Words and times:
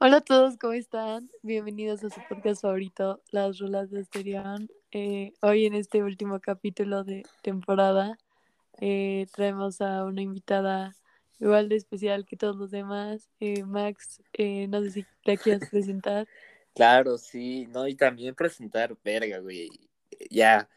Hola 0.00 0.18
a 0.18 0.20
todos, 0.20 0.56
¿cómo 0.58 0.74
están? 0.74 1.28
Bienvenidos 1.42 2.04
a 2.04 2.10
su 2.10 2.20
podcast 2.28 2.62
favorito, 2.62 3.20
Las 3.32 3.58
Rulas 3.58 3.90
de 3.90 3.98
Asterión. 3.98 4.70
Eh, 4.92 5.32
hoy 5.42 5.66
en 5.66 5.74
este 5.74 6.04
último 6.04 6.38
capítulo 6.38 7.02
de 7.02 7.24
temporada 7.42 8.16
eh, 8.80 9.26
traemos 9.34 9.80
a 9.80 10.04
una 10.04 10.22
invitada 10.22 10.94
igual 11.40 11.68
de 11.68 11.74
especial 11.74 12.26
que 12.26 12.36
todos 12.36 12.54
los 12.54 12.70
demás. 12.70 13.28
Eh, 13.40 13.64
Max, 13.64 14.22
eh, 14.34 14.68
no 14.68 14.80
sé 14.82 14.92
si 14.92 15.06
te 15.24 15.36
quieres 15.36 15.68
presentar. 15.68 16.28
Claro, 16.74 17.18
sí, 17.18 17.66
no, 17.66 17.88
y 17.88 17.96
también 17.96 18.36
presentar, 18.36 18.96
verga, 19.02 19.40
güey. 19.40 19.68
Ya 20.30 20.68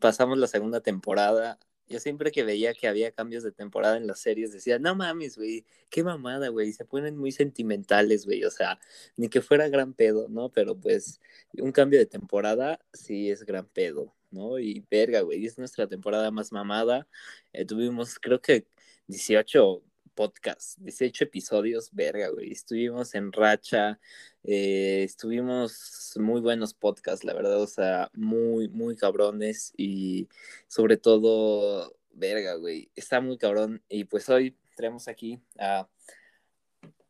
pasamos 0.00 0.38
la 0.38 0.46
segunda 0.46 0.80
temporada. 0.80 1.58
Yo 1.92 2.00
siempre 2.00 2.30
que 2.32 2.42
veía 2.42 2.72
que 2.72 2.88
había 2.88 3.12
cambios 3.12 3.42
de 3.42 3.52
temporada 3.52 3.98
en 3.98 4.06
las 4.06 4.20
series 4.20 4.50
decía, 4.50 4.78
no 4.78 4.94
mames, 4.94 5.36
güey, 5.36 5.66
qué 5.90 6.02
mamada, 6.02 6.48
güey. 6.48 6.72
Se 6.72 6.86
ponen 6.86 7.18
muy 7.18 7.32
sentimentales, 7.32 8.24
güey. 8.24 8.44
O 8.44 8.50
sea, 8.50 8.80
ni 9.16 9.28
que 9.28 9.42
fuera 9.42 9.68
gran 9.68 9.92
pedo, 9.92 10.28
¿no? 10.30 10.50
Pero 10.50 10.74
pues 10.74 11.20
un 11.58 11.70
cambio 11.72 11.98
de 11.98 12.06
temporada 12.06 12.80
sí 12.94 13.30
es 13.30 13.44
gran 13.44 13.66
pedo, 13.66 14.14
¿no? 14.30 14.58
Y 14.58 14.84
verga, 14.90 15.20
güey, 15.20 15.44
es 15.44 15.58
nuestra 15.58 15.86
temporada 15.86 16.30
más 16.30 16.50
mamada. 16.50 17.06
Eh, 17.52 17.66
tuvimos, 17.66 18.18
creo 18.18 18.40
que 18.40 18.66
18 19.06 19.82
podcasts, 20.14 20.76
18 20.80 21.24
episodios, 21.24 21.90
verga, 21.92 22.28
güey. 22.28 22.52
Estuvimos 22.52 23.14
en 23.14 23.32
racha, 23.32 23.98
eh, 24.44 25.02
estuvimos 25.04 26.14
muy 26.16 26.40
buenos 26.40 26.74
podcasts, 26.74 27.24
la 27.24 27.34
verdad, 27.34 27.60
o 27.60 27.66
sea, 27.66 28.10
muy, 28.14 28.68
muy 28.68 28.96
cabrones 28.96 29.72
y 29.76 30.28
sobre 30.68 30.96
todo, 30.96 31.96
verga, 32.12 32.54
güey, 32.54 32.90
está 32.94 33.20
muy 33.20 33.38
cabrón. 33.38 33.82
Y 33.88 34.04
pues 34.04 34.28
hoy 34.28 34.56
traemos 34.76 35.08
aquí 35.08 35.40
a 35.58 35.88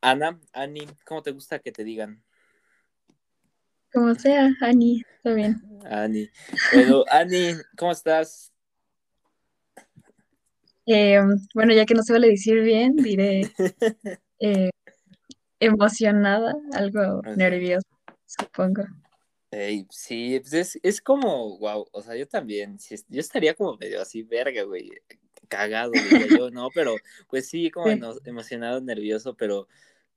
Ana, 0.01 0.41
Ani, 0.52 0.87
¿cómo 1.07 1.23
te 1.23 1.30
gusta 1.30 1.59
que 1.59 1.73
te 1.73 1.84
digan? 1.84 2.23
Como 3.93 4.15
sea, 4.15 4.51
Ani, 4.60 5.05
está 5.16 5.34
bien. 5.34 5.62
Ani. 5.84 6.30
Bueno, 6.73 7.05
Ani, 7.10 7.52
¿cómo 7.77 7.93
estás? 7.93 8.52
Eh, 10.87 11.21
bueno, 11.55 11.73
ya 11.75 11.87
que 11.87 11.95
no 11.95 12.02
se 12.02 12.13
vale 12.13 12.29
decir 12.29 12.61
bien, 12.63 12.97
diré 12.97 13.43
eh, 14.41 14.71
emocionada, 15.61 16.55
algo 16.74 17.19
Ok. 17.19 17.37
nerviosa, 17.37 17.87
supongo. 18.27 18.83
Ey, 19.51 19.87
sí, 19.91 20.41
pues 20.41 20.52
es, 20.55 20.80
es 20.83 21.01
como, 21.02 21.59
wow, 21.59 21.87
o 21.93 22.02
sea, 22.02 22.16
yo 22.16 22.27
también, 22.27 22.79
sí, 22.79 22.97
yo 23.09 23.21
estaría 23.21 23.55
como 23.55 23.77
medio 23.77 24.01
así, 24.01 24.23
verga, 24.23 24.63
güey, 24.63 24.91
cagado, 25.49 25.93
diría 25.93 26.27
yo, 26.35 26.51
¿no? 26.51 26.73
Pero, 26.73 27.02
pues 27.29 27.49
sí, 27.49 27.71
como 27.71 27.91
Sí. 27.93 28.01
emocionado, 28.24 28.80
nervioso, 28.80 29.35
pero 29.35 29.69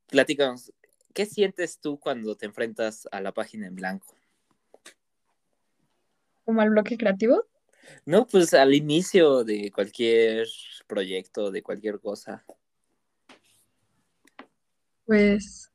platícanos, 0.07 0.71
¿qué 1.13 1.25
sientes 1.25 1.79
tú 1.79 1.99
cuando 1.99 2.35
te 2.35 2.45
enfrentas 2.45 3.07
a 3.11 3.19
la 3.19 3.33
página 3.33 3.67
en 3.67 3.75
blanco? 3.75 4.07
Como 6.45 6.61
al 6.61 6.69
bloque 6.69 6.97
creativo, 6.97 7.43
No, 8.05 8.25
pues 8.27 8.53
al 8.53 8.73
inicio 8.73 9.43
de 9.43 9.71
cualquier 9.71 10.47
proyecto, 10.87 11.51
de 11.51 11.61
cualquier 11.63 11.99
cosa. 11.99 12.43
pues 15.05 15.71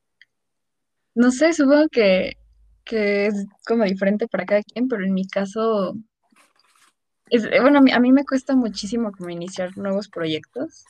no 1.15 1.31
sé, 1.31 1.53
supongo 1.53 1.89
que, 1.89 2.37
que 2.85 3.27
es 3.27 3.47
como 3.67 3.85
diferente 3.85 4.29
para 4.29 4.47
cada 4.47 4.63
quien, 4.63 4.89
pero 4.89 5.05
en 5.05 5.13
mi 5.13 5.27
caso, 5.27 5.95
es, 7.29 7.45
eh, 7.45 7.61
bueno, 7.61 7.79
a 7.79 7.83
mí, 7.83 7.93
a 7.93 8.01
mí 8.01 8.13
me 8.13 8.25
cuesta 8.25 8.55
muchísimo 8.57 9.13
como 9.13 9.31
iniciar 9.31 9.77
nuevos 9.77 10.09
proyectos, 10.09 10.85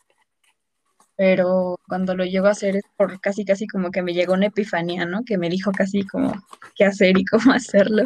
pero 1.16 1.78
cuando 1.88 2.14
lo 2.14 2.24
llego 2.24 2.46
a 2.46 2.52
hacer 2.52 2.76
es 2.76 2.84
por 2.96 3.20
casi, 3.20 3.44
casi 3.44 3.66
como 3.66 3.90
que 3.90 4.02
me 4.02 4.14
llegó 4.14 4.34
una 4.34 4.46
epifanía, 4.46 5.04
¿no? 5.04 5.24
Que 5.24 5.36
me 5.36 5.50
dijo 5.50 5.70
casi 5.72 6.06
como 6.06 6.32
qué 6.76 6.84
hacer 6.84 7.18
y 7.18 7.24
cómo 7.24 7.52
hacerlo, 7.52 8.04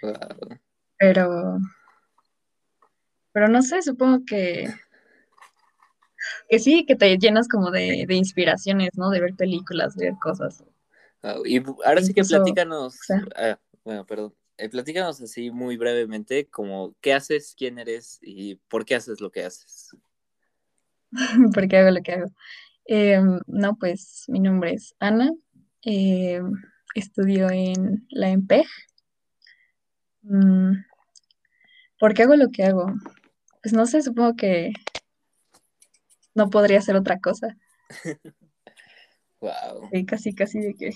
Wow. 0.00 0.58
pero, 0.96 1.58
pero 3.38 3.48
no 3.48 3.62
sé, 3.62 3.82
supongo 3.82 4.24
que 4.26 4.68
Que 6.48 6.58
sí, 6.58 6.84
que 6.84 6.96
te 6.96 7.16
llenas 7.18 7.46
como 7.46 7.70
de, 7.70 8.04
de 8.08 8.14
inspiraciones, 8.16 8.90
¿no? 8.96 9.10
De 9.10 9.20
ver 9.20 9.36
películas, 9.36 9.94
ver 9.94 10.14
cosas. 10.20 10.64
Wow, 11.22 11.46
Y 11.46 11.62
ahora 11.84 12.02
sí 12.02 12.12
que 12.12 12.22
o 12.22 12.24
platícanos, 12.24 12.96
sea, 12.96 13.22
ah, 13.36 13.60
bueno, 13.84 14.04
perdón, 14.04 14.34
eh, 14.56 14.68
platícanos 14.68 15.20
así 15.20 15.52
muy 15.52 15.76
brevemente, 15.76 16.48
como 16.48 16.96
qué 17.00 17.14
haces, 17.14 17.54
quién 17.56 17.78
eres 17.78 18.18
y 18.22 18.56
por 18.56 18.84
qué 18.84 18.96
haces 18.96 19.20
lo 19.20 19.30
que 19.30 19.44
haces. 19.44 19.96
porque 21.54 21.76
hago 21.76 21.92
lo 21.92 22.02
que 22.02 22.12
hago. 22.14 22.32
Eh, 22.86 23.20
no, 23.46 23.76
pues 23.76 24.24
mi 24.26 24.40
nombre 24.40 24.72
es 24.72 24.96
Ana. 24.98 25.30
eh, 25.84 26.42
estudio 26.96 27.50
en 27.50 28.04
la 28.10 28.30
EMPEG. 28.30 28.66
Mm, 30.22 30.72
¿por 31.98 32.14
qué 32.14 32.22
hago 32.22 32.36
lo 32.36 32.50
que 32.50 32.64
hago? 32.64 32.94
Pues 33.62 33.72
no 33.72 33.86
sé, 33.86 34.02
supongo 34.02 34.36
que 34.36 34.72
no 36.34 36.50
podría 36.50 36.78
hacer 36.78 36.96
otra 36.96 37.18
cosa. 37.20 37.56
Wow. 39.40 39.88
Eh, 39.92 40.04
casi, 40.04 40.34
casi 40.34 40.58
de 40.58 40.74
que. 40.74 40.90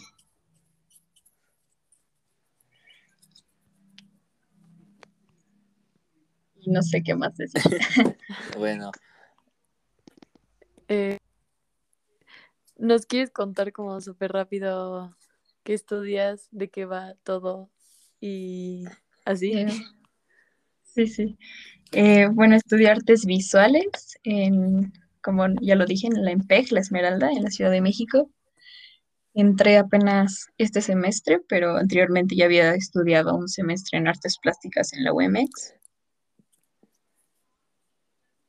Y 6.57 6.71
no 6.73 6.83
sé 6.83 7.05
qué 7.05 7.15
más 7.15 7.37
decir. 7.37 7.63
Bueno, 8.59 8.91
Eh, 10.89 11.19
¿nos 12.77 13.07
quieres 13.07 13.31
contar 13.31 13.73
como 13.73 14.01
súper 14.01 14.33
rápido 14.33 15.17
qué 15.63 15.73
estudias, 15.75 16.49
de 16.51 16.69
qué 16.69 16.85
va 16.85 17.15
todo 17.23 17.71
y 18.21 18.85
así? 19.25 19.53
Eh, 19.53 19.69
sí, 20.95 21.07
sí. 21.07 21.39
Eh, 21.93 22.29
bueno, 22.33 22.57
estudié 22.57 22.89
artes 22.91 23.25
visuales 23.27 24.19
en, 24.25 24.93
como 25.23 25.47
ya 25.61 25.77
lo 25.77 25.87
dije, 25.87 26.07
en 26.07 26.25
la 26.25 26.33
EMPEG, 26.33 26.73
la 26.73 26.81
Esmeralda, 26.81 27.31
en 27.31 27.43
la 27.43 27.51
Ciudad 27.51 27.71
de 27.71 27.81
México. 27.83 28.31
Entré 29.35 29.79
apenas 29.79 30.47
este 30.59 30.81
semestre, 30.81 31.41
pero 31.49 31.77
anteriormente 31.77 32.37
ya 32.37 32.47
había 32.47 32.75
estudiado 32.75 33.35
un 33.35 33.49
semestre 33.49 33.99
en 33.99 34.09
artes 34.09 34.39
plásticas 34.41 34.93
en 34.93 35.05
la 35.05 35.13
UMX. 35.13 35.75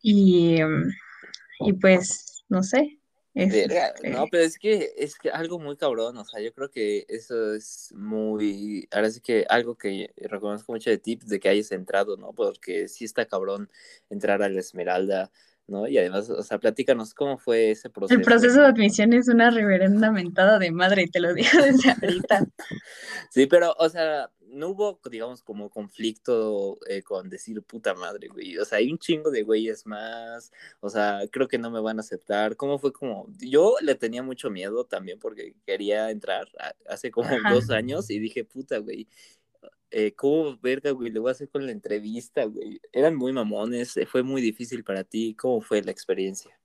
Y, 0.02 0.60
y 1.60 1.74
pues, 1.74 2.44
no 2.50 2.62
sé, 2.64 3.00
verga, 3.34 3.94
no, 4.04 4.24
este, 4.24 4.28
pero 4.32 4.44
es 4.44 4.58
que 4.58 4.94
es 4.98 5.16
que 5.16 5.30
algo 5.30 5.60
muy 5.60 5.76
cabrón, 5.76 6.18
o 6.18 6.26
sea, 6.26 6.40
yo 6.42 6.54
creo 6.54 6.70
que 6.70 7.06
eso 7.08 7.54
es 7.54 7.92
muy, 7.96 8.88
ahora 8.92 9.10
sí 9.10 9.22
que 9.22 9.46
algo 9.50 9.76
que 9.76 10.14
reconozco 10.18 10.72
mucho 10.72 10.90
de 10.90 10.98
ti, 10.98 11.18
pues, 11.18 11.30
de 11.30 11.40
que 11.40 11.50
hayas 11.50 11.72
entrado, 11.72 12.18
¿no? 12.18 12.34
Porque 12.34 12.88
sí 12.88 13.06
está 13.06 13.26
cabrón 13.26 13.70
entrar 14.10 14.44
a 14.44 14.50
la 14.50 14.60
Esmeralda, 14.60 15.32
¿no? 15.68 15.88
Y 15.88 15.98
además, 15.98 16.30
o 16.30 16.44
sea, 16.44 16.60
platícanos 16.60 17.14
cómo 17.14 17.38
fue 17.38 17.72
ese 17.72 17.88
el 17.88 17.92
proceso. 17.92 18.22
proceso 18.22 18.62
de 18.62 18.68
admisión 18.68 19.14
es 19.14 19.28
una 19.28 19.50
reverenda 19.50 20.12
mentada 20.12 20.60
de 20.60 20.72
madre, 20.72 21.08
te 21.08 21.20
lo 21.20 21.34
digo 21.34 21.50
desde 21.62 21.92
ahorita. 21.92 22.46
Sí, 23.32 23.48
pero, 23.48 23.74
o 23.80 23.90
sea, 23.90 24.30
no 24.54 24.70
hubo, 24.70 25.00
digamos, 25.10 25.42
como 25.44 25.70
conflicto 25.70 26.78
eh, 26.88 27.02
con 27.02 27.30
decir 27.30 27.62
puta 27.64 27.94
madre, 27.94 28.28
güey. 28.28 28.58
O 28.58 28.66
sea, 28.66 28.78
hay 28.78 28.92
un 28.92 28.98
chingo 29.00 29.32
de 29.32 29.44
güeyes 29.44 29.86
más. 29.86 30.52
O 30.80 30.90
sea, 30.90 31.22
creo 31.32 31.48
que 31.48 31.58
no 31.58 31.70
me 31.72 31.82
van 31.82 31.98
a 31.98 32.02
aceptar. 32.02 32.56
¿Cómo 32.56 32.80
fue 32.80 32.94
como? 32.94 33.28
Yo 33.40 33.76
le 33.82 33.96
tenía 33.96 34.24
mucho 34.24 34.50
miedo 34.50 34.86
también 34.86 35.20
porque 35.20 35.56
quería 35.66 36.10
entrar 36.12 36.48
a- 36.60 36.74
hace 36.94 37.12
como 37.12 37.28
Ajá. 37.48 37.54
dos 37.54 37.70
años 37.70 38.10
y 38.10 38.20
dije, 38.20 38.46
puta, 38.46 38.78
güey. 38.78 39.08
eh, 39.92 40.14
¿cómo 40.16 40.58
verga, 40.62 40.92
güey? 40.92 41.12
Le 41.12 41.20
voy 41.20 41.30
a 41.30 41.34
hacer 41.34 41.50
con 41.50 41.66
la 41.66 41.72
entrevista, 41.72 42.46
güey. 42.46 42.80
Eran 42.92 43.16
muy 43.16 43.32
mamones, 43.34 43.94
fue 44.08 44.24
muy 44.24 44.42
difícil 44.42 44.84
para 44.84 45.04
ti. 45.04 45.36
¿Cómo 45.36 45.62
fue 45.62 45.82
la 45.84 45.92
experiencia? 45.92 46.58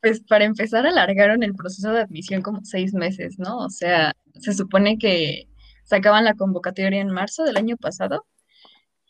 Pues 0.00 0.20
para 0.20 0.44
empezar, 0.44 0.86
alargaron 0.86 1.42
el 1.42 1.54
proceso 1.54 1.90
de 1.92 2.00
admisión 2.02 2.40
como 2.42 2.64
seis 2.64 2.94
meses, 2.94 3.38
¿no? 3.38 3.58
O 3.58 3.70
sea, 3.70 4.14
se 4.40 4.52
supone 4.52 4.96
que 4.98 5.48
sacaban 5.88 6.24
la 6.24 6.34
convocatoria 6.34 7.00
en 7.00 7.10
marzo 7.10 7.44
del 7.44 7.56
año 7.56 7.76
pasado 7.76 8.26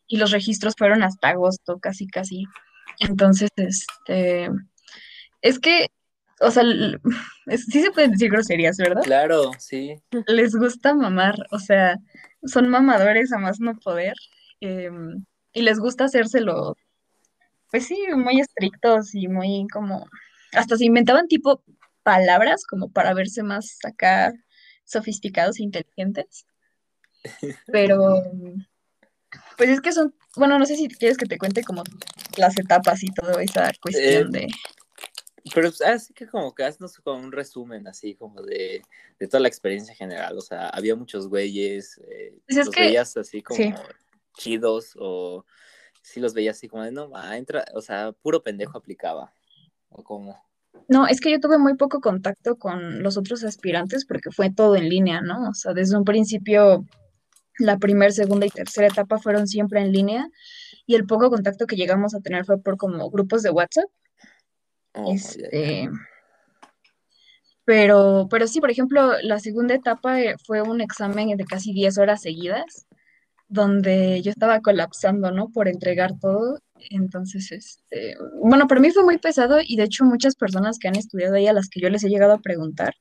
y 0.07 0.17
los 0.17 0.31
registros 0.31 0.75
fueron 0.77 1.03
hasta 1.03 1.29
agosto, 1.31 1.79
casi, 1.81 2.07
casi. 2.07 2.45
Entonces, 3.01 3.51
este, 3.57 4.51
es 5.43 5.59
que, 5.59 5.89
o 6.41 6.51
sea, 6.51 6.63
es- 7.47 7.67
sí 7.67 7.83
se 7.83 7.91
pueden 7.91 8.13
decir 8.13 8.31
groserías, 8.31 8.77
¿verdad? 8.79 9.03
Claro, 9.03 9.51
sí. 9.59 9.97
Les 10.27 10.55
gusta 10.55 10.95
mamar, 10.95 11.35
o 11.51 11.59
sea, 11.59 11.97
son 12.45 12.69
mamadores 12.69 13.33
a 13.33 13.39
más 13.39 13.61
no 13.61 13.75
poder, 13.77 14.15
em, 14.61 15.25
y 15.53 15.63
les 15.63 15.79
gusta 15.79 16.05
hacérselo, 16.05 16.77
pues 17.71 17.87
sí, 17.87 17.99
muy 18.17 18.41
estrictos 18.41 19.15
y 19.15 19.29
muy 19.29 19.67
como, 19.73 20.07
hasta 20.53 20.77
se 20.77 20.87
inventaban 20.87 21.29
tipo 21.29 21.63
palabras 22.03 22.65
como 22.69 22.91
para 22.91 23.13
verse 23.15 23.43
más 23.43 23.79
acá 23.85 24.33
sofisticados 24.85 25.59
e 25.61 25.65
inteligentes, 25.65 26.47
pero 27.67 28.23
pues 29.57 29.71
es 29.71 29.81
que 29.81 29.93
son, 29.93 30.15
bueno, 30.37 30.59
no 30.59 30.65
sé 30.67 30.77
si 30.77 30.89
quieres 30.89 31.19
que 31.19 31.27
te 31.27 31.39
cuente 31.39 31.63
como 31.63 31.83
las 32.37 32.59
etapas 32.59 33.03
y 33.03 33.09
toda 33.09 33.43
esa 33.43 33.69
Eh, 33.71 33.73
cuestión 33.81 34.31
de, 34.33 34.47
Pero 35.55 35.71
así 35.87 36.15
que 36.15 36.27
como 36.27 36.55
que 36.55 36.65
haznos 36.65 36.97
como 36.99 37.21
un 37.23 37.33
resumen 37.33 37.87
así 37.89 38.15
como 38.15 38.43
de, 38.43 38.83
de 39.19 39.27
toda 39.27 39.41
la 39.41 39.49
experiencia 39.49 39.95
general. 39.95 40.37
O 40.39 40.41
sea, 40.41 40.69
había 40.69 40.95
muchos 40.97 41.29
güeyes, 41.29 42.01
eh, 42.09 42.39
Pues 42.47 42.59
es 42.59 42.67
los 42.67 42.75
que- 42.75 42.83
veías 42.83 43.17
así 43.17 43.43
como 43.43 43.57
sí. 43.59 43.73
chidos 44.37 44.95
o 44.99 45.45
sí 46.03 46.21
los 46.21 46.33
veías 46.33 46.57
así 46.57 46.69
como 46.69 46.85
de 46.85 46.93
no, 46.93 47.11
va, 47.11 47.37
entra, 47.37 47.65
o 47.75 47.81
sea, 47.83 48.13
puro 48.13 48.43
pendejo 48.43 48.79
aplicaba. 48.79 49.33
O 49.91 50.03
como, 50.05 50.39
No, 50.87 51.07
es 51.07 51.21
que 51.21 51.31
yo 51.31 51.41
tuve 51.41 51.59
muy 51.59 51.77
poco 51.77 52.01
contacto 52.01 52.57
con 52.57 53.03
los 53.03 53.17
otros 53.17 53.43
aspirantes 53.45 54.07
porque 54.07 54.31
fue 54.31 54.51
todo 54.51 54.77
en 54.77 54.89
línea, 54.89 55.21
¿no? 55.21 55.49
O 55.51 55.55
sea, 55.55 55.73
desde 55.75 55.97
un 55.97 56.05
principio, 56.05 56.85
la 57.59 57.79
primera, 57.79 58.11
segunda 58.11 58.47
y 58.47 58.51
tercera 58.51 58.89
etapa 58.89 59.19
fueron 59.19 59.47
siempre 59.47 59.81
en 59.81 59.93
línea 59.93 60.29
y 60.87 60.95
el 60.95 61.07
poco 61.07 61.31
contacto 61.31 61.67
que 61.67 61.77
llegamos 61.77 62.15
a 62.15 62.21
tener 62.21 62.45
fue 62.45 62.61
por 62.61 62.77
como 62.77 63.11
grupos 63.11 63.43
de 63.43 63.51
WhatsApp. 63.51 63.91
oh. 64.95 65.13
Este, 65.13 65.89
pero, 67.69 68.29
pero 68.31 68.47
sí, 68.47 68.61
por 68.61 68.71
ejemplo, 68.71 69.13
la 69.23 69.39
segunda 69.41 69.75
etapa 69.75 70.19
eh, 70.23 70.37
fue 70.47 70.63
un 70.63 70.81
examen 70.81 71.37
de 71.37 71.45
casi 71.45 71.75
10 71.75 71.99
horas 71.99 72.23
seguidas, 72.23 72.87
donde 73.49 74.23
yo 74.23 74.31
estaba 74.31 74.61
colapsando, 74.61 75.33
¿no? 75.33 75.51
Por 75.51 75.69
entregar 75.69 76.19
todo. 76.19 76.61
Entonces, 76.91 77.53
este, 77.53 78.17
bueno, 78.43 78.67
para 78.69 78.81
mí 78.81 78.91
fue 78.91 79.05
muy 79.05 79.19
pesado 79.19 79.59
y 79.63 79.77
de 79.77 79.83
hecho 79.83 80.07
muchas 80.07 80.35
personas 80.35 80.79
que 80.79 80.89
han 80.89 80.97
estudiado 80.97 81.35
ahí 81.35 81.47
a 81.47 81.53
las 81.53 81.69
que 81.69 81.81
yo 81.81 81.91
les 81.91 82.03
he 82.05 82.09
llegado 82.09 82.33
a 82.33 82.41
preguntar, 82.41 82.95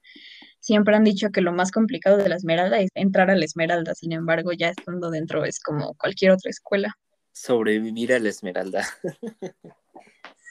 siempre 0.60 0.96
han 0.96 1.04
dicho 1.04 1.30
que 1.30 1.42
lo 1.42 1.54
más 1.54 1.72
complicado 1.72 2.18
de 2.18 2.30
la 2.30 2.36
Esmeralda 2.36 2.80
es 2.80 2.90
entrar 2.94 3.30
a 3.30 3.36
la 3.36 3.46
Esmeralda. 3.46 3.96
Sin 3.96 4.12
embargo, 4.12 4.52
ya 4.54 4.70
estando 4.70 5.10
dentro 5.10 5.46
es 5.46 5.60
como 5.60 5.94
cualquier 5.96 6.32
otra 6.32 6.50
escuela. 6.50 6.96
Sobrevivir 7.32 8.14
a 8.14 8.20
la 8.20 8.30
Esmeralda. 8.30 8.86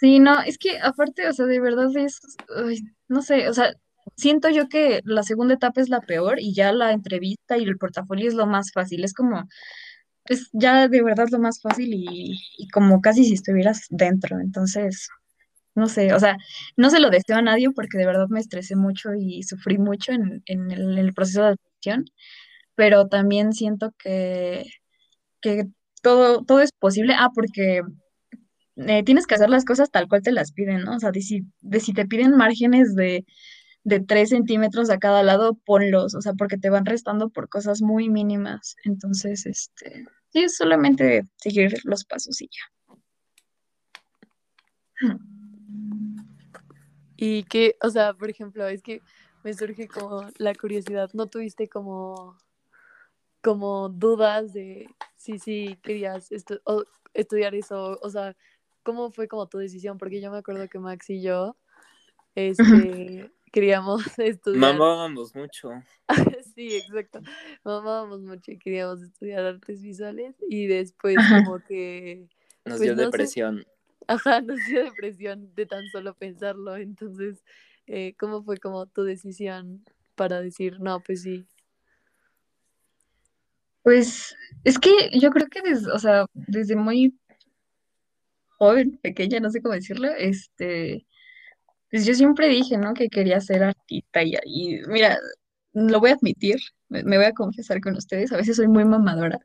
Sí, 0.00 0.18
no, 0.18 0.40
es 0.40 0.58
que 0.58 0.78
aparte, 0.78 1.26
o 1.26 1.32
sea, 1.32 1.46
de 1.46 1.58
verdad 1.58 1.88
es, 1.96 2.20
no 3.08 3.22
sé, 3.22 3.48
o 3.48 3.54
sea, 3.54 3.72
siento 4.14 4.50
yo 4.50 4.68
que 4.68 5.00
la 5.04 5.22
segunda 5.22 5.54
etapa 5.54 5.80
es 5.80 5.88
la 5.88 6.02
peor 6.02 6.38
y 6.38 6.54
ya 6.54 6.72
la 6.72 6.92
entrevista 6.92 7.56
y 7.56 7.64
el 7.64 7.78
portafolio 7.78 8.28
es 8.28 8.34
lo 8.34 8.46
más 8.46 8.72
fácil, 8.72 9.04
es 9.04 9.14
como, 9.14 9.48
es 10.26 10.50
ya 10.52 10.88
de 10.88 11.02
verdad 11.02 11.28
lo 11.30 11.38
más 11.38 11.62
fácil 11.62 11.94
y, 11.94 12.38
y 12.58 12.68
como 12.68 13.00
casi 13.00 13.24
si 13.24 13.32
estuvieras 13.32 13.86
dentro, 13.88 14.38
entonces, 14.38 15.08
no 15.76 15.88
sé, 15.88 16.14
o 16.14 16.20
sea, 16.20 16.38
no 16.76 16.90
se 16.90 17.00
lo 17.00 17.10
deseo 17.10 17.36
a 17.36 17.42
nadie 17.42 17.70
porque 17.70 17.98
de 17.98 18.06
verdad 18.06 18.28
me 18.30 18.40
estresé 18.40 18.76
mucho 18.76 19.14
y 19.14 19.42
sufrí 19.42 19.78
mucho 19.78 20.12
en, 20.12 20.42
en 20.46 20.70
el, 20.72 21.12
proceso 21.14 21.42
de 21.42 21.48
admisión, 21.48 22.06
pero 22.74 23.08
también 23.08 23.52
siento 23.52 23.92
que, 23.98 24.64
que 25.40 25.66
todo, 26.02 26.44
todo 26.44 26.60
es 26.62 26.72
posible, 26.72 27.14
ah, 27.18 27.30
porque 27.34 27.82
eh, 28.76 29.04
tienes 29.04 29.26
que 29.26 29.34
hacer 29.34 29.50
las 29.50 29.64
cosas 29.64 29.90
tal 29.90 30.08
cual 30.08 30.22
te 30.22 30.32
las 30.32 30.52
piden, 30.52 30.84
¿no? 30.84 30.96
O 30.96 31.00
sea, 31.00 31.12
de 31.12 31.22
si, 31.22 31.42
de 31.60 31.80
si 31.80 31.92
te 31.92 32.06
piden 32.06 32.36
márgenes 32.36 32.94
de, 32.94 33.24
de 33.84 34.00
3 34.00 34.30
centímetros 34.30 34.90
a 34.90 34.98
cada 34.98 35.22
lado, 35.22 35.54
ponlos, 35.66 36.14
o 36.14 36.20
sea, 36.22 36.34
porque 36.34 36.58
te 36.58 36.70
van 36.70 36.86
restando 36.86 37.30
por 37.30 37.48
cosas 37.48 37.82
muy 37.82 38.08
mínimas. 38.10 38.76
Entonces, 38.84 39.46
este, 39.46 40.04
sí, 40.30 40.44
es 40.44 40.56
solamente 40.56 41.24
seguir 41.36 41.74
los 41.84 42.04
pasos 42.04 42.40
y 42.40 42.48
ya. 42.48 42.76
Y 47.16 47.44
que, 47.44 47.76
o 47.82 47.90
sea, 47.90 48.14
por 48.14 48.28
ejemplo, 48.30 48.66
es 48.66 48.82
que 48.82 49.02
me 49.42 49.54
surge 49.54 49.88
como 49.88 50.26
la 50.38 50.54
curiosidad, 50.54 51.10
¿no 51.14 51.26
tuviste 51.28 51.68
como, 51.68 52.36
como 53.42 53.88
dudas 53.88 54.52
de 54.52 54.86
si 55.16 55.38
sí 55.38 55.78
querías 55.82 56.30
estu- 56.32 56.60
o- 56.64 56.84
estudiar 57.14 57.54
eso? 57.54 57.98
O 58.02 58.10
sea, 58.10 58.36
¿cómo 58.82 59.10
fue 59.10 59.28
como 59.28 59.46
tu 59.48 59.58
decisión? 59.58 59.98
Porque 59.98 60.20
yo 60.20 60.30
me 60.30 60.38
acuerdo 60.38 60.68
que 60.68 60.78
Max 60.78 61.08
y 61.10 61.22
yo, 61.22 61.56
este, 62.34 63.30
queríamos 63.52 64.02
estudiar. 64.18 64.60
Mamábamos 64.74 65.34
mucho. 65.34 65.70
Sí, 66.54 66.74
exacto. 66.76 67.20
Mamábamos 67.64 68.22
mucho 68.22 68.50
y 68.52 68.58
queríamos 68.58 69.02
estudiar 69.02 69.44
artes 69.44 69.82
visuales 69.82 70.34
y 70.48 70.66
después 70.66 71.18
Ajá. 71.18 71.42
como 71.42 71.60
que, 71.60 72.28
Nos 72.64 72.78
Pues 72.78 72.80
dio 72.80 72.94
no 72.96 73.02
sé. 73.02 73.06
Ajá, 74.06 74.40
nos 74.40 74.64
dio 74.66 74.84
depresión 74.84 75.54
de 75.54 75.66
tan 75.66 75.86
solo 75.88 76.14
pensarlo. 76.14 76.76
Entonces, 76.76 77.42
eh, 77.86 78.14
¿cómo 78.18 78.42
fue 78.42 78.58
como 78.58 78.86
tu 78.86 79.02
decisión 79.04 79.84
para 80.14 80.40
decir, 80.40 80.80
no, 80.80 81.00
pues 81.00 81.22
sí? 81.22 81.46
Pues 83.82 84.36
es 84.64 84.78
que 84.78 84.90
yo 85.12 85.30
creo 85.30 85.46
que 85.46 85.62
desde, 85.62 85.92
o 85.92 85.98
sea, 85.98 86.26
desde 86.34 86.74
muy 86.74 87.16
joven, 88.58 88.98
pequeña, 89.02 89.38
no 89.38 89.50
sé 89.50 89.60
cómo 89.60 89.74
decirlo, 89.74 90.08
este, 90.18 91.06
pues 91.90 92.04
yo 92.04 92.14
siempre 92.14 92.48
dije, 92.48 92.78
¿no? 92.78 92.94
Que 92.94 93.08
quería 93.08 93.40
ser 93.40 93.62
artista 93.62 94.22
y, 94.24 94.80
mira, 94.88 95.18
lo 95.72 96.00
voy 96.00 96.10
a 96.10 96.14
admitir, 96.14 96.56
me 96.88 97.16
voy 97.16 97.26
a 97.26 97.32
confesar 97.32 97.80
con 97.80 97.96
ustedes, 97.96 98.32
a 98.32 98.38
veces 98.38 98.56
soy 98.56 98.66
muy 98.66 98.84
mamadora, 98.84 99.38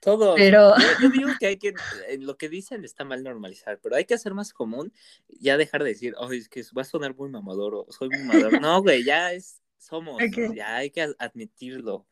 Todos. 0.00 0.36
pero 0.36 0.74
Yo, 1.00 1.10
digo 1.10 1.30
que 1.38 1.46
hay 1.46 1.56
que, 1.56 1.74
lo 2.20 2.36
que 2.36 2.48
dicen 2.48 2.84
está 2.84 3.04
mal 3.04 3.22
normalizar, 3.22 3.78
pero 3.82 3.96
hay 3.96 4.04
que 4.04 4.14
hacer 4.14 4.34
más 4.34 4.52
común, 4.52 4.92
ya 5.40 5.56
dejar 5.56 5.82
de 5.82 5.90
decir, 5.90 6.14
oh, 6.18 6.30
es 6.32 6.48
que 6.48 6.62
va 6.76 6.82
a 6.82 6.84
sonar 6.84 7.14
muy 7.16 7.30
mamador 7.30 7.74
o 7.74 7.86
soy 7.90 8.08
muy 8.08 8.22
mamador. 8.24 8.60
No, 8.60 8.82
güey, 8.82 9.04
ya 9.04 9.32
es, 9.32 9.60
somos, 9.78 10.20
ya 10.54 10.76
hay 10.76 10.90
que 10.90 11.08
admitirlo. 11.18 12.06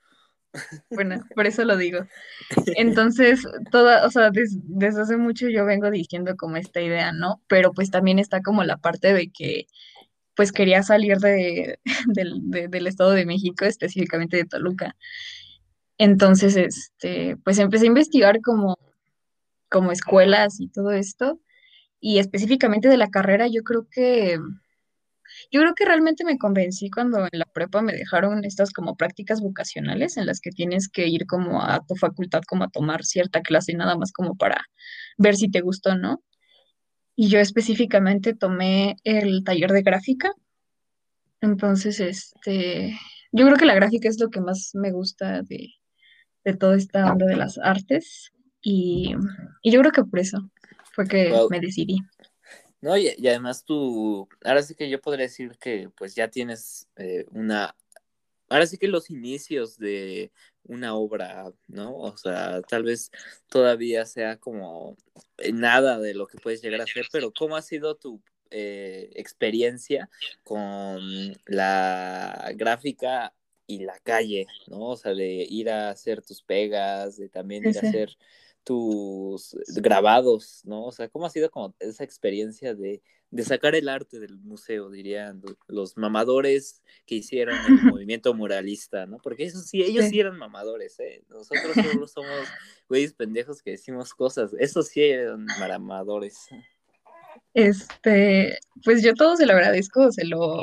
Bueno, 0.91 1.23
por 1.35 1.47
eso 1.47 1.65
lo 1.65 1.77
digo. 1.77 2.01
Entonces, 2.77 3.45
toda, 3.71 4.07
o 4.07 4.11
sea, 4.11 4.31
des- 4.31 4.59
desde 4.63 5.03
hace 5.03 5.17
mucho 5.17 5.49
yo 5.49 5.65
vengo 5.65 5.91
diciendo 5.91 6.35
como 6.37 6.57
esta 6.57 6.81
idea, 6.81 7.13
¿no? 7.13 7.43
Pero 7.47 7.73
pues 7.73 7.91
también 7.91 8.19
está 8.19 8.41
como 8.43 8.65
la 8.65 8.79
parte 8.79 9.13
de 9.13 9.31
que 9.31 9.67
pues 10.35 10.53
quería 10.53 10.83
salir 10.83 11.19
de, 11.19 11.79
de- 12.07 12.69
del 12.69 12.87
Estado 12.87 13.11
de 13.13 13.27
México, 13.27 13.65
específicamente 13.65 14.37
de 14.37 14.45
Toluca. 14.45 14.97
Entonces, 15.99 16.57
este, 16.57 17.37
pues 17.45 17.59
empecé 17.59 17.85
a 17.87 17.89
investigar 17.89 18.41
como, 18.43 18.79
como 19.71 19.93
escuelas 19.93 20.61
y 20.61 20.69
todo 20.69 20.93
esto. 20.93 21.41
Y 22.01 22.19
específicamente 22.19 22.89
de 22.89 22.99
la 22.99 23.11
carrera, 23.11 23.49
yo 23.49 23.63
creo 23.63 23.87
que 23.91 24.39
yo 25.51 25.61
creo 25.61 25.75
que 25.75 25.85
realmente 25.85 26.25
me 26.25 26.39
convencí 26.39 26.91
cuando 26.91 27.25
en 27.25 27.39
la 27.39 27.45
prepa 27.47 27.83
me 27.83 27.93
dejaron 27.93 28.45
estas 28.45 28.73
como 28.73 28.97
prácticas 28.97 29.41
vocacionales 29.41 30.17
en 30.17 30.27
las 30.27 30.41
que 30.41 30.51
tienes 30.51 30.89
que 30.89 31.09
ir 31.09 31.27
como 31.27 31.63
a 31.63 31.85
tu 31.87 31.95
facultad 31.97 32.43
como 32.47 32.65
a 32.65 32.71
tomar 32.71 33.05
cierta 33.05 33.43
clase 33.43 33.75
nada 33.75 33.97
más 33.97 34.13
como 34.13 34.37
para 34.37 34.65
ver 35.19 35.37
si 35.37 35.51
te 35.51 35.61
gustó 35.61 35.91
o 35.91 35.97
no. 35.97 36.23
Y 37.17 37.29
yo 37.29 37.39
específicamente 37.41 38.35
tomé 38.35 38.97
el 39.05 39.43
taller 39.45 39.73
de 39.73 39.83
gráfica. 39.83 40.33
Entonces, 41.41 42.01
este, 42.01 42.99
yo 43.33 43.47
creo 43.47 43.57
que 43.57 43.67
la 43.67 43.75
gráfica 43.75 44.09
es 44.09 44.21
lo 44.21 44.29
que 44.31 44.41
más 44.41 44.71
me 44.75 44.93
gusta 44.93 45.43
de, 45.43 45.71
de 46.47 46.57
toda 46.57 46.77
esta 46.77 47.13
onda 47.13 47.27
de 47.27 47.37
las 47.37 47.59
artes. 47.59 48.33
Y, 48.63 49.15
y 49.63 49.73
yo 49.73 49.81
creo 49.81 49.93
que 49.93 50.05
por 50.05 50.21
eso 50.21 50.49
fue 50.93 51.07
que 51.09 51.33
Wow. 51.33 51.49
me 51.51 51.61
decidí. 51.61 51.99
No, 52.81 52.97
y, 52.97 53.13
y 53.19 53.27
además 53.27 53.65
tú, 53.65 54.29
ahora 54.45 54.63
sí 54.63 54.77
que 54.77 54.89
yo 54.89 55.01
podría 55.01 55.25
decir 55.25 55.59
que 55.61 55.91
pues 55.97 56.15
ya 56.15 56.29
tienes 56.29 56.89
eh, 56.97 57.27
una, 57.33 57.75
ahora 58.49 58.67
sí 58.67 58.79
que 58.79 58.87
los 58.87 59.11
inicios 59.11 59.77
de 59.77 60.31
una 60.63 60.95
obra, 60.95 61.53
¿no? 61.67 61.97
O 61.97 62.17
sea, 62.17 62.63
tal 62.63 62.85
vez 62.85 63.11
todavía 63.49 64.07
sea 64.07 64.37
como 64.37 64.97
eh, 65.39 65.53
nada 65.53 65.99
de 65.99 66.15
lo 66.15 66.29
que 66.29 66.39
puedes 66.39 66.63
llegar 66.63 66.81
a 66.81 66.85
hacer, 66.85 67.07
pero 67.11 67.33
¿cómo 67.33 67.57
ha 67.57 67.63
sido 67.63 67.97
tu 67.97 68.23
eh, 68.51 69.11
experiencia 69.15 70.09
con 70.45 71.01
la 71.47 72.53
gráfica 72.55 73.33
y 73.67 73.81
la 73.81 73.99
calle, 74.01 74.47
¿no? 74.69 74.91
O 74.91 74.97
sea, 74.97 75.15
de 75.15 75.47
ir 75.49 75.71
a 75.71 75.91
hacer 75.91 76.23
tus 76.23 76.43
pegas, 76.43 77.17
de 77.17 77.29
también 77.29 77.65
Sí, 77.65 77.71
ir 77.71 77.79
a 77.79 77.81
hacer 77.83 78.17
tus 78.65 79.57
grabados, 79.77 80.63
¿no? 80.65 80.87
O 80.87 80.93
sea, 80.93 81.09
¿cómo 81.09 81.27
ha 81.27 81.31
sido 81.31 81.51
como 81.51 81.75
esa 81.79 82.03
experiencia 82.03 82.75
de, 82.75 83.01
de 83.31 83.45
sacar 83.45 83.77
el 83.77 83.89
arte 83.89 84.19
del 84.19 84.39
museo, 84.39 84.91
dirían 84.91 85.41
lo- 85.41 85.57
los 85.69 85.97
mamadores 85.97 86.83
que 87.07 87.15
hicieron 87.17 87.55
el 87.55 87.57
movimiento 87.97 88.35
muralista, 88.35 89.07
¿no? 89.07 89.19
Porque 89.19 89.45
eso 89.45 89.61
sí, 89.61 89.83
ellos 89.83 90.05
Sí. 90.07 90.11
sí 90.11 90.21
eran 90.21 90.37
mamadores, 90.37 90.99
¿eh? 90.99 91.23
Nosotros 91.29 91.77
solo 91.77 92.07
somos 92.09 92.49
güeyes 92.89 93.13
pendejos 93.15 93.63
que 93.63 93.73
decimos 93.73 94.13
cosas, 94.15 94.53
esos 94.59 94.89
sí 94.89 95.03
eran 95.03 95.45
mamadores. 95.61 96.37
Este, 97.55 98.59
pues 98.85 99.03
yo 99.03 99.15
todo 99.15 99.37
se 99.37 99.47
lo 99.47 99.53
agradezco, 99.53 100.11
se 100.13 100.25
lo 100.27 100.63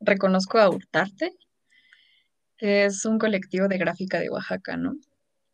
reconozco 0.00 0.58
a 0.58 0.70
Hurtarte, 0.70 1.36
es 2.58 3.04
un 3.04 3.18
colectivo 3.18 3.68
de 3.68 3.78
gráfica 3.78 4.20
de 4.20 4.30
Oaxaca, 4.30 4.76
¿no? 4.76 4.96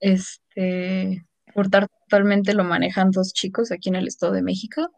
Este, 0.01 1.27
Hurtarte 1.55 1.93
actualmente 2.05 2.55
lo 2.55 2.65
manejan 2.65 3.11
dos 3.11 3.33
chicos 3.33 3.73
aquí 3.73 3.89
en 3.89 3.97
el 3.97 4.09
Estado 4.09 4.33
de 4.33 4.43
México. 4.43 4.91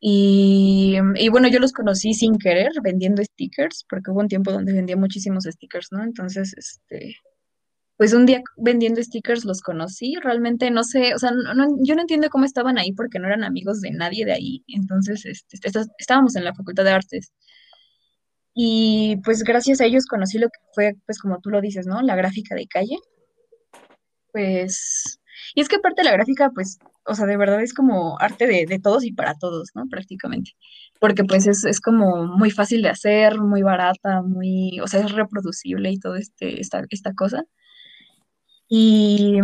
Y, 0.00 0.96
y 1.16 1.28
bueno, 1.28 1.48
yo 1.48 1.58
los 1.58 1.72
conocí 1.72 2.14
sin 2.14 2.38
querer 2.38 2.70
vendiendo 2.82 3.22
stickers, 3.24 3.84
porque 3.88 4.10
hubo 4.10 4.20
un 4.20 4.28
tiempo 4.28 4.52
donde 4.52 4.72
vendía 4.72 4.96
muchísimos 4.96 5.44
stickers, 5.44 5.88
¿no? 5.90 6.04
Entonces, 6.04 6.54
este, 6.56 7.16
pues 7.98 8.12
un 8.14 8.26
día 8.26 8.40
vendiendo 8.56 9.02
stickers 9.02 9.44
los 9.44 9.60
conocí, 9.60 10.14
realmente 10.22 10.70
no 10.70 10.84
sé, 10.84 11.14
o 11.14 11.18
sea, 11.18 11.32
yo 11.82 11.94
no 11.96 12.00
entiendo 12.00 12.30
cómo 12.30 12.44
estaban 12.44 12.78
ahí 12.78 12.92
porque 12.92 13.18
no 13.18 13.26
eran 13.26 13.42
amigos 13.42 13.80
de 13.80 13.90
nadie 13.90 14.24
de 14.24 14.32
ahí, 14.32 14.64
entonces 14.68 15.24
este, 15.26 15.58
estábamos 15.98 16.36
en 16.36 16.44
la 16.44 16.54
Facultad 16.54 16.84
de 16.84 16.90
Artes. 16.92 17.32
Y 18.60 19.18
pues 19.18 19.44
gracias 19.44 19.80
a 19.80 19.84
ellos 19.84 20.06
conocí 20.06 20.36
lo 20.36 20.48
que 20.48 20.58
fue, 20.74 20.96
pues 21.06 21.20
como 21.20 21.38
tú 21.40 21.48
lo 21.48 21.60
dices, 21.60 21.86
¿no? 21.86 22.02
La 22.02 22.16
gráfica 22.16 22.56
de 22.56 22.66
calle. 22.66 22.96
Pues, 24.32 25.20
y 25.54 25.60
es 25.60 25.68
que 25.68 25.76
aparte 25.76 26.02
de 26.02 26.06
la 26.06 26.12
gráfica, 26.14 26.50
pues, 26.52 26.80
o 27.06 27.14
sea, 27.14 27.26
de 27.26 27.36
verdad 27.36 27.62
es 27.62 27.72
como 27.72 28.18
arte 28.18 28.48
de, 28.48 28.80
todos 28.80 29.04
y 29.04 29.12
para 29.12 29.34
todos, 29.36 29.70
¿no? 29.76 29.84
Prácticamente. 29.88 30.56
Porque 30.98 31.22
pues 31.22 31.46
es, 31.46 31.64
es, 31.64 31.80
como 31.80 32.26
muy 32.26 32.50
fácil 32.50 32.82
de 32.82 32.88
hacer, 32.88 33.38
muy 33.38 33.62
barata, 33.62 34.22
muy, 34.22 34.80
o 34.80 34.88
sea, 34.88 35.02
es 35.02 35.12
reproducible 35.12 35.92
y 35.92 36.00
todo 36.00 36.16
este, 36.16 36.60
esta, 36.60 36.82
esta 36.90 37.14
cosa. 37.14 37.44
Y, 38.68 39.38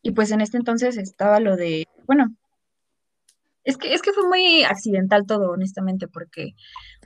y 0.00 0.12
pues 0.12 0.30
en 0.30 0.40
este 0.40 0.56
entonces 0.56 0.96
estaba 0.96 1.40
lo 1.40 1.56
de, 1.56 1.86
bueno, 2.06 2.34
es 3.66 3.76
que, 3.76 3.92
es 3.92 4.02
que 4.02 4.12
fue 4.12 4.26
muy 4.28 4.64
accidental 4.64 5.26
todo, 5.26 5.50
honestamente, 5.50 6.08
porque 6.08 6.54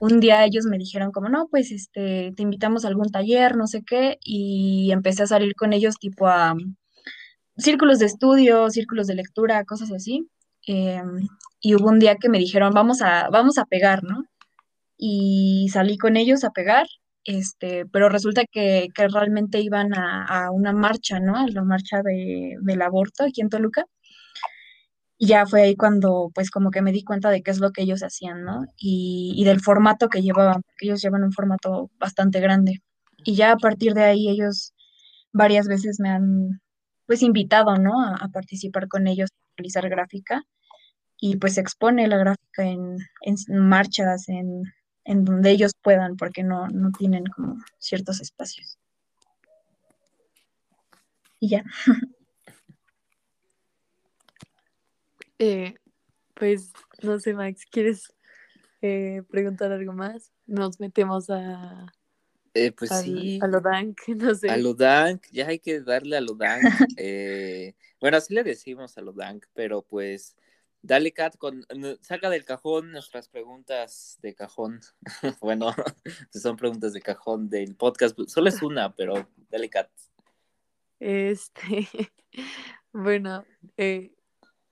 un 0.00 0.21
día 0.21 0.45
ellos 0.45 0.67
me 0.67 0.79
dijeron 0.79 1.11
como, 1.12 1.29
no, 1.29 1.49
pues 1.50 1.73
este, 1.73 2.33
te 2.37 2.43
invitamos 2.43 2.85
a 2.85 2.88
algún 2.88 3.11
taller, 3.11 3.57
no 3.57 3.67
sé 3.67 3.83
qué, 3.85 4.19
y 4.23 4.93
empecé 4.93 5.25
a 5.25 5.26
salir 5.26 5.55
con 5.57 5.73
ellos 5.73 5.97
tipo 5.99 6.29
a 6.29 6.55
círculos 7.57 7.99
de 7.99 8.07
estudio, 8.07 8.71
círculos 8.71 9.07
de 9.07 9.17
lectura, 9.17 9.64
cosas 9.64 9.90
así. 9.93 10.29
Em, 10.67 11.26
y 11.61 11.75
hubo 11.75 11.88
un 11.88 11.99
día 11.99 12.17
que 12.17 12.29
me 12.29 12.38
dijeron, 12.38 12.73
vamos 12.75 13.02
a, 13.02 13.29
vamos 13.31 13.59
a 13.59 13.64
pegar, 13.67 14.05
¿no? 14.05 14.25
Y 14.99 15.69
salí 15.73 15.99
con 15.99 16.17
ellos 16.17 16.45
a 16.45 16.50
pegar 16.50 16.87
este, 17.25 17.87
pero 17.87 18.09
resulta 18.09 18.45
que, 18.50 18.88
realmente 18.97 19.61
iban 19.61 19.93
a, 19.95 20.50
una 20.50 20.73
marcha, 20.73 21.21
¿no? 21.21 21.37
A 21.37 21.47
la 21.49 21.62
marcha 21.64 22.02
de, 22.02 22.57
del 22.62 22.83
aborto 22.83 23.25
aquí 23.25 23.40
en 23.40 23.49
Toluca. 23.50 23.85
Y 25.22 25.26
ya 25.26 25.44
fue 25.46 25.60
ahí 25.62 25.76
cuando, 25.76 26.30
pues, 26.34 26.50
como 26.50 26.70
que 26.70 26.80
me 26.80 26.92
di 26.92 27.04
cuenta 27.04 27.28
de 27.30 27.42
qué 27.42 27.50
es 27.50 27.60
lo 27.60 27.72
que 27.72 27.82
ellos 27.82 28.02
hacían, 28.02 28.42
¿no? 28.42 28.64
Y, 28.78 29.34
y 29.36 29.44
del 29.44 29.60
formato 29.60 30.08
que 30.08 30.22
llevaban, 30.22 30.62
porque 30.62 30.86
ellos 30.86 31.02
llevan 31.02 31.24
un 31.24 31.32
formato 31.32 31.90
bastante 31.98 32.40
grande. 32.40 32.80
Y 33.22 33.36
ya 33.36 33.52
a 33.52 33.58
partir 33.58 33.92
de 33.92 34.04
ahí 34.04 34.30
ellos 34.30 34.72
varias 35.32 35.68
veces 35.68 36.00
me 36.00 36.08
han, 36.08 36.62
pues, 37.06 37.22
invitado, 37.22 37.76
¿no? 37.76 38.02
A, 38.02 38.28
participar 38.32 38.88
con 38.88 39.06
ellos, 39.08 39.28
a 39.30 39.56
realizar 39.58 39.88
gráfica. 39.90 40.42
Y 41.18 41.36
pues 41.36 41.58
expone 41.58 42.08
la 42.08 42.16
gráfica 42.16 42.64
en, 42.64 42.96
en 43.22 43.36
marchas, 43.58 44.26
en, 44.30 44.62
en 45.04 45.24
donde 45.26 45.50
ellos 45.50 45.72
puedan, 45.82 46.16
porque 46.16 46.44
no, 46.44 46.68
no 46.68 46.92
tienen 46.92 47.26
como 47.26 47.56
ciertos 47.78 48.22
espacios. 48.22 48.78
Y 51.40 51.50
ya. 51.50 51.64
Eh, 55.40 55.75
pues 56.35 56.73
no 57.02 57.18
sé, 57.18 57.35
Max, 57.35 57.66
¿quieres 57.68 58.14
eh, 58.82 59.23
preguntar 59.28 59.73
algo 59.73 59.92
más? 59.92 60.30
Nos 60.47 60.78
metemos 60.78 61.28
a, 61.30 61.92
eh, 62.54 62.70
pues 62.70 62.90
sí. 63.02 63.40
A 63.42 63.49
lo 63.49 63.61
Dank, 63.61 63.99
no 64.16 64.35
sé. 64.35 64.50
A 64.50 64.56
lo 64.56 64.75
Dank, 64.75 65.25
ya 65.32 65.49
hay 65.49 65.59
que 65.59 65.80
darle 65.80 66.16
a 66.16 66.20
lo 66.20 66.35
Dank. 66.35 66.62
bueno, 68.00 68.16
así 68.16 68.35
le 68.35 68.44
decimos 68.44 68.97
a 68.97 69.00
lo 69.00 69.12
Dank, 69.12 69.47
pero 69.54 69.82
pues 69.82 70.37
Dale, 70.82 71.12
Kat, 71.12 71.37
con, 71.37 71.66
saca 72.00 72.30
del 72.30 72.44
cajón 72.47 72.90
nuestras 72.90 73.28
preguntas 73.28 74.18
de 74.23 74.35
cajón. 74.35 74.80
bueno, 75.40 75.75
son 76.32 76.56
preguntas 76.56 76.94
de 76.94 77.02
cajón 77.02 77.50
del 77.50 77.76
podcast. 77.76 78.18
Solo 78.28 78.49
es 78.49 78.62
una, 78.62 78.94
pero 78.94 79.28
dale, 79.50 79.68
Kat. 79.68 79.90
Este, 80.99 81.88
bueno, 82.92 83.44
eh, 83.76 84.12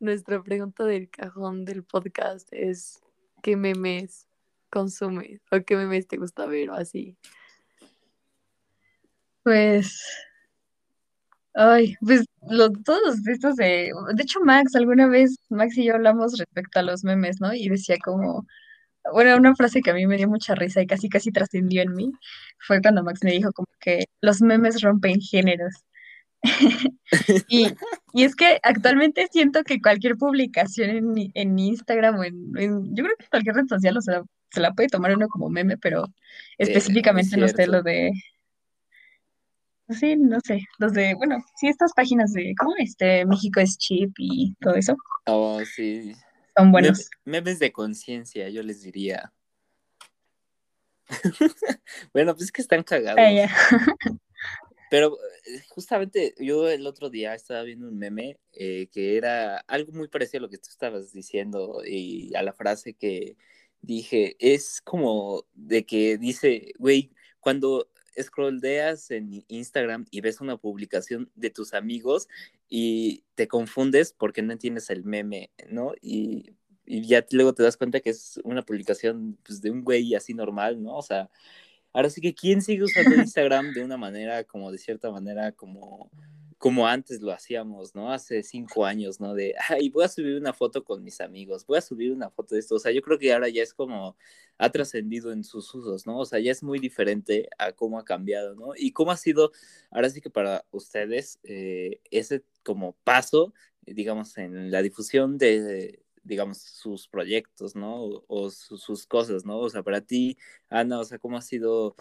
nuestra 0.00 0.42
pregunta 0.42 0.84
del 0.84 1.10
cajón 1.10 1.64
del 1.64 1.84
podcast 1.84 2.48
es: 2.52 3.00
¿qué 3.42 3.56
memes 3.56 4.26
consumes? 4.70 5.40
¿O 5.50 5.60
qué 5.64 5.76
memes 5.76 6.06
te 6.08 6.16
gusta 6.18 6.46
ver 6.46 6.70
o 6.70 6.74
así? 6.74 7.16
Pues 9.42 10.00
Ay, 11.60 11.96
pues 12.00 12.24
todos 12.84 13.26
estos 13.26 13.56
de, 13.56 13.90
de 14.14 14.22
hecho 14.22 14.38
Max, 14.44 14.76
alguna 14.76 15.08
vez 15.08 15.36
Max 15.48 15.76
y 15.76 15.86
yo 15.86 15.94
hablamos 15.94 16.38
respecto 16.38 16.78
a 16.78 16.82
los 16.82 17.02
memes, 17.02 17.40
¿no? 17.40 17.52
Y 17.52 17.68
decía 17.68 17.96
como, 18.04 18.46
bueno, 19.12 19.36
una 19.36 19.56
frase 19.56 19.82
que 19.82 19.90
a 19.90 19.94
mí 19.94 20.06
me 20.06 20.16
dio 20.16 20.28
mucha 20.28 20.54
risa 20.54 20.82
y 20.82 20.86
casi 20.86 21.08
casi 21.08 21.32
trascendió 21.32 21.82
en 21.82 21.94
mí, 21.94 22.12
fue 22.60 22.80
cuando 22.82 23.02
Max 23.02 23.20
me 23.24 23.32
dijo 23.32 23.52
como 23.52 23.68
que 23.80 24.06
los 24.20 24.40
memes 24.42 24.82
rompen 24.82 25.20
géneros. 25.20 25.74
y, 27.49 27.68
y 28.12 28.25
es 28.25 28.37
que 28.37 28.61
actualmente 28.62 29.28
siento 29.30 29.64
que 29.64 29.80
cualquier 29.80 30.16
publicación 30.16 30.90
en, 30.90 31.30
en 31.35 31.59
Instagram 31.59 32.18
o 32.18 32.25
en, 32.25 32.52
yo 32.95 33.04
creo 33.04 33.16
que 33.18 33.26
cualquier 33.28 33.57
red 33.57 33.66
social 33.66 33.97
o 33.97 34.00
sea, 34.00 34.23
se 34.50 34.61
la 34.61 34.73
puede 34.73 34.88
tomar 34.88 35.14
uno 35.14 35.28
como 35.28 35.50
meme, 35.50 35.76
pero 35.76 36.07
específicamente 36.59 37.37
no 37.37 37.49
sé 37.49 37.66
lo 37.66 37.83
de 37.83 38.12
Sí, 39.88 40.16
no 40.16 40.38
sé, 40.45 40.66
los 40.78 40.92
de, 40.92 41.14
bueno, 41.14 41.42
sí, 41.57 41.66
estas 41.66 41.95
páginas 41.95 42.35
de, 42.35 42.54
¿cómo? 42.59 42.75
Este, 42.76 43.25
México 43.25 43.59
es 43.61 43.78
chip 43.78 44.12
y 44.18 44.54
todo 44.61 44.75
eso. 44.75 44.95
Oh, 45.25 45.62
sí. 45.64 46.14
Son 46.54 46.71
buenos. 46.71 47.09
Memes 47.25 47.59
de 47.59 47.73
conciencia, 47.73 48.50
yo 48.50 48.62
les 48.62 48.83
diría. 48.83 49.33
bueno, 52.12 52.35
pues 52.35 52.45
es 52.45 52.52
que 52.52 52.61
están 52.61 52.83
cagados. 52.83 53.18
Ah, 53.18 53.30
Pero 54.90 55.18
eh, 55.47 55.62
justamente 55.68 56.35
yo 56.38 56.68
el 56.68 56.87
otro 56.87 57.11
día 57.11 57.35
estaba 57.35 57.62
viendo 57.62 57.88
un 57.88 57.99
meme 57.99 58.38
eh, 58.52 58.88
que 58.92 59.16
era 59.16 59.59
algo 59.66 59.92
muy 59.92 60.09
parecido 60.09 60.38
a 60.40 60.42
lo 60.42 60.50
que 60.50 60.59
tú 60.59 60.68
estabas 60.71 61.12
diciendo 61.12 61.83
y 61.85 62.35
a 62.35 62.42
la 62.42 62.52
frase 62.52 62.95
que 62.95 63.37
dije, 63.80 64.37
es 64.38 64.80
como 64.80 65.45
de 65.54 65.85
que 65.87 66.18
dice, 66.18 66.73
güey, 66.78 67.11
cuando 67.40 67.88
scrolleas 68.21 69.11
en 69.11 69.45
Instagram 69.49 70.07
y 70.11 70.21
ves 70.21 70.40
una 70.40 70.57
publicación 70.57 71.30
de 71.35 71.50
tus 71.50 71.75
amigos 71.75 72.28
y 72.68 73.25
te 73.35 73.49
confundes 73.49 74.12
porque 74.12 74.42
no 74.42 74.52
entiendes 74.52 74.90
el 74.90 75.04
meme, 75.04 75.50
¿no? 75.68 75.92
Y, 76.00 76.54
ya 76.87 77.25
luego 77.33 77.52
te 77.52 77.62
das 77.62 77.76
cuenta 77.76 78.00
que 78.00 78.09
es 78.09 78.40
una 78.45 78.62
publicación 78.64 79.38
pues, 79.45 79.61
de 79.61 79.71
un 79.71 79.85
güey 79.85 80.14
así 80.14 80.33
normal, 80.33 80.83
¿no? 80.83 80.97
O 80.97 81.02
sea, 81.02 81.28
ahora 81.98 82.10
sí 82.10 82.20
que 82.20 82.32
quién 82.32 82.62
sigue 82.62 82.84
usando 82.84 83.16
Instagram 83.16 83.72
de 83.72 83.82
una 83.82 83.96
manera 83.96 84.44
como 84.44 84.70
de 84.70 84.78
cierta 84.78 85.10
manera 85.10 85.50
como 85.50 86.08
como 86.56 86.86
antes 86.86 87.20
lo 87.20 87.32
hacíamos, 87.32 87.94
¿no? 87.94 88.12
Hace 88.12 88.42
cinco 88.42 88.84
años, 88.84 89.20
¿no? 89.20 89.34
De, 89.34 89.54
ay, 89.68 89.90
voy 89.90 90.04
a 90.04 90.08
subir 90.08 90.36
una 90.36 90.52
foto 90.52 90.84
con 90.84 91.04
mis 91.04 91.20
amigos, 91.20 91.64
voy 91.66 91.78
a 91.78 91.80
subir 91.80 92.12
una 92.12 92.30
foto 92.30 92.54
de 92.54 92.60
esto. 92.60 92.76
O 92.76 92.78
sea, 92.80 92.90
yo 92.92 93.00
creo 93.02 93.18
que 93.18 93.32
ahora 93.32 93.48
ya 93.48 93.62
es 93.62 93.74
como, 93.74 94.16
ha 94.58 94.70
trascendido 94.70 95.32
en 95.32 95.44
sus 95.44 95.72
usos, 95.74 96.06
¿no? 96.06 96.18
O 96.18 96.24
sea, 96.24 96.40
ya 96.40 96.50
es 96.50 96.64
muy 96.64 96.80
diferente 96.80 97.48
a 97.58 97.72
cómo 97.72 97.98
ha 97.98 98.04
cambiado, 98.04 98.56
¿no? 98.56 98.72
Y 98.76 98.92
cómo 98.92 99.12
ha 99.12 99.16
sido, 99.16 99.52
ahora 99.90 100.10
sí 100.10 100.20
que 100.20 100.30
para 100.30 100.64
ustedes, 100.72 101.38
eh, 101.44 102.00
ese 102.10 102.44
como 102.64 102.96
paso, 103.04 103.54
digamos, 103.86 104.36
en 104.38 104.72
la 104.72 104.82
difusión 104.82 105.38
de, 105.38 106.00
digamos, 106.25 106.58
sus 106.58 107.08
proyectos, 107.08 107.75
¿no? 107.76 108.22
O, 108.28 108.50
sus 108.50 109.06
cosas, 109.06 109.44
¿no? 109.44 109.58
O 109.58 109.70
sea, 109.70 109.82
para 109.82 110.00
ti, 110.00 110.37
Ana, 110.68 111.00
o 111.00 111.04
sea, 111.04 111.18
¿cómo 111.18 111.37
ha 111.37 111.42
sido 111.42 111.96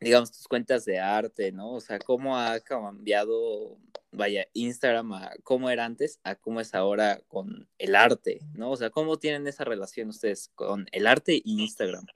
digamos, 0.00 0.30
tus 0.30 0.46
cuentas 0.46 0.84
de 0.84 1.00
arte, 1.00 1.50
¿no? 1.52 1.72
O 1.72 1.80
sea, 1.80 1.98
cómo 1.98 2.38
ha 2.38 2.60
cambiado, 2.60 3.78
vaya, 4.12 4.46
Instagram 4.52 5.12
a 5.12 5.30
cómo 5.42 5.70
era 5.70 5.84
antes 5.84 6.20
a 6.22 6.36
cómo 6.36 6.60
es 6.60 6.74
ahora 6.74 7.20
con 7.28 7.68
el 7.78 7.96
arte, 7.96 8.40
¿no? 8.54 8.70
O 8.70 8.76
sea, 8.76 8.90
¿cómo 8.90 9.18
tienen 9.18 9.46
esa 9.48 9.64
relación 9.64 10.08
ustedes 10.08 10.50
con 10.54 10.86
el 10.92 11.06
arte 11.06 11.40
y 11.44 11.62
Instagram? 11.62 12.06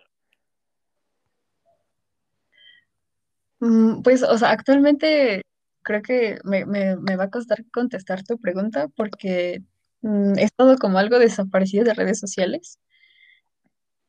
Mm, 3.60 4.02
pues, 4.02 4.22
o 4.22 4.36
sea, 4.38 4.50
actualmente 4.50 5.42
creo 5.82 6.02
que 6.02 6.38
me, 6.44 6.64
va 7.16 7.24
a 7.24 7.30
costar 7.30 7.64
contestar 7.72 8.22
tu 8.24 8.38
pregunta 8.38 8.88
porque 8.88 9.62
mm, 10.02 10.38
es 10.38 10.52
todo 10.54 10.76
como 10.78 10.98
algo 10.98 11.18
desaparecido 11.18 11.84
de 11.84 11.94
redes 11.94 12.20
sociales. 12.20 12.78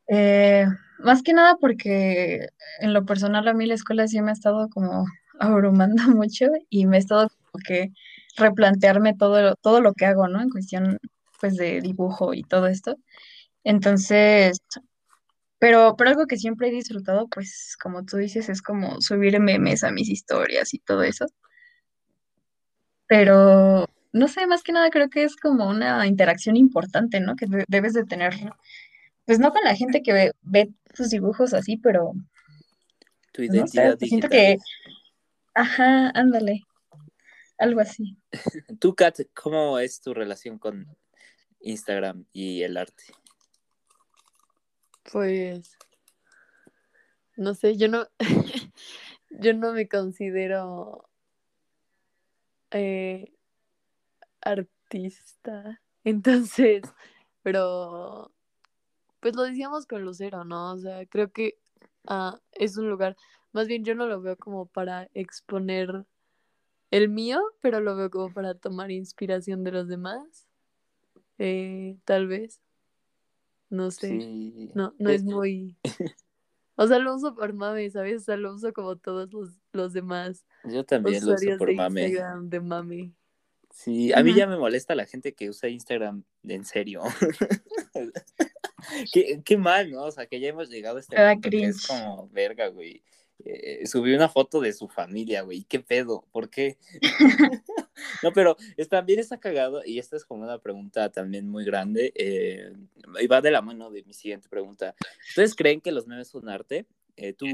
Eh, 0.07 0.65
más 0.99 1.23
que 1.23 1.33
nada 1.33 1.55
porque 1.59 2.47
en 2.79 2.93
lo 2.93 3.05
personal 3.05 3.47
a 3.47 3.53
mí 3.53 3.65
la 3.65 3.73
escuela 3.75 4.07
sí 4.07 4.21
me 4.21 4.31
ha 4.31 4.33
estado 4.33 4.69
como 4.69 5.05
abrumando 5.39 6.03
mucho 6.15 6.47
y 6.69 6.85
me 6.87 6.97
ha 6.97 6.99
estado 6.99 7.29
como 7.29 7.63
que 7.65 7.91
replantearme 8.37 9.15
todo, 9.15 9.55
todo 9.55 9.81
lo 9.81 9.93
que 9.93 10.05
hago, 10.05 10.27
¿no? 10.27 10.41
En 10.41 10.49
cuestión 10.49 10.99
pues 11.39 11.55
de 11.57 11.81
dibujo 11.81 12.33
y 12.33 12.43
todo 12.43 12.67
esto. 12.67 12.95
Entonces, 13.63 14.59
pero, 15.59 15.95
pero 15.97 16.09
algo 16.11 16.27
que 16.27 16.37
siempre 16.37 16.67
he 16.67 16.71
disfrutado, 16.71 17.27
pues 17.29 17.77
como 17.81 18.05
tú 18.05 18.17
dices, 18.17 18.49
es 18.49 18.61
como 18.61 19.01
subir 19.01 19.39
memes 19.39 19.83
a 19.83 19.91
mis 19.91 20.09
historias 20.09 20.73
y 20.73 20.79
todo 20.79 21.03
eso. 21.03 21.25
Pero, 23.07 23.87
no 24.13 24.27
sé, 24.27 24.47
más 24.47 24.63
que 24.63 24.71
nada 24.71 24.89
creo 24.89 25.09
que 25.09 25.23
es 25.23 25.35
como 25.35 25.67
una 25.67 26.07
interacción 26.07 26.55
importante, 26.55 27.19
¿no? 27.19 27.35
Que 27.35 27.47
debes 27.67 27.93
de 27.93 28.05
tener 28.05 28.33
pues 29.25 29.39
no 29.39 29.51
con 29.51 29.63
la 29.63 29.75
gente 29.75 30.01
que 30.01 30.13
ve, 30.13 30.31
ve 30.41 30.69
tus 30.93 31.09
dibujos 31.09 31.53
así, 31.53 31.77
pero 31.77 32.13
tu 33.31 33.41
identidad 33.41 33.97
siento 33.97 34.29
que, 34.29 34.57
ajá, 35.53 36.09
ándale. 36.09 36.61
algo 37.57 37.81
así. 37.81 38.17
Tú, 38.79 38.95
Kat, 38.95 39.19
¿cómo 39.33 39.79
es 39.79 40.01
tu 40.01 40.13
relación 40.13 40.59
con 40.59 40.85
Instagram 41.61 42.25
y 42.31 42.61
el 42.63 42.77
arte? 42.77 43.05
Pues, 45.11 45.77
no 47.35 47.53
sé, 47.55 47.77
yo 47.77 47.87
no, 47.87 48.07
yo 49.29 49.53
no 49.53 49.73
me 49.73 49.87
considero 49.87 51.09
eh, 52.71 53.32
artista, 54.43 55.81
entonces, 56.03 56.83
pero, 57.41 58.31
pues 59.19 59.35
lo 59.35 59.43
decíamos 59.43 59.85
con 59.85 60.03
Lucero, 60.03 60.43
¿no? 60.45 60.73
O 60.73 60.77
sea, 60.77 61.05
creo 61.05 61.31
que 61.31 61.57
ah, 62.07 62.39
es 62.51 62.77
un 62.77 62.89
lugar, 62.89 63.15
más 63.51 63.67
bien 63.67 63.83
yo 63.83 63.95
no 63.95 64.07
lo 64.07 64.21
veo 64.21 64.37
como 64.37 64.65
para 64.65 65.09
exponer 65.13 66.05
el 66.91 67.09
mío, 67.09 67.41
pero 67.59 67.79
lo 67.79 67.95
veo 67.95 68.09
como 68.09 68.31
para 68.33 68.53
tomar 68.53 68.91
inspiración 68.91 69.63
de 69.63 69.71
los 69.71 69.87
demás, 69.87 70.47
eh, 71.39 71.97
tal 72.05 72.27
vez. 72.27 72.61
No 73.69 73.89
sé. 73.89 74.07
Sí. 74.19 74.71
No, 74.75 74.93
no 74.99 75.09
es 75.09 75.23
muy. 75.23 75.77
O 76.75 76.87
sea, 76.87 76.97
lo 76.97 77.15
uso 77.15 77.35
por 77.35 77.53
mame, 77.53 77.87
¿sabes? 77.91 78.23
O 78.23 78.25
sea, 78.25 78.35
lo 78.35 78.51
uso 78.51 78.73
como 78.73 78.95
todos 78.95 79.31
los, 79.31 79.61
los 79.73 79.93
demás 79.93 80.43
Yo 80.63 80.83
también 80.83 81.23
lo 81.23 81.35
uso 81.35 81.57
por 81.59 81.67
de 81.67 81.75
mame. 81.75 82.07
Instagram 82.07 82.49
de 82.49 82.59
mame. 82.59 83.13
Sí, 83.73 84.13
a 84.13 84.21
mí 84.21 84.35
ya 84.35 84.45
me 84.45 84.55
molesta 84.55 84.93
la 84.93 85.07
gente 85.07 85.33
que 85.33 85.49
usa 85.49 85.67
Instagram 85.67 86.23
en 86.43 86.63
serio. 86.63 87.01
qué, 89.11 89.41
qué 89.43 89.57
mal, 89.57 89.91
¿no? 89.91 90.03
O 90.03 90.11
sea, 90.11 90.27
que 90.27 90.39
ya 90.39 90.49
hemos 90.49 90.69
llegado 90.69 90.97
a 90.97 90.99
este 90.99 91.15
punto 91.15 91.49
que 91.49 91.65
es 91.65 91.87
como, 91.87 92.29
verga, 92.29 92.67
güey. 92.67 93.03
Eh, 93.43 93.85
subí 93.87 94.13
una 94.13 94.29
foto 94.29 94.61
de 94.61 94.73
su 94.73 94.87
familia, 94.87 95.41
güey. 95.41 95.63
¿Qué 95.63 95.79
pedo? 95.79 96.23
¿Por 96.31 96.51
qué? 96.51 96.77
no, 98.23 98.31
pero 98.31 98.55
es- 98.77 98.89
también 98.89 99.19
está 99.19 99.39
cagado 99.39 99.81
y 99.83 99.97
esta 99.97 100.17
es 100.17 100.23
como 100.23 100.43
una 100.43 100.59
pregunta 100.59 101.11
también 101.11 101.49
muy 101.49 101.65
grande 101.65 102.13
eh, 102.15 102.71
y 103.19 103.27
va 103.27 103.41
de 103.41 103.51
la 103.51 103.63
mano 103.63 103.89
de 103.89 104.03
mi 104.03 104.13
siguiente 104.13 104.49
pregunta. 104.49 104.95
¿Ustedes 105.29 105.55
creen 105.55 105.81
que 105.81 105.91
los 105.91 106.05
memes 106.05 106.27
son 106.27 106.47
arte? 106.47 106.85
Eh, 107.15 107.33
tú, 107.33 107.47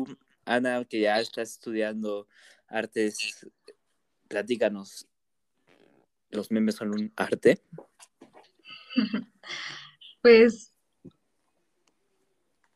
Ana, 0.43 0.83
que 0.83 0.99
ya 0.99 1.21
estás 1.21 1.51
estudiando 1.51 2.27
artes, 2.67 3.47
platícanos. 4.27 5.07
¿Los 6.29 6.51
memes 6.51 6.75
son 6.75 6.89
un 6.89 7.13
arte? 7.15 7.61
Pues 10.21 10.73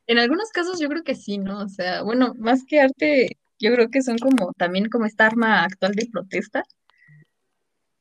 en 0.07 0.17
algunos 0.17 0.49
casos 0.51 0.79
yo 0.79 0.89
creo 0.89 1.03
que 1.03 1.15
sí, 1.15 1.37
¿no? 1.37 1.59
O 1.59 1.67
sea, 1.69 2.03
bueno, 2.03 2.33
más 2.37 2.63
que 2.65 2.81
arte, 2.81 3.37
yo 3.59 3.73
creo 3.73 3.89
que 3.89 4.01
son 4.01 4.17
como 4.17 4.53
también 4.53 4.89
como 4.89 5.05
esta 5.05 5.25
arma 5.25 5.63
actual 5.63 5.93
de 5.93 6.09
protesta. 6.11 6.63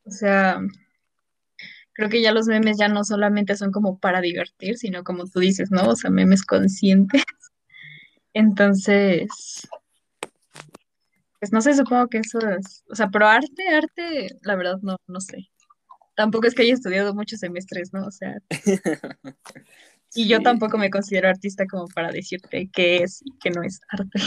O 0.04 0.11
sea, 0.11 0.61
creo 1.92 2.09
que 2.09 2.23
ya 2.23 2.32
los 2.32 2.47
memes 2.47 2.76
ya 2.78 2.88
no 2.88 3.04
solamente 3.04 3.56
son 3.56 3.71
como 3.71 3.99
para 3.99 4.21
divertir, 4.21 4.76
sino 4.78 5.04
como 5.04 5.26
tú 5.26 5.40
dices, 5.40 5.71
¿no? 5.71 5.90
O 5.90 5.97
sea, 5.97 6.11
memes 6.11 6.44
conscientes. 6.44 7.25
Entonces, 8.35 9.68
pues 11.43 11.51
no 11.51 11.61
sé, 11.61 11.75
supongo 11.75 12.07
que 12.07 12.19
eso 12.19 12.39
es, 12.39 12.85
o 12.89 12.95
sea, 12.95 13.09
pero 13.09 13.27
arte, 13.27 13.67
arte, 13.69 14.29
la 14.43 14.55
verdad 14.55 14.79
no, 14.81 14.97
no 15.09 15.21
sé. 15.21 15.51
Tampoco 16.15 16.47
es 16.47 16.55
que 16.55 16.63
haya 16.63 16.75
estudiado 16.75 17.17
muchos 17.17 17.41
semestres, 17.41 17.93
¿no? 17.93 18.07
O 18.07 18.13
sea, 18.13 18.37
y 20.15 20.29
yo 20.29 20.37
Sí. 20.37 20.43
tampoco 20.45 20.79
me 20.79 20.89
considero 20.89 21.29
artista 21.29 21.67
como 21.67 21.89
para 21.89 22.13
decirte 22.13 22.71
qué 22.73 22.99
es 22.99 23.23
y 23.25 23.37
qué 23.41 23.51
no 23.51 23.65
es 23.65 23.81
arte. 23.89 24.21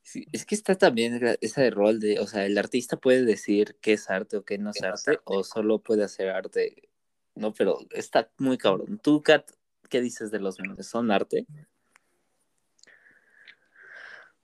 Sí, 0.00 0.24
es 0.32 0.46
que 0.46 0.54
está 0.54 0.74
también 0.74 1.20
ese 1.42 1.68
rol 1.68 2.00
de, 2.00 2.18
o 2.18 2.26
sea, 2.26 2.46
el 2.46 2.56
artista 2.56 2.96
puede 2.96 3.26
decir 3.26 3.76
qué 3.82 3.92
es 3.92 4.08
arte 4.08 4.38
o 4.38 4.42
qué 4.42 4.56
no 4.56 4.70
es 4.70 4.82
arte, 4.82 5.20
o 5.24 5.44
solo 5.44 5.80
puede 5.80 6.02
hacer 6.02 6.30
arte. 6.30 6.88
No, 7.34 7.52
pero 7.52 7.76
está 7.90 8.30
muy 8.38 8.56
cabrón. 8.56 8.98
Tú, 9.02 9.22
Kat, 9.22 9.50
¿qué 9.90 10.00
dices 10.00 10.30
de 10.30 10.40
los 10.40 10.58
memes? 10.60 10.86
¿Son 10.86 11.10
arte? 11.10 11.46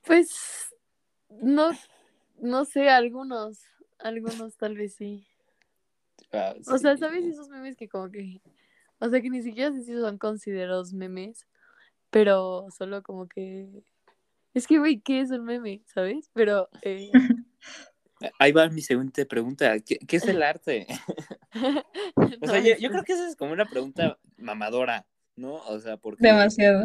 Pues, 0.03 0.29
no, 1.43 1.71
no 2.41 2.65
sé, 2.65 2.89
algunos, 2.89 3.61
algunos 3.99 4.57
tal 4.57 4.77
vez 4.77 4.95
sí. 4.95 5.27
Ah, 6.33 6.55
O 6.67 6.79
sea. 6.79 6.97
¿sabes 6.97 7.25
esos 7.25 7.49
memes 7.49 7.77
que 7.77 7.89
como 7.89 8.11
que, 8.11 8.41
o 8.99 9.09
sea, 9.09 9.21
que 9.21 9.31
ni 9.31 9.43
siquiera 9.43 9.73
sé 9.73 9.83
si 9.83 9.95
son 9.95 10.19
considerados 10.19 10.93
memes, 10.93 11.47
pero 12.11 12.69
solo 12.77 13.03
como 13.03 13.29
que, 13.29 13.85
es 14.55 14.67
que, 14.67 14.79
güey, 14.79 15.01
¿qué 15.01 15.21
es 15.21 15.31
un 15.31 15.45
meme? 15.45 15.83
¿Sabes? 15.87 16.31
Pero, 16.33 16.69
eh, 16.83 17.11
Ahí 18.39 18.53
va 18.53 18.69
mi 18.69 18.81
segunda 18.81 19.25
pregunta. 19.27 19.79
¿Qué, 19.81 19.99
qué 19.99 20.17
es 20.17 20.27
el 20.27 20.43
arte? 20.43 20.87
O 22.17 22.47
no, 22.47 22.53
sea, 22.53 22.61
yo, 22.61 22.77
yo 22.79 22.91
creo 22.91 23.03
que 23.03 23.15
esa 23.15 23.27
es 23.27 23.35
como 23.35 23.53
una 23.53 23.65
pregunta 23.65 24.19
mamadora, 24.37 25.07
¿no? 25.37 25.57
O 25.67 25.79
sea, 25.79 25.97
porque... 25.97 26.27
Demasiado. 26.27 26.85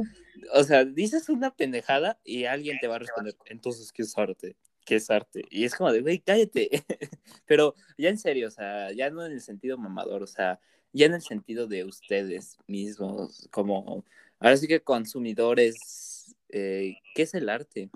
O 0.53 0.63
sea, 0.63 0.85
dices 0.85 1.29
una 1.29 1.55
pendejada 1.55 2.19
y 2.23 2.45
alguien 2.45 2.77
te 2.79 2.87
va 2.87 2.95
a 2.95 2.99
responder, 2.99 3.35
entonces, 3.45 3.91
¿qué 3.91 4.03
es 4.03 4.17
arte? 4.17 4.55
¿Qué 4.85 4.95
es 4.95 5.09
arte? 5.09 5.43
Y 5.49 5.63
es 5.63 5.75
como 5.75 5.91
de, 5.91 6.01
güey, 6.01 6.19
cállate. 6.19 6.69
Pero 7.45 7.75
ya 7.97 8.09
en 8.09 8.17
serio, 8.17 8.47
o 8.47 8.51
sea, 8.51 8.91
ya 8.91 9.09
no 9.09 9.25
en 9.25 9.33
el 9.33 9.41
sentido 9.41 9.77
mamador, 9.77 10.23
o 10.23 10.27
sea, 10.27 10.59
ya 10.93 11.05
en 11.05 11.13
el 11.13 11.21
sentido 11.21 11.67
de 11.67 11.85
ustedes 11.85 12.57
mismos, 12.67 13.47
como, 13.51 14.03
ahora 14.39 14.57
sí 14.57 14.67
que 14.67 14.81
consumidores, 14.81 16.35
eh, 16.49 16.95
¿qué 17.15 17.23
es 17.23 17.33
el 17.33 17.49
arte? 17.49 17.89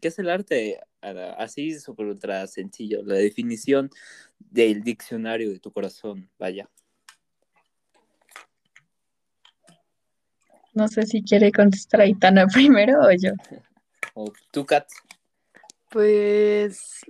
¿Qué 0.00 0.08
es 0.08 0.18
el 0.18 0.30
arte? 0.30 0.80
Así 1.00 1.78
súper 1.78 2.06
ultra 2.06 2.46
sencillo, 2.46 3.02
la 3.04 3.14
definición 3.14 3.90
del 4.38 4.82
diccionario 4.82 5.50
de 5.50 5.60
tu 5.60 5.72
corazón, 5.72 6.30
vaya. 6.38 6.68
No 10.78 10.86
sé 10.86 11.06
si 11.06 11.24
quiere 11.24 11.50
contestar 11.50 12.02
Aitana 12.02 12.46
primero 12.54 13.00
o 13.00 13.10
yo. 13.10 13.32
O 14.14 14.32
tú, 14.52 14.64
Kat. 14.64 14.86
Pues, 15.90 17.00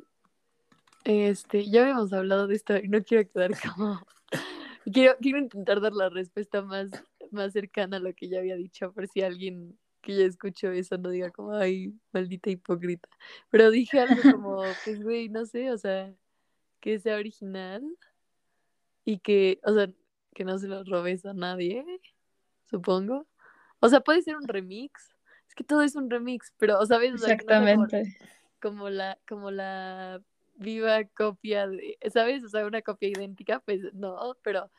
este, 1.04 1.68
ya 1.68 1.82
habíamos 1.82 2.14
hablado 2.14 2.46
de 2.46 2.54
esto 2.54 2.78
y 2.78 2.88
no 2.88 3.02
quiero 3.02 3.28
quedar 3.28 3.50
como, 3.60 4.00
quiero, 4.90 5.16
quiero 5.20 5.38
intentar 5.38 5.82
dar 5.82 5.92
la 5.92 6.08
respuesta 6.08 6.62
más, 6.62 6.90
más 7.30 7.52
cercana 7.52 7.98
a 7.98 8.00
lo 8.00 8.14
que 8.14 8.30
ya 8.30 8.38
había 8.38 8.56
dicho, 8.56 8.90
por 8.94 9.06
si 9.06 9.20
alguien 9.20 9.78
que 10.00 10.16
ya 10.16 10.24
escuchó 10.24 10.70
eso 10.70 10.96
no 10.96 11.10
diga 11.10 11.30
como, 11.30 11.52
ay, 11.52 11.92
maldita 12.10 12.48
hipócrita. 12.48 13.10
Pero 13.50 13.70
dije 13.70 14.00
algo 14.00 14.22
como, 14.32 14.62
pues, 14.86 15.02
güey, 15.02 15.28
no 15.28 15.44
sé, 15.44 15.70
o 15.72 15.76
sea, 15.76 16.10
que 16.80 16.98
sea 17.00 17.16
original 17.16 17.82
y 19.04 19.18
que, 19.18 19.60
o 19.62 19.74
sea, 19.74 19.90
que 20.34 20.44
no 20.44 20.58
se 20.58 20.68
lo 20.68 20.84
robes 20.84 21.26
a 21.26 21.34
nadie, 21.34 21.84
supongo. 22.70 23.26
O 23.80 23.88
sea, 23.88 24.00
puede 24.00 24.22
ser 24.22 24.36
un 24.36 24.46
remix. 24.48 25.14
Es 25.48 25.54
que 25.54 25.64
todo 25.64 25.82
es 25.82 25.94
un 25.96 26.10
remix, 26.10 26.52
pero, 26.58 26.84
sabes, 26.86 27.14
o 27.14 27.18
sea, 27.18 27.36
que 27.36 27.44
no 27.44 27.48
sea 27.50 27.58
como- 27.74 27.84
Exactamente. 27.84 28.18
como 28.60 28.90
la, 28.90 29.18
como 29.28 29.50
la 29.50 30.20
viva 30.56 31.04
copia 31.04 31.68
de, 31.68 31.96
¿sabes? 32.12 32.42
O 32.44 32.48
sea, 32.48 32.66
una 32.66 32.82
copia 32.82 33.08
idéntica, 33.08 33.60
pues 33.60 33.94
no, 33.94 34.36
pero, 34.42 34.70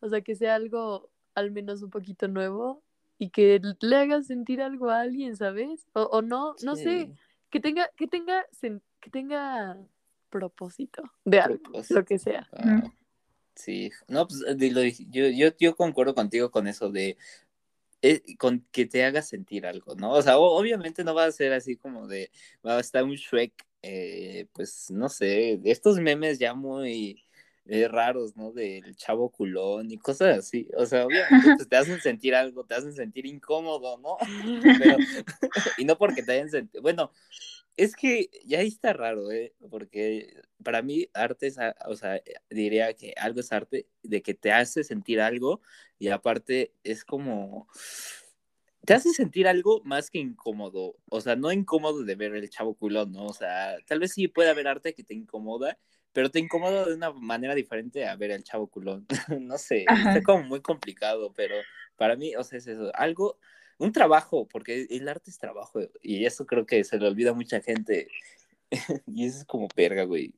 o 0.00 0.08
sea, 0.08 0.20
que 0.22 0.34
sea 0.34 0.54
algo 0.54 1.10
al 1.34 1.50
menos 1.50 1.82
un 1.82 1.90
poquito 1.90 2.26
nuevo 2.28 2.82
y 3.18 3.28
que 3.30 3.60
le 3.80 3.96
haga 3.96 4.22
sentir 4.22 4.62
algo 4.62 4.88
a 4.90 5.00
alguien, 5.00 5.36
¿sabes? 5.36 5.86
O, 5.92 6.02
o 6.04 6.22
no, 6.22 6.54
no 6.62 6.76
sé, 6.76 7.10
que 7.50 7.60
tenga, 7.60 7.90
que 7.96 8.06
tenga, 8.06 8.46
que 9.00 9.10
tenga 9.10 9.76
propósito 10.30 11.02
de 11.24 11.40
algo, 11.40 11.62
Propósito. 11.62 12.00
lo 12.00 12.04
que 12.06 12.18
sea. 12.18 12.48
Sí, 13.54 13.90
no, 14.08 14.26
pues 14.28 14.42
eh, 14.46 14.70
lo 14.70 14.82
yo, 14.82 15.28
yo, 15.28 15.56
yo 15.58 15.76
concuerdo 15.76 16.14
contigo 16.14 16.50
con 16.50 16.66
eso 16.66 16.90
de 16.90 17.16
eh, 18.02 18.22
con 18.38 18.66
que 18.72 18.86
te 18.86 19.04
haga 19.04 19.22
sentir 19.22 19.66
algo, 19.66 19.94
¿no? 19.96 20.12
O 20.12 20.22
sea, 20.22 20.38
o- 20.38 20.58
obviamente 20.58 21.04
no 21.04 21.14
va 21.14 21.24
a 21.26 21.32
ser 21.32 21.52
así 21.52 21.76
como 21.76 22.06
de, 22.08 22.30
va 22.66 22.76
a 22.76 22.80
estar 22.80 23.04
un 23.04 23.14
Shrek, 23.14 23.52
eh, 23.82 24.46
pues 24.52 24.90
no 24.90 25.08
sé, 25.08 25.60
estos 25.64 25.98
memes 26.00 26.38
ya 26.38 26.54
muy 26.54 27.24
eh, 27.66 27.88
raros, 27.88 28.36
¿no? 28.36 28.52
Del 28.52 28.94
chavo 28.96 29.30
culón 29.30 29.90
y 29.90 29.98
cosas 29.98 30.38
así. 30.38 30.68
O 30.76 30.86
sea, 30.86 31.06
obviamente 31.06 31.50
pues, 31.50 31.68
te 31.68 31.76
hacen 31.76 32.00
sentir 32.00 32.34
algo, 32.34 32.64
te 32.64 32.74
hacen 32.74 32.92
sentir 32.94 33.26
incómodo, 33.26 33.98
¿no? 33.98 34.16
Pero, 34.76 35.02
y 35.76 35.84
no 35.84 35.96
porque 35.98 36.22
te 36.22 36.32
hayan 36.32 36.50
sentido, 36.50 36.82
bueno, 36.82 37.10
es 37.76 37.94
que 37.94 38.30
ya 38.44 38.60
ahí 38.60 38.68
está 38.68 38.92
raro, 38.92 39.30
¿eh? 39.30 39.54
Porque 39.70 40.34
para 40.62 40.82
mí 40.82 41.08
arte 41.12 41.46
es, 41.48 41.58
o 41.86 41.94
sea, 41.94 42.20
diría 42.48 42.94
que 42.94 43.14
algo 43.16 43.40
es 43.40 43.52
arte 43.52 43.86
de 44.02 44.22
que 44.22 44.34
te 44.34 44.52
hace 44.52 44.82
sentir 44.82 45.20
algo 45.20 45.60
y 45.98 46.08
aparte 46.08 46.72
es 46.84 47.04
como, 47.04 47.68
te 48.84 48.94
hace 48.94 49.10
sentir 49.10 49.46
algo 49.46 49.82
más 49.84 50.10
que 50.10 50.18
incómodo, 50.18 50.96
o 51.10 51.20
sea, 51.20 51.36
no 51.36 51.52
incómodo 51.52 52.02
de 52.04 52.14
ver 52.14 52.34
el 52.34 52.48
chavo 52.48 52.74
culón, 52.74 53.12
¿no? 53.12 53.26
O 53.26 53.34
sea, 53.34 53.76
tal 53.86 54.00
vez 54.00 54.12
sí 54.12 54.28
puede 54.28 54.50
haber 54.50 54.68
arte 54.68 54.94
que 54.94 55.04
te 55.04 55.14
incomoda, 55.14 55.78
pero 56.12 56.30
te 56.30 56.38
incomoda 56.38 56.86
de 56.86 56.94
una 56.94 57.12
manera 57.12 57.54
diferente 57.54 58.06
a 58.06 58.16
ver 58.16 58.30
el 58.30 58.42
chavo 58.42 58.68
culón. 58.68 59.06
no 59.40 59.58
sé, 59.58 59.84
Ajá. 59.86 60.10
está 60.10 60.22
como 60.22 60.44
muy 60.44 60.62
complicado, 60.62 61.32
pero 61.34 61.56
para 61.96 62.16
mí, 62.16 62.34
o 62.36 62.42
sea, 62.42 62.58
es 62.58 62.66
eso, 62.68 62.90
algo 62.94 63.38
un 63.78 63.92
trabajo, 63.92 64.46
porque 64.48 64.86
el 64.90 65.08
arte 65.08 65.30
es 65.30 65.38
trabajo 65.38 65.80
y 66.02 66.24
eso 66.24 66.46
creo 66.46 66.66
que 66.66 66.82
se 66.84 66.98
le 66.98 67.06
olvida 67.06 67.30
a 67.30 67.34
mucha 67.34 67.60
gente. 67.60 68.08
y 69.06 69.26
eso 69.26 69.38
es 69.38 69.44
como 69.44 69.68
perga, 69.68 70.04
güey. 70.04 70.34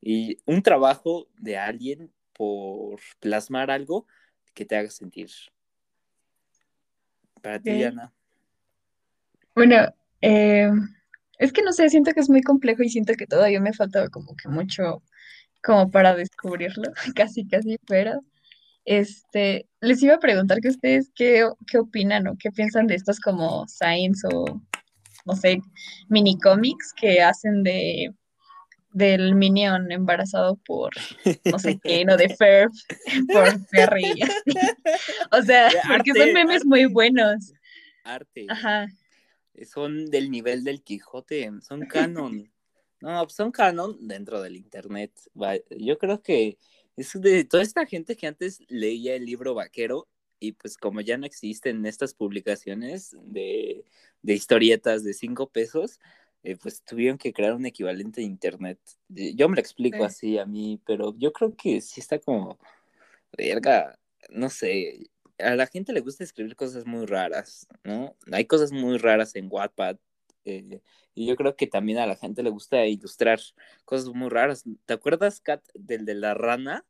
Y 0.00 0.38
un 0.46 0.62
trabajo 0.62 1.28
de 1.38 1.56
alguien 1.56 2.10
por 2.32 3.00
plasmar 3.20 3.70
algo 3.70 4.06
que 4.54 4.64
te 4.64 4.76
haga 4.76 4.90
sentir. 4.90 5.30
Para 7.42 7.60
ti. 7.60 7.82
Ana. 7.82 8.12
Bueno, 9.54 9.76
eh, 10.20 10.70
es 11.38 11.52
que 11.52 11.62
no 11.62 11.72
sé, 11.72 11.88
siento 11.88 12.12
que 12.12 12.20
es 12.20 12.28
muy 12.28 12.42
complejo 12.42 12.82
y 12.82 12.88
siento 12.88 13.14
que 13.14 13.26
todavía 13.26 13.60
me 13.60 13.72
falta 13.72 14.08
como 14.08 14.36
que 14.36 14.48
mucho 14.48 15.02
como 15.62 15.90
para 15.90 16.14
descubrirlo, 16.14 16.90
casi, 17.14 17.46
casi, 17.46 17.78
pero 17.86 18.20
este, 18.84 19.68
les 19.80 20.02
iba 20.02 20.14
a 20.14 20.20
preguntar 20.20 20.60
que 20.60 20.68
ustedes 20.68 21.10
qué, 21.14 21.48
qué 21.66 21.78
opinan 21.78 22.26
o 22.28 22.36
qué 22.38 22.50
piensan 22.50 22.86
de 22.86 22.94
estos 22.94 23.20
como 23.20 23.66
science 23.68 24.26
o, 24.32 24.60
no 25.26 25.36
sé, 25.36 25.60
mini 26.08 26.38
cómics 26.38 26.92
que 26.94 27.22
hacen 27.22 27.62
de 27.62 28.12
del 28.92 29.34
Minion 29.36 29.90
embarazado 29.92 30.56
por 30.66 30.90
no 31.44 31.58
sé 31.58 31.78
quién 31.78 32.10
o 32.10 32.16
de 32.16 32.28
Ferb 32.34 32.72
por 33.32 33.66
Perry 33.68 34.04
y 34.16 34.22
así. 34.22 34.50
O 35.30 35.42
sea, 35.42 35.70
porque 35.88 36.12
son 36.12 36.22
arte, 36.22 36.34
memes 36.34 36.64
muy 36.64 36.86
buenos. 36.86 37.52
Arte. 38.04 38.46
Ajá. 38.48 38.88
Son 39.70 40.06
del 40.06 40.30
nivel 40.30 40.64
del 40.64 40.82
Quijote, 40.82 41.50
son 41.62 41.86
canon. 41.86 42.50
No, 43.02 43.22
pues 43.22 43.34
son 43.34 43.50
canon 43.50 43.96
dentro 44.06 44.42
del 44.42 44.56
internet. 44.56 45.10
Yo 45.70 45.96
creo 45.96 46.20
que 46.20 46.58
es 47.00 47.20
de 47.20 47.44
toda 47.44 47.62
esta 47.62 47.86
gente 47.86 48.16
que 48.16 48.26
antes 48.26 48.60
leía 48.68 49.14
el 49.14 49.24
libro 49.24 49.54
vaquero 49.54 50.08
y 50.38 50.52
pues 50.52 50.76
como 50.76 51.00
ya 51.02 51.18
no 51.18 51.26
existen 51.26 51.84
estas 51.86 52.14
publicaciones 52.14 53.16
de, 53.22 53.84
de 54.22 54.34
historietas 54.34 55.04
de 55.04 55.12
cinco 55.12 55.50
pesos, 55.50 56.00
eh, 56.42 56.56
pues 56.56 56.82
tuvieron 56.82 57.18
que 57.18 57.32
crear 57.32 57.54
un 57.54 57.66
equivalente 57.66 58.20
de 58.22 58.26
internet. 58.26 58.78
Yo 59.08 59.48
me 59.48 59.56
lo 59.56 59.60
explico 59.60 59.98
Sí. 59.98 60.04
así 60.04 60.38
a 60.38 60.46
mí, 60.46 60.80
pero 60.86 61.14
yo 61.18 61.32
creo 61.32 61.54
que 61.54 61.80
sí 61.82 62.00
está 62.00 62.18
como, 62.18 62.58
verga, 63.36 63.98
no 64.30 64.48
sé, 64.48 65.10
a 65.38 65.54
la 65.56 65.66
gente 65.66 65.92
le 65.92 66.00
gusta 66.00 66.24
escribir 66.24 66.56
cosas 66.56 66.86
muy 66.86 67.06
raras, 67.06 67.66
¿no? 67.84 68.16
Hay 68.32 68.46
cosas 68.46 68.72
muy 68.72 68.98
raras 68.98 69.34
en 69.36 69.48
Wattpad. 69.50 69.98
eh, 70.46 70.80
y 71.14 71.26
yo 71.26 71.36
creo 71.36 71.54
que 71.56 71.66
también 71.66 71.98
a 71.98 72.06
la 72.06 72.16
gente 72.16 72.42
le 72.42 72.50
gusta 72.50 72.86
ilustrar 72.86 73.40
cosas 73.84 74.08
muy 74.14 74.30
raras. 74.30 74.64
¿Te 74.86 74.94
acuerdas, 74.94 75.40
Kat, 75.40 75.62
del 75.74 76.06
de 76.06 76.14
la 76.14 76.32
rana? 76.34 76.86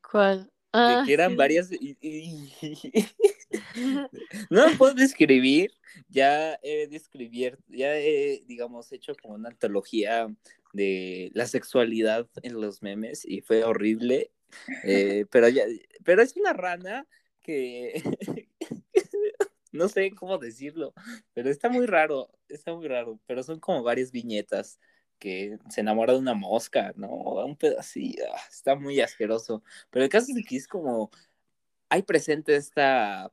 ¿Cuál? 0.00 0.50
Ah, 0.72 1.02
que 1.06 1.12
eran 1.12 1.32
sí. 1.32 1.36
varias. 1.36 1.70
no 4.50 4.68
lo 4.68 4.78
puedo 4.78 4.94
describir. 4.94 5.72
Ya 6.08 6.58
he 6.62 6.86
describir, 6.86 7.58
ya 7.68 7.98
he, 7.98 8.42
digamos, 8.46 8.90
hecho 8.92 9.14
como 9.20 9.34
una 9.34 9.50
antología 9.50 10.34
de 10.72 11.30
la 11.34 11.46
sexualidad 11.46 12.26
en 12.42 12.58
los 12.60 12.82
memes 12.82 13.26
y 13.26 13.42
fue 13.42 13.64
horrible. 13.64 14.30
Eh, 14.84 15.26
pero 15.30 15.48
ya, 15.48 15.64
pero 16.04 16.22
es 16.22 16.36
una 16.36 16.54
rana 16.54 17.06
que 17.42 17.94
no 19.72 19.88
sé 19.88 20.14
cómo 20.14 20.38
decirlo, 20.38 20.94
pero 21.34 21.50
está 21.50 21.68
muy 21.68 21.86
raro, 21.86 22.30
está 22.48 22.74
muy 22.74 22.86
raro, 22.86 23.18
pero 23.26 23.42
son 23.42 23.60
como 23.60 23.82
varias 23.82 24.12
viñetas 24.12 24.78
que 25.22 25.56
se 25.70 25.82
enamora 25.82 26.14
de 26.14 26.18
una 26.18 26.34
mosca, 26.34 26.92
¿no? 26.96 27.08
Un 27.08 27.54
pedacito, 27.54 28.24
ah, 28.34 28.40
está 28.50 28.74
muy 28.74 29.00
asqueroso. 29.00 29.62
Pero 29.88 30.04
el 30.04 30.10
caso 30.10 30.32
es 30.36 30.44
que 30.44 30.56
es 30.56 30.66
como, 30.66 31.12
hay 31.88 32.02
presente 32.02 32.56
esta 32.56 33.32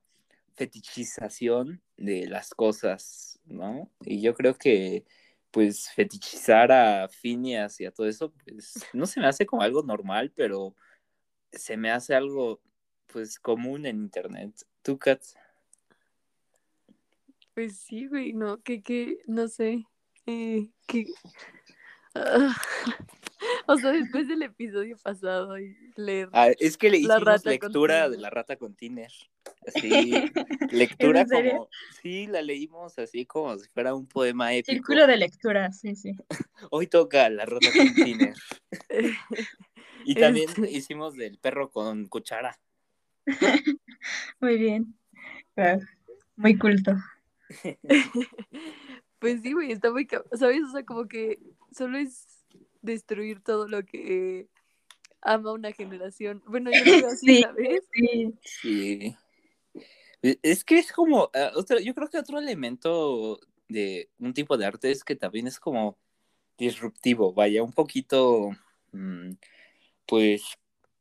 fetichización 0.53 1.81
de 1.97 2.27
las 2.27 2.51
cosas, 2.51 3.39
¿no? 3.45 3.89
Y 4.01 4.21
yo 4.21 4.35
creo 4.35 4.53
que, 4.53 5.03
pues, 5.49 5.89
fetichizar 5.89 6.71
a 6.71 7.09
Phineas 7.09 7.81
y 7.81 7.85
a 7.85 7.91
todo 7.91 8.07
eso, 8.07 8.31
pues, 8.45 8.85
no 8.93 9.07
se 9.07 9.19
me 9.19 9.25
hace 9.25 9.47
como 9.47 9.63
algo 9.63 9.81
normal, 9.81 10.31
pero 10.35 10.75
se 11.51 11.75
me 11.75 11.89
hace 11.89 12.13
algo, 12.13 12.61
pues, 13.07 13.39
común 13.39 13.87
en 13.87 13.97
Internet. 13.97 14.63
¿Tú, 14.83 14.99
Kat? 14.99 15.23
Pues 17.55 17.79
sí, 17.79 18.05
güey, 18.05 18.33
no, 18.33 18.61
que, 18.61 18.83
que, 18.83 19.17
no 19.25 19.47
sé, 19.47 19.85
eh, 20.27 20.69
que, 20.85 21.07
o 23.67 23.77
sea, 23.77 23.91
después 23.91 24.27
del 24.27 24.41
episodio 24.43 24.97
pasado 24.97 25.59
y 25.59 25.75
leer, 25.95 26.29
Ah, 26.33 26.49
es 26.59 26.77
que 26.77 26.89
le 26.89 26.97
hicimos 26.97 27.45
lectura 27.45 28.09
de 28.09 28.17
la 28.17 28.29
rata 28.29 28.55
con 28.55 28.75
tiner. 28.75 29.11
Así, 29.67 29.89
lectura 30.71 31.25
como, 31.25 31.69
sí, 32.01 32.27
la 32.27 32.41
leímos 32.41 32.97
así 32.99 33.25
como 33.25 33.57
si 33.57 33.67
fuera 33.69 33.93
un 33.93 34.07
poema 34.07 34.53
épico. 34.53 34.73
Círculo 34.73 35.07
de 35.07 35.17
lectura, 35.17 35.71
sí, 35.71 35.95
sí. 35.95 36.15
Hoy 36.71 36.87
toca 36.87 37.29
la 37.29 37.45
rata 37.45 37.67
con 37.75 37.93
tiner. 37.93 38.35
Y 40.05 40.15
también 40.15 40.49
Este. 40.49 40.71
hicimos 40.71 41.15
del 41.15 41.37
perro 41.37 41.69
con 41.69 42.07
cuchara. 42.07 42.59
Muy 44.39 44.57
bien. 44.57 44.97
Wow, 45.55 45.81
Muy 46.37 46.57
culto. 46.57 46.93
Pues 49.19 49.41
sí, 49.41 49.53
güey, 49.53 49.71
está 49.71 49.91
muy, 49.91 50.07
¿sabes? 50.33 50.61
O 50.63 50.71
sea, 50.71 50.85
como 50.85 51.07
que 51.07 51.37
solo 51.75 51.97
es 51.97 52.45
destruir 52.81 53.41
todo 53.41 53.67
lo 53.67 53.83
que 53.85 54.47
ama 55.21 55.51
una 55.53 55.71
generación. 55.71 56.41
Bueno, 56.47 56.71
yo 56.71 56.85
lo 56.85 56.91
veo 56.97 57.07
así, 57.07 57.25
Sí. 57.35 57.41
¿sabes? 57.41 57.81
Sí. 57.93 58.33
Sí. 58.41 59.15
E- 60.21 60.39
Es 60.41 60.63
que 60.63 60.77
es 60.79 60.91
como, 60.91 61.29
ah, 61.33 61.51
otro, 61.55 61.79
yo 61.79 61.93
creo 61.93 62.09
que 62.09 62.17
otro 62.17 62.39
elemento 62.39 63.39
de 63.67 64.09
un 64.19 64.33
tipo 64.33 64.57
de 64.57 64.65
arte 64.65 64.91
es 64.91 65.03
que 65.03 65.15
también 65.15 65.47
es 65.47 65.59
como 65.59 65.97
disruptivo, 66.57 67.33
vaya, 67.33 67.63
un 67.63 67.71
poquito, 67.71 68.49
mm, 68.91 69.31
pues, 70.05 70.43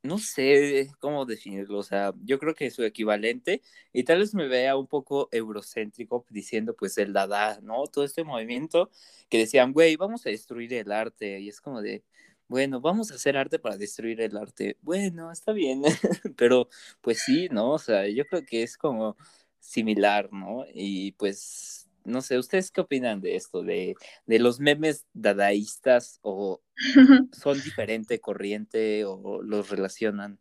no 0.03 0.17
sé 0.19 0.89
cómo 0.99 1.25
definirlo, 1.25 1.79
o 1.79 1.83
sea, 1.83 2.13
yo 2.23 2.39
creo 2.39 2.55
que 2.55 2.71
su 2.71 2.83
equivalente, 2.83 3.61
y 3.93 4.03
tal 4.03 4.19
vez 4.19 4.33
me 4.33 4.47
vea 4.47 4.77
un 4.77 4.87
poco 4.87 5.29
eurocéntrico 5.31 6.25
diciendo, 6.29 6.75
pues, 6.77 6.97
el 6.97 7.13
Dada, 7.13 7.59
¿no? 7.61 7.85
Todo 7.87 8.05
este 8.05 8.23
movimiento 8.23 8.89
que 9.29 9.39
decían, 9.39 9.73
güey, 9.73 9.95
vamos 9.97 10.25
a 10.25 10.29
destruir 10.29 10.73
el 10.73 10.91
arte, 10.91 11.39
y 11.39 11.49
es 11.49 11.61
como 11.61 11.81
de, 11.81 12.03
bueno, 12.47 12.81
vamos 12.81 13.11
a 13.11 13.15
hacer 13.15 13.37
arte 13.37 13.59
para 13.59 13.77
destruir 13.77 14.21
el 14.21 14.35
arte. 14.37 14.77
Bueno, 14.81 15.31
está 15.31 15.51
bien, 15.53 15.83
pero 16.37 16.69
pues 17.01 17.19
sí, 17.23 17.47
¿no? 17.51 17.71
O 17.73 17.79
sea, 17.79 18.07
yo 18.07 18.25
creo 18.25 18.43
que 18.45 18.63
es 18.63 18.77
como 18.77 19.17
similar, 19.59 20.31
¿no? 20.33 20.65
Y 20.73 21.11
pues, 21.13 21.88
no 22.09 22.21
sé, 22.21 22.37
¿ustedes 22.37 22.71
qué 22.71 22.81
opinan 22.81 23.21
de 23.21 23.35
esto? 23.35 23.63
¿De, 23.63 23.95
de 24.25 24.39
los 24.39 24.59
memes 24.59 25.05
dadaístas 25.13 26.19
o 26.21 26.61
son 27.31 27.61
diferente 27.61 28.19
corriente 28.19 29.05
o 29.05 29.41
los 29.41 29.69
relacionan? 29.69 30.39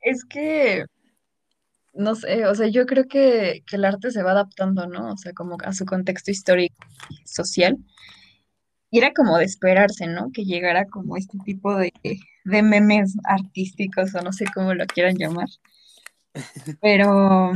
Es 0.00 0.24
que, 0.24 0.84
no 1.94 2.14
sé, 2.14 2.46
o 2.46 2.54
sea, 2.54 2.68
yo 2.68 2.86
creo 2.86 3.04
que, 3.08 3.64
que 3.66 3.76
el 3.76 3.84
arte 3.84 4.10
se 4.10 4.22
va 4.22 4.30
adaptando, 4.32 4.86
¿no? 4.86 5.12
O 5.12 5.16
sea, 5.16 5.32
como 5.32 5.56
a 5.64 5.72
su 5.72 5.84
contexto 5.84 6.30
histórico 6.30 6.86
y 7.10 7.26
social. 7.26 7.76
Y 8.90 8.98
era 8.98 9.12
como 9.12 9.36
de 9.36 9.44
esperarse, 9.44 10.06
¿no? 10.06 10.30
Que 10.32 10.44
llegara 10.44 10.86
como 10.86 11.16
este 11.16 11.36
tipo 11.44 11.76
de, 11.76 11.92
de 12.44 12.62
memes 12.62 13.16
artísticos 13.24 14.14
o 14.14 14.22
no 14.22 14.32
sé 14.32 14.46
cómo 14.54 14.72
lo 14.74 14.86
quieran 14.86 15.16
llamar. 15.16 15.48
Pero, 16.80 17.52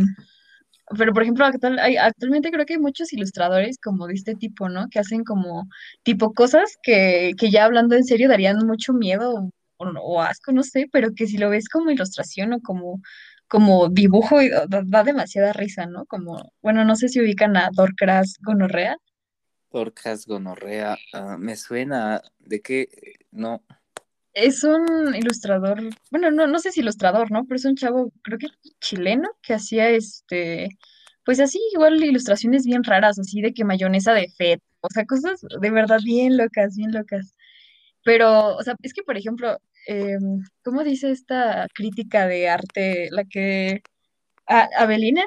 pero 0.99 1.12
por 1.12 1.23
ejemplo, 1.23 1.45
actual- 1.45 1.79
actualmente 2.01 2.51
creo 2.51 2.66
que 2.66 2.75
hay 2.75 2.81
muchos 2.81 3.12
ilustradores 3.12 3.79
como 3.79 4.07
de 4.07 4.14
este 4.14 4.35
tipo, 4.35 4.68
¿no? 4.68 4.88
Que 4.88 4.99
hacen 5.01 5.25
como 5.25 5.68
tipo 6.03 6.33
cosas 6.35 6.77
que, 6.83 7.33
que 7.38 7.51
ya 7.51 7.64
hablando 7.64 7.95
en 7.97 8.05
serio 8.05 8.29
darían 8.29 8.59
mucho 8.66 8.92
miedo 8.92 9.51
o, 9.79 10.23
asco, 10.23 10.53
no 10.53 10.62
sé, 10.62 10.87
pero 10.92 11.11
que 11.14 11.27
si 11.27 11.38
lo 11.38 11.51
ves 11.51 11.68
como 11.68 11.90
ilustración 11.90 12.53
o 12.53 12.61
como, 12.61 13.01
como 13.49 13.88
dibujo, 13.88 14.38
da, 14.68 14.83
da 14.85 15.03
demasiada 15.05 15.53
risa, 15.53 15.87
¿no? 15.87 16.07
Como, 16.07 16.53
bueno, 16.62 16.85
no 16.85 16.95
sé 16.97 17.09
si 17.09 17.21
ubican 17.21 17.57
a 17.57 17.71
Dorcas 17.73 18.37
Gonorrea. 18.42 18.97
Dorcas 19.73 20.27
gonorrea, 20.27 20.99
ah, 21.12 21.37
me 21.38 21.57
suena 21.57 22.23
de 22.38 22.61
que 22.61 22.88
no. 23.31 23.64
Es 24.35 24.64
un 24.64 25.14
ilustrador, 25.14 25.79
bueno, 26.11 26.31
no, 26.31 26.47
no 26.47 26.59
sé 26.59 26.73
si 26.73 26.81
ilustrador, 26.81 27.31
¿no? 27.31 27.45
Pero 27.45 27.57
es 27.57 27.64
un 27.66 27.77
chavo, 27.77 28.11
creo 28.23 28.38
que 28.38 28.47
chileno, 28.81 29.29
que 29.42 29.53
hacía 29.55 29.90
este, 29.90 30.68
pues 31.25 31.38
así, 31.40 31.61
igual 31.75 32.03
ilustraciones 32.03 32.64
bien 32.64 32.83
raras, 32.85 33.18
así 33.18 33.42
de 33.42 33.53
que 33.53 33.64
mayonesa 33.64 34.14
de 34.14 34.29
feto, 34.37 34.64
o 34.81 34.88
sea, 34.90 35.05
cosas 35.05 35.40
de 35.61 35.71
verdad 35.71 36.01
bien 36.05 36.37
locas, 36.38 36.77
bien 36.77 36.92
locas. 36.92 37.35
Pero, 38.05 38.57
o 38.57 38.62
sea, 38.62 38.75
es 38.83 38.95
que, 38.95 39.03
por 39.05 39.16
ejemplo, 39.18 39.59
eh, 39.88 40.16
¿cómo 40.64 40.85
dice 40.85 41.11
esta 41.12 41.66
crítica 41.75 42.27
de 42.27 42.49
arte, 42.49 43.09
la 43.12 43.25
que, 43.25 43.83
a- 44.46 44.68
Avelina? 44.78 45.22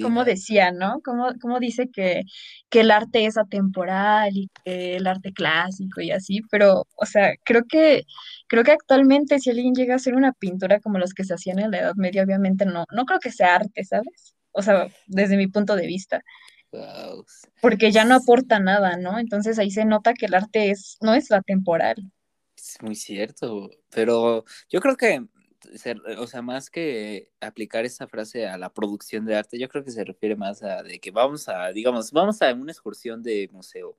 ¿Cómo 0.00 0.20
Avelina. 0.20 0.24
decía, 0.24 0.72
no? 0.72 1.00
¿Cómo, 1.04 1.28
cómo 1.40 1.60
dice 1.60 1.88
que, 1.90 2.22
que 2.70 2.80
el 2.80 2.90
arte 2.90 3.26
es 3.26 3.36
atemporal 3.38 4.30
y 4.36 4.50
que 4.64 4.96
el 4.96 5.06
arte 5.06 5.32
clásico 5.32 6.00
y 6.00 6.10
así? 6.12 6.40
Pero, 6.50 6.86
o 6.96 7.06
sea, 7.06 7.32
creo 7.44 7.64
que, 7.68 8.04
creo 8.48 8.64
que 8.64 8.72
actualmente 8.72 9.38
si 9.40 9.50
alguien 9.50 9.74
llega 9.74 9.94
a 9.94 9.96
hacer 9.96 10.14
una 10.16 10.32
pintura 10.32 10.80
como 10.80 10.98
las 10.98 11.14
que 11.14 11.24
se 11.24 11.34
hacían 11.34 11.58
en 11.60 11.70
la 11.72 11.78
Edad 11.80 11.94
Media, 11.96 12.22
obviamente 12.24 12.64
no, 12.66 12.84
no 12.92 13.04
creo 13.06 13.20
que 13.20 13.32
sea 13.32 13.56
arte, 13.56 13.84
¿sabes? 13.84 14.34
O 14.52 14.62
sea, 14.62 14.88
desde 15.06 15.36
mi 15.36 15.46
punto 15.48 15.76
de 15.76 15.86
vista. 15.86 16.22
Wow. 16.72 17.24
porque 17.60 17.90
ya 17.90 18.04
no 18.04 18.16
aporta 18.16 18.58
nada, 18.60 18.96
¿no? 18.98 19.18
Entonces 19.18 19.58
ahí 19.58 19.70
se 19.70 19.84
nota 19.86 20.12
que 20.14 20.26
el 20.26 20.34
arte 20.34 20.70
es, 20.70 20.98
no 21.00 21.14
es 21.14 21.30
atemporal. 21.32 21.96
Es 22.56 22.76
muy 22.82 22.94
cierto, 22.94 23.70
pero 23.90 24.44
yo 24.68 24.80
creo 24.80 24.96
que, 24.96 25.24
se- 25.76 25.94
o 26.18 26.26
sea, 26.26 26.42
más 26.42 26.70
que 26.70 27.30
aplicar 27.40 27.84
esa 27.84 28.06
frase 28.08 28.46
a 28.46 28.58
la 28.58 28.72
producción 28.72 29.24
de 29.26 29.36
arte, 29.36 29.58
yo 29.58 29.68
creo 29.68 29.84
que 29.84 29.90
se 29.90 30.04
refiere 30.04 30.36
más 30.36 30.62
a 30.62 30.82
de 30.82 30.98
que 31.00 31.10
vamos 31.10 31.48
a, 31.48 31.72
digamos, 31.72 32.12
vamos 32.12 32.40
a 32.42 32.52
una 32.54 32.72
excursión 32.72 33.22
de 33.22 33.48
museo 33.52 33.96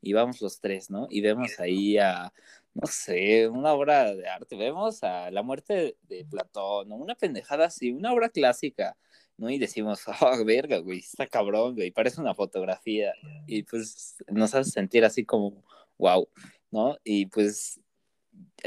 y 0.00 0.12
vamos 0.12 0.40
los 0.42 0.60
tres, 0.60 0.90
¿no? 0.90 1.06
Y 1.10 1.20
vemos 1.22 1.58
ahí 1.60 1.98
a, 1.98 2.32
no 2.74 2.86
sé, 2.86 3.48
una 3.48 3.72
obra 3.72 4.14
de 4.14 4.28
arte, 4.28 4.56
vemos 4.56 5.02
a 5.02 5.30
la 5.30 5.42
muerte 5.42 5.96
de 6.02 6.24
Platón, 6.26 6.88
¿no? 6.88 6.96
Una 6.96 7.14
pendejada 7.14 7.66
así, 7.66 7.92
una 7.92 8.12
obra 8.12 8.28
clásica, 8.28 8.96
¿no? 9.36 9.50
Y 9.50 9.58
decimos, 9.58 10.02
oh, 10.20 10.44
verga, 10.44 10.78
güey, 10.78 10.98
está 11.00 11.26
cabrón, 11.26 11.74
güey, 11.74 11.90
parece 11.90 12.20
una 12.20 12.34
fotografía. 12.34 13.12
Y 13.46 13.62
pues 13.64 14.16
nos 14.28 14.54
hace 14.54 14.70
sentir 14.70 15.04
así 15.04 15.24
como, 15.24 15.64
wow, 15.98 16.28
¿no? 16.70 16.98
Y 17.04 17.26
pues 17.26 17.80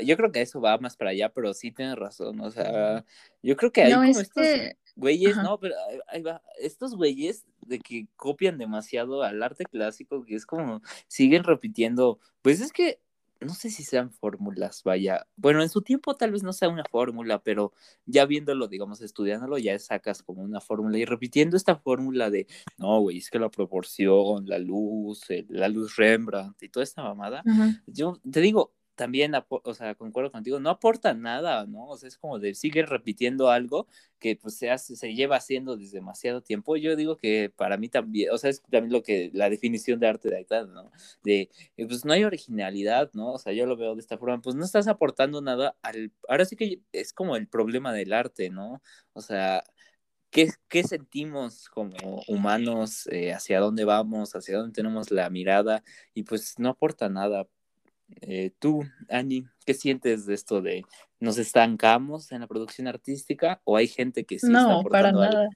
yo 0.03 0.17
creo 0.17 0.31
que 0.31 0.41
eso 0.41 0.61
va 0.61 0.77
más 0.77 0.95
para 0.97 1.11
allá, 1.11 1.29
pero 1.29 1.53
sí 1.53 1.71
tienes 1.71 1.95
razón, 1.95 2.39
o 2.41 2.51
sea, 2.51 3.03
yo 3.43 3.55
creo 3.55 3.71
que 3.71 3.83
hay 3.83 3.91
No, 3.93 3.99
como 3.99 4.11
es 4.11 4.17
estos 4.19 4.43
que, 4.43 4.77
güeyes, 4.95 5.33
ajá. 5.33 5.43
no, 5.43 5.59
pero 5.59 5.75
ahí- 6.07 6.21
va, 6.21 6.41
estos 6.59 6.95
güeyes 6.95 7.45
de 7.65 7.79
que 7.79 8.07
copian 8.15 8.57
demasiado 8.57 9.23
al 9.23 9.41
arte 9.43 9.65
clásico, 9.65 10.23
que 10.23 10.35
es 10.35 10.45
como, 10.45 10.81
siguen 11.07 11.43
repitiendo, 11.43 12.19
pues 12.41 12.61
es 12.61 12.71
que, 12.71 12.99
no 13.39 13.53
sé 13.53 13.69
si 13.69 13.83
sean 13.83 14.09
fórmulas, 14.11 14.81
vaya, 14.83 15.27
bueno, 15.35 15.61
en 15.61 15.69
su 15.69 15.83
tiempo 15.83 16.15
tal 16.15 16.31
vez 16.31 16.41
no 16.41 16.53
sea 16.53 16.69
una 16.69 16.83
fórmula, 16.89 17.43
pero 17.43 17.71
ya 18.07 18.25
viéndolo, 18.25 18.67
digamos, 18.67 18.99
estudiándolo, 19.01 19.59
ya 19.59 19.77
sacas 19.77 20.23
como 20.23 20.41
una 20.41 20.59
fórmula 20.59 20.97
y 20.97 21.05
repitiendo 21.05 21.55
esta 21.55 21.75
fórmula 21.75 22.31
de, 22.31 22.47
no, 22.79 22.99
güey, 22.99 23.19
es 23.19 23.29
que 23.29 23.37
la 23.37 23.49
proporción, 23.49 24.47
la 24.47 24.57
luz, 24.57 25.29
el- 25.29 25.45
la 25.49 25.69
luz 25.69 25.97
Rembrandt 25.97 26.63
y 26.63 26.69
toda 26.69 26.83
esta 26.83 27.03
mamada, 27.03 27.43
yo 27.85 28.19
te 28.31 28.41
digo, 28.41 28.73
también, 28.97 29.33
o 29.49 29.73
sea, 29.73 29.95
concuerdo 29.95 30.31
contigo, 30.31 30.59
no 30.59 30.69
aporta 30.69 31.13
nada, 31.13 31.65
¿no? 31.65 31.87
O 31.87 31.97
sea, 31.97 32.09
es 32.09 32.17
como 32.17 32.39
de 32.39 32.55
sigue 32.55 32.85
repitiendo 32.85 33.49
algo 33.49 33.87
que 34.19 34.35
pues 34.35 34.57
se 34.57 34.71
hace, 34.71 34.95
se 34.97 35.13
lleva 35.13 35.37
haciendo 35.37 35.77
desde 35.77 35.99
demasiado 35.99 36.41
tiempo. 36.41 36.75
Yo 36.75 36.95
digo 36.97 37.15
que 37.17 37.51
para 37.55 37.77
mí 37.77 37.87
también, 37.89 38.31
o 38.31 38.37
sea, 38.37 38.49
es 38.49 38.61
también 38.63 38.91
lo 38.91 39.03
que, 39.03 39.31
la 39.33 39.49
definición 39.49 39.99
de 39.99 40.07
arte 40.07 40.29
de 40.29 40.37
Aitán, 40.37 40.73
¿no? 40.73 40.91
De, 41.23 41.49
eh, 41.77 41.85
pues 41.87 42.03
no 42.05 42.13
hay 42.13 42.23
originalidad, 42.25 43.11
¿no? 43.13 43.33
O 43.33 43.39
sea, 43.39 43.53
yo 43.53 43.65
lo 43.65 43.77
veo 43.77 43.95
de 43.95 44.01
esta 44.01 44.17
forma, 44.17 44.41
pues 44.41 44.55
no 44.55 44.65
estás 44.65 44.87
aportando 44.87 45.41
nada 45.41 45.77
al, 45.83 46.11
ahora 46.27 46.45
sí 46.45 46.55
que 46.55 46.81
es 46.91 47.13
como 47.13 47.35
el 47.37 47.47
problema 47.47 47.93
del 47.93 48.13
arte, 48.13 48.49
¿no? 48.49 48.81
O 49.13 49.21
sea, 49.21 49.63
¿Qué, 50.29 50.49
qué 50.67 50.83
sentimos 50.83 51.69
como 51.69 51.95
humanos? 52.27 53.07
eh, 53.07 53.33
¿Hacia 53.33 53.59
dónde 53.59 53.85
vamos? 53.85 54.35
¿Hacia 54.35 54.57
dónde 54.57 54.73
tenemos 54.73 55.09
la 55.11 55.29
mirada? 55.29 55.83
Y 56.13 56.23
pues 56.23 56.59
no 56.59 56.69
aporta 56.69 57.09
nada. 57.09 57.47
Eh, 58.21 58.51
tú, 58.59 58.83
Annie, 59.09 59.45
¿qué 59.65 59.73
sientes 59.73 60.25
de 60.25 60.33
esto 60.33 60.61
de 60.61 60.83
nos 61.19 61.37
estancamos 61.37 62.31
en 62.31 62.41
la 62.41 62.47
producción 62.47 62.87
artística 62.87 63.61
o 63.65 63.75
hay 63.77 63.87
gente 63.87 64.23
que 64.25 64.39
sí 64.39 64.47
está 64.47 64.73
No, 64.73 64.83
para 64.83 65.11
aportando 65.11 65.21
algo? 65.21 65.35
nada. 65.35 65.49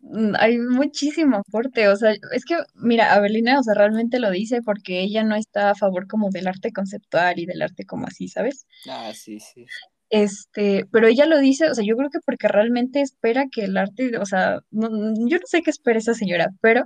Mm, 0.00 0.34
Hay 0.38 0.58
muchísimo 0.58 1.38
aporte, 1.38 1.88
o 1.88 1.96
sea, 1.96 2.12
es 2.32 2.44
que, 2.44 2.56
mira, 2.74 3.14
Abelina, 3.14 3.58
o 3.60 3.62
sea, 3.62 3.74
realmente 3.74 4.18
lo 4.18 4.30
dice 4.30 4.62
porque 4.62 5.00
ella 5.02 5.24
no 5.24 5.36
está 5.36 5.70
a 5.70 5.74
favor 5.74 6.06
como 6.08 6.30
del 6.30 6.48
arte 6.48 6.72
conceptual 6.72 7.38
y 7.38 7.46
del 7.46 7.62
arte 7.62 7.84
como 7.84 8.06
así, 8.06 8.28
¿sabes? 8.28 8.66
Ah, 8.88 9.12
sí, 9.14 9.38
sí. 9.40 9.66
Este, 10.10 10.86
pero 10.90 11.06
ella 11.06 11.26
lo 11.26 11.38
dice, 11.38 11.70
o 11.70 11.74
sea, 11.74 11.84
yo 11.84 11.96
creo 11.96 12.10
que 12.10 12.18
porque 12.26 12.48
realmente 12.48 13.00
espera 13.00 13.46
que 13.50 13.64
el 13.64 13.76
arte, 13.76 14.18
o 14.18 14.26
sea, 14.26 14.60
no- 14.70 14.88
yo 15.28 15.38
no 15.38 15.46
sé 15.46 15.62
qué 15.62 15.70
espera 15.70 15.98
esa 16.00 16.14
señora, 16.14 16.48
pero, 16.60 16.84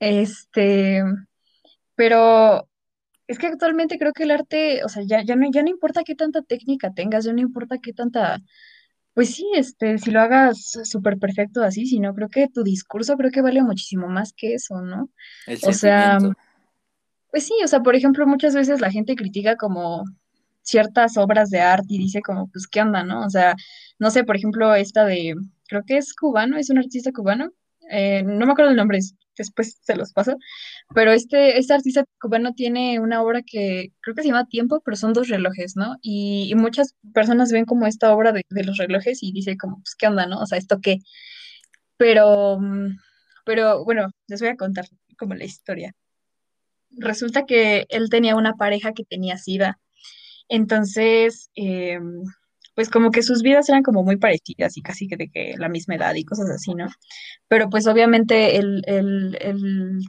este, 0.00 1.02
pero 1.94 2.68
es 3.30 3.38
que 3.38 3.46
actualmente 3.46 3.98
creo 3.98 4.12
que 4.12 4.24
el 4.24 4.32
arte, 4.32 4.84
o 4.84 4.88
sea, 4.88 5.02
ya, 5.06 5.22
ya 5.22 5.36
no, 5.36 5.48
ya 5.50 5.62
no 5.62 5.70
importa 5.70 6.02
qué 6.04 6.14
tanta 6.14 6.42
técnica 6.42 6.92
tengas, 6.92 7.24
ya 7.24 7.32
no 7.32 7.40
importa 7.40 7.78
qué 7.82 7.92
tanta, 7.92 8.40
pues 9.14 9.34
sí, 9.34 9.46
este, 9.56 9.98
si 9.98 10.10
lo 10.10 10.20
hagas 10.20 10.72
súper 10.84 11.18
perfecto 11.18 11.62
así, 11.62 11.86
sino 11.86 12.14
creo 12.14 12.28
que 12.28 12.48
tu 12.48 12.62
discurso 12.64 13.16
creo 13.16 13.30
que 13.30 13.42
vale 13.42 13.62
muchísimo 13.62 14.08
más 14.08 14.32
que 14.36 14.54
eso, 14.54 14.82
¿no? 14.82 15.10
El 15.46 15.58
O 15.64 15.72
sea, 15.72 16.18
pues 17.30 17.46
sí, 17.46 17.54
o 17.64 17.68
sea, 17.68 17.80
por 17.80 17.94
ejemplo, 17.94 18.26
muchas 18.26 18.54
veces 18.54 18.80
la 18.80 18.90
gente 18.90 19.14
critica 19.14 19.56
como 19.56 20.04
ciertas 20.62 21.16
obras 21.16 21.50
de 21.50 21.60
arte 21.60 21.86
y 21.90 21.98
dice 21.98 22.22
como, 22.22 22.48
pues, 22.48 22.66
¿qué 22.68 22.80
onda, 22.82 23.04
no? 23.04 23.24
O 23.24 23.30
sea, 23.30 23.54
no 23.98 24.10
sé, 24.10 24.24
por 24.24 24.36
ejemplo, 24.36 24.74
esta 24.74 25.04
de, 25.04 25.34
creo 25.68 25.82
que 25.86 25.96
es 25.98 26.14
cubano, 26.14 26.56
es 26.58 26.70
un 26.70 26.78
artista 26.78 27.12
cubano, 27.12 27.50
eh, 27.90 28.22
no 28.24 28.46
me 28.46 28.52
acuerdo 28.52 28.70
el 28.72 28.76
nombre, 28.76 28.98
es- 28.98 29.14
después 29.40 29.78
se 29.82 29.96
los 29.96 30.12
paso, 30.12 30.36
pero 30.94 31.12
este, 31.12 31.58
este 31.58 31.74
artista 31.74 32.04
cubano 32.20 32.54
tiene 32.54 33.00
una 33.00 33.22
obra 33.22 33.42
que 33.42 33.92
creo 34.00 34.14
que 34.14 34.22
se 34.22 34.28
llama 34.28 34.46
Tiempo, 34.46 34.80
pero 34.84 34.96
son 34.96 35.12
dos 35.12 35.28
relojes, 35.28 35.76
¿no? 35.76 35.96
Y, 36.02 36.54
muchas 36.56 36.94
personas 37.14 37.52
ven 37.52 37.64
como 37.64 37.86
esta 37.86 38.14
obra 38.14 38.32
de, 38.32 38.44
los 38.64 38.76
relojes 38.76 39.22
y 39.22 39.32
dice 39.32 39.56
como, 39.56 39.76
pues, 39.76 39.94
¿qué 39.96 40.06
onda, 40.06 40.26
no? 40.26 40.40
O 40.40 40.46
sea, 40.46 40.58
¿esto 40.58 40.80
qué? 40.82 40.98
Pero, 41.96 42.58
mm, 42.60 42.98
pero 43.44 43.84
bueno, 43.84 44.10
les 44.28 44.40
voy 44.40 44.50
a 44.50 44.56
contar 44.56 44.86
como 45.18 45.34
la 45.34 45.44
historia. 45.44 45.94
Resulta 46.90 47.46
que 47.46 47.86
él 47.90 48.10
tenía 48.10 48.36
una 48.36 48.54
pareja 48.54 48.92
que 48.92 49.04
tenía 49.04 49.38
SIDA. 49.38 49.78
Entonces, 50.48 51.50
eh, 51.54 52.00
pues 52.80 52.88
como 52.90 53.10
que 53.10 53.22
sus 53.22 53.42
vidas 53.42 53.68
eran 53.68 53.82
como 53.82 54.02
muy 54.02 54.16
parecidas 54.16 54.78
y 54.78 54.82
casi 54.82 55.06
que 55.06 55.16
de 55.18 55.28
que 55.30 55.54
la 55.58 55.68
misma 55.68 55.96
edad 55.96 56.14
y 56.14 56.24
cosas 56.24 56.48
así, 56.50 56.74
¿no? 56.74 56.86
Pero 57.48 57.70
pues 57.70 57.86
obviamente 57.86 58.56
el, 58.58 58.82
el- 58.86 59.36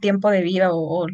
tiempo 0.00 0.30
de 0.30 0.42
vida 0.42 0.70
o, 0.72 1.06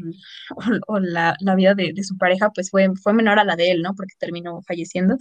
la, 1.01 1.37
la 1.40 1.55
vida 1.57 1.75
de, 1.75 1.92
su 2.05 2.16
pareja 2.18 2.51
pues 2.51 2.71
fue, 2.71 2.88
fue 3.03 3.12
menor 3.14 3.38
a 3.38 3.44
la 3.44 3.57
de 3.57 3.71
él, 3.73 3.83
¿no? 3.83 3.94
Porque 3.94 4.14
terminó 4.18 4.62
falleciendo. 4.62 5.16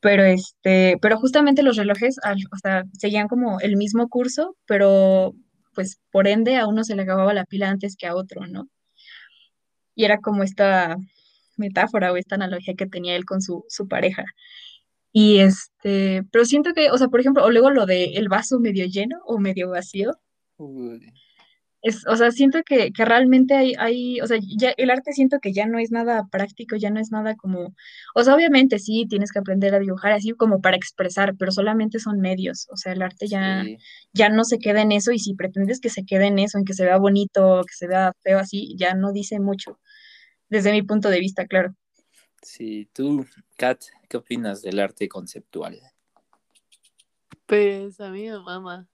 Pero 0.00 0.24
este, 0.24 0.98
pero 1.02 1.18
justamente 1.18 1.62
los 1.62 1.76
relojes, 1.76 2.18
o 2.52 2.58
sea, 2.62 2.84
seguían 2.98 3.28
como 3.28 3.60
el 3.60 3.76
mismo 3.76 4.08
curso, 4.08 4.56
pero 4.66 5.34
pues 5.74 6.00
por 6.12 6.28
ende 6.28 6.56
a 6.58 6.66
uno 6.68 6.84
se 6.84 6.96
le 6.96 7.02
acababa 7.02 7.34
la 7.34 7.44
pila 7.46 7.70
antes 7.70 7.96
que 7.96 8.06
a 8.08 8.16
otro, 8.16 8.46
¿no? 8.48 8.68
Y 9.94 10.04
era 10.04 10.18
como 10.20 10.42
esta 10.42 10.96
metáfora 11.56 12.12
o 12.12 12.16
esta 12.16 12.34
analogía 12.36 12.74
que 12.74 12.86
tenía 12.86 13.16
él 13.16 13.24
con 13.24 13.40
su, 13.42 13.64
su 13.68 13.88
pareja. 13.88 14.24
Y 15.12 15.38
este, 15.40 16.24
pero 16.32 16.44
siento 16.44 16.72
que, 16.74 16.90
o 16.90 16.98
sea, 16.98 17.08
por 17.08 17.20
ejemplo, 17.20 17.44
o 17.44 17.50
luego 17.50 17.70
lo 17.70 17.86
de 17.86 18.14
el 18.14 18.28
vaso 18.28 18.58
medio 18.60 18.86
lleno 18.86 19.18
o 19.26 19.38
medio 19.38 19.70
vacío, 19.70 20.12
Uy, 20.56 21.12
es, 21.82 22.06
o 22.06 22.16
sea, 22.16 22.30
siento 22.30 22.62
que, 22.64 22.92
que 22.92 23.04
realmente 23.04 23.54
hay, 23.54 23.74
hay, 23.78 24.20
o 24.20 24.26
sea, 24.26 24.38
ya 24.40 24.70
el 24.76 24.90
arte 24.90 25.12
siento 25.12 25.40
que 25.40 25.52
ya 25.52 25.66
no 25.66 25.78
es 25.80 25.90
nada 25.90 26.28
práctico, 26.30 26.76
ya 26.76 26.90
no 26.90 27.00
es 27.00 27.10
nada 27.10 27.34
como, 27.34 27.74
o 28.14 28.22
sea, 28.22 28.36
obviamente 28.36 28.78
sí, 28.78 29.06
tienes 29.08 29.32
que 29.32 29.40
aprender 29.40 29.74
a 29.74 29.80
dibujar 29.80 30.12
así 30.12 30.30
como 30.32 30.60
para 30.60 30.76
expresar, 30.76 31.34
pero 31.36 31.50
solamente 31.50 31.98
son 31.98 32.20
medios, 32.20 32.68
o 32.70 32.76
sea, 32.76 32.92
el 32.92 33.02
arte 33.02 33.26
ya, 33.26 33.64
sí. 33.64 33.78
ya 34.12 34.28
no 34.28 34.44
se 34.44 34.58
queda 34.58 34.80
en 34.82 34.92
eso 34.92 35.10
y 35.12 35.18
si 35.18 35.34
pretendes 35.34 35.80
que 35.80 35.90
se 35.90 36.04
quede 36.04 36.26
en 36.28 36.38
eso, 36.38 36.56
en 36.58 36.64
que 36.64 36.74
se 36.74 36.84
vea 36.84 36.98
bonito, 36.98 37.62
que 37.66 37.74
se 37.74 37.88
vea 37.88 38.12
feo 38.22 38.38
así, 38.38 38.76
ya 38.78 38.94
no 38.94 39.12
dice 39.12 39.40
mucho, 39.40 39.80
desde 40.48 40.72
mi 40.72 40.82
punto 40.82 41.08
de 41.10 41.20
vista, 41.20 41.46
claro. 41.46 41.74
Sí, 42.42 42.88
tú, 42.92 43.24
Kat, 43.56 43.80
¿qué 44.08 44.16
opinas 44.16 44.62
del 44.62 44.80
arte 44.80 45.08
conceptual? 45.08 45.80
Pues 47.46 48.00
a 48.00 48.10
mí 48.10 48.28
me 48.28 48.38
mama, 48.40 48.88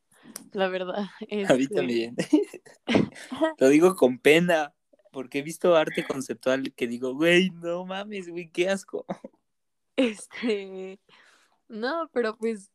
la 0.52 0.68
verdad. 0.68 1.06
A 1.48 1.54
mí 1.54 1.62
Este, 1.64 1.74
también. 1.74 2.16
Lo 3.58 3.68
digo 3.68 3.94
con 3.96 4.18
pena, 4.18 4.74
porque 5.12 5.38
he 5.38 5.42
visto 5.42 5.74
arte 5.74 6.06
conceptual 6.06 6.74
que 6.74 6.86
digo, 6.86 7.14
güey, 7.14 7.50
no 7.50 7.84
mames, 7.86 8.28
güey, 8.28 8.50
qué 8.50 8.68
asco. 8.68 9.04
Este, 9.96 11.00
no, 11.66 12.08
pero 12.12 12.36
pues, 12.36 12.70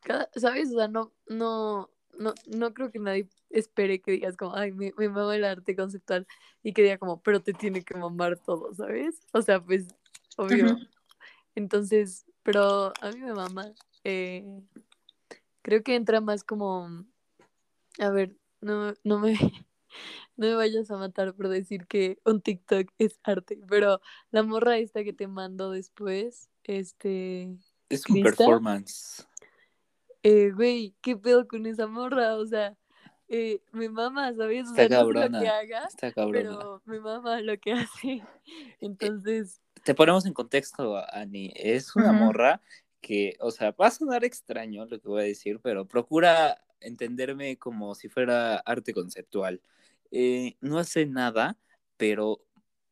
cada- 0.00 0.30
¿sabes? 0.34 0.70
O 0.72 0.78
sea, 0.78 0.88
no, 0.88 1.12
no, 1.26 1.90
no, 2.18 2.34
no 2.46 2.74
creo 2.74 2.90
que 2.90 2.98
nadie 2.98 3.28
espere 3.50 4.00
que 4.00 4.12
digas 4.12 4.36
como, 4.36 4.54
ay, 4.54 4.72
me, 4.72 4.92
me 4.96 5.08
mama 5.08 5.34
el 5.36 5.44
arte 5.44 5.74
conceptual 5.74 6.26
y 6.62 6.72
que 6.72 6.82
diga 6.82 6.98
como, 6.98 7.22
pero 7.22 7.40
te 7.40 7.52
tiene 7.52 7.82
que 7.82 7.94
mamar 7.96 8.38
todo, 8.38 8.74
¿sabes? 8.74 9.20
O 9.32 9.42
sea, 9.42 9.64
pues, 9.64 9.86
obvio. 10.36 10.78
Entonces, 11.54 12.26
pero 12.42 12.92
a 13.00 13.10
mí 13.10 13.20
me 13.20 13.32
mama. 13.32 13.72
eh, 14.04 14.44
creo 15.62 15.82
que 15.82 15.94
entra 15.94 16.20
más 16.20 16.44
como, 16.44 17.04
a 17.98 18.10
ver, 18.10 18.36
no, 18.60 18.94
no 19.04 19.18
me, 19.18 19.34
no 20.36 20.46
me 20.46 20.54
vayas 20.54 20.90
a 20.90 20.96
matar 20.96 21.34
por 21.34 21.48
decir 21.48 21.86
que 21.86 22.18
un 22.24 22.40
TikTok 22.40 22.90
es 22.98 23.18
arte, 23.22 23.60
pero 23.68 24.00
la 24.30 24.42
morra 24.42 24.78
esta 24.78 25.04
que 25.04 25.12
te 25.12 25.28
mando 25.28 25.70
después, 25.70 26.48
este, 26.64 27.58
Es 27.88 28.08
un 28.08 28.22
performance. 28.22 29.27
Eh, 30.22 30.50
güey, 30.52 30.94
¿qué 31.00 31.16
pedo 31.16 31.46
con 31.48 31.66
esa 31.66 31.86
morra? 31.86 32.36
O 32.36 32.46
sea, 32.46 32.76
eh, 33.28 33.60
me 33.72 33.88
mama, 33.88 34.32
¿sabes? 34.34 34.68
O 34.68 34.74
Está 34.74 34.88
no 34.88 34.88
sé 34.88 34.88
lo 34.88 34.88
que 34.88 35.20
cabrona. 35.20 35.58
haga, 35.58 35.86
Está 35.86 36.12
cabrona. 36.12 36.50
pero 36.50 36.82
me 36.86 37.00
mama 37.00 37.40
lo 37.40 37.58
que 37.58 37.72
hace. 38.12 38.22
Entonces, 38.80 39.60
Te 39.84 39.94
ponemos 39.94 40.26
en 40.26 40.32
contexto, 40.34 40.96
Ani. 41.12 41.52
Es 41.54 41.94
una 41.96 42.12
morra 42.12 42.60
que, 43.00 43.36
o 43.40 43.50
sea, 43.50 43.72
va 43.72 43.86
a 43.88 43.90
sonar 43.90 44.24
extraño 44.24 44.84
lo 44.86 45.00
que 45.00 45.08
voy 45.08 45.22
a 45.22 45.24
decir, 45.24 45.60
pero 45.62 45.86
procura 45.86 46.58
entenderme 46.80 47.56
como 47.58 47.94
si 47.94 48.08
fuera 48.08 48.56
arte 48.58 48.92
conceptual. 48.94 49.60
eh, 50.10 50.56
no 50.60 50.78
hace 50.78 51.04
nada, 51.06 51.58
pero 51.98 52.40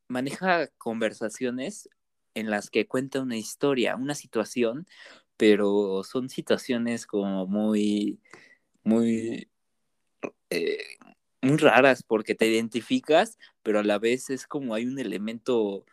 maneja 0.09 0.69
conversaciones 0.79 1.89
en 2.35 2.51
las 2.51 2.69
que 2.71 2.87
cuenta 2.87 3.21
una 3.23 3.37
historia, 3.39 3.97
una 3.97 4.15
situación, 4.15 4.87
pero 5.37 6.03
son 6.05 6.29
situaciones 6.29 7.07
como 7.07 7.47
muy, 7.47 8.21
muy, 8.85 9.49
eh, 10.51 10.79
muy 11.43 11.57
raras 11.59 12.03
porque 12.03 12.35
te 12.35 12.47
identificas, 12.47 13.39
pero 13.63 13.81
a 13.81 13.85
la 13.85 13.99
vez 13.99 14.31
es 14.31 14.47
como 14.47 14.75
hay 14.75 14.87
un 14.87 14.99
elemento 14.99 15.85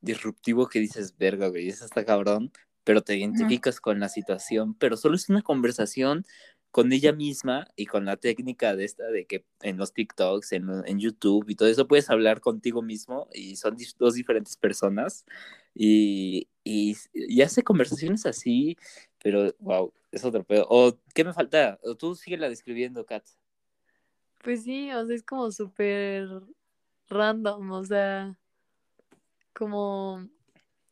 disruptivo 0.00 0.68
que 0.68 0.80
dices, 0.80 1.16
verga, 1.16 1.48
güey, 1.48 1.68
es 1.68 1.82
hasta 1.82 2.04
cabrón, 2.04 2.52
pero 2.84 3.02
te 3.02 3.16
identificas 3.16 3.80
con 3.80 4.00
la 4.00 4.08
situación, 4.08 4.74
pero 4.74 4.96
solo 4.96 5.16
es 5.16 5.28
una 5.28 5.42
conversación 5.42 6.24
con 6.72 6.92
ella 6.92 7.12
misma 7.12 7.66
y 7.76 7.86
con 7.86 8.06
la 8.06 8.16
técnica 8.16 8.74
de 8.74 8.84
esta 8.84 9.04
de 9.08 9.26
que 9.26 9.44
en 9.60 9.76
los 9.76 9.92
TikToks, 9.92 10.52
en, 10.52 10.68
en 10.86 10.98
YouTube 10.98 11.48
y 11.48 11.54
todo 11.54 11.68
eso 11.68 11.86
puedes 11.86 12.10
hablar 12.10 12.40
contigo 12.40 12.82
mismo 12.82 13.28
y 13.32 13.56
son 13.56 13.76
dos 13.98 14.14
diferentes 14.14 14.56
personas 14.56 15.26
y, 15.74 16.48
y, 16.64 16.96
y 17.12 17.42
hace 17.42 17.62
conversaciones 17.62 18.26
así, 18.26 18.76
pero 19.22 19.54
wow, 19.58 19.92
es 20.10 20.24
otro 20.24 20.44
pedo. 20.44 20.66
¿O 20.68 20.96
qué 21.14 21.24
me 21.24 21.32
falta? 21.32 21.78
¿O 21.82 21.94
tú 21.94 22.16
la 22.26 22.48
describiendo, 22.48 23.04
Kat? 23.06 23.24
Pues 24.42 24.64
sí, 24.64 24.90
o 24.92 25.06
sea, 25.06 25.14
es 25.14 25.22
como 25.22 25.50
súper 25.52 26.28
random, 27.08 27.70
o 27.70 27.84
sea, 27.84 28.36
como, 29.54 30.28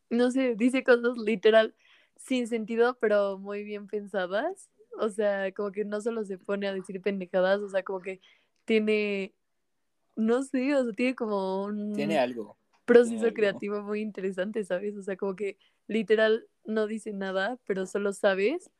no 0.08 0.30
sé, 0.30 0.54
dice 0.54 0.84
cosas 0.84 1.16
literal 1.18 1.74
sin 2.16 2.46
sentido, 2.46 2.96
pero 3.00 3.38
muy 3.38 3.64
bien 3.64 3.86
pensadas. 3.86 4.70
O 4.98 5.08
sea, 5.08 5.52
como 5.52 5.72
que 5.72 5.84
no 5.84 6.00
solo 6.00 6.24
se 6.24 6.38
pone 6.38 6.68
a 6.68 6.74
decir 6.74 7.00
pendejadas, 7.00 7.60
o 7.60 7.68
sea, 7.68 7.82
como 7.82 8.00
que 8.00 8.20
tiene, 8.64 9.34
no 10.16 10.42
sé, 10.42 10.74
o 10.74 10.84
sea, 10.84 10.92
tiene 10.92 11.14
como 11.14 11.64
un... 11.64 11.94
Tiene 11.94 12.18
algo. 12.18 12.56
Proceso 12.92 13.32
creativo 13.32 13.82
muy 13.82 14.00
interesante, 14.00 14.64
¿sabes? 14.64 14.96
O 14.96 15.02
sea, 15.02 15.16
como 15.16 15.36
que 15.36 15.56
literal 15.86 16.46
no 16.64 16.86
dice 16.86 17.12
nada, 17.12 17.58
pero 17.66 17.86
solo 17.86 18.12
sabes 18.12 18.70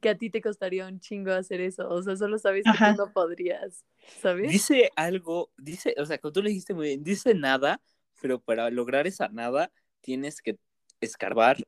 que 0.00 0.10
a 0.10 0.16
ti 0.16 0.30
te 0.30 0.40
costaría 0.40 0.86
un 0.86 1.00
chingo 1.00 1.32
hacer 1.32 1.60
eso. 1.60 1.88
O 1.88 2.02
sea, 2.02 2.16
solo 2.16 2.38
sabes 2.38 2.64
que 2.64 2.72
tú 2.78 2.96
no 2.96 3.12
podrías, 3.12 3.84
¿sabes? 4.20 4.50
Dice 4.50 4.90
algo, 4.96 5.50
dice, 5.56 5.94
o 5.98 6.06
sea, 6.06 6.18
como 6.18 6.32
tú 6.32 6.42
le 6.42 6.50
dijiste 6.50 6.74
muy 6.74 6.88
bien, 6.88 7.02
dice 7.02 7.34
nada, 7.34 7.80
pero 8.20 8.40
para 8.40 8.70
lograr 8.70 9.06
esa 9.06 9.28
nada 9.28 9.70
tienes 10.00 10.42
que 10.42 10.58
escarbar 11.00 11.58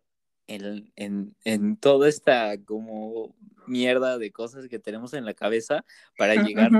en, 0.46 0.90
en, 0.96 1.36
en, 1.44 1.76
toda 1.76 2.08
esta 2.08 2.56
como 2.64 3.34
mierda 3.66 4.16
de 4.16 4.32
cosas 4.32 4.66
que 4.68 4.78
tenemos 4.78 5.12
en 5.12 5.26
la 5.26 5.34
cabeza 5.34 5.84
para 6.16 6.36
llegar 6.36 6.70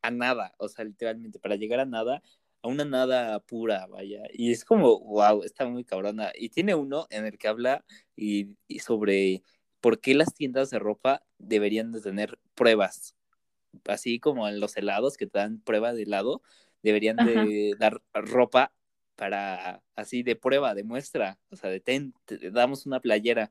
a, 0.00 0.10
nada, 0.10 0.54
o 0.56 0.68
sea, 0.68 0.84
literalmente, 0.84 1.38
para 1.38 1.56
llegar 1.56 1.80
a 1.80 1.84
nada, 1.84 2.22
a 2.62 2.68
una 2.68 2.84
nada 2.84 3.38
pura, 3.40 3.86
vaya. 3.86 4.22
Y 4.32 4.52
es 4.52 4.64
como, 4.64 5.00
wow, 5.00 5.42
está 5.42 5.66
muy 5.66 5.84
cabrona. 5.84 6.32
Y 6.34 6.50
tiene 6.50 6.74
uno 6.74 7.06
en 7.10 7.26
el 7.26 7.38
que 7.38 7.48
habla 7.48 7.84
y, 8.16 8.56
sobre 8.80 9.42
por 9.80 10.00
qué 10.00 10.14
las 10.14 10.34
tiendas 10.34 10.70
de 10.70 10.78
ropa 10.78 11.22
deberían 11.38 11.92
de 11.92 12.00
tener 12.00 12.38
pruebas, 12.54 13.16
así 13.86 14.18
como 14.18 14.48
en 14.48 14.60
los 14.60 14.76
helados 14.76 15.16
que 15.16 15.26
te 15.26 15.38
dan 15.38 15.60
prueba 15.60 15.92
de 15.92 16.02
helado, 16.02 16.42
deberían 16.82 17.16
de 17.16 17.74
dar 17.78 18.02
ropa 18.12 18.72
para 19.16 19.82
así 19.96 20.22
de 20.22 20.36
prueba, 20.36 20.74
de 20.74 20.82
muestra, 20.82 21.38
o 21.50 21.56
sea, 21.56 21.70
de 21.70 21.80
ten, 21.80 22.14
te 22.24 22.50
damos 22.50 22.86
una 22.86 23.00
playera. 23.00 23.50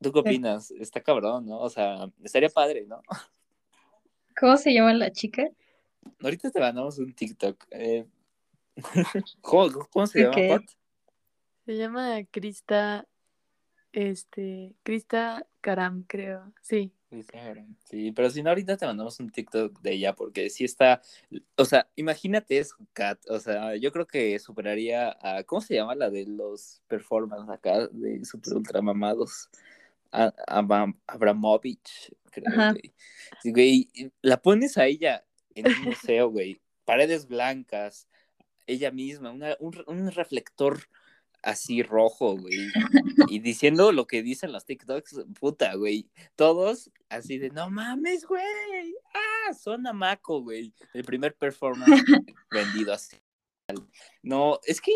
¿Tú 0.00 0.12
qué 0.12 0.18
opinas? 0.18 0.70
Está 0.70 1.00
cabrón, 1.00 1.46
¿no? 1.46 1.58
O 1.60 1.70
sea, 1.70 2.10
estaría 2.22 2.50
padre, 2.50 2.86
¿no? 2.86 3.00
¿Cómo 4.38 4.56
se 4.58 4.74
llama 4.74 4.92
la 4.92 5.10
chica? 5.10 5.48
Ahorita 6.22 6.50
te 6.50 6.60
mandamos 6.60 6.98
un 6.98 7.12
TikTok. 7.12 7.66
Eh... 7.70 8.06
¿Cómo, 9.40 10.06
se 10.06 10.22
llama, 10.22 10.62
Se 11.64 11.76
llama 11.76 12.24
Krista, 12.30 13.06
este, 13.92 14.74
Krista 14.82 15.46
Karam, 15.60 16.04
creo, 16.06 16.52
sí. 16.60 16.92
Sí, 17.84 18.12
pero 18.12 18.30
si 18.30 18.42
no, 18.42 18.50
ahorita 18.50 18.76
te 18.76 18.84
mandamos 18.84 19.20
un 19.20 19.30
TikTok 19.30 19.80
de 19.80 19.92
ella, 19.92 20.14
porque 20.14 20.50
sí 20.50 20.64
está, 20.64 21.00
o 21.56 21.64
sea, 21.64 21.88
imagínate 21.94 22.58
eso, 22.58 22.76
Kat, 22.92 23.18
o 23.30 23.38
sea, 23.38 23.76
yo 23.76 23.92
creo 23.92 24.06
que 24.06 24.38
superaría 24.38 25.16
a, 25.20 25.44
¿cómo 25.44 25.60
se 25.60 25.74
llama 25.74 25.94
la 25.94 26.10
de 26.10 26.26
los 26.26 26.82
performance 26.88 27.48
acá, 27.48 27.86
de 27.88 28.24
super 28.24 28.54
ultra 28.54 28.82
mamados? 28.82 29.48
A, 30.10 30.32
Abramovich, 31.06 32.12
creo, 32.30 32.74
güey. 33.44 33.88
La 34.20 34.40
pones 34.42 34.76
a 34.76 34.86
ella 34.86 35.24
en 35.56 35.66
un 35.66 35.82
museo, 35.82 36.30
güey, 36.30 36.60
paredes 36.84 37.26
blancas, 37.26 38.08
ella 38.66 38.90
misma, 38.90 39.30
una, 39.30 39.56
un, 39.60 39.82
un 39.86 40.10
reflector 40.12 40.88
así 41.42 41.82
rojo, 41.82 42.36
güey. 42.36 42.70
Y 43.28 43.38
diciendo 43.38 43.92
lo 43.92 44.06
que 44.06 44.22
dicen 44.22 44.52
los 44.52 44.64
TikToks, 44.64 45.26
puta, 45.38 45.74
güey. 45.74 46.10
Todos 46.34 46.90
así 47.08 47.38
de, 47.38 47.50
no 47.50 47.70
mames, 47.70 48.26
güey. 48.26 48.94
Ah, 49.14 49.54
son 49.54 49.86
Amaco, 49.86 50.42
güey. 50.42 50.74
El 50.92 51.04
primer 51.04 51.34
performance 51.36 51.86
vendido 52.50 52.92
así. 52.92 53.16
No, 54.22 54.60
es 54.64 54.80
que 54.80 54.92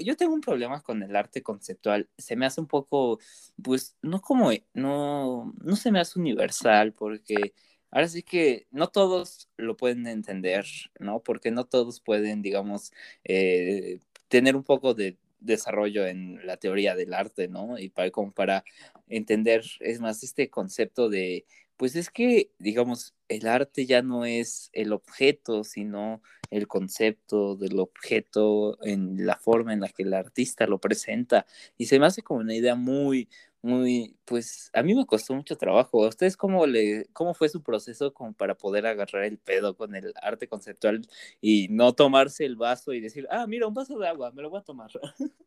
yo 0.00 0.16
tengo 0.16 0.34
un 0.34 0.40
problema 0.40 0.80
con 0.82 1.02
el 1.02 1.14
arte 1.14 1.42
conceptual. 1.42 2.08
Se 2.18 2.36
me 2.36 2.46
hace 2.46 2.60
un 2.60 2.66
poco, 2.66 3.18
pues, 3.62 3.96
no 4.02 4.20
como, 4.20 4.50
no, 4.74 5.52
no 5.62 5.76
se 5.76 5.92
me 5.92 6.00
hace 6.00 6.18
universal 6.18 6.92
porque 6.92 7.54
ahora 7.96 8.08
sí 8.08 8.22
que 8.22 8.66
no 8.70 8.88
todos 8.88 9.48
lo 9.56 9.74
pueden 9.74 10.06
entender, 10.06 10.66
¿no? 11.00 11.20
Porque 11.20 11.50
no 11.50 11.64
todos 11.64 12.02
pueden, 12.02 12.42
digamos, 12.42 12.92
eh, 13.24 14.00
tener 14.28 14.54
un 14.54 14.64
poco 14.64 14.92
de 14.92 15.16
desarrollo 15.40 16.06
en 16.06 16.46
la 16.46 16.58
teoría 16.58 16.94
del 16.94 17.14
arte, 17.14 17.48
¿no? 17.48 17.78
Y 17.78 17.88
para, 17.88 18.10
como 18.10 18.32
para 18.32 18.64
entender, 19.08 19.64
es 19.80 19.98
más, 20.00 20.22
este 20.22 20.50
concepto 20.50 21.08
de, 21.08 21.46
pues 21.78 21.96
es 21.96 22.10
que, 22.10 22.50
digamos, 22.58 23.14
el 23.28 23.46
arte 23.48 23.86
ya 23.86 24.02
no 24.02 24.26
es 24.26 24.68
el 24.74 24.92
objeto, 24.92 25.64
sino 25.64 26.20
el 26.50 26.68
concepto 26.68 27.56
del 27.56 27.78
objeto 27.78 28.76
en 28.84 29.24
la 29.24 29.38
forma 29.38 29.72
en 29.72 29.80
la 29.80 29.88
que 29.88 30.02
el 30.02 30.12
artista 30.12 30.66
lo 30.66 30.80
presenta. 30.80 31.46
Y 31.78 31.86
se 31.86 31.98
me 31.98 32.04
hace 32.04 32.20
como 32.20 32.40
una 32.40 32.54
idea 32.54 32.74
muy, 32.74 33.30
muy, 33.66 34.16
pues 34.24 34.70
a 34.72 34.82
mí 34.82 34.94
me 34.94 35.04
costó 35.04 35.34
mucho 35.34 35.56
trabajo. 35.56 36.04
¿A 36.04 36.08
ustedes 36.08 36.36
cómo, 36.36 36.66
le, 36.66 37.06
cómo 37.12 37.34
fue 37.34 37.48
su 37.48 37.62
proceso 37.62 38.14
como 38.14 38.32
para 38.32 38.56
poder 38.56 38.86
agarrar 38.86 39.24
el 39.24 39.38
pedo 39.38 39.76
con 39.76 39.94
el 39.94 40.12
arte 40.22 40.48
conceptual 40.48 41.02
y 41.40 41.68
no 41.68 41.92
tomarse 41.92 42.44
el 42.46 42.56
vaso 42.56 42.92
y 42.92 43.00
decir, 43.00 43.26
ah, 43.30 43.46
mira, 43.46 43.66
un 43.66 43.74
vaso 43.74 43.98
de 43.98 44.08
agua, 44.08 44.30
me 44.32 44.42
lo 44.42 44.50
voy 44.50 44.60
a 44.60 44.64
tomar? 44.64 44.90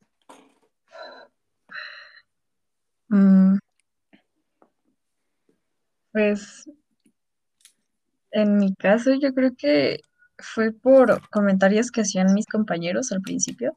Mm. 3.12 3.58
Pues 6.12 6.70
en 8.30 8.58
mi 8.58 8.76
caso 8.76 9.16
yo 9.16 9.34
creo 9.34 9.56
que 9.58 10.00
fue 10.38 10.72
por 10.72 11.28
comentarios 11.30 11.90
que 11.90 12.02
hacían 12.02 12.36
mis 12.36 12.46
compañeros 12.46 13.12
al 13.12 13.22
principio. 13.22 13.76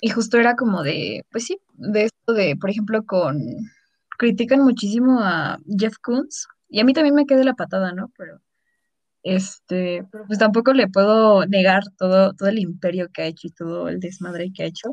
Y 0.00 0.10
justo 0.10 0.38
era 0.38 0.54
como 0.54 0.82
de, 0.82 1.24
pues 1.30 1.44
sí, 1.44 1.58
de 1.74 2.04
esto 2.04 2.32
de, 2.32 2.56
por 2.56 2.70
ejemplo, 2.70 3.04
con, 3.04 3.40
critican 4.18 4.60
muchísimo 4.60 5.20
a 5.20 5.58
Jeff 5.78 5.96
Koons, 6.00 6.46
y 6.68 6.80
a 6.80 6.84
mí 6.84 6.92
también 6.92 7.14
me 7.14 7.26
quedé 7.26 7.44
la 7.44 7.54
patada, 7.54 7.92
¿no? 7.92 8.12
Pero, 8.16 8.40
este, 9.22 10.04
pues 10.26 10.38
tampoco 10.38 10.72
le 10.72 10.88
puedo 10.88 11.44
negar 11.46 11.82
todo, 11.98 12.32
todo 12.34 12.48
el 12.48 12.58
imperio 12.58 13.08
que 13.12 13.22
ha 13.22 13.26
hecho 13.26 13.48
y 13.48 13.50
todo 13.50 13.88
el 13.88 14.00
desmadre 14.00 14.52
que 14.52 14.62
ha 14.62 14.66
hecho. 14.66 14.90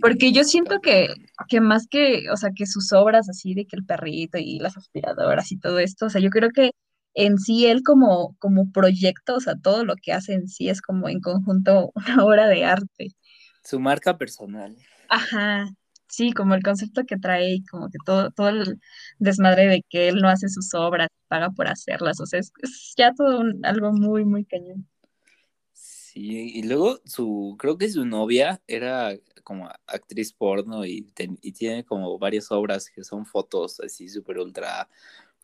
porque 0.00 0.32
yo 0.32 0.44
siento 0.44 0.80
que, 0.80 1.08
que 1.48 1.60
más 1.60 1.86
que, 1.86 2.30
o 2.32 2.36
sea, 2.36 2.50
que 2.54 2.66
sus 2.66 2.92
obras 2.92 3.28
así 3.28 3.54
de 3.54 3.66
que 3.66 3.76
el 3.76 3.84
perrito 3.84 4.38
y 4.38 4.58
las 4.58 4.76
aspiradoras 4.76 5.52
y 5.52 5.58
todo 5.58 5.78
esto, 5.78 6.06
o 6.06 6.10
sea, 6.10 6.20
yo 6.20 6.30
creo 6.30 6.50
que 6.50 6.72
en 7.14 7.38
sí 7.38 7.66
él 7.66 7.82
como, 7.82 8.36
como 8.38 8.70
proyecto, 8.72 9.36
o 9.36 9.40
sea, 9.40 9.56
todo 9.56 9.84
lo 9.84 9.94
que 9.96 10.12
hace 10.12 10.34
en 10.34 10.48
sí 10.48 10.68
es 10.68 10.80
como 10.80 11.08
en 11.08 11.20
conjunto 11.20 11.92
una 11.94 12.24
obra 12.24 12.46
de 12.48 12.64
arte. 12.64 13.14
Su 13.62 13.80
marca 13.80 14.16
personal. 14.16 14.76
Ajá, 15.08 15.68
sí, 16.08 16.32
como 16.32 16.54
el 16.54 16.62
concepto 16.62 17.04
que 17.06 17.16
trae 17.16 17.54
y 17.54 17.64
como 17.64 17.88
que 17.88 17.98
todo, 18.04 18.30
todo 18.30 18.48
el 18.48 18.80
desmadre 19.18 19.66
de 19.66 19.82
que 19.88 20.08
él 20.08 20.16
no 20.16 20.28
hace 20.28 20.48
sus 20.48 20.74
obras, 20.74 21.08
paga 21.28 21.50
por 21.50 21.68
hacerlas, 21.68 22.20
o 22.20 22.26
sea, 22.26 22.40
es, 22.40 22.52
ya 22.96 23.14
todo 23.14 23.42
algo 23.62 23.92
muy, 23.92 24.24
muy 24.24 24.44
cañón. 24.44 24.88
Sí, 25.72 26.52
y 26.54 26.62
luego 26.64 27.00
su, 27.04 27.54
creo 27.58 27.78
que 27.78 27.88
su 27.88 28.04
novia 28.04 28.60
era 28.66 29.16
como 29.44 29.68
actriz 29.86 30.32
porno 30.32 30.84
y, 30.84 31.12
y 31.40 31.52
tiene 31.52 31.84
como 31.84 32.18
varias 32.18 32.50
obras 32.50 32.90
que 32.90 33.04
son 33.04 33.24
fotos 33.24 33.78
así 33.80 34.08
súper 34.08 34.38
ultra, 34.38 34.88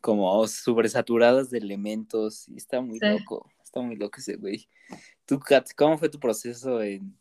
como 0.01 0.47
súper 0.49 0.89
saturadas 0.89 1.51
de 1.51 1.59
elementos 1.59 2.49
y 2.49 2.57
está 2.57 2.81
muy 2.81 2.99
loco, 3.01 3.51
está 3.63 3.81
muy 3.81 3.97
loco 3.97 4.19
ese 4.19 4.37
güey. 4.37 4.69
¿Tú, 5.25 5.39
Kat, 5.39 5.69
cómo 5.77 5.99
fue 5.99 6.09
tu 6.09 6.19
proceso 6.19 6.83
en, 6.83 7.17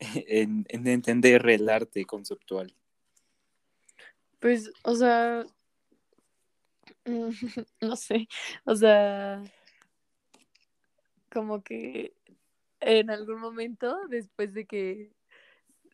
en, 0.26 0.66
entender 0.68 1.48
el 1.48 1.68
arte 1.68 2.04
conceptual? 2.04 2.74
Pues, 4.38 4.72
o 4.82 4.94
sea, 4.94 5.44
no 7.80 7.96
sé, 7.96 8.28
o 8.64 8.74
sea, 8.74 9.42
como 11.30 11.62
que 11.62 12.14
en 12.80 13.10
algún 13.10 13.40
momento, 13.40 13.98
después 14.08 14.54
de 14.54 14.64
que 14.64 15.12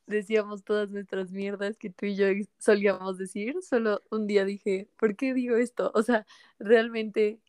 decíamos 0.07 0.63
todas 0.63 0.89
nuestras 0.91 1.33
mierdas 1.33 1.77
que 1.77 1.91
tú 1.91 2.07
y 2.07 2.15
yo 2.15 2.27
solíamos 2.59 3.19
decir, 3.19 3.57
solo 3.63 4.01
un 4.11 4.29
día 4.29 4.45
dije, 4.45 4.89
¿por 4.99 5.17
qué 5.17 5.35
digo 5.35 5.57
esto? 5.57 5.91
O 5.95 6.03
sea, 6.03 6.25
realmente, 6.61 7.41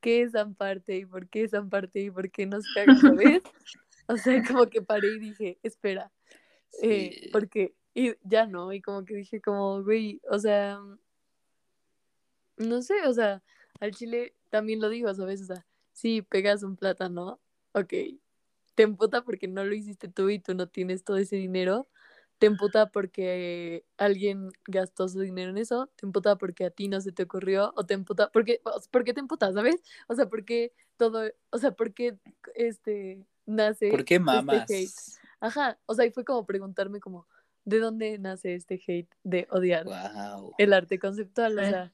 ¿qué 0.00 0.22
es 0.22 0.34
Amparte 0.34 0.98
y 0.98 1.06
por 1.06 1.28
qué 1.28 1.44
es 1.44 1.54
Amparte 1.54 2.00
y 2.00 2.10
por 2.10 2.30
qué 2.30 2.44
nos 2.44 2.66
caga, 2.74 2.94
¿sabes? 2.96 3.42
O 4.06 4.16
sea, 4.16 4.42
como 4.64 4.68
que 4.68 4.82
paré 4.82 5.08
y 5.08 5.18
dije, 5.18 5.58
espera, 5.62 6.12
eh, 6.82 7.28
porque, 7.32 7.74
y 7.94 8.14
ya 8.22 8.46
no, 8.46 8.72
y 8.72 8.80
como 8.80 9.04
que 9.04 9.14
dije 9.14 9.40
como, 9.40 9.82
güey, 9.82 10.20
o 10.30 10.38
sea, 10.38 10.80
no 12.56 12.82
sé, 12.82 12.94
o 13.06 13.12
sea, 13.12 13.42
al 13.80 13.92
chile 13.92 14.34
también 14.50 14.80
lo 14.80 14.88
digo, 14.88 15.12
¿sabes? 15.14 15.42
O 15.42 15.46
sea, 15.46 15.66
sí, 15.92 16.22
pegas 16.22 16.62
un 16.62 16.76
plátano, 16.76 17.40
ok, 17.72 17.92
te 18.74 18.82
emputa 18.82 19.22
porque 19.22 19.48
no 19.48 19.64
lo 19.64 19.74
hiciste 19.74 20.08
tú 20.08 20.30
y 20.30 20.38
tú 20.38 20.54
no 20.54 20.68
tienes 20.68 21.04
todo 21.04 21.16
ese 21.18 21.36
dinero, 21.36 21.88
te 22.38 22.46
emputa 22.46 22.90
porque 22.90 23.84
alguien 23.98 24.50
gastó 24.66 25.08
su 25.08 25.20
dinero 25.20 25.50
en 25.50 25.58
eso, 25.58 25.90
te 25.96 26.06
emputa 26.06 26.36
porque 26.36 26.64
a 26.64 26.70
ti 26.70 26.88
no 26.88 27.00
se 27.00 27.12
te 27.12 27.22
ocurrió, 27.24 27.72
o 27.76 27.86
te 27.86 27.94
emputa, 27.94 28.30
porque, 28.32 28.60
¿por 28.90 29.04
qué 29.04 29.14
te 29.14 29.20
emputa, 29.20 29.52
sabes? 29.52 29.76
O 30.08 30.14
sea, 30.14 30.28
porque 30.28 30.72
todo, 30.96 31.30
o 31.50 31.58
sea, 31.58 31.72
porque 31.72 32.18
este 32.54 33.24
nace 33.46 33.88
¿Por 33.90 34.04
qué 34.04 34.14
este 34.14 34.24
mamas? 34.24 34.70
hate. 34.70 34.90
Ajá, 35.40 35.78
o 35.86 35.94
sea, 35.94 36.06
y 36.06 36.10
fue 36.12 36.24
como 36.24 36.46
preguntarme 36.46 37.00
como, 37.00 37.26
¿de 37.64 37.78
dónde 37.78 38.18
nace 38.18 38.54
este 38.54 38.80
hate 38.86 39.12
de 39.24 39.46
odiar 39.50 39.86
Wow. 39.86 40.54
el 40.58 40.72
arte 40.72 40.98
conceptual? 40.98 41.58
O 41.58 41.62
sea, 41.62 41.92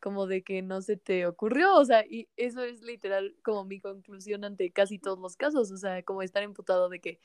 como 0.00 0.26
de 0.26 0.42
que 0.42 0.62
no 0.62 0.80
se 0.82 0.96
te 0.96 1.26
ocurrió, 1.26 1.74
o 1.76 1.84
sea, 1.84 2.04
y 2.06 2.28
eso 2.36 2.62
es 2.64 2.82
literal 2.82 3.36
como 3.42 3.64
mi 3.64 3.80
conclusión 3.80 4.44
ante 4.44 4.70
casi 4.70 4.98
todos 4.98 5.18
los 5.18 5.36
casos, 5.36 5.70
o 5.72 5.76
sea, 5.76 6.02
como 6.02 6.22
estar 6.22 6.42
imputado 6.42 6.88
de 6.88 7.00
que 7.00 7.20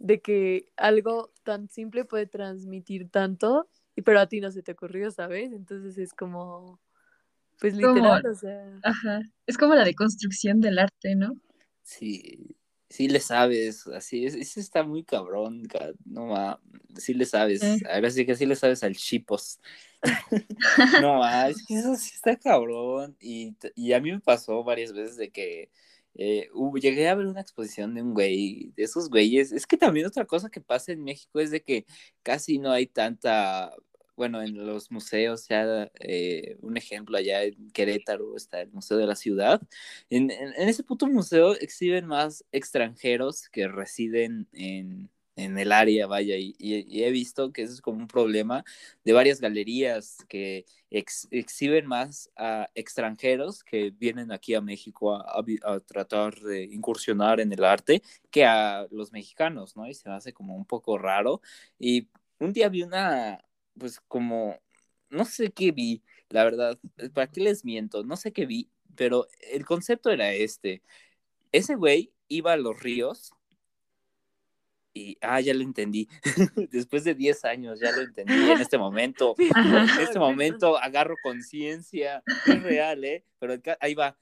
de 0.00 0.20
que 0.20 0.70
algo 0.76 1.32
tan 1.42 1.68
simple 1.68 2.04
puede 2.04 2.26
transmitir 2.26 3.10
tanto, 3.10 3.68
y- 3.96 4.02
pero 4.02 4.20
a 4.20 4.28
ti 4.28 4.40
no 4.40 4.52
se 4.52 4.62
te 4.62 4.70
ocurrió, 4.70 5.10
¿sabes? 5.10 5.52
Entonces 5.52 5.98
es 5.98 6.12
como, 6.14 6.78
pues 7.58 7.74
Como- 7.74 7.94
literal, 7.96 8.26
o 8.26 8.34
sea, 8.36 8.78
Ajá. 8.84 9.22
Es 9.46 9.58
como 9.58 9.74
la 9.74 9.84
deconstrucción 9.84 10.60
del 10.60 10.78
arte, 10.78 11.16
¿no? 11.16 11.32
Sí, 11.82 12.56
sí 12.88 13.08
le 13.08 13.20
sabes, 13.20 13.86
así 13.88 14.26
es, 14.26 14.34
ese 14.34 14.60
está 14.60 14.82
muy 14.84 15.04
cabrón, 15.04 15.64
ca- 15.66 15.92
no 16.04 16.28
va, 16.28 16.60
sí 16.96 17.14
le 17.14 17.26
sabes, 17.26 17.60
Sí. 17.60 17.82
ahora 17.90 18.10
sí 18.10 18.24
que 18.26 18.34
sí 18.36 18.46
le 18.46 18.56
sabes 18.56 18.82
al 18.82 18.96
chipos. 18.96 19.60
No, 21.00 21.18
va, 21.20 21.48
es 21.48 21.64
que 21.66 21.74
eso 21.78 21.94
sí 21.96 22.12
está 22.14 22.36
cabrón, 22.36 23.16
y, 23.20 23.56
y 23.74 23.92
a 23.92 24.00
mí 24.00 24.12
me 24.12 24.20
pasó 24.20 24.62
varias 24.64 24.92
veces 24.92 25.16
de 25.16 25.30
que 25.30 25.70
eh, 26.14 26.48
llegué 26.80 27.08
a 27.08 27.14
ver 27.14 27.26
una 27.26 27.40
exposición 27.40 27.94
de 27.94 28.02
un 28.02 28.14
güey, 28.14 28.72
de 28.76 28.84
esos 28.84 29.08
güeyes, 29.10 29.52
es 29.52 29.66
que 29.66 29.76
también 29.76 30.06
otra 30.06 30.24
cosa 30.26 30.50
que 30.50 30.60
pasa 30.60 30.92
en 30.92 31.04
México 31.04 31.40
es 31.40 31.50
de 31.50 31.62
que 31.62 31.86
casi 32.22 32.58
no 32.58 32.70
hay 32.72 32.86
tanta, 32.86 33.74
bueno, 34.18 34.42
en 34.42 34.66
los 34.66 34.90
museos, 34.90 35.48
ya 35.48 35.90
eh, 36.00 36.56
un 36.60 36.76
ejemplo 36.76 37.16
allá 37.18 37.44
en 37.44 37.70
Querétaro 37.70 38.36
está 38.36 38.60
el 38.60 38.70
Museo 38.72 38.98
de 38.98 39.06
la 39.06 39.16
Ciudad, 39.16 39.62
en, 40.10 40.30
en- 40.30 40.54
en 40.56 40.68
ese 40.68 40.82
puto 40.84 41.06
museo 41.06 41.54
exhiben 41.54 42.06
más 42.06 42.44
extranjeros 42.52 43.48
que 43.48 43.68
residen 43.68 44.48
en, 44.52 45.10
en 45.36 45.58
el 45.58 45.72
área, 45.72 46.06
vaya, 46.06 46.36
y, 46.36 46.54
y- 46.58 47.04
he 47.04 47.10
visto 47.12 47.52
que 47.52 47.62
eso 47.62 47.72
es 47.74 47.80
como 47.80 47.98
un 47.98 48.08
problema 48.08 48.64
de 49.04 49.12
varias 49.12 49.40
galerías 49.40 50.18
que 50.28 50.64
ex- 50.90 51.28
exhiben 51.30 51.86
más 51.86 52.30
a 52.36 52.68
extranjeros 52.74 53.62
que 53.64 53.90
vienen 53.90 54.32
aquí 54.32 54.54
a 54.54 54.60
México 54.60 55.14
a, 55.14 55.22
a 55.22 55.74
a 55.74 55.80
tratar 55.80 56.34
de 56.40 56.64
incursionar 56.64 57.40
en 57.40 57.52
el 57.52 57.64
arte 57.64 58.02
que 58.30 58.44
a 58.44 58.86
los 58.90 59.12
mexicanos, 59.12 59.76
¿no? 59.76 59.86
Y 59.88 59.94
se 59.94 60.08
me 60.08 60.14
hace 60.16 60.32
como 60.32 60.56
un 60.56 60.64
poco 60.66 60.98
raro. 60.98 61.40
Y 61.78 62.08
un 62.40 62.52
día 62.52 62.68
vi 62.68 62.82
una, 62.82 63.44
pues 63.78 64.00
como, 64.08 64.60
no 65.10 65.24
sé 65.24 65.50
qué 65.50 65.72
vi, 65.72 66.02
la 66.28 66.44
verdad, 66.44 66.78
¿para 67.14 67.30
qué 67.30 67.40
les 67.40 67.64
miento? 67.64 68.04
No 68.04 68.16
sé 68.16 68.32
qué 68.32 68.46
vi, 68.46 68.70
pero 68.96 69.26
el 69.52 69.64
concepto 69.64 70.10
era 70.10 70.32
este. 70.32 70.82
Ese 71.52 71.74
güey 71.74 72.12
iba 72.28 72.52
a 72.52 72.56
los 72.56 72.78
ríos 72.80 73.32
y, 74.92 75.16
ah, 75.20 75.40
ya 75.40 75.54
lo 75.54 75.62
entendí. 75.62 76.08
Después 76.70 77.04
de 77.04 77.14
10 77.14 77.44
años 77.44 77.80
ya 77.80 77.92
lo 77.92 78.02
entendí 78.02 78.50
en 78.50 78.60
este 78.60 78.78
momento. 78.78 79.34
En 79.98 80.00
este 80.00 80.18
momento 80.18 80.76
agarro 80.76 81.14
conciencia, 81.22 82.22
es 82.46 82.62
real, 82.62 83.04
¿eh? 83.04 83.24
Pero 83.38 83.54
ahí 83.80 83.94
va. 83.94 84.18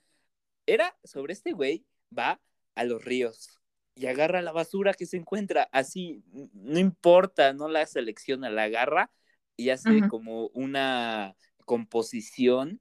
Era 0.66 0.96
sobre 1.04 1.32
este 1.32 1.52
güey, 1.52 1.84
va 2.16 2.40
a 2.74 2.84
los 2.84 3.04
ríos 3.04 3.60
y 3.96 4.06
agarra 4.06 4.42
la 4.42 4.52
basura 4.52 4.92
que 4.92 5.06
se 5.06 5.16
encuentra, 5.16 5.68
así, 5.72 6.22
no 6.52 6.78
importa, 6.78 7.54
no 7.54 7.66
la 7.66 7.86
selecciona, 7.86 8.50
la 8.50 8.64
agarra 8.64 9.10
y 9.56 9.70
hace 9.70 10.08
como 10.08 10.48
una 10.48 11.36
composición 11.64 12.80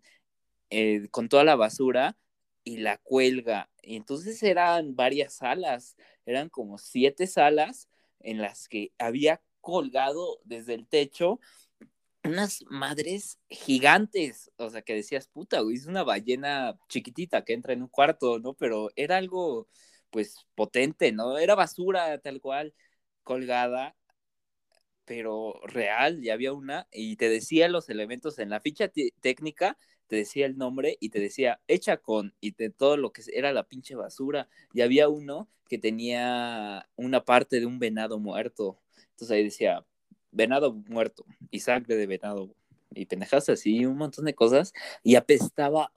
eh, 0.70 1.08
con 1.12 1.30
toda 1.30 1.44
la 1.44 1.56
basura 1.56 2.18
y 2.64 2.78
la 2.78 2.98
cuelga. 2.98 3.70
Y 3.82 3.96
entonces 3.96 4.42
eran 4.44 4.96
varias 4.96 5.36
salas, 5.36 5.96
eran 6.26 6.50
como 6.50 6.78
siete 6.78 7.28
salas 7.28 7.90
en 8.20 8.40
las 8.40 8.68
que 8.68 8.92
había 8.98 9.42
colgado 9.62 10.40
desde 10.44 10.74
el 10.74 10.88
techo 10.88 11.40
unas 12.26 12.64
madres 12.70 13.40
gigantes, 13.50 14.52
o 14.58 14.70
sea, 14.70 14.82
que 14.82 14.96
decías, 14.96 15.28
puta, 15.28 15.62
güey, 15.62 15.76
es 15.76 15.86
una 15.86 16.04
ballena 16.04 16.78
chiquitita 16.90 17.44
que 17.44 17.54
entra 17.54 17.74
en 17.74 17.84
un 17.84 17.88
cuarto, 17.88 18.40
¿no? 18.40 18.54
Pero 18.56 18.90
era 18.96 19.18
algo, 19.18 19.68
pues, 20.10 20.48
potente, 20.56 21.12
¿no? 21.12 21.38
Era 21.38 21.56
basura 21.56 22.18
tal 22.20 22.42
cual, 22.42 22.74
colgada, 23.24 23.96
pero 25.06 25.60
real, 25.64 26.24
y 26.24 26.30
había 26.30 26.51
una, 26.53 26.88
y 26.91 27.16
te 27.16 27.30
decía 27.30 27.70
los 27.70 27.89
elementos 27.89 28.39
en 28.39 28.49
la 28.49 28.60
ficha 28.60 28.91
técnica, 29.22 29.78
te 30.08 30.16
decía 30.16 30.45
el 30.45 30.58
nombre 30.58 30.97
y 30.99 31.10
te 31.10 31.20
decía 31.20 31.60
hecha 31.68 31.97
con, 31.97 32.34
y 32.41 32.51
de 32.51 32.70
todo 32.70 32.97
lo 32.97 33.12
que 33.12 33.24
era 33.34 33.53
la 33.53 33.68
pinche 33.68 33.95
basura, 33.95 34.49
y 34.74 34.82
había 34.82 35.08
uno 35.10 35.47
que 35.68 35.78
tenía 35.78 36.88
una 36.95 37.24
parte 37.24 37.60
de 37.60 37.66
un 37.66 37.80
venado 37.80 38.20
muerto, 38.20 38.80
entonces 39.12 39.32
ahí 39.32 39.43
decía, 39.43 39.86
venado 40.32 40.74
muerto, 40.74 41.26
y 41.49 41.60
sangre 41.60 41.95
de 41.95 42.08
venado, 42.08 42.53
y 42.93 43.06
pendejadas 43.06 43.49
así, 43.49 43.86
un 43.86 43.97
montón 43.97 44.26
de 44.26 44.36
cosas, 44.36 44.74
y 45.03 45.16
apestaba 45.16 45.91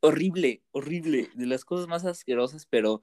horrible, 0.00 0.62
horrible, 0.72 1.30
de 1.34 1.46
las 1.46 1.64
cosas 1.64 1.88
más 1.88 2.04
asquerosas, 2.04 2.66
pero 2.66 3.02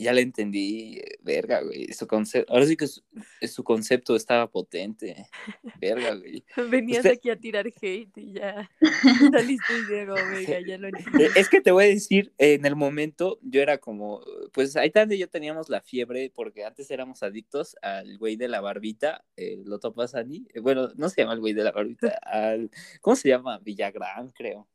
ya 0.00 0.12
le 0.12 0.20
entendí, 0.22 1.00
verga, 1.22 1.60
güey, 1.62 1.92
su 1.92 2.06
concepto, 2.06 2.52
ahora 2.52 2.66
sí 2.66 2.76
que 2.76 2.86
su, 2.86 3.02
su 3.48 3.64
concepto 3.64 4.14
estaba 4.14 4.48
potente, 4.48 5.26
verga, 5.80 6.14
güey. 6.14 6.44
Venías 6.70 6.98
Usted- 6.98 7.16
aquí 7.18 7.30
a 7.30 7.36
tirar 7.36 7.66
hate 7.66 8.16
y 8.16 8.32
ya 8.34 8.70
saliste 9.32 9.72
y 9.76 9.92
Diego, 9.92 10.14
venga, 10.14 10.60
ya 10.66 10.78
lo 10.78 10.86
entendí. 10.88 11.24
Eh, 11.24 11.30
Es 11.34 11.48
que 11.48 11.60
te 11.60 11.72
voy 11.72 11.84
a 11.84 11.88
decir, 11.88 12.32
en 12.38 12.64
el 12.64 12.76
momento 12.76 13.38
yo 13.42 13.60
era 13.60 13.78
como, 13.78 14.22
pues 14.52 14.76
ahí 14.76 14.90
también 14.90 15.20
yo 15.20 15.28
teníamos 15.28 15.68
la 15.68 15.80
fiebre, 15.80 16.30
porque 16.34 16.64
antes 16.64 16.90
éramos 16.92 17.22
adictos 17.24 17.74
al 17.82 18.16
güey 18.18 18.36
de 18.36 18.46
la 18.48 18.60
barbita, 18.60 19.24
el 19.36 19.64
Loto 19.64 19.92
Pasani, 19.92 20.46
eh, 20.54 20.60
bueno, 20.60 20.90
no 20.96 21.08
se 21.08 21.22
llama 21.22 21.34
el 21.34 21.40
güey 21.40 21.54
de 21.54 21.64
la 21.64 21.72
barbita, 21.72 22.16
al, 22.22 22.70
¿cómo 23.00 23.16
se 23.16 23.28
llama? 23.30 23.58
Villagrán, 23.58 24.30
creo. 24.30 24.68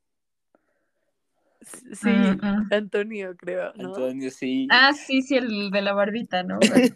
Sí, 1.94 2.08
Mm, 2.10 2.40
mm. 2.42 2.68
Antonio, 2.72 3.36
creo, 3.38 3.74
¿no? 3.76 3.88
Antonio, 3.90 4.30
sí. 4.32 4.68
Ah, 4.72 4.94
sí, 4.94 5.22
sí, 5.22 5.36
el 5.36 5.72
de 5.72 5.82
la 5.82 5.94
barbita, 5.94 6.44
¿no? 6.44 6.60
Bueno, 6.70 6.96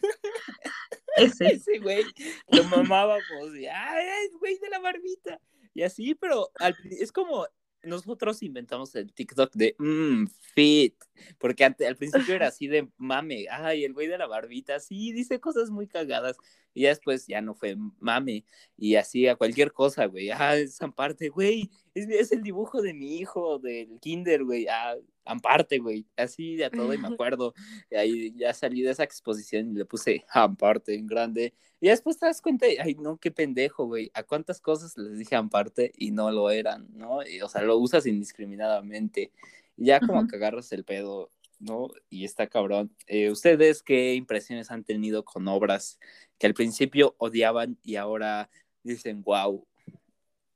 Ese. 1.17 1.45
Ese 1.47 1.79
güey 1.79 2.03
lo 2.51 2.63
mamábamos, 2.65 3.55
y, 3.57 3.65
¡ay, 3.65 4.05
es 4.25 4.37
güey 4.39 4.57
de 4.59 4.69
la 4.69 4.79
barbita! 4.79 5.39
Y 5.73 5.81
así, 5.83 6.15
pero 6.15 6.51
al 6.59 6.75
es 6.91 7.11
como 7.11 7.47
nosotros 7.83 8.43
inventamos 8.43 8.93
el 8.95 9.13
TikTok 9.13 9.53
de 9.53 9.75
mmm, 9.79 10.25
fit, 10.53 10.95
porque 11.37 11.63
ante- 11.65 11.87
al 11.87 11.95
principio 11.95 12.35
era 12.35 12.47
así 12.47 12.67
de 12.67 12.89
mame, 12.97 13.45
ay, 13.49 13.83
el 13.85 13.93
güey 13.93 14.07
de 14.07 14.17
la 14.17 14.27
barbita, 14.27 14.79
sí, 14.79 15.11
dice 15.13 15.39
cosas 15.39 15.69
muy 15.69 15.87
cagadas, 15.87 16.37
y 16.77 16.81
ya 16.83 16.89
después 16.89 17.25
ya 17.25 17.41
no 17.41 17.55
fue 17.55 17.75
mame, 17.99 18.45
y 18.77 18.95
así 18.95 19.27
a 19.27 19.35
cualquier 19.35 19.73
cosa, 19.73 20.05
güey, 20.05 20.29
ah, 20.29 20.55
es 20.55 20.79
Amparte, 20.79 21.29
güey, 21.29 21.71
es, 21.95 22.07
es 22.07 22.31
el 22.31 22.43
dibujo 22.43 22.83
de 22.83 22.93
mi 22.93 23.17
hijo 23.17 23.57
del 23.57 23.99
kinder, 23.99 24.43
güey, 24.43 24.67
ah, 24.67 24.95
Amparte, 25.25 25.79
güey, 25.79 26.05
así 26.15 26.55
de 26.55 26.65
a 26.65 26.69
todo, 26.69 26.93
y 26.93 26.99
me 26.99 27.07
acuerdo, 27.13 27.55
y 27.89 27.95
ahí 27.95 28.33
ya 28.37 28.53
salí 28.53 28.83
de 28.83 28.91
esa 28.91 29.03
exposición 29.03 29.71
y 29.71 29.73
le 29.73 29.85
puse 29.85 30.23
Amparte 30.29 30.93
en 30.93 31.07
grande, 31.07 31.55
y 31.79 31.89
después 31.89 32.19
te 32.19 32.27
das 32.27 32.41
cuenta, 32.41 32.67
ay, 32.79 32.95
no, 32.95 33.17
qué 33.17 33.31
pendejo, 33.31 33.85
güey. 33.85 34.09
¿A 34.15 34.23
cuántas 34.23 34.59
cosas 34.59 34.97
les 34.97 35.19
dije 35.19 35.35
aparte 35.35 35.91
y 35.95 36.11
no 36.11 36.31
lo 36.31 36.49
eran, 36.49 36.87
no? 36.91 37.25
Y, 37.25 37.41
o 37.41 37.49
sea, 37.49 37.61
lo 37.61 37.77
usas 37.77 38.07
indiscriminadamente. 38.07 39.31
Y 39.75 39.85
ya 39.85 39.99
como 39.99 40.19
Ujú. 40.21 40.27
que 40.27 40.37
agarras 40.37 40.71
el 40.71 40.83
pedo, 40.83 41.29
¿no? 41.59 41.89
Y 42.09 42.25
está 42.25 42.47
cabrón. 42.47 42.95
Eh, 43.07 43.29
¿Ustedes 43.31 43.81
qué 43.83 44.13
impresiones 44.15 44.71
han 44.71 44.83
tenido 44.83 45.25
con 45.25 45.47
obras 45.47 45.99
que 46.37 46.47
al 46.47 46.53
principio 46.53 47.15
odiaban 47.17 47.77
y 47.83 47.95
ahora 47.95 48.49
dicen, 48.83 49.21
wow, 49.23 49.65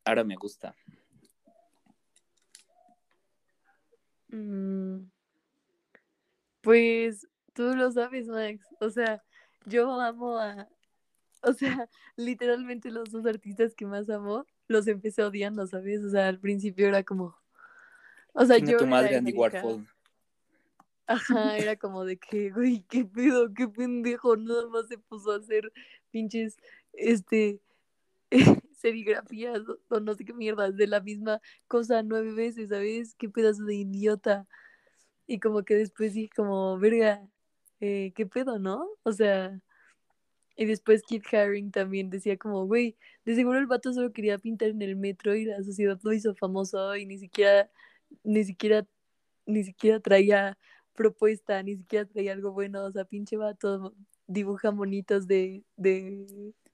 ahora 0.06 0.24
me 0.24 0.36
gusta? 0.36 0.76
Mm, 4.30 5.10
Pues 6.62 7.28
tú 7.54 7.76
lo 7.76 7.91
sabes, 7.91 8.28
Max. 8.28 8.66
O 8.80 8.89
sea, 8.89 9.24
yo 9.66 9.99
amo 9.99 10.38
a. 10.38 10.68
O 11.43 11.54
sea, 11.54 11.89
literalmente 12.18 12.91
los 12.91 13.10
dos 13.10 13.26
artistas 13.26 13.74
que 13.74 13.88
más 13.88 14.08
amo 14.12 14.45
los 14.68 14.86
empecé 14.86 15.24
odiando, 15.24 15.66
¿sabes? 15.66 16.04
O 16.04 16.10
sea, 16.12 16.28
al 16.28 16.39
principio 16.39 16.88
era 16.88 17.02
como. 17.02 17.36
O 18.34 18.45
sea, 18.45 18.60
yo. 18.60 18.78
tu 18.78 18.86
madre, 18.86 19.16
Andy. 19.16 19.34
Warhol. 19.34 19.88
Ajá, 21.08 21.58
era 21.58 21.76
como 21.76 22.06
de 22.06 22.18
que, 22.18 22.52
güey, 22.52 22.86
qué 22.89 23.06
pedo, 23.06 23.54
qué 23.54 23.68
pendejo, 23.68 24.38
nada 24.38 24.68
más 24.70 24.88
se 24.88 24.97
puso 24.97 25.32
a 25.32 25.38
hacer 25.38 25.72
pinches, 26.12 26.58
este, 26.93 27.60
serigrafías 28.78 29.62
o, 29.89 29.99
no 29.99 30.14
sé 30.16 30.26
qué 30.26 30.34
mierdas 30.34 30.76
de 30.78 30.88
la 30.88 31.02
misma 31.02 31.41
cosa 31.68 32.04
nueve 32.04 32.34
veces, 32.34 32.70
¿sabes? 32.70 33.16
Qué 33.16 33.30
pedazo 33.30 33.66
de 33.66 33.76
idiota. 33.76 34.47
Y 35.28 35.39
como 35.39 35.64
que 35.64 35.76
después 35.76 36.14
dije 36.14 36.30
como, 36.36 36.78
verga, 36.80 37.28
eh, 37.80 38.14
qué 38.16 38.26
pedo, 38.26 38.60
¿no? 38.60 38.88
O 39.04 39.12
sea, 39.14 39.60
y 40.56 40.66
después 40.66 41.04
Kit 41.04 41.24
Haring 41.34 41.72
también 41.72 42.10
decía 42.10 42.38
como, 42.38 42.66
güey, 42.68 42.97
de 43.26 43.36
seguro 43.36 43.60
el 43.60 43.68
vato 43.68 43.93
solo 43.93 44.12
quería 44.14 44.38
pintar 44.38 44.70
en 44.70 44.82
el 44.82 44.95
metro 44.95 45.36
y 45.36 45.45
la 45.45 45.64
sociedad 45.64 45.99
lo 46.04 46.14
hizo 46.14 46.36
famoso 46.36 46.95
y 46.95 47.06
ni 47.06 47.18
siquiera, 47.18 47.70
ni 48.24 48.43
siquiera, 48.43 48.86
ni 49.45 49.64
siquiera 49.64 49.99
traía 49.99 50.58
propuesta, 50.95 51.61
ni 51.63 51.75
siquiera 51.77 52.05
traía 52.05 52.33
algo 52.33 52.51
bueno, 52.51 52.83
o 52.85 52.91
sea, 52.91 53.05
pinche 53.05 53.37
vato 53.37 53.93
dibuja 54.27 54.71
monitos 54.71 55.27
de, 55.27 55.63
de 55.77 56.25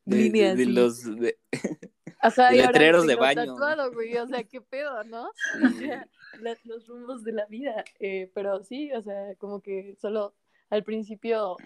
De, 0.06 0.16
de- 0.18 0.24
líneas. 0.24 0.58
de 0.58 0.64
y- 0.64 0.66
los. 0.68 1.04
de- 1.20 1.38
Ajá, 2.20 2.50
de 2.50 2.58
y 2.58 2.60
ahora 2.62 2.72
letreros 2.72 3.04
de 3.04 3.10
tengo 3.14 3.22
baño. 3.22 3.46
tatuado, 3.54 3.92
güey, 3.94 4.18
o 4.18 4.28
sea, 4.28 4.44
qué 4.44 4.60
pedo, 4.62 5.04
¿no? 5.04 5.26
O 5.28 5.70
sea, 5.80 6.08
la- 6.40 6.58
los 6.64 6.88
rumbos 6.88 7.24
de 7.24 7.32
la 7.32 7.46
vida. 7.46 7.84
Eh, 8.00 8.32
pero 8.34 8.64
sí, 8.64 8.92
o 8.92 9.02
sea, 9.02 9.36
como 9.36 9.62
que 9.62 9.96
solo 10.02 10.34
al 10.70 10.84
principio 10.84 11.58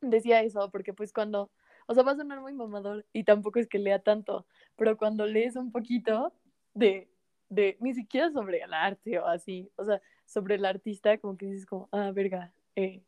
decía 0.00 0.42
eso, 0.42 0.70
porque 0.70 0.92
pues 0.94 1.12
cuando, 1.12 1.50
o 1.86 1.94
sea, 1.94 2.02
va 2.04 2.12
a 2.12 2.16
sonar 2.16 2.40
muy 2.40 2.52
mamador 2.54 3.04
y 3.12 3.24
tampoco 3.24 3.58
es 3.58 3.66
que 3.68 3.78
lea 3.78 3.98
tanto, 4.00 4.46
pero 4.76 4.96
cuando 4.96 5.26
lees 5.26 5.56
un 5.56 5.70
poquito 5.72 6.32
de, 6.74 7.08
de, 7.48 7.76
ni 7.80 7.92
siquiera 7.94 8.30
sobre 8.30 8.62
el 8.62 8.72
arte 8.72 9.18
o 9.18 9.26
así, 9.26 9.70
o 9.76 9.84
sea, 9.84 10.00
sobre 10.26 10.56
el 10.56 10.64
artista, 10.64 11.18
como 11.18 11.36
que 11.36 11.46
dices 11.46 11.66
como, 11.66 11.88
ah, 11.92 12.10
verga, 12.12 12.52
eh, 12.76 13.02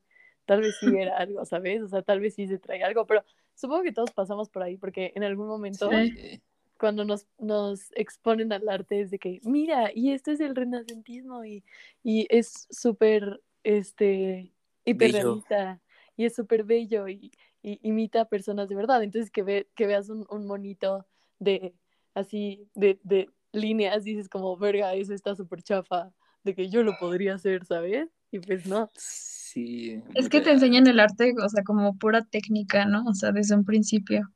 tal 0.44 0.60
vez 0.60 0.76
sí 0.78 0.86
era 0.96 1.16
algo, 1.16 1.44
¿sabes? 1.44 1.82
O 1.82 1.88
sea, 1.88 2.02
tal 2.02 2.20
vez 2.20 2.34
sí 2.34 2.46
se 2.46 2.58
trae 2.58 2.82
algo, 2.82 3.06
pero 3.06 3.24
supongo 3.54 3.82
que 3.82 3.92
todos 3.92 4.12
pasamos 4.12 4.50
por 4.50 4.62
ahí, 4.62 4.76
porque 4.76 5.12
en 5.14 5.24
algún 5.24 5.46
momento 5.46 5.90
Sí. 5.90 6.40
Cuando 6.76 7.04
nos, 7.04 7.28
nos 7.38 7.92
exponen 7.92 8.52
al 8.52 8.68
arte 8.68 9.00
es 9.00 9.10
de 9.10 9.18
que, 9.18 9.40
mira, 9.44 9.92
y 9.94 10.10
esto 10.10 10.32
es 10.32 10.40
el 10.40 10.56
renacentismo 10.56 11.44
y, 11.44 11.62
y 12.02 12.26
es 12.30 12.66
súper, 12.68 13.40
este, 13.62 14.52
hiperrealista 14.84 15.80
y 16.16 16.24
es 16.24 16.34
súper 16.34 16.64
bello 16.64 17.08
y, 17.08 17.30
y 17.62 17.78
imita 17.82 18.22
a 18.22 18.28
personas 18.28 18.68
de 18.68 18.74
verdad. 18.74 19.02
Entonces 19.04 19.30
que, 19.30 19.44
ve, 19.44 19.68
que 19.76 19.86
veas 19.86 20.08
un, 20.08 20.26
un 20.28 20.46
monito 20.46 21.06
de, 21.38 21.74
así, 22.12 22.68
de, 22.74 22.98
de 23.04 23.30
líneas, 23.52 24.02
dices 24.02 24.28
como, 24.28 24.56
verga, 24.56 24.94
eso 24.94 25.14
está 25.14 25.36
súper 25.36 25.62
chafa, 25.62 26.12
de 26.44 26.54
que 26.54 26.68
yo 26.68 26.82
lo 26.82 26.96
podría 26.98 27.34
hacer, 27.34 27.64
¿sabes? 27.64 28.08
Y 28.30 28.38
pues 28.38 28.66
no. 28.66 28.90
Sí. 28.94 30.00
Es 30.14 30.28
que 30.28 30.40
te 30.40 30.50
enseñan 30.50 30.86
el 30.86 31.00
arte, 31.00 31.34
o 31.42 31.48
sea, 31.48 31.62
como 31.62 31.96
pura 31.96 32.22
técnica, 32.22 32.86
¿no? 32.86 33.04
O 33.06 33.14
sea, 33.14 33.32
desde 33.32 33.54
un 33.54 33.64
principio. 33.64 34.30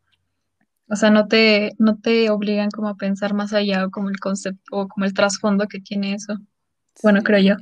O 0.89 0.97
sea, 0.97 1.11
no 1.11 1.29
te, 1.29 1.75
no 1.79 1.99
te 1.99 2.31
obligan 2.31 2.71
como 2.71 2.89
a 2.89 2.97
pensar 2.97 3.35
más 3.35 3.53
allá 3.53 3.85
o 3.85 3.91
como 3.91 4.09
el 4.09 4.19
concepto 4.19 4.63
o 4.71 4.89
como 4.89 5.05
el 5.05 5.13
trasfondo 5.13 5.67
que 5.69 5.81
tiene 5.81 6.15
eso. 6.15 6.39
Bueno, 7.03 7.21
sí. 7.21 7.25
creo 7.25 7.41
yo. 7.41 7.57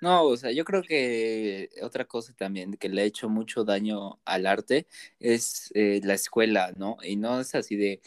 No, 0.00 0.24
o 0.24 0.36
sea, 0.36 0.50
yo 0.52 0.64
creo 0.64 0.82
que 0.82 1.68
otra 1.82 2.06
cosa 2.06 2.32
también 2.34 2.74
que 2.74 2.88
le 2.88 3.02
ha 3.02 3.04
hecho 3.04 3.28
mucho 3.28 3.64
daño 3.64 4.18
al 4.24 4.46
arte 4.46 4.86
es 5.18 5.70
eh, 5.74 6.00
la 6.04 6.14
escuela, 6.14 6.72
¿no? 6.76 6.96
Y 7.02 7.16
no 7.16 7.40
es 7.40 7.54
así 7.54 7.76
de, 7.76 8.00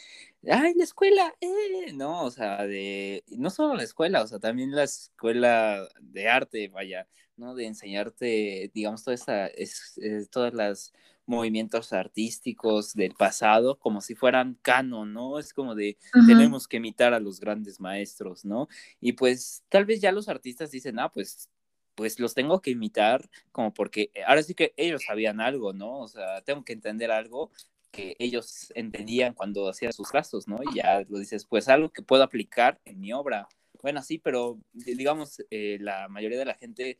ay, 0.50 0.74
la 0.74 0.84
escuela, 0.84 1.34
eh, 1.40 1.92
no, 1.94 2.24
o 2.24 2.30
sea, 2.30 2.66
de, 2.66 3.24
no 3.28 3.50
solo 3.50 3.74
la 3.74 3.82
escuela, 3.82 4.22
o 4.22 4.26
sea, 4.26 4.38
también 4.38 4.72
la 4.72 4.84
escuela 4.84 5.88
de 6.00 6.28
arte, 6.28 6.68
vaya, 6.68 7.08
¿no? 7.36 7.54
De 7.54 7.66
enseñarte, 7.66 8.70
digamos, 8.74 9.02
toda 9.04 9.14
esa, 9.14 9.46
es, 9.48 9.96
es- 9.98 10.30
todas 10.30 10.54
las 10.54 10.92
movimientos 11.26 11.92
artísticos 11.92 12.92
del 12.94 13.14
pasado 13.14 13.78
como 13.78 14.00
si 14.02 14.14
fueran 14.14 14.58
canon, 14.62 15.12
¿no? 15.14 15.38
Es 15.38 15.54
como 15.54 15.74
de, 15.74 15.96
tenemos 16.24 16.68
que 16.68 16.76
imitar 16.78 17.14
a 17.14 17.20
los 17.20 17.40
grandes 17.40 17.80
maestros, 17.80 18.44
¿no? 18.44 18.68
Y 19.00 19.12
pues 19.14 19.64
tal 19.70 19.86
vez 19.86 20.00
ya 20.00 20.12
los 20.12 20.28
artistas 20.28 20.70
dicen, 20.70 20.98
ah, 20.98 21.10
pues 21.10 21.48
pues 21.94 22.18
los 22.18 22.34
tengo 22.34 22.60
que 22.60 22.70
imitar 22.72 23.28
como 23.52 23.72
porque 23.72 24.10
ahora 24.26 24.42
sí 24.42 24.54
que 24.54 24.74
ellos 24.76 25.04
sabían 25.04 25.40
algo, 25.40 25.72
¿no? 25.72 26.00
O 26.00 26.08
sea, 26.08 26.42
tengo 26.42 26.64
que 26.64 26.72
entender 26.72 27.10
algo 27.12 27.52
que 27.94 28.16
ellos 28.18 28.72
entendían 28.74 29.34
cuando 29.34 29.68
hacían 29.68 29.92
sus 29.92 30.10
trazos, 30.10 30.48
¿no? 30.48 30.58
Y 30.62 30.76
ya 30.76 31.02
lo 31.08 31.18
dices, 31.18 31.46
pues 31.46 31.68
algo 31.68 31.90
que 31.90 32.02
puedo 32.02 32.22
aplicar 32.22 32.80
en 32.84 33.00
mi 33.00 33.12
obra. 33.12 33.46
Bueno, 33.82 34.02
sí, 34.02 34.18
pero 34.18 34.58
di- 34.72 34.94
digamos, 34.94 35.42
eh, 35.50 35.78
la 35.80 36.08
mayoría 36.08 36.38
de 36.38 36.44
la 36.46 36.54
gente 36.54 36.98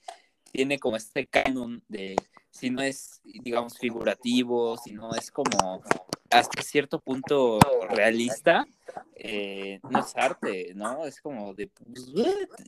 tiene 0.54 0.78
como 0.78 0.96
este 0.96 1.26
canon 1.26 1.82
de 1.88 2.14
si 2.50 2.70
no 2.70 2.80
es, 2.80 3.20
digamos, 3.24 3.76
figurativo, 3.76 4.76
si 4.76 4.92
no 4.92 5.12
es 5.16 5.32
como 5.32 5.82
hasta 6.30 6.62
cierto 6.62 7.00
punto 7.00 7.58
realista, 7.90 8.64
eh, 9.16 9.80
no 9.90 9.98
es 9.98 10.14
arte, 10.14 10.72
¿no? 10.76 11.04
Es 11.06 11.20
como 11.20 11.54
de... 11.54 11.66
pues, 11.66 12.06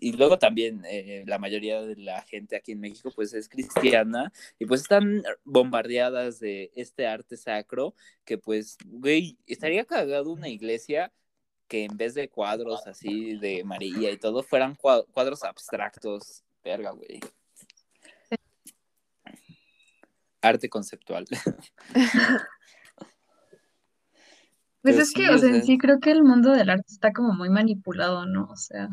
y 0.01 0.13
luego 0.13 0.37
también 0.37 0.83
eh, 0.85 1.23
la 1.29 1.39
mayoría 1.39 1.81
de 1.83 1.95
la 1.95 2.23
gente 2.23 2.57
aquí 2.57 2.73
en 2.73 2.81
México 2.81 3.13
pues 3.15 3.33
es 3.35 3.49
cristiana 3.49 4.33
y 4.59 4.67
pues 4.67 4.81
están 4.81 5.23
bombardeadas 5.45 6.41
de 6.41 6.73
este 6.75 7.07
arte 7.07 7.37
sacro 7.37 7.95
que 8.25 8.37
pues, 8.37 8.77
güey, 8.85 9.39
estaría 9.47 9.85
cagado 9.85 10.33
una 10.33 10.49
iglesia 10.49 11.13
que 11.69 11.85
en 11.85 11.97
vez 11.97 12.15
de 12.15 12.29
cuadros 12.29 12.85
así 12.89 13.37
de 13.39 13.63
María 13.63 14.11
y 14.11 14.19
todo, 14.19 14.43
fueran 14.43 14.77
cua- 14.77 15.07
cuadros 15.13 15.45
abstractos. 15.45 16.43
Verga, 16.65 16.91
güey. 16.91 17.21
Arte 20.49 20.69
conceptual. 20.69 21.27
Pues 24.83 24.99
es 24.99 25.13
que, 25.13 25.23
sí, 25.23 25.29
o 25.29 25.35
o 25.35 25.39
sea, 25.39 25.49
en 25.49 25.55
sea- 25.57 25.65
sí 25.67 25.79
creo 25.79 25.99
que 25.99 26.13
el 26.13 26.23
mundo 26.23 26.53
del 26.53 26.71
arte 26.71 26.85
está 26.93 27.13
como 27.13 27.33
muy 27.33 27.51
manipulado, 27.51 28.25
¿no? 28.27 28.45
O 28.45 28.57
sea, 28.57 28.89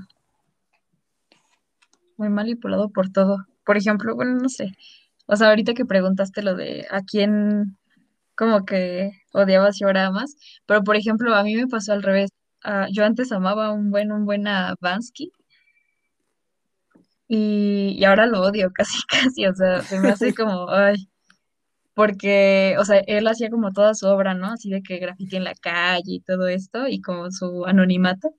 muy 2.17 2.29
manipulado 2.29 2.89
por 2.89 3.09
todo. 3.11 3.45
Por 3.65 3.77
ejemplo, 3.77 4.15
bueno, 4.15 4.35
no 4.35 4.49
sé. 4.49 4.71
O 5.27 5.35
sea, 5.35 5.49
ahorita 5.49 5.73
que 5.73 5.85
preguntaste 5.85 6.41
lo 6.41 6.55
de 6.55 6.87
a 6.89 7.01
quién 7.01 7.77
como 8.35 8.65
que 8.65 9.11
odiabas 9.33 9.79
y 9.79 9.83
ahora 9.83 10.07
amas, 10.07 10.35
pero 10.65 10.83
por 10.83 10.95
ejemplo, 10.95 11.35
a 11.35 11.43
mí 11.43 11.55
me 11.55 11.67
pasó 11.67 11.93
al 11.93 12.01
revés. 12.03 12.31
Ah, 12.63 12.87
yo 12.91 13.05
antes 13.05 13.31
amaba 13.31 13.71
un 13.71 13.91
buen, 13.91 14.11
un 14.11 14.25
buen 14.25 14.47
a 14.47 14.75
Bansky 14.81 15.31
y, 17.27 17.95
y 17.97 18.03
ahora 18.05 18.25
lo 18.25 18.41
odio 18.41 18.71
casi, 18.75 18.99
casi. 19.07 19.45
O 19.47 19.53
sea, 19.55 19.81
se 19.81 19.99
me 19.99 20.09
hace 20.09 20.33
como, 20.33 20.69
ay, 20.69 21.09
porque, 21.93 22.75
o 22.79 22.85
sea, 22.85 23.01
él 23.07 23.27
hacía 23.27 23.49
como 23.49 23.71
toda 23.71 23.93
su 23.95 24.07
obra, 24.07 24.33
¿no? 24.33 24.47
Así 24.53 24.69
de 24.69 24.81
que 24.83 24.97
grafiti 24.99 25.35
en 25.37 25.43
la 25.45 25.55
calle 25.55 26.03
y 26.05 26.21
todo 26.21 26.47
esto, 26.47 26.87
y 26.87 27.01
como 27.01 27.31
su 27.31 27.65
anonimato, 27.65 28.33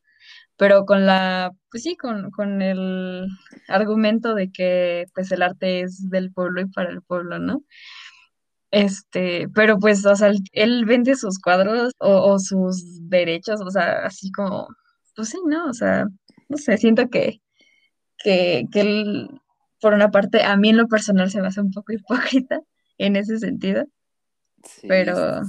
pero 0.57 0.86
con 0.86 1.07
la, 1.07 1.52
pues 1.70 1.84
sí, 1.84 1.96
con, 1.96 2.30
con 2.30 2.62
el 2.62 3.28
argumento 3.68 4.34
de 4.34 4.50
que 4.52 5.07
pues 5.14 5.32
el 5.32 5.42
arte 5.42 5.82
es 5.82 6.11
del 6.11 6.32
pueblo 6.32 6.62
y 6.62 6.66
para 6.66 6.90
el 6.90 7.02
pueblo, 7.02 7.38
¿no? 7.38 7.62
Este, 8.70 9.48
pero 9.55 9.78
pues, 9.78 10.05
o 10.05 10.16
sea, 10.16 10.32
él, 10.52 10.84
vende 10.84 11.14
sus 11.14 11.38
cuadros 11.38 11.92
o, 11.98 12.32
o 12.32 12.38
sus 12.40 13.09
derechos, 13.09 13.61
o 13.61 13.70
sea, 13.70 14.05
así 14.07 14.32
como, 14.32 14.68
pues 15.16 15.28
sí, 15.30 15.38
¿no? 15.46 15.66
O 15.66 15.74
sea, 15.74 16.07
no 16.48 16.57
sé, 16.59 16.76
siento 16.78 17.09
que, 17.09 17.40
que, 18.18 18.64
que 18.72 18.80
él, 18.80 19.30
por 19.80 19.94
una 19.94 20.11
parte, 20.11 20.42
a 20.44 20.57
mí 20.57 20.70
en 20.70 20.78
lo 20.78 20.88
personal 20.88 21.30
se 21.30 21.40
me 21.40 21.48
hace 21.48 21.61
un 21.61 21.70
poco 21.72 21.92
hipócrita 21.94 22.61
en 22.99 23.16
ese 23.16 23.38
sentido. 23.38 23.86
Sí, 24.64 24.88
Pero- 24.88 25.42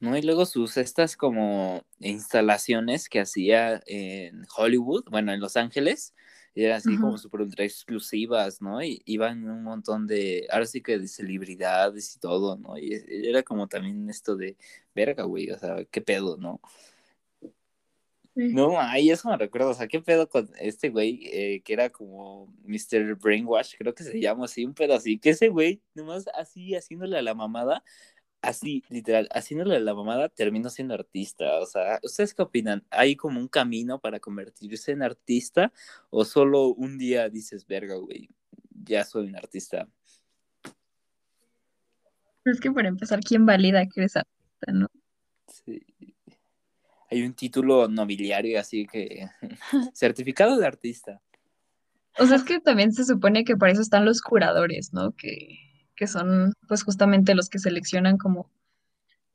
No, 0.00 0.16
y 0.16 0.22
luego 0.22 0.46
sus 0.46 0.78
estas 0.78 1.14
como 1.14 1.84
instalaciones 1.98 3.08
que 3.08 3.20
hacía 3.20 3.82
en 3.86 4.46
Hollywood, 4.56 5.04
bueno, 5.10 5.32
en 5.32 5.40
Los 5.40 5.56
Ángeles, 5.58 6.14
y 6.54 6.64
eran 6.64 6.78
así 6.78 6.96
como 6.96 7.18
súper 7.18 7.42
ultra 7.42 7.64
exclusivas, 7.64 8.60
¿no? 8.60 8.82
Y 8.82 9.02
iban 9.04 9.48
un 9.48 9.62
montón 9.62 10.06
de, 10.06 10.46
ahora 10.50 10.66
sí 10.66 10.80
que 10.80 10.98
de 10.98 11.06
celebridades 11.06 12.16
y 12.16 12.18
todo, 12.18 12.56
¿no? 12.56 12.76
Y 12.78 13.00
era 13.08 13.42
como 13.42 13.68
también 13.68 14.08
esto 14.08 14.36
de, 14.36 14.56
verga, 14.94 15.24
güey, 15.24 15.50
o 15.50 15.58
sea, 15.58 15.84
qué 15.90 16.00
pedo, 16.00 16.38
¿no? 16.38 16.60
No, 18.48 18.80
ay, 18.80 19.10
eso 19.10 19.28
me 19.28 19.36
recuerda, 19.36 19.68
o 19.68 19.74
sea, 19.74 19.86
qué 19.86 20.00
pedo 20.00 20.28
con 20.28 20.50
este 20.58 20.88
güey 20.88 21.28
eh, 21.32 21.62
que 21.62 21.72
era 21.74 21.90
como 21.90 22.46
Mr. 22.64 23.16
Brainwash, 23.16 23.74
creo 23.76 23.94
que 23.94 24.02
se 24.02 24.20
llama 24.20 24.46
así, 24.46 24.64
un 24.64 24.72
pedo 24.72 24.94
así, 24.94 25.18
que 25.18 25.30
ese 25.30 25.48
güey, 25.48 25.82
nomás 25.94 26.26
así 26.34 26.74
haciéndole 26.74 27.18
a 27.18 27.22
la 27.22 27.34
mamada, 27.34 27.84
así, 28.42 28.82
literal, 28.88 29.28
haciéndole 29.34 29.76
a 29.76 29.80
la 29.80 29.94
mamada, 29.94 30.28
terminó 30.28 30.70
siendo 30.70 30.94
artista. 30.94 31.58
O 31.60 31.66
sea, 31.66 32.00
¿ustedes 32.02 32.34
qué 32.34 32.42
opinan? 32.42 32.84
¿Hay 32.90 33.16
como 33.16 33.38
un 33.38 33.48
camino 33.48 34.00
para 34.00 34.20
convertirse 34.20 34.92
en 34.92 35.02
artista 35.02 35.72
o 36.10 36.24
solo 36.24 36.68
un 36.68 36.98
día 36.98 37.28
dices, 37.28 37.66
verga, 37.66 37.96
güey, 37.96 38.30
ya 38.84 39.04
soy 39.04 39.28
un 39.28 39.36
artista? 39.36 39.88
Es 42.44 42.60
que 42.60 42.70
para 42.70 42.88
empezar, 42.88 43.20
¿quién 43.20 43.44
valida 43.44 43.86
que 43.86 44.00
eres 44.00 44.16
artista, 44.16 44.72
no? 44.72 44.86
Sí. 45.46 45.82
Hay 47.10 47.22
un 47.22 47.34
título 47.34 47.88
nobiliario 47.88 48.60
así 48.60 48.86
que 48.86 49.28
certificado 49.94 50.56
de 50.56 50.66
artista. 50.66 51.20
O 52.18 52.26
sea, 52.26 52.36
es 52.36 52.44
que 52.44 52.60
también 52.60 52.92
se 52.92 53.04
supone 53.04 53.44
que 53.44 53.56
para 53.56 53.72
eso 53.72 53.82
están 53.82 54.04
los 54.04 54.20
curadores, 54.20 54.92
¿no? 54.92 55.12
Que, 55.12 55.58
que 55.96 56.06
son 56.06 56.52
pues 56.68 56.82
justamente 56.82 57.34
los 57.34 57.48
que 57.48 57.58
seleccionan 57.58 58.18
como 58.18 58.50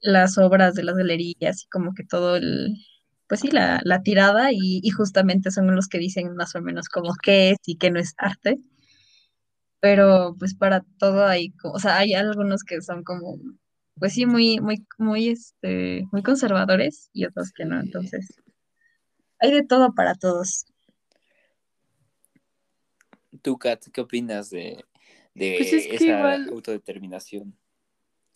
las 0.02 0.38
obras 0.38 0.76
de 0.76 0.84
las 0.84 0.96
galerías 0.96 1.64
y 1.64 1.68
como 1.68 1.94
que 1.94 2.04
todo 2.04 2.36
el, 2.36 2.76
pues 3.28 3.42
sí, 3.42 3.50
la, 3.50 3.82
la 3.84 4.04
tirada 4.04 4.52
y, 4.52 4.82
y 4.84 4.90
justamente 4.92 5.52
son 5.52 5.74
los 5.76 5.88
que 5.88 5.98
dicen 5.98 6.36
más 6.36 6.56
o 6.56 6.62
menos 6.62 6.90
como 6.90 7.14
qué 7.22 7.52
es 7.52 7.58
y 7.66 7.78
qué 7.78 7.92
no 7.92 8.00
es 8.00 8.14
arte. 8.18 8.60
Pero 9.80 10.36
pues 10.40 10.56
para 10.56 10.84
todo 11.00 11.26
hay, 11.26 11.54
o 11.64 11.80
sea, 11.80 11.98
hay 11.98 12.14
algunos 12.14 12.64
que 12.64 12.82
son 12.82 13.04
como, 13.04 13.38
pues 14.00 14.14
sí, 14.14 14.26
muy, 14.26 14.60
muy, 14.60 14.86
muy, 14.98 15.30
este, 15.30 16.08
muy 16.12 16.22
conservadores 16.24 17.10
y 17.14 17.26
otros 17.26 17.52
que 17.52 17.66
no. 17.66 17.80
Entonces, 17.80 18.42
hay 19.40 19.52
de 19.52 19.64
todo 19.64 19.94
para 19.94 20.16
todos. 20.16 20.66
¿Tú, 23.42 23.58
Kat, 23.58 23.86
qué 23.92 24.02
opinas 24.02 24.50
de, 24.50 24.84
de 25.34 25.56
Pues 25.58 25.74
es 25.74 25.88
que 25.88 25.96
esa 25.96 26.06
igual- 26.06 26.50
autodeterminación? 26.50 27.58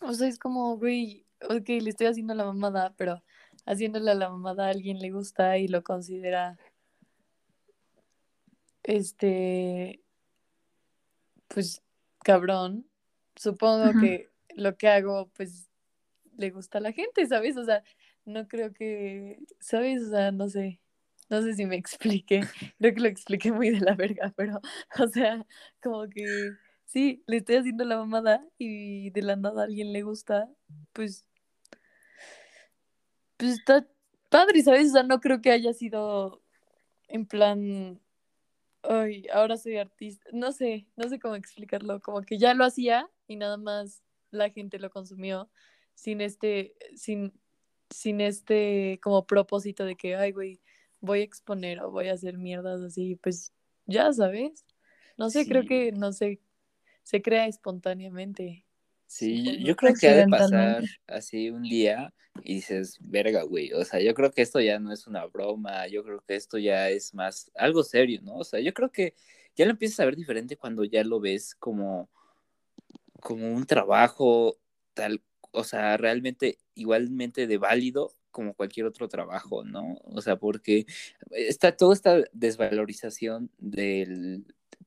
O 0.01 0.13
sea, 0.13 0.27
es 0.27 0.39
como, 0.39 0.77
güey, 0.77 1.25
ok, 1.49 1.67
le 1.67 1.89
estoy 1.89 2.07
haciendo 2.07 2.33
la 2.33 2.45
mamada, 2.45 2.93
pero 2.97 3.21
haciéndole 3.65 4.11
a 4.11 4.15
la 4.15 4.29
mamada 4.29 4.67
a 4.67 4.69
alguien 4.69 4.99
le 4.99 5.11
gusta 5.11 5.57
y 5.57 5.67
lo 5.67 5.83
considera, 5.83 6.57
este, 8.83 10.01
pues, 11.47 11.81
cabrón. 12.23 12.87
Supongo 13.35 13.99
que 13.99 14.29
lo 14.59 14.77
que 14.77 14.87
hago, 14.87 15.29
pues, 15.35 15.69
le 16.37 16.51
gusta 16.51 16.77
a 16.79 16.81
la 16.81 16.91
gente, 16.91 17.25
¿sabes? 17.27 17.57
O 17.57 17.65
sea, 17.65 17.83
no 18.25 18.47
creo 18.47 18.73
que, 18.73 19.39
¿sabes? 19.59 20.03
O 20.03 20.09
sea, 20.09 20.31
no 20.31 20.49
sé, 20.49 20.79
no 21.29 21.41
sé 21.41 21.53
si 21.53 21.65
me 21.65 21.75
expliqué. 22.23 22.41
Creo 22.79 22.93
que 22.93 23.01
lo 23.01 23.07
expliqué 23.07 23.51
muy 23.51 23.69
de 23.71 23.81
la 23.81 23.95
verga, 23.95 24.33
pero, 24.37 24.61
o 24.99 25.07
sea, 25.07 25.45
como 25.81 26.07
que 26.09 26.25
sí, 26.85 27.23
le 27.27 27.37
estoy 27.37 27.57
haciendo 27.57 27.85
la 27.85 27.97
mamada 27.97 28.45
y 28.57 29.11
de 29.11 29.21
la 29.21 29.35
nada 29.35 29.61
a 29.61 29.65
alguien 29.65 29.93
le 29.93 30.01
gusta, 30.01 30.49
pues, 30.93 31.25
pues 33.37 33.53
está 33.53 33.87
padre, 34.29 34.61
¿sabes? 34.63 34.89
O 34.89 34.93
sea, 34.93 35.03
no 35.03 35.19
creo 35.21 35.41
que 35.41 35.51
haya 35.51 35.73
sido 35.73 36.41
en 37.07 37.25
plan, 37.25 37.99
ay, 38.83 39.27
ahora 39.33 39.57
soy 39.57 39.77
artista. 39.77 40.29
No 40.33 40.51
sé, 40.51 40.87
no 40.95 41.09
sé 41.09 41.19
cómo 41.19 41.35
explicarlo. 41.35 41.99
Como 42.01 42.21
que 42.21 42.37
ya 42.37 42.53
lo 42.53 42.65
hacía 42.65 43.09
y 43.27 43.35
nada 43.37 43.57
más 43.57 44.03
la 44.31 44.49
gente 44.49 44.79
lo 44.79 44.89
consumió 44.89 45.49
sin 45.95 46.21
este, 46.21 46.75
sin, 46.95 47.33
sin 47.89 48.21
este 48.21 48.99
como 49.01 49.25
propósito 49.25 49.85
de 49.85 49.95
que, 49.95 50.15
ay, 50.15 50.31
güey, 50.31 50.61
voy 51.01 51.21
a 51.21 51.23
exponer 51.23 51.81
o 51.81 51.91
voy 51.91 52.07
a 52.09 52.13
hacer 52.13 52.37
mierdas 52.37 52.81
así, 52.81 53.15
pues 53.15 53.53
ya, 53.85 54.11
¿sabes? 54.13 54.65
No 55.17 55.29
sé, 55.29 55.47
creo 55.47 55.65
que, 55.65 55.91
no 55.91 56.11
sé, 56.13 56.39
se 57.03 57.21
crea 57.21 57.47
espontáneamente. 57.47 58.65
Sí, 59.07 59.43
yo- 59.43 59.67
yo 59.69 59.75
creo 59.75 59.93
que 59.95 60.07
ha 60.07 60.13
de 60.15 60.23
pasar 60.27 60.83
así 61.07 61.49
un 61.49 61.63
día 61.63 62.13
y 62.43 62.55
dices, 62.55 62.97
verga, 63.01 63.41
güey, 63.43 63.73
o 63.73 63.83
sea, 63.83 63.99
yo 64.01 64.13
creo 64.13 64.31
que 64.31 64.43
esto 64.43 64.59
ya 64.61 64.79
no 64.79 64.93
es 64.93 65.07
una 65.07 65.25
broma, 65.25 65.87
yo 65.87 66.03
creo 66.03 66.21
que 66.25 66.35
esto 66.35 66.57
ya 66.59 66.89
es 66.89 67.13
más 67.15 67.51
algo 67.55 67.83
serio, 67.83 68.21
¿no? 68.21 68.35
O 68.35 68.43
sea, 68.43 68.59
yo 68.59 68.73
creo 68.73 68.91
que 68.91 69.15
ya 69.55 69.65
lo 69.65 69.71
empiezas 69.71 69.99
a 70.01 70.05
ver 70.05 70.15
diferente 70.15 70.57
cuando 70.57 70.83
ya 70.85 71.03
lo 71.03 71.19
ves 71.19 71.55
como, 71.55 72.09
como 73.21 73.51
un 73.53 73.65
trabajo 73.65 74.57
tal, 74.93 75.23
o 75.51 75.63
sea, 75.63 75.97
realmente 75.97 76.59
igualmente 76.75 77.47
de 77.47 77.57
válido 77.57 78.13
como 78.31 78.53
cualquier 78.53 78.85
otro 78.85 79.07
trabajo, 79.07 79.63
¿no? 79.63 79.97
O 80.03 80.21
sea, 80.21 80.37
porque 80.37 80.85
está 81.31 81.75
toda 81.75 81.93
esta 81.93 82.23
desvalorización 82.33 83.51
del 83.57 84.45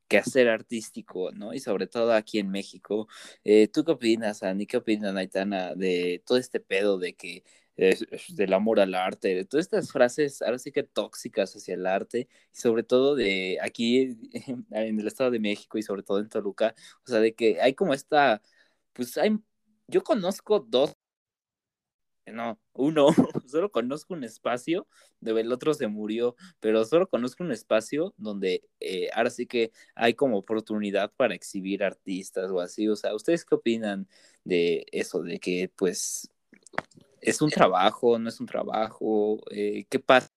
quehacer 0.09 0.49
artístico, 0.49 1.33
¿no? 1.33 1.55
Y 1.55 1.61
sobre 1.61 1.87
todo 1.87 2.13
aquí 2.13 2.39
en 2.39 2.51
México. 2.51 3.09
Eh, 3.45 3.69
¿Tú 3.69 3.85
qué 3.85 3.93
opinas, 3.93 4.43
Ani? 4.43 4.67
¿Qué 4.67 4.77
opinas, 4.77 5.15
Naitana, 5.15 5.75
de 5.75 6.23
todo 6.27 6.39
este 6.39 6.61
pedo 6.61 6.99
de 6.99 7.15
que 7.15 7.45
eh, 7.77 7.99
del 8.29 8.53
amor 8.53 8.81
al 8.81 8.95
arte, 8.95 9.35
de 9.35 9.45
todas 9.45 9.65
estas 9.67 9.91
frases 9.93 10.43
ahora 10.43 10.59
sí 10.59 10.73
que 10.73 10.83
tóxicas 10.83 11.55
hacia 11.57 11.75
el 11.75 11.87
arte, 11.87 12.29
sobre 12.53 12.83
todo 12.83 13.15
de 13.15 13.59
aquí 13.63 14.19
en 14.71 15.01
el 15.01 15.07
Estado 15.07 15.31
de 15.31 15.41
México 15.41 15.79
y 15.79 15.83
sobre 15.83 16.03
todo 16.03 16.19
en 16.21 16.29
Toluca, 16.29 16.75
o 17.07 17.11
sea, 17.11 17.21
de 17.21 17.35
que 17.35 17.61
hay 17.63 17.75
como 17.75 17.95
esta, 17.95 18.43
pues 18.93 19.17
hay, 19.19 19.39
yo 19.89 20.05
conozco 20.05 20.61
dos, 20.61 20.95
no, 22.27 22.59
uno, 22.75 23.07
solo 23.49 23.71
conozco 23.71 24.15
un 24.15 24.25
espacio, 24.25 24.87
el 25.23 25.53
otro 25.53 25.75
se 25.75 25.89
murió, 25.89 26.37
pero 26.61 26.85
solo 26.85 27.09
conozco 27.09 27.43
un 27.43 27.53
espacio 27.53 28.15
donde 28.17 28.63
eh, 28.81 29.09
ahora 29.15 29.31
sí 29.31 29.47
que 29.47 29.73
hay 29.95 30.15
como 30.15 30.39
oportunidad 30.39 31.13
para 31.17 31.35
exhibir 31.35 31.83
artistas 31.85 32.51
o 32.51 32.61
así, 32.61 32.89
o 32.89 32.97
sea, 32.97 33.15
¿ustedes 33.15 33.45
qué 33.45 33.55
opinan 33.55 34.09
de 34.45 34.87
eso, 34.93 35.23
de 35.23 35.39
que 35.41 35.71
pues 35.75 36.29
es 37.23 37.41
un 37.41 37.51
trabajo, 37.51 38.19
no 38.19 38.29
es 38.29 38.41
un 38.41 38.47
trabajo, 38.47 39.41
eh, 39.51 39.87
qué 39.89 39.99
pasa 40.01 40.31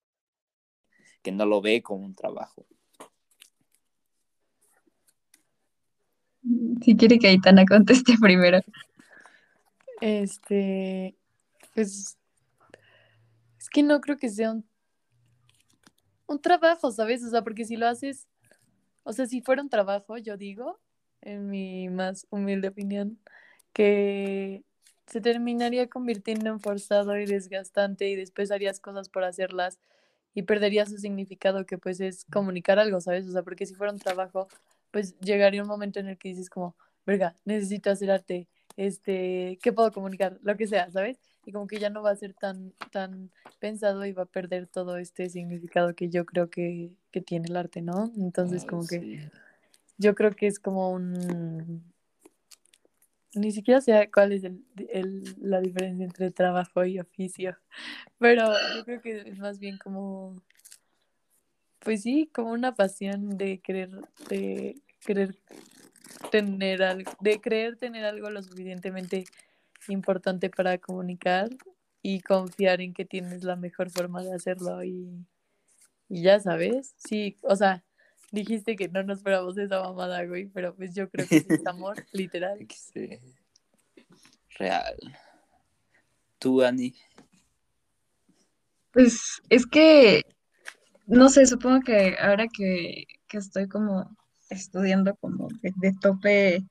que 1.24 1.32
no 1.32 1.46
lo 1.46 1.60
ve 1.60 1.82
como 1.82 2.06
un 2.06 2.14
trabajo? 2.14 2.68
Si 6.84 6.96
quiere 6.96 7.18
que 7.18 7.28
Aitana 7.28 7.66
conteste 7.66 8.14
primero. 8.22 8.60
Este, 10.00 11.16
pues, 11.74 12.18
es 13.58 13.70
que 13.70 13.82
no 13.82 14.00
creo 14.00 14.18
que 14.18 14.30
sea 14.30 14.52
un, 14.52 14.64
un 16.28 16.40
trabajo, 16.40 16.92
¿sabes? 16.92 17.24
O 17.24 17.30
sea, 17.32 17.44
porque 17.44 17.66
si 17.66 17.76
lo 17.78 17.88
haces, 17.88 18.28
o 19.04 19.12
sea, 19.12 19.26
si 19.26 19.42
fuera 19.42 19.64
un 19.64 19.70
trabajo, 19.70 20.18
yo 20.18 20.38
digo, 20.38 20.80
en 21.22 21.50
mi 21.50 21.90
más 21.90 22.28
humilde 22.30 22.68
opinión, 22.68 23.20
que 23.74 24.64
se 25.08 25.22
terminaría 25.22 25.88
convirtiendo 25.88 26.50
en 26.50 26.60
forzado 26.60 27.18
y 27.18 27.26
desgastante 27.26 28.10
y 28.10 28.16
después 28.16 28.52
harías 28.52 28.80
cosas 28.80 29.10
por 29.10 29.24
hacerlas 29.24 29.80
y 30.34 30.44
perdería 30.44 30.86
su 30.86 30.98
significado 30.98 31.66
que 31.66 31.78
pues 31.78 32.00
es 32.02 32.26
comunicar 32.26 32.80
algo, 32.80 33.00
¿sabes? 33.00 33.28
O 33.28 33.32
sea, 33.32 33.44
porque 33.44 33.66
si 33.66 33.74
fuera 33.74 33.94
un 33.94 34.00
trabajo, 34.00 34.48
pues 34.92 35.18
llegaría 35.20 35.62
un 35.62 35.68
momento 35.68 36.00
en 36.00 36.08
el 36.08 36.18
que 36.18 36.30
dices 36.30 36.50
como, 36.50 36.76
verga, 37.06 37.36
necesito 37.46 37.90
hacer 37.90 38.12
arte, 38.12 38.48
este, 38.78 39.58
¿qué 39.62 39.72
puedo 39.72 39.92
comunicar? 39.92 40.40
Lo 40.42 40.58
que 40.58 40.68
sea, 40.68 40.92
¿sabes? 40.92 41.18
Y 41.46 41.52
como 41.52 41.68
que 41.68 41.80
ya 41.80 41.90
no 41.90 42.02
va 42.02 42.12
a 42.12 42.16
ser 42.16 42.34
tan, 42.34 42.74
tan 42.92 43.32
pensado 43.60 44.06
y 44.06 44.12
va 44.12 44.24
a 44.24 44.28
perder 44.28 44.68
todo 44.68 44.98
este 44.98 45.30
significado 45.30 45.96
que 45.96 46.10
yo 46.10 46.26
creo 46.26 46.50
que, 46.50 46.92
que 47.12 47.22
tiene 47.22 47.48
el 47.48 47.56
arte, 47.56 47.82
¿no? 47.82 48.12
Entonces 48.18 48.66
como 48.66 48.86
que 48.86 49.30
yo 49.98 50.16
creo 50.16 50.32
que 50.32 50.48
es 50.48 50.60
como 50.60 50.90
un... 50.92 51.94
Ni 53.36 53.52
siquiera 53.52 53.82
sé 53.82 54.10
cuál 54.14 54.32
es 54.32 54.44
el, 54.46 54.64
el- 54.90 55.36
la 55.42 55.60
diferencia 55.62 56.06
entre 56.06 56.32
trabajo 56.32 56.86
y 56.86 57.00
oficio, 57.00 57.58
pero 58.20 58.54
yo 58.76 58.86
creo 58.86 59.02
que 59.02 59.20
es 59.30 59.40
más 59.40 59.60
bien 59.60 59.78
como, 59.78 60.42
pues 61.80 62.02
sí, 62.04 62.30
como 62.34 62.52
una 62.52 62.74
pasión 62.76 63.38
de 63.38 63.60
querer, 63.60 63.90
de 64.30 64.82
querer 65.02 65.36
tener 66.32 66.84
algo, 66.84 67.12
de 67.22 67.42
creer 67.42 67.78
tener 67.78 68.06
algo 68.06 68.30
lo 68.30 68.42
suficientemente 68.44 69.26
importante 69.88 70.50
para 70.50 70.78
comunicar 70.78 71.50
y 72.02 72.22
confiar 72.22 72.82
en 72.82 72.94
que 72.94 73.06
tienes 73.06 73.44
la 73.44 73.56
mejor 73.56 73.92
forma 73.92 74.24
de 74.24 74.34
hacerlo 74.34 74.84
y, 74.84 75.26
y 76.10 76.24
ya 76.24 76.40
sabes, 76.40 76.96
sí, 76.98 77.38
o 77.42 77.56
sea, 77.56 77.84
dijiste 78.36 78.76
que 78.76 78.88
no 78.88 79.02
nos 79.02 79.24
fuéramos 79.24 79.58
esa 79.58 79.82
mamada, 79.82 80.24
güey, 80.26 80.46
pero 80.46 80.76
pues 80.76 80.94
yo 80.94 81.10
creo 81.10 81.28
que 81.28 81.40
sí 81.40 81.48
es 81.50 81.66
amor, 81.66 82.06
literal. 82.12 82.60
Sí. 82.70 83.20
Real. 84.60 84.96
¿Tú, 86.38 86.62
Ani? 86.62 86.94
Pues 88.92 89.42
es 89.50 89.66
que, 89.66 90.22
no 91.08 91.30
sé, 91.30 91.48
supongo 91.48 91.82
que 91.82 92.16
ahora 92.20 92.46
que, 92.48 93.06
que 93.28 93.38
estoy 93.38 93.68
como 93.68 94.16
estudiando 94.50 95.16
como 95.16 95.48
de, 95.62 95.74
de 95.78 95.94
tope 96.00 96.64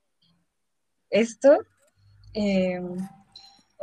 esto, 1.11 1.59
eh, 2.35 2.81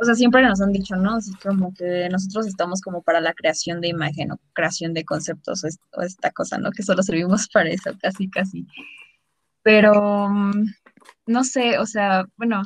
o 0.02 0.04
sea, 0.04 0.14
siempre 0.16 0.42
nos 0.42 0.60
han 0.60 0.72
dicho, 0.72 0.96
¿no? 0.96 1.14
Así 1.14 1.32
como 1.36 1.72
que 1.74 2.08
nosotros 2.10 2.46
estamos 2.48 2.80
como 2.80 3.02
para 3.02 3.20
la 3.20 3.34
creación 3.34 3.80
de 3.80 3.88
imagen 3.88 4.32
o 4.32 4.40
creación 4.52 4.94
de 4.94 5.04
conceptos 5.04 5.62
o, 5.62 5.68
es- 5.68 5.78
o 5.92 6.02
esta 6.02 6.32
cosa, 6.32 6.58
¿no? 6.58 6.72
Que 6.72 6.82
solo 6.82 7.02
servimos 7.04 7.48
para 7.52 7.70
eso, 7.70 7.92
casi, 8.00 8.28
casi. 8.28 8.66
Pero, 9.62 10.28
mm, 10.28 10.64
no 11.26 11.44
sé, 11.44 11.78
o 11.78 11.86
sea, 11.86 12.24
bueno, 12.36 12.62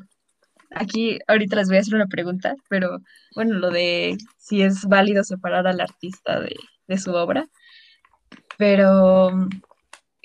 aquí 0.71 1.19
ahorita 1.29 1.57
les 1.57 1.69
voy 1.69 1.79
a 1.79 1.81
hacer 1.81 1.95
una 1.97 2.07
pregunta, 2.09 2.55
pero 2.71 3.01
bueno, 3.35 3.55
lo 3.59 3.71
de 3.71 4.17
si 4.39 4.63
es 4.63 4.85
válido 4.87 5.25
separar 5.25 5.67
al 5.67 5.81
artista 5.81 6.41
de, 6.41 6.57
su 6.99 7.13
obra, 7.13 7.47
pero 8.59 9.33
mm, 9.33 9.49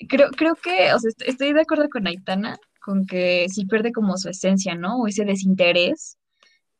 creo, 0.08 0.30
creo 0.30 0.54
que, 0.56 0.92
o 0.94 0.98
sea, 0.98 1.10
est- 1.10 1.22
estoy 1.26 1.52
de 1.52 1.62
acuerdo 1.62 1.88
con 1.90 2.06
Aitana 2.06 2.58
con 2.84 3.06
que 3.06 3.46
sí 3.50 3.66
pierde 3.66 3.92
como 3.92 4.16
su 4.18 4.28
esencia, 4.30 4.74
¿no? 4.74 4.98
O 4.98 5.06
ese 5.08 5.24
desinterés 5.24 6.18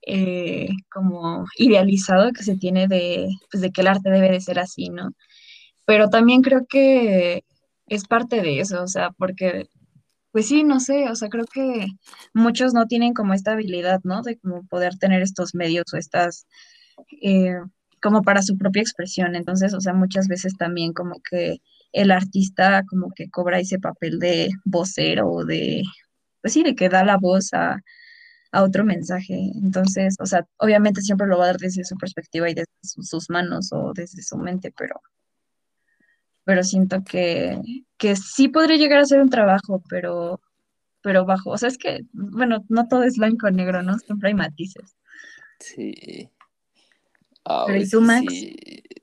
eh, 0.06 0.68
como 0.90 1.46
idealizado 1.58 2.32
que 2.32 2.42
se 2.42 2.56
tiene 2.56 2.88
de, 2.88 3.28
pues, 3.50 3.60
de 3.62 3.70
que 3.72 3.82
el 3.82 3.88
arte 3.88 4.10
debe 4.10 4.30
de 4.30 4.40
ser 4.40 4.58
así, 4.58 4.90
¿no? 4.90 5.12
Pero 5.86 6.08
también 6.10 6.42
creo 6.42 6.66
que 6.68 7.44
es 7.86 8.06
parte 8.06 8.42
de 8.42 8.60
eso, 8.60 8.82
o 8.82 8.88
sea, 8.88 9.10
porque, 9.12 9.66
pues 10.32 10.48
sí, 10.48 10.64
no 10.64 10.80
sé, 10.80 11.08
o 11.10 11.16
sea, 11.16 11.28
creo 11.28 11.46
que 11.52 11.86
muchos 12.34 12.74
no 12.74 12.86
tienen 12.86 13.14
como 13.14 13.34
esta 13.34 13.52
habilidad, 13.52 14.00
¿no? 14.04 14.22
De 14.22 14.38
como 14.38 14.66
poder 14.66 14.98
tener 14.98 15.22
estos 15.22 15.54
medios 15.54 15.86
o 15.94 15.98
estas, 15.98 16.46
eh, 17.22 17.56
como 18.02 18.22
para 18.22 18.42
su 18.42 18.58
propia 18.58 18.82
expresión. 18.82 19.36
Entonces, 19.36 19.74
o 19.74 19.80
sea, 19.80 19.94
muchas 19.94 20.28
veces 20.28 20.54
también 20.58 20.92
como 20.94 21.16
que 21.30 21.58
el 21.92 22.10
artista 22.10 22.84
como 22.88 23.10
que 23.14 23.30
cobra 23.30 23.60
ese 23.60 23.78
papel 23.78 24.18
de 24.18 24.50
vocero 24.64 25.28
o 25.30 25.44
de, 25.44 25.82
pues 26.42 26.54
sí, 26.54 26.62
de 26.64 26.74
que 26.74 26.88
da 26.88 27.04
la 27.04 27.18
voz 27.18 27.52
a, 27.54 27.78
a 28.52 28.62
otro 28.62 28.84
mensaje. 28.84 29.34
Entonces, 29.54 30.16
o 30.20 30.26
sea, 30.26 30.46
obviamente 30.58 31.00
siempre 31.00 31.26
lo 31.26 31.38
va 31.38 31.44
a 31.44 31.46
dar 31.48 31.58
desde 31.58 31.84
su 31.84 31.96
perspectiva 31.96 32.48
y 32.48 32.54
desde 32.54 32.70
sus 32.82 33.30
manos 33.30 33.72
o 33.72 33.92
desde 33.94 34.22
su 34.22 34.36
mente, 34.36 34.72
pero, 34.76 35.00
pero 36.44 36.62
siento 36.62 37.02
que, 37.02 37.58
que 37.96 38.14
sí 38.14 38.48
podría 38.48 38.76
llegar 38.76 39.00
a 39.00 39.06
ser 39.06 39.20
un 39.20 39.30
trabajo, 39.30 39.82
pero, 39.88 40.40
pero 41.02 41.24
bajo, 41.24 41.50
o 41.50 41.58
sea, 41.58 41.68
es 41.68 41.78
que, 41.78 42.02
bueno, 42.12 42.64
no 42.68 42.86
todo 42.88 43.02
es 43.04 43.16
blanco 43.16 43.46
o 43.46 43.50
negro, 43.50 43.82
¿no? 43.82 43.98
Siempre 43.98 44.28
hay 44.28 44.34
matices. 44.34 44.96
Sí. 45.58 46.28
Pero 47.44 47.80
¿y 47.80 47.88
tú, 47.88 48.00
Max? 48.00 48.26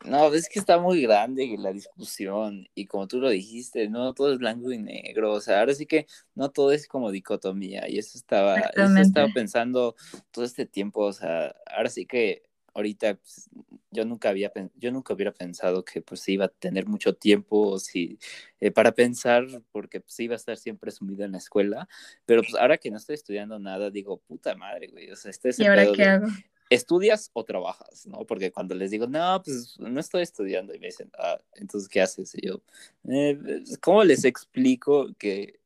No, 0.05 0.33
es 0.33 0.47
que 0.47 0.59
está 0.59 0.79
muy 0.79 1.01
grande 1.01 1.55
la 1.57 1.73
discusión 1.73 2.67
y 2.73 2.85
como 2.85 3.07
tú 3.07 3.19
lo 3.19 3.29
dijiste, 3.29 3.89
no 3.89 4.13
todo 4.13 4.31
es 4.31 4.39
blanco 4.39 4.71
y 4.71 4.77
negro, 4.77 5.33
o 5.33 5.41
sea, 5.41 5.59
ahora 5.59 5.73
sí 5.73 5.85
que 5.85 6.07
no 6.35 6.49
todo 6.49 6.71
es 6.71 6.87
como 6.87 7.11
dicotomía 7.11 7.87
y 7.89 7.99
eso 7.99 8.17
estaba, 8.17 8.59
eso 8.59 8.97
estaba 8.97 9.27
pensando 9.33 9.95
todo 10.31 10.45
este 10.45 10.65
tiempo, 10.65 11.01
o 11.01 11.13
sea, 11.13 11.53
ahora 11.67 11.89
sí 11.89 12.05
que 12.05 12.43
ahorita 12.73 13.15
pues, 13.15 13.49
yo 13.91 14.05
nunca 14.05 14.29
había 14.29 14.51
yo 14.75 14.91
nunca 14.91 15.13
hubiera 15.13 15.33
pensado 15.33 15.83
que 15.83 16.01
pues 16.01 16.27
iba 16.29 16.45
a 16.45 16.49
tener 16.49 16.85
mucho 16.85 17.13
tiempo 17.13 17.79
si, 17.79 18.19
eh, 18.59 18.71
para 18.71 18.93
pensar 18.93 19.45
porque 19.71 19.99
pues 19.99 20.19
iba 20.19 20.35
a 20.35 20.37
estar 20.37 20.55
siempre 20.57 20.91
sumido 20.91 21.25
en 21.25 21.31
la 21.31 21.39
escuela 21.39 21.89
pero 22.25 22.41
pues 22.41 22.55
ahora 22.55 22.77
que 22.77 22.91
no 22.91 22.97
estoy 22.97 23.15
estudiando 23.15 23.59
nada 23.59 23.89
digo 23.89 24.17
puta 24.19 24.55
madre 24.55 24.87
güey 24.87 25.11
o 25.11 25.15
sea 25.15 25.31
este 25.31 25.49
es 25.49 25.59
¿Y 25.59 25.65
ahora 25.65 25.91
qué 25.91 26.03
hago? 26.03 26.27
¿Estudias 26.69 27.31
o 27.33 27.43
trabajas? 27.43 28.05
¿no? 28.07 28.25
Porque 28.25 28.51
cuando 28.51 28.75
les 28.75 28.91
digo, 28.91 29.07
no, 29.07 29.41
pues 29.43 29.77
no 29.79 29.99
estoy 29.99 30.21
estudiando, 30.23 30.73
y 30.73 30.79
me 30.79 30.87
dicen, 30.87 31.11
ah, 31.17 31.39
entonces, 31.55 31.89
¿qué 31.89 32.01
haces? 32.01 32.33
Y 32.35 32.47
yo, 32.47 32.61
eh, 33.09 33.37
pues, 33.41 33.77
¿cómo 33.79 34.03
les 34.03 34.25
explico 34.25 35.13
que 35.17 35.59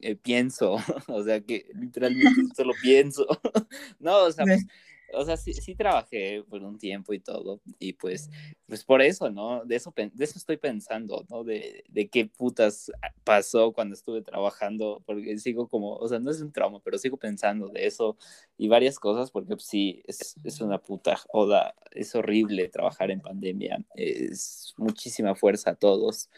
eh, 0.00 0.16
pienso? 0.16 0.76
o 1.08 1.22
sea, 1.22 1.40
que 1.40 1.66
literalmente 1.74 2.54
solo 2.56 2.72
pienso. 2.82 3.26
no, 4.00 4.24
o 4.24 4.32
sea, 4.32 4.44
pues, 4.44 4.64
o 5.14 5.24
sea, 5.24 5.36
sí, 5.36 5.52
sí, 5.54 5.74
trabajé 5.74 6.42
por 6.48 6.62
un 6.62 6.78
tiempo 6.78 7.12
y 7.12 7.20
todo, 7.20 7.60
y 7.78 7.94
pues, 7.94 8.30
pues 8.66 8.84
por 8.84 9.02
eso, 9.02 9.30
¿no? 9.30 9.64
De 9.64 9.76
eso, 9.76 9.92
de 9.96 10.24
eso 10.24 10.38
estoy 10.38 10.56
pensando, 10.56 11.24
¿no? 11.30 11.44
De, 11.44 11.84
de 11.88 12.08
qué 12.08 12.26
putas 12.26 12.90
pasó 13.24 13.72
cuando 13.72 13.94
estuve 13.94 14.22
trabajando, 14.22 15.02
porque 15.06 15.38
sigo 15.38 15.68
como, 15.68 15.96
o 15.96 16.08
sea, 16.08 16.18
no 16.18 16.30
es 16.30 16.40
un 16.40 16.52
trauma, 16.52 16.80
pero 16.84 16.98
sigo 16.98 17.16
pensando 17.16 17.68
de 17.68 17.86
eso 17.86 18.16
y 18.56 18.68
varias 18.68 18.98
cosas, 18.98 19.30
porque 19.30 19.54
pues, 19.54 19.64
sí, 19.66 20.02
es, 20.06 20.36
es 20.44 20.60
una 20.60 20.78
puta 20.78 21.16
joda, 21.16 21.74
es 21.92 22.14
horrible 22.14 22.68
trabajar 22.68 23.10
en 23.10 23.20
pandemia, 23.20 23.84
es 23.94 24.74
muchísima 24.76 25.34
fuerza 25.34 25.70
a 25.70 25.74
todos, 25.74 26.30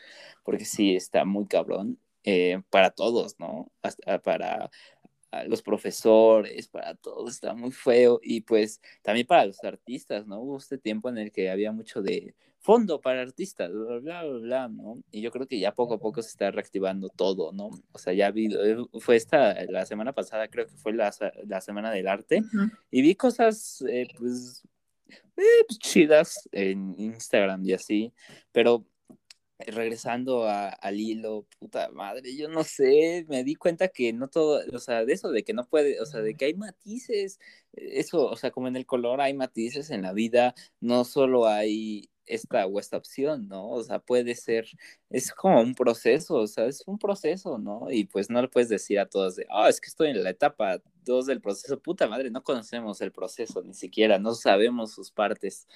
porque 0.45 0.65
sí, 0.65 0.97
está 0.97 1.25
muy 1.25 1.47
cabrón. 1.47 1.99
Eh, 2.25 2.61
para 2.69 2.91
todos, 2.91 3.41
¿no? 3.41 3.73
Hasta 3.83 4.21
para 4.21 4.71
los 5.47 5.63
profesores, 5.63 6.69
para 6.69 6.95
todos, 6.95 7.31
está 7.31 7.55
muy 7.55 7.71
feo 7.71 8.21
y 8.23 8.41
pues 8.41 8.81
también 9.03 9.27
para 9.27 9.47
los 9.47 9.63
artistas, 9.65 10.27
¿no? 10.27 10.41
Hubo 10.41 10.59
este 10.59 10.79
tiempo 10.79 11.09
en 11.09 11.19
el 11.19 11.33
que 11.33 11.51
había 11.51 11.73
mucho 11.73 12.03
de 12.03 12.35
fondo 12.61 13.01
para 13.01 13.23
artistas, 13.23 13.71
bla, 13.73 13.99
bla, 13.99 14.25
bla, 14.25 14.69
¿no? 14.69 15.03
Y 15.11 15.23
yo 15.23 15.31
creo 15.31 15.47
que 15.47 15.59
ya 15.59 15.73
poco 15.73 15.95
a 15.95 15.99
poco 15.99 16.23
se 16.23 16.29
está 16.29 16.51
reactivando 16.51 17.09
todo, 17.09 17.53
¿no? 17.53 17.71
O 17.93 17.99
sea, 17.99 18.13
ya 18.13 18.31
vi, 18.31 18.47
eh, 18.55 18.77
fue 18.99 19.17
esta, 19.17 19.65
la 19.65 19.87
semana 19.87 20.13
pasada 20.13 20.49
creo 20.49 20.67
que 20.67 20.77
fue 20.77 20.93
la, 20.93 21.11
la 21.47 21.61
Semana 21.61 21.91
del 21.91 22.07
Arte 22.07 22.43
y 22.91 23.03
vi 23.03 23.15
cosas, 23.15 23.83
eh, 23.89 24.07
pues, 24.19 24.63
eh, 25.37 25.65
pues, 25.67 25.79
chidas 25.79 26.49
en 26.53 26.95
Instagram 26.99 27.65
y 27.65 27.73
así, 27.73 28.13
pero 28.53 28.85
regresando 29.67 30.47
al 30.49 31.01
hilo, 31.01 31.47
puta 31.59 31.91
madre, 31.91 32.37
yo 32.37 32.49
no 32.49 32.65
sé, 32.65 33.27
me 33.29 33.45
di 33.45 33.55
cuenta 33.55 33.89
que 33.89 34.13
no 34.13 34.29
todo, 34.29 34.63
o 34.73 34.79
sea, 34.79 35.05
de 35.05 35.13
eso, 35.13 35.31
de 35.31 35.43
que 35.45 35.53
no 35.55 35.67
puede, 35.67 36.01
o 36.01 36.07
sea, 36.07 36.21
de 36.21 36.35
que 36.35 36.47
hay 36.47 36.55
matices, 36.55 37.39
eso, 37.73 38.27
o 38.27 38.37
sea, 38.37 38.51
como 38.51 38.69
en 38.69 38.77
el 38.77 38.87
color 38.87 39.21
hay 39.21 39.35
matices 39.35 39.91
en 39.91 40.03
la 40.03 40.13
vida, 40.13 40.55
no 40.81 41.05
solo 41.05 41.47
hay 41.47 42.09
esta 42.27 42.67
o 42.67 42.79
esta 42.79 42.97
opción, 42.97 43.49
¿no? 43.49 43.71
O 43.71 43.83
sea, 43.83 43.99
puede 43.99 44.35
ser, 44.35 44.67
es 45.11 45.33
como 45.33 45.61
un 45.61 45.75
proceso, 45.75 46.37
o 46.37 46.47
sea, 46.47 46.67
es 46.67 46.83
un 46.87 46.99
proceso, 46.99 47.59
¿no? 47.59 47.91
Y 47.91 48.05
pues 48.05 48.31
no 48.31 48.41
le 48.41 48.49
puedes 48.49 48.69
decir 48.69 48.99
a 49.01 49.07
todos 49.07 49.37
de, 49.37 49.47
ah, 49.51 49.69
es 49.69 49.81
que 49.81 49.89
estoy 49.89 50.11
en 50.11 50.23
la 50.23 50.31
etapa 50.31 50.81
dos 51.05 51.27
del 51.27 51.41
proceso, 51.41 51.81
puta 51.81 52.07
madre, 52.09 52.31
no 52.31 52.43
conocemos 52.43 53.01
el 53.01 53.13
proceso 53.13 53.63
ni 53.63 53.75
siquiera, 53.75 54.19
no 54.19 54.35
sabemos 54.35 54.93
sus 54.93 55.11
partes, 55.11 55.67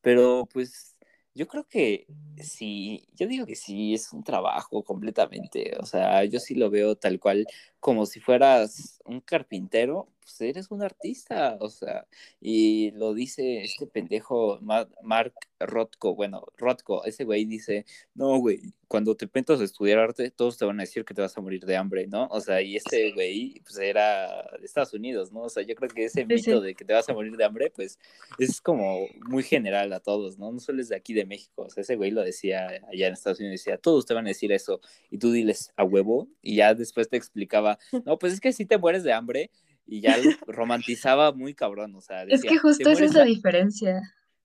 pero 0.00 0.48
pues 0.52 0.96
yo 1.34 1.46
creo 1.48 1.66
que 1.68 2.06
sí, 2.38 3.08
yo 3.14 3.26
digo 3.26 3.46
que 3.46 3.54
sí, 3.56 3.94
es 3.94 4.12
un 4.12 4.24
trabajo 4.24 4.82
completamente, 4.84 5.76
o 5.80 5.86
sea, 5.86 6.24
yo 6.24 6.40
sí 6.40 6.54
lo 6.54 6.70
veo 6.70 6.96
tal 6.96 7.20
cual 7.20 7.46
como 7.80 8.06
si 8.06 8.20
fueras 8.20 9.00
un 9.04 9.20
carpintero, 9.20 10.08
pues 10.20 10.40
eres 10.42 10.70
un 10.70 10.82
artista, 10.82 11.56
o 11.60 11.70
sea, 11.70 12.06
y 12.40 12.90
lo 12.92 13.14
dice 13.14 13.62
este 13.62 13.86
pendejo 13.86 14.58
Mark 14.60 15.32
Rothko, 15.58 16.14
bueno, 16.14 16.44
Rothko, 16.56 17.04
ese 17.04 17.24
güey 17.24 17.44
dice, 17.46 17.86
no, 18.14 18.38
güey, 18.38 18.60
cuando 18.88 19.16
te 19.16 19.28
metas 19.32 19.60
a 19.60 19.64
estudiar 19.64 19.98
arte, 19.98 20.30
todos 20.30 20.58
te 20.58 20.64
van 20.64 20.78
a 20.80 20.82
decir 20.82 21.04
que 21.04 21.14
te 21.14 21.22
vas 21.22 21.36
a 21.36 21.40
morir 21.40 21.64
de 21.64 21.76
hambre, 21.76 22.06
¿no? 22.06 22.26
O 22.30 22.40
sea, 22.40 22.60
y 22.62 22.76
este 22.76 23.12
güey, 23.12 23.60
pues 23.64 23.78
era 23.78 24.44
de 24.58 24.64
Estados 24.64 24.94
Unidos, 24.94 25.32
¿no? 25.32 25.42
O 25.42 25.48
sea, 25.48 25.62
yo 25.62 25.74
creo 25.74 25.88
que 25.88 26.04
ese 26.04 26.24
mito 26.24 26.60
de 26.60 26.74
que 26.74 26.84
te 26.84 26.92
vas 26.92 27.08
a 27.08 27.14
morir 27.14 27.36
de 27.36 27.44
hambre, 27.44 27.72
pues 27.74 27.98
es 28.38 28.60
como 28.60 29.06
muy 29.26 29.42
general 29.42 29.92
a 29.92 30.00
todos, 30.00 30.38
¿no? 30.38 30.52
No 30.52 30.60
solo 30.60 30.80
es 30.80 30.88
de 30.88 30.96
aquí 30.96 31.12
de 31.14 31.26
México, 31.26 31.62
o 31.62 31.70
sea, 31.70 31.82
ese 31.82 31.96
güey 31.96 32.10
lo 32.10 32.22
decía 32.22 32.68
allá 32.90 33.08
en 33.08 33.12
Estados 33.14 33.40
Unidos, 33.40 33.60
decía, 33.60 33.78
todos 33.78 34.06
te 34.06 34.14
van 34.14 34.26
a 34.26 34.28
decir 34.28 34.52
eso, 34.52 34.80
y 35.10 35.18
tú 35.18 35.32
diles 35.32 35.72
a 35.76 35.84
huevo, 35.84 36.28
y 36.42 36.56
ya 36.56 36.74
después 36.74 37.08
te 37.08 37.16
explicaba 37.16 37.67
no, 38.04 38.18
pues 38.18 38.32
es 38.32 38.40
que 38.40 38.52
si 38.52 38.64
te 38.64 38.78
mueres 38.78 39.02
de 39.02 39.12
hambre 39.12 39.50
y 39.86 40.00
ya 40.00 40.16
romantizaba 40.46 41.32
muy 41.32 41.54
cabrón, 41.54 41.94
o 41.96 42.00
sea. 42.00 42.22
es 42.24 42.42
que 42.42 42.58
justo 42.58 42.88
esa 42.88 43.04
es 43.04 43.14
la 43.14 43.24
diferencia. 43.24 44.00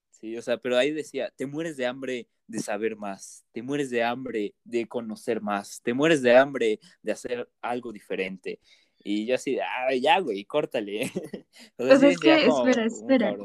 Sí, 0.09 0.38
o 0.38 0.41
sea, 0.41 0.57
pero 0.57 0.78
ahí 0.78 0.91
decía, 0.91 1.32
te 1.36 1.45
mueres 1.45 1.76
de 1.78 1.86
hambre 1.86 2.28
de 2.47 2.59
saber 2.59 2.95
más, 2.95 3.45
te 3.51 3.61
mueres 3.61 3.89
de 3.89 4.03
hambre 4.03 4.55
de 4.63 4.88
conocer 4.88 5.41
más, 5.41 5.82
te 5.84 5.93
mueres 5.93 6.21
de 6.21 6.36
hambre 6.36 6.80
de 7.01 7.11
hacer 7.11 7.49
algo 7.61 7.91
diferente. 7.91 8.59
Y 9.03 9.26
yo 9.26 9.36
así, 9.36 9.59
ah, 9.59 9.93
ya, 9.93 10.19
güey, 10.19 10.45
córtale. 10.45 11.11
pues 11.76 12.01
es 12.01 12.17
que, 12.19 12.45
espera, 12.45 12.86
espera. 12.86 13.36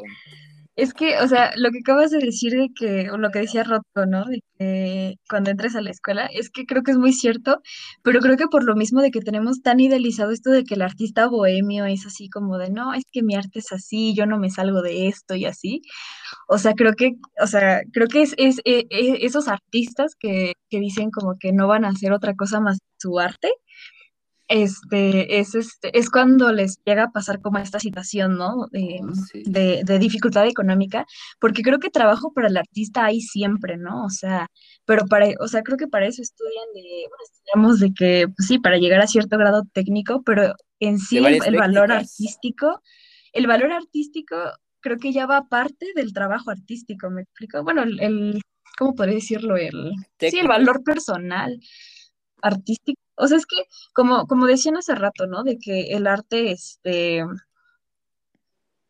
Es 0.79 0.95
que, 0.95 1.19
o 1.19 1.27
sea, 1.27 1.51
lo 1.57 1.73
que 1.73 1.81
acabas 1.81 2.13
de 2.13 2.19
decir 2.21 2.53
de 2.53 2.69
que, 2.73 3.11
o 3.11 3.19
lo 3.19 3.31
que 3.33 3.41
decía 3.41 3.65
Rotko, 3.65 4.07
¿no? 4.07 4.25
De 4.27 4.43
que 4.59 5.17
cuando 5.29 5.51
entres 5.51 5.75
a 5.75 5.81
la 5.81 5.91
escuela, 5.91 6.27
es 6.27 6.51
que 6.51 6.67
creo 6.67 6.85
que 6.85 6.93
es 6.93 6.99
muy 6.99 7.13
cierto, 7.13 7.61
pero 8.05 8.21
creo 8.21 8.37
que 8.37 8.47
por 8.47 8.63
lo 8.63 8.77
mismo 8.77 9.01
de 9.03 9.11
que 9.11 9.21
tenemos 9.21 9.61
tan 9.61 9.81
idealizado 9.81 10.31
esto 10.31 10.51
de 10.51 10.63
que 10.63 10.75
el 10.75 10.83
artista 10.83 11.27
bohemio 11.27 11.85
es 11.87 12.07
así 12.07 12.29
como 12.31 12.59
de, 12.59 12.71
no, 12.71 12.95
es 12.95 13.03
que 13.11 13.25
mi 13.25 13.35
arte 13.35 13.59
es 13.59 13.73
así, 13.73 14.15
yo 14.15 14.25
no 14.27 14.39
me 14.39 14.51
salgo 14.51 14.81
de 14.83 15.09
esto 15.09 15.35
y 15.35 15.47
así. 15.47 15.83
O 16.49 16.59
sea, 16.59 16.75
creo 16.75 16.93
que, 16.95 17.13
o 17.43 17.47
sea, 17.49 17.81
creo 17.93 18.07
que 18.09 18.23
es, 18.23 18.35
es, 18.39 18.61
e, 18.65 18.87
e, 18.91 19.27
esos 19.27 19.49
artistas 19.49 20.15
que, 20.17 20.53
que 20.71 20.79
dicen 20.81 21.11
como 21.11 21.39
que 21.41 21.53
no 21.53 21.67
van 21.67 21.85
a 21.85 21.89
hacer 21.91 22.13
otra 22.13 22.35
cosa 22.35 22.61
más 22.61 22.79
su 22.99 23.19
arte, 23.19 23.51
este, 24.49 25.39
es, 25.39 25.55
este, 25.55 25.97
es 25.97 26.11
cuando 26.11 26.51
les 26.53 26.79
llega 26.85 27.05
a 27.05 27.11
pasar 27.11 27.41
como 27.41 27.59
esta 27.59 27.79
situación, 27.79 28.39
¿no? 28.39 28.67
De, 28.73 29.01
de, 29.85 29.99
dificultad 29.99 30.47
económica, 30.47 31.07
porque 31.39 31.63
creo 31.63 31.79
que 31.79 31.91
trabajo 31.91 32.33
para 32.33 32.49
el 32.49 32.57
artista 32.57 33.05
hay 33.05 33.21
siempre, 33.21 33.77
¿no? 33.77 34.05
O 34.05 34.11
sea, 34.11 34.49
pero 34.87 35.07
para, 35.07 35.29
o 35.41 35.49
sea, 35.49 35.63
creo 35.63 35.77
que 35.77 35.87
para 35.87 36.07
eso 36.07 36.23
estudian 36.23 36.65
de, 36.75 36.81
bueno, 36.81 37.25
estudiamos 37.25 37.81
de 37.81 37.93
que, 37.93 38.27
pues 38.35 38.49
sí, 38.49 38.59
para 38.59 38.79
llegar 38.79 39.03
a 39.03 39.07
cierto 39.07 39.37
grado 39.37 39.65
técnico, 39.73 40.23
pero 40.25 40.55
en 40.81 40.99
sí 40.99 41.19
el, 41.19 41.57
valor 41.57 41.93
artístico, 41.93 42.81
el 43.33 43.47
valor 43.47 43.73
artístico 43.73 44.37
creo 44.81 44.97
que 44.97 45.13
ya 45.13 45.27
va 45.27 45.49
parte 45.49 45.87
del 45.95 46.15
trabajo 46.15 46.51
artístico, 46.51 47.11
¿me 47.11 47.23
explico? 47.23 47.63
Bueno, 47.65 47.83
el, 47.83 48.01
el 48.01 48.41
¿cómo 48.79 48.95
podría 48.95 49.17
decirlo? 49.17 49.57
El, 49.57 49.93
sí, 50.19 50.39
el 50.39 50.49
valor 50.49 50.83
personal 50.85 51.61
artístico 52.43 53.01
o 53.21 53.27
sea, 53.27 53.37
es 53.39 53.47
que, 53.47 53.57
como, 53.95 54.27
como 54.29 54.47
decían 54.47 54.77
hace 54.77 54.95
rato, 54.95 55.27
¿no? 55.27 55.43
De 55.43 55.59
que 55.59 55.93
el 55.95 56.07
arte, 56.07 56.53
este, 56.53 57.25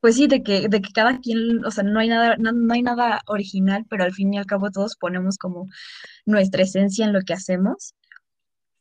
pues 0.00 0.14
sí, 0.16 0.26
de 0.28 0.42
que, 0.42 0.68
de 0.68 0.80
que 0.80 0.92
cada 0.92 1.18
quien, 1.20 1.64
o 1.64 1.70
sea, 1.70 1.82
no 1.84 1.98
hay 2.00 2.08
nada, 2.08 2.36
no, 2.38 2.72
hay 2.72 2.82
nada 2.82 3.20
original, 3.26 3.84
pero 3.90 4.04
al 4.04 4.12
fin 4.12 4.32
y 4.32 4.38
al 4.38 4.46
cabo 4.46 4.70
todos 4.70 4.96
ponemos 4.96 5.38
como 5.38 5.66
nuestra 6.26 6.62
esencia 6.64 7.06
en 7.06 7.12
lo 7.14 7.20
que 7.22 7.34
hacemos. 7.34 7.94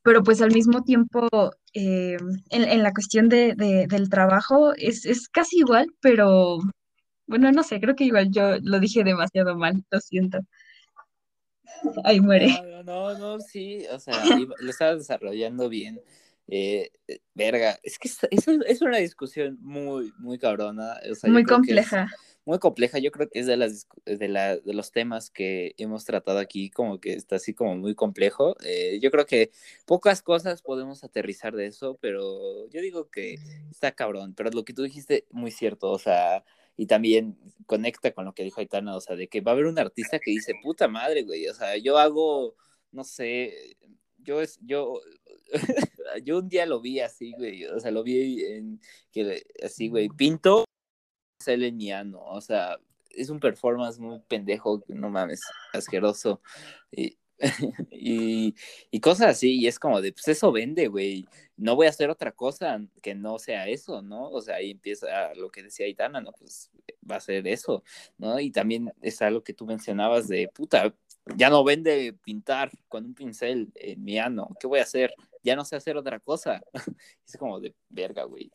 Pero 0.03 0.23
pues 0.23 0.41
al 0.41 0.51
mismo 0.53 0.83
tiempo, 0.83 1.27
eh, 1.73 2.17
en, 2.49 2.83
la 2.83 2.93
cuestión 2.93 3.29
de- 3.29 3.55
del 3.89 4.09
trabajo 4.09 4.73
es, 4.75 5.05
es 5.05 5.29
casi 5.29 5.59
igual, 5.59 5.87
pero 6.01 6.59
bueno, 7.27 7.51
no 7.51 7.63
sé, 7.63 7.79
creo 7.81 7.95
que 7.95 8.05
igual 8.05 8.31
yo 8.31 8.57
lo 8.63 8.79
dije 8.79 9.03
demasiado 9.05 9.55
mal, 9.57 9.83
lo 9.91 9.99
siento. 10.01 10.39
Ahí 12.03 12.19
muere. 12.19 12.47
No, 12.47 12.83
no, 12.83 13.13
no, 13.13 13.17
no, 13.17 13.39
sí, 13.39 13.85
o 13.91 13.99
sea, 13.99 14.15
lo 14.59 14.69
estabas 14.69 14.99
desarrollando 14.99 15.69
bien. 15.69 16.01
Eh, 16.49 16.91
eh, 17.09 17.19
verga, 17.33 17.77
es 17.83 17.99
que 17.99 18.07
es, 18.07 18.47
es, 18.47 18.81
una 18.81 18.97
discusión 18.97 19.57
muy, 19.61 20.13
muy 20.17 20.39
cabrona. 20.39 20.97
O 21.11 21.15
sea, 21.15 21.29
Muy 21.29 21.43
compleja. 21.43 22.07
muy 22.45 22.59
compleja. 22.59 22.99
Yo 22.99 23.11
creo 23.11 23.29
que 23.29 23.39
es 23.39 23.47
de 23.47 23.57
las 23.57 23.87
de 24.05 24.27
la, 24.29 24.55
de 24.55 24.73
los 24.73 24.91
temas 24.91 25.29
que 25.29 25.73
hemos 25.77 26.05
tratado 26.05 26.39
aquí, 26.39 26.69
como 26.69 26.99
que 27.01 27.13
está 27.13 27.35
así 27.35 27.53
como 27.53 27.75
muy 27.75 27.95
complejo. 27.95 28.55
Eh, 28.63 28.99
yo 29.01 29.11
creo 29.11 29.25
que 29.25 29.51
pocas 29.85 30.21
cosas 30.21 30.61
podemos 30.61 31.03
aterrizar 31.03 31.53
de 31.55 31.67
eso, 31.67 31.97
pero 32.01 32.69
yo 32.69 32.81
digo 32.81 33.09
que 33.09 33.35
está 33.69 33.91
cabrón. 33.91 34.33
Pero 34.33 34.49
lo 34.51 34.63
que 34.63 34.73
tú 34.73 34.83
dijiste, 34.83 35.25
muy 35.31 35.51
cierto, 35.51 35.91
o 35.91 35.99
sea, 35.99 36.45
y 36.77 36.85
también 36.85 37.37
conecta 37.65 38.11
con 38.11 38.25
lo 38.25 38.33
que 38.33 38.43
dijo 38.43 38.61
Aitana, 38.61 38.95
o 38.95 39.01
sea, 39.01 39.15
de 39.15 39.27
que 39.27 39.41
va 39.41 39.51
a 39.51 39.53
haber 39.55 39.65
un 39.65 39.79
artista 39.79 40.19
que 40.19 40.31
dice, 40.31 40.53
puta 40.63 40.87
madre, 40.87 41.23
güey, 41.23 41.47
o 41.49 41.53
sea, 41.53 41.75
yo 41.77 41.97
hago, 41.97 42.55
no 42.91 43.03
sé, 43.03 43.75
yo 44.19 44.41
es, 44.41 44.59
yo, 44.61 45.01
yo 46.23 46.37
un 46.39 46.47
día 46.47 46.65
lo 46.67 46.79
vi 46.79 46.99
así, 46.99 47.33
güey, 47.33 47.65
o 47.65 47.79
sea, 47.79 47.91
lo 47.91 48.03
vi 48.03 48.45
en, 48.45 48.79
que 49.11 49.43
así, 49.63 49.89
güey, 49.89 50.07
pinto, 50.09 50.65
sale 51.43 51.71
niano, 51.71 52.23
o 52.23 52.41
sea, 52.41 52.77
es 53.09 53.29
un 53.29 53.39
performance 53.39 53.99
muy 53.99 54.19
pendejo, 54.27 54.83
no 54.87 55.09
mames, 55.09 55.41
asqueroso, 55.73 56.41
y, 56.91 57.17
y, 57.91 58.55
y 58.91 58.99
cosas 58.99 59.29
así, 59.29 59.59
y 59.59 59.67
es 59.67 59.79
como 59.79 60.01
de, 60.01 60.11
pues 60.11 60.27
eso 60.27 60.51
vende, 60.51 60.87
güey, 60.87 61.25
no 61.55 61.75
voy 61.75 61.87
a 61.87 61.89
hacer 61.89 62.09
otra 62.09 62.31
cosa 62.31 62.79
que 63.01 63.15
no 63.15 63.39
sea 63.39 63.67
eso, 63.67 64.01
¿no? 64.01 64.29
O 64.29 64.41
sea, 64.41 64.55
ahí 64.55 64.71
empieza 64.71 65.33
lo 65.35 65.49
que 65.49 65.63
decía 65.63 65.85
Aitana, 65.85 66.21
¿no? 66.21 66.31
Pues 66.31 66.71
va 67.09 67.17
a 67.17 67.19
ser 67.21 67.47
eso, 67.47 67.83
¿no? 68.17 68.39
Y 68.39 68.51
también 68.51 68.93
está 69.01 69.29
lo 69.29 69.43
que 69.43 69.53
tú 69.53 69.65
mencionabas 69.65 70.27
de, 70.27 70.49
puta, 70.53 70.93
ya 71.35 71.49
no 71.49 71.63
vende 71.63 72.13
pintar 72.23 72.71
con 72.87 73.05
un 73.05 73.13
pincel 73.13 73.71
en 73.75 74.03
mi 74.03 74.17
ano, 74.19 74.49
¿qué 74.59 74.67
voy 74.67 74.79
a 74.79 74.83
hacer? 74.83 75.13
Ya 75.43 75.55
no 75.55 75.65
sé 75.65 75.75
hacer 75.75 75.97
otra 75.97 76.19
cosa. 76.19 76.61
es 77.25 77.37
como 77.37 77.59
de 77.59 77.75
verga, 77.89 78.23
güey. 78.23 78.51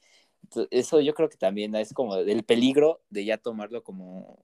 Eso 0.70 1.00
yo 1.00 1.14
creo 1.14 1.28
que 1.28 1.36
también 1.36 1.74
es 1.76 1.92
como 1.92 2.16
del 2.16 2.44
peligro 2.44 3.02
de 3.10 3.24
ya 3.24 3.38
tomarlo 3.38 3.82
como, 3.82 4.38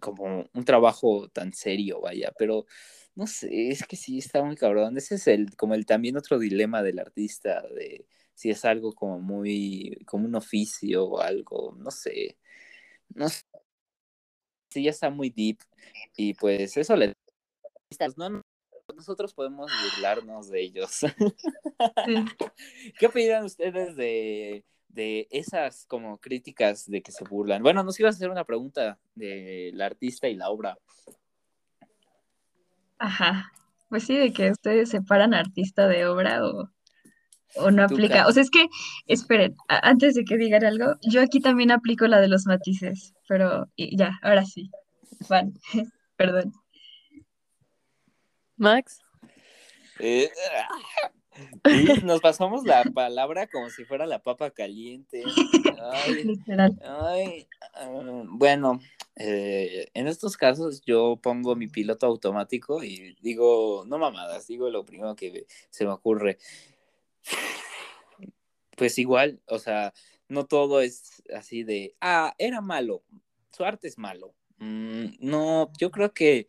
como 0.00 0.48
un 0.52 0.64
trabajo 0.64 1.28
tan 1.28 1.52
serio, 1.52 2.00
vaya, 2.00 2.32
pero 2.38 2.66
no 3.16 3.26
sé, 3.26 3.70
es 3.70 3.86
que 3.86 3.96
sí 3.96 4.18
está 4.18 4.44
muy 4.44 4.56
cabrón. 4.56 4.96
Ese 4.98 5.16
es 5.16 5.26
el, 5.26 5.56
como 5.56 5.74
el 5.74 5.86
también 5.86 6.16
otro 6.16 6.38
dilema 6.38 6.82
del 6.82 6.98
artista, 7.00 7.62
de 7.74 8.06
si 8.34 8.50
es 8.50 8.64
algo 8.64 8.92
como 8.94 9.18
muy, 9.20 9.98
como 10.06 10.26
un 10.26 10.34
oficio 10.36 11.06
o 11.06 11.20
algo, 11.20 11.74
no 11.78 11.90
sé, 11.90 12.38
no 13.14 13.28
sé, 13.28 13.42
sí 14.70 14.82
ya 14.84 14.90
está 14.90 15.10
muy 15.10 15.30
deep 15.30 15.58
y 16.16 16.34
pues 16.34 16.76
eso 16.76 16.96
le... 16.96 17.14
No, 18.16 18.28
no, 18.28 18.42
nosotros 18.94 19.32
podemos 19.32 19.70
burlarnos 19.82 20.50
de 20.50 20.62
ellos. 20.62 21.00
¿Qué 22.98 23.06
opinan 23.06 23.44
ustedes 23.44 23.96
de, 23.96 24.64
de 24.88 25.28
esas 25.30 25.86
como 25.86 26.18
críticas 26.18 26.84
de 26.90 27.02
que 27.02 27.12
se 27.12 27.24
burlan? 27.24 27.62
Bueno, 27.62 27.82
nos 27.84 27.98
ibas 28.00 28.14
a 28.14 28.18
hacer 28.18 28.30
una 28.30 28.44
pregunta 28.44 28.98
del 29.14 29.80
artista 29.80 30.28
y 30.28 30.34
la 30.34 30.50
obra. 30.50 30.78
Ajá. 32.98 33.52
Pues 33.88 34.04
sí, 34.04 34.16
de 34.16 34.32
que 34.32 34.50
ustedes 34.50 34.90
separan 34.90 35.34
artista 35.34 35.86
de 35.86 36.06
obra 36.06 36.44
o, 36.44 36.70
o 37.56 37.70
no 37.70 37.84
aplica. 37.84 38.26
O 38.26 38.32
sea, 38.32 38.42
es 38.42 38.50
que, 38.50 38.66
esperen, 39.06 39.56
antes 39.68 40.14
de 40.14 40.24
que 40.24 40.36
digan 40.36 40.64
algo, 40.64 40.96
yo 41.02 41.22
aquí 41.22 41.40
también 41.40 41.70
aplico 41.70 42.06
la 42.06 42.20
de 42.20 42.28
los 42.28 42.46
matices, 42.46 43.14
pero 43.28 43.66
y 43.76 43.96
ya, 43.96 44.18
ahora 44.22 44.44
sí. 44.44 44.70
Van, 45.28 45.52
perdón. 46.16 46.52
Max, 48.56 49.00
Eh, 49.98 50.30
sí, 51.64 51.86
nos 52.04 52.20
pasamos 52.20 52.64
la 52.64 52.84
palabra 52.84 53.46
como 53.46 53.70
si 53.70 53.84
fuera 53.84 54.06
la 54.06 54.22
papa 54.22 54.50
caliente. 54.50 55.22
Ay, 55.92 56.24
Literal. 56.24 56.78
ay, 56.84 57.48
ah, 57.74 57.88
bueno, 58.28 58.80
eh, 59.16 59.88
en 59.94 60.06
estos 60.08 60.36
casos 60.36 60.82
yo 60.84 61.18
pongo 61.22 61.56
mi 61.56 61.68
piloto 61.68 62.06
automático 62.06 62.82
y 62.82 63.16
digo, 63.20 63.84
no 63.86 63.98
mamadas, 63.98 64.46
digo 64.46 64.70
lo 64.70 64.84
primero 64.84 65.14
que 65.16 65.46
se 65.70 65.84
me 65.84 65.92
ocurre. 65.92 66.38
Pues 68.76 68.98
igual, 68.98 69.40
o 69.46 69.58
sea, 69.58 69.94
no 70.28 70.46
todo 70.46 70.80
es 70.80 71.22
así 71.34 71.62
de, 71.62 71.94
ah, 72.00 72.34
era 72.38 72.60
malo, 72.60 73.02
su 73.50 73.64
arte 73.64 73.88
es 73.88 73.98
malo. 73.98 74.34
Mm, 74.58 75.16
no, 75.20 75.72
yo 75.78 75.90
creo 75.90 76.12
que 76.12 76.48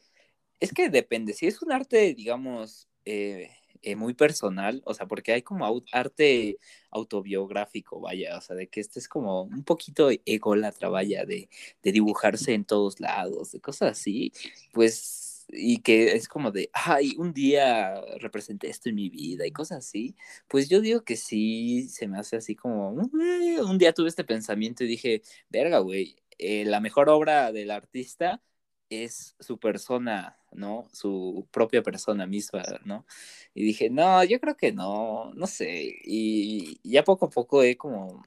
es 0.60 0.74
que 0.74 0.90
depende, 0.90 1.34
si 1.34 1.48
es 1.48 1.62
un 1.62 1.72
arte, 1.72 2.14
digamos, 2.16 2.90
eh, 3.06 3.52
eh, 3.92 3.96
muy 3.96 4.14
personal, 4.14 4.82
o 4.86 4.94
sea, 4.94 5.08
porque 5.08 5.34
hay 5.34 5.42
como 5.44 5.82
arte 5.92 6.58
autobiográfico, 6.92 8.00
vaya, 8.02 8.38
o 8.38 8.42
sea, 8.42 8.56
de 8.56 8.68
que 8.68 8.80
este 8.82 9.00
es 9.00 9.08
como 9.08 9.44
un 9.44 9.64
poquito 9.64 10.10
ególatra, 10.26 10.90
vaya, 10.90 11.26
de, 11.26 11.50
de 11.84 11.92
dibujarse 11.92 12.54
en 12.54 12.66
todos 12.66 13.00
lados, 13.00 13.52
de 13.52 13.60
cosas 13.62 13.92
así, 13.92 14.32
pues, 14.74 15.46
y 15.50 15.78
que 15.82 16.14
es 16.16 16.28
como 16.28 16.52
de, 16.52 16.70
ay, 16.74 17.14
un 17.18 17.34
día 17.34 18.02
representé 18.20 18.70
esto 18.70 18.90
en 18.90 18.96
mi 18.96 19.10
vida 19.10 19.46
y 19.48 19.52
cosas 19.52 19.80
así, 19.80 20.16
pues 20.48 20.68
yo 20.70 20.82
digo 20.82 21.04
que 21.04 21.16
sí, 21.18 21.88
se 21.90 22.08
me 22.08 22.18
hace 22.20 22.36
así 22.38 22.56
como, 22.56 22.92
"Mm", 22.94 23.60
un 23.70 23.78
día 23.78 23.94
tuve 23.94 24.10
este 24.10 24.24
pensamiento 24.26 24.84
y 24.84 24.88
dije, 24.88 25.22
verga, 25.50 25.80
güey, 25.80 26.18
eh, 26.38 26.66
la 26.66 26.80
mejor 26.82 27.10
obra 27.10 27.52
del 27.52 27.72
artista 27.72 28.42
es 28.90 29.36
su 29.40 29.60
persona, 29.60 30.38
¿no? 30.52 30.88
Su 30.94 31.48
propia 31.52 31.84
persona 31.84 32.26
misma, 32.28 32.64
¿no? 32.86 33.06
Y 33.54 33.64
dije, 33.66 33.90
no, 33.90 34.24
yo 34.24 34.40
creo 34.40 34.56
que 34.58 34.72
no, 34.74 35.34
no 35.36 35.48
sé. 35.48 35.94
Y 36.04 36.80
ya 36.90 37.04
poco 37.04 37.26
a 37.28 37.30
poco 37.30 37.64
he 37.64 37.78
como 37.78 38.24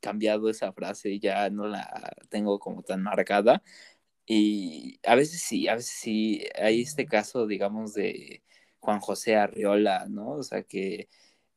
cambiado 0.00 0.50
esa 0.50 0.72
frase 0.72 1.18
ya 1.20 1.48
no 1.50 1.68
la 1.68 2.12
tengo 2.30 2.58
como 2.58 2.82
tan 2.82 3.02
marcada. 3.02 3.62
Y 4.26 5.00
a 5.06 5.14
veces 5.16 5.42
sí, 5.42 5.68
a 5.68 5.74
veces 5.76 5.92
sí, 6.00 6.44
hay 6.60 6.82
este 6.82 7.06
caso, 7.06 7.46
digamos, 7.46 7.94
de 7.94 8.42
Juan 8.80 9.00
José 9.00 9.36
Arriola, 9.36 10.06
¿no? 10.08 10.30
O 10.32 10.42
sea 10.42 10.62
que, 10.64 11.08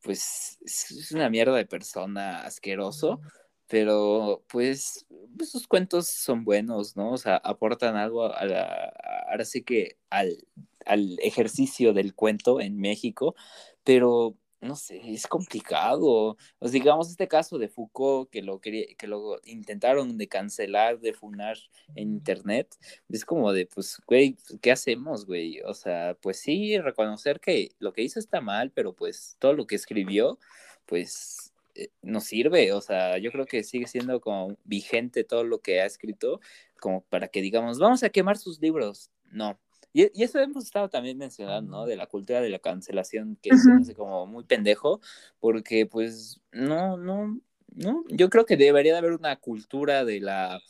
pues, 0.01 0.57
es 0.65 0.91
es 0.91 1.11
una 1.11 1.29
mierda 1.29 1.55
de 1.55 1.65
persona 1.65 2.41
asqueroso, 2.43 3.21
pero 3.67 4.43
pues, 4.49 5.05
pues 5.37 5.51
sus 5.51 5.67
cuentos 5.67 6.07
son 6.07 6.43
buenos, 6.43 6.95
¿no? 6.95 7.11
O 7.11 7.17
sea, 7.17 7.37
aportan 7.37 7.95
algo 7.95 8.33
a 8.33 8.45
la, 8.45 8.93
ahora 9.29 9.45
sí 9.45 9.63
que 9.63 9.97
al, 10.09 10.45
al 10.85 11.17
ejercicio 11.19 11.93
del 11.93 12.13
cuento 12.15 12.61
en 12.61 12.77
México, 12.77 13.35
pero 13.83 14.37
no 14.61 14.75
sé, 14.75 15.01
es 15.05 15.27
complicado. 15.27 16.37
O 16.59 16.67
sea, 16.67 16.71
digamos 16.71 17.09
este 17.09 17.27
caso 17.27 17.57
de 17.57 17.69
Foucault 17.69 18.29
que 18.29 18.41
lo 18.41 18.59
que 18.59 18.97
lo 19.07 19.39
intentaron 19.45 20.17
de 20.17 20.27
cancelar, 20.27 20.99
de 20.99 21.13
funar 21.13 21.57
en 21.95 22.09
internet, 22.09 22.75
es 23.09 23.25
como 23.25 23.51
de, 23.53 23.67
pues, 23.67 24.01
güey, 24.07 24.37
¿qué 24.61 24.71
hacemos, 24.71 25.25
güey? 25.25 25.61
O 25.61 25.73
sea, 25.73 26.17
pues 26.21 26.39
sí, 26.39 26.77
reconocer 26.79 27.39
que 27.39 27.71
lo 27.79 27.93
que 27.93 28.03
hizo 28.03 28.19
está 28.19 28.41
mal, 28.41 28.71
pero 28.71 28.93
pues 28.93 29.37
todo 29.39 29.53
lo 29.53 29.67
que 29.67 29.75
escribió, 29.75 30.39
pues 30.85 31.53
nos 32.01 32.23
sirve, 32.25 32.71
o 32.73 32.81
sea, 32.81 33.17
yo 33.17 33.31
creo 33.31 33.45
que 33.45 33.63
sigue 33.63 33.87
siendo 33.87 34.21
como 34.21 34.57
vigente 34.63 35.23
todo 35.23 35.43
lo 35.43 35.59
que 35.59 35.81
ha 35.81 35.85
escrito, 35.85 36.39
como 36.79 37.01
para 37.05 37.27
que 37.27 37.41
digamos, 37.41 37.79
vamos 37.79 38.03
a 38.03 38.09
quemar 38.09 38.37
sus 38.37 38.61
libros. 38.61 39.11
No. 39.31 39.59
Y, 39.93 40.03
y 40.13 40.23
eso 40.23 40.39
hemos 40.39 40.65
estado 40.65 40.89
también 40.89 41.17
mencionando, 41.17 41.71
¿no? 41.71 41.85
De 41.85 41.95
la 41.95 42.07
cultura 42.07 42.41
de 42.41 42.49
la 42.49 42.59
cancelación, 42.59 43.37
que 43.41 43.51
hace 43.51 43.95
como 43.95 44.25
muy 44.25 44.43
pendejo, 44.43 44.99
porque 45.39 45.85
pues 45.85 46.41
no, 46.51 46.97
no, 46.97 47.39
no, 47.67 48.03
yo 48.09 48.29
creo 48.29 48.45
que 48.45 48.57
debería 48.57 48.93
de 48.93 48.99
haber 48.99 49.13
una 49.13 49.35
cultura 49.37 50.05
de 50.05 50.19
la, 50.19 50.61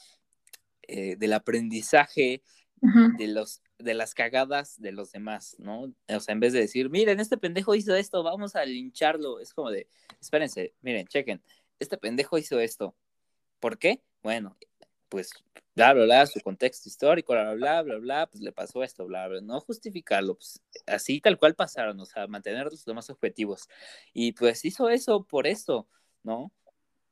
eh, 0.83 1.15
del 1.17 1.33
aprendizaje 1.33 2.43
De 3.17 3.27
los 3.27 3.61
de 3.77 3.93
las 3.93 4.13
cagadas 4.13 4.79
de 4.79 4.91
los 4.91 5.11
demás, 5.11 5.55
¿no? 5.59 5.93
O 6.07 6.19
sea, 6.19 6.33
en 6.33 6.39
vez 6.39 6.53
de 6.53 6.59
decir, 6.59 6.89
miren, 6.89 7.19
este 7.19 7.37
pendejo 7.37 7.75
hizo 7.75 7.95
esto, 7.95 8.23
vamos 8.23 8.55
a 8.55 8.65
lincharlo, 8.65 9.39
es 9.39 9.53
como 9.53 9.69
de, 9.69 9.87
espérense, 10.21 10.73
miren, 10.81 11.07
chequen, 11.07 11.41
este 11.79 11.97
pendejo 11.97 12.37
hizo 12.37 12.59
esto. 12.59 12.95
¿Por 13.59 13.77
qué? 13.77 14.01
Bueno, 14.23 14.57
pues 15.09 15.31
bla, 15.75 15.93
bla, 15.93 16.05
bla, 16.05 16.25
su 16.25 16.39
contexto 16.39 16.89
histórico, 16.89 17.33
bla, 17.33 17.53
bla, 17.53 17.81
bla, 17.81 17.97
bla, 17.97 18.27
pues 18.27 18.41
le 18.41 18.51
pasó 18.51 18.83
esto, 18.83 19.05
bla, 19.05 19.27
bla, 19.27 19.41
no 19.41 19.59
justificarlo, 19.59 20.35
pues 20.35 20.61
así 20.85 21.19
tal 21.19 21.37
cual 21.37 21.55
pasaron, 21.55 21.99
o 21.99 22.05
sea, 22.05 22.27
mantenerlos 22.27 22.87
lo 22.87 22.93
más 22.93 23.09
objetivos. 23.09 23.67
Y 24.13 24.31
pues 24.33 24.63
hizo 24.65 24.89
eso 24.89 25.23
por 25.25 25.47
esto, 25.47 25.87
¿no? 26.23 26.51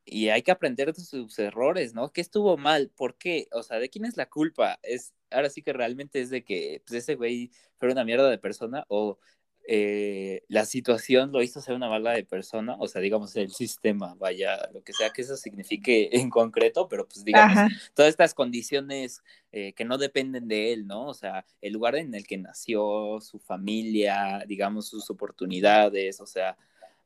Y 0.06 0.30
hay 0.30 0.42
que 0.42 0.52
aprender 0.52 0.94
de 0.94 1.02
sus 1.02 1.38
errores, 1.40 1.94
¿no? 1.94 2.12
¿Qué 2.12 2.22
estuvo 2.22 2.58
mal? 2.58 2.92
¿Por 2.96 3.18
qué? 3.18 3.48
O 3.52 3.64
sea, 3.64 3.80
¿de 3.80 3.90
quién 3.90 4.06
es 4.06 4.18
la 4.18 4.30
culpa? 4.30 4.80
Es, 4.84 5.14
ahora 5.32 5.50
sí 5.50 5.62
que 5.62 5.74
realmente 5.74 6.22
es 6.22 6.30
de 6.30 6.44
que 6.44 6.82
pues, 6.86 7.04
ese 7.04 7.16
güey 7.16 7.52
fuera 7.78 7.94
una 7.94 8.04
mierda 8.04 8.30
de 8.30 8.38
persona 8.38 8.86
o 8.90 9.18
eh, 9.66 10.44
la 10.50 10.66
situación 10.66 11.32
lo 11.32 11.42
hizo 11.42 11.62
ser 11.62 11.76
una 11.76 11.88
mala 11.88 12.12
de 12.12 12.26
persona, 12.26 12.76
o 12.80 12.88
sea, 12.90 13.02
digamos, 13.02 13.34
el 13.38 13.52
sistema, 13.52 14.14
vaya, 14.16 14.70
lo 14.74 14.84
que 14.84 14.92
sea 14.92 15.12
que 15.12 15.22
eso 15.22 15.38
signifique 15.38 16.10
en 16.12 16.30
concreto, 16.30 16.90
pero 16.90 17.08
pues 17.08 17.24
digamos, 17.24 17.72
todas 17.94 18.10
estas 18.10 18.34
condiciones 18.34 19.24
eh, 19.54 19.72
que 19.72 19.86
no 19.86 19.98
dependen 19.98 20.50
de 20.50 20.74
él, 20.74 20.86
¿no? 20.86 21.08
O 21.08 21.14
sea, 21.14 21.46
el 21.62 21.72
lugar 21.72 21.96
en 21.96 22.14
el 22.14 22.28
que 22.28 22.38
nació, 22.38 23.22
su 23.22 23.40
familia, 23.40 24.44
digamos, 24.46 24.90
sus 24.90 25.10
oportunidades, 25.10 26.20
o 26.20 26.26
sea, 26.26 26.58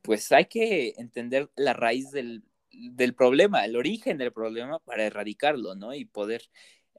pues 0.02 0.32
hay 0.32 0.46
que 0.46 0.96
entender 0.98 1.52
la 1.56 1.74
raíz 1.74 2.10
del, 2.10 2.44
del 2.92 3.14
problema, 3.16 3.66
el 3.66 3.76
origen 3.76 4.18
del 4.18 4.32
problema 4.32 4.80
para 4.80 5.06
erradicarlo, 5.06 5.76
¿no? 5.76 5.94
Y 5.94 6.06
poder 6.06 6.44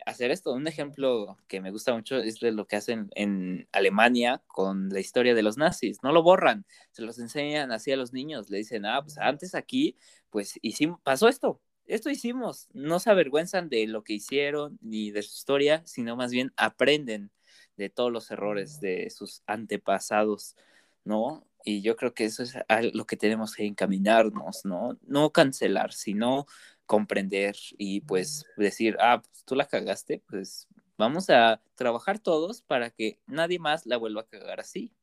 hacer 0.06 0.30
esto. 0.30 0.52
Un 0.52 0.66
ejemplo 0.66 1.38
que 1.48 1.60
me 1.60 1.70
gusta 1.70 1.94
mucho 1.94 2.16
es 2.18 2.40
de 2.40 2.52
lo 2.52 2.66
que 2.66 2.76
hacen 2.76 3.10
en 3.14 3.68
Alemania 3.72 4.42
con 4.46 4.88
la 4.90 5.00
historia 5.00 5.34
de 5.34 5.42
los 5.42 5.56
nazis. 5.56 5.98
No 6.02 6.12
lo 6.12 6.22
borran, 6.22 6.66
se 6.92 7.02
los 7.02 7.18
enseñan 7.18 7.72
así 7.72 7.92
a 7.92 7.96
los 7.96 8.12
niños. 8.12 8.50
Le 8.50 8.58
dicen, 8.58 8.86
ah, 8.86 9.02
pues 9.02 9.18
antes 9.18 9.54
aquí, 9.54 9.96
pues 10.30 10.58
hicimos, 10.62 11.00
pasó 11.02 11.28
esto, 11.28 11.60
esto 11.86 12.10
hicimos. 12.10 12.68
No 12.72 13.00
se 13.00 13.10
avergüenzan 13.10 13.68
de 13.68 13.86
lo 13.86 14.04
que 14.04 14.14
hicieron 14.14 14.78
ni 14.82 15.10
de 15.10 15.22
su 15.22 15.34
historia, 15.34 15.82
sino 15.86 16.16
más 16.16 16.30
bien 16.30 16.52
aprenden 16.56 17.30
de 17.76 17.90
todos 17.90 18.12
los 18.12 18.30
errores 18.30 18.80
de 18.80 19.08
sus 19.10 19.42
antepasados, 19.46 20.56
¿no? 21.04 21.46
Y 21.68 21.82
yo 21.82 21.96
creo 21.96 22.14
que 22.14 22.24
eso 22.24 22.42
es 22.42 22.54
lo 22.94 23.06
que 23.06 23.18
tenemos 23.18 23.54
que 23.54 23.66
encaminarnos, 23.66 24.64
¿no? 24.64 24.98
No 25.06 25.32
cancelar, 25.32 25.92
sino 25.92 26.46
comprender 26.86 27.56
y 27.76 28.00
pues 28.00 28.46
decir, 28.56 28.96
ah, 29.00 29.20
pues 29.20 29.44
tú 29.44 29.54
la 29.54 29.66
cagaste, 29.66 30.22
pues 30.30 30.66
vamos 30.96 31.28
a 31.28 31.60
trabajar 31.74 32.20
todos 32.20 32.62
para 32.62 32.88
que 32.88 33.20
nadie 33.26 33.58
más 33.58 33.84
la 33.84 33.98
vuelva 33.98 34.22
a 34.22 34.26
cagar 34.26 34.60
así. 34.60 34.94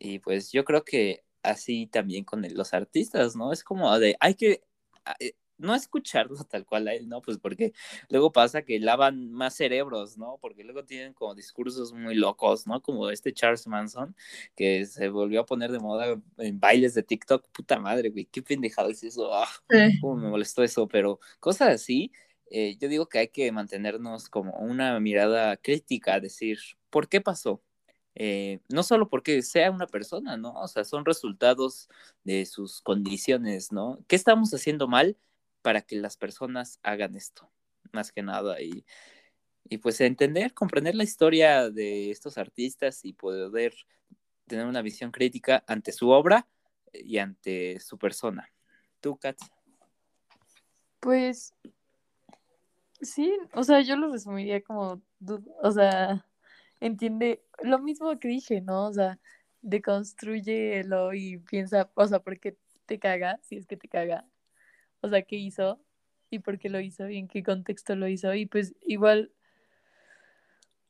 Y 0.00 0.18
pues 0.18 0.50
yo 0.50 0.64
creo 0.64 0.84
que 0.84 1.22
así 1.44 1.86
también 1.86 2.24
con 2.24 2.42
los 2.52 2.74
artistas, 2.74 3.36
¿no? 3.36 3.52
Es 3.52 3.62
como 3.62 3.96
de, 4.00 4.16
hay 4.18 4.34
que, 4.34 4.64
eh, 5.20 5.36
no 5.58 5.74
escucharlo 5.74 6.36
tal 6.44 6.66
cual 6.66 6.88
a 6.88 6.94
él, 6.94 7.08
¿no? 7.08 7.22
Pues 7.22 7.38
porque 7.38 7.72
luego 8.08 8.32
pasa 8.32 8.62
que 8.62 8.78
lavan 8.80 9.30
más 9.32 9.54
cerebros, 9.54 10.18
¿no? 10.18 10.38
Porque 10.40 10.64
luego 10.64 10.84
tienen 10.84 11.12
como 11.14 11.34
discursos 11.34 11.92
muy 11.92 12.14
locos, 12.14 12.66
¿no? 12.66 12.82
Como 12.82 13.10
este 13.10 13.32
Charles 13.32 13.66
Manson, 13.66 14.14
que 14.54 14.86
se 14.86 15.08
volvió 15.08 15.40
a 15.40 15.46
poner 15.46 15.72
de 15.72 15.78
moda 15.78 16.20
en 16.38 16.60
bailes 16.60 16.94
de 16.94 17.02
TikTok. 17.02 17.48
Puta 17.50 17.78
madre, 17.78 18.10
güey, 18.10 18.26
qué 18.26 18.42
pendejado 18.42 18.90
es 18.90 19.02
eso. 19.02 19.32
Ah, 19.32 19.48
cómo 20.00 20.16
me 20.16 20.28
molestó 20.28 20.62
eso, 20.62 20.88
pero 20.88 21.20
cosas 21.40 21.68
así, 21.74 22.12
eh, 22.50 22.76
yo 22.80 22.88
digo 22.88 23.08
que 23.08 23.18
hay 23.18 23.28
que 23.28 23.50
mantenernos 23.52 24.28
como 24.28 24.52
una 24.58 25.00
mirada 25.00 25.56
crítica, 25.56 26.20
decir, 26.20 26.58
¿por 26.90 27.08
qué 27.08 27.20
pasó? 27.20 27.62
Eh, 28.14 28.60
no 28.70 28.82
solo 28.82 29.08
porque 29.10 29.42
sea 29.42 29.70
una 29.70 29.86
persona, 29.86 30.36
¿no? 30.36 30.54
O 30.54 30.68
sea, 30.68 30.84
son 30.84 31.04
resultados 31.04 31.88
de 32.24 32.46
sus 32.46 32.80
condiciones, 32.80 33.72
¿no? 33.72 33.98
¿Qué 34.08 34.16
estamos 34.16 34.54
haciendo 34.54 34.88
mal? 34.88 35.18
Para 35.66 35.82
que 35.82 35.96
las 35.96 36.16
personas 36.16 36.78
hagan 36.84 37.16
esto, 37.16 37.50
más 37.90 38.12
que 38.12 38.22
nada. 38.22 38.62
Y, 38.62 38.86
y 39.64 39.78
pues 39.78 40.00
entender, 40.00 40.54
comprender 40.54 40.94
la 40.94 41.02
historia 41.02 41.70
de 41.70 42.12
estos 42.12 42.38
artistas 42.38 43.04
y 43.04 43.14
poder 43.14 43.74
tener 44.46 44.64
una 44.64 44.80
visión 44.80 45.10
crítica 45.10 45.64
ante 45.66 45.90
su 45.90 46.10
obra 46.10 46.46
y 46.92 47.18
ante 47.18 47.80
su 47.80 47.98
persona. 47.98 48.48
¿Tú, 49.00 49.16
Kat? 49.16 49.36
Pues 51.00 51.52
sí, 53.00 53.36
o 53.52 53.64
sea, 53.64 53.80
yo 53.80 53.96
lo 53.96 54.12
resumiría 54.12 54.62
como, 54.62 55.02
o 55.64 55.72
sea, 55.72 56.24
entiende 56.78 57.42
lo 57.64 57.80
mismo 57.80 58.16
que 58.20 58.28
dije, 58.28 58.60
¿no? 58.60 58.86
O 58.86 58.92
sea, 58.92 59.18
deconstruyelo 59.62 61.12
y 61.12 61.38
piensa, 61.38 61.90
o 61.94 62.06
sea, 62.06 62.20
¿por 62.20 62.38
qué 62.38 62.56
te 62.86 63.00
caga? 63.00 63.40
Si 63.42 63.56
es 63.56 63.66
que 63.66 63.76
te 63.76 63.88
caga 63.88 64.24
o 65.06 65.08
sea, 65.08 65.22
qué 65.22 65.36
hizo 65.36 65.80
y 66.30 66.40
por 66.40 66.58
qué 66.58 66.68
lo 66.68 66.80
hizo 66.80 67.08
y 67.08 67.18
en 67.18 67.28
qué 67.28 67.42
contexto 67.42 67.96
lo 67.96 68.08
hizo. 68.08 68.34
Y 68.34 68.46
pues 68.46 68.74
igual, 68.84 69.32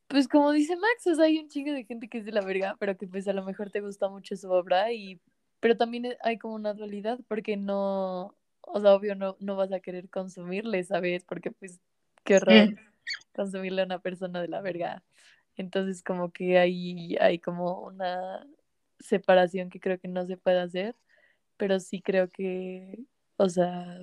pues 0.09 0.29
como 0.29 0.53
dice 0.53 0.77
Max, 0.77 1.07
o 1.07 1.15
sea, 1.15 1.27
hay 1.27 1.39
un 1.39 1.49
chingo 1.49 1.73
de 1.73 1.85
gente 1.85 2.09
que 2.09 2.19
es 2.19 2.25
de 2.25 2.33
la 2.33 2.43
verga, 2.43 2.77
pero 2.79 2.97
que 2.97 3.07
pues 3.07 3.29
a 3.29 3.33
lo 3.33 3.45
mejor 3.45 3.71
te 3.71 3.81
gusta 3.81 4.09
mucho 4.09 4.37
su 4.37 4.51
obra 4.51 4.93
y, 4.93 5.21
pero 5.61 5.77
también 5.77 6.17
hay 6.23 6.39
como 6.39 6.55
una 6.55 6.75
dualidad 6.75 7.19
porque 7.29 7.57
no, 7.57 8.35
o 8.63 8.81
sea, 8.81 8.95
obvio 8.95 9.15
no, 9.15 9.37
no 9.41 9.57
vas 9.57 9.73
a 9.73 9.81
querer 9.81 10.09
consumirle, 10.09 10.83
¿sabes? 10.85 11.25
Porque 11.25 11.51
pues 11.51 11.81
qué 12.25 12.37
horror 12.37 12.75
consumirle 13.35 13.83
a 13.83 13.87
una 13.87 14.01
persona 14.01 14.41
de 14.41 14.49
la 14.49 14.61
verga. 14.61 15.03
Entonces 15.57 16.03
como 16.03 16.33
que 16.33 16.59
hay, 16.59 17.17
hay 17.21 17.39
como 17.39 17.81
una 17.83 18.47
separación 18.99 19.71
que 19.71 19.81
creo 19.81 19.99
que 19.99 20.09
no 20.09 20.27
se 20.27 20.37
puede 20.37 20.61
hacer, 20.61 20.97
pero 21.57 21.81
sí 21.81 22.01
creo 22.03 22.29
que, 22.29 22.99
o 23.37 23.49
sea. 23.49 23.99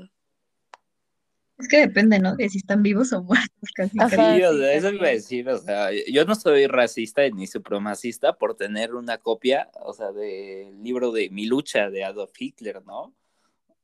Es 1.60 1.68
que 1.68 1.78
depende, 1.78 2.20
¿no? 2.20 2.36
De 2.36 2.50
si 2.50 2.58
están 2.58 2.82
vivos 2.82 3.14
o 3.14 3.22
muertos, 3.22 3.70
casi. 3.76 3.92
sí, 3.92 4.44
o 4.44 4.58
sea, 4.58 4.74
eso 4.74 4.90
iba 4.90 5.08
a 5.08 5.12
decir, 5.12 5.48
o 5.48 5.58
sea, 5.60 5.90
yo 6.12 6.26
no 6.26 6.34
soy 6.34 6.66
racista 6.66 7.28
ni 7.30 7.46
supremacista 7.46 8.34
por 8.34 8.56
tener 8.56 8.96
una 8.96 9.20
copia, 9.20 9.70
o 9.82 9.94
sea, 9.94 10.12
del 10.12 10.82
libro 10.84 11.12
de 11.12 11.30
Mi 11.30 11.46
lucha 11.46 11.90
de 11.92 12.04
Adolf 12.04 12.32
Hitler, 12.38 12.84
¿no? 12.84 13.14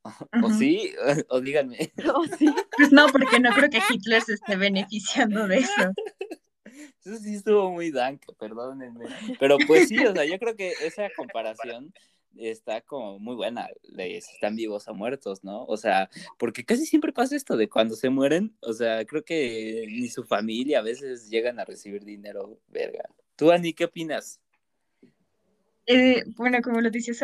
¿O 0.44 0.50
sí? 0.50 0.92
O 1.28 1.40
díganme. 1.40 1.92
¿O 2.14 2.24
sí? 2.24 2.52
Pues 2.76 2.92
no, 2.92 3.06
porque 3.08 3.38
no 3.38 3.50
creo 3.50 3.70
que 3.70 3.80
Hitler 3.88 4.22
se 4.22 4.34
esté 4.34 4.56
beneficiando 4.56 5.46
de 5.46 5.58
eso. 5.58 5.92
Eso 7.04 7.16
sí 7.16 7.34
estuvo 7.34 7.70
muy 7.70 7.90
dank, 7.90 8.22
perdónenme. 8.38 9.06
Pero 9.38 9.58
pues 9.66 9.88
sí, 9.88 9.98
o 10.04 10.12
sea, 10.12 10.24
yo 10.24 10.38
creo 10.38 10.54
que 10.56 10.72
esa 10.82 11.08
comparación 11.16 11.92
está 12.36 12.80
como 12.80 13.18
muy 13.18 13.34
buena, 13.34 13.68
si 13.96 14.16
están 14.16 14.56
vivos 14.56 14.88
o 14.88 14.94
muertos, 14.94 15.44
¿no? 15.44 15.64
O 15.64 15.76
sea, 15.76 16.10
porque 16.38 16.64
casi 16.64 16.86
siempre 16.86 17.12
pasa 17.12 17.36
esto 17.36 17.56
de 17.56 17.68
cuando 17.68 17.96
se 17.96 18.10
mueren, 18.10 18.56
o 18.60 18.72
sea, 18.72 19.04
creo 19.04 19.24
que 19.24 19.86
ni 19.88 20.08
su 20.08 20.24
familia 20.24 20.78
a 20.78 20.82
veces 20.82 21.28
llegan 21.28 21.58
a 21.58 21.64
recibir 21.64 22.04
dinero, 22.04 22.58
verga. 22.68 23.04
¿Tú, 23.36 23.50
Ani, 23.50 23.72
qué 23.72 23.84
opinas? 23.84 24.40
Eh, 25.86 26.22
bueno, 26.36 26.58
como 26.62 26.80
lo 26.80 26.90
decía 26.90 27.14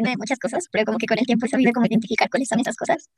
hace 0.00 0.16
muchas 0.16 0.38
cosas, 0.38 0.68
pero 0.70 0.84
como 0.84 0.98
que 0.98 1.06
con 1.06 1.18
el 1.18 1.26
tiempo 1.26 1.46
he 1.46 1.48
sabido 1.48 1.72
cómo 1.72 1.86
identificar 1.86 2.28
cuáles 2.30 2.48
son 2.48 2.60
esas 2.60 2.76
cosas. 2.76 3.10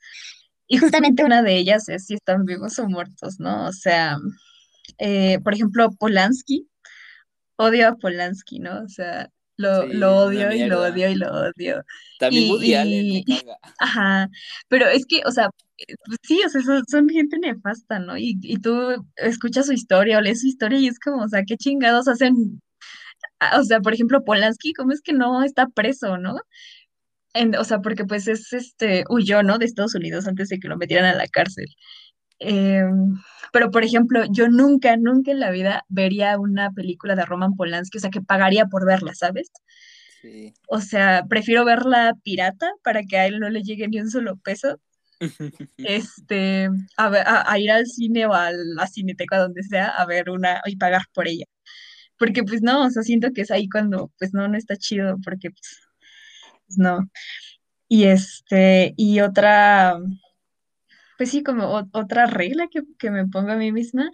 Y 0.67 0.77
justamente 0.77 1.23
una 1.23 1.41
de 1.43 1.57
ellas 1.57 1.89
es 1.89 2.07
si 2.07 2.15
están 2.15 2.45
vivos 2.45 2.79
o 2.79 2.87
muertos, 2.87 3.39
¿no? 3.39 3.67
O 3.67 3.71
sea, 3.71 4.17
eh, 4.97 5.39
por 5.43 5.53
ejemplo, 5.53 5.91
Polanski, 5.91 6.67
odio 7.57 7.87
a 7.87 7.95
Polanski, 7.95 8.59
¿no? 8.59 8.81
O 8.83 8.87
sea, 8.87 9.29
lo, 9.57 9.85
lo 9.87 10.17
odio 10.17 10.51
y 10.51 10.65
lo 10.65 10.81
odio 10.81 11.09
y 11.09 11.15
lo 11.15 11.31
odio. 11.31 11.83
También 12.19 12.51
Woody 12.51 12.75
Allen 12.75 13.23
Ajá, 13.79 14.29
pero 14.67 14.87
es 14.87 15.05
que, 15.05 15.21
o 15.25 15.31
sea, 15.31 15.49
pues 16.05 16.17
sí, 16.23 16.41
o 16.45 16.49
sea, 16.49 16.61
son, 16.87 17.09
gente 17.09 17.37
nefasta, 17.39 17.99
¿no? 17.99 18.17
Y, 18.17 18.37
y, 18.41 18.57
tú 18.57 19.05
escuchas 19.17 19.67
su 19.67 19.73
historia 19.73 20.17
o 20.17 20.21
lees 20.21 20.41
su 20.41 20.47
historia 20.47 20.79
y 20.79 20.87
es 20.87 20.99
como, 20.99 21.23
o 21.23 21.27
sea, 21.27 21.43
qué 21.45 21.57
chingados 21.57 22.07
hacen, 22.07 22.61
o 23.57 23.63
sea, 23.63 23.79
por 23.81 23.93
ejemplo, 23.93 24.23
Polanski, 24.23 24.73
¿cómo 24.73 24.91
es 24.91 25.01
que 25.01 25.13
no 25.13 25.43
está 25.43 25.67
preso, 25.67 26.17
no? 26.17 26.37
En, 27.33 27.55
o 27.55 27.63
sea, 27.65 27.79
porque 27.81 28.05
pues 28.05 28.27
es, 28.27 28.53
este, 28.53 29.03
huyó, 29.09 29.43
¿no? 29.43 29.57
De 29.57 29.65
Estados 29.65 29.95
Unidos 29.95 30.27
antes 30.27 30.49
de 30.49 30.59
que 30.59 30.69
lo 30.69 30.77
metieran 30.77 31.05
a 31.05 31.15
la 31.15 31.27
cárcel. 31.27 31.67
Em, 32.39 33.15
pero, 33.53 33.71
por 33.71 33.83
ejemplo, 33.83 34.23
yo 34.31 34.47
nunca, 34.49 34.97
nunca 34.97 35.31
en 35.31 35.39
la 35.39 35.51
vida 35.51 35.85
vería 35.89 36.37
una 36.39 36.71
película 36.71 37.15
de 37.15 37.25
Roman 37.25 37.55
Polanski, 37.55 37.97
o 37.97 38.01
sea, 38.01 38.09
que 38.09 38.21
pagaría 38.21 38.65
por 38.67 38.85
verla, 38.85 39.13
¿sabes? 39.15 39.51
Sí. 40.21 40.53
O 40.67 40.81
sea, 40.81 41.25
prefiero 41.29 41.65
verla 41.65 42.13
pirata 42.23 42.71
para 42.83 43.03
que 43.03 43.17
a 43.17 43.27
él 43.27 43.39
no 43.39 43.49
le 43.49 43.63
llegue 43.63 43.87
ni 43.87 43.99
un 43.99 44.09
solo 44.09 44.37
peso. 44.37 44.79
este, 45.77 46.69
a, 46.97 47.59
ir 47.59 47.71
al 47.71 47.85
cine 47.87 48.25
o 48.25 48.33
a 48.33 48.51
la 48.51 48.87
cineteca, 48.87 49.37
donde 49.39 49.63
sea, 49.63 49.87
a 49.87 50.05
ver 50.05 50.29
una 50.29 50.61
y 50.65 50.77
pagar 50.77 51.03
por 51.13 51.27
ella. 51.27 51.45
Porque, 52.17 52.43
pues, 52.43 52.61
no, 52.61 52.85
o 52.85 52.89
sea, 52.89 53.03
siento 53.03 53.31
que 53.33 53.41
es 53.41 53.51
ahí 53.51 53.69
cuando, 53.69 54.11
pues, 54.19 54.33
no, 54.33 54.47
no 54.47 54.57
está 54.57 54.77
chido, 54.77 55.17
porque, 55.23 55.51
pues, 55.51 55.79
pues 56.67 56.77
no. 56.77 56.99
Y 57.87 58.05
este, 58.05 58.93
y 58.97 59.21
otra, 59.21 59.99
pues 61.17 61.31
sí, 61.31 61.43
como 61.43 61.87
otra 61.93 62.25
regla 62.27 62.67
que, 62.71 62.81
que, 62.99 63.11
me 63.11 63.27
pongo 63.27 63.51
a 63.51 63.55
mí 63.55 63.71
misma 63.71 64.11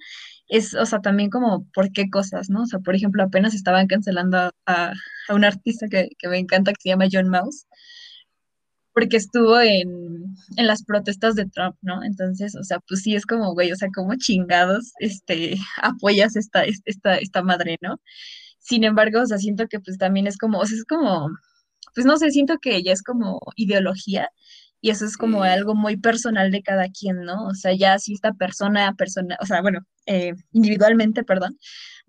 es, 0.47 0.73
o 0.75 0.85
sea, 0.85 0.99
también 1.01 1.29
como 1.29 1.65
por 1.73 1.91
qué 1.91 2.09
cosas, 2.09 2.49
¿no? 2.49 2.63
O 2.63 2.65
sea, 2.65 2.79
por 2.79 2.95
ejemplo, 2.95 3.23
apenas 3.23 3.53
estaban 3.55 3.87
cancelando 3.87 4.37
a, 4.37 4.51
a, 4.65 4.93
un 5.33 5.45
artista 5.45 5.87
que, 5.89 6.09
que, 6.17 6.27
me 6.29 6.37
encanta, 6.39 6.71
que 6.73 6.81
se 6.81 6.89
llama 6.89 7.07
John 7.11 7.29
Mouse, 7.29 7.65
porque 8.93 9.17
estuvo 9.17 9.59
en, 9.59 9.87
en, 10.57 10.67
las 10.67 10.83
protestas 10.83 11.35
de 11.35 11.45
Trump, 11.45 11.75
¿no? 11.81 12.03
Entonces, 12.03 12.55
o 12.55 12.63
sea, 12.63 12.79
pues 12.87 13.01
sí 13.03 13.15
es 13.15 13.25
como, 13.25 13.53
güey, 13.53 13.71
o 13.71 13.75
sea, 13.75 13.89
como 13.93 14.15
chingados, 14.15 14.91
este, 14.99 15.57
apoyas 15.81 16.35
esta, 16.35 16.63
esta, 16.85 17.17
esta 17.17 17.41
madre, 17.43 17.77
¿no? 17.81 18.01
Sin 18.59 18.83
embargo, 18.83 19.21
o 19.21 19.25
sea, 19.25 19.37
siento 19.39 19.67
que 19.67 19.79
pues 19.79 19.97
también 19.97 20.27
es 20.27 20.37
como, 20.37 20.59
o 20.59 20.65
sea, 20.65 20.77
es 20.77 20.85
como, 20.85 21.29
pues 21.95 22.05
no 22.05 22.17
sé, 22.17 22.31
siento 22.31 22.57
que 22.61 22.75
ella 22.75 22.93
es 22.93 23.03
como 23.03 23.39
ideología 23.55 24.29
y 24.81 24.89
eso 24.89 25.05
es 25.05 25.15
como 25.15 25.43
algo 25.43 25.75
muy 25.75 25.95
personal 25.95 26.51
de 26.51 26.63
cada 26.63 26.89
quien, 26.89 27.21
¿no? 27.21 27.45
O 27.45 27.53
sea, 27.53 27.73
ya 27.73 27.99
si 27.99 28.13
esta 28.13 28.33
persona, 28.33 28.95
persona, 28.95 29.37
o 29.39 29.45
sea, 29.45 29.61
bueno, 29.61 29.81
eh, 30.07 30.33
individualmente, 30.53 31.23
perdón, 31.23 31.57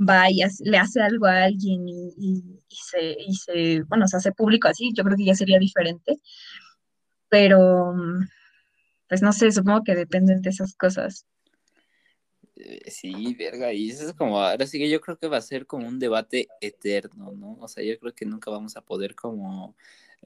va 0.01 0.31
y 0.31 0.41
le 0.61 0.79
hace 0.79 1.03
algo 1.03 1.27
a 1.27 1.45
alguien 1.45 1.87
y, 1.87 2.43
se, 2.71 3.17
y 3.19 3.35
se, 3.35 3.83
bueno, 3.83 4.09
se 4.09 4.17
hace 4.17 4.33
público 4.33 4.69
así, 4.69 4.91
yo 4.95 5.05
creo 5.05 5.17
que 5.19 5.27
ya 5.27 5.35
sería 5.35 5.59
diferente. 5.59 6.17
Pero, 7.29 7.95
pues 9.07 9.21
no 9.21 9.33
sé, 9.35 9.53
supongo 9.53 9.85
que 9.85 9.95
dependen 9.95 10.41
de 10.41 10.51
esas 10.51 10.75
cosas. 10.75 11.27
Eh, 12.57 12.91
sí, 12.91 13.35
verga, 13.35 13.73
y 13.73 13.91
eso 13.91 14.07
es 14.07 14.15
como, 14.15 14.39
ahora 14.41 14.67
sí 14.67 14.79
que 14.79 14.89
yo 14.89 15.01
creo 15.01 15.19
que 15.19 15.29
va 15.29 15.37
a 15.37 15.43
ser 15.43 15.67
como 15.67 15.87
un 15.87 15.99
debate 15.99 16.49
eterno, 16.61 17.33
¿no? 17.33 17.59
O 17.61 17.69
sea, 17.69 17.85
yo 17.85 17.99
creo 17.99 18.15
que 18.15 18.25
nunca 18.25 18.51
vamos 18.51 18.77
a 18.77 18.83
poder 18.83 19.15
como 19.15 19.77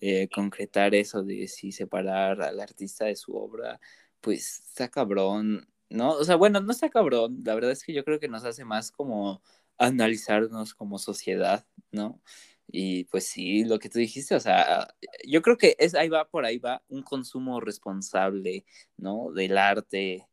eh, 0.00 0.28
concretar 0.28 0.94
eso 0.94 1.22
de 1.22 1.48
si 1.48 1.72
separar 1.72 2.42
al 2.42 2.60
artista 2.60 3.06
de 3.06 3.16
su 3.16 3.34
obra, 3.36 3.80
pues 4.20 4.60
está 4.66 4.88
cabrón, 4.90 5.68
¿no? 5.88 6.10
O 6.12 6.24
sea, 6.24 6.36
bueno, 6.36 6.60
no 6.60 6.72
está 6.72 6.90
cabrón, 6.90 7.42
la 7.44 7.54
verdad 7.54 7.72
es 7.72 7.84
que 7.84 7.92
yo 7.94 8.04
creo 8.04 8.20
que 8.20 8.28
nos 8.28 8.44
hace 8.44 8.64
más 8.64 8.90
como 8.92 9.42
analizarnos 9.78 10.74
como 10.74 10.98
sociedad, 10.98 11.66
¿no? 11.92 12.20
Y 12.68 13.04
pues 13.04 13.26
sí, 13.28 13.64
lo 13.64 13.78
que 13.78 13.88
tú 13.88 13.98
dijiste, 13.98 14.34
o 14.34 14.40
sea, 14.40 14.88
yo 15.26 15.42
creo 15.42 15.56
que 15.56 15.76
es 15.78 15.94
ahí 15.94 16.08
va, 16.08 16.28
por 16.28 16.44
ahí 16.44 16.58
va 16.58 16.82
un 16.88 17.02
consumo 17.02 17.60
responsable, 17.60 18.64
¿no? 18.96 19.32
Del 19.32 19.56
arte 19.58 20.26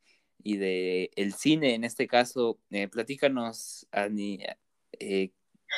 y 0.44 0.58
de 0.58 1.12
el 1.16 1.34
cine, 1.34 1.76
en 1.76 1.84
este 1.84 2.08
caso, 2.08 2.60
eh, 2.72 2.88
platícanos, 2.88 3.88
Ani, 3.92 4.40
eh, 5.00 5.32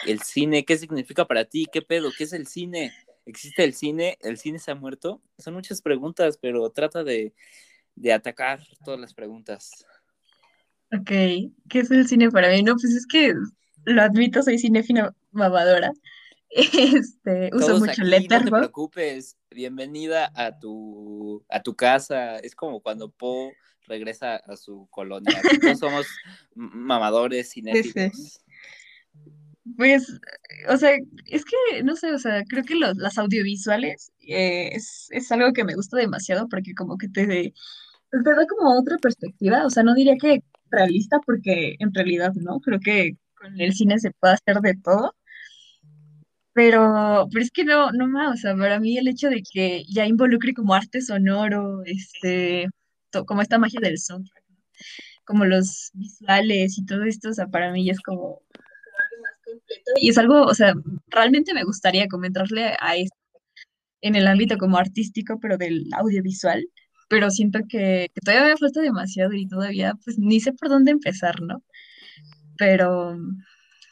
el 0.06 0.22
cine, 0.22 0.66
¿qué 0.66 0.78
significa 0.78 1.26
para 1.26 1.46
ti? 1.46 1.68
¿Qué 1.72 1.82
pedo? 1.82 2.12
¿Qué 2.18 2.26
es 2.26 2.34
el 2.34 2.48
cine? 2.48 2.94
¿Existe 3.26 3.64
el 3.64 3.74
cine? 3.74 4.18
¿El 4.22 4.38
cine 4.38 4.60
se 4.60 4.72
ha 4.72 4.76
muerto? 4.76 5.22
Son 5.38 5.54
muchas 5.54 5.82
preguntas, 5.82 6.38
pero 6.40 6.70
trata 6.70 7.04
de, 7.04 7.34
de 7.96 8.14
atacar 8.14 8.62
todas 8.84 9.00
las 9.00 9.14
preguntas. 9.14 9.86
Ok, 10.92 11.08
¿qué 11.08 11.80
es 11.80 11.92
el 11.92 12.08
cine 12.08 12.30
para 12.30 12.50
mí? 12.50 12.62
No, 12.62 12.74
pues 12.74 12.94
es 12.94 13.08
que 13.08 13.34
lo 13.86 14.02
admito, 14.02 14.42
soy 14.44 14.60
cinéfila 14.60 15.16
mamadora. 15.32 15.92
Este, 16.50 17.50
uso 17.54 17.80
mucho 17.80 18.02
aquí, 18.02 18.28
No 18.30 18.44
te 18.46 18.52
preocupes, 18.52 19.36
bienvenida 19.50 20.32
a 20.36 20.58
tu, 20.58 21.44
a 21.50 21.62
tu 21.62 21.76
casa. 21.76 22.38
Es 22.38 22.56
como 22.56 22.80
cuando 22.82 23.10
Po 23.10 23.52
regresa 23.88 24.38
a 24.38 24.56
su 24.56 24.88
colonia. 24.90 25.42
Todos 25.62 25.80
somos 25.80 26.08
mamadores 26.54 27.52
cinéfilos. 27.52 28.40
Pues, 29.78 30.20
o 30.70 30.78
sea, 30.78 30.92
es 31.26 31.44
que, 31.44 31.84
no 31.84 31.96
sé, 31.96 32.14
o 32.14 32.20
sea, 32.20 32.44
creo 32.48 32.64
que 32.64 32.76
los, 32.76 32.96
las 32.98 33.18
audiovisuales 33.18 34.12
eh, 34.20 34.70
es, 34.74 35.08
es, 35.10 35.32
algo 35.32 35.54
que 35.54 35.64
me 35.64 35.74
gusta 35.76 35.98
demasiado 35.98 36.48
porque 36.48 36.76
como 36.76 36.98
que 36.98 37.10
te, 37.10 37.26
te 37.26 37.54
da 38.12 38.46
como 38.48 38.80
otra 38.80 38.98
perspectiva, 39.00 39.66
o 39.66 39.70
sea, 39.72 39.84
no 39.84 39.96
diría 39.96 40.16
que 40.22 40.44
realista 40.72 41.20
porque 41.26 41.76
en 41.80 41.94
realidad 41.94 42.34
no, 42.36 42.60
creo 42.60 42.80
que 42.80 43.18
con 43.36 43.60
el 43.60 43.74
cine 43.74 44.00
se 44.00 44.12
puede 44.12 44.36
hacer 44.36 44.62
de 44.62 44.76
todo, 44.84 45.16
pero, 46.54 47.28
pero 47.32 47.44
es 47.44 47.52
que 47.52 47.66
no, 47.66 47.92
no 47.92 48.08
más, 48.08 48.36
o 48.36 48.38
sea, 48.38 48.56
para 48.56 48.80
mí 48.80 48.98
el 48.98 49.08
hecho 49.08 49.30
de 49.30 49.44
que 49.44 49.84
ya 49.90 50.06
involucre 50.06 50.54
como 50.54 50.74
arte 50.74 51.02
sonoro, 51.02 51.84
este, 51.86 52.68
como 53.28 53.42
esta 53.42 53.60
magia 53.60 53.80
del 53.82 53.98
soundtrack, 54.00 54.44
como 55.26 55.46
los 55.46 55.92
visuales 55.94 56.78
y 56.78 56.86
todo 56.86 57.04
esto, 57.04 57.30
o 57.30 57.34
sea, 57.34 57.48
para 57.48 57.72
mí 57.72 57.90
es 57.90 58.00
como 58.02 58.42
y 60.02 60.10
es 60.10 60.18
algo, 60.18 60.44
o 60.44 60.54
sea, 60.54 60.74
realmente 61.08 61.54
me 61.54 61.64
gustaría 61.64 62.08
como 62.08 62.26
entrarle 62.26 62.76
a 62.80 62.96
esto 62.96 63.18
en 64.02 64.16
el 64.16 64.28
ámbito 64.28 64.58
como 64.58 64.78
artístico, 64.78 65.40
pero 65.40 65.58
del 65.58 65.86
audiovisual, 65.94 66.68
pero 67.08 67.30
siento 67.30 67.60
que, 67.68 68.12
todavía 68.24 68.50
me 68.50 68.58
falta 68.58 68.82
demasiado 68.82 69.34
y 69.34 69.48
todavía 69.48 69.94
pues 70.04 70.18
ni 70.20 70.40
sé 70.40 70.54
por 70.54 70.70
dónde 70.70 70.92
empezar, 70.92 71.42
¿no? 71.42 71.64
Pero, 72.58 73.18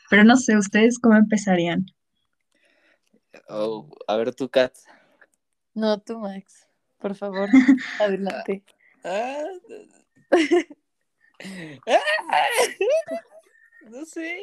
pero 0.09 0.23
no 0.23 0.37
sé, 0.37 0.57
¿ustedes 0.57 0.99
cómo 0.99 1.15
empezarían? 1.15 1.85
Oh, 3.49 3.89
a 4.07 4.17
ver 4.17 4.33
tú, 4.33 4.49
Kat. 4.49 4.73
No, 5.73 5.99
tú, 5.99 6.19
Max. 6.19 6.67
Por 6.99 7.15
favor, 7.15 7.49
adelante. 7.99 8.63
Ah, 9.03 9.43
no 13.89 14.05
sé. 14.05 14.39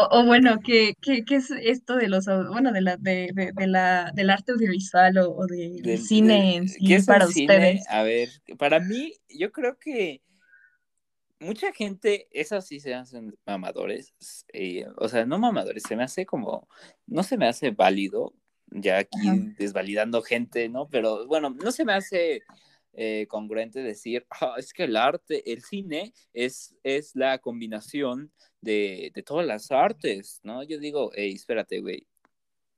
O, 0.00 0.24
bueno, 0.24 0.60
¿qué, 0.64 0.94
¿qué, 1.00 1.24
qué, 1.24 1.36
es 1.36 1.50
esto 1.50 1.96
de 1.96 2.06
los, 2.06 2.26
bueno, 2.26 2.72
de 2.72 2.82
la, 2.82 2.96
de, 2.96 3.32
de, 3.34 3.66
la, 3.66 4.12
del 4.14 4.30
arte 4.30 4.52
audiovisual 4.52 5.18
o, 5.18 5.44
del 5.46 5.98
cine 5.98 6.54
en 6.54 6.68
sí 6.68 6.96
para 7.04 7.26
ustedes? 7.26 7.82
A 7.88 8.04
ver, 8.04 8.28
para 8.58 8.78
mí, 8.78 9.12
yo 9.28 9.50
creo 9.50 9.76
que 9.76 10.22
mucha 11.40 11.72
gente, 11.72 12.28
esas 12.30 12.68
sí 12.68 12.78
se 12.78 12.94
hacen 12.94 13.36
mamadores, 13.44 14.14
eh, 14.52 14.86
o 14.98 15.08
sea, 15.08 15.26
no 15.26 15.40
mamadores, 15.40 15.82
se 15.82 15.96
me 15.96 16.04
hace 16.04 16.24
como, 16.24 16.68
no 17.06 17.24
se 17.24 17.36
me 17.36 17.48
hace 17.48 17.72
válido, 17.72 18.34
ya 18.70 18.98
aquí 18.98 19.18
desvalidando 19.58 20.22
gente, 20.22 20.68
¿no? 20.68 20.88
Pero 20.88 21.26
bueno, 21.26 21.50
no 21.50 21.72
se 21.72 21.84
me 21.84 21.94
hace 21.94 22.42
eh, 22.92 23.26
congruente 23.28 23.82
decir, 23.82 24.26
ah, 24.30 24.54
es 24.58 24.72
que 24.72 24.84
el 24.84 24.96
arte, 24.96 25.52
el 25.52 25.62
cine 25.62 26.12
es, 26.32 26.76
es 26.84 27.16
la 27.16 27.38
combinación 27.38 28.32
de, 28.60 29.12
todas 29.26 29.46
las 29.46 29.70
artes, 29.70 30.40
¿no? 30.42 30.62
Yo 30.62 30.78
digo, 30.78 31.10
hey, 31.14 31.32
espérate, 31.34 31.80
güey, 31.80 32.06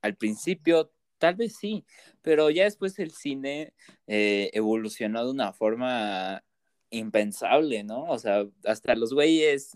al 0.02 0.16
principio 0.16 0.92
tal 1.18 1.34
vez 1.36 1.56
sí, 1.56 1.84
pero 2.22 2.50
ya 2.50 2.64
después 2.64 2.98
el 2.98 3.12
cine 3.12 3.74
eh, 4.06 4.50
evolucionó 4.54 5.24
de 5.24 5.30
una 5.30 5.52
forma 5.52 6.42
impensable, 6.90 7.84
¿no? 7.84 8.04
O 8.04 8.18
sea, 8.18 8.46
hasta 8.64 8.94
los 8.96 9.12
güeyes, 9.12 9.72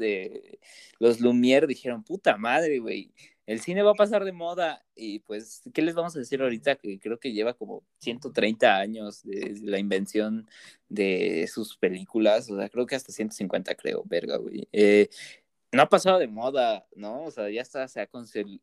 los 0.99 1.21
Lumière 1.21 1.67
dijeron, 1.67 2.03
puta 2.03 2.37
madre, 2.37 2.79
güey, 2.79 3.13
el 3.47 3.61
cine 3.61 3.83
va 3.83 3.91
a 3.91 3.95
pasar 3.95 4.25
de 4.25 4.33
moda 4.33 4.85
y 4.95 5.19
pues, 5.21 5.63
¿qué 5.75 5.83
les 5.83 5.95
vamos 5.95 6.17
a 6.17 6.19
decir 6.19 6.41
ahorita? 6.41 6.77
Que 6.77 6.99
creo 6.99 7.19
que 7.19 7.33
lleva 7.33 7.53
como 7.55 7.85
130 7.99 8.77
años 8.79 9.23
de 9.23 9.55
la 9.63 9.79
invención 9.79 10.49
de 10.89 11.47
sus 11.53 11.77
películas, 11.77 12.51
o 12.51 12.57
sea, 12.57 12.69
creo 12.71 12.87
que 12.87 12.95
hasta 12.97 13.13
150 13.13 13.75
creo, 13.75 14.03
verga, 14.07 14.39
güey. 14.39 14.67
Eh, 14.73 15.09
no 15.75 15.83
ha 15.83 15.89
pasado 15.89 16.19
de 16.19 16.29
moda, 16.29 16.87
¿no? 16.95 17.25
O 17.25 17.31
sea, 17.31 17.51
ya 17.51 17.63
está, 17.63 17.87
se 17.89 18.01
ha 18.01 18.09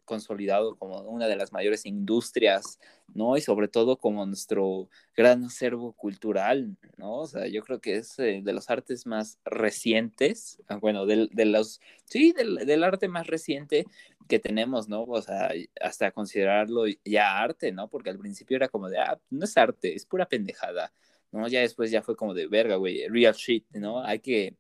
consolidado 0.06 0.76
como 0.78 1.02
una 1.02 1.28
de 1.28 1.36
las 1.36 1.52
mayores 1.52 1.86
industrias, 1.86 2.80
¿no? 3.14 3.38
Y 3.38 3.42
sobre 3.42 3.68
todo 3.68 3.98
como 3.98 4.26
nuestro 4.26 4.90
gran 5.16 5.44
acervo 5.44 5.94
cultural, 5.94 6.78
¿no? 6.98 7.20
O 7.20 7.28
sea, 7.28 7.48
yo 7.48 7.62
creo 7.64 7.82
que 7.82 7.98
es 7.98 8.18
eh, 8.20 8.42
de 8.44 8.54
los 8.54 8.70
artes 8.70 9.06
más 9.06 9.38
recientes, 9.46 10.62
ah, 10.68 10.78
bueno, 10.78 11.06
de, 11.06 11.46
los, 11.46 11.82
sí, 12.06 12.34
del, 12.34 12.84
arte 12.84 13.08
más 13.08 13.28
reciente 13.28 13.86
que 14.28 14.40
tenemos, 14.40 14.88
¿no? 14.88 15.04
O 15.04 15.22
sea, 15.22 15.52
hasta 15.82 16.12
considerarlo 16.12 16.86
ya 17.04 17.40
arte, 17.40 17.72
¿no? 17.72 17.90
Porque 17.90 18.10
al 18.10 18.20
principio 18.20 18.56
era 18.58 18.70
como 18.70 18.90
de, 18.90 19.00
ah, 19.00 19.20
no 19.30 19.46
es 19.46 19.58
arte, 19.58 19.96
es 19.96 20.06
pura 20.06 20.28
pendejada, 20.28 20.94
¿no? 21.32 21.48
Ya 21.48 21.62
después 21.62 21.92
ya 21.92 22.02
fue 22.02 22.16
como 22.16 22.34
de 22.34 22.48
verga, 22.48 22.78
güey, 22.78 23.08
real 23.10 23.34
shit, 23.34 23.66
¿no? 23.72 24.04
Hay 24.04 24.20
que 24.20 24.56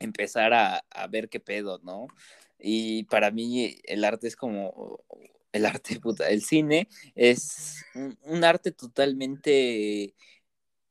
empezar 0.00 0.52
a, 0.54 0.82
ver 1.08 1.28
qué 1.28 1.40
pedo, 1.40 1.78
¿no? 1.82 2.08
Y 2.58 3.04
para 3.04 3.30
mí 3.30 3.78
el 3.84 4.04
arte 4.04 4.28
es 4.28 4.36
como, 4.36 5.04
el 5.52 5.66
arte, 5.66 6.00
puta, 6.00 6.28
el 6.28 6.42
cine 6.42 6.88
es 7.14 7.84
un, 7.94 8.44
arte 8.44 8.72
totalmente 8.72 10.14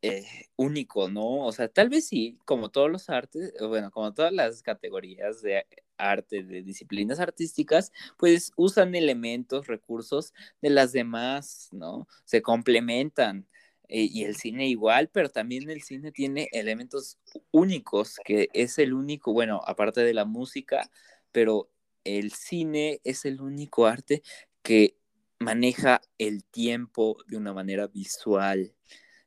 eh, 0.02 0.26
único, 0.56 1.10
¿no? 1.10 1.46
O 1.46 1.52
sea, 1.52 1.68
tal 1.70 1.90
vez 1.90 2.08
sí, 2.08 2.38
como 2.46 2.70
todos 2.70 2.90
los 2.92 3.10
artes, 3.10 3.54
bueno, 3.60 3.92
como 3.92 4.14
todas 4.14 4.34
las 4.34 4.64
categorías 4.64 5.42
de 5.42 5.66
arte, 5.98 6.44
de 6.44 6.64
disciplinas 6.64 7.20
artísticas, 7.20 7.92
pues 8.18 8.52
usan 8.56 8.96
elementos, 8.96 9.68
recursos 9.68 10.34
de 10.62 10.70
las 10.70 10.94
demás, 10.94 11.70
¿no? 11.72 12.08
Se 12.26 12.42
complementan. 12.42 13.48
Eh, 13.90 14.08
y 14.12 14.24
el 14.24 14.36
cine 14.36 14.68
igual, 14.68 15.10
pero 15.12 15.30
también 15.30 15.70
el 15.70 15.82
cine 15.82 16.12
tiene 16.12 16.48
elementos 16.52 17.18
únicos, 17.52 18.18
que 18.24 18.48
es 18.54 18.78
el 18.78 18.94
único, 18.94 19.34
bueno, 19.34 19.62
aparte 19.66 20.02
de 20.02 20.14
la 20.14 20.26
música, 20.26 20.90
pero 21.32 21.72
el 22.04 22.32
cine 22.32 23.02
es 23.04 23.26
el 23.26 23.42
único 23.42 23.88
arte 23.88 24.22
que 24.62 24.96
maneja 25.40 26.02
el 26.20 26.44
tiempo 26.46 27.18
de 27.28 27.38
una 27.38 27.54
manera 27.54 27.88
visual. 27.88 28.74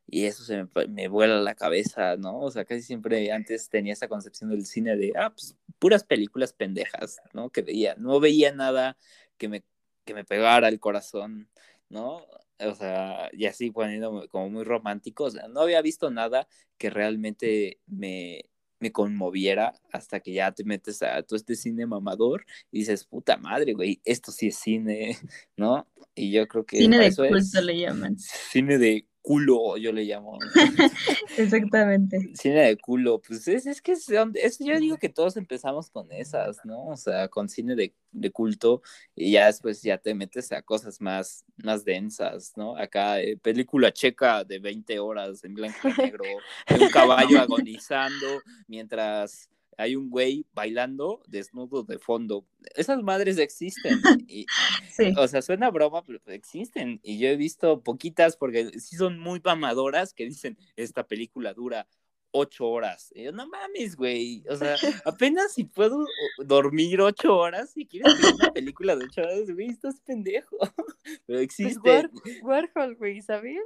Y 0.07 0.25
eso 0.25 0.43
se 0.43 0.63
me, 0.63 0.87
me 0.89 1.07
vuela 1.07 1.41
la 1.41 1.55
cabeza, 1.55 2.17
¿no? 2.17 2.39
O 2.39 2.51
sea, 2.51 2.65
casi 2.65 2.81
siempre 2.83 3.31
antes 3.31 3.69
tenía 3.69 3.93
esa 3.93 4.07
concepción 4.07 4.49
del 4.49 4.65
cine 4.65 4.95
de, 4.97 5.13
ah, 5.17 5.31
pues 5.31 5.55
puras 5.79 6.03
películas 6.03 6.53
pendejas, 6.53 7.19
¿no? 7.33 7.49
Que 7.49 7.61
veía, 7.61 7.95
no 7.97 8.19
veía 8.19 8.53
nada 8.53 8.97
que 9.37 9.49
me, 9.49 9.63
que 10.05 10.13
me 10.13 10.23
pegara 10.25 10.67
el 10.69 10.79
corazón, 10.79 11.49
¿no? 11.89 12.25
O 12.67 12.75
sea, 12.75 13.29
y 13.33 13.45
así 13.45 13.71
poniendo 13.71 14.27
como 14.29 14.49
muy 14.49 14.63
romántico, 14.63 15.25
o 15.25 15.31
sea, 15.31 15.47
no 15.47 15.61
había 15.61 15.81
visto 15.81 16.09
nada 16.09 16.47
que 16.77 16.89
realmente 16.89 17.79
me, 17.87 18.45
me 18.79 18.91
conmoviera 18.91 19.73
hasta 19.91 20.19
que 20.19 20.33
ya 20.33 20.51
te 20.51 20.63
metes 20.65 21.01
a 21.01 21.23
todo 21.23 21.37
este 21.37 21.55
cine 21.55 21.85
mamador 21.85 22.45
y 22.71 22.79
dices, 22.79 23.05
puta 23.05 23.37
madre, 23.37 23.73
güey, 23.73 24.01
esto 24.03 24.31
sí 24.31 24.47
es 24.47 24.57
cine, 24.57 25.17
¿no? 25.57 25.87
Y 26.15 26.31
yo 26.31 26.47
creo 26.47 26.65
que... 26.65 26.77
Cine 26.77 26.99
de 26.99 27.15
culto 27.15 27.61
le 27.61 27.79
llaman. 27.79 28.17
Cine 28.17 28.77
de 28.77 29.07
culo, 29.23 29.77
yo 29.77 29.91
le 29.91 30.03
llamo. 30.03 30.37
Exactamente. 31.37 32.19
Cine 32.35 32.61
de 32.67 32.77
culo, 32.77 33.21
pues 33.25 33.47
es, 33.47 33.65
es 33.65 33.81
que 33.81 33.93
es, 33.93 34.07
es- 34.35 34.59
yo 34.59 34.77
digo 34.79 34.97
que 34.97 35.09
todos 35.09 35.37
empezamos 35.37 35.89
con 35.89 36.11
esas, 36.11 36.57
¿no? 36.65 36.87
O 36.89 36.97
sea, 36.97 37.27
con 37.29 37.49
cine 37.49 37.75
de, 37.75 37.93
de 38.11 38.31
culto 38.31 38.81
y 39.15 39.31
ya 39.31 39.47
después 39.47 39.81
ya 39.81 39.97
te 39.97 40.13
metes 40.13 40.51
a 40.51 40.61
cosas 40.61 41.01
más, 41.01 41.45
más 41.63 41.83
densas, 41.85 42.53
¿no? 42.55 42.75
Acá, 42.77 43.21
eh, 43.21 43.37
película 43.37 43.91
checa 43.91 44.43
de 44.43 44.59
20 44.59 44.99
horas 44.99 45.43
en 45.43 45.53
blanco 45.55 45.87
y 45.87 46.01
negro, 46.01 46.23
de 46.67 46.75
un 46.83 46.89
caballo 46.89 47.39
agonizando 47.39 48.27
mientras 48.67 49.49
hay 49.77 49.95
un 49.95 50.09
güey 50.09 50.45
bailando 50.53 51.21
desnudo 51.27 51.83
de 51.83 51.97
fondo. 51.99 52.45
Esas 52.75 53.01
madres 53.03 53.37
existen. 53.37 53.99
Y, 54.27 54.45
Sí. 54.89 55.13
o 55.17 55.27
sea, 55.27 55.41
suena 55.41 55.69
broma, 55.71 56.03
pero 56.03 56.19
existen. 56.27 56.99
Y 57.03 57.17
yo 57.17 57.27
he 57.29 57.35
visto 57.35 57.81
poquitas 57.81 58.37
porque 58.37 58.79
sí 58.79 58.95
son 58.95 59.19
muy 59.19 59.41
mamadoras 59.43 60.13
que 60.13 60.25
dicen, 60.25 60.57
esta 60.75 61.07
película 61.07 61.53
dura 61.53 61.87
ocho 62.35 62.67
horas. 62.67 63.11
Y 63.15 63.23
yo, 63.23 63.31
no 63.31 63.47
mames, 63.47 63.95
güey. 63.95 64.43
O 64.49 64.55
sea, 64.55 64.75
apenas 65.05 65.53
si 65.53 65.63
puedo 65.65 66.05
dormir 66.45 67.01
ocho 67.01 67.35
horas 67.37 67.73
y 67.75 67.85
quieres 67.85 68.19
ver 68.21 68.33
una 68.35 68.51
película 68.53 68.95
de 68.95 69.05
ocho 69.05 69.21
horas, 69.21 69.49
güey, 69.51 69.69
estás 69.69 69.99
pendejo. 70.01 70.57
Pero 71.03 71.21
Pues 71.27 71.41
existe. 71.41 71.79
War- 71.89 72.11
Warhol, 72.43 72.95
güey, 72.95 73.21
¿sabes? 73.21 73.59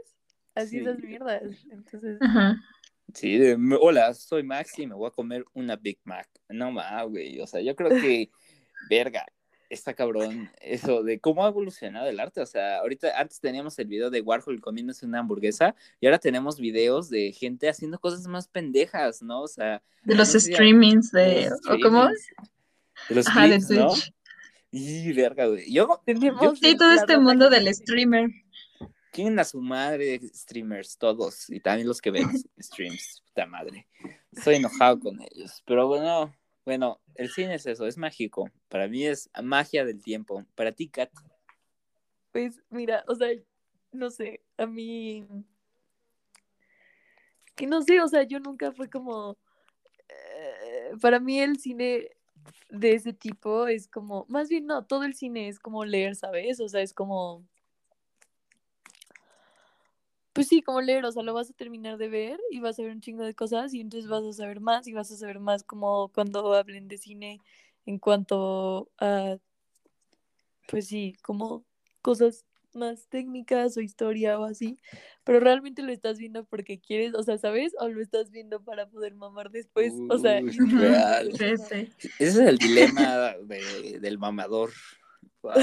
Así 0.55 0.71
Sí. 0.71 0.77
esas 0.79 0.99
mierdas. 0.99 1.43
Entonces, 1.71 2.17
Ajá. 2.21 2.57
Sí, 3.13 3.37
de, 3.37 3.57
"Me- 3.57 3.77
hola, 3.79 4.13
soy 4.13 4.43
Maxi, 4.43 4.85
me 4.87 4.95
voy 4.95 5.07
a 5.07 5.11
comer 5.11 5.45
una 5.53 5.75
Big 5.75 5.99
Mac. 6.03 6.27
No 6.49 6.71
mames, 6.71 7.09
güey. 7.09 7.39
O 7.39 7.47
sea, 7.47 7.61
yo 7.61 7.75
creo 7.75 7.89
que, 7.89 8.29
verga, 8.89 9.25
está 9.69 9.93
cabrón 9.93 10.49
eso 10.61 11.03
de 11.03 11.19
cómo 11.19 11.45
ha 11.45 11.49
evolucionado 11.49 12.07
el 12.07 12.19
arte. 12.19 12.41
O 12.41 12.45
sea, 12.45 12.79
ahorita 12.79 13.19
antes 13.19 13.39
teníamos 13.39 13.77
el 13.79 13.87
video 13.87 14.09
de 14.09 14.21
Warhol 14.21 14.61
comiéndose 14.61 15.05
una 15.05 15.19
hamburguesa 15.19 15.75
y 15.99 16.05
ahora 16.05 16.19
tenemos 16.19 16.59
videos 16.59 17.09
de 17.09 17.31
gente 17.31 17.69
haciendo 17.69 17.99
cosas 17.99 18.27
más 18.27 18.47
pendejas, 18.47 19.21
¿no? 19.21 19.41
O 19.41 19.47
sea, 19.47 19.81
De 20.03 20.15
los 20.15 20.33
no 20.33 20.39
sé, 20.39 20.51
streamings 20.53 21.11
de 21.11 21.49
¿o 21.69 21.77
cómo? 21.81 22.07
De 23.09 23.15
los 23.15 23.27
Ajá, 23.27 23.43
de 23.43 23.49
clips, 23.57 23.69
¿no? 23.71 23.89
Twitch. 23.89 24.13
Y 24.71 25.13
verga, 25.13 25.47
güey. 25.47 25.71
Yo, 25.71 26.01
Sí, 26.59 26.75
todo 26.77 26.91
este 26.91 27.17
mundo 27.17 27.49
del 27.49 27.73
streamer. 27.73 28.29
¿Quién 29.11 29.37
a 29.39 29.43
su 29.43 29.61
madre 29.61 30.19
streamers? 30.33 30.97
Todos. 30.97 31.49
Y 31.49 31.59
también 31.59 31.87
los 31.87 32.01
que 32.01 32.11
ven 32.11 32.29
streams. 32.59 33.23
Puta 33.27 33.45
madre. 33.45 33.87
Estoy 34.31 34.55
enojado 34.55 34.99
con 34.99 35.19
ellos. 35.21 35.63
Pero 35.65 35.87
bueno, 35.87 36.33
bueno, 36.65 36.99
el 37.15 37.29
cine 37.29 37.55
es 37.55 37.65
eso, 37.65 37.87
es 37.87 37.97
mágico. 37.97 38.51
Para 38.67 38.87
mí 38.87 39.05
es 39.05 39.29
magia 39.41 39.85
del 39.85 40.01
tiempo. 40.01 40.45
Para 40.55 40.71
ti, 40.71 40.89
Kat. 40.89 41.11
Pues 42.31 42.61
mira, 42.69 43.03
o 43.07 43.15
sea, 43.15 43.29
no 43.91 44.09
sé, 44.09 44.41
a 44.57 44.65
mí. 44.65 45.25
Que 47.55 47.65
no 47.65 47.81
sé, 47.81 48.01
o 48.01 48.07
sea, 48.07 48.23
yo 48.23 48.39
nunca 48.39 48.71
fue 48.71 48.89
como. 48.89 49.37
eh, 50.09 50.91
para 51.01 51.19
mí 51.19 51.39
el 51.39 51.57
cine 51.57 52.09
de 52.69 52.93
ese 52.93 53.13
tipo 53.13 53.67
es 53.67 53.87
como. 53.87 54.25
Más 54.29 54.49
bien, 54.49 54.65
no, 54.65 54.85
todo 54.85 55.03
el 55.03 55.15
cine 55.15 55.47
es 55.47 55.59
como 55.59 55.85
leer, 55.85 56.15
¿sabes? 56.15 56.59
O 56.59 56.67
sea, 56.67 56.81
es 56.81 56.93
como. 56.93 57.47
Pues 60.37 60.49
sí, 60.49 60.61
como 60.61 60.81
leer, 60.81 61.03
o 61.03 61.11
sea, 61.11 61.23
lo 61.23 61.33
vas 61.33 61.49
a 61.49 61.53
terminar 61.53 61.97
de 61.97 62.09
ver 62.09 62.39
y 62.51 62.59
vas 62.59 62.77
a 62.77 62.83
ver 62.83 62.91
un 62.91 63.01
chingo 63.01 63.23
de 63.23 63.33
cosas 63.33 63.73
y 63.73 63.81
entonces 63.81 64.07
vas 64.07 64.23
a 64.23 64.33
saber 64.33 64.59
más 64.59 64.85
y 64.85 64.93
vas 64.93 65.09
a 65.11 65.17
saber 65.17 65.39
más 65.39 65.63
como 65.63 66.09
cuando 66.09 66.53
hablen 66.53 66.87
de 66.87 66.99
cine 66.99 67.41
en 67.87 67.97
cuanto 67.97 68.91
a, 68.99 69.37
pues 70.67 70.85
sí, 70.89 71.15
como 71.23 71.65
cosas 72.03 72.45
más 72.75 73.07
técnicas 73.07 73.77
o 73.77 73.81
historia 73.81 74.39
o 74.39 74.43
así, 74.43 74.77
pero 75.23 75.39
realmente 75.39 75.81
lo 75.81 75.91
estás 75.91 76.19
viendo 76.19 76.45
porque 76.45 76.79
quieres, 76.79 77.15
o 77.15 77.23
sea, 77.23 77.39
¿sabes? 77.39 77.73
O 77.79 77.87
lo 77.87 77.99
estás 77.99 78.29
viendo 78.29 78.61
para 78.63 78.87
poder 78.87 79.15
mamar 79.15 79.49
después, 79.49 79.91
o 80.07 80.19
sea, 80.19 80.39
real. 80.79 81.31
Sí, 81.35 81.57
sí. 81.57 81.89
Ese 82.19 82.43
es 82.43 82.47
el 82.47 82.59
dilema 82.59 83.33
de- 83.47 83.97
del 83.99 84.19
mamador. 84.19 84.71
Wow. 85.41 85.53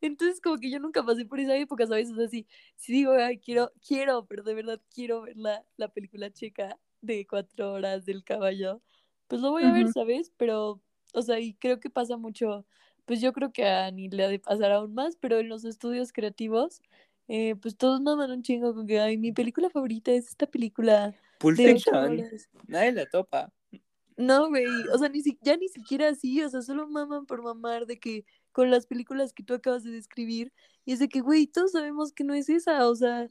Entonces, 0.00 0.40
como 0.40 0.58
que 0.58 0.70
yo 0.70 0.80
nunca 0.80 1.02
pasé 1.04 1.24
por 1.26 1.40
esa 1.40 1.56
época, 1.56 1.86
¿sabes? 1.86 2.10
O 2.10 2.14
sea, 2.16 2.28
sí, 2.28 2.46
sí 2.76 2.92
digo, 2.92 3.12
ay, 3.12 3.38
quiero, 3.38 3.72
quiero, 3.86 4.26
pero 4.26 4.42
de 4.42 4.54
verdad 4.54 4.80
quiero 4.94 5.22
ver 5.22 5.36
la, 5.36 5.64
la 5.76 5.88
película 5.88 6.30
checa 6.32 6.78
de 7.00 7.26
cuatro 7.26 7.72
horas 7.72 8.04
del 8.06 8.24
caballo, 8.24 8.82
pues 9.28 9.40
lo 9.40 9.50
voy 9.50 9.64
a 9.64 9.72
ver, 9.72 9.88
Ujú. 9.88 9.92
¿sabes? 9.92 10.32
Pero, 10.36 10.82
o 11.14 11.22
sea, 11.22 11.38
y 11.40 11.54
creo 11.54 11.80
que 11.80 11.90
pasa 11.90 12.16
mucho, 12.16 12.66
pues 13.04 13.20
yo 13.20 13.32
creo 13.32 13.52
que 13.52 13.64
a 13.64 13.86
Ani 13.86 14.08
le 14.08 14.24
ha 14.24 14.28
de 14.28 14.38
pasar 14.40 14.72
aún 14.72 14.94
más, 14.94 15.16
pero 15.16 15.38
en 15.38 15.48
los 15.48 15.64
estudios 15.64 16.12
creativos, 16.12 16.80
eh, 17.28 17.54
pues 17.56 17.76
todos 17.76 18.00
maman 18.00 18.30
un 18.30 18.42
chingo 18.42 18.74
con 18.74 18.86
que, 18.86 19.00
ay, 19.00 19.18
mi 19.18 19.32
película 19.32 19.70
favorita 19.70 20.10
es 20.12 20.28
esta 20.28 20.46
película 20.46 21.14
Pulp 21.38 21.56
Fiction. 21.56 22.24
Nadie 22.66 22.92
la 22.92 23.06
topa. 23.06 23.52
No, 24.16 24.48
güey, 24.48 24.88
o 24.92 24.98
sea, 24.98 25.08
ni 25.08 25.20
si, 25.22 25.38
ya 25.42 25.56
ni 25.56 25.68
siquiera 25.68 26.08
así, 26.08 26.42
o 26.42 26.48
sea, 26.48 26.60
solo 26.62 26.88
maman 26.88 27.24
por 27.26 27.40
mamar 27.40 27.86
de 27.86 28.00
que 28.00 28.24
con 28.52 28.70
las 28.70 28.86
películas 28.86 29.32
que 29.32 29.42
tú 29.42 29.54
acabas 29.54 29.84
de 29.84 29.90
describir, 29.90 30.52
y 30.84 30.92
es 30.92 30.98
de 30.98 31.08
que, 31.08 31.20
güey, 31.20 31.46
todos 31.46 31.72
sabemos 31.72 32.12
que 32.12 32.24
no 32.24 32.34
es 32.34 32.48
esa, 32.48 32.88
o 32.88 32.94
sea, 32.94 33.30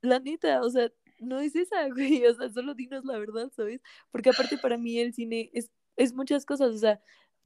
la 0.00 0.20
neta, 0.20 0.62
o 0.62 0.70
sea, 0.70 0.90
no 1.18 1.40
es 1.40 1.56
esa, 1.56 1.88
güey, 1.94 2.24
o 2.26 2.34
sea, 2.34 2.50
solo 2.50 2.74
dinos 2.74 3.04
la 3.04 3.18
verdad, 3.18 3.50
¿sabes? 3.54 3.80
Porque 4.10 4.30
aparte 4.30 4.58
para 4.58 4.78
mí 4.78 4.98
el 4.98 5.12
cine 5.12 5.50
es, 5.52 5.70
es 5.96 6.14
muchas 6.14 6.44
cosas, 6.44 6.74
o 6.74 6.78
sea, 6.78 7.00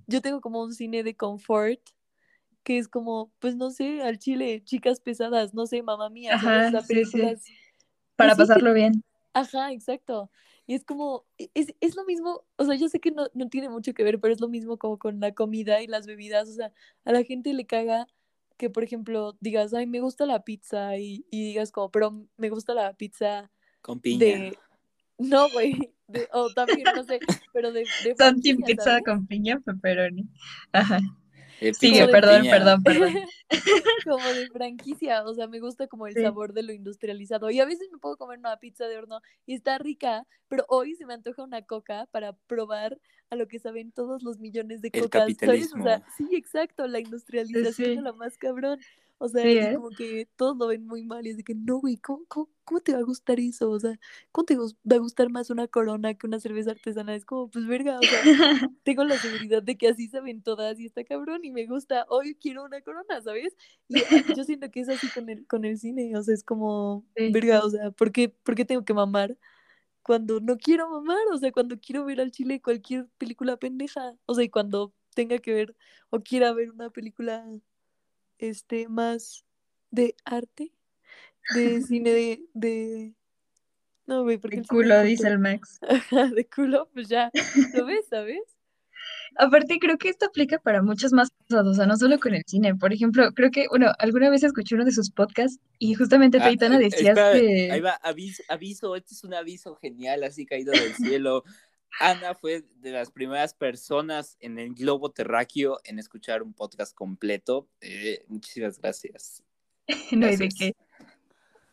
yo 0.06 0.20
tengo 0.20 0.40
como 0.40 0.62
un 0.62 0.74
cine 0.74 1.02
de 1.02 1.16
confort, 1.16 1.80
que 2.62 2.78
es 2.78 2.88
como, 2.88 3.32
pues 3.38 3.56
no 3.56 3.70
sé, 3.70 4.02
al 4.02 4.18
chile, 4.18 4.62
chicas 4.64 5.00
pesadas, 5.00 5.54
no 5.54 5.66
sé, 5.66 5.82
mamá 5.82 6.10
mía, 6.10 6.38
Para 8.16 8.34
Pues 8.34 8.46
sí, 8.46 8.52
pasarlo 8.52 8.74
bien. 8.74 9.02
Ajá, 9.34 9.72
exacto. 9.72 10.30
Y 10.66 10.74
es 10.74 10.84
como, 10.84 11.24
e- 11.38 11.50
es, 11.54 11.74
es 11.80 11.96
lo 11.96 12.04
mismo, 12.04 12.44
o 12.56 12.64
sea, 12.64 12.74
yo 12.76 12.88
sé 12.88 13.00
que 13.00 13.10
no, 13.10 13.28
no 13.34 13.48
tiene 13.48 13.68
mucho 13.68 13.94
que 13.94 14.04
ver, 14.04 14.20
pero 14.20 14.34
es 14.34 14.40
lo 14.40 14.48
mismo 14.48 14.78
como 14.78 14.98
con 14.98 15.20
la 15.20 15.32
comida 15.34 15.80
y 15.82 15.86
las 15.86 16.06
bebidas. 16.06 16.48
O 16.48 16.52
sea, 16.54 16.72
a 17.04 17.12
la 17.12 17.24
gente 17.24 17.52
le 17.54 17.66
caga 17.66 18.06
que, 18.58 18.70
por 18.70 18.84
ejemplo, 18.84 19.36
digas, 19.40 19.72
ay, 19.74 19.86
me 19.86 20.00
gusta 20.00 20.26
la 20.26 20.44
pizza 20.44 20.96
y, 20.98 21.24
y 21.30 21.44
digas 21.46 21.72
como, 21.72 21.90
pero 21.90 22.26
me 22.36 22.50
gusta 22.50 22.74
la 22.74 22.92
pizza 22.94 23.50
Con 23.80 24.00
piña. 24.00 24.38
de... 24.38 24.58
No, 25.18 25.50
güey. 25.50 25.94
O 26.32 26.52
también, 26.52 26.92
no 26.94 27.04
sé, 27.04 27.24
pero 27.52 27.72
de, 27.72 27.90
de 27.98 28.14
franquicia, 28.16 28.66
pizza 28.66 29.00
¿sabes? 29.00 29.04
con 29.04 29.26
piña, 29.26 29.60
pepperoni. 29.60 30.28
Ajá. 30.72 31.00
Eh, 31.68 31.74
Sigue, 31.74 32.08
perdón, 32.08 32.42
piña. 32.42 32.52
perdón, 32.56 32.82
perdón. 32.82 33.14
como 34.06 34.24
de 34.32 34.48
franquicia, 34.50 35.22
o 35.24 35.34
sea, 35.34 35.46
me 35.46 35.60
gusta 35.60 35.86
como 35.86 36.06
el 36.06 36.14
Sí. 36.14 36.22
sabor 36.22 36.52
de 36.52 36.62
lo 36.62 36.72
industrializado. 36.72 37.50
Y 37.50 37.60
a 37.60 37.64
veces 37.64 37.88
me 37.92 37.98
puedo 37.98 38.16
comer 38.16 38.38
una 38.38 38.56
pizza 38.58 38.86
de 38.88 38.96
horno 38.98 39.20
y 39.46 39.54
está 39.54 39.78
rica, 39.78 40.26
pero 40.48 40.64
hoy 40.68 40.94
se 40.94 41.06
me 41.06 41.14
antoja 41.14 41.42
una 41.42 41.62
coca 41.62 42.06
para 42.10 42.32
probar 42.46 42.98
a 43.30 43.36
lo 43.36 43.48
que 43.48 43.58
saben 43.58 43.92
todos 43.92 44.22
los 44.22 44.38
millones 44.38 44.82
de 44.82 44.90
El 44.92 45.02
cocas, 45.02 45.20
¿sabes? 45.22 45.34
O 45.34 45.38
capitalismo. 45.38 45.84
sea, 45.84 46.02
sí, 46.16 46.28
exacto, 46.32 46.86
la 46.86 47.00
industrialización 47.00 47.72
Sí. 47.90 47.96
de 47.96 48.02
la 48.02 48.12
más 48.12 48.36
cabrón. 48.38 48.78
O 49.22 49.28
sea, 49.28 49.42
Sí, 49.44 49.56
¿eh? 49.58 49.74
como 49.76 49.90
que 49.90 50.28
todos 50.36 50.56
lo 50.56 50.66
ven 50.66 50.84
muy 50.86 51.04
mal 51.04 51.24
y 51.26 51.30
es 51.30 51.36
de 51.36 51.44
que 51.44 51.54
no, 51.54 51.78
güey, 51.78 51.96
¿cómo, 51.96 52.24
cómo, 52.28 52.50
cómo 52.64 52.80
te 52.80 52.92
va 52.92 52.98
a 52.98 53.02
gustar 53.02 53.38
eso? 53.38 53.70
O 53.70 53.78
sea, 53.78 53.98
¿cómo 54.32 54.44
te 54.44 54.56
va 54.56 54.64
a 54.96 54.98
gustar 54.98 55.30
más 55.30 55.50
una 55.50 55.68
corona 55.68 56.14
que 56.14 56.26
una 56.26 56.40
cerveza 56.40 56.72
artesanal? 56.72 57.14
Es 57.16 57.24
como, 57.24 57.48
pues 57.50 57.66
verga, 57.66 58.00
o 58.00 58.08
sea, 58.08 58.28
tengo 58.82 59.04
la 59.04 59.18
seguridad 59.18 59.62
de 59.62 59.76
que 59.78 59.88
así 59.88 60.08
saben 60.08 60.42
todas 60.42 60.80
y 60.80 60.86
está 60.86 61.04
cabrón 61.04 61.44
y 61.44 61.52
me 61.52 61.66
gusta, 61.66 62.04
hoy 62.08 62.34
quiero 62.34 62.64
una 62.64 62.80
corona, 62.82 63.20
¿sabes? 63.22 63.56
Y 63.88 64.02
ah, 64.04 64.24
yo 64.34 64.44
siento 64.44 64.70
que 64.70 64.80
es 64.80 64.88
así 64.88 65.10
con 65.10 65.28
el, 65.28 65.46
con 65.46 65.64
el 65.64 65.78
cine, 65.78 66.16
o 66.16 66.22
sea, 66.22 66.34
es 66.34 66.42
como, 66.44 67.06
Sí. 67.16 67.32
verga, 67.32 67.64
o 67.64 67.70
sea, 67.70 67.90
¿por 67.92 68.10
qué, 68.12 68.28
por 68.30 68.54
qué 68.56 68.64
tengo 68.64 68.84
que 68.84 68.94
mamar 68.94 69.38
cuando 70.02 70.40
no 70.40 70.56
quiero 70.58 70.90
mamar? 70.90 71.18
O 71.32 71.38
sea, 71.38 71.52
cuando 71.52 71.78
quiero 71.80 72.04
ver 72.04 72.20
al 72.20 72.30
chile 72.32 72.60
cualquier 72.62 73.08
película 73.18 73.56
pendeja, 73.58 74.16
o 74.26 74.34
sea, 74.34 74.44
y 74.44 74.48
cuando 74.50 74.94
tenga 75.14 75.38
que 75.38 75.52
ver 75.54 75.76
o 76.10 76.20
quiera 76.20 76.52
ver 76.52 76.70
una 76.70 76.90
película, 76.90 77.46
este, 78.42 78.88
más 78.88 79.44
de 79.90 80.16
arte, 80.24 80.72
de 81.54 81.82
cine 81.82 82.10
de, 82.10 82.42
de... 82.54 83.14
No, 84.06 84.24
güey, 84.24 84.38
porque 84.38 84.56
De 84.56 84.64
culo, 84.64 85.00
dice 85.02 85.28
el 85.28 85.38
Max. 85.38 85.78
De 86.34 86.48
culo, 86.48 86.90
pues 86.92 87.08
ya, 87.08 87.30
lo 87.74 87.86
ves, 87.86 88.06
¿sabes? 88.10 88.42
Aparte, 89.36 89.78
creo 89.80 89.96
que 89.96 90.08
esto 90.08 90.26
aplica 90.26 90.58
para 90.58 90.82
muchas 90.82 91.12
más 91.12 91.30
cosas, 91.48 91.66
o 91.66 91.74
sea, 91.74 91.86
no 91.86 91.96
solo 91.96 92.18
con 92.18 92.34
el 92.34 92.42
cine. 92.46 92.74
Por 92.74 92.92
ejemplo, 92.92 93.32
creo 93.32 93.50
que, 93.50 93.66
bueno, 93.68 93.92
alguna 93.98 94.28
vez 94.28 94.42
escuché 94.42 94.74
uno 94.74 94.84
de 94.84 94.92
sus 94.92 95.10
podcasts 95.10 95.58
y 95.78 95.94
justamente 95.94 96.38
Ah, 96.38 96.46
Aitana, 96.46 96.76
eh, 96.76 96.84
decías 96.84 97.16
espera, 97.16 97.32
que... 97.32 97.70
Ahí 97.72 97.80
va, 97.80 97.94
aviso, 98.02 98.42
aviso, 98.48 98.94
este 98.94 99.14
es 99.14 99.24
un 99.24 99.34
aviso 99.34 99.74
genial, 99.76 100.22
así 100.24 100.44
caído 100.44 100.72
del 100.72 100.94
cielo. 100.94 101.44
Ana 101.98 102.34
fue 102.34 102.64
de 102.76 102.92
las 102.92 103.10
primeras 103.12 103.54
personas 103.54 104.36
en 104.40 104.58
el 104.58 104.74
globo 104.74 105.10
terráqueo 105.12 105.80
en 105.84 105.98
escuchar 105.98 106.42
un 106.42 106.54
podcast 106.54 106.94
completo. 106.94 107.68
Eh, 107.80 108.24
muchísimas 108.28 108.78
gracias. 108.80 109.42
No 110.12 110.26
hay 110.26 110.36
de 110.36 110.48
Gracias. 110.48 110.54
qué. 110.58 110.74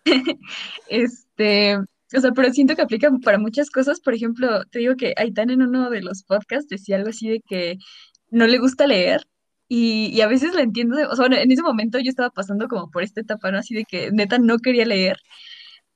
Este, 0.87 1.77
o 1.77 2.21
sea, 2.21 2.31
pero 2.33 2.51
siento 2.53 2.75
que 2.75 2.81
aplica 2.81 3.11
para 3.23 3.37
muchas 3.39 3.69
cosas. 3.71 3.99
Por 4.01 4.13
ejemplo, 4.13 4.65
te 4.65 4.79
digo 4.79 4.95
que 4.95 5.13
Aitana 5.17 5.53
en 5.53 5.61
uno 5.63 5.89
de 5.89 6.01
los 6.01 6.23
podcasts 6.23 6.69
decía 6.69 6.97
algo 6.97 7.09
así 7.09 7.29
de 7.29 7.41
que 7.41 7.77
no 8.31 8.47
le 8.47 8.59
gusta 8.59 8.87
leer 8.87 9.23
Y, 9.69 10.07
y 10.13 10.21
a 10.21 10.27
veces 10.27 10.53
la 10.55 10.63
entiendo, 10.63 10.97
o 11.09 11.15
sea, 11.15 11.27
bueno, 11.27 11.37
en 11.37 11.51
ese 11.51 11.63
momento 11.63 11.99
yo 11.99 12.09
estaba 12.09 12.31
pasando 12.31 12.67
como 12.67 12.91
por 12.91 13.03
esta 13.03 13.21
etapa, 13.21 13.51
¿no? 13.51 13.59
Así 13.59 13.75
de 13.75 13.85
que 13.85 14.11
neta 14.11 14.39
no 14.39 14.59
quería 14.59 14.85
leer, 14.85 15.17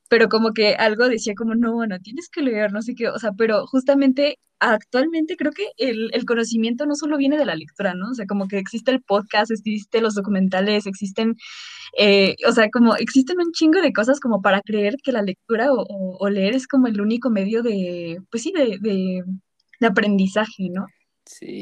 pero 0.09 0.29
como 0.29 0.53
que 0.53 0.75
algo 0.75 1.07
decía 1.09 1.33
como, 1.35 1.55
no, 1.55 1.85
no 1.87 1.99
tienes 1.99 2.29
que 2.29 2.41
leer, 2.41 2.71
no 2.73 2.81
sé 2.81 2.95
qué, 2.95 3.09
o 3.09 3.19
sea, 3.19 3.31
pero 3.37 3.65
justamente 3.67 4.37
actualmente 4.59 5.35
creo 5.37 5.51
que 5.51 5.67
el, 5.77 6.09
el 6.13 6.25
conocimiento 6.25 6.85
no 6.85 6.95
solo 6.95 7.17
viene 7.17 7.37
de 7.37 7.45
la 7.45 7.55
lectura, 7.55 7.95
¿no? 7.95 8.11
O 8.11 8.13
sea, 8.13 8.25
como 8.27 8.47
que 8.47 8.57
existe 8.59 8.91
el 8.91 9.01
podcast, 9.01 9.51
existen 9.51 10.03
los 10.03 10.15
documentales, 10.15 10.85
existen, 10.87 11.35
eh, 11.97 12.35
o 12.47 12.51
sea, 12.53 12.69
como 12.69 12.95
existen 12.95 13.39
un 13.39 13.51
chingo 13.53 13.81
de 13.81 13.93
cosas 13.93 14.19
como 14.19 14.41
para 14.41 14.61
creer 14.61 14.95
que 15.03 15.11
la 15.11 15.21
lectura 15.21 15.71
o, 15.73 15.81
o- 15.83 16.17
o 16.19 16.29
leer 16.29 16.55
es 16.55 16.67
como 16.67 16.87
el 16.87 17.01
único 17.01 17.29
medio 17.29 17.63
de, 17.63 18.19
pues 18.31 18.43
sí, 18.43 18.51
de, 18.55 18.77
de, 18.81 19.23
de 19.79 19.87
aprendizaje, 19.87 20.69
¿no? 20.71 20.87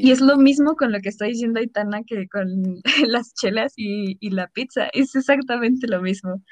Y 0.01 0.11
es 0.11 0.19
Sí. 0.19 0.25
lo 0.25 0.37
mismo 0.37 0.75
con 0.75 0.91
lo 0.91 0.99
que 1.01 1.09
está 1.09 1.25
diciendo 1.25 1.59
Aitana 1.59 2.01
que 2.05 2.27
con 2.29 2.47
las 3.07 3.33
chelas 3.35 3.73
y, 3.77 4.17
y 4.19 4.31
la 4.31 4.47
pizza, 4.49 4.89
es 4.93 5.15
exactamente 5.15 5.87
lo 5.87 6.01
mismo. 6.01 6.43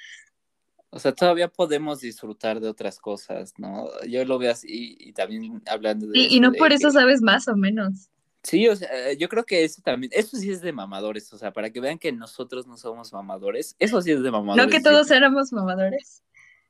O 0.91 0.99
sea, 0.99 1.13
todavía 1.13 1.47
podemos 1.47 1.99
disfrutar 1.99 2.59
de 2.59 2.67
otras 2.67 2.99
cosas, 2.99 3.53
¿no? 3.57 3.87
Yo 4.07 4.25
lo 4.25 4.39
veo 4.39 4.51
así 4.51 4.95
y 4.99 5.13
también 5.13 5.61
hablando 5.67 6.07
de 6.07 6.17
Y, 6.19 6.39
no 6.39 6.51
de 6.51 6.57
por 6.57 6.71
eso 6.73 6.89
sabes 6.91 7.21
más 7.21 7.47
o 7.47 7.55
menos. 7.55 8.09
Sí, 8.41 8.67
o 8.69 8.75
sea, 8.75 8.89
yo 9.13 9.27
creo 9.29 9.45
que 9.45 9.63
eso 9.65 9.81
también, 9.83 10.11
eso 10.15 10.37
sí 10.37 10.49
es 10.49 10.61
de 10.61 10.71
mamadores, 10.71 11.31
o 11.33 11.37
sea, 11.37 11.51
para 11.51 11.69
que 11.71 11.81
vean 11.81 11.99
que 11.99 12.11
nosotros 12.11 12.65
no 12.67 12.77
somos 12.77 13.11
mamadores, 13.11 13.75
eso 13.79 14.01
sí 14.01 14.11
es 14.11 14.23
de 14.23 14.31
No 14.31 14.39
mamadores. 14.39 14.71
que 14.71 14.79
todos 14.81 15.11
éramos 15.11 15.51
mamadores 15.51 16.23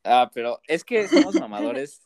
Ah, 0.03 0.31
pero 0.33 0.59
es 0.67 0.83
que 0.83 1.07
somos 1.07 1.35
mamadores, 1.35 2.01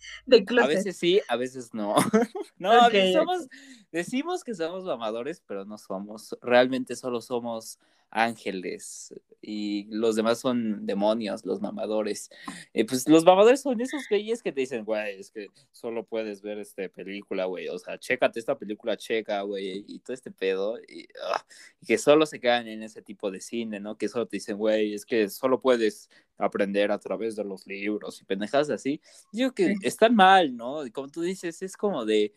de 0.26 0.38
a 0.38 0.44
closet. 0.44 0.68
veces 0.68 0.96
sí, 0.96 1.20
a 1.28 1.36
veces 1.36 1.74
no. 1.74 1.96
No, 2.58 2.70
a 2.70 2.86
Ok, 2.86 2.92
veces 2.92 3.16
ok. 3.16 3.22
somos, 3.22 3.48
decimos 3.90 4.44
que 4.44 4.54
somos 4.54 4.84
mamadores, 4.84 5.42
pero 5.46 5.64
no 5.64 5.78
somos, 5.78 6.36
realmente 6.40 6.94
solo 6.94 7.20
somos 7.20 7.78
ángeles 8.12 9.14
y 9.40 9.86
los 9.90 10.14
demás 10.14 10.38
son 10.38 10.86
demonios, 10.86 11.44
los 11.44 11.60
mamadores. 11.60 12.30
Eh, 12.72 12.84
pues 12.84 13.08
los 13.08 13.24
mamadores 13.24 13.60
son 13.60 13.80
esos 13.80 14.02
güeyes 14.08 14.42
que 14.42 14.52
te 14.52 14.60
dicen, 14.60 14.84
güey, 14.84 15.18
es 15.18 15.30
que 15.30 15.48
solo 15.72 16.04
puedes 16.04 16.42
ver 16.42 16.58
esta 16.58 16.88
película, 16.88 17.46
güey, 17.46 17.68
o 17.68 17.78
sea, 17.78 17.98
chécate 17.98 18.38
esta 18.38 18.56
película 18.56 18.96
checa, 18.96 19.42
güey, 19.42 19.84
y 19.88 19.98
todo 19.98 20.14
este 20.14 20.30
pedo, 20.30 20.78
y, 20.78 21.08
ah, 21.24 21.44
y 21.80 21.86
que 21.86 21.98
solo 21.98 22.24
se 22.26 22.38
quedan 22.38 22.68
en 22.68 22.82
ese 22.82 23.02
tipo 23.02 23.30
de 23.30 23.40
cine, 23.40 23.80
¿no? 23.80 23.96
Que 23.98 24.08
solo 24.08 24.26
te 24.26 24.36
dicen, 24.36 24.56
güey, 24.58 24.94
es 24.94 25.04
que 25.04 25.28
solo 25.28 25.60
puedes 25.60 26.08
aprender 26.38 26.92
a 26.92 26.98
través 26.98 27.34
de 27.36 27.44
los 27.44 27.66
libros 27.66 28.20
y 28.20 28.24
pendejas 28.24 28.70
así. 28.70 29.00
Digo 29.32 29.52
que 29.52 29.74
están 29.82 30.14
mal, 30.14 30.56
¿no? 30.56 30.86
Y 30.86 30.90
como 30.90 31.08
tú 31.08 31.22
dices, 31.22 31.62
es 31.62 31.76
como 31.76 32.04
de 32.04 32.32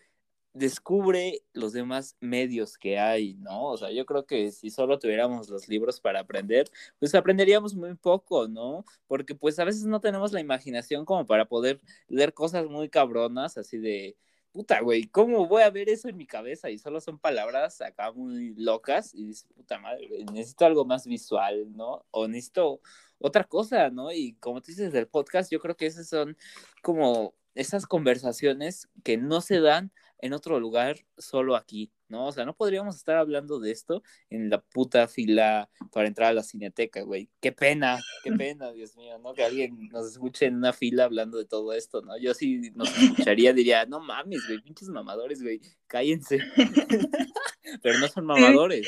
descubre 0.56 1.44
los 1.52 1.74
demás 1.74 2.16
medios 2.22 2.78
que 2.78 2.98
hay, 2.98 3.36
¿no? 3.36 3.66
O 3.66 3.78
sea, 3.78 3.92
yo 3.92 4.06
creo 4.06 4.26
que 4.26 4.52
si 4.52 4.70
solo 4.70 4.98
tuviéramos 5.00 5.50
los 5.50 5.68
libros 5.68 6.00
para 6.00 6.22
aprender, 6.22 6.72
pues 6.98 7.14
aprenderíamos 7.14 7.76
muy 7.76 7.94
poco, 7.96 8.48
¿no? 8.48 8.86
Porque 9.06 9.36
pues 9.36 9.60
a 9.60 9.66
veces 9.66 9.84
no 9.84 10.00
tenemos 10.00 10.32
la 10.32 10.40
imaginación 10.40 11.04
como 11.04 11.26
para 11.26 11.46
poder 11.46 11.82
leer 12.08 12.34
cosas 12.34 12.68
muy 12.68 12.90
cabronas, 12.90 13.58
así 13.58 13.78
de, 13.78 14.16
puta, 14.54 14.80
güey, 14.80 15.04
¿cómo 15.08 15.46
voy 15.46 15.64
a 15.64 15.70
ver 15.70 15.90
eso 15.90 16.08
en 16.08 16.16
mi 16.16 16.26
cabeza? 16.26 16.70
Y 16.70 16.78
solo 16.78 17.02
son 17.02 17.20
palabras 17.20 17.82
acá 17.82 18.14
muy 18.14 18.56
locas 18.56 19.14
y 19.14 19.26
dices, 19.26 19.48
puta 19.56 19.78
madre, 19.78 20.08
necesito 20.32 20.66
algo 20.66 20.86
más 20.86 21.06
visual, 21.06 21.76
¿no? 21.76 22.06
O 22.12 22.30
necesito 22.30 22.80
otra 23.20 23.44
cosa, 23.44 23.90
¿no? 23.90 24.14
Y 24.14 24.36
como 24.36 24.62
tú 24.62 24.68
dices 24.68 24.94
del 24.94 25.08
podcast, 25.08 25.52
yo 25.52 25.60
creo 25.60 25.76
que 25.76 25.86
esas 25.88 26.08
son 26.08 26.38
como 26.82 27.36
esas 27.56 27.86
conversaciones 27.86 28.88
que 29.04 29.18
no 29.18 29.42
se 29.42 29.60
dan 29.60 29.92
en 30.20 30.34
otro 30.34 30.60
lugar, 30.60 30.98
solo 31.18 31.56
aquí, 31.56 31.92
¿no? 32.08 32.28
O 32.28 32.32
sea, 32.32 32.46
no 32.46 32.56
podríamos 32.56 32.96
estar 32.96 33.18
hablando 33.18 33.60
de 33.60 33.72
esto 33.72 34.04
en 34.30 34.50
la 34.50 34.62
puta 34.62 35.08
fila 35.08 35.70
para 35.92 36.08
entrar 36.08 36.30
a 36.30 36.34
la 36.34 36.44
cineteca, 36.44 37.02
güey. 37.02 37.30
Qué 37.42 37.52
pena, 37.52 38.00
qué 38.24 38.32
pena, 38.56 38.72
Dios 38.72 38.96
mío, 38.96 39.18
¿no? 39.20 39.34
Que 39.34 39.44
alguien 39.44 39.90
nos 39.92 40.08
escuche 40.08 40.46
en 40.46 40.56
una 40.56 40.74
fila 40.74 41.06
hablando 41.06 41.38
de 41.38 41.46
todo 41.46 41.74
esto, 41.74 42.02
¿no? 42.02 42.18
Yo 42.18 42.34
sí 42.34 42.72
nos 42.76 42.90
escucharía, 42.98 43.54
diría, 43.54 43.86
no 43.86 44.00
mames, 44.00 44.46
güey, 44.48 44.62
pinches 44.62 44.90
mamadores, 44.90 45.42
güey, 45.42 45.62
cállense. 45.88 46.40
Pero 47.82 48.00
no 48.00 48.08
son 48.08 48.26
mamadores. 48.26 48.88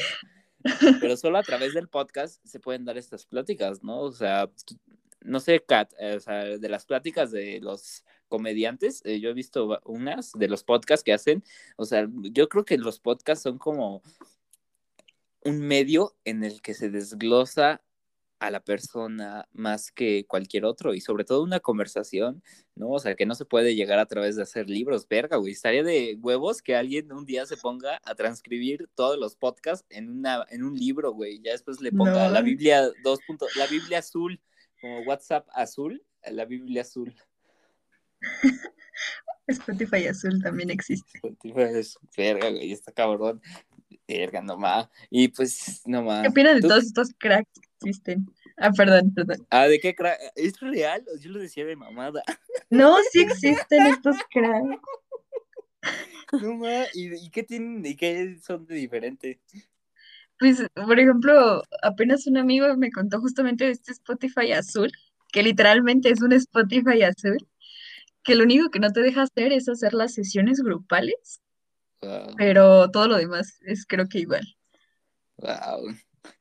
Pero 1.01 1.17
solo 1.17 1.37
a 1.37 1.43
través 1.43 1.73
del 1.73 1.87
podcast 1.87 2.43
se 2.45 2.59
pueden 2.59 2.85
dar 2.85 2.97
estas 2.97 3.25
pláticas, 3.25 3.83
¿no? 3.83 4.01
O 4.01 4.11
sea, 4.11 4.49
no 5.21 5.39
sé, 5.39 5.63
Kat, 5.65 5.93
eh, 5.99 6.15
o 6.15 6.19
sea, 6.19 6.57
de 6.57 6.69
las 6.69 6.85
pláticas 6.85 7.31
de 7.31 7.59
los 7.61 8.03
comediantes, 8.27 9.01
eh, 9.05 9.19
yo 9.19 9.29
he 9.29 9.33
visto 9.33 9.79
unas 9.85 10.31
de 10.33 10.47
los 10.47 10.63
podcasts 10.63 11.03
que 11.03 11.13
hacen, 11.13 11.43
o 11.77 11.85
sea, 11.85 12.07
yo 12.31 12.47
creo 12.49 12.65
que 12.65 12.77
los 12.77 12.99
podcasts 12.99 13.43
son 13.43 13.57
como 13.57 14.01
un 15.43 15.59
medio 15.59 16.15
en 16.25 16.43
el 16.43 16.61
que 16.61 16.73
se 16.73 16.89
desglosa 16.89 17.81
a 18.39 18.51
la 18.51 18.59
persona 18.59 19.47
más 19.51 19.91
que 19.91 20.25
cualquier 20.27 20.63
otro 20.65 20.93
y 20.93 21.01
sobre 21.01 21.23
todo 21.23 21.41
una 21.41 21.59
conversación, 21.59 22.43
¿no? 22.75 22.89
O 22.91 22.99
sea, 22.99 23.15
que 23.15 23.25
no 23.25 23.33
se 23.33 23.45
puede 23.45 23.73
llegar 23.75 23.97
a 23.97 24.05
través 24.05 24.35
de 24.35 24.43
hacer 24.43 24.69
libros, 24.69 25.07
verga, 25.07 25.37
güey. 25.37 25.53
Estaría 25.53 25.83
de 25.83 26.17
huevos 26.21 26.61
que 26.61 26.75
alguien 26.75 27.11
un 27.11 27.25
día 27.25 27.47
se 27.47 27.57
ponga 27.57 27.99
a 28.03 28.13
transcribir 28.13 28.89
todos 28.93 29.17
los 29.17 29.35
podcasts 29.35 29.87
en, 29.89 30.09
una, 30.09 30.45
en 30.51 30.63
un 30.63 30.75
libro, 30.75 31.13
güey. 31.13 31.39
Ya 31.41 31.53
después 31.53 31.81
le 31.81 31.91
ponga 31.91 32.27
No. 32.27 32.31
la 32.31 32.41
Biblia 32.41 32.91
dos 33.03 33.19
puntos, 33.25 33.55
la 33.55 33.65
Biblia 33.65 33.99
azul, 33.99 34.39
como 34.81 34.99
WhatsApp 35.01 35.47
azul, 35.53 36.03
la 36.29 36.45
Biblia 36.45 36.81
azul. 36.83 37.15
Spotify 39.47 40.07
azul 40.07 40.41
también 40.41 40.69
existe. 40.69 41.19
Pues, 41.53 41.97
verga, 42.17 42.49
güey, 42.49 42.71
está 42.71 42.91
cabrón. 42.91 43.41
Verga, 44.07 44.41
no 44.41 44.57
más. 44.57 44.89
Y 45.09 45.29
pues, 45.29 45.81
no 45.85 46.03
más. 46.03 46.23
¿Qué 46.23 46.29
opinas 46.29 46.55
de 46.55 46.61
¿Tú- 46.61 46.67
todos 46.67 46.83
estos 46.85 47.09
cracks 47.17 47.49
que 47.53 47.89
existen? 47.89 48.25
Ah, 48.57 48.71
perdón, 48.71 49.13
perdón. 49.13 49.45
Ah, 49.49 49.67
¿de 49.67 49.79
qué 49.79 49.95
cra- 49.95 50.17
¿Es 50.35 50.59
real? 50.59 51.03
Yo 51.19 51.31
lo 51.31 51.39
decía 51.39 51.65
de 51.65 51.75
mamada. 51.75 52.23
No, 52.69 52.97
sí 53.11 53.21
existen 53.21 53.85
estos 53.87 54.17
cracks. 54.29 54.81
No 56.41 56.55
más. 56.55 56.93
¿Y, 56.93 57.13
y 57.25 57.29
qué 57.29 57.43
tienen? 57.43 57.85
¿Y 57.85 57.95
qué 57.95 58.37
son 58.43 58.65
de 58.65 58.75
diferente? 58.75 59.39
Pues, 60.37 60.61
por 60.75 60.99
ejemplo, 60.99 61.63
apenas 61.81 62.27
un 62.27 62.35
amigo 62.37 62.75
me 62.75 62.91
contó 62.91 63.21
justamente 63.21 63.63
de 63.63 63.71
este 63.71 63.93
Spotify 63.93 64.51
azul, 64.51 64.91
que 65.31 65.41
literalmente 65.43 66.09
es 66.09 66.21
un 66.21 66.33
Spotify 66.33 67.03
azul, 67.03 67.37
que 68.27 68.35
lo 68.35 68.43
único 68.45 68.69
que 68.71 68.79
no 68.79 68.91
te 68.93 69.01
deja 69.01 69.23
hacer 69.23 69.53
es 69.53 69.69
hacer 69.69 69.95
las 69.95 70.13
sesiones 70.13 70.61
grupales, 70.61 71.41
Wow, 72.01 72.35
pero 72.37 72.89
todo 72.91 73.07
lo 73.07 73.17
demás 73.17 73.59
es 73.65 73.85
creo 73.87 74.07
que 74.07 74.19
igual. 74.19 74.45
wow. 75.37 75.93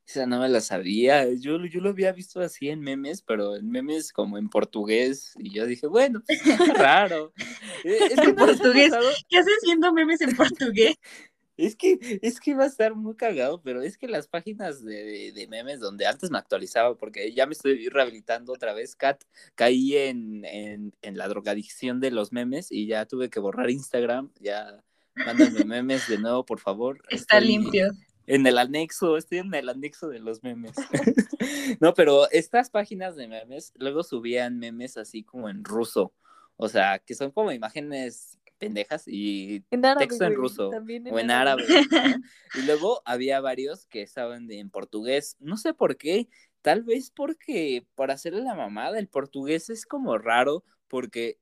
Esa 0.07 0.27
no 0.27 0.41
me 0.41 0.49
la 0.49 0.61
sabía. 0.61 1.27
Yo, 1.35 1.65
yo 1.67 1.81
lo 1.81 1.91
había 1.91 2.13
visto 2.13 2.41
así 2.41 2.69
en 2.71 2.81
memes, 2.81 3.23
pero 3.23 3.57
en 3.57 3.71
memes 3.71 4.13
como 4.13 4.39
en 4.39 4.49
portugués. 4.49 5.33
Y 5.39 5.53
yo 5.55 5.67
dije, 5.67 5.87
bueno, 5.89 6.23
pues, 6.27 6.69
raro. 6.79 7.33
Eh, 7.85 8.09
Es 8.11 8.21
que 8.21 8.31
En 8.31 8.37
portugués. 8.37 8.93
¿Qué 9.29 9.39
haces 9.39 9.59
viendo 9.65 9.93
memes 9.93 10.21
en 10.21 10.35
portugués? 10.37 10.97
Es 11.57 11.75
que, 11.77 11.99
es 12.23 12.39
que 12.41 12.55
va 12.55 12.65
a 12.65 12.67
estar 12.69 12.95
muy 12.95 13.17
cagado, 13.17 13.63
pero 13.63 13.81
es 13.83 13.97
que 13.97 14.09
las 14.09 14.29
páginas 14.29 14.85
de, 14.85 15.05
de- 15.05 15.33
de 15.33 15.49
memes 15.49 15.81
donde 15.81 16.07
antes 16.07 16.31
me 16.31 16.39
actualizaba, 16.39 16.97
porque 16.97 17.33
ya 17.33 17.47
me 17.47 17.53
estoy 17.53 17.89
rehabilitando 17.89 18.53
otra 18.53 18.75
vez, 18.75 18.95
Kat, 18.95 19.23
caí 19.55 19.97
en, 19.97 20.45
en, 20.45 20.95
en 21.03 21.17
la 21.17 21.29
drogadicción 21.29 21.99
de 22.01 22.11
los 22.11 22.31
memes 22.33 22.71
y 22.71 22.87
ya 22.87 23.07
tuve 23.07 23.31
que 23.31 23.41
borrar 23.41 23.71
Instagram, 23.71 24.31
ya 24.41 24.83
mándenme 25.15 25.65
memes 25.65 26.07
de 26.09 26.19
nuevo, 26.19 26.45
por 26.45 26.61
favor. 26.61 27.01
Está 27.09 27.39
Estoy 27.39 27.49
limpio. 27.49 27.91
En 28.29 28.45
el 28.47 28.59
anexo, 28.59 29.17
estoy 29.17 29.39
en 29.39 29.55
el 29.55 29.69
anexo 29.69 30.09
de 30.09 30.19
los 30.19 30.43
memes. 30.43 30.73
no, 31.81 31.95
pero 31.95 32.29
estas 32.33 32.71
páginas 32.71 33.17
de 33.17 33.29
memes 33.29 33.73
luego 33.77 34.03
subían 34.03 34.59
memes 34.59 34.97
así 34.97 35.23
como 35.23 35.49
en 35.49 35.65
ruso, 35.65 36.13
o 36.57 36.69
sea, 36.69 36.99
que 36.99 37.15
son 37.15 37.31
como 37.31 37.53
imágenes 37.53 38.39
pendejas 38.59 39.05
y 39.07 39.65
En 39.71 39.85
árabe, 39.85 40.07
texto 40.07 40.25
en 40.25 40.35
ruso 40.35 40.71
también 40.71 41.07
en 41.07 41.15
o 41.15 41.19
en 41.19 41.31
árabe. 41.31 41.65
¿no? 41.69 41.69
Y 42.55 42.63
luego 42.67 43.03
había 43.05 43.41
varios 43.41 43.87
que 43.87 44.03
estaban 44.03 44.47
de- 44.47 44.59
en 44.59 44.71
portugués. 44.71 45.37
No 45.41 45.57
sé 45.57 45.75
por 45.75 45.97
qué. 45.97 46.29
Tal 46.63 46.83
vez 46.83 47.11
porque 47.15 47.87
para 47.95 48.15
hacerle 48.15 48.43
la 48.43 48.55
mamada, 48.55 48.99
el 48.99 49.09
portugués 49.09 49.71
es 49.71 49.87
como 49.87 50.19
raro 50.19 50.65
porque 50.89 51.39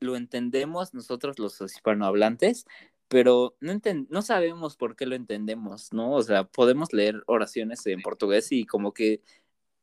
lo 0.00 0.16
entendemos 0.16 0.94
nosotros 0.94 1.38
los 1.38 1.60
hispanohablantes, 1.60 2.64
pero 3.08 3.56
no, 3.60 3.72
enten- 3.72 4.06
no 4.10 4.22
sabemos 4.22 4.76
por 4.76 4.96
qué 4.96 5.06
lo 5.06 5.14
entendemos, 5.16 5.92
¿no? 5.92 6.12
O 6.12 6.22
sea, 6.22 6.44
podemos 6.44 6.92
leer 6.92 7.22
oraciones 7.26 7.84
en 7.86 8.02
portugués 8.02 8.52
y 8.52 8.64
como 8.64 8.92
que 8.92 9.20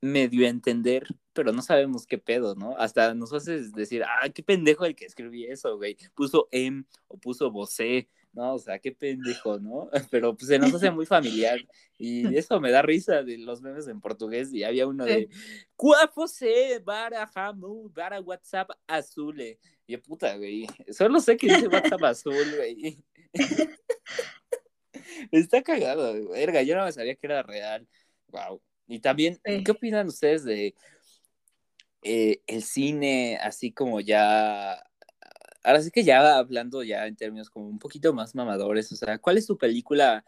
medio 0.06 0.48
entender, 0.48 1.08
pero 1.34 1.52
no 1.52 1.62
sabemos 1.62 2.06
qué 2.08 2.18
pedo, 2.18 2.56
¿no? 2.56 2.78
Hasta 2.78 3.14
nos 3.14 3.34
hace 3.34 3.70
decir, 3.72 4.04
ah, 4.04 4.30
qué 4.30 4.44
pendejo 4.44 4.86
el 4.86 4.96
que 4.96 5.06
escribí 5.06 5.46
eso, 5.46 5.76
güey. 5.78 5.98
Puso 6.16 6.48
em 6.52 6.86
o 7.08 7.18
puso 7.18 7.52
você, 7.52 8.08
¿no? 8.34 8.54
O 8.54 8.60
sea, 8.60 8.80
qué 8.80 8.92
pendejo, 8.92 9.60
¿no? 9.60 9.90
Pero 10.12 10.36
pues 10.36 10.48
se 10.48 10.60
nos 10.60 10.74
hace 10.74 10.92
muy 10.92 11.06
familiar 11.06 11.60
y 11.98 12.36
eso 12.38 12.60
me 12.60 12.72
da 12.72 12.82
risa 12.82 13.24
de 13.24 13.38
los 13.38 13.62
memes 13.62 13.88
en 13.88 14.02
portugués 14.02 14.54
y 14.54 14.64
había 14.64 14.88
uno 14.88 15.06
de, 15.06 15.30
¿cuál 15.76 16.10
você 16.16 16.82
para 16.84 17.26
jamu, 17.28 17.92
para 17.92 18.22
WhatsApp 18.22 18.70
azul? 18.88 19.42
Y 19.42 19.58
yo, 19.88 20.02
puta, 20.02 20.38
güey, 20.38 20.68
solo 20.92 21.20
sé 21.20 21.38
que 21.38 21.48
dice 21.48 21.68
WhatsApp 21.68 22.04
azul, 22.04 22.56
güey. 22.56 23.04
Está 25.32 25.62
cagado, 25.64 26.30
verga, 26.30 26.62
yo 26.62 26.76
no 26.76 26.92
sabía 26.92 27.16
que 27.16 27.28
era 27.28 27.44
real. 27.44 27.88
Wow. 28.28 28.62
Y 28.88 29.00
también, 29.00 29.40
Sí. 29.46 29.64
¿qué 29.64 29.72
opinan 29.72 30.08
ustedes 30.08 30.44
de 30.44 30.76
eh, 32.04 32.42
el 32.48 32.64
cine 32.64 33.38
así 33.42 33.72
como 33.72 34.00
ya... 34.00 34.84
Ahora 35.64 35.82
sí 35.82 35.90
que 35.90 36.04
ya 36.04 36.38
hablando 36.38 36.84
ya 36.84 37.08
en 37.08 37.16
términos 37.16 37.50
como 37.50 37.68
un 37.68 37.80
poquito 37.80 38.14
más 38.14 38.36
mamadores, 38.36 38.92
o 38.92 38.96
sea, 38.96 39.18
¿cuál 39.18 39.38
es 39.38 39.48
su 39.48 39.58
película 39.58 40.24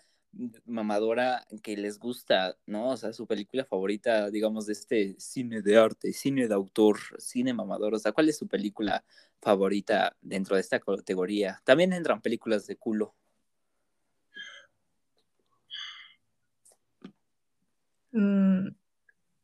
mamadora 0.65 1.45
que 1.61 1.77
les 1.77 1.99
gusta, 1.99 2.57
¿no? 2.65 2.89
O 2.89 2.97
sea, 2.97 3.13
su 3.13 3.27
película 3.27 3.63
favorita, 3.63 4.31
digamos, 4.31 4.65
de 4.65 4.73
este 4.73 5.15
cine 5.19 5.61
de 5.61 5.77
arte, 5.77 6.11
cine 6.13 6.47
de 6.47 6.53
autor, 6.55 6.97
cine 7.19 7.53
mamador, 7.53 7.93
o 7.93 7.99
sea, 7.99 8.11
¿cuál 8.11 8.29
es 8.29 8.37
su 8.37 8.47
película 8.47 9.03
favorita 9.41 10.15
dentro 10.21 10.55
de 10.55 10.61
esta 10.61 10.79
categoría? 10.79 11.61
También 11.63 11.93
entran 11.93 12.21
películas 12.21 12.65
de 12.65 12.75
culo. 12.75 13.15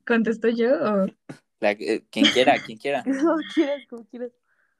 ¿Contesto 0.06 0.50
yo 0.50 0.74
o 0.74 1.08
La 1.60 1.72
eh, 1.72 2.04
quien 2.10 2.26
quiera, 2.26 2.56
quien 2.66 2.78
quiera. 2.78 3.04
Como 3.04 3.38
quieras, 3.54 3.88
como 3.90 4.06
quieras. 4.06 4.32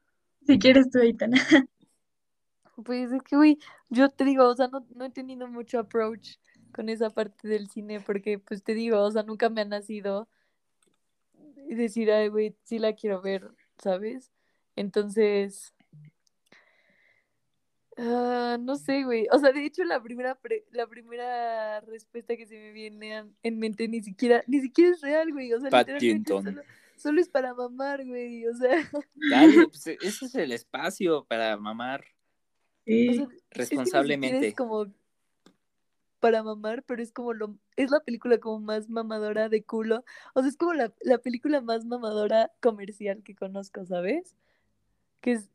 si 0.48 0.60
quieres 0.60 0.90
tú, 0.90 1.00
Aitana? 1.00 1.38
Pues 2.84 3.12
es 3.12 3.22
que, 3.22 3.36
güey, 3.36 3.60
yo 3.90 4.10
te 4.10 4.26
digo, 4.26 4.48
o 4.48 4.56
sea, 4.56 4.68
no, 4.68 4.84
no 4.96 5.06
he 5.06 5.12
tenido 5.12 5.48
mucho 5.48 5.78
approach 5.78 6.38
con 6.74 6.90
esa 6.90 7.12
parte 7.12 7.48
del 7.48 7.70
cine 7.70 8.02
porque, 8.02 8.40
pues 8.40 8.64
te 8.64 8.74
digo, 8.74 9.00
o 9.00 9.12
sea, 9.12 9.22
nunca 9.22 9.48
me 9.52 9.62
ha 9.62 9.66
nacido 9.66 10.28
decir, 11.68 12.12
ay, 12.12 12.30
güey, 12.30 12.56
sí 12.64 12.80
la 12.80 12.94
quiero 12.94 13.22
ver, 13.22 13.52
¿sabes? 13.78 14.32
Entonces, 14.76 15.76
ah, 17.98 18.58
no 18.60 18.76
sé, 18.76 19.04
güey, 19.04 19.28
o 19.32 19.40
sea, 19.40 19.52
de 19.52 19.66
hecho 19.66 19.84
la 19.84 20.02
primera, 20.02 20.36
pre- 20.36 20.66
la 20.72 20.88
primera 20.88 21.80
respuesta 21.82 22.36
que 22.36 22.46
se 22.48 22.56
me 22.58 22.72
viene 22.72 23.18
a- 23.18 23.28
en 23.44 23.60
mente 23.60 23.88
ni 23.88 24.02
siquiera, 24.02 24.44
ni 24.48 24.62
siquiera 24.62 24.92
es 24.92 25.02
real, 25.02 25.32
güey, 25.32 25.54
o 25.54 25.60
sea, 25.60 25.70
Paddington. 25.70 26.44
solo, 26.46 26.62
solo 26.96 27.22
es 27.22 27.30
para 27.30 27.54
mamar, 27.54 28.06
güey, 28.06 28.46
o 28.48 28.54
sea, 28.56 28.78
Dale, 29.30 29.68
pues 29.72 29.88
ese 29.88 30.26
es 30.26 30.36
el 30.36 30.52
espacio 30.52 31.26
para 31.26 31.58
mamar 31.58 32.02
o 32.02 32.06
Sí. 32.86 33.08
es 33.10 33.18
que 33.20 33.28
responsablemente. 33.52 34.48
es 34.50 34.56
como 34.56 34.88
para 36.20 36.42
mamar, 36.42 36.84
pero 36.84 37.04
es 37.04 37.12
como 37.12 37.34
lo, 37.34 37.58
es 37.76 37.92
la 37.92 38.00
película 38.00 38.38
como 38.40 38.60
más 38.62 38.90
mamadora 38.90 39.50
de 39.50 39.62
culo. 39.64 40.06
O 40.34 40.40
sea, 40.42 40.50
es 40.50 40.56
como 40.56 40.74
la, 40.74 40.94
la 41.02 41.18
película 41.18 41.60
más 41.60 41.84
mamadora 41.86 42.50
comercial 42.62 43.24
que 43.24 43.36
conozco, 43.36 43.86
¿sabes? 43.86 44.36
Que 45.20 45.34
es 45.34 45.50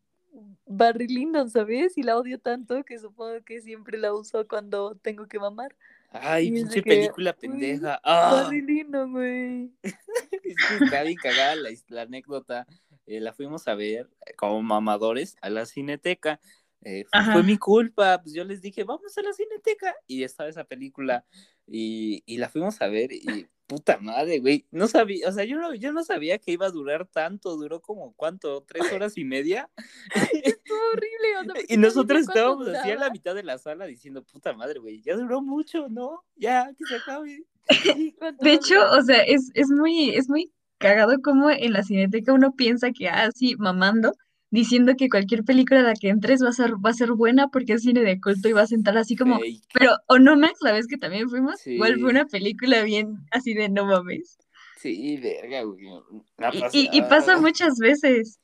Barry 0.67 1.07
Lyndon, 1.07 1.51
¿sabes? 1.51 1.97
Y 1.97 2.03
la 2.03 2.17
odio 2.17 2.39
tanto 2.39 2.85
que 2.85 2.99
supongo 2.99 3.43
que 3.45 3.61
siempre 3.61 3.99
la 3.99 4.13
uso 4.13 4.47
cuando 4.47 4.97
tengo 4.97 5.27
que 5.27 5.39
mamar. 5.39 5.77
Ay, 6.11 6.51
pinche 6.51 6.83
que, 6.83 6.91
película 6.91 7.33
pendeja. 7.35 8.01
Ah, 8.03 8.43
Barry 8.43 8.63
Lyndon, 8.63 9.13
güey. 9.13 9.73
es 9.83 10.57
que 10.69 10.85
está 10.85 11.03
bien 11.03 11.17
cagada 11.17 11.57
la, 11.57 11.71
la 11.89 12.03
anécdota. 12.03 12.67
Eh, 13.07 13.21
la 13.21 13.33
fuimos 13.33 13.67
a 13.69 13.75
ver 13.75 14.09
eh, 14.27 14.35
como 14.37 14.63
mamadores 14.63 15.37
a 15.41 15.49
la 15.51 15.67
cineteca. 15.67 16.41
Eh, 16.83 17.05
fue 17.33 17.43
mi 17.43 17.59
culpa, 17.59 18.21
pues 18.23 18.35
yo 18.35 18.45
les 18.45 18.61
dije, 18.61 18.85
vamos 18.85 19.17
a 19.17 19.23
la 19.23 19.33
cineteca. 19.33 19.95
Y 20.07 20.23
estaba 20.23 20.49
esa 20.49 20.65
película 20.65 21.25
y, 21.71 22.23
y 22.27 22.39
la 22.39 22.49
fuimos 22.49 22.81
a 22.81 22.89
ver 22.89 23.13
y 23.13 23.49
puta 23.69 23.99
madre, 23.99 24.41
güey. 24.41 24.67
No 24.73 24.89
sabía, 24.89 25.29
o 25.29 25.33
sea, 25.33 25.45
yo 25.45 25.59
no, 25.59 25.75
yo 25.75 25.93
no 25.93 26.03
sabía 26.03 26.39
que 26.39 26.53
iba 26.53 26.67
a 26.67 26.71
durar 26.71 27.07
tanto. 27.07 27.57
Duró 27.57 27.81
como, 27.81 28.15
¿cuánto? 28.15 28.63
¿Tres 28.63 28.91
horas 28.93 29.17
y 29.17 29.25
media? 29.25 29.71
Estuvo 30.43 30.79
horrible. 30.93 31.37
O 31.41 31.45
sea, 31.45 31.63
Y 31.69 31.77
no 31.77 31.87
nosotros 31.87 32.23
estábamos 32.23 32.67
así 32.69 32.91
a 32.91 32.97
la 32.97 33.11
mitad 33.11 33.35
de 33.35 33.45
la 33.45 33.59
sala 33.59 33.87
diciendo, 33.87 34.25
puta 34.25 34.55
madre, 34.55 34.81
güey, 34.81 35.03
ya 35.03 35.15
duró 35.15 35.43
mucho, 35.43 35.89
¿no? 35.89 36.25
Ya, 36.35 36.73
que 36.77 36.85
se 36.87 36.97
acabe. 36.97 37.45
Sí, 37.83 38.15
¿cuánto 38.19 38.43
De 38.43 38.55
hecho, 38.55 38.77
o 38.91 39.03
sea, 39.03 39.23
es, 39.23 39.51
es 39.55 39.69
muy, 39.69 40.11
es 40.11 40.29
muy 40.29 40.51
cagado 40.79 41.21
como 41.23 41.51
en 41.51 41.73
la 41.75 41.83
cineteca 41.83 42.33
uno 42.33 42.55
piensa 42.55 42.91
que 42.91 43.09
así 43.09 43.55
mamando, 43.57 44.15
diciendo 44.51 44.95
que 44.97 45.09
cualquier 45.09 45.45
película 45.45 45.81
a 45.81 45.83
la 45.83 45.95
que 45.95 46.09
entres 46.09 46.43
va 46.43 46.49
a 46.49 46.53
ser, 46.53 46.75
va 46.75 46.91
a 46.91 46.95
ser 46.95 47.13
buena 47.13 47.49
porque 47.49 47.75
es 47.75 47.83
cine 47.83 48.01
de 48.03 48.21
culto 48.21 48.49
y 48.49 48.53
va 48.53 48.63
a 48.63 48.67
sentar 48.67 48.97
así 48.97 49.17
como, 49.17 49.39
Fake. 49.39 49.63
pero 49.75 49.93
Onomax, 50.09 50.59
la 50.63 50.73
vez 50.73 50.87
que 50.87 50.97
también 50.97 51.29
fuimos, 51.29 51.67
igual 51.67 51.99
fue 52.01 52.11
una 52.11 52.27
película 52.27 52.83
bien 52.83 53.19
así 53.31 53.55
de 53.55 53.69
no 53.69 53.85
mames. 53.87 54.39
Sí, 54.79 55.17
verga, 55.17 55.63
güey. 55.63 55.85
Y, 55.85 56.61
pas- 56.61 56.71
y, 56.73 56.89
y 56.93 57.03
pasa 57.03 57.39
muchas 57.41 57.79
veces. 57.79 58.41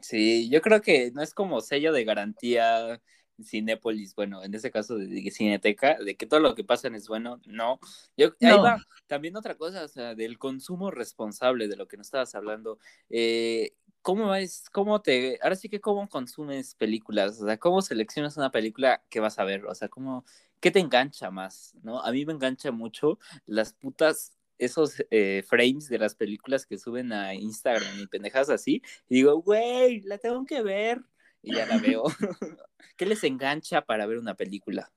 Sí, 0.00 0.48
yo 0.48 0.62
creo 0.62 0.80
que 0.80 1.10
no 1.12 1.22
es 1.22 1.34
como 1.34 1.60
sello 1.60 1.92
de 1.92 2.04
garantía 2.04 3.00
Cinépolis, 3.44 4.14
bueno, 4.14 4.42
en 4.42 4.54
este 4.54 4.70
caso 4.70 4.96
de, 4.96 5.30
Cineteca, 5.30 5.98
de 5.98 6.14
que 6.16 6.26
todo 6.26 6.40
lo 6.40 6.54
que 6.54 6.64
pasan 6.64 6.94
es 6.94 7.08
bueno, 7.08 7.40
no. 7.46 7.78
Yo, 8.16 8.28
ahí 8.40 8.48
No. 8.56 8.62
va, 8.62 8.84
también 9.06 9.36
otra 9.36 9.56
cosa, 9.56 9.84
o 9.84 9.88
sea, 9.88 10.14
del 10.14 10.38
consumo 10.38 10.90
responsable 10.90 11.68
de 11.68 11.76
lo 11.76 11.86
que 11.86 11.96
nos 11.96 12.06
estabas 12.06 12.34
hablando. 12.34 12.78
Eh, 13.08 13.72
¿Cómo 14.02 14.34
es, 14.34 14.70
cómo 14.70 15.02
te, 15.02 15.38
ahora 15.42 15.56
sí 15.56 15.68
que 15.68 15.80
cómo 15.80 16.08
consumes 16.08 16.74
películas? 16.74 17.40
O 17.40 17.46
sea, 17.46 17.58
¿cómo 17.58 17.82
seleccionas 17.82 18.36
una 18.36 18.50
película 18.50 19.02
que 19.10 19.20
vas 19.20 19.38
a 19.38 19.44
ver? 19.44 19.66
O 19.66 19.74
sea, 19.74 19.88
¿cómo, 19.88 20.24
qué 20.60 20.70
te 20.70 20.80
engancha 20.80 21.30
más? 21.30 21.74
¿No? 21.82 22.00
A 22.02 22.10
mí 22.10 22.24
me 22.24 22.32
engancha 22.32 22.72
mucho 22.72 23.18
las 23.46 23.74
putas, 23.74 24.38
esos 24.58 25.04
eh, 25.10 25.44
frames 25.46 25.88
de 25.88 25.98
las 25.98 26.14
películas 26.14 26.64
que 26.66 26.78
suben 26.78 27.12
a 27.12 27.34
Instagram 27.34 28.00
y 28.00 28.06
pendejas 28.06 28.48
así. 28.48 28.82
Y 29.08 29.16
digo, 29.16 29.42
güey, 29.42 30.00
la 30.02 30.18
tengo 30.18 30.46
que 30.46 30.62
ver. 30.62 31.02
Y 31.42 31.54
ya 31.54 31.66
la 31.66 31.78
veo. 31.78 32.04
¿Qué 32.96 33.06
les 33.06 33.24
engancha 33.24 33.82
para 33.82 34.06
ver 34.06 34.18
una 34.18 34.34
película? 34.34 34.90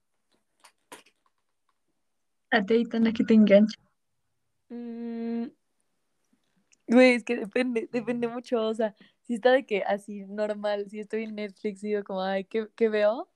A 2.52 2.64
ti, 2.64 2.74
Aitana, 2.76 3.12
que 3.12 3.24
te 3.24 3.34
engancha. 3.34 3.80
Mm, 4.70 5.46
Güey, 6.94 7.16
es 7.16 7.24
que 7.24 7.36
depende, 7.36 7.90
depende 7.92 8.28
mucho, 8.28 8.62
o 8.64 8.74
sea, 8.74 8.96
si 9.24 9.34
está 9.34 9.52
de 9.52 9.66
que 9.66 9.84
así 9.84 10.26
normal, 10.26 10.90
si 10.90 11.00
estoy 11.00 11.24
en 11.24 11.36
Netflix 11.36 11.84
y 11.84 11.88
digo 11.88 12.04
como, 12.04 12.22
ay, 12.22 12.46
¿qué, 12.46 12.68
qué 12.76 12.90
veo? 12.90 13.30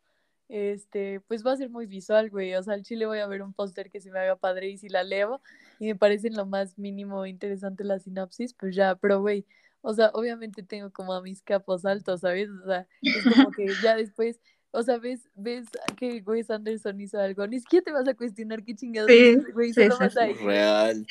Este, 0.49 1.19
pues 1.21 1.45
va 1.45 1.53
a 1.53 1.57
ser 1.57 1.69
muy 1.69 1.87
visual, 1.87 2.29
güey, 2.29 2.55
o 2.55 2.63
sea, 2.63 2.75
al 2.75 2.83
chile 2.83 3.05
voy 3.05 3.19
a 3.19 3.27
ver 3.27 3.41
un 3.41 3.53
póster 3.53 3.89
que 3.89 3.99
se 3.99 4.11
me 4.11 4.19
haga 4.19 4.37
padre 4.37 4.69
y 4.69 4.77
si 4.77 4.87
la 4.87 5.03
leo 5.03 5.41
y 5.79 5.87
me 5.87 5.95
parece 5.95 6.27
en 6.27 6.35
lo 6.35 6.45
más 6.45 6.77
mínimo 6.77 7.25
interesante 7.25 7.83
la 7.83 7.99
sinopsis, 7.99 8.53
pues 8.53 8.75
ya, 8.75 8.95
pero 8.95 9.19
güey, 9.19 9.45
o 9.81 9.93
sea, 9.93 10.11
obviamente 10.13 10.63
tengo 10.63 10.91
como 10.91 11.13
a 11.13 11.21
mis 11.21 11.41
capos 11.41 11.85
altos, 11.85 12.21
¿sabes? 12.21 12.49
O 12.49 12.65
sea, 12.65 12.87
es 13.01 13.23
como 13.23 13.51
que 13.51 13.67
ya 13.83 13.95
después, 13.95 14.39
o 14.71 14.83
sea, 14.83 14.97
ves, 14.97 15.29
ves 15.35 15.67
que 15.97 16.23
Wes 16.25 16.49
Anderson 16.49 16.99
hizo 17.01 17.19
algo, 17.19 17.45
ni 17.47 17.59
siquiera 17.59 17.83
te 17.83 17.91
vas 17.91 18.07
a 18.07 18.13
cuestionar 18.13 18.63
qué 18.63 18.75
chingados 18.75 19.11
Sí, 19.11 19.37
güey, 19.53 19.73
sí, 19.73 19.81
solo 19.81 19.95
sí, 19.95 20.03
vas 20.03 20.13
sí. 20.13 20.19
a 20.19 20.29
ir, 20.29 20.37
Real. 20.37 21.07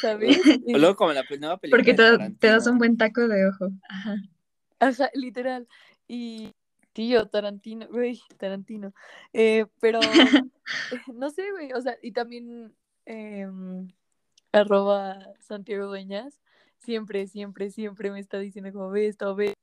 ¿Sabes? 0.00 0.38
O 0.74 0.78
luego 0.78 0.96
como 0.96 1.12
la 1.12 1.24
nueva 1.38 1.58
película 1.58 1.82
Porque 1.82 1.94
te, 1.94 2.48
das 2.48 2.66
un 2.66 2.78
buen 2.78 2.96
taco 2.96 3.26
de 3.28 3.48
ojo. 3.48 3.70
Ajá. 3.88 4.16
Ajá, 4.78 5.10
literal. 5.14 5.66
Y 6.08 6.54
tío, 6.92 7.26
Tarantino, 7.28 7.86
güey, 7.88 8.20
Tarantino. 8.38 8.92
Eh, 9.32 9.66
pero 9.80 10.00
no 11.14 11.30
sé, 11.30 11.50
güey, 11.52 11.72
o 11.72 11.80
sea, 11.80 11.96
y 12.02 12.12
también 12.12 12.74
em, 13.04 13.88
arroba 14.52 15.18
Santiago 15.40 15.86
Dueñas, 15.86 16.40
siempre, 16.78 17.26
siempre, 17.26 17.70
siempre 17.70 18.10
me 18.10 18.20
está 18.20 18.38
diciendo 18.38 18.72
como 18.72 18.90
ve 18.90 19.08
esto, 19.08 19.34
ve. 19.34 19.54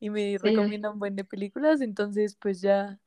Y 0.00 0.10
me 0.10 0.38
Sí. 0.38 0.38
recomienda 0.38 0.90
un 0.90 0.98
buen 0.98 1.16
de 1.16 1.24
películas, 1.24 1.80
entonces 1.80 2.36
pues 2.36 2.60
ya 2.60 2.98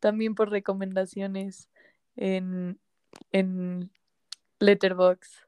también 0.00 0.34
por 0.34 0.50
recomendaciones 0.50 1.68
en, 2.16 2.78
en 3.32 3.90
Letterboxd. 4.60 5.45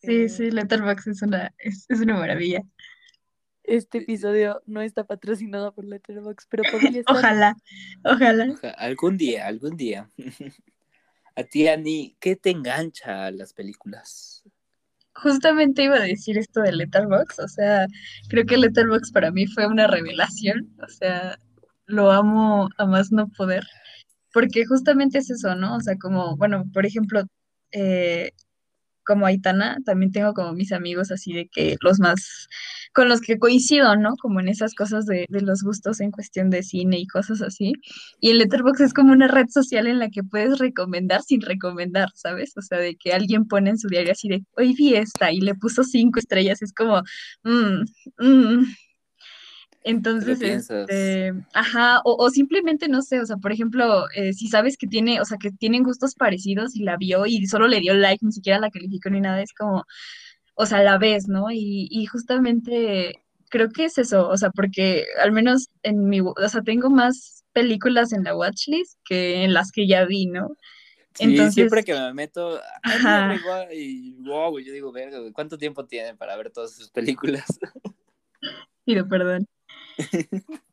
Sí, 0.00 0.22
Eh, 0.22 0.28
sí, 0.28 0.50
Letterboxd 0.50 1.08
es 1.08 1.22
una, 1.22 1.52
es, 1.58 1.86
es 1.88 2.00
una 2.00 2.16
maravilla. 2.16 2.62
Este 3.64 3.98
episodio 3.98 4.62
no 4.66 4.80
está 4.80 5.04
patrocinado 5.04 5.74
por 5.74 5.84
Letterboxd, 5.84 6.46
pero 6.48 6.62
podría 6.70 7.00
estar. 7.00 7.16
Ojalá, 7.16 7.56
ojalá. 8.04 8.46
Oja- 8.52 8.70
Algún 8.70 9.16
día, 9.18 9.46
algún 9.46 9.76
día. 9.76 10.10
A 11.36 11.44
ti, 11.44 11.68
Ani, 11.68 12.16
¿qué 12.18 12.34
te 12.34 12.50
engancha 12.50 13.26
a 13.26 13.30
las 13.30 13.52
películas? 13.52 14.42
Justamente 15.14 15.84
iba 15.84 15.94
a 15.96 16.00
decir 16.00 16.36
esto 16.36 16.60
de 16.62 16.72
Letterboxd, 16.72 17.40
o 17.44 17.48
sea, 17.48 17.86
creo 18.28 18.44
que 18.44 18.56
Letterboxd 18.56 19.12
para 19.12 19.30
mí 19.30 19.46
fue 19.46 19.66
una 19.68 19.86
revelación, 19.86 20.74
o 20.82 20.88
sea, 20.88 21.38
lo 21.86 22.10
amo 22.10 22.68
a 22.76 22.86
más 22.86 23.12
no 23.12 23.28
poder, 23.28 23.64
porque 24.32 24.64
justamente 24.66 25.18
es 25.18 25.30
eso, 25.30 25.54
¿no? 25.54 25.76
O 25.76 25.80
sea, 25.80 25.96
como, 25.96 26.36
bueno, 26.36 26.64
por 26.72 26.86
ejemplo, 26.86 27.22
eh, 27.70 28.32
como 29.08 29.24
Aitana, 29.24 29.78
también 29.86 30.12
tengo 30.12 30.34
como 30.34 30.52
mis 30.52 30.70
amigos 30.70 31.10
así 31.10 31.32
de 31.32 31.48
que 31.48 31.76
los 31.80 31.98
más, 31.98 32.46
con 32.92 33.08
los 33.08 33.22
que 33.22 33.38
coincido, 33.38 33.96
¿no? 33.96 34.16
Como 34.20 34.40
en 34.40 34.48
esas 34.48 34.74
cosas 34.74 35.06
de, 35.06 35.26
los 35.30 35.62
gustos 35.62 36.00
en 36.00 36.10
cuestión 36.10 36.50
de 36.50 36.62
cine 36.62 36.98
y 36.98 37.06
cosas 37.06 37.40
así. 37.40 37.72
Y 38.20 38.30
el 38.30 38.38
Letterboxd 38.38 38.82
es 38.82 38.92
como 38.92 39.12
una 39.12 39.26
red 39.26 39.46
social 39.48 39.86
en 39.86 39.98
la 39.98 40.10
que 40.10 40.22
puedes 40.22 40.58
recomendar 40.58 41.22
sin 41.22 41.40
recomendar, 41.40 42.10
¿sabes? 42.14 42.52
O 42.58 42.60
sea, 42.60 42.78
de 42.78 42.96
que 42.96 43.14
alguien 43.14 43.46
pone 43.48 43.70
en 43.70 43.78
su 43.78 43.88
diario 43.88 44.12
así 44.12 44.28
de, 44.28 44.44
hoy 44.58 44.74
vi 44.74 44.94
esta 44.94 45.32
y 45.32 45.40
le 45.40 45.54
puso 45.54 45.84
cinco 45.84 46.18
estrellas, 46.18 46.60
es 46.60 46.74
como, 46.74 47.02
mm, 47.44 47.84
mm. 48.18 48.66
Entonces, 49.88 50.42
este, 50.42 51.32
ajá, 51.54 52.00
o, 52.04 52.14
o 52.22 52.28
simplemente 52.28 52.88
no 52.88 53.00
sé, 53.00 53.20
o 53.20 53.26
sea, 53.26 53.36
por 53.38 53.52
ejemplo, 53.52 54.04
eh, 54.14 54.34
si 54.34 54.48
sabes 54.48 54.76
que 54.76 54.86
tiene, 54.86 55.18
o 55.20 55.24
sea, 55.24 55.38
que 55.38 55.50
tienen 55.50 55.82
gustos 55.82 56.14
parecidos 56.14 56.76
y 56.76 56.82
la 56.82 56.98
vio 56.98 57.24
y 57.24 57.46
solo 57.46 57.68
le 57.68 57.80
dio 57.80 57.94
like, 57.94 58.24
ni 58.24 58.32
siquiera 58.32 58.58
la 58.58 58.70
calificó 58.70 59.08
ni 59.08 59.22
nada, 59.22 59.40
es 59.40 59.54
como, 59.54 59.86
o 60.54 60.66
sea, 60.66 60.82
la 60.82 60.98
ves, 60.98 61.26
¿no? 61.26 61.50
Y, 61.50 61.88
y 61.90 62.04
justamente 62.04 63.14
creo 63.48 63.70
que 63.70 63.86
es 63.86 63.96
eso, 63.96 64.28
o 64.28 64.36
sea, 64.36 64.50
porque 64.50 65.06
al 65.22 65.32
menos 65.32 65.68
en 65.82 66.06
mi, 66.06 66.20
o 66.20 66.34
sea, 66.50 66.60
tengo 66.60 66.90
más 66.90 67.44
películas 67.54 68.12
en 68.12 68.24
la 68.24 68.36
watchlist 68.36 68.98
que 69.06 69.42
en 69.42 69.54
las 69.54 69.72
que 69.72 69.88
ya 69.88 70.04
vi, 70.04 70.26
¿no? 70.26 70.48
Sí, 71.14 71.24
Entonces, 71.24 71.54
siempre 71.54 71.82
que 71.82 71.94
me 71.94 72.12
meto, 72.12 72.60
ajá, 72.82 73.38
y 73.72 74.12
wow, 74.20 74.58
yo 74.60 74.70
digo, 74.70 74.92
verga, 74.92 75.18
¿cuánto 75.32 75.56
tiempo 75.56 75.86
tienen 75.86 76.18
para 76.18 76.36
ver 76.36 76.50
todas 76.50 76.74
sus 76.74 76.90
películas? 76.90 77.46
pido 78.84 79.08
perdón. 79.08 79.46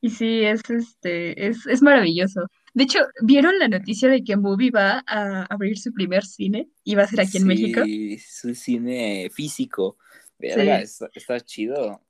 Y 0.00 0.10
sí, 0.10 0.44
es 0.44 0.62
este, 0.70 1.48
es, 1.48 1.66
es 1.66 1.82
maravilloso. 1.82 2.46
De 2.72 2.84
hecho, 2.84 3.00
¿vieron 3.20 3.58
la 3.58 3.66
noticia 3.66 4.08
de 4.08 4.22
que 4.22 4.36
Movie 4.36 4.70
va 4.70 5.02
a 5.06 5.44
abrir 5.50 5.76
su 5.76 5.92
primer 5.92 6.24
cine? 6.24 6.68
Y 6.84 6.94
va 6.94 7.02
a 7.02 7.08
ser 7.08 7.20
aquí 7.20 7.38
en 7.38 7.46
México. 7.46 7.82
Sí, 7.84 8.18
su 8.18 8.54
cine 8.54 9.28
físico, 9.32 9.98
verga, 10.38 10.78
Sí, 10.78 10.84
está, 10.84 11.10
está 11.14 11.40
chido. 11.40 12.00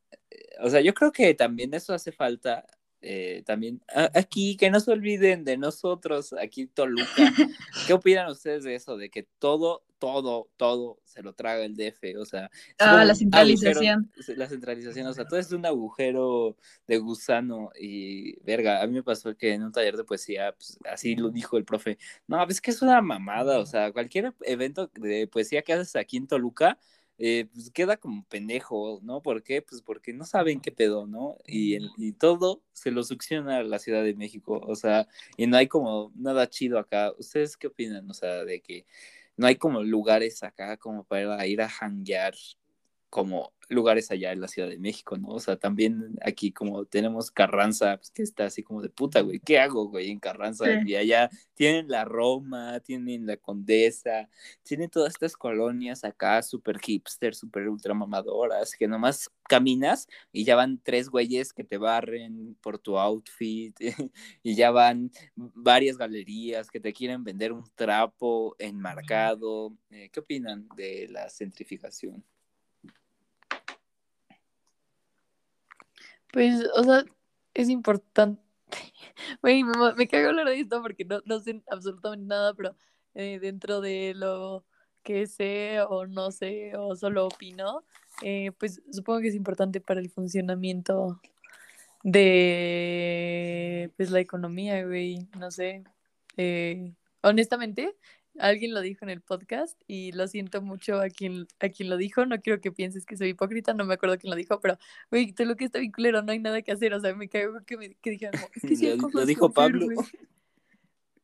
O 0.61 0.69
sea, 0.69 0.83
yo 0.83 0.93
creo 0.93 1.13
que 1.13 1.33
también 1.33 1.73
eso 1.73 1.95
hace 1.95 2.13
falta, 2.13 2.67
eh, 3.01 3.43
también 3.47 3.81
aquí, 4.15 4.57
que 4.57 4.71
no 4.71 4.81
se 4.81 4.91
olviden 4.91 5.45
de 5.45 5.57
nosotros, 5.57 6.33
aquí 6.33 6.63
en 6.63 6.69
Toluca. 6.69 7.07
¿Qué 7.87 7.93
opinan 7.93 8.31
ustedes 8.31 8.65
de 8.65 8.75
eso? 8.75 8.97
De 8.97 9.09
que 9.09 9.23
todo, 9.39 9.85
todo, 9.99 10.49
todo 10.57 10.99
se 11.05 11.23
lo 11.23 11.33
traga 11.33 11.65
el 11.65 11.77
DF, 11.77 12.19
o 12.19 12.25
sea, 12.25 12.51
ah, 12.79 13.05
la 13.05 13.15
un 13.15 13.35
agujero, 13.35 13.55
centralización. 13.55 14.13
la 14.37 14.49
centralización, 14.49 15.07
o 15.07 15.15
sea, 15.15 15.27
todo 15.27 15.39
es 15.39 15.53
un 15.53 15.67
agujero 15.67 16.57
de 16.87 16.99
gusano 16.99 17.71
y, 17.79 18.39
verga, 18.43 18.83
a 18.83 18.87
mí 18.87 18.95
me 18.95 19.03
pasó 19.03 19.37
que 19.37 19.53
en 19.53 19.65
un 19.65 19.73
taller 19.73 19.97
de 19.97 20.05
poesía, 20.05 20.53
pues, 20.53 20.79
así 20.91 21.17
lo 21.17 21.31
dijo 21.31 21.57
el 21.57 21.65
profe, 21.65 21.99
no, 22.27 22.45
es 22.47 22.61
que 22.61 22.71
es 22.71 22.83
una 22.83 23.01
mamada, 23.01 23.59
o 23.59 23.67
sea, 23.67 23.93
cualquier 23.93 24.35
evento 24.43 24.91
de 24.95 25.27
poesía 25.27 25.63
que 25.63 25.73
haces 25.73 25.97
aquí 25.97 26.17
en 26.17 26.27
Toluca, 26.27 26.79
eh, 27.19 27.47
pues 27.53 27.71
queda 27.71 27.97
como 27.97 28.25
pendejo, 28.29 29.01
¿no? 29.03 29.23
¿Por 29.23 29.43
qué? 29.43 29.63
Pues 29.63 29.83
porque 29.83 30.13
no 30.13 30.25
saben 30.25 30.61
qué 30.61 30.73
pedo, 30.73 31.07
¿no? 31.07 31.37
Y, 31.47 31.75
el- 31.75 31.91
y 31.97 32.13
todo 32.13 32.63
se 32.73 32.91
lo 32.93 33.03
succiona 33.05 33.59
a 33.59 33.63
la 33.65 33.79
Ciudad 33.79 34.05
de 34.05 34.15
México, 34.15 34.61
o 34.67 34.77
sea, 34.77 35.09
y 35.37 35.47
no 35.47 35.57
hay 35.57 35.67
como 35.69 36.13
nada 36.17 36.49
chido 36.49 36.79
acá. 36.79 37.13
¿Ustedes 37.19 37.57
qué 37.57 37.67
opinan? 37.69 38.09
O 38.11 38.15
sea, 38.15 38.45
de 38.45 38.61
que 38.61 38.87
no 39.37 39.47
hay 39.47 39.57
como 39.57 39.83
lugares 39.83 40.43
acá 40.43 40.77
como 40.77 41.05
para 41.05 41.47
ir 41.47 41.61
a 41.63 41.69
hanguear 41.69 42.35
como 43.11 43.53
lugares 43.69 44.11
allá 44.11 44.33
en 44.33 44.41
la 44.41 44.49
Ciudad 44.49 44.69
de 44.69 44.79
México, 44.79 45.17
¿no? 45.19 45.29
O 45.29 45.41
sea, 45.41 45.57
también 45.57 46.17
aquí 46.23 46.53
como 46.53 46.85
tenemos 46.87 47.31
Carranza, 47.31 47.99
pues 47.99 48.11
que 48.11 48.23
está 48.23 48.47
así 48.47 48.63
como 48.63 48.83
de 48.83 48.89
puta, 48.89 49.21
güey, 49.21 49.41
¿qué 49.41 49.59
hago, 49.59 49.89
güey, 49.89 50.11
en 50.11 50.21
Carranza? 50.21 50.65
Sí, 50.65 50.91
Y 50.91 50.95
allá 50.97 51.31
tienen 51.55 51.89
la 51.89 52.05
Roma, 52.05 52.81
tienen 52.81 53.27
la 53.27 53.37
Condesa, 53.37 54.29
tienen 54.63 54.91
todas 54.91 55.13
estas 55.13 55.37
colonias 55.37 56.05
acá 56.05 56.43
súper 56.43 56.79
hipster, 56.79 57.35
súper 57.35 57.69
ultramamadoras, 57.69 58.75
que 58.75 58.89
nomás 58.89 59.31
caminas 59.49 60.09
y 60.33 60.45
ya 60.45 60.57
van 60.57 60.81
tres 60.83 61.09
güeyes 61.09 61.53
que 61.53 61.65
te 61.65 61.79
barren 61.79 62.57
por 62.63 62.79
tu 62.79 62.99
outfit 62.99 63.75
y 64.43 64.55
ya 64.55 64.71
van 64.71 65.11
varias 65.37 65.97
galerías 65.99 66.71
que 66.71 66.81
te 66.81 66.93
quieren 66.93 67.25
vender 67.25 67.53
un 67.53 67.65
trapo 67.75 68.57
enmarcado. 68.59 69.75
Eh, 69.91 70.11
¿Qué 70.11 70.21
opinan 70.21 70.69
de 70.77 71.09
la 71.11 71.29
centrificación? 71.31 72.25
Pues, 76.33 76.65
o 76.75 76.85
sea, 76.85 77.05
es 77.55 77.69
importante. 77.69 78.43
Güey, 79.43 79.65
me, 79.65 79.73
me 79.97 80.09
cago 80.09 80.29
hablar 80.29 80.47
de 80.49 80.61
esto 80.61 80.83
porque 80.83 81.05
no, 81.05 81.21
no 81.25 81.41
sé 81.41 81.63
absolutamente 81.71 82.27
nada, 82.27 82.55
pero 82.55 82.77
eh, 83.15 83.39
dentro 83.41 83.81
de 83.81 84.13
lo 84.15 84.65
que 85.03 85.27
sé 85.27 85.81
o 85.89 86.07
no 86.07 86.31
sé 86.31 86.77
o 86.77 86.95
solo 86.97 87.27
opino, 87.27 87.85
eh, 88.23 88.53
pues 88.59 88.83
supongo 88.93 89.21
que 89.21 89.29
es 89.29 89.35
importante 89.35 89.81
para 89.81 90.01
el 90.01 90.11
funcionamiento 90.11 91.21
de 92.03 93.93
pues 93.97 94.11
la 94.11 94.21
economía, 94.21 94.85
güey, 94.85 95.29
no 95.39 95.51
sé. 95.51 95.85
Eh, 96.37 96.93
honestamente, 97.23 97.97
alguien 98.39 98.75
lo 98.75 98.81
dijo 98.81 99.05
en 99.05 99.11
el 99.11 99.21
podcast 99.21 99.81
y 99.87 100.13
lo 100.13 100.27
siento 100.29 100.63
mucho 100.63 101.01
a 101.01 101.09
quien, 101.09 101.47
a 101.61 101.69
quien 101.69 101.91
lo 101.91 101.97
dijo, 101.97 102.27
no 102.27 102.41
quiero 102.41 102.61
que 102.61 102.73
pienses 102.73 103.07
que 103.07 103.17
soy 103.17 103.31
hipócrita, 103.31 103.75
no 103.75 103.85
me 103.85 103.95
acuerdo 103.95 104.19
quién 104.19 104.31
lo 104.31 104.37
dijo, 104.37 104.61
pero 104.61 104.79
güey, 105.11 105.33
todo 105.33 105.47
lo 105.47 105.57
que 105.57 105.65
está 105.65 105.79
bien 105.79 105.93
culero, 105.93 106.23
no 106.23 106.33
hay 106.33 106.39
nada 106.39 106.63
que 106.63 106.73
hacer, 106.73 106.95
o 106.95 107.01
sea, 107.01 107.15
me 107.15 107.29
cago 107.29 107.61
que, 107.67 107.77
me, 107.77 107.95
que 107.95 108.11
dijeran, 108.11 108.33
como, 108.41 108.51
es 108.55 108.63
que 108.63 108.77
sí 108.77 108.87
hay 108.87 108.99
Lo, 108.99 109.27
dijo 109.27 109.53
Pablo. 109.53 109.87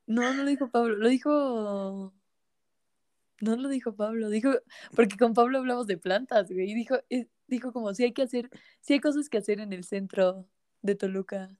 No, 0.06 0.34
no 0.34 0.42
lo 0.42 0.50
dijo 0.50 0.70
Pablo, 0.70 0.96
lo 0.96 1.08
dijo... 1.08 2.12
No 3.40 3.56
lo 3.56 3.68
dijo 3.68 3.94
Pablo, 3.94 4.30
dijo, 4.30 4.52
porque 4.94 5.16
con 5.16 5.34
Pablo 5.34 5.58
hablamos 5.58 5.86
de 5.86 5.98
plantas, 5.98 6.50
güey, 6.50 6.70
y 6.70 6.74
dijo, 6.74 6.96
dijo 7.46 7.72
como 7.72 7.92
si 7.92 8.04
hay 8.04 8.12
que 8.12 8.22
hacer, 8.22 8.48
si 8.80 8.94
hay 8.94 9.00
cosas 9.00 9.28
que 9.28 9.38
hacer 9.38 9.60
en 9.60 9.72
el 9.72 9.84
centro 9.84 10.46
de 10.82 10.94
Toluca. 10.94 11.50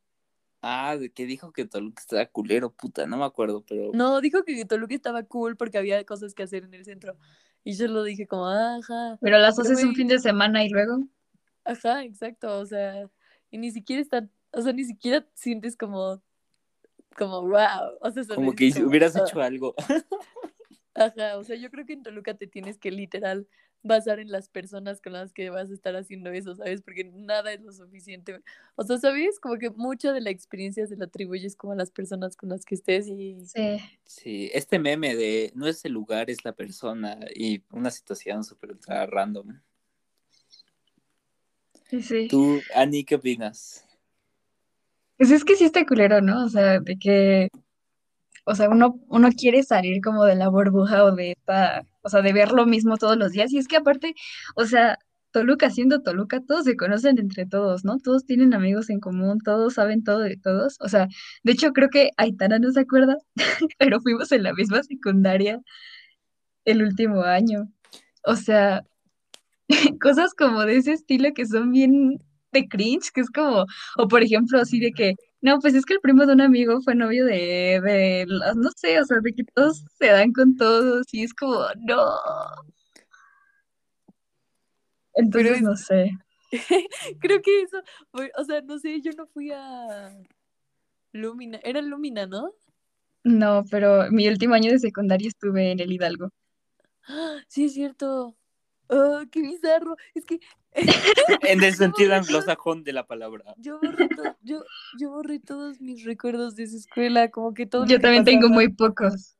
Ah, 0.66 0.96
de 0.96 1.12
que 1.12 1.26
dijo 1.26 1.52
que 1.52 1.66
Toluca 1.66 2.00
estaba 2.00 2.24
culero, 2.26 2.72
puta, 2.72 3.06
no 3.06 3.18
me 3.18 3.24
acuerdo, 3.24 3.64
pero 3.68 3.92
No, 3.92 4.20
dijo 4.22 4.44
que 4.44 4.64
Toluca 4.64 4.94
estaba 4.94 5.22
cool 5.24 5.56
porque 5.56 5.76
había 5.76 6.02
cosas 6.04 6.32
que 6.34 6.42
hacer 6.42 6.64
en 6.64 6.72
el 6.72 6.84
centro. 6.86 7.16
Y 7.64 7.74
yo 7.76 7.86
lo 7.88 8.02
dije 8.02 8.26
como, 8.26 8.46
ajá, 8.48 9.18
pero 9.20 9.38
las 9.38 9.58
haces 9.58 9.76
un 9.78 9.84
güey, 9.84 9.94
fin 9.94 10.08
de 10.08 10.18
semana 10.18 10.64
y 10.64 10.70
luego. 10.70 11.00
ajá, 11.64 12.02
exacto, 12.04 12.58
o 12.58 12.64
sea, 12.66 13.08
y 13.50 13.58
ni 13.58 13.70
siquiera 13.70 14.00
está, 14.02 14.28
o 14.52 14.62
sea, 14.62 14.72
ni 14.72 14.84
siquiera 14.84 15.26
sientes 15.34 15.76
como, 15.76 16.22
como, 17.16 17.42
wow, 17.42 17.98
o 18.00 18.10
sea, 18.10 18.24
como 18.34 18.54
que 18.54 18.72
como, 18.72 18.88
hubieras 18.88 19.16
"Ah". 19.16 19.24
hecho 19.26 19.40
algo. 19.40 19.74
Ajá, 20.94 21.38
o 21.38 21.44
sea, 21.44 21.56
yo 21.56 21.70
creo 21.70 21.84
que 21.86 21.92
en 21.94 22.02
Toluca 22.02 22.34
te 22.34 22.46
tienes 22.46 22.78
que 22.78 22.90
literal 22.90 23.48
basar 23.84 24.18
en 24.18 24.32
las 24.32 24.48
personas 24.48 25.00
con 25.00 25.12
las 25.12 25.32
que 25.32 25.50
vas 25.50 25.70
a 25.70 25.74
estar 25.74 25.94
haciendo 25.94 26.30
eso, 26.30 26.56
¿sabes? 26.56 26.82
Porque 26.82 27.04
nada 27.04 27.52
es 27.52 27.60
lo 27.60 27.72
suficiente. 27.72 28.40
O 28.74 28.82
sea, 28.82 28.98
¿sabes? 28.98 29.38
Como 29.38 29.58
que 29.58 29.70
mucha 29.70 30.12
de 30.12 30.20
la 30.20 30.30
experiencia 30.30 30.86
se 30.86 30.96
la 30.96 31.04
atribuyes 31.04 31.54
como 31.54 31.74
a 31.74 31.76
las 31.76 31.90
personas 31.90 32.36
con 32.36 32.48
las 32.48 32.64
que 32.64 32.74
estés 32.74 33.06
y... 33.06 33.46
Sí, 33.46 33.78
Sí, 34.04 34.50
este 34.54 34.78
meme 34.78 35.16
de 35.16 35.52
no 35.54 35.66
es 35.66 35.84
el 35.84 35.92
lugar, 35.92 36.30
es 36.30 36.44
la 36.44 36.52
persona 36.52 37.18
y 37.34 37.62
una 37.70 37.90
situación 37.90 38.44
súper 38.44 38.72
ultra 38.72 39.06
random. 39.06 39.60
sí, 41.88 42.02
sí. 42.02 42.28
Tú, 42.28 42.60
Ani, 42.74 43.04
¿qué 43.04 43.16
opinas? 43.16 43.84
Pues 45.16 45.30
es 45.30 45.44
que 45.44 45.56
sí 45.56 45.64
está 45.64 45.84
culero, 45.86 46.20
¿no? 46.20 46.44
O 46.44 46.48
sea, 46.48 46.80
de 46.80 46.98
que, 46.98 47.48
o 48.44 48.54
sea, 48.54 48.68
uno, 48.68 49.00
uno 49.08 49.28
quiere 49.30 49.62
salir 49.62 50.02
como 50.02 50.24
de 50.24 50.34
la 50.36 50.48
burbuja 50.48 51.04
o 51.04 51.12
de 51.14 51.32
esta, 51.32 51.86
o 52.04 52.08
sea, 52.08 52.22
de 52.22 52.32
ver 52.32 52.52
lo 52.52 52.66
mismo 52.66 52.96
todos 52.96 53.16
los 53.16 53.32
días. 53.32 53.52
Y 53.52 53.58
es 53.58 53.68
que 53.68 53.76
aparte, 53.76 54.14
o 54.56 54.66
sea, 54.66 54.98
Toluca 55.32 55.70
siendo 55.70 56.02
Toluca, 56.02 56.40
todos 56.40 56.64
se 56.64 56.76
conocen 56.76 57.18
entre 57.18 57.46
todos, 57.46 57.84
¿no? 57.84 57.98
Todos 57.98 58.24
tienen 58.24 58.54
amigos 58.54 58.88
en 58.90 59.00
común, 59.00 59.40
todos 59.40 59.74
saben 59.74 60.04
todo 60.04 60.20
de 60.20 60.36
todos. 60.36 60.76
O 60.80 60.88
sea, 60.88 61.08
de 61.42 61.52
hecho 61.52 61.72
creo 61.72 61.90
que 61.90 62.10
Aitana 62.16 62.58
no 62.60 62.70
se 62.72 62.80
acuerda, 62.80 63.16
pero 63.78 64.00
fuimos 64.00 64.30
en 64.32 64.44
la 64.44 64.54
misma 64.54 64.82
secundaria 64.84 65.60
el 66.64 66.82
último 66.82 67.22
año. 67.22 67.68
O 68.24 68.36
sea, 68.36 68.84
cosas 70.00 70.34
como 70.34 70.62
de 70.64 70.76
ese 70.76 70.92
estilo 70.92 71.32
que 71.34 71.46
son 71.46 71.72
bien 71.72 72.18
de 72.52 72.68
cringe, 72.68 73.10
que 73.12 73.20
es 73.22 73.30
como, 73.30 73.66
o 73.98 74.08
por 74.08 74.22
ejemplo, 74.22 74.60
así 74.60 74.80
de 74.80 74.92
que, 74.92 75.14
no, 75.44 75.58
pues 75.60 75.74
es 75.74 75.84
que 75.84 75.92
el 75.92 76.00
primo 76.00 76.24
de 76.24 76.32
un 76.32 76.40
amigo 76.40 76.80
fue 76.80 76.94
novio 76.94 77.26
de, 77.26 77.78
de 77.84 78.24
las, 78.26 78.56
no 78.56 78.70
sé, 78.74 78.98
o 78.98 79.04
sea, 79.04 79.18
de 79.20 79.34
que 79.34 79.44
todos 79.44 79.84
se 79.98 80.06
dan 80.06 80.32
con 80.32 80.56
todos 80.56 81.04
y 81.12 81.22
es 81.22 81.34
como, 81.34 81.58
no. 81.86 82.16
Pero 85.12 85.26
Entonces, 85.26 85.56
es... 85.56 85.62
no 85.62 85.76
sé. 85.76 86.10
creo 87.20 87.42
que 87.42 87.60
eso, 87.60 87.76
o 88.38 88.44
sea, 88.44 88.62
no 88.62 88.78
sé, 88.78 89.02
yo 89.02 89.12
no 89.18 89.26
fui 89.26 89.50
a 89.50 90.16
Lumina, 91.12 91.60
era 91.62 91.82
Lumina, 91.82 92.24
¿no? 92.26 92.50
No, 93.22 93.66
pero 93.70 94.10
mi 94.10 94.26
último 94.28 94.54
año 94.54 94.72
de 94.72 94.78
secundaria 94.78 95.28
estuve 95.28 95.72
en 95.72 95.80
el 95.80 95.92
Hidalgo. 95.92 96.30
¡Ah! 97.06 97.36
Sí, 97.48 97.66
es 97.66 97.74
cierto. 97.74 98.34
Oh, 98.88 99.22
qué 99.30 99.40
bizarro. 99.42 99.96
Es 100.14 100.24
que 100.24 100.40
En 101.48 101.62
el 101.62 101.74
sentido 101.74 102.14
anglosajón 102.14 102.84
de 102.84 102.92
la 102.92 103.06
palabra. 103.06 103.54
yo 103.58 103.78
borré 103.80 104.08
todo, 104.08 104.36
yo, 104.42 104.64
yo 104.98 105.10
borré 105.10 105.38
todos 105.38 105.80
mis 105.80 106.04
recuerdos 106.04 106.56
de 106.56 106.64
esa 106.64 106.76
escuela, 106.76 107.30
como 107.30 107.54
que 107.54 107.66
todo 107.66 107.86
Yo 107.86 108.00
también 108.00 108.24
tengo 108.24 108.48
muy 108.48 108.68
pocos. 108.68 109.36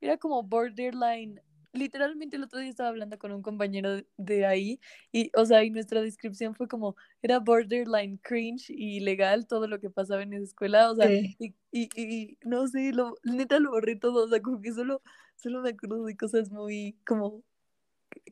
Era 0.00 0.16
como 0.16 0.42
borderline. 0.42 1.40
Literalmente 1.74 2.36
el 2.36 2.44
otro 2.44 2.58
día 2.60 2.70
estaba 2.70 2.88
hablando 2.88 3.18
con 3.18 3.30
un 3.30 3.42
compañero 3.42 3.96
de- 3.96 4.06
de 4.16 4.46
ahí 4.46 4.80
y, 5.12 5.30
o 5.36 5.44
sea, 5.44 5.62
y 5.64 5.70
nuestra 5.70 6.00
descripción 6.00 6.54
fue 6.54 6.66
como, 6.66 6.96
era 7.20 7.40
borderline 7.40 8.18
cringe 8.22 8.70
y 8.70 8.96
ilegal 8.96 9.46
todo 9.46 9.66
lo 9.68 9.78
que 9.78 9.90
pasaba 9.90 10.22
en 10.22 10.32
esa 10.32 10.44
escuela, 10.44 10.90
o 10.90 10.96
sea, 10.96 11.08
Sí. 11.08 11.36
y, 11.38 11.54
y, 11.70 11.88
y 11.94 12.38
no 12.42 12.66
sé, 12.68 12.92
lo, 12.92 13.16
neta 13.22 13.58
lo 13.60 13.70
borré 13.72 13.96
todo, 13.96 14.24
o 14.24 14.28
sea, 14.28 14.40
como 14.40 14.62
que 14.62 14.72
solo, 14.72 15.02
solo 15.36 15.60
me 15.60 15.70
acuerdo 15.70 16.04
de 16.06 16.16
cosas 16.16 16.50
muy 16.50 16.96
como 17.06 17.42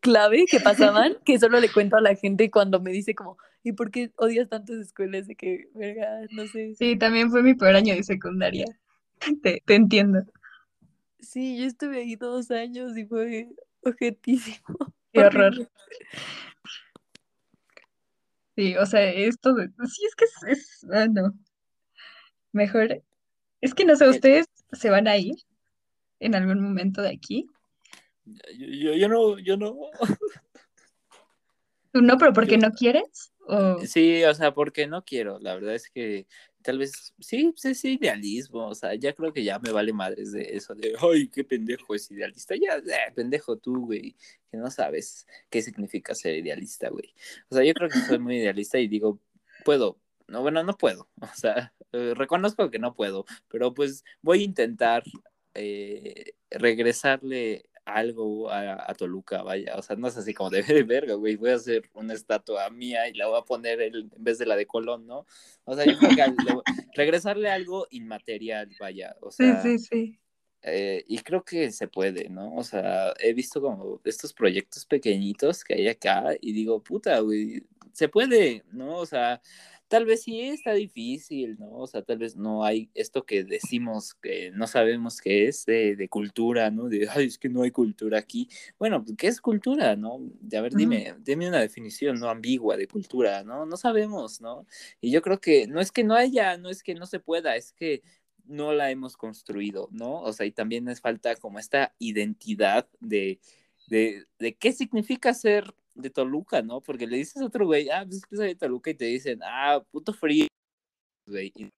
clave 0.00 0.46
que 0.50 0.60
pasaban, 0.60 1.16
que 1.24 1.38
solo 1.38 1.60
le 1.60 1.70
cuento 1.70 1.96
a 1.96 2.00
la 2.00 2.14
gente 2.14 2.50
cuando 2.50 2.80
me 2.80 2.90
dice 2.92 3.14
como, 3.14 3.38
¿y 3.62 3.72
por 3.72 3.90
qué 3.90 4.10
odias 4.16 4.48
tantas 4.48 4.76
escuelas? 4.76 5.26
De 5.26 5.36
que, 5.36 5.68
verga, 5.74 6.20
no 6.32 6.46
sé. 6.46 6.74
Sí, 6.74 6.96
también 6.96 7.30
fue 7.30 7.42
mi 7.42 7.54
peor 7.54 7.76
año 7.76 7.94
de 7.94 8.02
secundaria. 8.02 8.66
Te, 9.42 9.62
te 9.64 9.74
entiendo. 9.74 10.20
Sí, 11.20 11.58
yo 11.58 11.64
estuve 11.64 11.98
ahí 11.98 12.16
dos 12.16 12.50
años 12.50 12.96
y 12.96 13.04
fue 13.06 13.48
objetísimo. 13.82 14.56
Qué 15.12 15.24
horror. 15.24 15.68
Sí, 18.54 18.76
o 18.76 18.86
sea, 18.86 19.02
esto, 19.10 19.54
de- 19.54 19.68
sí, 19.86 20.06
es 20.06 20.14
que 20.14 20.24
es, 20.24 20.58
es- 20.58 20.86
ah, 20.90 21.06
no, 21.06 21.34
mejor, 22.52 23.02
es 23.60 23.74
que 23.74 23.84
no 23.84 23.96
sé, 23.96 24.08
ustedes 24.08 24.46
se 24.72 24.90
van 24.90 25.08
a 25.08 25.16
ir 25.18 25.34
en 26.20 26.34
algún 26.34 26.60
momento 26.62 27.02
de 27.02 27.10
aquí. 27.10 27.46
Yo, 28.26 28.66
yo, 28.66 28.94
yo 28.94 29.08
no, 29.08 29.38
yo 29.38 29.56
no. 29.56 29.76
¿Tú 31.92 32.02
no, 32.02 32.18
pero 32.18 32.32
porque 32.32 32.52
Yo- 32.58 32.68
no 32.68 32.72
quieres? 32.72 33.32
O, 33.48 33.78
Sí, 33.86 34.24
o 34.24 34.34
sea, 34.34 34.52
porque 34.52 34.86
no 34.86 35.04
quiero. 35.04 35.38
La 35.38 35.54
verdad 35.54 35.74
es 35.74 35.88
que 35.88 36.26
tal 36.62 36.78
vez, 36.78 37.14
sí, 37.20 37.52
sí, 37.56 37.74
sí, 37.76 37.92
idealismo. 38.00 38.66
O 38.66 38.74
sea, 38.74 38.94
ya 38.96 39.12
creo 39.14 39.32
que 39.32 39.44
ya 39.44 39.58
me 39.60 39.70
vale 39.70 39.92
madres 39.92 40.32
de 40.32 40.56
eso, 40.56 40.74
de, 40.74 40.94
ay, 41.00 41.28
qué 41.28 41.44
pendejo 41.44 41.94
es 41.94 42.10
idealista. 42.10 42.54
Ya, 42.56 42.76
eh, 42.78 43.12
pendejo 43.14 43.56
tú, 43.56 43.86
güey, 43.86 44.16
que 44.50 44.56
no 44.56 44.70
sabes 44.70 45.26
qué 45.48 45.62
significa 45.62 46.14
ser 46.14 46.36
idealista, 46.36 46.88
güey. 46.90 47.14
O 47.48 47.54
sea, 47.54 47.64
yo 47.64 47.72
creo 47.72 47.88
que 47.88 48.00
soy 48.00 48.18
muy 48.18 48.36
idealista 48.38 48.78
y 48.78 48.88
digo, 48.88 49.20
puedo. 49.64 49.98
No, 50.26 50.42
bueno, 50.42 50.64
no 50.64 50.76
puedo. 50.76 51.08
O 51.22 51.34
sea, 51.36 51.72
eh, 51.92 52.14
reconozco 52.16 52.68
que 52.70 52.80
no 52.80 52.94
puedo, 52.94 53.24
pero 53.48 53.72
pues 53.72 54.04
voy 54.22 54.40
a 54.40 54.44
intentar 54.44 55.04
eh, 55.54 56.32
regresarle 56.50 57.70
algo 57.86 58.50
a, 58.50 58.90
a 58.90 58.94
Toluca, 58.94 59.42
vaya. 59.42 59.76
O 59.76 59.82
sea, 59.82 59.96
no 59.96 60.08
es 60.08 60.16
así 60.16 60.34
como 60.34 60.50
de, 60.50 60.62
verga, 60.84 61.14
güey. 61.14 61.36
Voy 61.36 61.50
a 61.50 61.54
hacer 61.54 61.88
una 61.94 62.12
estatua 62.14 62.68
mía 62.68 63.08
y 63.08 63.14
la 63.14 63.28
voy 63.28 63.38
a 63.38 63.42
poner 63.44 63.80
el- 63.80 64.10
en 64.14 64.24
vez 64.24 64.38
de 64.38 64.46
la 64.46 64.56
de 64.56 64.66
Colón, 64.66 65.06
¿no? 65.06 65.24
O 65.64 65.74
sea, 65.74 65.86
yo 65.86 65.96
creo 65.98 66.14
que 66.14 66.22
al- 66.22 66.36
le- 66.36 66.54
regresarle 66.94 67.48
algo 67.48 67.86
inmaterial, 67.90 68.68
vaya. 68.78 69.16
O 69.22 69.30
sí, 69.30 69.44
sea, 69.44 69.62
sí, 69.62 69.78
sí. 69.78 70.18
eh, 70.62 71.04
y 71.06 71.18
creo 71.20 71.44
que 71.44 71.70
se 71.70 71.86
puede, 71.88 72.28
¿no? 72.28 72.54
O 72.56 72.64
sea, 72.64 73.14
he 73.20 73.32
visto 73.32 73.62
como 73.62 74.00
estos 74.04 74.32
proyectos 74.32 74.84
pequeñitos 74.84 75.62
que 75.64 75.74
hay 75.74 75.88
acá 75.88 76.34
y 76.40 76.52
digo, 76.52 76.82
puta, 76.82 77.20
güey, 77.20 77.62
se 77.92 78.08
puede, 78.08 78.64
¿no? 78.72 78.96
O 78.98 79.06
sea, 79.06 79.40
tal 79.88 80.04
vez 80.04 80.22
sí 80.22 80.40
está 80.40 80.72
difícil, 80.72 81.56
¿no? 81.58 81.70
O 81.78 81.86
sea, 81.86 82.02
tal 82.02 82.18
vez 82.18 82.36
no 82.36 82.64
hay 82.64 82.90
esto 82.94 83.24
que 83.24 83.44
decimos 83.44 84.14
que 84.14 84.50
no 84.50 84.66
sabemos 84.66 85.20
qué 85.20 85.46
es 85.48 85.64
de, 85.64 85.96
de 85.96 86.08
cultura, 86.08 86.70
¿no? 86.70 86.88
De, 86.88 87.08
ay, 87.08 87.26
es 87.26 87.38
que 87.38 87.48
no 87.48 87.62
hay 87.62 87.70
cultura 87.70 88.18
aquí. 88.18 88.48
Bueno, 88.78 89.04
pues, 89.04 89.16
¿qué 89.16 89.28
es 89.28 89.40
cultura, 89.40 89.96
no? 89.96 90.18
De, 90.40 90.56
a 90.56 90.62
ver, 90.62 90.74
dime, 90.74 91.14
dime 91.20 91.48
una 91.48 91.60
definición, 91.60 92.18
¿no? 92.18 92.28
Ambigua 92.28 92.76
de 92.76 92.88
cultura, 92.88 93.44
¿no? 93.44 93.66
No 93.66 93.76
sabemos, 93.76 94.40
¿no? 94.40 94.66
Y 95.00 95.10
yo 95.10 95.22
creo 95.22 95.40
que 95.40 95.66
no 95.66 95.80
es 95.80 95.92
que 95.92 96.04
no 96.04 96.14
haya, 96.14 96.56
no 96.58 96.68
es 96.68 96.82
que 96.82 96.94
no 96.94 97.06
se 97.06 97.20
pueda, 97.20 97.56
es 97.56 97.72
que 97.72 98.02
no 98.44 98.72
la 98.72 98.90
hemos 98.90 99.16
construido, 99.16 99.88
¿no? 99.92 100.20
O 100.22 100.32
sea, 100.32 100.46
y 100.46 100.52
también 100.52 100.84
nos 100.84 101.00
falta 101.00 101.36
como 101.36 101.58
esta 101.58 101.94
identidad 101.98 102.88
de, 103.00 103.40
de, 103.88 104.26
de 104.38 104.54
qué 104.54 104.72
significa 104.72 105.34
ser 105.34 105.74
de 105.96 106.10
Toluca, 106.10 106.62
¿no? 106.62 106.80
Porque 106.80 107.06
le 107.06 107.16
dices 107.16 107.42
a 107.42 107.46
otro 107.46 107.66
güey, 107.66 107.88
ah, 107.90 108.04
pues 108.04 108.18
es 108.18 108.26
que 108.26 108.36
soy 108.36 108.46
de 108.48 108.54
Toluca 108.56 108.90
y 108.90 108.94
te 108.94 109.06
dicen, 109.06 109.40
ah, 109.42 109.82
puto 109.90 110.12
frío, 110.12 110.46
güey. 111.26 111.52
Y... 111.56 111.68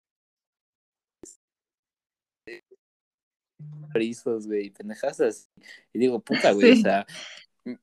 Frizos, 3.93 4.47
güey, 4.47 4.71
pendejas 4.71 5.21
así. 5.21 5.49
Y 5.93 5.99
digo, 5.99 6.21
puta, 6.21 6.53
güey, 6.53 6.75
Sí. 6.75 6.81
o 6.81 6.83
sea, 6.83 7.07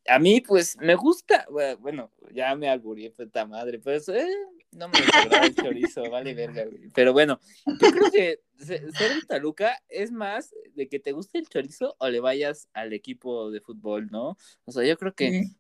a 0.08 0.20
mí, 0.20 0.42
pues, 0.42 0.78
me 0.80 0.96
gusta, 0.96 1.46
bue- 1.48 1.78
bueno, 1.80 2.12
ya 2.32 2.56
me 2.56 2.70
alburié, 2.70 3.12
puta 3.12 3.46
madre, 3.46 3.80
pues, 3.80 4.08
eh, 4.10 4.28
no 4.72 4.88
me 4.88 5.00
desagrada 5.00 5.46
el 5.48 5.56
chorizo, 5.56 6.10
vale 6.10 6.34
verga, 6.34 6.66
güey. 6.66 6.90
Pero 6.94 7.14
bueno, 7.14 7.40
yo 7.66 7.92
creo 7.92 8.12
que 8.12 8.40
se- 8.58 8.92
ser 8.92 9.16
de 9.16 9.22
Toluca 9.28 9.78
es 9.90 10.12
más 10.12 10.54
de 10.76 10.88
que 10.88 11.00
te 11.00 11.12
guste 11.12 11.38
el 11.40 11.48
chorizo 11.50 11.96
o 12.00 12.08
le 12.10 12.20
vayas 12.20 12.70
al 12.74 12.94
equipo 12.94 13.52
de 13.52 13.62
fútbol, 13.62 14.08
¿no? 14.12 14.38
O 14.66 14.72
sea, 14.72 14.86
yo 14.86 14.98
creo 14.98 15.14
que 15.14 15.30
Sí. 15.44 15.56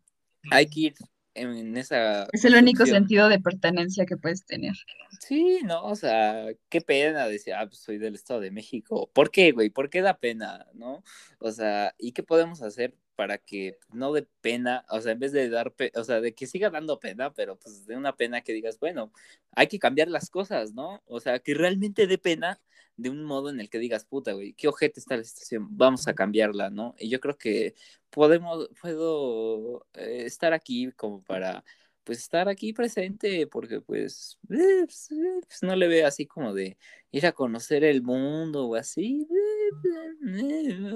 Hay 0.51 0.67
que 0.67 0.80
ir 0.80 0.95
en 1.34 1.76
esa 1.77 2.27
Es 2.31 2.45
el 2.45 2.55
único 2.55 2.85
sentido 2.85 3.27
de 3.27 3.39
pertenencia 3.39 4.05
que 4.05 4.17
puedes 4.17 4.45
tener. 4.45 4.73
Sí, 5.19 5.59
no, 5.63 5.84
o 5.84 5.95
sea, 5.95 6.47
qué 6.69 6.81
pena 6.81 7.27
decir, 7.27 7.53
ah, 7.53 7.65
pues 7.67 7.80
soy 7.80 7.97
del 7.97 8.15
Estado 8.15 8.39
de 8.39 8.51
México. 8.51 9.09
¿Por 9.13 9.31
qué, 9.31 9.51
güey? 9.51 9.69
¿Por 9.69 9.89
qué 9.89 10.01
da 10.01 10.17
pena, 10.17 10.65
no? 10.73 11.03
O 11.39 11.51
sea, 11.51 11.93
¿y 11.97 12.11
qué 12.13 12.23
podemos 12.23 12.61
hacer 12.61 12.95
para 13.15 13.38
que 13.38 13.77
no 13.93 14.13
dé 14.13 14.27
pena? 14.41 14.85
O 14.89 15.01
sea, 15.01 15.13
en 15.13 15.19
vez 15.19 15.31
de 15.31 15.49
dar, 15.49 15.73
pe- 15.73 15.91
o 15.95 16.03
sea, 16.03 16.22
de 16.22 16.34
que 16.34 16.47
siga 16.47 16.69
dando 16.69 16.99
pena, 16.99 17.34
pero 17.34 17.57
pues 17.57 17.85
de 17.85 17.97
una 17.97 18.15
pena 18.15 18.41
que 18.41 18.53
digas, 18.53 18.80
bueno, 18.80 19.11
hay 19.51 19.67
que 19.67 19.80
cambiar 19.80 20.09
las 20.09 20.30
cosas, 20.30 20.73
¿no? 20.73 21.01
O 21.05 21.19
sea, 21.19 21.39
que 21.39 21.53
realmente 21.53 22.07
dé 22.07 22.17
pena 22.17 22.59
de 22.97 23.09
un 23.09 23.23
modo 23.23 23.49
en 23.49 23.59
el 23.59 23.69
que 23.69 23.80
digas, 23.80 24.05
puta, 24.05 24.34
güey, 24.34 24.53
qué 24.53 24.67
ojete 24.67 24.99
está 24.99 25.17
la 25.17 25.23
situación, 25.23 25.67
vamos 25.72 26.07
a 26.07 26.15
cambiarla, 26.15 26.69
¿no? 26.69 26.95
Y 26.97 27.09
yo 27.09 27.19
creo 27.19 27.38
que 27.38 27.76
podemos, 28.09 28.69
puedo 28.81 29.85
eh, 29.93 30.23
estar 30.26 30.53
aquí 30.53 30.91
como 30.93 31.23
para 31.23 31.63
pues 32.05 32.19
estar 32.19 32.47
aquí 32.47 32.72
presente, 32.72 33.47
porque 33.47 33.81
pues, 33.81 34.38
eh, 34.51 34.84
pues, 34.85 35.11
eh, 35.11 35.39
pues, 35.47 35.63
no 35.63 35.76
le 35.76 35.88
veo 35.88 36.07
así 36.07 36.27
como 36.27 36.53
de 36.53 36.77
ir 37.11 37.26
a 37.26 37.31
conocer 37.31 37.84
el 37.84 38.03
mundo 38.03 38.67
o 38.67 38.76
así, 38.76 39.27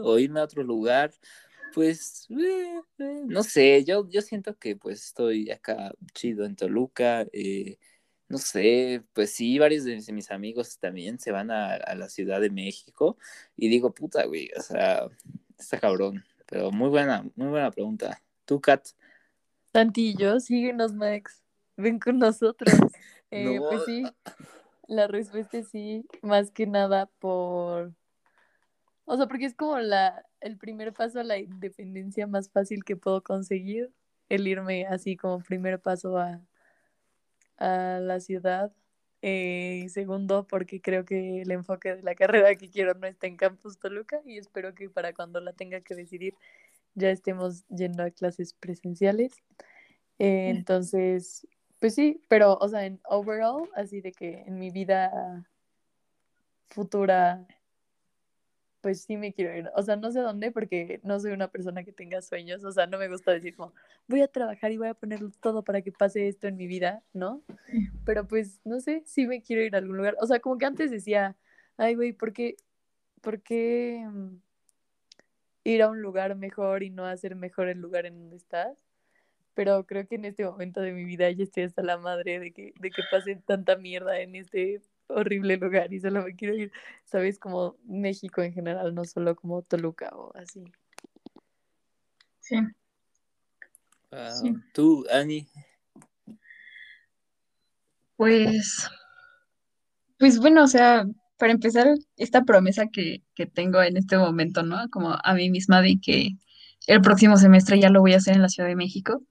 o 0.04 0.20
irme 0.20 0.40
a 0.40 0.44
otro 0.44 0.64
lugar, 0.64 1.12
pues, 1.74 2.28
no 2.30 3.44
sé, 3.44 3.84
yo, 3.86 4.08
yo 4.10 4.22
siento 4.22 4.58
que 4.58 4.76
pues 4.76 5.06
estoy 5.06 5.50
acá 5.52 5.94
chido 6.14 6.46
en 6.46 6.56
Toluca, 6.56 7.26
eh, 7.34 7.78
no 8.30 8.38
sé, 8.38 9.04
pues 9.14 9.34
sí, 9.34 9.58
varios 9.60 9.84
de 9.84 9.96
mis, 9.96 10.06
de 10.06 10.14
mis 10.14 10.32
amigos 10.32 10.78
también 10.80 11.20
se 11.20 11.32
van 11.32 11.50
a, 11.52 11.74
a 11.74 11.96
la 11.96 12.08
Ciudad 12.10 12.40
de 12.40 12.52
México 12.52 13.18
y 13.58 13.70
digo, 13.70 13.92
puta, 13.94 14.26
güey, 14.26 14.50
o 14.56 14.62
sea, 14.62 15.10
está 15.58 15.80
cabrón, 15.80 16.24
pero 16.46 16.72
muy 16.72 16.90
buena, 16.90 17.26
muy 17.36 17.48
buena 17.48 17.72
pregunta. 17.72 18.22
¿Tú, 18.46 18.62
Kat? 18.62 18.88
Santi 19.74 20.10
y 20.10 20.16
yo, 20.16 20.40
síguenos, 20.40 20.94
Max. 20.94 21.44
Ven 21.78 22.00
con 22.00 22.20
nosotros. 22.20 22.74
Eh, 23.32 23.60
No. 23.60 23.70
Pues 23.70 23.86
sí, 23.86 24.04
la 24.88 25.06
respuesta 25.06 25.60
es 25.60 25.70
sí, 25.70 26.04
más 26.24 26.50
que 26.50 26.66
nada 26.66 27.06
por... 27.20 27.94
O 29.06 29.18
sea, 29.18 29.28
porque 29.28 29.46
es 29.46 29.54
como 29.54 29.78
la, 29.78 30.26
el 30.42 30.58
primer 30.58 30.94
paso 30.94 31.20
a 31.20 31.24
la 31.24 31.38
independencia 31.38 32.26
más 32.26 32.50
fácil 32.50 32.84
que 32.84 32.96
puedo 32.96 33.22
conseguir, 33.22 33.92
el 34.30 34.48
irme 34.48 34.88
así 34.88 35.16
como 35.16 35.44
primer 35.44 35.80
paso 35.80 36.18
a, 36.18 36.42
a 37.60 38.00
la 38.00 38.20
ciudad. 38.20 38.72
Eh, 39.22 39.84
y 39.86 39.90
segundo, 39.90 40.48
porque 40.48 40.82
creo 40.82 41.04
que 41.04 41.42
el 41.42 41.52
enfoque 41.52 41.96
de 41.96 42.04
la 42.04 42.16
carrera 42.16 42.56
que 42.56 42.70
quiero 42.70 42.94
no 42.94 43.06
está 43.06 43.28
en 43.28 43.36
Campus 43.36 43.78
Toluca 43.78 44.22
y 44.26 44.38
espero 44.38 44.74
que 44.74 44.90
para 44.90 45.14
cuando 45.14 45.42
la 45.42 45.52
tenga 45.52 45.82
que 45.82 45.94
decidir 45.94 46.36
ya 46.96 47.12
estemos 47.12 47.66
yendo 47.68 48.04
a 48.04 48.12
clases 48.12 48.54
presenciales. 48.54 49.34
Eh, 50.20 50.50
entonces, 50.50 51.48
pues 51.80 51.96
sí, 51.96 52.22
pero, 52.28 52.58
o 52.60 52.68
sea, 52.68 52.86
en 52.86 53.00
overall, 53.06 53.70
así 53.76 54.02
de 54.02 54.12
que 54.12 54.44
en 54.46 54.58
mi 54.58 54.72
vida 54.72 55.46
futura, 56.70 57.46
pues 58.82 59.02
sí 59.02 59.18
me 59.18 59.34
quiero 59.34 59.56
ir. 59.56 59.70
O 59.76 59.84
sea, 59.84 59.96
no 59.96 60.12
sé 60.12 60.20
dónde 60.20 60.52
porque 60.52 61.00
no 61.04 61.20
soy 61.20 61.32
una 61.32 61.50
persona 61.50 61.84
que 61.84 61.92
tenga 61.92 62.22
sueños. 62.22 62.64
O 62.64 62.72
sea, 62.72 62.88
no 62.88 62.98
me 62.98 63.08
gusta 63.10 63.32
decir 63.32 63.56
como, 63.56 63.74
voy 64.08 64.22
a 64.22 64.28
trabajar 64.28 64.72
y 64.72 64.78
voy 64.78 64.88
a 64.88 64.94
poner 64.94 65.20
todo 65.42 65.64
para 65.64 65.82
que 65.82 65.92
pase 65.92 66.28
esto 66.28 66.48
en 66.48 66.58
mi 66.58 66.68
vida, 66.68 67.04
¿no? 67.14 67.44
Pero 68.06 68.28
pues, 68.28 68.62
no 68.66 68.80
sé, 68.80 69.04
sí 69.06 69.28
me 69.28 69.42
quiero 69.42 69.62
ir 69.64 69.76
a 69.76 69.80
algún 69.80 69.98
lugar. 69.98 70.16
O 70.22 70.28
sea, 70.28 70.40
como 70.40 70.58
que 70.58 70.66
antes 70.66 70.92
decía, 70.92 71.36
ay, 71.78 71.96
güey, 71.96 72.14
¿por 72.14 72.34
qué, 72.34 72.56
por 73.22 73.42
qué 73.42 74.06
mm, 74.10 74.36
ir 75.66 75.82
a 75.82 75.90
un 75.90 76.02
lugar 76.02 76.36
mejor 76.36 76.84
y 76.84 76.90
no 76.90 77.06
hacer 77.06 77.36
mejor 77.36 77.70
el 77.70 77.80
lugar 77.80 78.06
en 78.06 78.18
donde 78.20 78.38
estás? 78.38 78.78
Pero 79.56 79.86
creo 79.86 80.08
que 80.08 80.16
en 80.16 80.26
este 80.26 80.46
momento 80.46 80.82
de 80.82 80.94
mi 80.94 81.04
vida 81.04 81.30
ya 81.32 81.44
estoy 81.44 81.64
hasta 81.64 81.84
la 81.84 81.98
madre 81.98 82.40
de 82.40 82.52
que, 82.54 82.74
de 82.80 82.92
que 82.92 83.02
pase 83.12 83.36
tanta 83.46 83.76
mierda 83.76 84.20
en 84.22 84.36
este 84.36 84.82
horrible 85.10 85.58
lugar 85.58 85.92
y 85.94 86.00
solo 86.00 86.24
me 86.24 86.36
quiero 86.36 86.56
ir, 86.56 86.72
¿sabes? 87.06 87.40
Como 87.40 87.76
México 87.86 88.42
en 88.42 88.54
general, 88.54 88.94
no 88.96 89.06
solo 89.06 89.36
como 89.36 89.62
Toluca 89.64 90.10
o 90.14 90.36
así. 90.36 90.64
Sí. 92.40 92.58
Sí. 94.42 94.54
Tú, 94.74 95.06
Ani. 95.12 95.48
Pues, 98.18 98.90
pues 100.18 100.40
bueno, 100.40 100.64
o 100.64 100.68
sea, 100.68 101.06
para 101.38 101.54
empezar, 101.54 101.88
esta 102.18 102.44
promesa 102.44 102.88
que, 102.92 103.24
que 103.34 103.46
tengo 103.46 103.82
en 103.82 103.98
este 103.98 104.18
momento, 104.18 104.64
¿no? 104.64 104.90
Como 104.90 105.16
a 105.24 105.34
mí 105.34 105.50
misma 105.50 105.82
de 105.82 106.00
que 106.02 106.32
el 106.88 107.02
próximo 107.02 107.38
semestre 107.38 107.80
ya 107.80 107.90
lo 107.90 108.02
voy 108.02 108.14
a 108.14 108.18
hacer 108.18 108.36
en 108.36 108.42
la 108.42 108.50
Ciudad 108.50 108.68
de 108.68 108.76
México. 108.76 109.24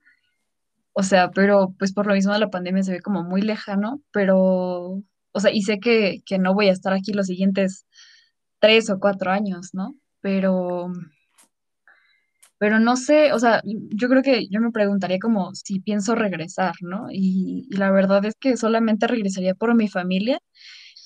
O 0.92 1.02
sea, 1.02 1.30
pero 1.30 1.74
pues 1.78 1.92
por 1.92 2.06
lo 2.06 2.14
mismo 2.14 2.32
de 2.32 2.40
la 2.40 2.50
pandemia 2.50 2.82
se 2.82 2.92
ve 2.92 3.00
como 3.00 3.22
muy 3.22 3.42
lejano, 3.42 4.00
pero, 4.10 5.02
o 5.32 5.40
sea, 5.40 5.52
y 5.52 5.62
sé 5.62 5.78
que, 5.80 6.18
que 6.26 6.38
no 6.38 6.54
voy 6.54 6.68
a 6.68 6.72
estar 6.72 6.92
aquí 6.92 7.12
los 7.12 7.26
siguientes 7.26 7.86
tres 8.60 8.90
o 8.90 8.98
cuatro 9.00 9.30
años, 9.30 9.70
¿no? 9.72 9.94
Pero, 10.20 10.92
pero 12.58 12.80
no 12.80 12.96
sé, 12.96 13.32
o 13.32 13.38
sea, 13.38 13.62
yo 13.64 14.08
creo 14.08 14.22
que 14.22 14.48
yo 14.48 14.60
me 14.60 14.72
preguntaría 14.72 15.18
como 15.20 15.54
si 15.54 15.80
pienso 15.80 16.14
regresar, 16.14 16.74
¿no? 16.80 17.06
Y, 17.10 17.68
la 17.70 17.90
verdad 17.92 18.24
es 18.24 18.34
que 18.40 18.56
solamente 18.56 19.06
regresaría 19.06 19.54
por 19.54 19.74
mi 19.76 19.88
familia, 19.88 20.40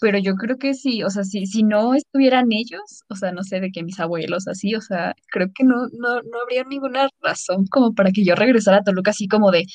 pero 0.00 0.18
yo 0.18 0.34
creo 0.36 0.58
que 0.58 0.74
sí, 0.74 1.02
o 1.04 1.10
sea, 1.10 1.24
si, 1.24 1.46
si 1.46 1.62
no 1.62 1.94
estuvieran 1.94 2.52
ellos, 2.52 3.04
o 3.08 3.16
sea, 3.16 3.32
no 3.32 3.42
sé, 3.44 3.60
de 3.60 3.70
que 3.70 3.82
mis 3.84 4.00
abuelos 4.00 4.48
así, 4.48 4.74
o 4.74 4.80
sea, 4.80 5.14
creo 5.30 5.48
que 5.54 5.64
no, 5.64 5.88
no, 5.92 6.22
no 6.22 6.40
habría 6.42 6.64
ninguna 6.64 7.08
razón 7.22 7.66
como 7.66 7.94
para 7.94 8.10
que 8.12 8.24
yo 8.24 8.34
regresara 8.34 8.78
a 8.78 8.84
Toluca 8.84 9.10
así 9.12 9.28
como 9.28 9.50
de, 9.50 9.66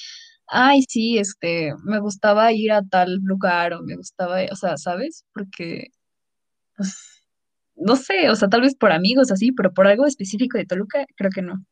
ay, 0.48 0.84
sí, 0.88 1.18
este, 1.18 1.74
me 1.84 2.00
gustaba 2.00 2.52
ir 2.54 2.72
a 2.72 2.82
tal 2.84 3.16
lugar 3.24 3.74
o 3.74 3.84
me 3.84 3.96
gustaba, 3.96 4.40
o 4.52 4.56
sea, 4.56 4.78
¿sabes? 4.78 5.26
Porque, 5.34 5.90
pues, 6.76 6.96
no 7.76 7.96
sé, 7.96 8.30
o 8.30 8.36
sea, 8.36 8.50
tal 8.50 8.62
vez 8.62 8.76
por 8.76 8.92
amigos 8.92 9.32
así, 9.32 9.52
pero 9.52 9.74
por 9.74 9.88
algo 9.88 10.06
específico 10.06 10.58
de 10.58 10.66
Toluca, 10.66 11.06
creo 11.16 11.32
que 11.32 11.42
no. 11.42 11.66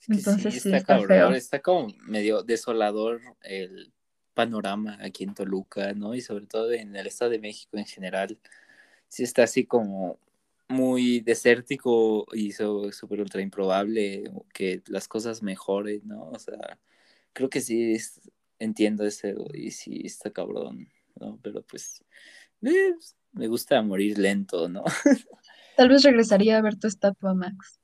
Es 0.00 0.08
que 0.08 0.22
sí, 0.22 0.30
Entonces 0.30 0.62
sí, 0.62 0.74
está 0.74 0.76
está 0.78 0.86
cabrón, 0.98 1.08
feo. 1.08 1.30
está 1.34 1.60
como 1.62 1.88
medio 2.06 2.42
desolador 2.42 3.20
el 3.42 3.92
panorama 4.34 4.98
aquí 5.00 5.24
en 5.24 5.34
Toluca, 5.34 5.92
¿no? 5.94 6.14
Y 6.14 6.20
sobre 6.20 6.46
todo 6.46 6.72
en 6.72 6.96
el 6.96 7.06
Estado 7.06 7.30
de 7.30 7.38
México 7.38 7.76
en 7.78 7.86
general. 7.86 8.38
Sí 9.08 9.22
está 9.22 9.44
así 9.44 9.66
como 9.66 10.18
muy 10.68 11.20
desértico 11.20 12.26
y 12.34 12.52
súper 12.52 13.20
ultra 13.20 13.42
improbable 13.42 14.32
que 14.54 14.82
las 14.86 15.06
cosas 15.08 15.42
mejoren, 15.42 16.02
¿no? 16.06 16.30
O 16.30 16.38
sea, 16.38 16.78
creo 17.32 17.48
que 17.50 17.60
sí 17.60 17.94
es- 17.94 18.20
entiendo 18.58 19.04
ese 19.04 19.34
y 19.54 19.70
sí 19.72 20.02
está 20.04 20.30
cabrón, 20.32 20.88
¿no? 21.20 21.38
Pero 21.42 21.62
pues 21.64 22.04
eh, 22.62 22.94
me 23.32 23.48
gusta 23.48 23.82
morir 23.82 24.18
lento, 24.18 24.68
¿no? 24.68 24.84
Tal 25.74 25.90
vez 25.90 26.02
regresaría 26.02 26.56
a 26.56 26.62
ver 26.62 26.78
tu 26.78 26.86
estatua, 26.86 27.34
Max. 27.34 27.78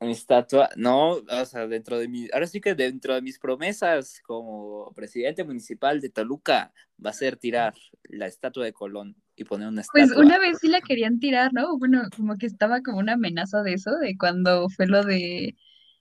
Mi 0.00 0.12
estatua, 0.12 0.70
no, 0.76 1.14
o 1.16 1.44
sea, 1.44 1.66
dentro 1.66 1.98
de 1.98 2.06
mi, 2.06 2.28
ahora 2.32 2.46
sí 2.46 2.60
que 2.60 2.76
dentro 2.76 3.14
de 3.14 3.22
mis 3.22 3.38
promesas 3.40 4.20
como 4.24 4.92
presidente 4.94 5.42
municipal 5.42 6.00
de 6.00 6.08
Toluca 6.08 6.72
va 7.04 7.10
a 7.10 7.12
ser 7.12 7.36
tirar 7.36 7.74
la 8.04 8.26
estatua 8.28 8.64
de 8.64 8.72
Colón 8.72 9.16
y 9.34 9.42
poner 9.44 9.66
una 9.68 9.80
Pues 9.92 10.12
estatua. 10.12 10.16
una 10.16 10.38
vez 10.38 10.58
sí 10.60 10.68
la 10.68 10.80
querían 10.82 11.18
tirar, 11.18 11.52
¿no? 11.54 11.78
Bueno, 11.78 12.02
como 12.16 12.36
que 12.36 12.46
estaba 12.46 12.82
como 12.82 12.98
una 12.98 13.14
amenaza 13.14 13.62
de 13.62 13.74
eso, 13.74 13.92
de 13.98 14.16
cuando 14.18 14.68
fue 14.68 14.86
lo 14.86 15.02
de 15.04 15.56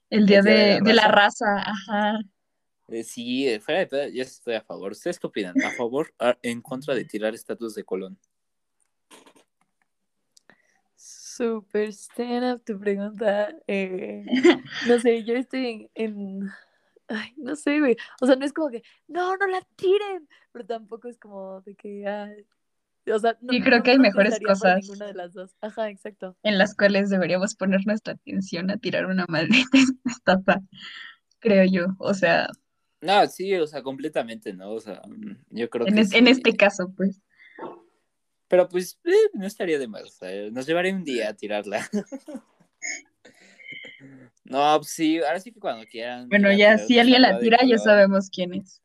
el 0.09 0.25
día 0.27 0.41
El 0.41 0.43
Día 0.43 0.79
de 0.81 0.93
la 0.93 1.07
de, 1.07 1.09
raza, 1.09 1.45
ajá. 1.59 2.19
Eh, 2.89 3.03
sí, 3.03 3.47
eh, 3.47 3.59
fuera 3.59 3.81
de 3.81 3.87
pedo, 3.87 4.07
yo 4.09 4.23
estoy 4.23 4.55
a 4.55 4.61
favor. 4.61 4.93
¿Ustedes 4.93 5.19
qué 5.19 5.27
opinan? 5.27 5.61
¿A 5.61 5.71
favor 5.71 6.13
o 6.19 6.33
en 6.41 6.61
contra 6.61 6.95
de 6.95 7.03
tirar 7.03 7.33
estatuas 7.33 7.75
de 7.75 7.83
Colón? 7.83 8.17
Super 10.95 11.89
stand 11.93 12.55
up 12.55 12.63
tu 12.63 12.79
pregunta. 12.79 13.53
eh, 13.67 14.25
no 14.87 14.99
sé, 14.99 15.23
yo 15.23 15.35
estoy 15.35 15.89
en, 15.95 16.11
en- 16.15 16.49
Ay, 17.09 17.33
no 17.37 17.55
sé, 17.55 17.79
güey. 17.79 17.95
O 18.19 18.25
sea, 18.25 18.35
no 18.35 18.43
es 18.45 18.51
como 18.51 18.69
que, 18.69 18.83
no, 19.07 19.37
no 19.37 19.47
la 19.47 19.61
tiren. 19.77 20.27
Pero 20.51 20.65
tampoco 20.65 21.07
es 21.07 21.17
como 21.17 21.61
de 21.61 21.73
que, 21.75 22.05
ay, 22.05 22.45
o 23.09 23.19
sea, 23.19 23.37
no, 23.41 23.53
Sí, 23.53 23.61
creo 23.61 23.77
no 23.77 23.83
que 23.83 23.91
hay 23.91 23.99
mejores 23.99 24.37
cosas 24.45 24.81
ninguna 24.81 25.05
de 25.05 25.13
las 25.13 25.33
dos. 25.33 25.55
Ajá, 25.61 25.89
exacto. 25.89 26.35
en 26.43 26.57
las 26.57 26.75
cuales 26.75 27.09
deberíamos 27.09 27.55
poner 27.55 27.85
nuestra 27.85 28.13
atención 28.13 28.69
a 28.71 28.77
tirar 28.77 29.05
una 29.05 29.25
maldita 29.29 29.69
estatua, 30.05 30.61
creo 31.39 31.63
yo. 31.65 31.85
O 31.99 32.13
sea, 32.13 32.49
No, 33.01 33.27
sí, 33.27 33.53
o 33.55 33.67
sea, 33.67 33.83
completamente, 33.83 34.53
¿no? 34.53 34.71
O 34.71 34.79
sea, 34.79 35.01
yo 35.49 35.69
creo 35.69 35.87
en, 35.87 35.95
que 35.95 36.01
es- 36.01 36.13
en 36.13 36.27
este 36.27 36.55
caso, 36.55 36.91
pues. 36.95 37.21
Pero 38.47 38.67
pues 38.69 38.97
eh, 39.03 39.11
no 39.33 39.45
estaría 39.45 39.77
de 39.77 39.87
más. 39.87 40.03
o 40.03 40.07
sea, 40.09 40.49
nos 40.51 40.65
llevaría 40.65 40.93
un 40.95 41.03
día 41.03 41.29
a 41.29 41.33
tirarla. 41.33 41.87
No, 44.45 44.77
pues 44.77 44.91
sí, 44.91 45.17
ahora 45.19 45.39
sí 45.39 45.51
que 45.51 45.59
cuando 45.59 45.85
quieran. 45.85 46.29
Bueno, 46.29 46.47
ir 46.51 46.63
a 46.65 46.77
ya 46.77 46.77
si 46.77 46.97
alguien 46.99 47.21
la 47.21 47.37
tira, 47.39 47.57
ya 47.65 47.77
sabemos 47.77 48.29
quién 48.29 48.53
es. 48.53 48.81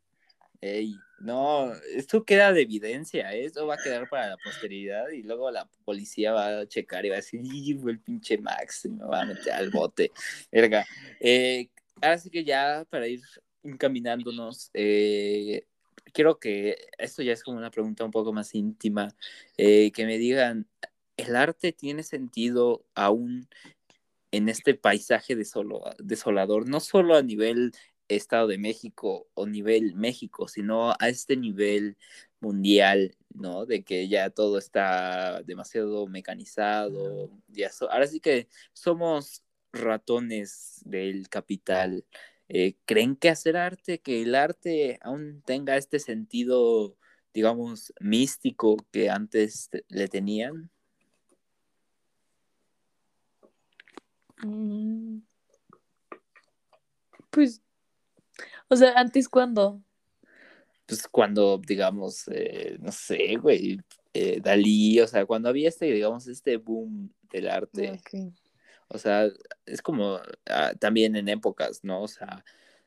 Ey, 0.59 0.95
no, 1.19 1.71
esto 1.95 2.23
queda 2.25 2.51
de 2.51 2.61
evidencia, 2.63 3.33
¿eh? 3.33 3.45
esto 3.45 3.65
va 3.67 3.75
a 3.75 3.81
quedar 3.81 4.09
para 4.09 4.29
la 4.29 4.37
posteridad 4.37 5.09
y 5.09 5.23
luego 5.23 5.49
la 5.51 5.67
policía 5.85 6.33
va 6.33 6.59
a 6.59 6.67
checar 6.67 7.05
y 7.05 7.09
va 7.09 7.15
a 7.15 7.17
decir, 7.17 7.41
"Ih, 7.43 7.75
fue 7.75 7.91
el 7.93 7.99
pinche 7.99 8.37
Max, 8.37 8.85
y 8.85 8.89
me 8.89 9.05
va 9.05 9.21
a 9.21 9.25
meter 9.25 9.53
al 9.53 9.69
bote. 9.69 10.11
Verga. 10.51 10.85
Eh, 11.19 11.69
ahora 12.01 12.17
sí 12.17 12.29
que 12.29 12.43
ya 12.43 12.85
para 12.89 13.07
ir 13.07 13.21
encaminándonos, 13.63 14.69
eh, 14.73 15.65
quiero 16.13 16.39
que 16.39 16.77
esto 16.97 17.21
ya 17.23 17.33
es 17.33 17.43
como 17.43 17.57
una 17.57 17.71
pregunta 17.71 18.03
un 18.05 18.11
poco 18.11 18.33
más 18.33 18.55
íntima, 18.55 19.09
eh, 19.57 19.91
que 19.91 20.05
me 20.05 20.17
digan, 20.17 20.67
¿el 21.17 21.35
arte 21.35 21.71
tiene 21.73 22.03
sentido 22.03 22.85
aún 22.95 23.47
en 24.31 24.49
este 24.49 24.73
paisaje 24.75 25.37
desolo- 25.37 25.95
desolador, 25.99 26.67
no 26.67 26.79
solo 26.79 27.15
a 27.15 27.21
nivel 27.23 27.71
Estado 28.09 28.47
de 28.47 28.57
México 28.57 29.27
o 29.33 29.45
nivel 29.47 29.95
México, 29.95 30.47
sino 30.47 30.91
a 30.91 31.09
este 31.09 31.37
nivel 31.37 31.97
mundial, 32.41 33.15
¿no? 33.33 33.65
De 33.65 33.83
que 33.83 34.07
ya 34.09 34.29
todo 34.29 34.57
está 34.57 35.41
demasiado 35.43 36.07
mecanizado. 36.07 37.31
Ya 37.47 37.69
so- 37.71 37.89
Ahora 37.91 38.07
sí 38.07 38.19
que 38.19 38.47
somos 38.73 39.43
ratones 39.71 40.81
del 40.85 41.29
capital. 41.29 42.05
Eh, 42.49 42.75
¿Creen 42.85 43.15
que 43.15 43.29
hacer 43.29 43.57
arte, 43.57 43.99
que 43.99 44.21
el 44.21 44.35
arte 44.35 44.99
aún 45.01 45.41
tenga 45.45 45.77
este 45.77 45.99
sentido, 45.99 46.95
digamos, 47.33 47.93
místico 47.99 48.77
que 48.91 49.09
antes 49.09 49.69
te- 49.69 49.85
le 49.89 50.07
tenían? 50.07 50.69
Mm, 54.43 55.19
Pues, 57.29 57.61
o 58.69 58.75
sea, 58.75 58.93
antes 58.95 59.27
cuando. 59.27 59.81
pues 60.85 61.07
cuando, 61.07 61.57
digamos, 61.65 62.27
eh, 62.27 62.77
no 62.79 62.91
sé, 62.91 63.35
güey, 63.37 63.79
eh, 64.13 64.39
Dalí, 64.41 64.99
o 64.99 65.07
sea, 65.07 65.25
cuando 65.25 65.49
había 65.49 65.69
este, 65.69 65.85
digamos, 65.85 66.27
este 66.27 66.57
boom 66.57 67.11
del 67.31 67.47
arte, 67.49 67.91
Ok. 67.91 68.33
O 68.93 68.97
sea, 68.97 69.29
es 69.65 69.81
como 69.81 70.19
ah, 70.47 70.73
también 70.79 71.15
en 71.15 71.29
épocas, 71.29 71.83
¿no? 71.83 72.03
O 72.03 72.07
sea, 72.07 72.45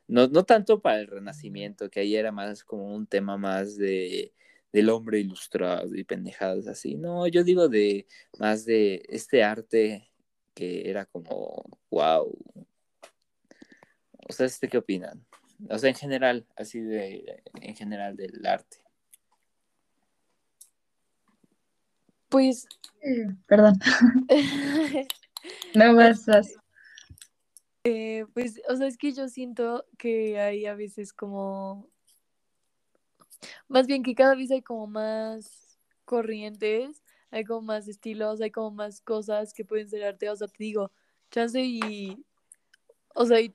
no, 0.08 0.28
no 0.28 0.44
tanto 0.44 0.80
para 0.80 1.00
el 1.00 1.08
Renacimiento, 1.08 1.90
que 1.90 2.00
ahí 2.00 2.16
era 2.16 2.32
más 2.32 2.64
como 2.64 2.94
un 2.94 3.06
tema 3.06 3.36
más 3.36 3.76
de 3.76 4.32
del 4.72 4.90
hombre 4.90 5.20
ilustrado 5.20 5.94
y 5.94 6.04
pendejadas 6.04 6.66
así, 6.68 6.96
no, 6.96 7.26
yo 7.28 7.44
digo 7.44 7.68
de 7.68 8.06
más 8.38 8.64
de 8.66 9.02
este 9.08 9.42
arte 9.42 10.10
que 10.54 10.90
era 10.90 11.06
como, 11.06 11.64
wow, 11.90 12.36
o 14.28 14.32
sea, 14.32 14.46
¿este 14.46 14.68
qué 14.68 14.78
opinan? 14.78 15.24
O 15.70 15.78
sea, 15.78 15.88
en 15.90 15.96
general, 15.96 16.46
así 16.56 16.80
de, 16.80 17.42
en 17.60 17.74
general 17.76 18.16
del 18.16 18.44
arte. 18.44 18.78
Pues. 22.28 22.66
Perdón, 23.46 23.78
no 25.74 26.00
a... 26.00 26.12
Eh, 27.84 28.24
pues, 28.34 28.60
o 28.68 28.74
sea, 28.74 28.88
es 28.88 28.98
que 28.98 29.12
yo 29.12 29.28
siento 29.28 29.86
que 29.96 30.40
hay 30.40 30.66
a 30.66 30.74
veces 30.74 31.12
como, 31.12 31.88
más 33.68 33.86
bien 33.86 34.02
que 34.02 34.16
cada 34.16 34.34
vez 34.34 34.50
hay 34.50 34.62
como 34.62 34.88
más 34.88 35.78
corrientes, 36.04 37.02
hay 37.30 37.44
como 37.44 37.62
más 37.62 37.86
estilos, 37.86 38.40
hay 38.40 38.50
como 38.50 38.72
más 38.72 39.00
cosas 39.00 39.52
que 39.52 39.64
pueden 39.64 39.88
ser 39.88 40.02
arte, 40.02 40.28
o 40.30 40.34
sea, 40.34 40.48
te 40.48 40.64
digo, 40.64 40.90
chance 41.30 41.62
y, 41.62 42.24
o 43.14 43.24
sea, 43.24 43.40
y, 43.40 43.54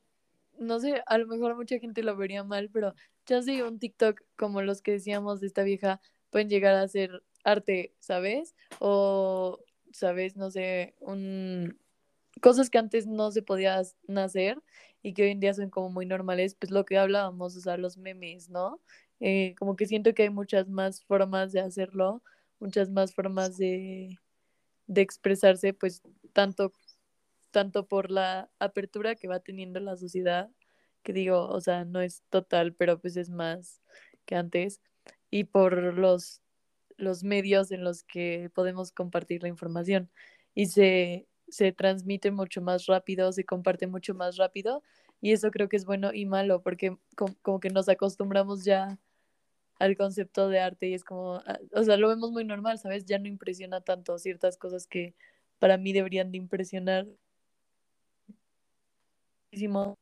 no 0.57 0.79
sé, 0.79 1.03
a 1.07 1.17
lo 1.17 1.27
mejor 1.27 1.55
mucha 1.57 1.77
gente 1.79 2.01
lo 2.01 2.15
vería 2.15 2.43
mal, 2.45 2.69
pero 2.71 2.93
chance 3.25 3.51
y 3.53 3.61
un 3.61 3.79
TikTok 3.79 4.21
como 4.37 4.61
los 4.61 4.81
que 4.81 4.93
decíamos 4.93 5.41
de 5.41 5.47
esta 5.47 5.63
vieja 5.63 5.99
pueden 6.29 6.49
llegar 6.49 6.75
a 6.75 6.87
ser 6.87 7.23
arte, 7.43 7.93
¿sabes? 7.99 8.55
O, 8.79 9.59
¿sabes? 9.93 10.35
No 10.37 10.51
sé, 10.51 10.95
un 10.99 11.77
cosas 12.41 12.69
que 12.69 12.77
antes 12.77 13.07
no 13.07 13.31
se 13.31 13.41
podían 13.41 13.85
hacer 14.17 14.61
y 15.03 15.13
que 15.13 15.23
hoy 15.23 15.29
en 15.31 15.39
día 15.39 15.53
son 15.53 15.69
como 15.69 15.89
muy 15.89 16.05
normales, 16.05 16.55
pues 16.55 16.71
lo 16.71 16.85
que 16.85 16.97
hablábamos, 16.97 17.55
o 17.57 17.61
sea, 17.61 17.77
los 17.77 17.97
memes, 17.97 18.49
¿no? 18.49 18.79
Eh, 19.19 19.55
como 19.59 19.75
que 19.75 19.85
siento 19.85 20.13
que 20.13 20.23
hay 20.23 20.29
muchas 20.29 20.67
más 20.69 21.03
formas 21.03 21.51
de 21.51 21.61
hacerlo, 21.61 22.23
muchas 22.59 22.89
más 22.89 23.13
formas 23.13 23.57
de, 23.57 24.19
de 24.87 25.01
expresarse, 25.01 25.73
pues 25.73 26.01
tanto, 26.33 26.73
tanto 27.51 27.87
por 27.87 28.11
la 28.11 28.49
apertura 28.59 29.15
que 29.15 29.27
va 29.27 29.39
teniendo 29.39 29.79
la 29.79 29.97
sociedad, 29.97 30.49
que 31.03 31.13
digo, 31.13 31.47
o 31.47 31.61
sea, 31.61 31.85
no 31.85 32.01
es 32.01 32.23
total, 32.29 32.73
pero 32.73 32.99
pues 32.99 33.17
es 33.17 33.29
más 33.29 33.81
que 34.25 34.35
antes, 34.35 34.81
y 35.31 35.45
por 35.45 35.73
los, 35.97 36.41
los 36.97 37.23
medios 37.23 37.71
en 37.71 37.83
los 37.83 38.03
que 38.03 38.49
podemos 38.53 38.91
compartir 38.91 39.43
la 39.43 39.49
información. 39.49 40.09
Y 40.55 40.67
se, 40.67 41.27
se 41.49 41.71
transmite 41.71 42.31
mucho 42.31 42.61
más 42.61 42.85
rápido, 42.87 43.31
se 43.31 43.45
comparte 43.45 43.87
mucho 43.87 44.13
más 44.13 44.37
rápido, 44.37 44.83
y 45.21 45.33
eso 45.33 45.51
creo 45.51 45.69
que 45.69 45.77
es 45.77 45.85
bueno 45.85 46.13
y 46.13 46.25
malo, 46.25 46.61
porque 46.61 46.97
com- 47.15 47.35
como 47.41 47.59
que 47.59 47.69
nos 47.69 47.89
acostumbramos 47.89 48.65
ya 48.65 48.99
al 49.79 49.97
concepto 49.97 50.49
de 50.49 50.59
arte 50.59 50.89
y 50.89 50.93
es 50.93 51.03
como, 51.03 51.35
ah, 51.45 51.59
o 51.73 51.83
sea, 51.83 51.97
lo 51.97 52.09
vemos 52.09 52.31
muy 52.31 52.45
normal, 52.45 52.79
¿sabes? 52.79 53.05
Ya 53.05 53.19
no 53.19 53.27
impresiona 53.27 53.81
tanto 53.81 54.17
ciertas 54.19 54.57
cosas 54.57 54.87
que 54.87 55.15
para 55.59 55.77
mí 55.77 55.93
deberían 55.93 56.31
de 56.31 56.37
impresionar. 56.37 57.07
muchísimos 59.51 59.97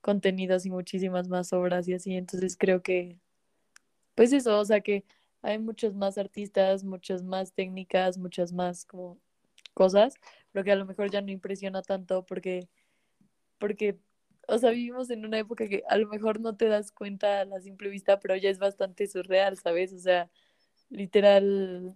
contenidos 0.00 0.66
y 0.66 0.70
muchísimas 0.70 1.28
más 1.28 1.52
obras 1.52 1.88
y 1.88 1.94
así. 1.94 2.14
Entonces 2.14 2.56
creo 2.56 2.82
que, 2.82 3.18
pues 4.14 4.32
eso, 4.32 4.58
o 4.58 4.64
sea 4.64 4.80
que 4.80 5.04
hay 5.44 5.58
muchos 5.58 5.94
más 5.94 6.16
artistas, 6.16 6.84
muchas 6.84 7.22
más 7.22 7.52
técnicas, 7.52 8.16
muchas 8.16 8.52
más 8.52 8.86
como 8.86 9.18
cosas, 9.74 10.14
pero 10.52 10.64
que 10.64 10.72
a 10.72 10.76
lo 10.76 10.86
mejor 10.86 11.10
ya 11.10 11.20
no 11.20 11.30
impresiona 11.30 11.82
tanto 11.82 12.24
porque, 12.24 12.68
porque, 13.58 13.98
o 14.48 14.58
sea, 14.58 14.70
vivimos 14.70 15.10
en 15.10 15.26
una 15.26 15.38
época 15.38 15.68
que 15.68 15.82
a 15.88 15.98
lo 15.98 16.08
mejor 16.08 16.40
no 16.40 16.56
te 16.56 16.68
das 16.68 16.92
cuenta 16.92 17.40
a 17.40 17.44
la 17.44 17.60
simple 17.60 17.90
vista, 17.90 18.20
pero 18.20 18.36
ya 18.36 18.48
es 18.48 18.58
bastante 18.58 19.06
surreal, 19.06 19.58
¿sabes? 19.58 19.92
O 19.92 19.98
sea, 19.98 20.30
literal, 20.88 21.94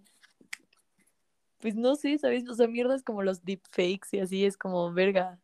pues 1.59 1.75
no 1.75 1.95
sé, 1.95 2.19
¿sabes? 2.19 2.47
O 2.47 2.53
sea, 2.53 2.67
mierdas 2.67 3.03
como 3.03 3.23
los 3.23 3.43
deepfakes 3.43 4.09
y 4.11 4.19
así 4.19 4.45
es 4.45 4.57
como, 4.57 4.93
verga, 4.93 5.39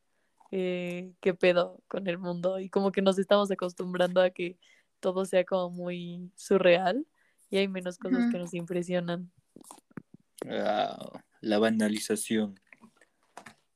eh, 0.52 1.14
qué 1.22 1.34
pedo 1.34 1.82
con 1.88 2.08
el 2.08 2.20
mundo 2.20 2.60
y 2.60 2.70
como 2.70 2.92
que 2.92 3.02
nos 3.02 3.18
estamos 3.18 3.50
acostumbrando 3.50 4.22
a 4.22 4.30
que 4.30 4.58
todo 5.00 5.26
sea 5.26 5.44
como 5.44 5.72
muy 5.72 6.32
surreal 6.36 7.06
y 7.50 7.58
hay 7.58 7.68
menos 7.68 7.98
cosas 7.98 8.32
que 8.32 8.38
nos 8.38 8.54
impresionan. 8.54 9.32
Wow, 10.46 11.22
la 11.42 11.60
banalización. 11.60 12.60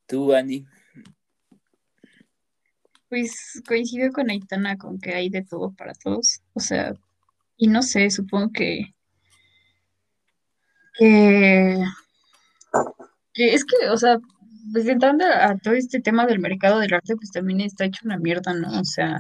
¿Tú, 0.08 0.34
Ani? 0.34 0.66
Pues 3.10 3.62
coincido 3.68 4.12
con 4.12 4.30
Aitana 4.30 4.78
con 4.78 5.00
que 5.00 5.14
hay 5.14 5.30
de 5.30 5.44
todo 5.44 5.72
para 5.72 5.94
todos. 5.94 6.42
O 6.54 6.60
sea, 6.60 6.94
y 7.58 7.68
no 7.68 7.82
sé, 7.82 8.10
supongo 8.10 8.52
que, 8.52 8.94
que, 10.98 11.84
que 13.34 13.54
es 13.54 13.66
que, 13.66 13.90
o 13.90 13.98
sea, 13.98 14.20
pues 14.72 14.88
entrando 14.88 15.26
a 15.26 15.58
todo 15.58 15.74
este 15.74 16.00
tema 16.00 16.26
del 16.26 16.40
mercado 16.40 16.80
del 16.80 16.94
arte, 16.94 17.16
pues 17.16 17.32
también 17.32 17.62
está 17.62 17.86
hecho 17.86 18.02
una 18.06 18.18
mierda, 18.18 18.54
¿no? 18.54 18.80
O 18.80 18.86
sea, 18.86 19.20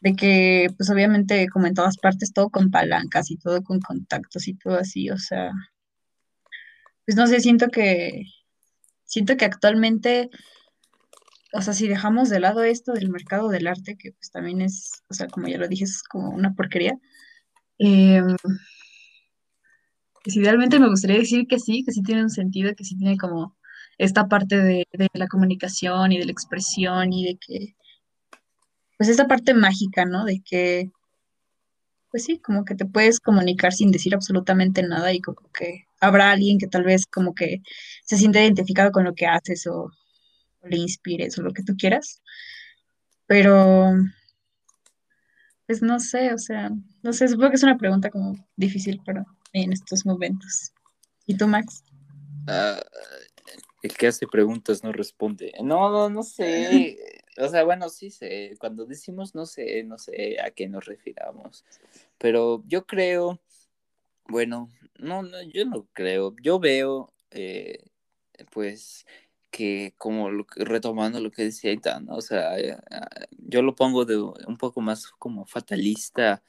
de 0.00 0.14
que, 0.14 0.68
pues 0.76 0.90
obviamente, 0.90 1.48
como 1.48 1.66
en 1.66 1.74
todas 1.74 1.96
partes, 1.98 2.32
todo 2.32 2.50
con 2.50 2.70
palancas 2.70 3.30
y 3.30 3.36
todo 3.36 3.62
con 3.62 3.80
contactos 3.80 4.48
y 4.48 4.54
todo 4.54 4.76
así, 4.78 5.10
o 5.10 5.18
sea, 5.18 5.50
pues 7.04 7.16
no 7.16 7.26
sé, 7.26 7.40
siento 7.40 7.68
que, 7.68 8.24
siento 9.04 9.36
que 9.36 9.44
actualmente, 9.46 10.30
o 11.52 11.62
sea, 11.62 11.74
si 11.74 11.88
dejamos 11.88 12.28
de 12.28 12.40
lado 12.40 12.62
esto 12.62 12.92
del 12.92 13.10
mercado 13.10 13.48
del 13.48 13.66
arte, 13.66 13.96
que 13.96 14.12
pues 14.12 14.30
también 14.30 14.60
es, 14.62 15.02
o 15.08 15.14
sea, 15.14 15.26
como 15.28 15.48
ya 15.48 15.58
lo 15.58 15.68
dije, 15.68 15.84
es 15.84 16.02
como 16.02 16.30
una 16.30 16.54
porquería, 16.54 16.94
eh, 17.78 18.22
pues 20.22 20.36
idealmente 20.36 20.78
me 20.78 20.88
gustaría 20.88 21.18
decir 21.18 21.46
que 21.48 21.58
sí, 21.58 21.84
que 21.84 21.92
sí 21.92 22.02
tiene 22.02 22.22
un 22.22 22.30
sentido, 22.30 22.74
que 22.74 22.84
sí 22.84 22.96
tiene 22.98 23.16
como 23.16 23.56
esta 23.98 24.28
parte 24.28 24.58
de, 24.58 24.86
de 24.92 25.08
la 25.14 25.28
comunicación 25.28 26.12
y 26.12 26.18
de 26.18 26.26
la 26.26 26.32
expresión 26.32 27.12
y 27.12 27.24
de 27.24 27.38
que, 27.38 27.74
pues 28.98 29.08
esta 29.08 29.28
parte 29.28 29.54
mágica, 29.54 30.04
¿no? 30.04 30.24
De 30.24 30.42
que, 30.44 30.90
pues 32.10 32.24
sí, 32.24 32.40
como 32.40 32.64
que 32.64 32.74
te 32.74 32.84
puedes 32.84 33.20
comunicar 33.20 33.72
sin 33.72 33.92
decir 33.92 34.14
absolutamente 34.14 34.82
nada 34.82 35.12
y 35.12 35.20
como 35.20 35.50
que 35.52 35.84
habrá 36.00 36.32
alguien 36.32 36.58
que 36.58 36.66
tal 36.66 36.82
vez 36.82 37.06
como 37.06 37.34
que 37.34 37.62
se 38.04 38.16
siente 38.16 38.42
identificado 38.42 38.90
con 38.90 39.04
lo 39.04 39.14
que 39.14 39.26
haces 39.26 39.66
o, 39.68 39.84
o 40.60 40.68
le 40.68 40.76
inspires 40.76 41.38
o 41.38 41.42
lo 41.42 41.52
que 41.52 41.62
tú 41.62 41.76
quieras. 41.76 42.20
Pero, 43.26 43.92
pues 45.66 45.80
no 45.80 46.00
sé, 46.00 46.34
o 46.34 46.38
sea, 46.38 46.70
no 47.02 47.12
sé, 47.12 47.28
supongo 47.28 47.50
que 47.50 47.56
es 47.56 47.62
una 47.62 47.78
pregunta 47.78 48.10
como 48.10 48.34
difícil 48.56 49.00
para 49.04 49.20
mí 49.52 49.62
en 49.62 49.72
estos 49.72 50.04
momentos. 50.04 50.72
¿Y 51.24 51.36
tú, 51.36 51.46
Max? 51.46 51.84
Ah, 52.48 52.80
el 53.82 53.92
que 53.92 54.08
hace 54.08 54.26
preguntas 54.26 54.82
no 54.82 54.92
responde. 54.92 55.52
No, 55.62 55.88
no, 55.90 56.10
no 56.10 56.22
sé. 56.24 56.96
O 57.38 57.48
sea, 57.48 57.64
bueno, 57.64 57.88
sí 57.88 58.10
sé. 58.10 58.54
Cuando 58.58 58.84
decimos 58.86 59.34
no 59.34 59.46
sé, 59.46 59.84
no 59.84 59.98
sé 59.98 60.38
a 60.40 60.50
qué 60.50 60.68
nos 60.68 60.84
refiramos. 60.86 61.64
Pero 62.18 62.62
yo 62.66 62.86
creo, 62.86 63.40
bueno, 64.28 64.68
no, 64.98 65.22
no, 65.22 65.42
yo 65.42 65.64
no 65.64 65.86
creo. 65.92 66.34
Yo 66.42 66.58
veo, 66.60 67.12
eh, 67.30 67.84
pues, 68.52 69.06
que 69.50 69.94
como 69.98 70.30
lo 70.30 70.46
retomando 70.56 71.20
lo 71.20 71.30
que 71.30 71.44
decía 71.44 71.70
Aitana, 71.70 72.14
o 72.14 72.20
sea, 72.20 72.58
eh, 72.58 72.76
ah, 72.90 73.08
yo 73.30 73.62
lo 73.62 73.74
pongo 73.74 74.04
de 74.04 74.16
un 74.18 74.56
poco 74.58 74.80
más 74.80 75.06
como 75.18 75.46
fatalista 75.46 76.42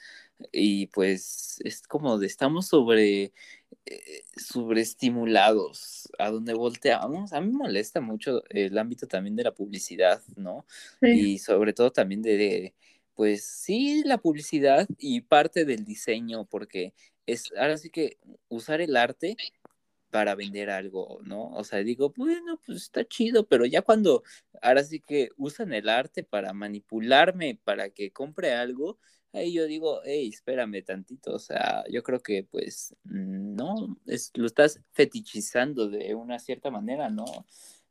y 0.51 0.87
pues 0.87 1.59
es 1.63 1.81
como 1.87 2.17
de 2.17 2.27
estamos 2.27 2.67
sobre 2.67 3.33
eh, 3.85 4.23
sobreestimulados 4.37 6.09
a 6.19 6.29
donde 6.31 6.53
volteamos. 6.53 7.33
A 7.33 7.41
mí 7.41 7.47
me 7.51 7.57
molesta 7.57 8.01
mucho 8.01 8.43
el 8.49 8.77
ámbito 8.77 9.07
también 9.07 9.35
de 9.35 9.43
la 9.43 9.53
publicidad, 9.53 10.21
¿no? 10.35 10.65
Sí, 11.01 11.07
Y 11.07 11.39
sobre 11.39 11.73
todo 11.73 11.91
también 11.91 12.21
de, 12.21 12.37
de, 12.37 12.75
pues 13.15 13.45
sí, 13.45 14.03
la 14.05 14.17
publicidad 14.19 14.87
y 14.97 15.21
parte 15.21 15.65
del 15.65 15.85
diseño, 15.85 16.45
porque 16.45 16.93
es 17.25 17.51
ahora 17.57 17.77
sí 17.77 17.89
que 17.89 18.17
usar 18.49 18.81
el 18.81 18.95
arte 18.97 19.39
para 20.09 20.35
vender 20.35 20.69
algo, 20.71 21.19
¿no? 21.23 21.51
O 21.51 21.63
sea, 21.63 21.79
digo, 21.79 22.11
bueno, 22.15 22.59
pues 22.65 22.83
está 22.83 23.07
chido, 23.07 23.47
pero 23.47 23.65
ya 23.65 23.81
cuando 23.83 24.23
ahora 24.61 24.83
sí 24.83 24.99
que 25.01 25.29
usan 25.37 25.71
el 25.73 25.87
arte 25.89 26.23
para 26.23 26.53
manipularme, 26.53 27.59
para 27.63 27.89
que 27.91 28.11
compre 28.11 28.53
algo, 28.53 28.97
ahí 29.33 29.53
yo 29.53 29.65
digo, 29.65 30.01
hey, 30.03 30.29
espérame 30.33 30.83
tantito, 30.83 31.33
o 31.33 31.39
sea, 31.39 31.83
yo 31.89 32.03
creo 32.03 32.19
que 32.21 32.43
pues 32.43 32.95
no, 33.03 33.97
es, 34.05 34.31
lo 34.35 34.45
estás 34.47 34.81
fetichizando 34.91 35.89
de 35.89 36.15
una 36.15 36.39
cierta 36.39 36.71
manera, 36.71 37.09
¿no? 37.09 37.25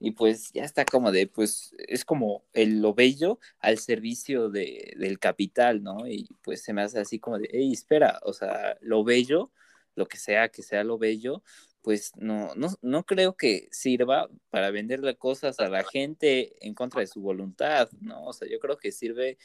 Y 0.01 0.13
pues 0.13 0.53
ya 0.53 0.65
está 0.65 0.85
como 0.85 1.11
de, 1.11 1.27
pues 1.27 1.75
es 1.79 2.05
como 2.05 2.45
el 2.53 2.81
lo 2.81 2.95
bello 2.95 3.39
al 3.59 3.79
servicio 3.79 4.49
de, 4.49 4.95
del 4.97 5.19
capital, 5.19 5.83
¿no? 5.83 6.07
Y 6.07 6.29
pues 6.43 6.63
se 6.63 6.73
me 6.73 6.83
hace 6.83 7.01
así 7.01 7.19
como 7.19 7.39
de, 7.39 7.49
hey, 7.53 7.73
espera, 7.73 8.21
o 8.25 8.33
sea, 8.33 8.77
lo 8.81 9.05
bello, 9.05 9.53
lo 9.97 10.07
que 10.07 10.17
sea 10.19 10.49
que 10.51 10.63
sea 10.63 10.85
lo 10.85 10.99
bello, 10.99 11.43
pues 11.83 12.13
no, 12.17 12.55
no, 12.55 12.69
no 12.83 13.05
creo 13.07 13.37
que 13.37 13.69
sirva 13.71 14.29
para 14.51 14.71
venderle 14.71 15.17
cosas 15.17 15.59
a 15.61 15.69
la 15.69 15.85
gente 15.85 16.55
en 16.67 16.75
contra 16.75 17.01
de 17.01 17.07
su 17.07 17.21
voluntad, 17.21 17.91
¿no? 18.01 18.25
O 18.27 18.33
sea, 18.33 18.49
yo 18.49 18.59
creo 18.59 18.77
que 18.77 18.93
sirve, 18.93 19.39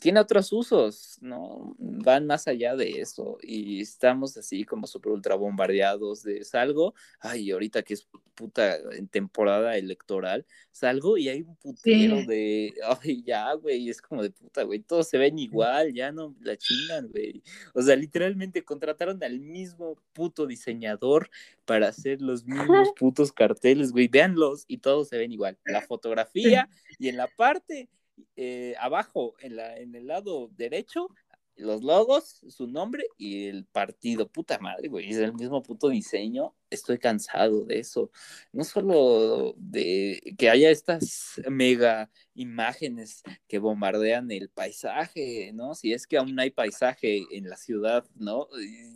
tiene 0.00 0.20
otros 0.20 0.52
usos, 0.52 1.18
¿no? 1.20 1.74
Van 1.78 2.26
más 2.26 2.46
allá 2.48 2.76
de 2.76 3.00
eso 3.00 3.38
y 3.42 3.80
estamos 3.80 4.36
así 4.36 4.64
como 4.64 4.86
súper 4.86 5.12
ultra 5.12 5.34
bombardeados 5.34 6.22
de 6.22 6.44
salgo, 6.44 6.94
ay, 7.20 7.50
ahorita 7.50 7.82
que 7.82 7.94
es 7.94 8.08
puta 8.34 8.76
en 8.92 9.08
temporada 9.08 9.76
electoral, 9.76 10.44
salgo 10.70 11.16
y 11.16 11.28
hay 11.28 11.42
un 11.42 11.56
putero 11.56 12.20
sí, 12.20 12.26
de, 12.26 12.74
ay, 13.02 13.22
ya, 13.24 13.52
güey, 13.54 13.88
es 13.88 14.02
como 14.02 14.22
de 14.22 14.30
puta, 14.30 14.62
güey, 14.62 14.80
todos 14.80 15.08
se 15.08 15.18
ven 15.18 15.38
igual, 15.38 15.94
ya 15.94 16.12
no 16.12 16.34
la 16.40 16.56
chingan, 16.56 17.08
güey. 17.08 17.42
O 17.74 17.82
sea, 17.82 17.96
literalmente 17.96 18.62
contrataron 18.62 19.22
al 19.22 19.40
mismo 19.40 19.96
puto 20.12 20.46
diseñador 20.46 21.30
para 21.64 21.88
hacer 21.88 22.20
los 22.20 22.44
mismos 22.44 22.88
putos 22.98 23.32
carteles, 23.32 23.92
güey. 23.92 24.08
Véanlos 24.08 24.64
y 24.68 24.78
todos 24.78 25.08
se 25.08 25.18
ven 25.18 25.32
igual. 25.32 25.58
La 25.64 25.80
fotografía 25.80 26.68
y 26.98 27.08
en 27.08 27.16
la 27.16 27.26
parte 27.26 27.88
eh, 28.36 28.74
abajo, 28.78 29.34
en, 29.40 29.56
la, 29.56 29.76
en 29.78 29.94
el 29.94 30.06
lado 30.06 30.50
derecho, 30.56 31.08
los 31.56 31.82
logos, 31.82 32.42
su 32.48 32.66
nombre 32.66 33.06
y 33.16 33.46
el 33.46 33.64
partido. 33.64 34.28
Puta 34.28 34.58
madre, 34.58 34.88
güey, 34.88 35.10
es 35.10 35.16
el 35.16 35.32
mismo 35.32 35.62
puto 35.62 35.88
diseño. 35.88 36.54
Estoy 36.68 36.98
cansado 36.98 37.64
de 37.64 37.78
eso. 37.78 38.10
No 38.52 38.64
solo 38.64 39.54
de 39.56 40.34
que 40.38 40.50
haya 40.50 40.70
estas 40.70 41.40
mega 41.48 42.10
imágenes 42.34 43.22
que 43.48 43.58
bombardean 43.58 44.30
el 44.30 44.50
paisaje, 44.50 45.52
¿no? 45.54 45.74
Si 45.74 45.92
es 45.92 46.06
que 46.06 46.18
aún 46.18 46.38
hay 46.38 46.50
paisaje 46.50 47.24
en 47.30 47.48
la 47.48 47.56
ciudad, 47.56 48.04
¿no? 48.14 48.48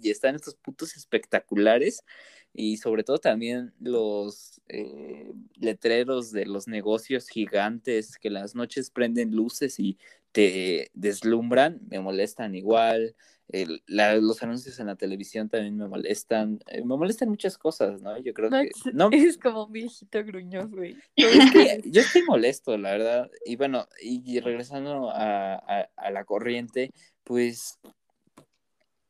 Y 0.02 0.10
están 0.10 0.34
estos 0.34 0.54
putos 0.56 0.96
espectaculares 0.96 2.04
y 2.52 2.78
sobre 2.78 3.04
todo 3.04 3.18
también 3.18 3.72
los 3.80 4.60
eh, 4.68 5.32
letreros 5.56 6.32
de 6.32 6.46
los 6.46 6.66
negocios 6.66 7.28
gigantes 7.28 8.18
que 8.18 8.30
las 8.30 8.54
noches 8.54 8.90
prenden 8.90 9.34
luces 9.34 9.78
y 9.78 9.98
te 10.32 10.90
deslumbran, 10.94 11.80
me 11.88 12.00
molestan 12.00 12.54
igual. 12.54 13.14
El, 13.48 13.82
la, 13.86 14.14
los 14.14 14.40
anuncios 14.44 14.78
en 14.78 14.86
la 14.86 14.94
televisión 14.94 15.48
también 15.48 15.76
me 15.76 15.88
molestan. 15.88 16.60
Eh, 16.68 16.84
me 16.84 16.96
molestan 16.96 17.28
muchas 17.28 17.58
cosas, 17.58 18.00
¿no? 18.00 18.16
Yo 18.18 18.32
creo 18.32 18.48
Max, 18.48 18.82
que... 18.84 18.92
No, 18.92 19.08
eres 19.10 19.38
como 19.38 19.66
un 19.66 19.72
viejito 19.72 20.24
gruñón, 20.24 20.70
güey. 20.70 20.96
es 21.16 21.82
yo 21.84 22.00
estoy 22.00 22.22
molesto, 22.22 22.76
la 22.78 22.92
verdad. 22.92 23.30
Y 23.44 23.56
bueno, 23.56 23.88
y 24.00 24.38
regresando 24.38 25.10
a, 25.10 25.54
a, 25.54 25.88
a 25.96 26.10
la 26.12 26.24
corriente, 26.24 26.92
pues 27.24 27.80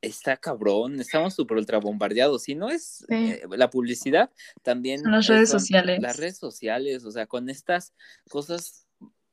está 0.01 0.37
cabrón, 0.37 0.99
estamos 0.99 1.35
súper 1.35 1.57
ultra 1.57 1.79
bombardeados. 1.79 2.43
Si 2.43 2.55
no 2.55 2.69
es 2.69 3.05
sí. 3.07 3.15
eh, 3.15 3.41
la 3.49 3.69
publicidad, 3.69 4.31
también 4.61 5.01
Son 5.01 5.11
las 5.11 5.27
redes 5.27 5.49
son 5.49 5.59
sociales. 5.59 6.01
las 6.01 6.17
redes 6.17 6.37
sociales, 6.37 7.05
o 7.05 7.11
sea, 7.11 7.27
con 7.27 7.49
estas 7.49 7.93
cosas 8.29 8.87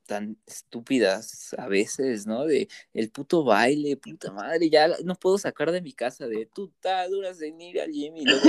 tan 0.09 0.39
estúpidas 0.47 1.55
a 1.59 1.69
veces, 1.69 2.27
¿no? 2.27 2.47
De 2.47 2.67
el 2.95 3.11
puto 3.11 3.45
baile, 3.45 3.97
puta 3.99 4.33
madre, 4.33 4.71
ya 4.71 4.89
no 5.05 5.15
puedo 5.15 5.37
sacar 5.37 5.71
de 5.71 5.83
mi 5.83 5.93
casa 5.93 6.27
de 6.27 6.47
tú 6.47 6.73
duras 7.11 7.39
de 7.39 7.49
ir 7.49 7.81
al 7.81 7.93
gym 7.93 8.17
y 8.17 8.25
luego 8.25 8.41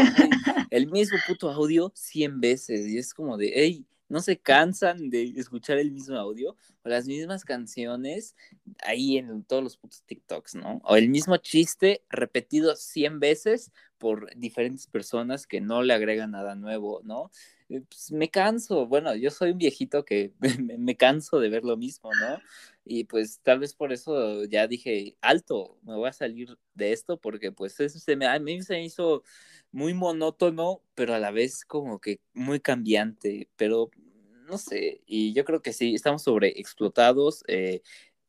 el 0.72 0.88
mismo 0.88 1.18
puto 1.28 1.52
audio 1.52 1.91
100 1.96 2.40
veces 2.40 2.88
y 2.88 2.98
es 2.98 3.14
como 3.14 3.36
de, 3.38 3.52
hey, 3.54 3.86
no 4.10 4.22
se 4.22 4.38
cansan 4.38 5.10
de 5.10 5.34
escuchar 5.38 5.77
el 5.77 5.91
mismo 5.91 6.18
audio 6.18 6.57
o 6.84 6.90
las 6.90 7.06
mismas 7.06 7.45
canciones 7.45 8.36
ahí 8.84 9.18
en 9.18 9.44
todos 9.44 9.64
los 9.64 9.77
putos 9.77 10.03
TikToks, 10.03 10.56
¿no? 10.56 10.81
O 10.84 10.95
el 10.95 11.10
mismo 11.10 11.38
chiste 11.38 12.03
repetido 12.10 12.76
100 12.76 13.19
veces 13.19 13.72
por 13.98 14.36
diferentes 14.36 14.88
personas 14.88 15.45
que 15.45 15.61
no 15.61 15.84
le 15.84 15.94
agregan 15.94 16.31
nada 16.31 16.56
nuevo, 16.56 17.02
¿no? 17.03 17.31
Eh, 17.69 17.81
pues 17.88 18.11
me 18.11 18.30
canso, 18.30 18.88
bueno, 18.88 19.14
yo 19.15 19.30
soy 19.30 19.52
un 19.52 19.60
viejito 19.60 20.03
que 20.03 20.34
me, 20.80 20.98
canso 20.98 21.40
de 21.40 21.49
ver 21.49 21.64
lo 21.64 21.77
mismo, 21.77 22.10
¿no? 22.14 22.40
Y 22.91 23.03
pues 23.03 23.40
tal 23.44 23.60
vez 23.60 23.76
por 23.76 23.94
eso 23.94 24.45
ya 24.45 24.68
dije, 24.68 25.16
alto, 25.22 25.78
me 25.84 25.95
voy 25.95 26.10
a 26.10 26.14
salir 26.14 26.57
de 26.74 26.91
esto 26.91 27.20
porque 27.20 27.52
pues 27.52 27.80
eso 27.80 27.99
se 27.99 28.16
me, 28.16 28.26
a 28.26 28.40
mí 28.40 28.64
se 28.64 28.82
hizo 28.82 29.24
muy 29.72 29.94
monótono, 29.94 30.82
pero 30.95 31.14
a 31.14 31.20
la 31.20 31.30
vez 31.30 31.66
como 31.66 31.99
que 31.99 32.20
muy 32.34 32.60
cambiante, 32.60 33.48
pero 33.57 33.91
no 34.48 34.57
sé, 34.57 35.03
y 35.06 35.34
yo 35.34 35.45
creo 35.45 35.61
que 35.61 35.72
sí, 35.74 35.94
estamos 35.94 36.24
sobreexplotados 36.24 37.44
eh, 37.48 37.84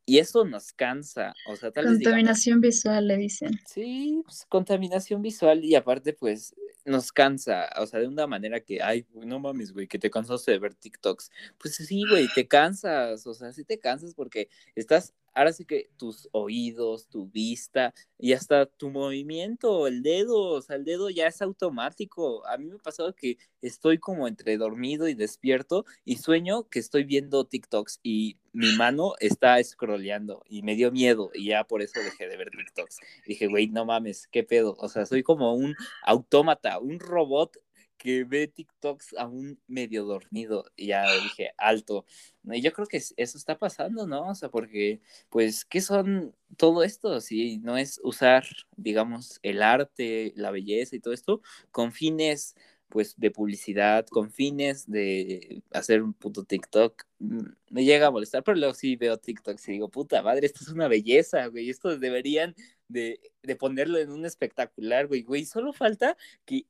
y 0.06 0.18
eso 0.18 0.44
nos 0.44 0.72
cansa, 0.72 1.35
o 1.48 1.56
sea, 1.56 1.70
tal 1.70 1.85
Contaminación 1.86 2.60
visual, 2.60 3.06
le 3.06 3.16
dicen. 3.16 3.51
Sí, 3.66 4.20
pues, 4.24 4.47
contaminación 4.48 5.22
visual 5.22 5.64
y 5.64 5.74
aparte, 5.74 6.12
pues, 6.12 6.55
nos 6.85 7.12
cansa, 7.12 7.68
o 7.78 7.86
sea, 7.86 8.01
de 8.01 8.09
una 8.09 8.27
manera 8.27 8.60
que, 8.60 8.82
ay, 8.82 9.06
no 9.12 9.39
mames, 9.39 9.72
güey, 9.72 9.86
que 9.86 9.98
te 9.98 10.10
cansaste 10.10 10.52
de 10.52 10.59
ver 10.59 10.74
TikToks. 10.74 11.31
Pues 11.59 11.77
sí, 11.77 12.02
güey, 12.09 12.28
te 12.35 12.48
cansas, 12.48 13.27
o 13.27 13.35
sea, 13.35 13.52
sí 13.52 13.64
te 13.64 13.78
cansas 13.78 14.14
porque 14.14 14.48
estás, 14.74 15.14
ahora 15.35 15.52
sí 15.52 15.65
que 15.65 15.90
tus 15.97 16.28
oídos, 16.32 17.09
tu 17.09 17.28
vista 17.28 17.94
y 18.19 18.32
hasta 18.32 18.66
tu 18.66 18.90
movimiento, 18.90 19.86
el 19.86 20.02
dedo, 20.02 20.39
o 20.39 20.62
sea, 20.62 20.77
el 20.77 20.85
dedo 20.85 21.11
ya 21.11 21.27
es 21.27 21.40
automático. 21.43 22.47
A 22.47 22.57
mí 22.59 22.66
me 22.66 22.77
ha 22.77 22.78
pasado 22.78 23.15
que 23.15 23.39
estoy 23.62 23.98
como 23.98 24.28
entre 24.28 24.57
dormido 24.57 25.09
y 25.09 25.15
despierto 25.15 25.85
y 26.05 26.16
sueño 26.16 26.69
que 26.69 26.78
estoy 26.78 27.05
viendo 27.05 27.44
TikToks 27.44 28.01
y 28.02 28.39
mi 28.52 28.73
mano 28.77 29.15
está 29.20 29.62
scrolleando 29.62 30.43
y 30.48 30.62
me 30.62 30.74
dio 30.74 30.90
miedo 30.90 31.31
y 31.35 31.47
ya 31.47 31.65
por 31.65 31.82
eso 31.82 32.01
dejé 32.01 32.28
de 32.28 32.36
ver 32.36 32.51
TikToks. 32.51 32.98
Dije, 33.27 33.47
güey, 33.47 33.69
no 33.69 33.85
mames, 33.85 34.27
qué 34.28 34.43
pedo. 34.43 34.77
O 34.78 34.89
sea, 34.89 35.07
soy 35.07 35.23
como 35.23 35.55
un 35.55 35.77
autómata, 36.02 36.78
un 36.78 36.98
robot 36.98 37.57
que 38.01 38.24
ve 38.24 38.48
TikToks 38.48 39.14
aún 39.18 39.60
medio 39.68 40.05
dormido 40.05 40.64
y 40.74 40.86
ya 40.89 41.05
dije, 41.22 41.52
alto. 41.59 42.06
Y 42.44 42.62
yo 42.62 42.72
creo 42.72 42.86
que 42.86 42.97
eso 42.97 43.14
está 43.39 43.59
pasando, 43.59 44.06
¿no? 44.06 44.31
O 44.31 44.35
sea, 44.35 44.48
porque, 44.48 45.02
pues, 45.28 45.66
¿qué 45.66 45.82
son 45.82 46.35
todo 46.56 46.82
esto? 46.82 47.20
Si 47.20 47.59
no 47.59 47.77
es 47.77 48.01
usar, 48.02 48.47
digamos, 48.77 49.39
el 49.43 49.62
arte, 49.62 50.32
la 50.35 50.51
belleza 50.51 50.97
y 50.97 51.01
todo 51.01 51.12
esto 51.12 51.43
con 51.70 51.93
fines 51.93 52.55
pues 52.90 53.14
de 53.18 53.31
publicidad 53.31 54.06
con 54.09 54.32
fines 54.32 54.90
de 54.90 55.62
hacer 55.72 56.02
un 56.02 56.12
puto 56.12 56.43
TikTok, 56.44 57.05
mm, 57.20 57.44
me 57.70 57.85
llega 57.85 58.09
a 58.09 58.10
molestar, 58.10 58.43
pero 58.43 58.59
luego 58.59 58.74
sí 58.74 58.97
veo 58.97 59.16
TikTok 59.16 59.60
y 59.68 59.72
digo, 59.72 59.89
puta 59.90 60.22
madre, 60.22 60.47
esto 60.47 60.64
es 60.64 60.70
una 60.70 60.89
belleza, 60.89 61.47
güey, 61.47 61.70
esto 61.70 61.97
deberían 61.98 62.56
de, 62.89 63.20
de 63.44 63.55
ponerlo 63.55 63.98
en 63.98 64.10
un 64.10 64.27
espectacular, 64.27 65.06
güey, 65.06 65.22
güey, 65.22 65.44
solo 65.44 65.72
falta 65.72 66.16
que 66.44 66.66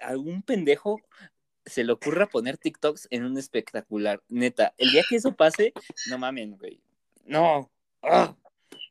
algún 0.00 0.42
pendejo 0.42 1.00
se 1.64 1.84
le 1.84 1.92
ocurra 1.92 2.26
poner 2.26 2.56
TikToks 2.56 3.08
en 3.10 3.24
un 3.24 3.36
espectacular, 3.36 4.22
neta, 4.28 4.74
el 4.78 4.90
día 4.90 5.02
que 5.08 5.16
eso 5.16 5.34
pase, 5.36 5.72
no 6.08 6.18
mamen, 6.18 6.56
güey, 6.56 6.80
no, 7.26 7.70
¡Ah! 8.02 8.34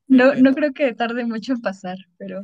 no, 0.08 0.36
no 0.36 0.54
creo 0.54 0.74
que 0.74 0.94
tarde 0.94 1.26
mucho 1.26 1.54
en 1.54 1.62
pasar, 1.62 1.98
pero... 2.18 2.44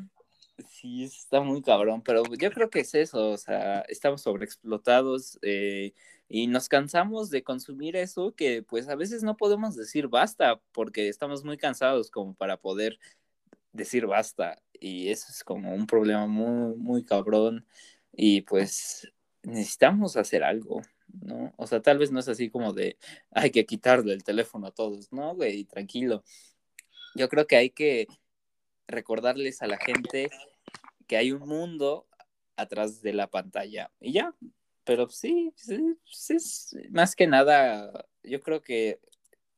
Sí, 0.70 1.04
está 1.04 1.42
muy 1.42 1.62
cabrón, 1.62 2.02
pero 2.04 2.24
yo 2.40 2.52
creo 2.52 2.70
que 2.70 2.82
es 2.82 2.94
eso, 2.94 3.32
o 3.32 3.38
sea, 3.38 3.82
estamos 3.82 4.22
sobreexplotados 4.22 5.40
eh, 5.42 5.94
y 6.28 6.48
nos 6.48 6.70
cansamos 6.70 7.30
de 7.30 7.44
consumir 7.44 7.96
eso 7.96 8.34
que 8.36 8.64
pues 8.64 8.88
a 8.88 8.96
veces 8.96 9.24
no 9.24 9.36
podemos 9.36 9.76
decir 9.76 10.08
basta 10.08 10.62
porque 10.72 11.10
estamos 11.10 11.44
muy 11.44 11.58
cansados 11.58 12.12
como 12.12 12.34
para 12.36 12.58
poder 12.58 13.00
decir 13.72 14.06
basta 14.06 14.62
y 14.80 15.10
eso 15.10 15.28
es 15.30 15.44
como 15.44 15.74
un 15.74 15.88
problema 15.88 16.28
muy, 16.28 16.76
muy 16.76 17.04
cabrón 17.04 17.66
y 18.14 18.42
pues 18.42 19.12
necesitamos 19.42 20.16
hacer 20.16 20.44
algo, 20.44 20.82
¿no? 21.08 21.54
O 21.58 21.68
sea, 21.68 21.82
tal 21.82 21.98
vez 21.98 22.12
no 22.12 22.20
es 22.20 22.28
así 22.28 22.50
como 22.50 22.74
de 22.74 22.98
hay 23.32 23.52
que 23.52 23.66
quitarle 23.66 24.14
el 24.14 24.24
teléfono 24.24 24.68
a 24.68 24.72
todos, 24.72 25.12
¿no, 25.12 25.36
güey? 25.36 25.66
Tranquilo. 25.66 26.24
Yo 27.16 27.30
creo 27.30 27.48
que 27.48 27.58
hay 27.58 27.70
que 27.70 28.08
recordarles 28.88 29.62
a 29.62 29.68
la 29.68 29.78
gente 29.78 30.30
que 31.08 31.18
hay 31.18 31.32
un 31.32 31.48
mundo 31.48 32.08
atrás 32.56 33.02
de 33.02 33.14
la 33.14 33.28
pantalla 33.28 33.92
y 34.00 34.14
ya. 34.14 34.34
Pero 34.86 35.10
sí, 35.10 35.54
sí, 35.56 35.98
es 36.30 36.76
más 36.92 37.16
que 37.16 37.26
nada, 37.26 38.06
yo 38.22 38.42
creo 38.42 38.62
que 38.62 39.00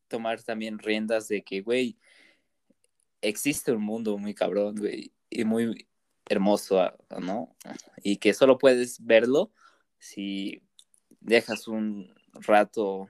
tomar 0.08 0.44
también 0.44 0.78
riendas 0.78 1.28
de 1.28 1.44
que, 1.44 1.62
güey, 1.62 1.98
existe 3.22 3.72
un 3.72 3.82
mundo 3.82 4.18
muy 4.20 4.36
cabrón, 4.36 4.76
güey, 4.76 5.12
y 5.30 5.44
muy 5.44 5.88
hermoso, 6.28 6.94
¿no? 7.22 7.56
Y 8.04 8.18
que 8.18 8.34
solo 8.34 8.58
puedes 8.58 9.04
verlo 9.06 9.52
si 10.00 10.62
dejas 11.20 11.68
un 11.68 12.14
rato 12.34 13.10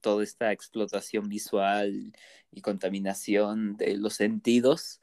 toda 0.00 0.22
esta 0.22 0.52
explotación 0.52 1.28
visual 1.28 2.12
y 2.50 2.60
contaminación 2.60 3.76
de 3.76 3.96
los 3.96 4.14
sentidos 4.14 5.00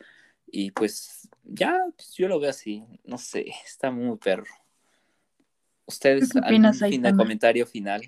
y 0.51 0.71
pues 0.71 1.29
ya, 1.43 1.77
pues, 1.95 2.13
yo 2.13 2.27
lo 2.27 2.39
veo 2.39 2.49
así, 2.49 2.83
no 3.05 3.17
sé, 3.17 3.45
está 3.65 3.89
muy 3.89 4.17
perro. 4.17 4.45
¿Ustedes 5.85 6.35
algún 6.35 6.73
fin 6.73 7.01
de 7.01 7.15
comentario 7.15 7.65
final? 7.65 8.01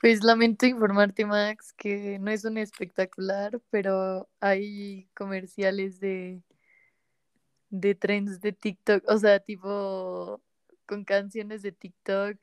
Pues 0.00 0.22
lamento 0.22 0.66
informarte, 0.66 1.26
Max, 1.26 1.72
que 1.72 2.18
no 2.20 2.30
es 2.30 2.44
un 2.44 2.58
espectacular, 2.58 3.60
pero 3.70 4.28
hay 4.40 5.08
comerciales 5.14 5.98
de, 5.98 6.40
de 7.70 7.94
trends 7.94 8.40
de 8.40 8.52
TikTok, 8.52 9.04
o 9.08 9.18
sea, 9.18 9.40
tipo 9.40 10.40
con 10.86 11.04
canciones 11.04 11.62
de 11.62 11.72
TikTok. 11.72 12.36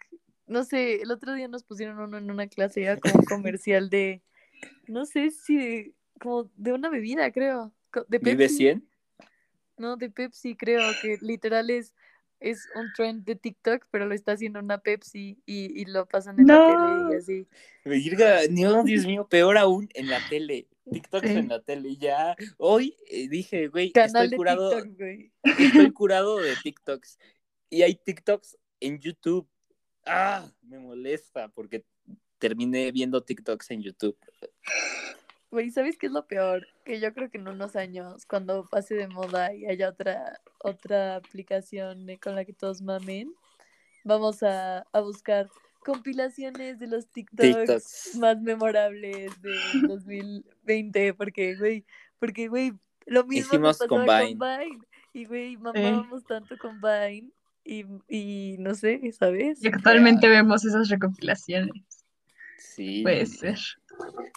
No 0.47 0.63
sé, 0.63 1.01
el 1.01 1.11
otro 1.11 1.33
día 1.33 1.47
nos 1.47 1.63
pusieron 1.63 1.99
uno 1.99 2.17
en 2.17 2.29
una 2.29 2.47
clase, 2.47 2.81
ya 2.81 2.97
como 2.97 3.15
un 3.15 3.25
comercial 3.25 3.89
de, 3.89 4.21
no 4.87 5.05
sé 5.05 5.31
si, 5.31 5.93
como 6.19 6.49
de 6.55 6.73
una 6.73 6.89
bebida, 6.89 7.31
creo. 7.31 7.73
De 8.07 8.19
¿Vive 8.19 8.49
100? 8.49 8.87
No, 9.77 9.97
de 9.97 10.09
Pepsi 10.09 10.55
creo 10.55 10.81
que 11.01 11.17
literal 11.21 11.69
es, 11.69 11.93
es 12.39 12.67
un 12.75 12.91
trend 12.93 13.25
de 13.25 13.35
TikTok, 13.35 13.85
pero 13.91 14.05
lo 14.05 14.13
está 14.13 14.33
haciendo 14.33 14.59
una 14.59 14.79
Pepsi 14.79 15.37
y, 15.45 15.81
y 15.81 15.85
lo 15.85 16.05
pasan 16.05 16.39
en 16.39 16.47
la 16.47 16.67
tele 16.67 17.13
y 17.13 17.17
así. 17.17 17.47
Virga, 17.85 18.39
no, 18.49 18.83
Dios 18.83 19.05
mío, 19.05 19.27
peor 19.27 19.57
aún 19.57 19.89
en 19.93 20.09
la 20.09 20.19
tele. 20.29 20.67
TikToks 20.91 21.29
en 21.29 21.47
la 21.47 21.61
tele. 21.61 21.95
Ya 21.97 22.35
hoy 22.57 22.95
eh, 23.07 23.27
dije, 23.27 23.67
güey, 23.67 23.91
estoy 23.93 24.31
curado. 24.31 24.71
Estoy 24.77 25.31
curado 25.93 26.37
de 26.39 26.55
TikToks. 26.61 27.17
Y 27.69 27.81
hay 27.81 27.95
TikToks 27.95 28.57
en 28.79 28.99
YouTube. 28.99 29.47
Ah, 30.05 30.47
me 30.61 30.77
molesta 30.77 31.47
porque 31.49 31.83
terminé 32.37 32.91
viendo 32.91 33.23
TikToks 33.23 33.71
en 33.71 33.81
YouTube. 33.81 34.17
Güey, 35.51 35.71
¿sabes 35.71 35.97
qué 35.97 36.07
es 36.07 36.11
lo 36.11 36.27
peor? 36.27 36.67
Que 36.83 36.99
yo 36.99 37.13
creo 37.13 37.29
que 37.29 37.37
en 37.37 37.47
unos 37.47 37.75
años, 37.75 38.25
cuando 38.25 38.65
pase 38.65 38.95
de 38.95 39.07
moda 39.07 39.53
y 39.53 39.65
haya 39.65 39.89
otra, 39.89 40.41
otra 40.59 41.15
aplicación 41.15 42.07
con 42.21 42.35
la 42.35 42.45
que 42.45 42.53
todos 42.53 42.81
mamen, 42.81 43.33
vamos 44.03 44.43
a, 44.43 44.85
buscar 44.93 45.49
compilaciones 45.79 46.79
de 46.79 46.87
los 46.87 47.07
TikToks, 47.07 48.15
más 48.19 48.41
memorables 48.41 49.31
de 49.41 49.87
2020, 49.87 51.13
porque, 51.13 51.55
güey, 51.55 51.85
porque, 52.19 52.47
güey, 52.47 52.73
lo 53.05 53.23
mismo 53.25 53.53
Hicimos 53.53 53.77
con 53.87 54.05
Vine. 54.05 54.79
Y, 55.13 55.25
güey, 55.25 55.57
mamábamos 55.57 56.25
tanto 56.25 56.57
con 56.57 56.81
Vine 56.81 57.29
y, 57.63 57.85
y 58.09 58.57
no 58.59 58.75
sé, 58.75 58.99
¿sabes? 59.11 59.63
Y 59.63 59.67
actualmente 59.67 60.27
vemos 60.27 60.65
esas 60.65 60.89
recopilaciones. 60.89 62.04
Sí. 62.57 63.03
Puede 63.03 63.25
ser. 63.25 63.57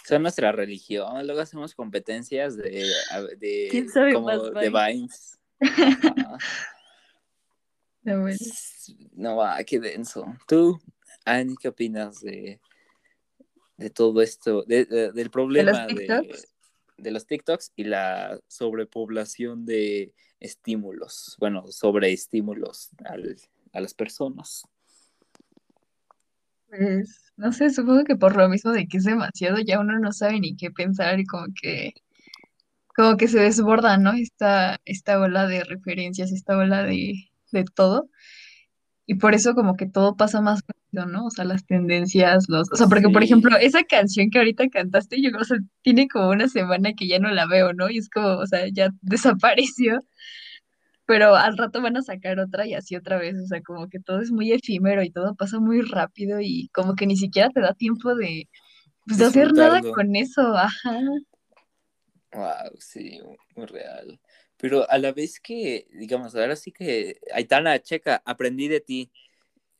Son 0.07 0.21
nuestra 0.21 0.51
religión. 0.51 1.25
Luego 1.25 1.41
hacemos 1.41 1.75
competencias 1.75 2.55
de, 2.57 2.89
de 3.37 4.13
como 4.13 4.29
de 4.51 4.69
Vines. 4.69 5.39
no 9.13 9.35
va, 9.35 9.63
qué 9.63 9.79
denso. 9.79 10.25
¿Tú, 10.47 10.79
Annie, 11.25 11.57
qué 11.59 11.67
opinas 11.67 12.21
de, 12.21 12.59
de 13.77 13.89
todo 13.89 14.21
esto? 14.21 14.63
del 14.63 15.29
problema 15.29 15.87
¿De 15.87 16.07
los, 16.07 16.47
de, 16.97 17.11
los 17.11 17.27
TikToks 17.27 17.73
y 17.75 17.83
la 17.83 18.39
sobrepoblación 18.47 19.65
de 19.65 20.13
estímulos. 20.39 21.35
Bueno, 21.39 21.67
sobreestímulos 21.67 22.89
al, 23.05 23.35
a 23.73 23.81
las 23.81 23.93
personas. 23.93 24.63
Pues, 26.69 27.31
no 27.37 27.51
sé, 27.51 27.69
supongo 27.71 28.03
que 28.03 28.15
por 28.15 28.35
lo 28.35 28.47
mismo 28.49 28.71
de 28.71 28.87
que 28.87 28.97
es 28.97 29.03
demasiado, 29.03 29.57
ya 29.59 29.79
uno 29.79 29.99
no 29.99 30.11
sabe 30.11 30.39
ni 30.39 30.55
qué 30.55 30.71
pensar 30.71 31.19
y 31.19 31.25
como 31.25 31.47
que, 31.59 31.93
como 32.95 33.17
que 33.17 33.27
se 33.27 33.39
desborda, 33.39 33.97
¿no? 33.97 34.13
Esta, 34.13 34.79
esta 34.85 35.19
ola 35.19 35.47
de 35.47 35.63
referencias, 35.63 36.31
esta 36.31 36.57
ola 36.57 36.83
de, 36.83 37.29
de 37.51 37.65
todo. 37.65 38.09
Y 39.05 39.15
por 39.15 39.35
eso 39.35 39.55
como 39.55 39.75
que 39.75 39.87
todo 39.87 40.15
pasa 40.17 40.41
más 40.41 40.63
¿no? 40.91 41.25
O 41.25 41.29
sea, 41.29 41.45
las 41.45 41.65
tendencias, 41.65 42.45
los, 42.49 42.71
o 42.71 42.75
sea, 42.75 42.87
porque 42.87 43.09
por 43.09 43.23
ejemplo, 43.23 43.55
esa 43.57 43.83
canción 43.83 44.29
que 44.29 44.39
ahorita 44.39 44.69
cantaste, 44.69 45.21
yo 45.21 45.29
creo, 45.29 45.41
o 45.41 45.45
sea, 45.45 45.57
tiene 45.81 46.07
como 46.07 46.29
una 46.29 46.47
semana 46.47 46.93
que 46.93 47.07
ya 47.07 47.19
no 47.19 47.29
la 47.31 47.45
veo, 47.45 47.73
¿no? 47.73 47.89
Y 47.89 47.97
es 47.99 48.09
como, 48.09 48.37
o 48.37 48.47
sea, 48.47 48.67
ya 48.71 48.89
desapareció, 49.01 50.01
pero 51.09 51.35
al 51.35 51.57
rato 51.57 51.81
van 51.81 51.97
a 51.97 52.03
sacar 52.03 52.39
otra 52.39 52.67
y 52.67 52.75
así 52.75 52.95
otra 52.95 53.17
vez, 53.17 53.33
o 53.43 53.47
sea, 53.47 53.63
como 53.63 53.89
que 53.89 53.99
todo 53.99 54.21
es 54.21 54.29
muy 54.29 54.51
efímero 54.51 55.01
y 55.01 55.09
todo 55.09 55.33
pasa 55.33 55.59
muy 55.59 55.81
rápido 55.81 56.39
y 56.39 56.69
como 56.71 56.93
que 56.93 57.07
ni 57.07 57.17
siquiera 57.17 57.49
te 57.49 57.61
da 57.61 57.73
tiempo 57.73 58.13
de, 58.13 58.47
pues, 59.07 59.17
de 59.17 59.25
hacer 59.25 59.51
nada 59.53 59.81
con 59.81 60.15
eso, 60.15 60.55
ajá. 60.55 60.99
Wow, 62.31 62.77
sí, 62.77 63.19
muy 63.55 63.65
real. 63.65 64.19
Pero 64.57 64.87
a 64.87 64.99
la 64.99 65.11
vez 65.11 65.39
que, 65.39 65.87
digamos, 65.93 66.35
ahora 66.35 66.55
sí 66.55 66.71
que, 66.71 67.19
Aitana, 67.33 67.79
checa, 67.79 68.21
aprendí 68.23 68.67
de 68.67 68.79
ti. 68.79 69.09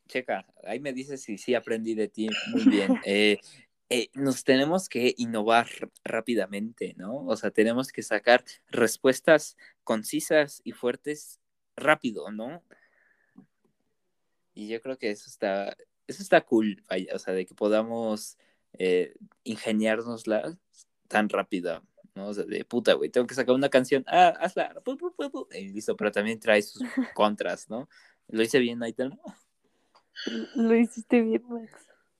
Checa, 0.07 0.47
ahí 0.63 0.79
me 0.79 0.93
dices 0.93 1.21
si 1.21 1.37
sí 1.37 1.53
aprendí 1.53 1.93
de 1.93 2.07
ti. 2.07 2.27
Muy 2.51 2.65
bien. 2.65 2.89
Eh, 3.05 3.37
eh, 3.89 4.09
nos 4.13 4.43
tenemos 4.43 4.87
que 4.87 5.15
innovar 5.17 5.67
rápidamente, 6.03 6.93
¿no? 6.97 7.25
O 7.25 7.35
sea, 7.35 7.49
tenemos 7.49 7.91
que 7.91 8.03
sacar 8.03 8.43
respuestas 8.69 9.57
concisas 9.83 10.61
y 10.63 10.73
fuertes 10.73 11.39
rápido, 11.75 12.31
¿no? 12.31 12.63
Y 14.53 14.67
yo 14.67 14.79
creo 14.81 14.97
que 14.97 15.09
eso 15.09 15.27
está, 15.27 15.75
eso 16.07 16.21
está 16.21 16.41
cool, 16.41 16.83
vaya, 16.87 17.15
o 17.15 17.19
sea, 17.19 17.33
de 17.33 17.45
que 17.47 17.55
podamos 17.55 18.37
eh, 18.73 19.15
ingeniárnoslas 19.43 20.57
tan 21.07 21.27
rápido, 21.29 21.81
¿no? 22.13 22.27
O 22.27 22.33
sea, 22.33 22.43
de 22.43 22.63
puta, 22.65 22.93
güey, 22.93 23.09
tengo 23.09 23.25
que 23.25 23.33
sacar 23.33 23.55
una 23.55 23.69
canción, 23.69 24.03
ah, 24.07 24.35
hazla, 24.39 24.81
pu, 24.83 24.97
pu, 24.97 25.13
pu, 25.15 25.47
y 25.51 25.69
listo, 25.69 25.95
pero 25.95 26.11
también 26.11 26.39
trae 26.39 26.61
sus 26.61 26.83
contras, 27.15 27.69
¿no? 27.69 27.89
¿Lo 28.27 28.43
hice 28.43 28.59
bien, 28.59 28.83
Aitel? 28.83 29.17
Lo 30.55 30.75
hiciste 30.75 31.21
bien, 31.21 31.43
Max. 31.47 31.73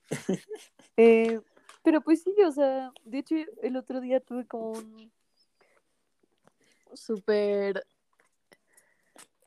Eh, 1.02 1.40
pero 1.84 2.02
pues 2.02 2.24
sí, 2.24 2.34
o 2.46 2.52
sea, 2.52 2.92
de 3.04 3.20
hecho 3.20 3.36
el 3.62 3.78
otro 3.78 4.02
día 4.02 4.20
tuve 4.20 4.46
como 4.46 4.72
un 4.72 5.12
súper, 6.94 7.84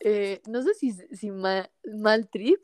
eh, 0.00 0.40
no 0.48 0.62
sé 0.62 0.74
si, 0.74 0.92
si 0.92 1.30
ma- 1.30 1.70
mal 1.94 2.28
trip, 2.28 2.60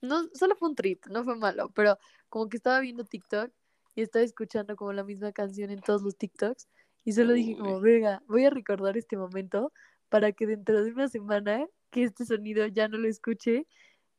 no, 0.00 0.28
solo 0.34 0.56
fue 0.56 0.68
un 0.68 0.74
trip, 0.74 1.06
no 1.06 1.24
fue 1.24 1.36
malo, 1.36 1.70
pero 1.74 1.98
como 2.28 2.48
que 2.48 2.56
estaba 2.56 2.80
viendo 2.80 3.04
TikTok 3.04 3.50
y 3.94 4.02
estaba 4.02 4.24
escuchando 4.24 4.74
como 4.76 4.92
la 4.92 5.04
misma 5.04 5.32
canción 5.32 5.70
en 5.70 5.80
todos 5.80 6.02
los 6.02 6.16
TikToks 6.16 6.68
y 7.04 7.12
solo 7.12 7.32
dije 7.32 7.56
como, 7.56 7.76
Uy, 7.76 7.82
verga, 7.82 8.22
voy 8.26 8.44
a 8.44 8.50
recordar 8.50 8.96
este 8.96 9.16
momento 9.16 9.72
para 10.08 10.32
que 10.32 10.46
dentro 10.46 10.82
de 10.82 10.92
una 10.92 11.08
semana 11.08 11.66
que 11.90 12.04
este 12.04 12.24
sonido 12.24 12.66
ya 12.66 12.88
no 12.88 12.98
lo 12.98 13.08
escuche 13.08 13.66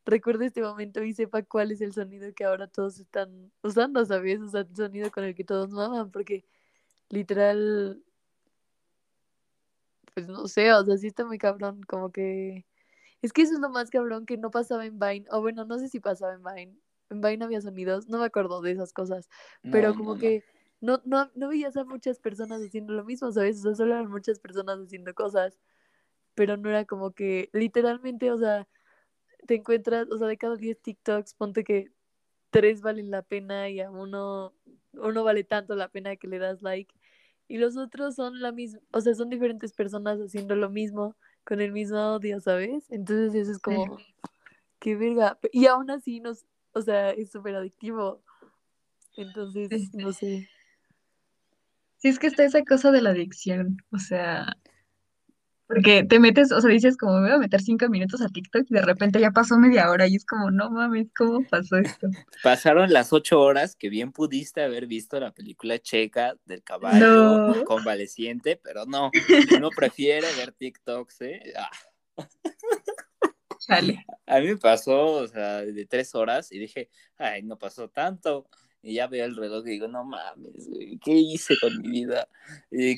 recuerde 0.06 0.48
este 0.48 0.62
momento 0.62 1.04
y 1.04 1.14
sepa 1.14 1.44
cuál 1.44 1.72
es 1.72 1.82
el 1.82 1.94
sonido 1.94 2.34
que 2.34 2.44
ahora 2.44 2.68
todos 2.68 3.00
están 3.00 3.52
usando, 3.62 4.06
¿sabes? 4.06 4.42
O 4.42 4.50
sea, 4.50 4.62
el 4.62 4.76
sonido 4.76 5.12
con 5.12 5.24
el 5.24 5.36
que 5.36 5.44
todos 5.44 5.70
maman, 5.70 6.12
porque 6.12 6.46
literal, 7.10 8.04
pues 10.14 10.28
no 10.28 10.48
sé, 10.48 10.74
o 10.74 10.84
sea, 10.84 10.98
sí 10.98 11.08
está 11.08 11.26
muy 11.26 11.38
cabrón, 11.38 11.82
como 11.84 12.12
que... 12.12 12.66
Es 13.22 13.32
que 13.32 13.44
eso 13.44 13.54
es 13.54 13.60
lo 13.60 13.70
más 13.70 13.90
cabrón 13.90 14.26
que 14.26 14.38
no 14.38 14.52
pasaba 14.52 14.86
en 14.86 15.00
Vine, 15.00 15.26
o 15.32 15.42
bueno, 15.42 15.64
no 15.64 15.80
sé 15.80 15.88
si 15.88 16.02
pasaba 16.02 16.34
en 16.34 16.44
Vine. 16.44 16.78
En 17.10 17.22
Vine 17.22 17.46
había 17.46 17.62
sonidos, 17.62 18.10
no 18.10 18.20
me 18.20 18.26
acuerdo 18.26 18.62
de 18.62 18.72
esas 18.72 18.92
cosas, 18.92 19.30
no, 19.62 19.72
pero 19.72 19.90
no, 19.90 19.96
como 19.96 20.16
no. 20.16 20.20
que 20.20 20.44
no, 20.82 21.02
no, 21.06 21.32
no 21.36 21.48
veías 21.48 21.78
a 21.78 21.86
muchas 21.86 22.20
personas 22.20 22.62
haciendo 22.62 22.92
lo 22.94 23.06
mismo, 23.06 23.32
¿sabes? 23.32 23.60
O 23.60 23.62
sea, 23.62 23.76
solo 23.76 23.94
eran 23.94 24.12
muchas 24.12 24.40
personas 24.40 24.80
haciendo 24.80 25.14
cosas, 25.14 25.58
pero 26.36 26.58
no 26.58 26.70
era 26.70 26.84
como 26.84 27.12
que 27.12 27.50
literalmente, 27.54 28.30
o 28.32 28.38
sea, 28.38 28.68
te 29.45 29.56
encuentras, 29.56 30.10
o 30.10 30.18
sea, 30.18 30.28
de 30.28 30.38
cada 30.38 30.56
10 30.56 30.82
TikToks, 30.82 31.34
ponte 31.34 31.64
que 31.64 31.91
tres 32.49 32.82
valen 32.82 33.11
la 33.11 33.24
pena 33.24 33.70
y 33.70 33.80
a 33.80 33.90
uno, 33.90 34.53
uno 34.94 35.24
vale 35.24 35.44
tanto 35.44 35.76
la 35.76 35.90
pena 35.90 36.15
que 36.15 36.28
le 36.28 36.40
das 36.40 36.61
like. 36.61 36.94
Y 37.48 37.57
los 37.57 37.78
otros 37.78 38.15
son 38.15 38.41
la 38.41 38.52
misma, 38.52 38.80
o 38.91 39.02
sea, 39.02 39.15
son 39.15 39.30
diferentes 39.30 39.74
personas 39.74 40.20
haciendo 40.20 40.56
lo 40.56 40.70
mismo 40.70 41.15
con 41.44 41.61
el 41.61 41.72
mismo 41.72 41.98
audio, 41.98 42.40
¿sabes? 42.40 42.90
Entonces 42.90 43.34
eso 43.36 43.52
es 43.52 43.57
Sí, 43.57 43.61
como, 43.64 43.98
qué 44.80 44.95
verga. 44.95 45.38
Y 45.52 45.65
aún 45.65 45.90
así 45.91 46.20
nos, 46.20 46.45
o 46.74 46.82
sea, 46.82 47.10
es 47.11 47.32
súper 47.32 47.56
adictivo. 47.56 48.22
Entonces, 49.18 49.94
no 49.94 50.11
sé. 50.14 50.48
Sí, 51.98 52.07
es 52.10 52.20
que 52.20 52.28
está 52.28 52.44
esa 52.44 52.64
cosa 52.64 52.91
de 52.91 53.02
la 53.02 53.11
adicción, 53.11 53.78
o 53.91 53.98
sea, 53.98 54.57
porque 55.74 56.04
te 56.04 56.20
metes, 56.20 56.52
o 56.52 56.62
sea, 56.62 56.70
dices 56.70 56.98
como 56.98 57.20
me 57.20 57.28
voy 57.28 57.32
a 57.32 57.38
meter 57.40 57.62
cinco 57.62 57.90
minutos 57.90 58.22
a 58.22 58.30
TikTok 58.30 58.66
y 58.70 58.74
de 58.74 58.82
repente 58.82 59.20
ya 59.20 59.32
pasó 59.32 59.58
media 59.58 59.90
hora 59.90 60.08
y 60.08 60.16
es 60.16 60.26
como, 60.26 60.52
no 60.52 60.70
mames, 60.70 61.08
¿cómo 61.18 61.44
pasó 61.50 61.78
esto? 61.78 62.08
Pasaron 62.44 62.94
las 62.94 63.12
ocho 63.12 63.41
horas 63.41 63.76
que 63.76 63.90
bien 63.90 64.12
pudiste 64.12 64.62
haber 64.62 64.86
visto 64.86 65.20
la 65.20 65.32
película 65.32 65.80
checa 65.80 66.36
del 66.45 66.64
caballo 66.64 67.00
No, 67.00 67.66
convaleciente, 67.66 68.60
pero 68.62 68.86
no, 68.86 69.10
uno 69.58 69.70
prefiere 69.76 70.28
ver 70.38 70.52
TikToks, 70.52 71.22
¿eh? 71.22 71.54
Ah, 71.58 71.72
chale. 73.60 74.06
a 74.28 74.40
mí 74.40 74.48
me 74.48 74.58
pasó, 74.58 75.14
o 75.14 75.28
sea, 75.28 75.62
de 75.62 75.86
tres 75.86 76.14
horas 76.14 76.52
y 76.52 76.60
dije, 76.60 76.90
ay, 77.18 77.41
no 77.44 77.58
pasó 77.58 77.90
tanto. 77.90 78.48
Y 78.86 78.95
ya 78.95 79.08
veo 79.08 79.26
el 79.26 79.36
reloj 79.36 79.66
y 79.66 79.72
digo, 79.72 79.88
no 79.88 80.04
mames, 80.04 80.68
güey, 80.68 81.00
¿qué 81.00 81.14
hice 81.14 81.56
con 81.60 81.82
mi 81.82 81.90
vida? 81.90 82.28
Eh, 82.70 82.98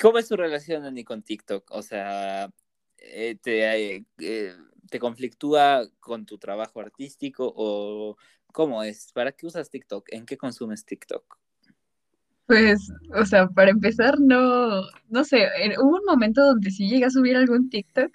¿Cómo 0.00 0.18
es 0.18 0.28
tu 0.28 0.36
relación, 0.36 0.84
Ani, 0.84 1.04
con 1.04 1.22
TikTok? 1.22 1.70
O 1.72 1.82
sea, 1.82 2.50
eh, 2.96 3.36
te, 3.42 3.96
eh, 3.96 4.56
¿te 4.88 4.98
conflictúa 4.98 5.86
con 6.00 6.24
tu 6.24 6.38
trabajo 6.38 6.80
artístico 6.80 7.52
o 7.54 8.16
cómo 8.50 8.82
es? 8.82 9.12
¿Para 9.12 9.32
qué 9.32 9.46
usas 9.46 9.68
TikTok? 9.68 10.06
¿En 10.10 10.24
qué 10.24 10.38
consumes 10.38 10.86
TikTok? 10.86 11.38
Pues, 12.46 12.90
o 13.14 13.24
sea, 13.26 13.48
para 13.48 13.70
empezar, 13.70 14.18
no, 14.18 14.82
no 15.08 15.24
sé, 15.24 15.48
hubo 15.78 15.98
un 15.98 16.04
momento 16.06 16.44
donde 16.44 16.70
sí 16.70 16.88
llegué 16.88 17.04
a 17.04 17.10
subir 17.10 17.36
algún 17.36 17.68
TikTok, 17.68 18.10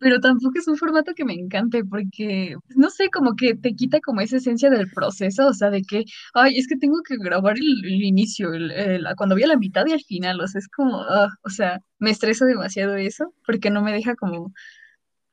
pero 0.00 0.20
tampoco 0.20 0.58
es 0.58 0.68
un 0.68 0.76
formato 0.78 1.14
que 1.14 1.24
me 1.26 1.34
encante 1.34 1.84
porque, 1.84 2.56
pues, 2.66 2.76
no 2.78 2.90
sé, 2.90 3.10
como 3.10 3.36
que 3.36 3.54
te 3.56 3.74
quita 3.76 4.00
como 4.00 4.20
esa 4.22 4.38
esencia 4.38 4.70
del 4.70 4.90
proceso, 4.90 5.48
o 5.48 5.54
sea, 5.54 5.70
de 5.70 5.82
que, 5.82 6.04
ay, 6.34 6.58
es 6.58 6.68
que 6.68 6.76
tengo 6.78 7.02
que 7.06 7.16
grabar 7.18 7.56
el, 7.58 7.84
inicio, 8.04 8.54
el, 8.54 8.70
el- 8.72 9.06
cuando 9.16 9.36
voy 9.36 9.44
a 9.44 9.48
la 9.48 9.58
mitad 9.58 9.86
y 9.86 9.92
al 9.92 10.02
final, 10.02 10.40
o 10.40 10.48
sea, 10.48 10.58
es 10.60 10.68
como, 10.68 11.02
ah, 11.02 11.28
o 11.44 11.50
sea, 11.50 11.78
me 11.98 12.10
estresa 12.10 12.46
demasiado 12.46 12.96
eso 12.96 13.34
porque 13.46 13.70
no 13.70 13.82
me 13.82 13.92
deja 13.92 14.16
como, 14.16 14.52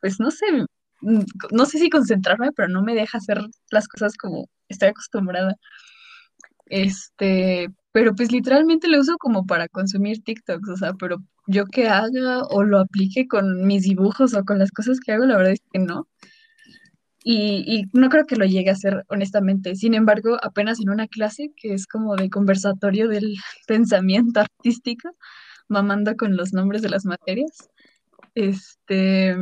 pues, 0.02 0.20
no 0.20 0.32
sé, 0.32 0.46
mm, 1.02 1.22
no 1.52 1.66
sé 1.66 1.80
si 1.80 1.90
concentrarme, 1.90 2.52
pero 2.54 2.70
no 2.70 2.84
me 2.84 2.96
deja 2.96 3.18
hacer 3.20 3.40
las 3.72 3.88
cosas 3.88 4.18
como 4.18 4.50
estoy 4.70 4.90
acostumbrada. 4.90 5.56
Este, 6.68 7.68
pero 7.92 8.14
pues 8.16 8.32
literalmente 8.32 8.88
lo 8.90 9.00
uso 9.00 9.18
como 9.18 9.46
para 9.46 9.68
consumir 9.70 10.24
TikToks, 10.24 10.70
o 10.70 10.78
sea, 10.78 10.94
pero 10.94 11.18
yo 11.48 11.66
que 11.66 11.88
haga 11.88 12.44
o 12.50 12.64
lo 12.64 12.80
aplique 12.80 13.28
con 13.28 13.66
mis 13.66 13.84
dibujos 13.84 14.34
o 14.34 14.44
con 14.44 14.60
las 14.60 14.72
cosas 14.72 15.00
que 15.00 15.14
hago, 15.14 15.26
la 15.26 15.38
verdad 15.38 15.54
es 15.54 15.62
que 15.72 15.80
no. 15.80 16.08
Y, 17.24 17.64
y 17.68 17.84
no 17.94 18.10
creo 18.10 18.26
que 18.26 18.38
lo 18.38 18.46
llegue 18.46 18.70
a 18.70 18.74
hacer, 18.74 19.04
honestamente. 19.10 19.76
Sin 19.76 19.94
embargo, 19.94 20.38
apenas 20.42 20.80
en 20.80 20.90
una 20.90 21.08
clase 21.08 21.52
que 21.56 21.74
es 21.74 21.88
como 21.88 22.16
de 22.16 22.30
conversatorio 22.30 23.08
del 23.10 23.36
pensamiento 23.68 24.42
artístico, 24.42 25.10
mamando 25.68 26.16
con 26.16 26.38
los 26.38 26.54
nombres 26.54 26.82
de 26.82 26.90
las 26.90 27.06
materias, 27.06 27.70
este, 28.36 29.36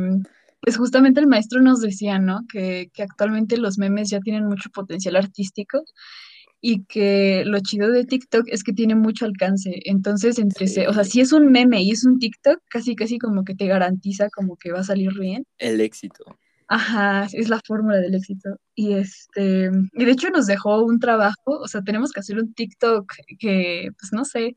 pues 0.60 0.76
justamente 0.76 1.20
el 1.20 1.26
maestro 1.26 1.60
nos 1.60 1.80
decía, 1.80 2.18
¿no? 2.18 2.40
Que, 2.48 2.90
que 2.92 3.02
actualmente 3.02 3.56
los 3.56 3.78
memes 3.78 4.10
ya 4.10 4.20
tienen 4.20 4.46
mucho 4.46 4.70
potencial 4.70 5.16
artístico 5.16 5.84
y 6.60 6.84
que 6.86 7.44
lo 7.46 7.60
chido 7.60 7.90
de 7.90 8.04
TikTok 8.04 8.46
es 8.48 8.64
que 8.64 8.72
tiene 8.72 8.94
mucho 8.94 9.24
alcance. 9.26 9.80
Entonces, 9.86 10.38
entre, 10.38 10.66
se- 10.68 10.88
o 10.88 10.94
sea, 10.94 11.04
Sí, 11.04 11.10
si 11.10 11.20
es 11.20 11.32
un 11.32 11.50
meme 11.52 11.82
y 11.82 11.90
es 11.92 12.04
un 12.04 12.18
TikTok, 12.18 12.60
casi 12.68 12.96
casi 12.96 13.18
como 13.18 13.44
que 13.44 13.54
te 13.54 13.66
garantiza 13.66 14.28
como 14.30 14.56
que 14.56 14.72
va 14.72 14.80
a 14.80 14.84
salir 14.84 15.12
bien. 15.18 15.44
el 15.58 15.80
éxito. 15.82 16.24
Ajá, 16.68 17.28
es 17.32 17.48
la 17.48 17.60
fórmula 17.64 17.98
del 17.98 18.14
éxito. 18.16 18.56
Y 18.74 18.94
este, 18.94 19.70
y 19.92 20.04
de 20.04 20.10
hecho 20.10 20.30
nos 20.30 20.46
dejó 20.46 20.82
un 20.84 20.98
trabajo, 20.98 21.36
o 21.60 21.68
sea, 21.68 21.82
tenemos 21.82 22.10
que 22.12 22.20
hacer 22.20 22.38
un 22.38 22.52
TikTok 22.54 23.12
que, 23.38 23.90
pues 23.98 24.12
no 24.12 24.24
sé, 24.24 24.56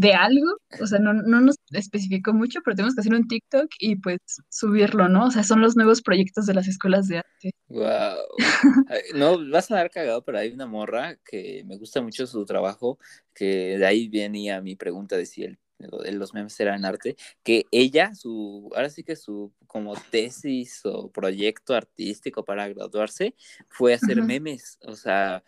de 0.00 0.14
algo, 0.14 0.46
o 0.80 0.86
sea, 0.86 0.98
no, 0.98 1.12
no 1.12 1.42
nos 1.42 1.56
especificó 1.72 2.32
mucho, 2.32 2.60
pero 2.64 2.74
tenemos 2.74 2.94
que 2.94 3.02
hacer 3.02 3.12
un 3.12 3.28
TikTok 3.28 3.68
y 3.78 3.96
pues 3.96 4.18
subirlo, 4.48 5.10
¿no? 5.10 5.26
O 5.26 5.30
sea, 5.30 5.44
son 5.44 5.60
los 5.60 5.76
nuevos 5.76 6.00
proyectos 6.00 6.46
de 6.46 6.54
las 6.54 6.68
escuelas 6.68 7.06
de 7.06 7.18
arte. 7.18 7.54
Wow. 7.68 8.16
No, 9.14 9.50
vas 9.50 9.70
a 9.70 9.74
dar 9.74 9.90
cagado, 9.90 10.24
pero 10.24 10.38
hay 10.38 10.52
una 10.52 10.66
morra 10.66 11.16
que 11.16 11.64
me 11.66 11.76
gusta 11.76 12.00
mucho 12.00 12.26
su 12.26 12.46
trabajo, 12.46 12.98
que 13.34 13.76
de 13.76 13.86
ahí 13.86 14.08
venía 14.08 14.62
mi 14.62 14.74
pregunta 14.74 15.18
de 15.18 15.26
si 15.26 15.44
el, 15.44 15.58
los 15.78 16.32
memes 16.32 16.58
eran 16.60 16.86
arte, 16.86 17.16
que 17.42 17.66
ella, 17.70 18.14
su, 18.14 18.70
ahora 18.74 18.88
sí 18.88 19.04
que 19.04 19.16
su 19.16 19.52
como 19.66 19.94
tesis 20.10 20.80
o 20.84 21.10
proyecto 21.10 21.74
artístico 21.74 22.42
para 22.42 22.68
graduarse 22.68 23.34
fue 23.68 23.92
hacer 23.92 24.22
memes, 24.22 24.78
o 24.86 24.96
sea, 24.96 25.44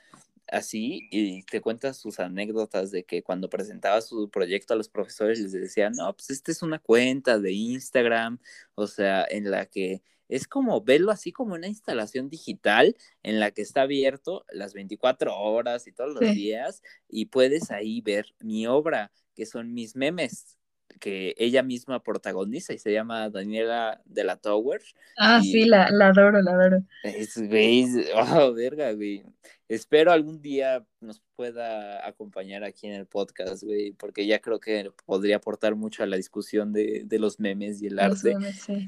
así 0.53 1.09
y 1.11 1.43
te 1.45 1.61
cuenta 1.61 1.95
sus 1.95 2.21
anécdotas 2.21 2.91
de 2.91 3.05
que 3.05 3.23
cuando 3.23 3.49
presentaba 3.49 4.01
su 4.01 4.31
proyecto 4.31 4.75
a 4.75 4.77
los 4.77 4.89
profesores 4.89 5.41
les 5.41 5.53
decía, 5.53 5.91
no, 5.91 6.15
pues 6.15 6.31
esta 6.31 6.53
es 6.53 6.63
una 6.63 6.79
cuenta 6.79 7.39
de 7.39 7.53
Instagram, 7.53 8.39
o 8.75 8.87
sea, 8.87 9.27
en 9.29 9.51
la 9.51 9.67
que 9.67 10.03
es 10.29 10.47
como 10.47 10.81
verlo 10.83 11.11
así 11.11 11.33
como 11.33 11.55
una 11.55 11.69
instalación 11.69 12.31
digital 12.31 12.97
en 13.23 13.41
la 13.41 13.51
que 13.51 13.63
está 13.63 13.83
abierto 13.83 14.45
las 14.51 14.73
24 14.73 15.37
horas 15.37 15.87
y 15.87 15.93
todos 15.93 16.15
los 16.15 16.35
días 16.35 16.83
y 17.09 17.27
puedes 17.27 17.71
ahí 17.71 18.01
ver 18.01 18.35
mi 18.41 18.67
obra, 18.67 19.11
que 19.35 19.47
son 19.47 19.75
mis 19.75 19.97
memes 19.97 20.59
que 21.01 21.35
ella 21.39 21.63
misma 21.63 22.03
protagoniza 22.03 22.73
y 22.73 22.79
se 22.79 22.93
llama 22.93 23.29
Daniela 23.31 24.01
de 24.05 24.25
la 24.25 24.37
Tower. 24.37 24.81
Ah, 25.19 25.41
sí, 25.43 25.65
la, 25.65 25.89
la, 25.91 26.09
adoro, 26.09 26.41
la 26.43 26.53
adoro. 26.53 26.83
Es, 27.03 27.37
güey, 27.37 27.87
oh, 28.15 28.53
verga, 28.53 28.93
güey. 28.93 29.25
Espero 29.73 30.13
algún 30.13 30.43
día 30.43 30.87
nos 31.01 31.23
pueda 31.35 32.07
acompañar 32.07 32.63
aquí 32.63 32.87
en 32.89 32.93
el 32.93 33.07
podcast, 33.07 33.63
güey, 33.63 33.93
porque 33.93 34.27
ya 34.27 34.39
creo 34.39 34.61
que 34.61 34.91
podría 35.07 35.37
aportar 35.37 35.77
mucho 35.77 36.03
a 36.03 36.07
la 36.07 36.17
discusión 36.17 36.75
de, 36.75 37.05
de 37.07 37.19
los 37.19 37.41
memes 37.41 37.81
y 37.81 37.87
el 37.87 37.99
arte. 37.99 38.37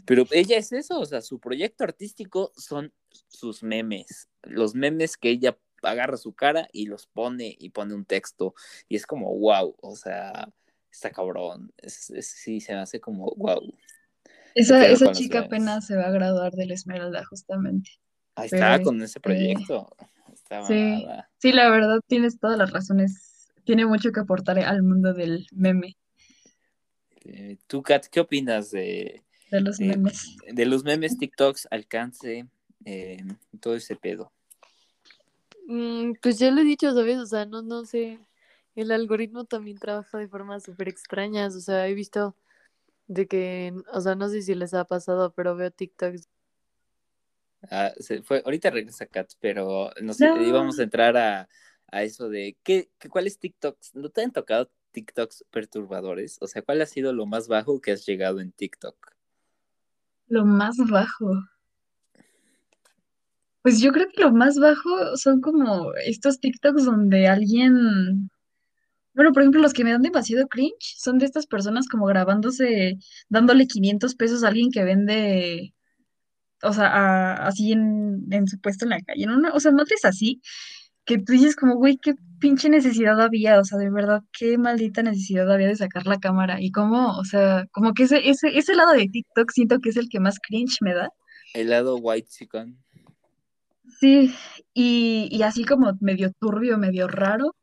Pero 0.04 0.26
ella 0.30 0.58
es 0.58 0.72
eso, 0.72 1.00
o 1.00 1.06
sea, 1.06 1.22
su 1.22 1.40
proyecto 1.40 1.84
artístico 1.84 2.52
son 2.54 2.92
sus 3.28 3.62
memes, 3.62 4.28
los 4.42 4.74
memes 4.74 5.16
que 5.16 5.30
ella 5.30 5.56
agarra 5.82 6.18
su 6.18 6.34
cara 6.34 6.68
y 6.70 6.84
los 6.84 7.06
pone 7.06 7.56
y 7.58 7.70
pone 7.70 7.94
un 7.94 8.04
texto 8.04 8.54
y 8.86 8.96
es 8.96 9.06
como 9.06 9.34
wow, 9.38 9.74
o 9.80 9.96
sea, 9.96 10.52
está 10.92 11.10
cabrón. 11.10 11.72
Es, 11.78 12.10
sí, 12.20 12.60
se 12.60 12.74
me 12.74 12.80
hace 12.80 13.00
como, 13.00 13.32
wow. 13.38 13.74
Esa, 14.54 14.86
esa 14.86 15.12
chica 15.12 15.40
apenas 15.40 15.86
se 15.86 15.96
va 15.96 16.08
a 16.08 16.10
graduar 16.10 16.52
de 16.52 16.66
la 16.66 16.74
Esmeralda, 16.74 17.24
justamente. 17.24 17.90
Ahí 18.34 18.50
está, 18.52 18.82
con 18.82 19.00
ese 19.02 19.18
proyecto. 19.18 19.88
Sí, 20.66 21.06
sí, 21.38 21.52
la 21.52 21.70
verdad 21.70 22.00
tienes 22.06 22.38
todas 22.38 22.58
las 22.58 22.70
razones. 22.72 23.52
Tiene 23.64 23.86
mucho 23.86 24.12
que 24.12 24.20
aportar 24.20 24.58
al 24.58 24.82
mundo 24.82 25.14
del 25.14 25.46
meme. 25.52 25.96
Eh, 27.24 27.56
¿Tú, 27.66 27.82
Kat, 27.82 28.06
qué 28.06 28.20
opinas 28.20 28.70
de, 28.70 29.22
de 29.50 29.60
los 29.60 29.80
memes? 29.80 30.36
De 30.46 30.66
los 30.66 30.84
memes, 30.84 31.16
TikToks, 31.16 31.68
alcance, 31.70 32.46
eh, 32.84 33.24
todo 33.60 33.74
ese 33.74 33.96
pedo. 33.96 34.32
Mm, 35.66 36.12
pues 36.20 36.38
ya 36.38 36.50
lo 36.50 36.60
he 36.60 36.64
dicho, 36.64 36.92
¿sabes? 36.92 37.18
O 37.18 37.26
sea, 37.26 37.46
no, 37.46 37.62
no 37.62 37.86
sé 37.86 38.18
el 38.74 38.90
algoritmo 38.90 39.44
también 39.44 39.78
trabaja 39.78 40.18
de 40.18 40.28
formas 40.28 40.64
súper 40.64 40.88
extrañas. 40.88 41.54
O 41.54 41.60
sea, 41.60 41.88
he 41.88 41.94
visto 41.94 42.36
de 43.06 43.26
que, 43.26 43.74
o 43.92 44.00
sea, 44.00 44.14
no 44.14 44.28
sé 44.28 44.42
si 44.42 44.54
les 44.54 44.74
ha 44.74 44.84
pasado, 44.84 45.32
pero 45.32 45.56
veo 45.56 45.70
TikToks. 45.70 46.28
Ah, 47.70 47.92
se 47.98 48.22
fue, 48.22 48.42
ahorita 48.44 48.70
regresa 48.70 49.06
Kat, 49.06 49.30
pero 49.40 49.90
no 50.02 50.14
sé, 50.14 50.26
íbamos 50.46 50.78
a 50.78 50.82
entrar 50.84 51.16
a, 51.16 51.48
a 51.90 52.02
eso 52.02 52.28
de 52.28 52.56
¿qué, 52.62 52.90
qué, 52.98 53.08
cuáles 53.08 53.38
TikToks, 53.38 53.94
¿no 53.94 54.08
te 54.10 54.22
han 54.22 54.32
tocado 54.32 54.70
TikToks 54.92 55.44
perturbadores? 55.50 56.38
O 56.40 56.46
sea, 56.46 56.62
¿cuál 56.62 56.82
ha 56.82 56.86
sido 56.86 57.12
lo 57.12 57.26
más 57.26 57.48
bajo 57.48 57.80
que 57.80 57.92
has 57.92 58.06
llegado 58.06 58.40
en 58.40 58.52
TikTok? 58.52 58.96
Lo 60.28 60.44
más 60.44 60.76
bajo. 60.88 61.32
Pues 63.62 63.80
yo 63.80 63.92
creo 63.92 64.08
que 64.08 64.20
lo 64.20 64.32
más 64.32 64.58
bajo 64.58 65.16
son 65.16 65.40
como 65.40 65.94
estos 66.04 66.38
TikToks 66.38 66.84
donde 66.84 67.28
alguien 67.28 68.30
bueno, 69.14 69.32
por 69.32 69.42
ejemplo, 69.42 69.60
los 69.60 69.72
que 69.72 69.84
me 69.84 69.92
dan 69.92 70.02
demasiado 70.02 70.48
cringe 70.48 70.96
son 70.98 71.18
de 71.18 71.26
estas 71.26 71.46
personas 71.46 71.88
como 71.88 72.06
grabándose, 72.06 72.98
dándole 73.28 73.68
500 73.68 74.16
pesos 74.16 74.42
a 74.42 74.48
alguien 74.48 74.72
que 74.72 74.82
vende, 74.82 75.72
o 76.64 76.72
sea, 76.72 77.34
así 77.46 77.72
en, 77.72 78.26
en 78.30 78.46
su 78.48 78.58
puesto 78.60 78.84
en 78.84 78.90
la 78.90 79.00
calle. 79.00 79.26
¿no? 79.26 79.36
O 79.52 79.60
sea, 79.60 79.72
no 79.72 79.82
es 79.82 80.04
así, 80.04 80.40
que 81.04 81.18
tú 81.18 81.32
dices 81.32 81.56
como, 81.56 81.76
güey, 81.76 81.98
qué 81.98 82.14
pinche 82.40 82.68
necesidad 82.68 83.20
había, 83.20 83.60
o 83.60 83.64
sea, 83.64 83.78
de 83.78 83.90
verdad, 83.90 84.22
qué 84.32 84.58
maldita 84.58 85.02
necesidad 85.02 85.50
había 85.50 85.68
de 85.68 85.76
sacar 85.76 86.06
la 86.06 86.18
cámara. 86.18 86.60
Y 86.60 86.70
cómo, 86.70 87.16
o 87.16 87.24
sea, 87.24 87.66
como 87.72 87.92
que 87.92 88.04
ese, 88.04 88.28
ese, 88.28 88.56
ese 88.56 88.74
lado 88.74 88.92
de 88.92 89.06
TikTok 89.06 89.50
siento 89.52 89.78
que 89.80 89.90
es 89.90 89.96
el 89.96 90.08
que 90.08 90.20
más 90.20 90.38
cringe 90.40 90.78
me 90.80 90.94
da. 90.94 91.08
El 91.52 91.70
lado 91.70 91.96
white 91.96 92.28
chicken. 92.28 92.78
Sí, 94.00 94.34
y, 94.72 95.28
y 95.30 95.42
así 95.42 95.64
como 95.64 95.92
medio 96.00 96.32
turbio, 96.40 96.78
medio 96.78 97.06
raro 97.06 97.54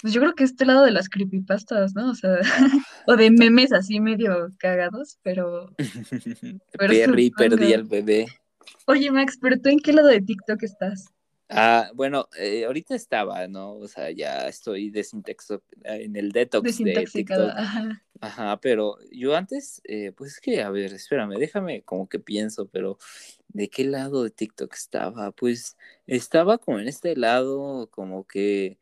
pues 0.00 0.12
yo 0.12 0.20
creo 0.20 0.34
que 0.34 0.44
este 0.44 0.66
lado 0.66 0.84
de 0.84 0.90
las 0.90 1.08
creepypastas, 1.08 1.94
¿no? 1.94 2.10
O 2.10 2.14
sea, 2.14 2.38
o 3.06 3.16
de 3.16 3.30
memes 3.30 3.72
así 3.72 4.00
medio 4.00 4.50
cagados, 4.58 5.18
pero... 5.22 5.74
pero 6.72 6.92
Perry, 6.92 7.30
perdí 7.30 7.72
al 7.74 7.84
bebé. 7.84 8.26
Oye, 8.86 9.10
Max, 9.10 9.38
pero 9.40 9.58
tú 9.60 9.68
en 9.68 9.78
qué 9.78 9.92
lado 9.92 10.08
de 10.08 10.20
TikTok 10.20 10.62
estás? 10.62 11.06
Ah, 11.48 11.90
bueno, 11.94 12.28
eh, 12.36 12.64
ahorita 12.64 12.96
estaba, 12.96 13.46
¿no? 13.46 13.74
O 13.74 13.86
sea, 13.86 14.10
ya 14.10 14.48
estoy 14.48 14.90
desintoxicado 14.90 15.62
en 15.84 16.16
el 16.16 16.32
detox 16.32 16.78
de 16.78 17.06
TikTok. 17.12 17.50
Ajá. 17.54 18.02
Ajá, 18.20 18.60
pero 18.60 18.96
yo 19.12 19.36
antes, 19.36 19.80
eh, 19.84 20.12
pues 20.16 20.32
es 20.32 20.40
que, 20.40 20.62
a 20.62 20.70
ver, 20.70 20.92
espérame, 20.92 21.36
déjame 21.38 21.82
como 21.82 22.08
que 22.08 22.18
pienso, 22.18 22.66
pero 22.66 22.98
¿de 23.48 23.68
qué 23.68 23.84
lado 23.84 24.24
de 24.24 24.30
TikTok 24.30 24.74
estaba? 24.74 25.30
Pues 25.30 25.76
estaba 26.06 26.58
como 26.58 26.80
en 26.80 26.88
este 26.88 27.14
lado, 27.14 27.88
como 27.90 28.26
que 28.26 28.78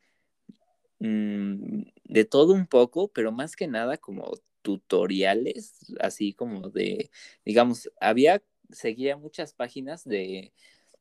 Mm, 1.05 1.83
de 2.05 2.25
todo 2.25 2.53
un 2.53 2.67
poco, 2.67 3.09
pero 3.09 3.33
más 3.33 3.57
que 3.57 3.67
nada 3.67 3.97
como 3.97 4.33
tutoriales, 4.63 5.95
así 6.01 6.33
como 6.33 6.71
de, 6.71 7.11
digamos, 7.45 7.91
había, 8.01 8.43
seguía 8.71 9.17
muchas 9.17 9.53
páginas 9.53 10.05
de, 10.05 10.53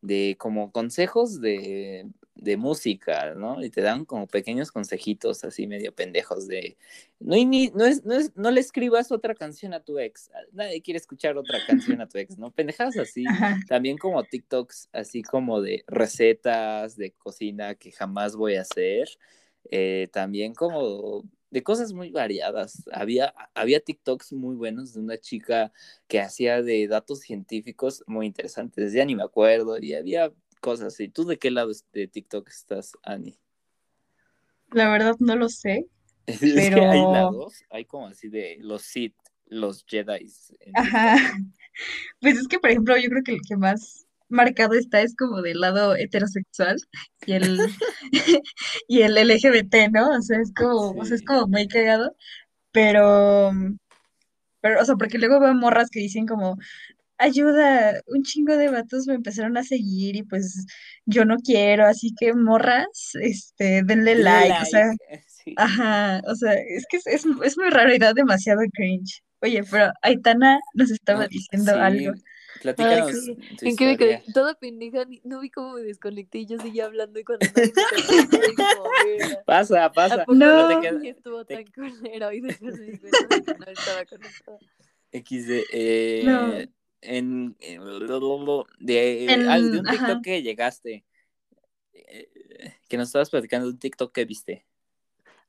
de 0.01 0.35
como 0.37 0.71
consejos 0.73 1.39
de, 1.39 2.05
de 2.35 2.57
música, 2.57 3.35
¿no? 3.35 3.63
Y 3.63 3.69
te 3.69 3.81
dan 3.81 4.03
como 4.03 4.27
pequeños 4.27 4.69
consejitos 4.69 5.45
así 5.45 5.65
medio 5.65 5.93
pendejos 5.93 6.45
de, 6.47 6.77
no, 7.19 7.35
ni, 7.35 7.69
no, 7.69 7.85
es, 7.85 8.03
no, 8.03 8.15
es, 8.15 8.35
no 8.35 8.51
le 8.51 8.59
escribas 8.59 9.13
otra 9.13 9.33
canción 9.33 9.73
a 9.73 9.81
tu 9.81 9.99
ex, 9.99 10.29
nadie 10.51 10.81
quiere 10.81 10.97
escuchar 10.97 11.37
otra 11.37 11.59
canción 11.65 12.01
a 12.01 12.07
tu 12.09 12.17
ex, 12.17 12.37
¿no? 12.37 12.51
Pendejadas 12.51 12.97
así, 12.97 13.23
también 13.69 13.97
como 13.97 14.23
TikToks, 14.23 14.89
así 14.91 15.21
como 15.23 15.61
de 15.61 15.83
recetas 15.87 16.97
de 16.97 17.11
cocina 17.11 17.75
que 17.75 17.93
jamás 17.93 18.35
voy 18.35 18.55
a 18.55 18.61
hacer, 18.61 19.07
eh, 19.71 20.09
también 20.11 20.53
como 20.53 21.23
de 21.53 21.63
cosas 21.63 21.93
muy 21.93 22.09
variadas. 22.09 22.83
Había, 22.91 23.33
había 23.53 23.79
TikToks 23.79 24.33
muy 24.33 24.55
buenos 24.55 24.93
de 24.93 24.99
una 24.99 25.19
chica 25.19 25.71
que 26.07 26.19
hacía 26.19 26.63
de 26.63 26.87
datos 26.87 27.19
científicos 27.19 28.03
muy 28.07 28.25
interesantes, 28.25 28.91
ya 28.91 29.05
ni 29.05 29.15
me 29.15 29.23
acuerdo, 29.23 29.77
y 29.79 29.93
había 29.93 30.31
cosas 30.61 30.93
así. 30.93 31.09
¿Tú 31.09 31.25
de 31.25 31.37
qué 31.37 31.51
lado 31.51 31.71
de 31.93 32.07
TikTok 32.07 32.49
estás, 32.49 32.93
Ani? 33.03 33.37
La 34.71 34.89
verdad 34.89 35.15
no 35.19 35.35
lo 35.35 35.49
sé. 35.49 35.87
Es 36.25 36.39
pero... 36.39 36.77
que 36.77 36.85
hay 36.85 37.01
lados, 37.01 37.65
hay 37.69 37.83
como 37.83 38.07
así 38.07 38.29
de 38.29 38.57
los 38.61 38.83
Sith, 38.83 39.15
los 39.45 39.85
Jedi. 39.85 40.31
Ajá. 40.73 41.17
Pues 42.21 42.37
es 42.37 42.47
que, 42.47 42.59
por 42.59 42.69
ejemplo, 42.69 42.95
yo 42.97 43.09
creo 43.09 43.23
que 43.23 43.31
el 43.31 43.41
que 43.41 43.57
más 43.57 44.02
marcado 44.33 44.73
está 44.73 45.01
es 45.01 45.15
como 45.15 45.41
del 45.41 45.59
lado 45.61 45.95
heterosexual 45.95 46.77
y 47.25 47.33
el, 47.33 47.59
y 48.87 49.01
el 49.01 49.15
LGBT, 49.15 49.91
¿no? 49.91 50.09
O 50.09 50.21
sea, 50.21 50.39
es 50.41 50.51
como, 50.53 50.91
o 50.91 51.05
sea, 51.05 51.15
es 51.15 51.23
como 51.23 51.47
muy 51.47 51.67
cagado, 51.67 52.15
pero, 52.71 53.51
pero, 54.61 54.81
o 54.81 54.85
sea, 54.85 54.95
porque 54.95 55.17
luego 55.19 55.39
veo 55.39 55.53
morras 55.53 55.89
que 55.89 55.99
dicen 55.99 56.25
como, 56.27 56.57
ayuda, 57.17 58.01
un 58.07 58.23
chingo 58.23 58.57
de 58.57 58.69
vatos 58.69 59.07
me 59.07 59.15
empezaron 59.15 59.57
a 59.57 59.63
seguir 59.63 60.15
y 60.15 60.23
pues 60.23 60.65
yo 61.05 61.25
no 61.25 61.37
quiero, 61.37 61.85
así 61.85 62.13
que 62.19 62.33
morras, 62.33 63.11
este, 63.21 63.83
denle 63.83 64.15
like, 64.15 64.57
o 64.61 64.65
sea, 64.65 64.91
ajá, 65.57 66.21
o 66.27 66.35
sea, 66.35 66.53
es 66.53 66.85
que 66.89 66.97
es, 66.97 67.05
es, 67.07 67.57
muy 67.57 67.69
raro 67.69 67.93
y 67.93 67.99
da 67.99 68.13
demasiado 68.13 68.61
cringe. 68.73 69.21
Oye, 69.41 69.63
pero 69.69 69.91
Aitana 70.01 70.57
nos 70.73 70.89
estaba 70.91 71.27
diciendo 71.27 71.75
algo. 71.75 72.13
Platícanos. 72.63 73.27
en 73.61 73.75
que 73.75 73.85
me 73.85 73.97
quedé 73.97 74.23
toda 74.33 74.55
pendeja, 74.55 75.05
no 75.25 75.41
vi 75.41 75.49
cómo 75.49 75.73
me 75.73 75.81
desconecté 75.81 76.39
y 76.39 76.45
yo 76.45 76.57
seguía 76.57 76.85
hablando 76.85 77.19
y 77.19 77.25
cuando 77.25 77.45
Pasa, 79.45 79.91
pasa. 79.91 80.23
No, 80.29 80.69
te 80.69 80.79
quedas, 80.79 81.03
estuvo 81.03 81.43
tan 81.43 81.65
culero 81.65 82.31
y 82.31 82.39
después 82.39 82.79
me 82.79 82.85
di 82.85 82.97
cuenta 82.99 83.35
de 83.35 83.43
que 83.43 83.53
no 83.53 83.65
estaba 83.65 84.05
conectada. 84.05 84.59
XD, 85.11 85.65
eh, 85.73 86.21
no. 86.23 86.53
en, 87.01 87.57
de, 88.79 89.25
en, 89.25 89.71
de 89.71 89.79
un 89.79 89.85
TikTok 89.85 90.23
que 90.23 90.41
llegaste, 90.41 91.03
eh, 91.91 92.29
que 92.87 92.95
nos 92.95 93.09
estabas 93.09 93.29
platicando 93.29 93.67
de 93.67 93.73
un 93.73 93.79
TikTok 93.79 94.13
que 94.13 94.23
viste. 94.23 94.65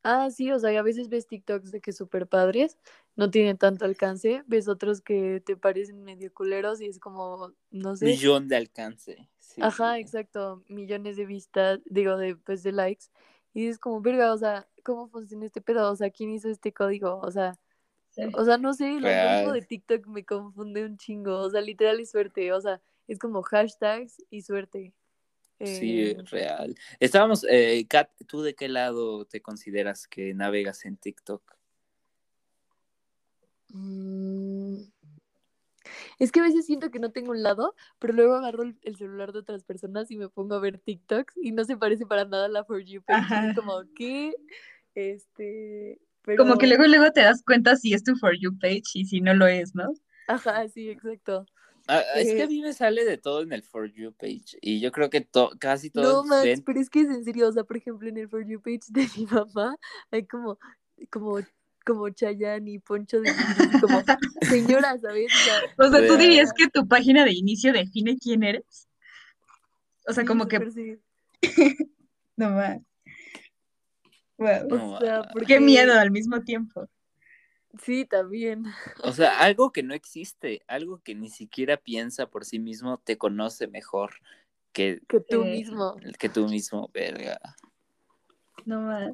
Ah, 0.05 0.31
sí, 0.31 0.53
o 0.53 0.59
sea, 0.59 0.79
a 0.79 0.83
veces 0.83 1.09
ves 1.09 1.27
TikToks 1.27 1.71
de 1.73 1.81
que 1.81 1.93
súper 1.93 2.27
padres, 2.27 2.79
no 3.17 3.31
tienen 3.31 3.57
tanto 3.57 3.87
alcance, 3.87 4.45
ves 4.47 4.69
otros 4.69 5.01
que 5.01 5.43
te 5.45 5.57
parecen 5.57 6.05
medio 6.05 6.33
culeros 6.33 6.83
y 6.83 6.87
es 6.87 7.01
como, 7.01 7.53
no 7.71 7.97
sé. 7.97 8.05
Millón 8.05 8.47
de 8.47 8.57
alcance. 8.57 9.31
Ajá, 9.61 9.99
exacto, 9.99 10.63
millones 10.69 11.17
de 11.17 11.25
vistas, 11.25 11.81
digo, 11.87 12.19
de, 12.19 12.37
pues, 12.37 12.63
de 12.63 12.73
likes. 12.73 13.07
Y 13.55 13.63
dices 13.63 13.79
como, 13.79 14.03
verga, 14.03 14.35
o 14.35 14.37
sea, 14.37 14.69
¿cómo 14.85 15.09
funciona 15.09 15.47
este 15.47 15.63
pedo? 15.63 15.91
O 15.91 15.97
sea, 15.97 16.11
¿quién 16.11 16.31
hizo 16.31 16.51
este 16.51 16.73
código? 16.75 17.21
O 17.21 17.31
sea, 17.31 17.59
o 18.35 18.45
sea, 18.45 18.59
no 18.59 18.75
sé, 18.75 18.97
el 18.97 19.07
algoritmo 19.07 19.53
de 19.53 19.63
TikTok 19.63 20.07
me 20.07 20.25
confunde 20.25 20.85
un 20.85 20.99
chingo, 20.99 21.39
o 21.39 21.51
sea, 21.51 21.61
literal 21.61 21.99
y 22.01 22.07
suerte, 22.07 22.53
o 22.53 22.61
sea, 22.61 22.81
es 23.09 23.19
como 23.19 23.43
hashtags 23.43 24.23
y 24.29 24.43
suerte. 24.43 24.93
Sí, 25.63 26.15
Eh, 26.15 26.23
real. 26.31 26.75
Estábamos, 27.01 27.45
eh, 27.49 27.87
Kat, 27.89 28.11
¿tú 28.27 28.43
de 28.43 28.55
qué 28.55 28.69
lado 28.69 29.25
te 29.27 29.41
consideras 29.41 30.07
que 30.07 30.35
navegas 30.35 30.85
en 30.85 30.97
TikTok? 30.97 31.43
mm, 33.75 34.85
Es 36.19 36.33
que 36.33 36.41
a 36.41 36.43
veces 36.43 36.67
siento 36.67 36.91
que 36.91 36.99
no 36.99 37.11
tengo 37.13 37.31
un 37.33 37.43
lado, 37.43 37.75
pero 37.99 38.13
luego 38.13 38.35
agarro 38.35 38.63
el, 38.63 38.79
el 38.83 38.97
celular 38.97 39.33
de 39.33 39.41
otras 39.41 39.65
personas 39.65 40.11
y 40.11 40.17
me 40.17 40.29
pongo 40.29 40.55
a 40.55 40.61
ver 40.61 40.79
TikToks 40.79 41.37
y 41.43 41.53
no 41.53 41.65
se 41.65 41.77
parece 41.77 42.07
para 42.07 42.25
nada 42.25 42.47
a 42.47 42.49
la 42.49 42.65
For 42.65 42.81
You 42.83 43.03
page. 43.03 43.51
Como 43.55 43.83
que, 43.95 44.35
este, 44.95 46.01
pero, 46.23 46.45
Como 46.45 46.59
que 46.59 46.67
luego 46.67 46.85
luego 46.87 47.11
te 47.13 47.23
das 47.23 47.43
cuenta 47.45 47.77
si 47.77 47.95
es 47.95 48.03
tu 48.05 48.15
For 48.17 48.35
You 48.39 48.59
page 48.59 48.83
y 48.95 49.05
si 49.07 49.21
no 49.21 49.35
lo 49.35 49.47
es, 49.47 49.75
¿no? 49.75 49.93
ajá, 50.27 50.69
sí, 50.69 50.91
exacto. 50.91 51.47
Ah, 51.87 52.03
es 52.17 52.33
que 52.33 52.43
a 52.43 52.45
Eh, 52.45 52.49
mí 52.49 52.63
me 52.63 52.73
sale 52.73 53.05
de 53.05 53.19
todo 53.19 53.43
en 53.43 53.53
el 53.53 53.63
For 53.63 53.91
You 53.93 54.13
page 54.13 54.59
y 54.63 54.81
yo 54.81 54.91
creo 54.91 55.11
que 55.11 55.21
to- 55.21 55.53
casi 55.59 55.91
No, 55.95 56.03
todos 56.03 56.27
Max, 56.27 56.45
ven. 56.45 56.63
pero 56.65 56.81
es 56.81 56.89
que 56.89 57.01
es 57.03 57.09
en 57.09 57.25
serio, 57.25 57.49
o 57.49 57.53
sea, 57.53 57.65
por 57.65 57.77
ejemplo, 57.77 58.09
en 58.09 58.17
el 58.17 58.29
For 58.29 58.45
You 58.47 58.61
page 58.63 58.81
de 58.89 59.07
mi 59.17 59.27
mamá 59.31 59.77
hay 60.11 60.27
como, 60.27 60.59
como, 61.11 61.39
como 61.85 62.09
Chayanne 62.09 62.71
y 62.71 62.79
Poncho 62.79 63.21
de 63.21 63.31
como 63.81 64.03
señora, 64.49 64.99
¿sabes? 64.99 65.27
O 65.27 65.45
sea, 65.45 65.87
O 65.87 65.91
sea, 65.91 66.07
¿tú 66.07 66.17
dirías 66.17 66.53
que 66.57 66.69
tu 66.69 66.89
página 66.89 67.25
de 67.25 67.33
inicio 67.35 67.73
define 67.73 68.17
quién 68.19 68.43
eres? 68.45 68.89
O 70.07 70.13
sea, 70.13 70.23
sí, 70.23 70.27
como 70.27 70.47
que... 70.49 70.71
sí. 70.71 70.99
No 72.37 72.51
más. 72.51 72.79
Wow. 74.39 74.69
No, 74.69 74.95
O 74.95 75.01
sea, 75.01 75.23
porque... 75.33 75.47
Qué 75.47 75.61
miedo 75.61 75.93
al 75.95 76.11
mismo 76.11 76.43
tiempo. 76.43 76.89
Sí, 77.83 78.05
también. 78.05 78.65
O 79.05 79.13
sea, 79.13 79.39
algo 79.41 79.73
que 79.73 79.83
no 79.83 79.95
existe, 79.95 80.63
algo 80.67 80.99
que 81.03 81.15
ni 81.15 81.29
siquiera 81.29 81.77
piensa 81.77 82.27
por 82.27 82.45
sí 82.45 82.59
mismo, 82.59 82.99
te 82.99 83.19
conoce 83.19 83.67
mejor 83.67 84.15
que, 84.73 85.01
Que 85.09 85.21
tú 85.21 85.43
Eh, 85.43 85.51
mismo. 85.51 85.97
que 86.19 86.29
tú 86.29 86.49
mismo, 86.49 86.91
verga. 86.93 87.39
No 88.65 88.81
más. 88.81 89.11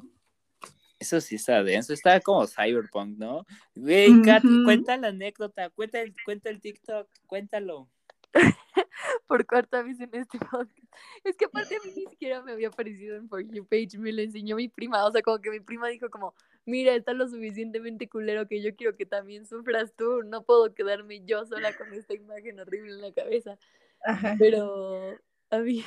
Eso 0.99 1.19
sí 1.19 1.35
está 1.35 1.63
denso, 1.63 1.93
está 1.93 2.19
como 2.19 2.45
cyberpunk, 2.45 3.17
¿no? 3.17 3.45
Güey, 3.75 4.21
Kat, 4.21 4.45
Ujú. 4.45 4.63
cuenta 4.63 4.97
la 4.97 5.07
anécdota, 5.07 5.69
cuenta 5.71 5.99
el, 5.99 6.13
cuenta 6.23 6.49
el 6.49 6.61
TikTok, 6.61 7.09
cuéntalo. 7.27 7.89
por 9.27 9.45
cuarta 9.45 9.81
vez 9.83 9.99
en 9.99 10.13
este 10.13 10.39
podcast. 10.51 10.93
Es 11.23 11.35
que 11.35 11.45
aparte 11.45 11.75
a 11.75 11.79
mí 11.79 11.91
ni 11.95 12.05
siquiera 12.09 12.41
me 12.41 12.53
había 12.53 12.69
aparecido 12.69 13.17
en 13.17 13.27
For 13.27 13.41
You 13.41 13.65
page, 13.65 13.97
me 13.97 14.11
lo 14.11 14.21
enseñó 14.21 14.55
mi 14.55 14.67
prima, 14.67 15.05
o 15.05 15.11
sea, 15.11 15.21
como 15.21 15.39
que 15.39 15.49
mi 15.49 15.59
prima 15.59 15.87
dijo 15.87 16.09
como, 16.09 16.33
mira, 16.65 16.93
está 16.93 17.13
lo 17.13 17.27
suficientemente 17.27 18.09
culero 18.09 18.47
que 18.47 18.61
yo 18.61 18.75
quiero 18.75 18.95
que 18.95 19.05
también 19.05 19.45
sufras 19.45 19.93
tú, 19.95 20.23
no 20.23 20.43
puedo 20.43 20.73
quedarme 20.73 21.23
yo 21.25 21.45
sola 21.45 21.75
con 21.75 21.93
esta 21.93 22.13
imagen 22.13 22.59
horrible 22.59 22.93
en 22.93 23.01
la 23.01 23.11
cabeza. 23.11 23.57
Ajá. 24.03 24.35
Pero 24.39 25.17
a 25.49 25.59
mí 25.59 25.83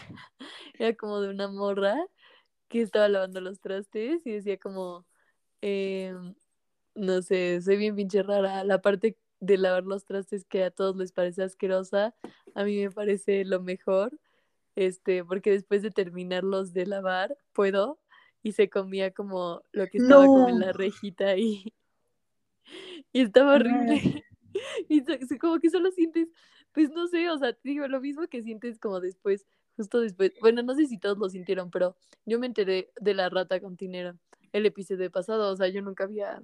era 0.78 0.94
como 0.94 1.20
de 1.20 1.30
una 1.30 1.48
morra 1.48 1.96
que 2.68 2.82
estaba 2.82 3.08
lavando 3.08 3.40
los 3.40 3.60
trastes 3.60 4.26
y 4.26 4.32
decía 4.32 4.58
como, 4.58 5.06
em, 5.60 6.34
no 6.94 7.22
sé, 7.22 7.60
soy 7.60 7.76
bien 7.76 7.96
pinche 7.96 8.22
rara. 8.22 8.64
La 8.64 8.80
parte 8.80 9.16
de 9.46 9.58
lavar 9.58 9.84
los 9.84 10.04
trastes 10.04 10.44
que 10.44 10.64
a 10.64 10.70
todos 10.70 10.96
les 10.96 11.12
parece 11.12 11.42
asquerosa, 11.42 12.14
a 12.54 12.64
mí 12.64 12.78
me 12.82 12.90
parece 12.90 13.44
lo 13.44 13.60
mejor, 13.60 14.18
este, 14.76 15.24
porque 15.24 15.50
después 15.52 15.82
de 15.82 15.90
terminarlos 15.90 16.72
de 16.72 16.86
lavar, 16.86 17.36
puedo, 17.52 17.98
y 18.42 18.52
se 18.52 18.68
comía 18.68 19.12
como 19.12 19.62
lo 19.72 19.86
que 19.88 19.98
estaba 19.98 20.26
como 20.26 20.48
en 20.48 20.60
la 20.60 20.72
rejita 20.72 21.36
y, 21.36 21.72
y 23.12 23.20
estaba 23.20 23.54
horrible. 23.54 24.00
Y 24.88 25.00
so- 25.00 25.38
como 25.40 25.58
que 25.58 25.68
solo 25.68 25.90
sientes, 25.90 26.28
pues 26.72 26.88
no 26.90 27.08
sé, 27.08 27.28
o 27.28 27.36
sea, 27.38 27.52
te 27.54 27.68
digo, 27.70 27.88
lo 27.88 28.00
mismo 28.00 28.28
que 28.28 28.40
sientes 28.40 28.78
como 28.78 29.00
después, 29.00 29.46
justo 29.76 29.98
después. 30.00 30.30
Bueno, 30.40 30.62
no 30.62 30.76
sé 30.76 30.86
si 30.86 30.96
todos 30.96 31.18
lo 31.18 31.28
sintieron, 31.28 31.72
pero 31.72 31.96
yo 32.24 32.38
me 32.38 32.46
enteré 32.46 32.92
de 33.00 33.14
la 33.14 33.28
rata 33.30 33.58
con 33.60 33.76
tinera 33.76 34.16
el 34.52 34.64
episodio 34.66 35.10
pasado, 35.10 35.50
o 35.52 35.56
sea, 35.56 35.66
yo 35.66 35.82
nunca 35.82 36.04
había... 36.04 36.40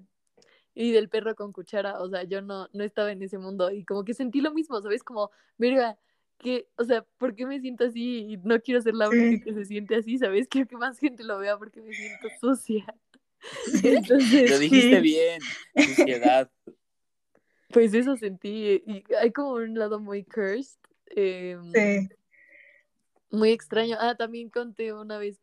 Y 0.75 0.93
del 0.93 1.09
perro 1.09 1.35
con 1.35 1.53
cuchara, 1.53 2.01
o 2.01 2.09
sea, 2.09 2.23
yo 2.23 2.43
no, 2.43 2.69
no 2.73 2.85
estaba 2.85 3.11
en 3.13 3.23
ese 3.23 3.39
mundo 3.39 3.71
y 3.71 3.85
como 3.85 4.05
que 4.05 4.15
sentí 4.15 4.41
lo 4.41 4.53
mismo, 4.53 4.81
¿sabes? 4.81 5.03
Como, 5.03 5.31
verga, 5.59 5.99
que, 6.39 6.69
o 6.77 6.85
sea, 6.85 7.03
¿por 7.19 7.35
qué 7.35 7.45
me 7.45 7.61
siento 7.61 7.85
así 7.85 8.19
y 8.33 8.37
no 8.39 8.61
quiero 8.61 8.81
ser 8.81 8.95
la 8.95 9.11
Sí. 9.11 9.17
única 9.17 9.45
que 9.45 9.53
se 9.53 9.65
siente 9.65 9.97
así, 9.97 10.17
¿sabes? 10.19 10.47
Quiero 10.49 10.69
que 10.69 10.77
más 10.77 10.99
gente 10.99 11.25
lo 11.25 11.39
vea 11.39 11.59
porque 11.59 11.81
me 11.83 11.93
siento 11.93 12.29
sucia. 12.41 12.95
Entonces, 13.85 14.49
Lo 14.51 14.59
dijiste 14.59 14.97
Sí. 14.97 15.03
bien, 15.03 15.43
suciedad. 15.85 16.51
Pues 17.73 17.93
eso 17.95 18.17
sentí. 18.17 18.83
Y 18.87 19.05
hay 19.21 19.33
como 19.33 19.53
un 19.53 19.79
lado 19.79 20.01
muy 20.01 20.25
cursed. 20.25 20.79
eh, 21.17 21.59
Sí. 21.75 22.09
Muy 23.31 23.51
extraño. 23.51 23.97
Ah, 24.01 24.15
también 24.17 24.51
conté 24.51 24.93
una 24.93 25.19
vez 25.19 25.41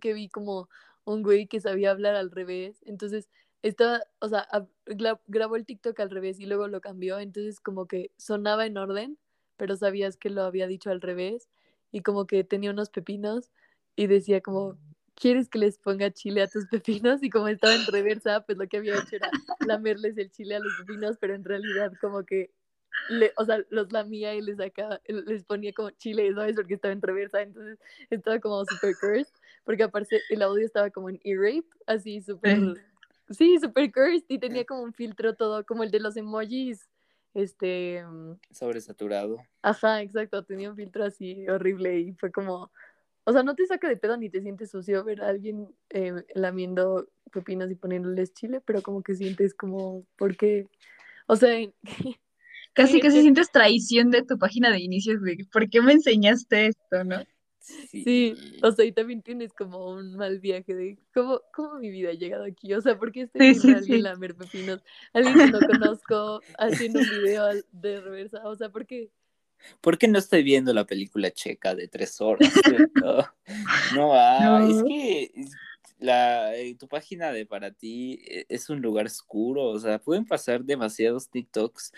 que 0.00 0.12
vi 0.12 0.28
como 0.28 0.68
un 1.04 1.22
güey 1.22 1.46
que 1.46 1.60
sabía 1.60 1.90
hablar 1.92 2.14
al 2.16 2.30
revés. 2.30 2.82
Entonces 2.84 3.28
estaba, 3.62 4.00
o 4.20 4.28
sea, 4.28 4.46
ab- 4.50 4.68
gra- 4.86 5.20
grabó 5.26 5.56
el 5.56 5.66
TikTok 5.66 5.98
al 6.00 6.10
revés 6.10 6.40
y 6.40 6.46
luego 6.46 6.68
lo 6.68 6.80
cambió. 6.80 7.18
Entonces 7.18 7.60
como 7.60 7.86
que 7.86 8.12
sonaba 8.16 8.66
en 8.66 8.76
orden, 8.78 9.18
pero 9.56 9.76
sabías 9.76 10.16
que 10.16 10.30
lo 10.30 10.42
había 10.42 10.66
dicho 10.66 10.90
al 10.90 11.00
revés. 11.00 11.48
Y 11.92 12.02
como 12.02 12.26
que 12.26 12.44
tenía 12.44 12.70
unos 12.70 12.90
pepinos 12.90 13.50
y 13.96 14.06
decía 14.06 14.40
como, 14.40 14.78
¿quieres 15.14 15.48
que 15.48 15.58
les 15.58 15.78
ponga 15.78 16.10
chile 16.12 16.42
a 16.42 16.48
tus 16.48 16.66
pepinos? 16.66 17.22
Y 17.22 17.30
como 17.30 17.48
estaba 17.48 17.74
en 17.74 17.86
reversa, 17.86 18.42
pues 18.44 18.58
lo 18.58 18.68
que 18.68 18.76
había 18.78 18.96
hecho 18.96 19.16
era 19.16 19.34
lamerles 19.62 20.16
el 20.18 20.30
chile 20.30 20.56
a 20.56 20.60
los 20.60 20.74
pepinos, 20.74 21.16
pero 21.18 21.34
en 21.34 21.44
realidad 21.44 21.92
como 22.00 22.24
que, 22.24 22.50
le, 23.06 23.32
o 23.36 23.44
sea, 23.44 23.64
los 23.70 23.92
lamía 23.92 24.34
y 24.34 24.42
les 24.42 24.58
sacaba, 24.58 25.00
les 25.06 25.44
ponía 25.44 25.72
como 25.72 25.90
chile, 25.92 26.32
¿sabes? 26.34 26.54
Porque 26.56 26.74
estaba 26.74 26.92
en 26.92 27.02
reversa, 27.02 27.42
entonces 27.42 27.78
estaba 28.10 28.38
como 28.40 28.64
super 28.66 28.96
cursed, 28.98 29.32
porque 29.64 29.82
aparte 29.84 30.26
el 30.28 30.42
audio 30.42 30.64
estaba 30.66 30.90
como 30.90 31.08
en 31.10 31.20
e-rape, 31.24 31.68
así 31.86 32.20
súper, 32.20 32.66
sí, 33.30 33.58
super 33.58 33.90
cursed, 33.92 34.24
y 34.28 34.38
tenía 34.38 34.64
como 34.64 34.82
un 34.82 34.92
filtro 34.92 35.34
todo, 35.34 35.64
como 35.64 35.82
el 35.82 35.90
de 35.90 36.00
los 36.00 36.16
emojis, 36.16 36.88
este, 37.34 38.04
mm, 38.04 38.38
Sobresaturado. 38.50 39.38
Ajá, 39.62 40.02
exacto, 40.02 40.44
tenía 40.44 40.70
un 40.70 40.76
filtro 40.76 41.04
así 41.04 41.48
horrible 41.48 42.00
y 42.00 42.12
fue 42.12 42.32
como, 42.32 42.70
o 43.24 43.32
sea, 43.32 43.42
no 43.42 43.54
te 43.54 43.66
saca 43.66 43.88
de 43.88 43.96
pedo 43.96 44.16
ni 44.16 44.30
te 44.30 44.40
sientes 44.40 44.70
sucio 44.70 45.04
ver 45.04 45.22
a 45.22 45.28
alguien 45.28 45.68
eh, 45.90 46.24
lamiendo 46.34 47.08
pepinos 47.32 47.70
y 47.70 47.74
poniéndoles 47.74 48.32
chile, 48.34 48.60
pero 48.64 48.82
como 48.82 49.02
que 49.02 49.14
sientes 49.14 49.54
como, 49.54 50.04
¿por 50.16 50.36
qué? 50.36 50.66
O 51.26 51.36
sea, 51.36 51.58
Casi, 52.78 53.00
casi 53.00 53.22
sientes 53.22 53.50
traición 53.50 54.12
de 54.12 54.22
tu 54.22 54.38
página 54.38 54.70
de 54.70 54.80
inicio, 54.80 55.18
de 55.18 55.44
¿por 55.52 55.68
qué 55.68 55.82
me 55.82 55.94
enseñaste 55.94 56.68
esto, 56.68 57.02
no? 57.02 57.24
Sí. 57.60 58.02
sí, 58.02 58.34
o 58.62 58.72
sea, 58.72 58.84
y 58.84 58.92
también 58.92 59.22
tienes 59.22 59.52
como 59.52 59.90
un 59.90 60.16
mal 60.16 60.38
viaje 60.38 60.74
de 60.74 60.98
cómo, 61.12 61.42
cómo 61.52 61.78
mi 61.78 61.90
vida 61.90 62.10
ha 62.10 62.14
llegado 62.14 62.44
aquí, 62.44 62.72
o 62.72 62.80
sea, 62.80 62.98
¿por 62.98 63.12
qué 63.12 63.22
estoy 63.22 63.54
Sí, 63.54 63.60
sí, 63.60 63.72
alguien 63.72 64.02
lamer 64.04 64.34
pepinos? 64.34 64.82
Alguien 65.12 65.36
que 65.36 65.50
no 65.50 65.60
conozco 65.60 66.42
haciendo 66.58 67.00
un 67.00 67.08
video 67.08 67.48
de 67.72 68.00
reversa, 68.00 68.40
o 68.44 68.54
sea, 68.56 68.70
¿por 68.70 68.86
qué? 68.86 69.10
¿Por 69.80 69.98
qué 69.98 70.08
no 70.08 70.18
estoy 70.18 70.42
viendo 70.42 70.72
la 70.72 70.86
película 70.86 71.30
checa 71.30 71.74
de 71.74 71.88
tres 71.88 72.20
horas? 72.20 72.48
No, 72.94 73.16
no, 73.94 74.14
ah, 74.14 74.40
No. 74.40 74.58
es 74.58 74.82
que 74.84 75.32
la, 75.98 76.54
eh, 76.56 76.76
tu 76.76 76.88
página 76.88 77.32
de 77.32 77.44
para 77.44 77.72
ti 77.72 78.20
eh, 78.28 78.46
es 78.48 78.70
un 78.70 78.80
lugar 78.80 79.06
oscuro, 79.06 79.64
o 79.64 79.78
sea, 79.78 79.98
pueden 79.98 80.24
pasar 80.24 80.64
demasiados 80.64 81.28
TikToks 81.28 81.92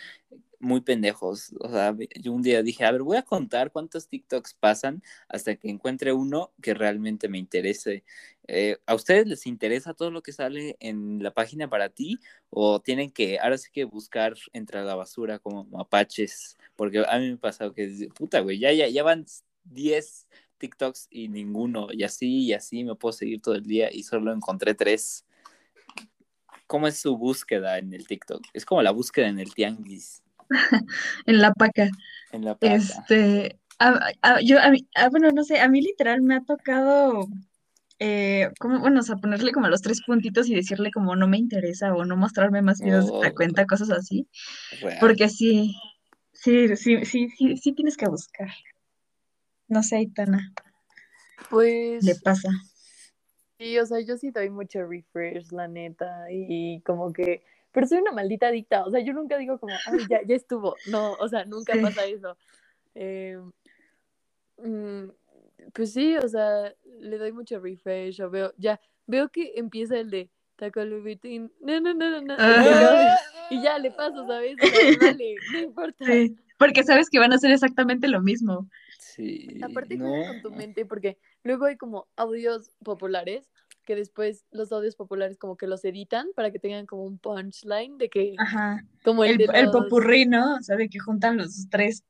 muy 0.60 0.82
pendejos. 0.82 1.52
O 1.60 1.68
sea, 1.68 1.96
yo 2.20 2.32
un 2.32 2.42
día 2.42 2.62
dije, 2.62 2.84
a 2.84 2.92
ver, 2.92 3.02
voy 3.02 3.16
a 3.16 3.22
contar 3.22 3.72
cuántos 3.72 4.08
TikToks 4.08 4.54
pasan 4.54 5.02
hasta 5.28 5.56
que 5.56 5.68
encuentre 5.68 6.12
uno 6.12 6.52
que 6.62 6.74
realmente 6.74 7.28
me 7.28 7.38
interese. 7.38 8.04
Eh, 8.46 8.78
¿A 8.86 8.94
ustedes 8.94 9.26
les 9.26 9.46
interesa 9.46 9.94
todo 9.94 10.10
lo 10.10 10.22
que 10.22 10.32
sale 10.32 10.76
en 10.80 11.22
la 11.22 11.32
página 11.32 11.68
para 11.68 11.88
ti? 11.88 12.18
¿O 12.50 12.80
tienen 12.80 13.10
que, 13.10 13.38
ahora 13.38 13.58
sí 13.58 13.70
que 13.72 13.84
buscar 13.84 14.34
entre 14.52 14.82
la 14.84 14.94
basura 14.94 15.38
como 15.38 15.64
mapaches? 15.64 16.58
Porque 16.76 17.04
a 17.06 17.18
mí 17.18 17.28
me 17.28 17.34
ha 17.34 17.38
pasado 17.38 17.72
que, 17.72 18.08
puta, 18.14 18.40
güey, 18.40 18.58
ya, 18.58 18.72
ya, 18.72 18.88
ya 18.88 19.02
van 19.02 19.24
10 19.64 20.28
TikToks 20.60 21.08
y 21.10 21.28
ninguno, 21.28 21.88
y 21.90 22.04
así, 22.04 22.44
y 22.44 22.52
así 22.52 22.84
me 22.84 22.94
puedo 22.94 23.12
seguir 23.12 23.40
todo 23.40 23.54
el 23.56 23.64
día 23.64 23.88
y 23.92 24.04
solo 24.04 24.32
encontré 24.32 24.74
tres. 24.74 25.24
¿Cómo 26.66 26.86
es 26.86 26.98
su 26.98 27.16
búsqueda 27.16 27.78
en 27.78 27.92
el 27.94 28.06
TikTok? 28.06 28.42
Es 28.52 28.64
como 28.64 28.82
la 28.82 28.92
búsqueda 28.92 29.28
en 29.28 29.40
el 29.40 29.52
tianguis, 29.54 30.22
En 31.26 31.40
la 31.40 31.52
paca. 31.52 31.88
en 32.32 32.44
la 32.44 32.54
paca. 32.54 32.74
Este, 32.74 33.58
a- 33.78 34.10
a- 34.22 34.40
yo, 34.42 34.60
a 34.60 34.70
mí, 34.70 34.86
ah, 34.94 35.08
bueno, 35.08 35.30
no 35.30 35.44
sé, 35.44 35.60
a 35.60 35.68
mí 35.68 35.80
literal 35.80 36.22
me 36.22 36.34
ha 36.36 36.40
tocado, 36.42 37.28
eh, 37.98 38.50
como, 38.58 38.80
bueno, 38.80 39.00
o 39.00 39.02
sea, 39.02 39.16
ponerle 39.16 39.52
como 39.52 39.68
los 39.68 39.82
tres 39.82 40.02
puntitos 40.02 40.48
y 40.48 40.54
decirle 40.54 40.90
como 40.90 41.16
no 41.16 41.28
me 41.28 41.38
interesa 41.38 41.94
o 41.94 42.04
no 42.04 42.16
mostrarme 42.16 42.62
más 42.62 42.80
videos 42.80 43.06
de 43.06 43.12
la 43.12 43.30
Oh. 43.30 43.34
cuenta, 43.34 43.66
cosas 43.66 43.90
así, 43.90 44.26
Real. 44.80 44.98
porque 45.00 45.28
sí, 45.28 45.74
sí, 46.32 46.76
sí, 46.76 47.04
sí, 47.04 47.28
sí, 47.30 47.56
sí 47.56 47.72
tienes 47.72 47.96
que 47.96 48.08
buscar. 48.08 48.48
No 49.68 49.82
sé, 49.82 49.96
Aitana, 49.96 50.52
Pues 51.48 52.04
le 52.04 52.14
pasa. 52.16 52.48
Sí, 53.58 53.78
o 53.78 53.84
sea, 53.86 54.00
yo 54.00 54.16
sí 54.16 54.30
doy 54.30 54.48
mucho 54.50 54.86
refresh, 54.86 55.52
la 55.52 55.68
neta, 55.68 56.26
y 56.30 56.80
como 56.80 57.12
que, 57.12 57.42
pero 57.72 57.86
soy 57.86 57.98
una 57.98 58.12
maldita 58.12 58.48
adicta, 58.48 58.84
o 58.84 58.90
sea, 58.90 59.00
yo 59.00 59.12
nunca 59.12 59.36
digo 59.38 59.58
como, 59.58 59.74
ay, 59.86 59.98
ya, 60.08 60.20
ya 60.26 60.34
estuvo, 60.36 60.76
no, 60.86 61.12
o 61.14 61.28
sea, 61.28 61.44
nunca 61.44 61.72
Sí. 61.74 61.80
pasa 61.80 62.04
eso. 62.06 62.36
Eh, 62.94 63.38
mm, 64.58 65.04
Pues 65.74 65.92
sí, 65.92 66.16
o 66.16 66.26
sea, 66.26 66.74
le 67.00 67.18
doy 67.18 67.32
mucho 67.32 67.60
refresh 67.60 68.20
o 68.22 68.30
veo, 68.30 68.52
ya, 68.56 68.80
veo 69.06 69.28
que 69.28 69.52
empieza 69.56 69.98
el 69.98 70.10
de 70.10 70.30
Taco 70.56 70.82
Lubitín, 70.84 71.52
no, 71.60 71.80
no, 71.80 71.92
no, 71.94 72.10
no, 72.10 72.20
no, 72.22 72.34
Ah. 72.38 73.16
y 73.50 73.62
ya 73.62 73.78
le 73.78 73.90
paso, 73.90 74.26
¿sabes? 74.26 74.56
O 74.62 74.66
sea, 74.66 75.12
vale, 75.12 75.34
no 75.52 75.58
importa. 75.60 76.04
Sí, 76.06 76.34
porque 76.58 76.82
sabes 76.82 77.08
que 77.10 77.18
van 77.18 77.32
a 77.32 77.36
hacer 77.36 77.50
exactamente 77.50 78.08
lo 78.08 78.20
mismo. 78.22 78.68
Sí, 78.98 79.48
Aparte 79.62 79.96
no. 79.96 80.10
con 80.26 80.40
tu 80.42 80.50
mente 80.50 80.86
porque 80.86 81.18
luego 81.44 81.66
hay 81.66 81.76
como 81.76 82.08
audios 82.16 82.70
populares 82.82 83.50
que 83.84 83.96
después 83.96 84.44
los 84.50 84.72
audios 84.72 84.96
populares 84.96 85.38
como 85.38 85.56
que 85.56 85.66
los 85.66 85.84
editan 85.84 86.28
para 86.34 86.50
que 86.50 86.58
tengan 86.58 86.86
como 86.86 87.04
un 87.04 87.18
punchline 87.18 87.98
de 87.98 88.08
que 88.08 88.36
Ajá. 88.38 88.84
como 89.04 89.24
el, 89.24 89.32
El, 89.32 89.38
de 89.38 89.46
el 89.54 89.64
los- 89.66 89.72
popurrí, 89.72 90.26
¿no? 90.26 90.56
O 90.56 90.62
sea, 90.62 90.76
de 90.76 90.88
que 90.88 90.98
juntan 90.98 91.36
los 91.38 91.68
tres, 91.70 92.02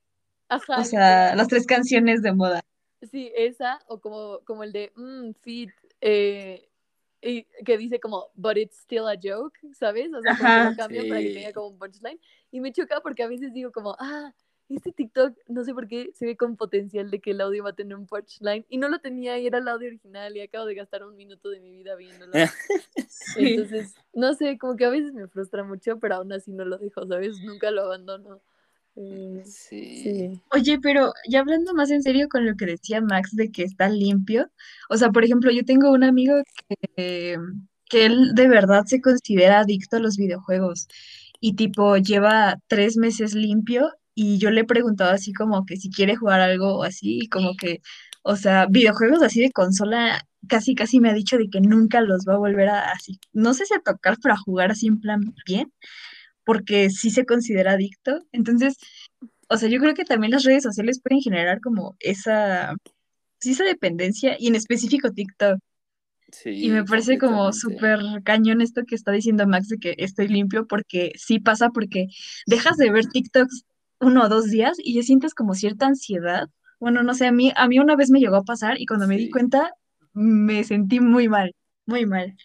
Ajá, 0.49 0.81
o 0.81 0.85
sea, 0.85 1.35
las 1.37 1.49
tres 1.49 1.67
canciones 1.67 2.23
de 2.23 2.33
moda. 2.33 2.61
sí, 3.11 3.33
esa 3.37 3.81
o 3.89 4.01
como 4.01 4.41
como 4.45 4.63
el 4.65 4.73
de 4.73 4.93
mm, 4.97 5.33
fit 5.41 5.71
eh, 6.01 6.69
y 7.23 7.45
que 7.65 7.77
dice 7.79 8.01
como 8.01 8.29
but 8.35 8.57
it's 8.57 8.79
still 8.79 9.07
a 9.07 9.15
joke, 9.23 9.59
¿sabes? 9.75 10.13
O 10.15 10.23
sea, 10.23 10.35
como 10.37 10.49
que 10.49 10.61
Ajá. 10.61 10.71
lo 10.71 10.77
cambian 10.77 11.09
para 11.09 11.21
que 11.21 11.29
Sí. 11.29 11.35
tenga 11.35 11.53
como 11.53 11.69
un 11.69 11.79
punchline 11.79 12.21
y 12.51 12.61
me 12.61 12.73
choca 12.73 13.01
porque 13.01 13.23
a 13.23 13.29
veces 13.29 13.53
digo 13.53 13.73
como, 13.73 13.95
ah, 13.99 14.33
este 14.71 14.93
TikTok, 14.93 15.37
no 15.49 15.65
sé 15.65 15.75
por 15.75 15.89
qué, 15.89 16.11
se 16.15 16.27
ve 16.27 16.37
con 16.37 16.57
potencial 16.57 17.11
de 17.11 17.21
que 17.21 17.33
el 17.33 17.41
audio 17.41 17.65
va 17.65 17.71
a 17.71 17.75
tener 17.75 17.97
un 17.97 18.07
punchline 18.07 18.65
y 18.69 18.79
no 18.79 18.89
lo 18.89 19.01
tenía 19.01 19.39
y 19.39 19.47
era 19.47 19.59
el 19.59 19.69
audio 19.69 19.89
original 19.89 20.37
y 20.37 20.41
acabo 20.41 20.67
de 20.67 20.75
gastar 20.75 21.05
un 21.05 21.17
minuto 21.17 21.51
de 21.51 21.61
mi 21.61 21.71
vida 21.71 21.97
viéndolo. 21.97 22.33
Sí. 23.09 23.55
Entonces, 23.55 23.95
no 24.15 24.35
sé, 24.35 24.59
como 24.59 24.77
que 24.77 24.85
a 24.85 24.91
veces 24.91 25.13
me 25.13 25.29
frustra 25.29 25.63
mucho, 25.65 25.99
pero 25.99 26.17
aún 26.17 26.33
así 26.33 26.53
no 26.53 26.65
lo 26.65 26.79
dejo, 26.79 27.07
¿sabes? 27.07 27.41
Nunca 27.43 27.71
lo 27.71 27.83
abandono. 27.83 28.41
Eh, 28.97 29.43
Sí. 29.45 30.03
sí. 30.03 30.43
Oye, 30.53 30.79
pero 30.81 31.13
ya 31.29 31.41
hablando 31.41 31.75
más 31.75 31.91
en 31.91 32.03
serio 32.03 32.29
con 32.29 32.47
lo 32.47 32.57
que 32.57 32.67
decía 32.67 33.01
Max 33.01 33.35
de 33.37 33.51
que 33.51 33.63
está 33.63 33.89
limpio, 33.89 34.51
o 34.89 34.97
sea, 34.97 35.11
por 35.11 35.25
ejemplo, 35.25 35.51
yo 35.51 35.65
tengo 35.65 35.91
un 35.93 36.05
amigo 36.05 36.35
que, 36.97 37.37
que 37.89 38.07
él 38.07 38.35
de 38.35 38.49
verdad 38.49 38.85
se 38.87 39.01
considera 39.01 39.61
adicto 39.61 39.97
a 39.97 40.01
los 40.01 40.17
videojuegos 40.17 40.89
y 41.41 41.55
tipo 41.55 41.97
lleva 41.97 42.59
tres 42.69 42.97
meses 42.97 43.35
limpio 43.35 43.91
y 44.23 44.37
yo 44.37 44.51
le 44.51 44.61
he 44.61 44.65
preguntado 44.65 45.13
así 45.13 45.33
como 45.33 45.65
que 45.65 45.79
si 45.79 45.91
quiere 45.91 46.15
jugar 46.15 46.43
algo 46.43 46.77
o 46.77 46.83
así 46.83 47.21
y 47.23 47.29
como 47.29 47.57
que, 47.57 47.81
o 48.23 48.37
sea, 48.37 48.67
videojuegos 48.67 49.23
así 49.23 49.41
de 49.41 49.51
consola 49.51 50.27
casi 50.47 50.75
casi 50.75 51.01
me 51.01 51.09
ha 51.09 51.15
dicho 51.15 51.39
de 51.39 51.49
que 51.49 51.63
nunca 51.63 52.03
los 52.03 52.27
va 52.29 52.35
a 52.35 52.39
volver 52.39 52.69
a 52.69 52.91
así, 52.93 53.19
no 53.33 53.55
sé 53.55 53.65
si 53.65 53.73
a 53.73 53.81
tocar, 53.81 54.19
pero 54.23 54.35
a 54.35 54.37
jugar 54.37 54.71
así 54.73 54.89
en 54.89 55.01
plan 55.01 55.35
bien, 55.47 55.73
porque 56.45 56.91
sí 56.91 57.11
se 57.11 57.25
considera 57.25 57.73
adicto, 57.73 58.27
entonces... 58.33 58.77
O 59.53 59.57
sea, 59.57 59.69
yo 59.69 59.81
creo 59.81 59.95
que 59.95 60.05
también 60.05 60.31
las 60.31 60.45
redes 60.45 60.63
sociales 60.63 61.01
pueden 61.03 61.23
generar 61.23 61.61
como 61.61 61.97
esa, 61.99 62.77
sí, 63.41 63.51
esa 63.51 63.65
dependencia 63.65 64.37
y 64.39 64.47
en 64.47 64.55
específico 64.55 65.11
TikTok. 65.11 65.59
Sí, 66.31 66.51
Y 66.67 66.71
me 66.71 66.85
parece 66.85 67.19
como 67.19 67.53
súper 67.53 67.99
cañón 68.23 68.61
esto 68.61 68.83
que 68.87 68.95
está 68.95 69.11
diciendo 69.11 69.49
Max 69.49 69.67
de 69.67 69.79
que 69.79 69.97
estoy 69.99 70.29
limpio 70.29 70.69
porque 70.69 71.11
sí 71.17 71.41
pasa 71.41 71.71
porque 71.71 72.07
dejas 72.47 72.77
de 72.77 72.93
ver 72.93 73.07
TikToks 73.07 73.65
uno 74.01 74.25
o 74.25 74.29
dos 74.29 74.47
días 74.51 74.79
y 74.83 74.95
ya 74.95 75.03
sientes 75.03 75.35
como 75.35 75.55
cierta 75.55 75.87
ansiedad. 75.87 76.49
Bueno, 76.79 77.03
no 77.03 77.15
sé, 77.15 77.27
a 77.27 77.33
mí, 77.33 77.53
a 77.57 77.69
mí 77.69 77.79
una 77.79 77.97
vez 77.97 78.11
me 78.11 78.21
llegó 78.21 78.37
a 78.37 78.45
pasar 78.45 78.81
y 78.81 78.87
cuando 78.87 79.07
me 79.07 79.17
di 79.19 79.31
cuenta 79.31 79.73
me 80.13 80.65
sentí 80.65 81.01
muy 81.01 81.29
mal, 81.29 81.55
muy 81.87 82.07
mal. 82.07 82.37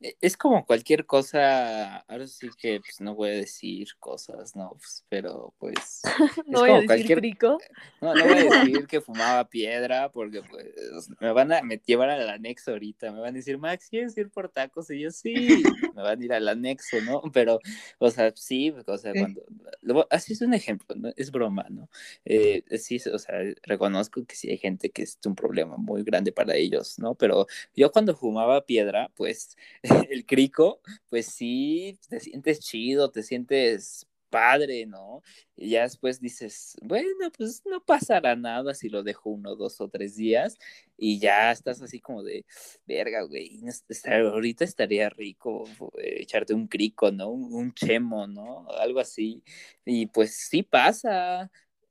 E- 0.00 0.16
Es 0.20 0.36
como 0.36 0.64
cualquier 0.64 1.06
cosa, 1.06 1.98
ahora 1.98 2.26
sí 2.26 2.50
que 2.58 2.80
pues 2.80 3.00
no 3.00 3.14
voy 3.14 3.30
a 3.30 3.32
decir 3.32 3.88
cosas, 3.98 4.56
¿no? 4.56 4.70
Pues, 4.70 5.04
pero 5.08 5.54
pues 5.58 6.02
No 6.46 6.60
voy 6.60 6.70
a 6.70 6.80
decir 6.80 6.86
cualquier 6.86 7.20
crico. 7.20 7.58
No, 8.00 8.14
no 8.14 8.26
voy 8.26 8.38
a 8.38 8.42
decir 8.44 8.86
que 8.86 9.00
fumaba 9.00 9.48
piedra 9.48 10.10
porque 10.10 10.42
pues 10.42 11.08
me 11.20 11.32
van 11.32 11.52
a 11.52 11.62
me 11.62 11.78
llevar 11.84 12.08
al 12.10 12.30
anexo 12.30 12.70
ahorita, 12.72 13.12
me 13.12 13.20
van 13.20 13.30
a 13.34 13.38
decir, 13.38 13.58
Max, 13.58 13.88
¿quieres 13.90 14.16
ir 14.16 14.30
por 14.30 14.48
tacos? 14.48 14.90
Y 14.90 15.00
yo 15.00 15.10
sí, 15.10 15.70
me 16.00 16.08
van 16.08 16.20
a 16.20 16.24
ir 16.24 16.32
al 16.32 16.48
anexo, 16.48 17.00
¿no? 17.02 17.22
Pero, 17.34 17.60
o 17.98 18.10
sea, 18.10 18.32
sí, 18.34 18.72
o 18.86 18.98
sea, 18.98 19.12
cuando, 19.12 20.06
así 20.10 20.32
es 20.32 20.40
un 20.40 20.54
ejemplo, 20.54 20.96
¿no? 20.96 21.10
Es 21.16 21.30
broma, 21.30 21.66
¿no? 21.70 21.88
Eh, 22.24 22.62
sí, 22.78 22.98
o 23.12 23.18
sea, 23.18 23.38
reconozco 23.62 24.24
que 24.24 24.36
sí 24.36 24.50
hay 24.50 24.58
gente 24.58 24.90
que 24.90 25.02
es 25.02 25.18
un 25.24 25.34
problema 25.34 25.76
muy 25.76 26.02
grande 26.02 26.32
para 26.32 26.56
ellos, 26.56 26.98
¿no? 26.98 27.14
Pero 27.14 27.46
yo 27.74 27.90
cuando 27.92 28.16
fumaba 28.16 28.64
piedra, 28.66 29.10
pues 29.14 29.56
el 30.10 30.26
crico, 30.26 30.80
pues 31.08 31.26
sí, 31.26 31.98
te 32.08 32.20
sientes 32.20 32.60
chido, 32.60 33.10
te 33.10 33.22
sientes 33.22 34.06
padre, 34.30 34.86
¿no? 34.86 35.22
Y 35.56 35.70
ya 35.70 35.82
después 35.82 36.20
dices, 36.20 36.76
bueno, 36.82 37.30
pues 37.36 37.62
no 37.66 37.84
pasará 37.84 38.36
nada 38.36 38.74
si 38.74 38.88
lo 38.88 39.02
dejo 39.02 39.30
uno, 39.30 39.56
dos 39.56 39.80
o 39.80 39.88
tres 39.88 40.16
días 40.16 40.56
y 40.96 41.18
ya 41.18 41.50
estás 41.52 41.82
así 41.82 42.00
como 42.00 42.22
de, 42.22 42.46
verga, 42.86 43.22
güey, 43.22 43.60
ahorita 44.06 44.64
estaría 44.64 45.10
rico 45.10 45.64
eh, 45.98 46.18
echarte 46.20 46.54
un 46.54 46.68
crico, 46.68 47.10
¿no? 47.10 47.30
Un, 47.30 47.52
un 47.52 47.74
chemo, 47.74 48.26
¿no? 48.26 48.66
Algo 48.78 49.00
así. 49.00 49.42
Y 49.84 50.06
pues 50.06 50.34
sí 50.48 50.62
pasa. 50.62 51.50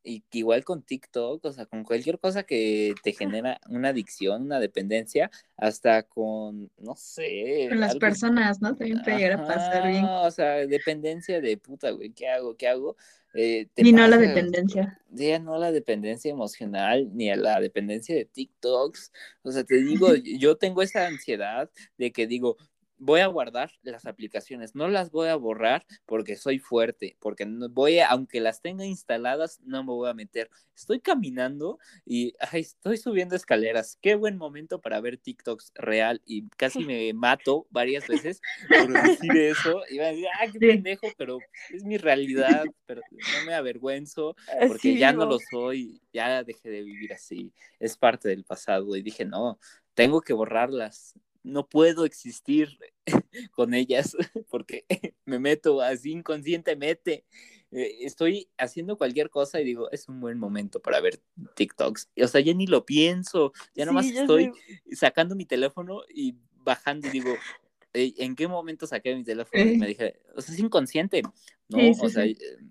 Y 0.09 0.21
que 0.29 0.39
igual 0.39 0.63
con 0.63 0.81
TikTok, 0.81 1.45
o 1.45 1.51
sea, 1.53 1.65
con 1.67 1.83
cualquier 1.83 2.19
cosa 2.19 2.43
que 2.43 2.95
te 3.03 3.13
genera 3.13 3.59
una 3.69 3.89
adicción, 3.89 4.43
una 4.43 4.59
dependencia, 4.59 5.29
hasta 5.55 6.03
con, 6.03 6.71
no 6.77 6.95
sé, 6.95 7.67
Con 7.69 7.79
las 7.79 7.91
algo 7.91 7.99
personas, 7.99 8.59
¿no? 8.61 8.75
También 8.75 9.01
puede 9.03 9.17
llegar 9.17 9.39
a 9.41 9.47
pasar 9.47 9.87
bien. 9.87 10.05
O 10.05 10.31
sea, 10.31 10.65
dependencia 10.65 11.41
de 11.41 11.57
puta, 11.57 11.91
güey, 11.91 12.11
¿qué 12.11 12.27
hago? 12.27 12.55
¿Qué 12.57 12.67
hago? 12.67 12.95
Eh, 13.33 13.67
te 13.75 13.83
Ni 13.83 13.91
no 13.91 14.07
la 14.07 14.17
pasa, 14.17 14.27
dependencia. 14.27 14.99
ya 15.09 15.39
no 15.39 15.53
a 15.55 15.59
la 15.59 15.71
dependencia 15.71 16.31
emocional 16.31 17.09
ni 17.15 17.29
a 17.29 17.35
la 17.35 17.59
dependencia 17.59 18.15
de 18.15 18.25
TikToks. 18.25 19.11
O 19.43 19.51
sea, 19.51 19.63
te 19.63 19.75
digo, 19.75 20.07
yo 20.39 20.57
tengo 20.57 20.81
esa 20.81 21.05
ansiedad 21.07 21.69
de 21.97 22.11
que 22.11 22.25
digo, 22.25 22.57
voy 22.99 23.21
a 23.21 23.27
guardar 23.27 23.71
las 23.81 24.05
aplicaciones, 24.05 24.75
no 24.75 24.87
las 24.87 25.11
voy 25.11 25.29
a 25.29 25.35
borrar 25.35 25.85
porque 26.05 26.35
soy 26.35 26.59
fuerte, 26.59 27.15
porque 27.19 27.45
no 27.45 27.69
voy 27.69 27.99
a, 27.99 28.07
aunque 28.07 28.39
las 28.41 28.61
tenga 28.61 28.85
instaladas, 28.85 29.59
no 29.63 29.83
me 29.83 29.91
voy 29.91 30.09
a 30.09 30.13
meter. 30.13 30.49
Estoy 30.75 30.99
caminando 30.99 31.79
y 32.05 32.33
ay, 32.39 32.61
estoy 32.61 32.97
subiendo 32.97 33.35
escaleras. 33.35 33.97
Qué 34.01 34.15
buen 34.15 34.37
momento 34.37 34.79
para 34.81 35.01
ver 35.01 35.17
TikToks 35.17 35.71
real 35.75 36.21
y 36.25 36.47
casi 36.49 36.79
me 36.85 37.11
mato 37.13 37.67
varias 37.69 38.07
veces 38.07 38.41
por 38.69 38.91
decir 39.03 39.35
eso. 39.37 39.81
Y 39.89 39.97
van 39.97 40.07
a 40.07 40.09
decir, 40.11 40.27
ah, 40.39 40.45
qué 40.51 40.59
pendejo, 40.59 41.07
pero 41.17 41.39
es 41.71 41.83
mi 41.83 41.97
realidad, 41.97 42.65
pero 42.85 43.01
no 43.11 43.45
me 43.45 43.53
avergüenzo 43.53 44.35
porque 44.67 44.89
Así 44.89 44.97
ya 44.97 45.13
no 45.13 45.25
lo 45.25 45.39
soy, 45.39 46.01
ya 46.13 46.43
dejé 46.43 46.69
de 46.69 46.83
vivir 46.83 47.13
así, 47.13 47.53
es 47.79 47.97
parte 47.97 48.29
del 48.29 48.43
pasado 48.43 48.95
y 48.95 49.01
dije, 49.01 49.25
no, 49.25 49.59
tengo 49.93 50.21
que 50.21 50.33
borrarlas, 50.33 51.13
no 51.49 51.67
puedo 51.67 52.05
existir 52.05 52.77
con 53.51 53.73
ellas 53.73 54.15
porque 54.49 54.85
me 55.25 55.39
meto 55.39 55.81
así 55.81 56.11
inconscientemente, 56.11 57.25
Eh, 57.71 57.97
estoy 58.05 58.49
haciendo 58.57 58.97
cualquier 58.97 59.29
cosa 59.29 59.61
y 59.61 59.63
digo, 59.63 59.91
es 59.91 60.09
un 60.09 60.19
buen 60.21 60.39
momento 60.39 60.81
para 60.81 61.01
ver 61.01 61.21
TikToks, 61.55 62.09
o 62.23 62.27
sea, 62.27 62.41
ya 62.41 62.53
ni 62.55 62.65
lo 62.67 62.83
pienso, 62.85 63.53
ya 63.75 63.85
nomás 63.85 64.09
Sí, 64.09 64.15
estoy 64.15 64.51
sacando 64.91 65.35
mi 65.35 65.45
teléfono 65.45 66.01
y 66.09 66.35
bajando 66.55 67.07
y 67.07 67.11
digo, 67.11 67.45
"Ey, 67.93 68.15
¿en 68.17 68.35
qué 68.35 68.47
momento 68.47 68.87
saqué 68.87 69.15
mi 69.15 69.23
teléfono? 69.23 69.69
Y 69.69 69.75
me 69.77 69.87
dije, 69.87 70.19
o 70.35 70.41
sea, 70.41 70.53
es 70.55 70.59
inconsciente, 70.59 71.29
¿no? 71.69 71.79
Sí, 71.79 71.93
sí, 71.93 72.05
o 72.05 72.09
sea, 72.09 72.23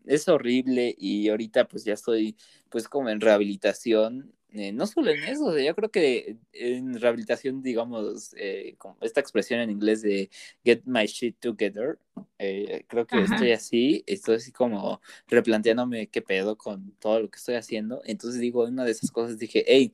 es 0.07 0.29
horrible 0.29 0.95
y 0.99 1.29
ahorita 1.29 1.69
pues 1.69 1.85
ya 1.85 1.95
estoy 1.95 2.37
pues 2.69 2.89
como 2.89 3.09
en 3.11 3.21
rehabilitación, 3.21 4.35
eh, 4.53 4.73
no 4.73 4.87
solo 4.87 5.11
en 5.11 5.23
eso, 5.25 5.47
o 5.47 5.53
sea, 5.53 5.63
yo 5.63 5.75
creo 5.75 5.91
que 5.91 6.37
en 6.53 6.99
rehabilitación, 6.99 7.63
digamos, 7.63 8.35
eh, 8.37 8.77
como 8.79 8.97
esta 9.03 9.21
expresión 9.21 9.61
en 9.61 9.71
inglés 9.71 10.01
de 10.03 10.31
get 10.65 10.83
my 10.85 11.07
shit 11.07 11.39
together, 11.39 11.99
eh, 12.39 12.85
creo 12.89 13.07
que 13.07 13.23
Ajá. 13.25 13.35
estoy 13.35 13.53
así, 13.53 14.05
estoy 14.07 14.37
así 14.37 14.53
como 14.53 15.01
replanteándome 15.27 16.09
qué 16.09 16.23
pedo 16.23 16.57
con 16.57 16.93
todo 16.99 17.21
lo 17.21 17.31
que 17.31 17.37
estoy 17.39 17.57
haciendo, 17.57 18.01
entonces 18.05 18.41
digo, 18.41 18.65
una 18.65 18.85
de 18.85 18.93
esas 18.93 19.11
cosas 19.11 19.39
dije, 19.39 19.65
hey, 19.67 19.93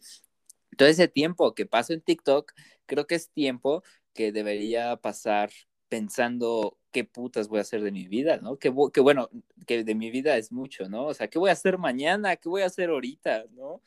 todo 0.76 0.88
ese 0.88 1.08
tiempo 1.08 1.54
que 1.54 1.66
paso 1.66 1.92
en 1.92 2.00
TikTok, 2.00 2.52
creo 2.86 3.06
que 3.06 3.16
es 3.16 3.30
tiempo 3.30 3.82
que 4.12 4.32
debería 4.32 4.96
pasar 4.96 5.50
pensando 5.88 6.78
qué 6.92 7.04
putas 7.04 7.48
voy 7.48 7.58
a 7.58 7.62
hacer 7.62 7.82
de 7.82 7.92
mi 7.92 8.06
vida, 8.08 8.38
¿no? 8.38 8.56
Que, 8.58 8.72
que 8.92 9.00
bueno, 9.00 9.30
que 9.66 9.84
de 9.84 9.94
mi 9.94 10.10
vida 10.10 10.36
es 10.36 10.52
mucho, 10.52 10.88
¿no? 10.88 11.06
O 11.06 11.14
sea, 11.14 11.28
¿qué 11.28 11.38
voy 11.38 11.50
a 11.50 11.52
hacer 11.54 11.78
mañana? 11.78 12.36
¿Qué 12.36 12.48
voy 12.48 12.62
a 12.62 12.66
hacer 12.66 12.90
ahorita? 12.90 13.44
¿No? 13.52 13.82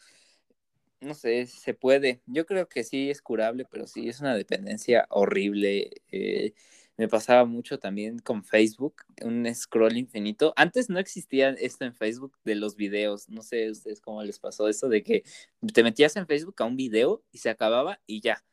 No 0.99 1.13
sé, 1.13 1.45
se 1.45 1.73
puede. 1.75 2.21
Yo 2.25 2.45
creo 2.47 2.67
que 2.67 2.83
sí 2.83 3.09
es 3.11 3.21
curable, 3.21 3.65
pero 3.69 3.85
sí 3.85 4.09
es 4.09 4.19
una 4.19 4.35
dependencia 4.35 5.05
horrible. 5.09 5.91
Eh, 6.11 6.53
me 6.97 7.07
pasaba 7.07 7.45
mucho 7.45 7.77
también 7.77 8.17
con 8.17 8.43
Facebook, 8.43 9.03
un 9.23 9.45
scroll 9.53 9.97
infinito. 9.97 10.53
Antes 10.55 10.89
no 10.89 10.97
existía 10.97 11.49
esto 11.51 11.85
en 11.85 11.93
Facebook 11.93 12.35
de 12.43 12.55
los 12.55 12.75
videos. 12.75 13.29
No 13.29 13.43
sé 13.43 13.69
ustedes 13.69 14.01
cómo 14.01 14.23
les 14.23 14.39
pasó 14.39 14.67
eso 14.67 14.89
de 14.89 15.03
que 15.03 15.23
te 15.73 15.83
metías 15.83 16.15
en 16.15 16.25
Facebook 16.25 16.55
a 16.57 16.65
un 16.65 16.75
video 16.75 17.23
y 17.31 17.37
se 17.37 17.51
acababa 17.51 17.99
y 18.07 18.21
ya. 18.21 18.43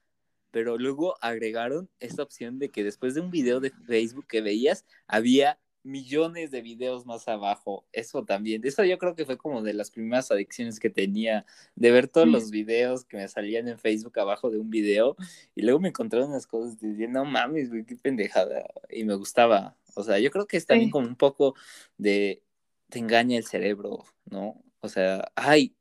Pero 0.50 0.76
luego 0.76 1.16
agregaron 1.22 1.88
esta 1.98 2.22
opción 2.22 2.58
de 2.58 2.70
que 2.70 2.84
después 2.84 3.14
de 3.14 3.22
un 3.22 3.30
video 3.30 3.60
de 3.60 3.70
Facebook 3.70 4.26
que 4.26 4.42
veías, 4.42 4.84
había 5.06 5.58
millones 5.84 6.50
de 6.50 6.62
videos 6.62 7.06
más 7.06 7.28
abajo. 7.28 7.84
Eso 7.92 8.24
también. 8.24 8.62
Eso 8.64 8.82
yo 8.84 8.98
creo 8.98 9.14
que 9.14 9.24
fue 9.24 9.36
como 9.36 9.62
de 9.62 9.74
las 9.74 9.90
primeras 9.90 10.30
adicciones 10.30 10.80
que 10.80 10.90
tenía, 10.90 11.46
de 11.76 11.90
ver 11.92 12.08
todos 12.08 12.26
los 12.26 12.50
videos 12.50 13.04
que 13.04 13.18
me 13.18 13.28
salían 13.28 13.68
en 13.68 13.78
Facebook 13.78 14.18
abajo 14.18 14.50
de 14.50 14.58
un 14.58 14.70
video. 14.70 15.16
Y 15.54 15.62
luego 15.62 15.78
me 15.78 15.88
encontraron 15.88 16.30
unas 16.30 16.46
cosas 16.46 16.80
diciendo, 16.80 17.20
no 17.20 17.24
mames, 17.24 17.70
güey, 17.70 17.84
qué 17.84 17.96
pendejada. 17.96 18.64
Y 18.90 19.04
me 19.04 19.14
gustaba. 19.14 19.76
O 19.94 20.02
sea, 20.02 20.18
yo 20.18 20.30
creo 20.30 20.46
que 20.46 20.56
es 20.56 20.66
también 20.66 20.90
como 20.90 21.06
un 21.06 21.16
poco 21.16 21.54
de, 21.98 22.42
te 22.88 22.98
engaña 22.98 23.36
el 23.36 23.44
cerebro, 23.44 24.04
¿no? 24.24 24.60
O 24.80 24.88
sea, 24.88 25.30
ay, 25.36 25.76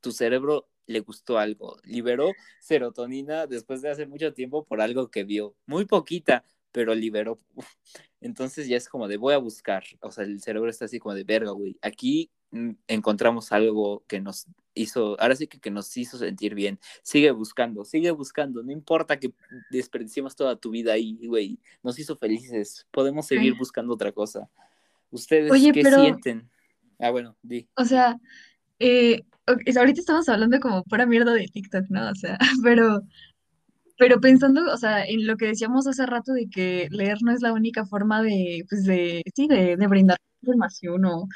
tu 0.00 0.12
cerebro 0.12 0.68
le 0.86 1.00
gustó 1.00 1.38
algo, 1.38 1.78
liberó 1.84 2.32
serotonina 2.60 3.46
después 3.46 3.82
de 3.82 3.90
hace 3.90 4.06
mucho 4.06 4.34
tiempo 4.34 4.64
por 4.64 4.80
algo 4.80 5.10
que 5.10 5.24
vio, 5.24 5.54
muy 5.66 5.84
poquita, 5.86 6.44
pero 6.74 6.92
liberó. 6.92 7.38
Entonces 8.20 8.66
ya 8.66 8.76
es 8.76 8.88
como 8.88 9.06
de 9.06 9.16
voy 9.16 9.32
a 9.32 9.38
buscar, 9.38 9.84
o 10.00 10.10
sea, 10.10 10.24
el 10.24 10.40
cerebro 10.40 10.68
está 10.68 10.86
así 10.86 10.98
como 10.98 11.14
de 11.14 11.24
verga, 11.24 11.52
güey. 11.52 11.78
Aquí 11.82 12.30
mm, 12.50 12.70
encontramos 12.88 13.52
algo 13.52 14.02
que 14.08 14.20
nos 14.20 14.46
hizo, 14.74 15.18
ahora 15.20 15.36
sí 15.36 15.46
que, 15.46 15.60
que 15.60 15.70
nos 15.70 15.96
hizo 15.96 16.18
sentir 16.18 16.54
bien. 16.54 16.80
Sigue 17.02 17.30
buscando, 17.30 17.84
sigue 17.84 18.10
buscando, 18.10 18.62
no 18.62 18.72
importa 18.72 19.20
que 19.20 19.32
desperdiciemos 19.70 20.34
toda 20.34 20.56
tu 20.56 20.70
vida 20.70 20.94
ahí, 20.94 21.18
güey. 21.26 21.60
Nos 21.82 21.98
hizo 21.98 22.16
felices, 22.16 22.86
podemos 22.90 23.26
seguir 23.26 23.54
buscando 23.56 23.94
otra 23.94 24.10
cosa. 24.10 24.50
¿Ustedes 25.10 25.52
qué 25.72 25.84
sienten? 25.84 26.50
Ah, 26.98 27.10
bueno, 27.10 27.36
di. 27.42 27.68
O 27.76 27.84
sea, 27.84 28.18
eh, 28.78 29.22
ahorita 29.46 30.00
estamos 30.00 30.28
hablando 30.28 30.58
como 30.60 30.82
pura 30.84 31.06
mierda 31.06 31.32
de 31.32 31.46
TikTok, 31.46 31.84
¿no? 31.90 32.10
O 32.10 32.14
sea, 32.14 32.38
pero, 32.64 33.02
pero 33.96 34.20
pensando, 34.20 34.72
o 34.72 34.76
sea, 34.76 35.04
en 35.04 35.26
lo 35.26 35.36
que 35.36 35.46
decíamos 35.46 35.86
hace 35.86 36.06
rato 36.06 36.32
de 36.32 36.48
que 36.48 36.88
leer 36.90 37.18
no 37.22 37.32
es 37.32 37.42
la 37.42 37.52
única 37.52 37.86
forma 37.86 38.22
de, 38.22 38.64
pues 38.68 38.84
de, 38.84 39.22
sí, 39.34 39.46
de, 39.48 39.76
de 39.76 39.86
brindar 39.86 40.18
información 40.42 41.04
o, 41.04 41.28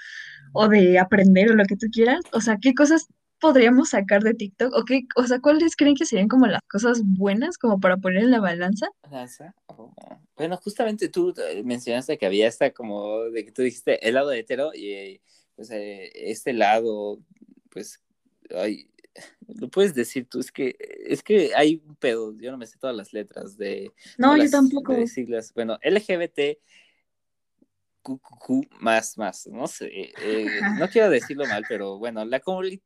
o 0.52 0.68
de 0.68 0.98
aprender 0.98 1.50
o 1.50 1.54
lo 1.54 1.64
que 1.64 1.76
tú 1.76 1.86
quieras, 1.92 2.20
o 2.32 2.40
sea, 2.40 2.58
¿qué 2.60 2.74
cosas 2.74 3.06
podríamos 3.40 3.90
sacar 3.90 4.22
de 4.22 4.34
TikTok? 4.34 4.74
¿O 4.74 4.84
qué, 4.84 5.02
o 5.16 5.24
sea, 5.26 5.40
cuáles 5.40 5.76
creen 5.76 5.94
que 5.94 6.04
serían 6.04 6.28
como 6.28 6.46
las 6.46 6.62
cosas 6.68 7.02
buenas 7.04 7.56
como 7.58 7.80
para 7.80 7.96
poner 7.96 8.24
en 8.24 8.30
la 8.30 8.40
balanza? 8.40 8.88
Oh, 9.66 9.94
bueno, 10.36 10.56
justamente 10.56 11.08
tú 11.08 11.32
eh, 11.36 11.62
mencionaste 11.64 12.18
que 12.18 12.26
había 12.26 12.48
esta 12.48 12.70
como 12.72 13.24
de 13.24 13.44
que 13.44 13.52
tú 13.52 13.62
dijiste 13.62 14.06
el 14.06 14.14
lado 14.14 14.32
hetero 14.32 14.72
y 14.74 15.20
pues 15.54 15.70
eh, 15.70 16.10
este 16.14 16.52
lado 16.52 17.18
pues, 17.70 18.02
ay, 18.56 18.90
lo 19.46 19.68
puedes 19.68 19.94
decir 19.94 20.26
tú, 20.28 20.40
es 20.40 20.52
que, 20.52 20.76
es 21.06 21.22
que 21.22 21.54
hay 21.54 21.82
un 21.86 21.96
pedo, 21.96 22.36
yo 22.38 22.50
no 22.50 22.58
me 22.58 22.66
sé 22.66 22.78
todas 22.78 22.96
las 22.96 23.12
letras 23.12 23.56
de... 23.56 23.92
No, 24.16 24.36
yo 24.36 24.48
tampoco. 24.50 24.94
siglas. 25.06 25.52
Bueno, 25.54 25.78
LGBT, 25.82 26.58
QQQ, 28.02 28.80
más, 28.80 29.18
más, 29.18 29.46
no 29.46 29.66
sé, 29.66 30.12
eh, 30.22 30.60
no 30.78 30.88
quiero 30.88 31.10
decirlo 31.10 31.46
mal, 31.46 31.64
pero 31.68 31.98
bueno, 31.98 32.24
la, 32.24 32.40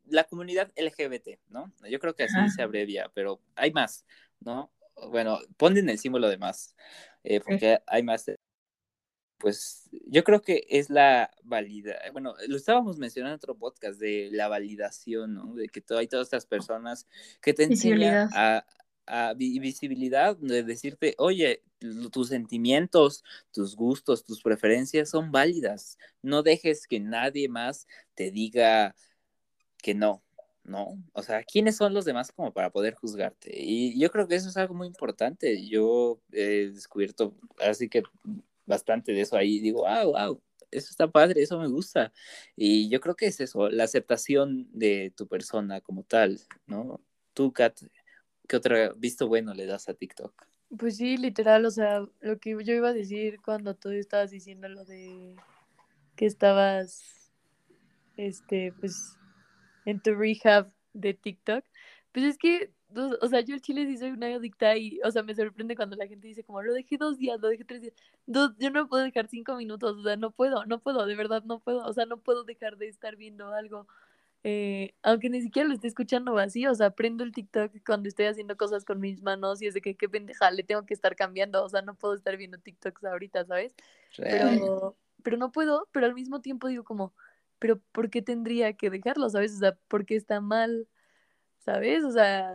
la 0.07 0.25
comunidad 0.25 0.73
LGBT, 0.77 1.39
¿no? 1.49 1.73
Yo 1.89 1.99
creo 2.01 2.15
que 2.15 2.25
así 2.25 2.51
se 2.55 2.63
abrevia, 2.63 3.11
pero 3.15 3.41
hay 3.55 3.73
más, 3.73 4.05
¿no? 4.41 4.73
Bueno, 5.11 5.39
ponen 5.57 5.89
el 5.89 5.99
símbolo 5.99 6.29
de 6.29 6.39
más, 6.39 6.75
eh, 7.23 7.41
porque 7.41 7.81
hay 7.87 8.03
más 8.03 8.27
pues 9.43 9.91
yo 10.07 10.23
creo 10.23 10.41
que 10.41 10.65
es 10.71 10.89
la 10.89 11.29
valida, 11.43 11.97
bueno, 12.13 12.37
lo 12.47 12.57
estábamos 12.57 12.97
mencionando 12.97 13.35
en 13.35 13.39
otro 13.39 13.57
podcast 13.57 13.99
de 13.99 14.29
la 14.31 14.47
validación, 14.47 15.35
¿no? 15.35 15.55
De 15.55 15.67
que 15.67 15.83
hay 15.99 16.07
todas 16.07 16.29
estas 16.29 16.47
personas 16.47 17.09
que 17.41 17.53
te 17.53 17.65
enseñan 17.65 18.29
a, 18.35 18.65
a 19.05 19.35
visibilidad, 19.35 20.37
de 20.37 20.63
decirte, 20.63 21.17
oye, 21.19 21.65
tus 22.13 22.29
sentimientos, 22.29 23.25
tus 23.51 23.75
gustos, 23.75 24.23
tus 24.23 24.41
preferencias 24.41 25.11
son 25.11 25.33
válidas. 25.33 25.99
No 26.23 26.45
dejes 26.45 26.87
que 26.87 27.01
nadie 27.01 27.49
más 27.49 27.89
te 28.15 28.31
diga 28.31 28.95
que 29.79 29.93
no, 29.93 30.23
¿no? 30.63 31.03
O 31.15 31.23
sea, 31.25 31.43
¿quiénes 31.43 31.75
son 31.75 31.95
los 31.95 32.05
demás 32.05 32.31
como 32.31 32.53
para 32.53 32.71
poder 32.71 32.95
juzgarte? 32.95 33.51
Y 33.61 33.99
yo 33.99 34.09
creo 34.13 34.29
que 34.29 34.37
eso 34.37 34.51
es 34.51 34.57
algo 34.57 34.75
muy 34.75 34.87
importante. 34.87 35.67
Yo 35.67 36.21
he 36.31 36.71
descubierto, 36.73 37.35
así 37.59 37.89
que 37.89 38.05
bastante 38.67 39.13
de 39.13 39.23
eso 39.23 39.37
ahí. 39.37 39.61
Digo, 39.61 39.85
wow, 39.87 40.13
wow, 40.13 40.43
eso 40.71 40.89
está 40.91 41.11
padre, 41.11 41.43
eso 41.43 41.59
me 41.59 41.69
gusta. 41.69 42.13
Y 42.57 42.89
yo 42.89 43.01
creo 43.01 43.15
que 43.15 43.27
es 43.27 43.41
eso, 43.41 43.69
la 43.69 43.85
aceptación 43.85 44.69
de 44.73 45.13
tu 45.17 45.29
persona 45.29 45.81
como 45.81 46.03
tal, 46.03 46.41
¿no? 46.67 47.01
Tú, 47.35 47.53
Kat, 47.53 47.79
¿qué 48.49 48.57
otro 48.57 48.95
visto 48.97 49.29
bueno 49.29 49.55
le 49.55 49.67
das 49.67 49.89
a 49.89 49.95
TikTok? 49.95 50.47
Pues 50.79 50.97
sí, 50.97 51.19
literal, 51.19 51.67
o 51.67 51.71
sea, 51.71 52.07
lo 52.21 52.39
que 52.39 52.51
yo 52.65 52.75
iba 52.75 52.89
a 52.89 52.95
decir 52.95 53.41
cuando 53.45 53.75
tú 53.75 53.91
estabas 53.91 54.31
diciendo 54.31 54.69
lo 54.69 54.85
de 54.85 55.37
que 56.17 56.27
estabas, 56.27 57.31
este, 58.17 58.73
pues, 58.81 59.17
en 59.85 60.01
tu 60.01 60.15
rehab 60.15 60.73
de 60.95 61.15
TikTok, 61.15 61.65
pues 62.13 62.27
es 62.27 62.39
que 62.39 62.73
o 62.95 63.29
sea, 63.29 63.41
yo 63.41 63.55
el 63.55 63.61
chile 63.61 63.87
sí 63.87 63.97
soy 63.97 64.11
una 64.11 64.27
adicta 64.27 64.77
y, 64.77 65.01
o 65.05 65.11
sea, 65.11 65.23
me 65.23 65.35
sorprende 65.35 65.77
cuando 65.77 65.97
la 65.97 66.07
gente 66.07 66.29
dice 66.29 66.45
como, 66.45 66.63
lo 66.63 66.73
dejé 66.73 66.97
dos 66.97 67.19
días, 67.19 67.41
lo 67.41 67.49
dejé 67.49 67.65
tres 67.65 67.83
días. 67.83 67.95
yo 68.27 68.71
no 68.71 68.89
puedo 68.89 69.05
dejar 69.05 69.29
cinco 69.29 69.57
minutos, 69.57 69.97
o 69.99 70.03
sea, 70.03 70.17
no 70.17 70.31
puedo, 70.31 70.65
no 70.67 70.81
puedo, 70.81 71.07
de 71.07 71.15
verdad 71.17 71.43
no 71.45 71.61
puedo, 71.61 71.85
o 71.85 71.93
sea, 71.93 72.07
no 72.07 72.19
puedo 72.19 72.45
dejar 72.45 72.77
de 72.77 72.89
estar 72.89 73.17
viendo 73.17 73.53
algo, 73.53 73.87
eh, 74.45 74.95
aunque 75.03 75.31
ni 75.31 75.41
siquiera 75.41 75.69
lo 75.69 75.75
esté 75.75 75.87
escuchando 75.87 76.37
así, 76.39 76.67
o 76.67 76.75
sea, 76.75 76.91
prendo 76.91 77.23
el 77.23 77.33
TikTok 77.33 77.73
cuando 77.87 78.09
estoy 78.09 78.27
haciendo 78.27 78.57
cosas 78.57 78.85
con 78.85 78.99
mis 78.99 79.23
manos 79.23 79.63
y 79.63 79.67
es 79.67 79.75
de 79.75 79.81
que 79.81 79.95
qué 79.95 80.09
pendeja, 80.09 80.51
le 80.51 80.65
tengo 80.65 80.85
que 80.85 80.95
estar 80.95 81.15
cambiando, 81.15 81.65
o 81.65 81.69
sea, 81.69 81.83
no 81.83 81.95
puedo 81.95 82.15
estar 82.15 82.37
viendo 82.37 82.59
TikToks 82.59 83.05
ahorita, 83.05 83.45
¿sabes? 83.45 83.75
Pero, 84.17 84.97
pero 85.23 85.37
no 85.37 85.53
puedo, 85.53 85.89
pero 85.93 86.07
al 86.07 86.15
mismo 86.15 86.41
tiempo 86.41 86.67
digo 86.69 86.83
como, 86.83 87.15
pero 87.61 87.79
¿por 87.93 88.11
qué 88.11 88.23
tendría 88.23 88.73
que 88.73 88.91
dejarlo, 88.91 89.31
sabes? 89.31 89.55
O 89.55 89.59
sea, 89.59 89.79
¿por 89.87 90.05
qué 90.05 90.17
está 90.17 90.41
mal? 90.41 90.89
¿Sabes? 91.59 92.03
O 92.03 92.11
sea, 92.11 92.53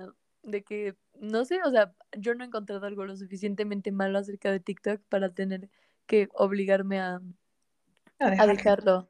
de 0.48 0.64
que, 0.64 0.96
no 1.20 1.46
sé, 1.46 1.60
o 1.64 1.72
sea, 1.72 1.94
yo 2.18 2.34
no 2.34 2.44
he 2.44 2.48
encontrado 2.48 2.86
algo 2.86 3.06
lo 3.06 3.16
suficientemente 3.18 3.92
malo 3.92 4.18
acerca 4.18 4.52
de 4.52 4.62
TikTok 4.62 5.02
para 5.10 5.34
tener 5.34 5.70
que 6.08 6.30
obligarme 6.34 7.00
a, 7.00 7.22
a, 8.20 8.48
dejarlo. 8.48 9.10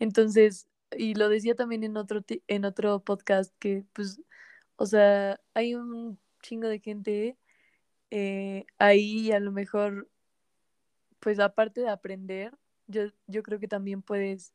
Entonces, 0.00 0.68
y 0.96 1.14
lo 1.14 1.28
decía 1.28 1.54
también 1.54 1.84
en 1.84 1.96
otro, 1.96 2.22
en 2.48 2.64
otro 2.64 3.00
podcast 3.00 3.54
que, 3.58 3.84
pues, 3.92 4.20
o 4.76 4.86
sea, 4.86 5.40
hay 5.54 5.74
un 5.74 6.18
chingo 6.42 6.68
de 6.68 6.80
gente 6.80 7.38
eh, 8.10 8.66
ahí 8.78 9.30
a 9.32 9.40
lo 9.40 9.52
mejor, 9.52 10.08
pues 11.20 11.38
aparte 11.38 11.80
de 11.80 11.90
aprender, 11.90 12.52
yo, 12.88 13.04
yo 13.28 13.42
creo 13.44 13.60
que 13.60 13.68
también 13.68 14.02
puedes 14.02 14.52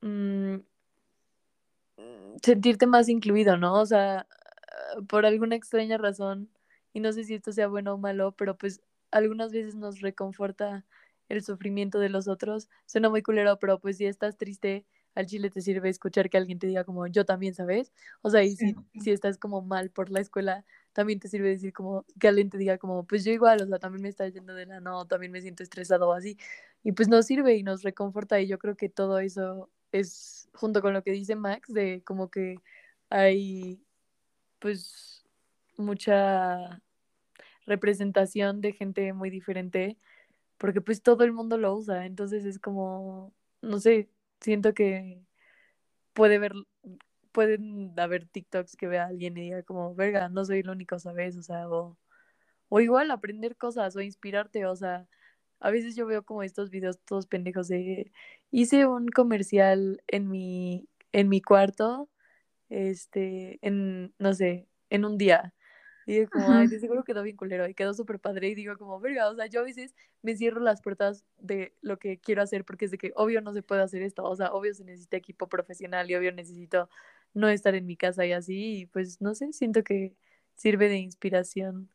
mm, 0.00 0.56
sentirte 2.42 2.86
más 2.86 3.08
incluido, 3.08 3.56
¿no? 3.56 3.80
O 3.80 3.86
sea, 3.86 4.26
por 5.08 5.26
alguna 5.26 5.56
extraña 5.56 5.98
razón, 5.98 6.50
y 6.92 7.00
no 7.00 7.12
sé 7.12 7.24
si 7.24 7.34
esto 7.34 7.52
sea 7.52 7.68
bueno 7.68 7.94
o 7.94 7.98
malo, 7.98 8.32
pero 8.36 8.56
pues 8.56 8.80
algunas 9.10 9.52
veces 9.52 9.74
nos 9.74 10.00
reconforta 10.00 10.86
el 11.28 11.42
sufrimiento 11.42 11.98
de 11.98 12.08
los 12.08 12.28
otros. 12.28 12.68
Suena 12.86 13.10
muy 13.10 13.22
culero, 13.22 13.58
pero 13.58 13.80
pues 13.80 13.96
si 13.96 14.06
estás 14.06 14.36
triste, 14.36 14.86
al 15.14 15.26
chile 15.26 15.50
te 15.50 15.60
sirve 15.60 15.88
escuchar 15.88 16.28
que 16.30 16.36
alguien 16.36 16.58
te 16.58 16.66
diga 16.66 16.84
como 16.84 17.06
yo 17.06 17.24
también, 17.24 17.54
¿sabes? 17.54 17.92
O 18.22 18.30
sea, 18.30 18.42
y 18.42 18.56
si, 18.56 18.74
si 19.00 19.10
estás 19.10 19.38
como 19.38 19.62
mal 19.62 19.90
por 19.90 20.10
la 20.10 20.20
escuela, 20.20 20.64
también 20.92 21.20
te 21.20 21.28
sirve 21.28 21.48
decir 21.50 21.72
como 21.72 22.04
que 22.20 22.28
alguien 22.28 22.50
te 22.50 22.58
diga 22.58 22.78
como 22.78 23.06
pues 23.06 23.24
yo 23.24 23.32
igual, 23.32 23.62
o 23.62 23.66
sea, 23.66 23.78
también 23.78 24.02
me 24.02 24.08
está 24.08 24.28
yendo 24.28 24.54
de 24.54 24.66
la 24.66 24.80
no, 24.80 25.06
también 25.06 25.32
me 25.32 25.40
siento 25.40 25.62
estresado 25.62 26.08
o 26.08 26.12
así. 26.12 26.36
Y 26.82 26.92
pues 26.92 27.08
nos 27.08 27.26
sirve 27.26 27.56
y 27.56 27.62
nos 27.62 27.82
reconforta 27.82 28.40
y 28.40 28.48
yo 28.48 28.58
creo 28.58 28.76
que 28.76 28.88
todo 28.88 29.18
eso 29.20 29.70
es 29.92 30.48
junto 30.54 30.82
con 30.82 30.92
lo 30.92 31.02
que 31.02 31.12
dice 31.12 31.36
Max 31.36 31.72
de 31.72 32.02
como 32.04 32.30
que 32.30 32.56
hay 33.10 33.80
pues 34.64 35.26
mucha 35.76 36.82
representación 37.66 38.62
de 38.62 38.72
gente 38.72 39.12
muy 39.12 39.28
diferente, 39.28 39.98
porque 40.56 40.80
pues 40.80 41.02
todo 41.02 41.24
el 41.24 41.32
mundo 41.34 41.58
lo 41.58 41.74
usa, 41.76 42.06
entonces 42.06 42.46
es 42.46 42.58
como, 42.58 43.34
no 43.60 43.78
sé, 43.78 44.08
siento 44.40 44.72
que 44.72 45.20
puede 46.14 46.38
ver, 46.38 46.54
pueden 47.30 47.92
haber 48.00 48.26
TikToks 48.26 48.76
que 48.76 48.86
vea 48.86 49.04
a 49.04 49.08
alguien 49.08 49.36
y 49.36 49.42
diga 49.42 49.62
como, 49.64 49.94
verga, 49.94 50.30
no 50.30 50.46
soy 50.46 50.60
el 50.60 50.70
único, 50.70 50.98
¿sabes? 50.98 51.36
O 51.36 51.42
sea, 51.42 51.68
o, 51.68 51.98
o 52.70 52.80
igual 52.80 53.10
aprender 53.10 53.56
cosas 53.58 53.94
o 53.96 54.00
inspirarte, 54.00 54.64
o 54.64 54.76
sea, 54.76 55.06
a 55.60 55.70
veces 55.70 55.94
yo 55.94 56.06
veo 56.06 56.24
como 56.24 56.42
estos 56.42 56.70
videos 56.70 56.98
todos 57.04 57.26
pendejos 57.26 57.68
de, 57.68 58.12
hice 58.50 58.86
un 58.86 59.08
comercial 59.08 60.02
en 60.06 60.30
mi, 60.30 60.88
en 61.12 61.28
mi 61.28 61.42
cuarto 61.42 62.08
este, 62.74 63.58
en, 63.62 64.12
no 64.18 64.34
sé, 64.34 64.66
en 64.90 65.04
un 65.04 65.16
día. 65.18 65.54
Y 66.06 66.14
digo 66.14 66.30
como, 66.30 66.50
ay, 66.52 66.66
de 66.66 66.78
seguro 66.80 67.02
quedó 67.04 67.22
bien 67.22 67.36
culero 67.36 67.66
y 67.66 67.74
quedó 67.74 67.94
súper 67.94 68.18
padre. 68.18 68.48
Y 68.48 68.54
digo 68.54 68.76
como, 68.76 69.00
verga, 69.00 69.30
o 69.30 69.34
sea, 69.34 69.46
yo 69.46 69.60
a 69.60 69.64
veces 69.64 69.94
me 70.22 70.36
cierro 70.36 70.60
las 70.60 70.82
puertas 70.82 71.24
de 71.38 71.72
lo 71.80 71.98
que 71.98 72.18
quiero 72.18 72.42
hacer 72.42 72.64
porque 72.64 72.84
es 72.84 72.90
de 72.90 72.98
que 72.98 73.12
obvio 73.16 73.40
no 73.40 73.52
se 73.54 73.62
puede 73.62 73.82
hacer 73.82 74.02
esto. 74.02 74.22
O 74.24 74.36
sea, 74.36 74.52
obvio 74.52 74.74
se 74.74 74.84
necesita 74.84 75.16
equipo 75.16 75.48
profesional 75.48 76.10
y 76.10 76.14
obvio 76.14 76.32
necesito 76.32 76.90
no 77.32 77.48
estar 77.48 77.74
en 77.74 77.86
mi 77.86 77.96
casa 77.96 78.26
y 78.26 78.32
así. 78.32 78.80
Y 78.80 78.86
pues 78.86 79.20
no 79.22 79.34
sé, 79.34 79.52
siento 79.52 79.82
que 79.82 80.14
sirve 80.56 80.88
de 80.88 80.98
inspiración 80.98 81.88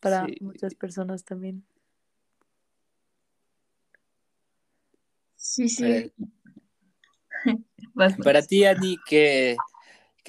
para 0.00 0.26
muchas 0.40 0.74
personas 0.74 1.24
también. 1.24 1.64
Sí, 5.34 5.68
sí. 5.68 6.12
Para 8.22 8.42
ti, 8.46 8.64
Ani, 8.64 8.98
¿qué, 9.08 9.56
qué- 9.56 9.56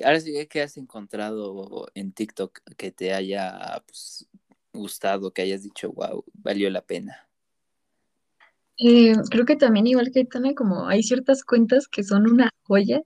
ahora 0.04 0.20
sí, 0.20 0.34
¿qué 0.48 0.62
has 0.62 0.78
encontrado 0.78 1.88
en 1.94 2.12
TikTok 2.12 2.60
que 2.78 2.92
te 2.92 3.14
haya 3.14 3.84
pues, 3.86 4.28
gustado, 4.74 5.32
que 5.32 5.42
hayas 5.42 5.64
dicho, 5.64 5.92
wow, 5.92 6.24
valió 6.34 6.70
la 6.70 6.82
pena? 6.82 7.28
Eh, 8.78 9.14
creo 9.30 9.46
que 9.46 9.58
también 9.58 9.88
igual 9.88 10.12
que 10.12 10.20
Aitana, 10.20 10.54
como 10.54 10.88
hay 10.88 11.04
ciertas 11.04 11.44
cuentas 11.44 11.88
que 11.88 12.04
son 12.04 12.30
una 12.30 12.50
joya, 12.64 13.02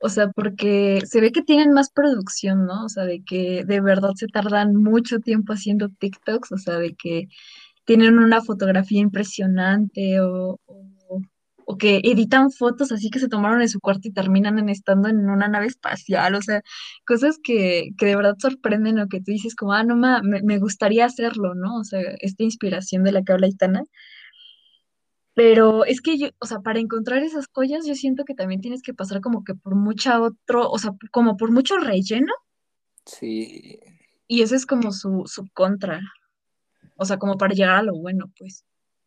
o 0.00 0.08
sea, 0.08 0.28
porque 0.30 1.00
se 1.06 1.20
ve 1.20 1.30
que 1.30 1.42
tienen 1.42 1.72
más 1.72 1.90
producción, 1.90 2.66
¿no? 2.66 2.86
O 2.86 2.88
sea, 2.88 3.04
de 3.04 3.22
que 3.22 3.64
de 3.64 3.80
verdad 3.80 4.12
se 4.16 4.26
tardan 4.26 4.74
mucho 4.74 5.20
tiempo 5.20 5.52
haciendo 5.52 5.90
TikToks, 5.90 6.52
o 6.52 6.58
sea, 6.58 6.78
de 6.78 6.94
que 6.94 7.28
tienen 7.84 8.18
una 8.18 8.42
fotografía 8.42 9.00
impresionante 9.00 10.20
o, 10.20 10.58
o 11.70 11.76
que 11.78 12.00
editan 12.04 12.50
fotos 12.50 12.92
así 12.92 13.10
que 13.10 13.20
se 13.20 13.28
tomaron 13.28 13.62
en 13.62 13.68
su 13.68 13.80
cuarto 13.80 14.08
y 14.08 14.12
terminan 14.12 14.58
en 14.58 14.68
estando 14.68 15.08
en 15.08 15.28
una 15.30 15.48
nave 15.48 15.66
espacial, 15.66 16.34
o 16.34 16.42
sea, 16.42 16.62
cosas 17.06 17.38
que, 17.42 17.90
que 17.98 18.06
de 18.06 18.16
verdad 18.16 18.36
sorprenden 18.38 18.98
o 18.98 19.08
que 19.08 19.18
tú 19.20 19.32
dices 19.32 19.54
como, 19.54 19.72
ah, 19.72 19.84
no, 19.84 19.96
ma, 19.96 20.22
me, 20.22 20.42
me 20.42 20.58
gustaría 20.58 21.04
hacerlo, 21.06 21.54
¿no? 21.54 21.76
O 21.76 21.84
sea, 21.84 22.00
esta 22.20 22.42
inspiración 22.44 23.04
de 23.04 23.12
la 23.12 23.22
que 23.22 23.32
habla 23.32 23.46
Aitana. 23.46 23.84
Pero 25.34 25.84
es 25.84 26.00
que 26.00 26.18
yo, 26.18 26.28
o 26.40 26.46
sea, 26.46 26.60
para 26.60 26.80
encontrar 26.80 27.22
esas 27.22 27.46
joyas, 27.52 27.86
yo 27.86 27.94
siento 27.94 28.24
que 28.24 28.34
también 28.34 28.60
tienes 28.60 28.82
que 28.82 28.94
pasar 28.94 29.20
como 29.20 29.44
que 29.44 29.54
por 29.54 29.74
mucha 29.76 30.20
otro, 30.20 30.68
o 30.70 30.78
sea, 30.78 30.92
como 31.12 31.36
por 31.36 31.52
mucho 31.52 31.78
relleno, 31.78 32.32
Sí, 33.06 33.80
y 34.28 34.42
ese 34.42 34.56
es 34.56 34.66
como 34.66 34.92
su, 34.92 35.24
su 35.26 35.48
contra, 35.52 36.00
o 36.96 37.04
sea, 37.04 37.18
como 37.18 37.36
para 37.38 37.54
llegar 37.54 37.76
a 37.76 37.82
lo 37.82 37.94
bueno, 37.94 38.30
pues. 38.38 38.64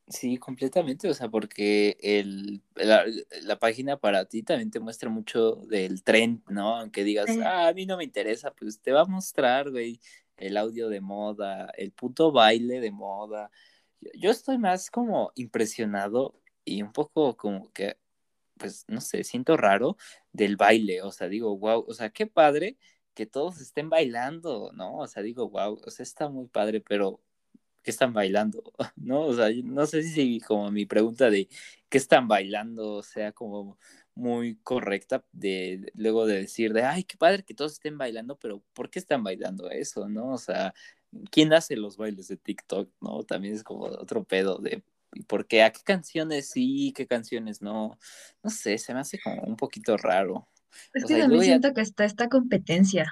Sí, 0.08 0.38
completamente, 0.38 1.10
o 1.10 1.14
sea, 1.14 1.30
porque 1.30 1.98
el, 2.02 2.62
la, 2.76 3.06
la 3.44 3.60
página 3.60 3.98
para 3.98 4.26
ti 4.26 4.44
también 4.44 4.72
te 4.72 4.80
muestra 4.80 5.10
mucho 5.10 5.56
del 5.68 6.04
trend, 6.04 6.44
¿no? 6.50 6.76
Aunque 6.78 7.04
digas, 7.04 7.28
Sí. 7.28 7.42
ah, 7.42 7.68
a 7.70 7.74
mí 7.74 7.86
no 7.86 7.98
me 7.98 8.04
interesa, 8.04 8.52
pues 8.54 8.82
te 8.82 8.92
va 8.92 9.02
a 9.02 9.06
mostrar, 9.06 9.72
güey, 9.72 10.00
el 10.38 10.58
audio 10.58 10.90
de 10.90 11.02
moda, 11.02 11.70
el 11.78 11.92
puto 11.94 12.32
baile 12.32 12.80
de 12.82 12.92
moda. 12.92 13.52
Yo, 14.02 14.10
yo 14.16 14.32
estoy 14.32 14.58
más 14.58 14.92
como 14.92 15.32
impresionado 15.36 16.40
y 16.66 16.82
un 16.82 16.92
poco 16.94 17.38
como 17.38 17.72
que, 17.74 17.98
pues, 18.58 18.86
no 18.88 19.02
sé, 19.02 19.24
siento 19.24 19.58
raro 19.58 19.98
del 20.32 20.58
baile, 20.58 21.02
o 21.02 21.12
sea, 21.12 21.28
digo, 21.30 21.58
wow, 21.58 21.86
o 21.88 21.94
sea, 21.94 22.10
qué 22.12 22.28
padre 22.28 22.78
que 23.14 23.26
todos 23.26 23.60
estén 23.62 23.90
bailando, 23.90 24.72
¿no? 24.74 24.98
O 25.00 25.08
sea, 25.08 25.24
digo, 25.24 25.50
wow, 25.50 25.80
o 25.86 25.92
sea, 25.92 26.04
está 26.04 26.30
muy 26.30 26.48
padre, 26.48 26.82
pero 26.82 27.22
¿qué 27.84 27.92
están 27.92 28.14
bailando? 28.14 28.64
¿No? 28.96 29.22
O 29.22 29.36
sea, 29.36 29.50
no 29.64 29.86
sé 29.86 30.04
si 30.04 30.40
como 30.42 30.72
mi 30.72 30.86
pregunta 30.86 31.30
de 31.30 31.48
qué 31.90 31.98
están 31.98 32.28
bailando 32.28 33.04
sea 33.04 33.32
como 33.32 33.78
muy 34.16 34.56
correcta 34.58 35.26
de, 35.32 35.92
luego 35.96 36.26
de 36.26 36.40
decir 36.42 36.74
de, 36.74 36.84
ay, 36.84 37.04
qué 37.04 37.18
padre 37.18 37.44
que 37.44 37.54
todos 37.54 37.74
estén 37.74 37.98
bailando, 37.98 38.38
pero 38.38 38.64
¿por 38.74 38.90
qué 38.90 39.00
están 39.00 39.24
bailando 39.24 39.70
eso, 39.70 40.08
no? 40.08 40.34
O 40.34 40.38
sea, 40.38 40.74
¿quién 41.32 41.54
hace 41.54 41.76
los 41.76 41.98
bailes 41.98 42.28
de 42.28 42.38
TikTok, 42.38 42.90
no? 43.02 43.24
También 43.24 43.56
es 43.56 43.64
como 43.64 43.86
otro 43.86 44.24
pedo 44.24 44.58
de 44.60 44.84
¿por 45.28 45.48
qué? 45.48 45.64
¿A 45.64 45.72
qué 45.72 45.82
canciones 45.84 46.50
sí? 46.50 46.94
¿Qué 46.96 47.08
canciones 47.08 47.62
no? 47.62 47.98
No 48.42 48.50
sé, 48.50 48.78
se 48.78 48.94
me 48.94 49.00
hace 49.00 49.20
como 49.20 49.42
un 49.44 49.56
poquito 49.56 49.98
raro. 49.98 50.48
Es 50.94 51.04
O 51.04 51.08
que 51.08 51.14
sea, 51.16 51.24
también 51.24 51.42
ya 51.42 51.46
siento 51.48 51.74
que 51.74 51.82
está 51.82 52.06
esta 52.06 52.30
competencia. 52.30 53.06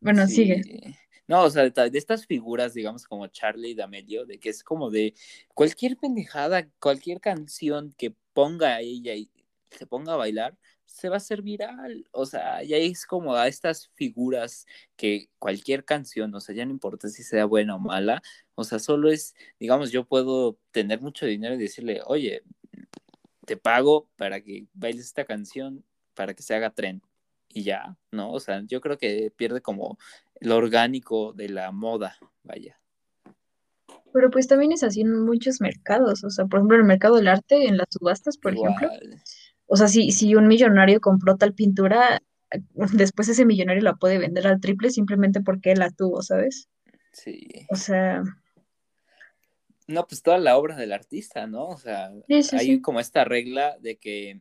Bueno, 0.00 0.26
sigue. 0.26 0.96
No, 1.30 1.44
o 1.44 1.50
sea, 1.50 1.62
de, 1.62 1.70
ta- 1.70 1.88
de 1.90 1.98
estas 1.98 2.26
figuras, 2.26 2.74
digamos, 2.74 3.06
como 3.06 3.28
Charlie 3.28 3.74
D'Amelio, 3.76 4.26
de 4.26 4.40
que 4.40 4.48
es 4.50 4.64
como 4.64 4.90
de 4.90 5.14
cualquier 5.54 5.96
pendejada, 5.96 6.68
cualquier 6.80 7.20
canción 7.20 7.92
que 7.96 8.12
ponga 8.32 8.80
ella 8.80 9.14
y 9.14 9.30
se 9.70 9.86
ponga 9.86 10.14
a 10.14 10.16
bailar, 10.16 10.58
se 10.86 11.08
va 11.08 11.14
a 11.16 11.18
hacer 11.18 11.42
viral. 11.42 12.04
O 12.12 12.26
sea, 12.26 12.62
ya 12.64 12.76
es 12.78 13.06
como 13.06 13.36
a 13.36 13.46
estas 13.46 13.90
figuras 13.94 14.66
que 14.96 15.28
cualquier 15.38 15.84
canción, 15.84 16.34
o 16.34 16.40
sea, 16.40 16.52
ya 16.54 16.64
no 16.66 16.72
importa 16.72 17.08
si 17.08 17.22
sea 17.22 17.44
buena 17.44 17.76
o 17.76 17.78
mala, 17.78 18.22
o 18.56 18.64
sea, 18.64 18.80
solo 18.80 19.08
es, 19.10 19.34
digamos, 19.60 19.92
yo 19.92 20.04
puedo 20.06 20.58
tener 20.72 21.00
mucho 21.00 21.26
dinero 21.26 21.54
y 21.54 21.58
decirle, 21.58 22.02
oye, 22.06 22.42
te 23.46 23.56
pago 23.56 24.08
para 24.16 24.40
que 24.42 24.66
bailes 24.74 25.06
esta 25.06 25.24
canción, 25.24 25.84
para 26.14 26.34
que 26.34 26.42
se 26.42 26.54
haga 26.54 26.70
tren. 26.70 27.02
Y 27.52 27.64
ya, 27.64 27.96
¿no? 28.12 28.32
O 28.32 28.40
sea, 28.40 28.62
yo 28.66 28.80
creo 28.80 28.96
que 28.96 29.32
pierde 29.36 29.60
como 29.60 29.98
lo 30.40 30.56
orgánico 30.56 31.32
de 31.32 31.48
la 31.48 31.72
moda, 31.72 32.16
vaya. 32.44 32.80
Pero 34.12 34.30
pues 34.30 34.46
también 34.46 34.72
es 34.72 34.82
así 34.82 35.02
en 35.02 35.24
muchos 35.24 35.60
mercados, 35.60 36.24
o 36.24 36.30
sea, 36.30 36.46
por 36.46 36.58
ejemplo, 36.58 36.76
en 36.76 36.82
el 36.82 36.86
mercado 36.86 37.16
del 37.16 37.28
arte, 37.28 37.66
en 37.66 37.76
las 37.76 37.86
subastas, 37.90 38.38
por 38.38 38.54
ejemplo, 38.54 38.88
o 39.66 39.76
sea, 39.76 39.86
si, 39.86 40.10
si 40.10 40.34
un 40.34 40.48
millonario 40.48 41.00
compró 41.00 41.36
tal 41.36 41.54
pintura, 41.54 42.20
después 42.92 43.28
ese 43.28 43.44
millonario 43.44 43.82
la 43.82 43.94
puede 43.94 44.18
vender 44.18 44.46
al 44.46 44.60
triple 44.60 44.90
simplemente 44.90 45.40
porque 45.40 45.72
él 45.72 45.78
la 45.78 45.90
tuvo, 45.90 46.22
¿sabes? 46.22 46.68
sí. 47.12 47.48
O 47.70 47.76
sea, 47.76 48.22
No, 49.86 50.06
pues 50.06 50.22
toda 50.22 50.38
la 50.38 50.56
obra 50.56 50.76
del 50.76 50.92
artista, 50.92 51.46
¿no? 51.46 51.68
O 51.68 51.76
sea, 51.76 52.10
sí, 52.28 52.42
sí, 52.42 52.56
hay 52.56 52.66
sí. 52.66 52.80
como 52.80 53.00
esta 53.00 53.24
regla 53.24 53.76
de 53.80 53.96
que, 53.96 54.40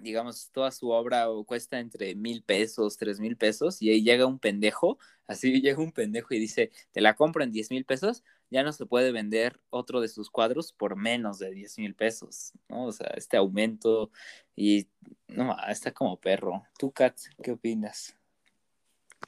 digamos, 0.00 0.50
toda 0.52 0.70
su 0.70 0.90
obra 0.90 1.30
o 1.30 1.44
cuesta 1.44 1.78
entre 1.78 2.14
mil 2.14 2.42
pesos, 2.42 2.96
tres 2.96 3.20
mil 3.20 3.36
pesos, 3.36 3.80
y 3.82 3.90
ahí 3.90 4.02
llega 4.02 4.26
un 4.26 4.38
pendejo, 4.38 4.98
así 5.26 5.60
llega 5.60 5.80
un 5.80 5.92
pendejo 5.92 6.34
y 6.34 6.38
dice, 6.38 6.70
te 6.92 7.00
la 7.00 7.14
compro 7.14 7.44
en 7.44 7.52
diez 7.52 7.70
mil 7.70 7.84
pesos, 7.84 8.22
ya 8.50 8.62
no 8.62 8.72
se 8.72 8.86
puede 8.86 9.12
vender 9.12 9.60
otro 9.70 10.00
de 10.00 10.08
sus 10.08 10.30
cuadros 10.30 10.72
por 10.72 10.96
menos 10.96 11.38
de 11.38 11.52
diez 11.52 11.78
mil 11.78 11.94
pesos, 11.94 12.52
¿no? 12.68 12.86
O 12.86 12.92
sea, 12.92 13.12
este 13.16 13.36
aumento 13.36 14.10
y, 14.56 14.88
no, 15.28 15.56
está 15.68 15.92
como 15.92 16.18
perro. 16.20 16.64
Tú, 16.78 16.90
Kat, 16.90 17.16
¿qué 17.42 17.52
opinas? 17.52 18.16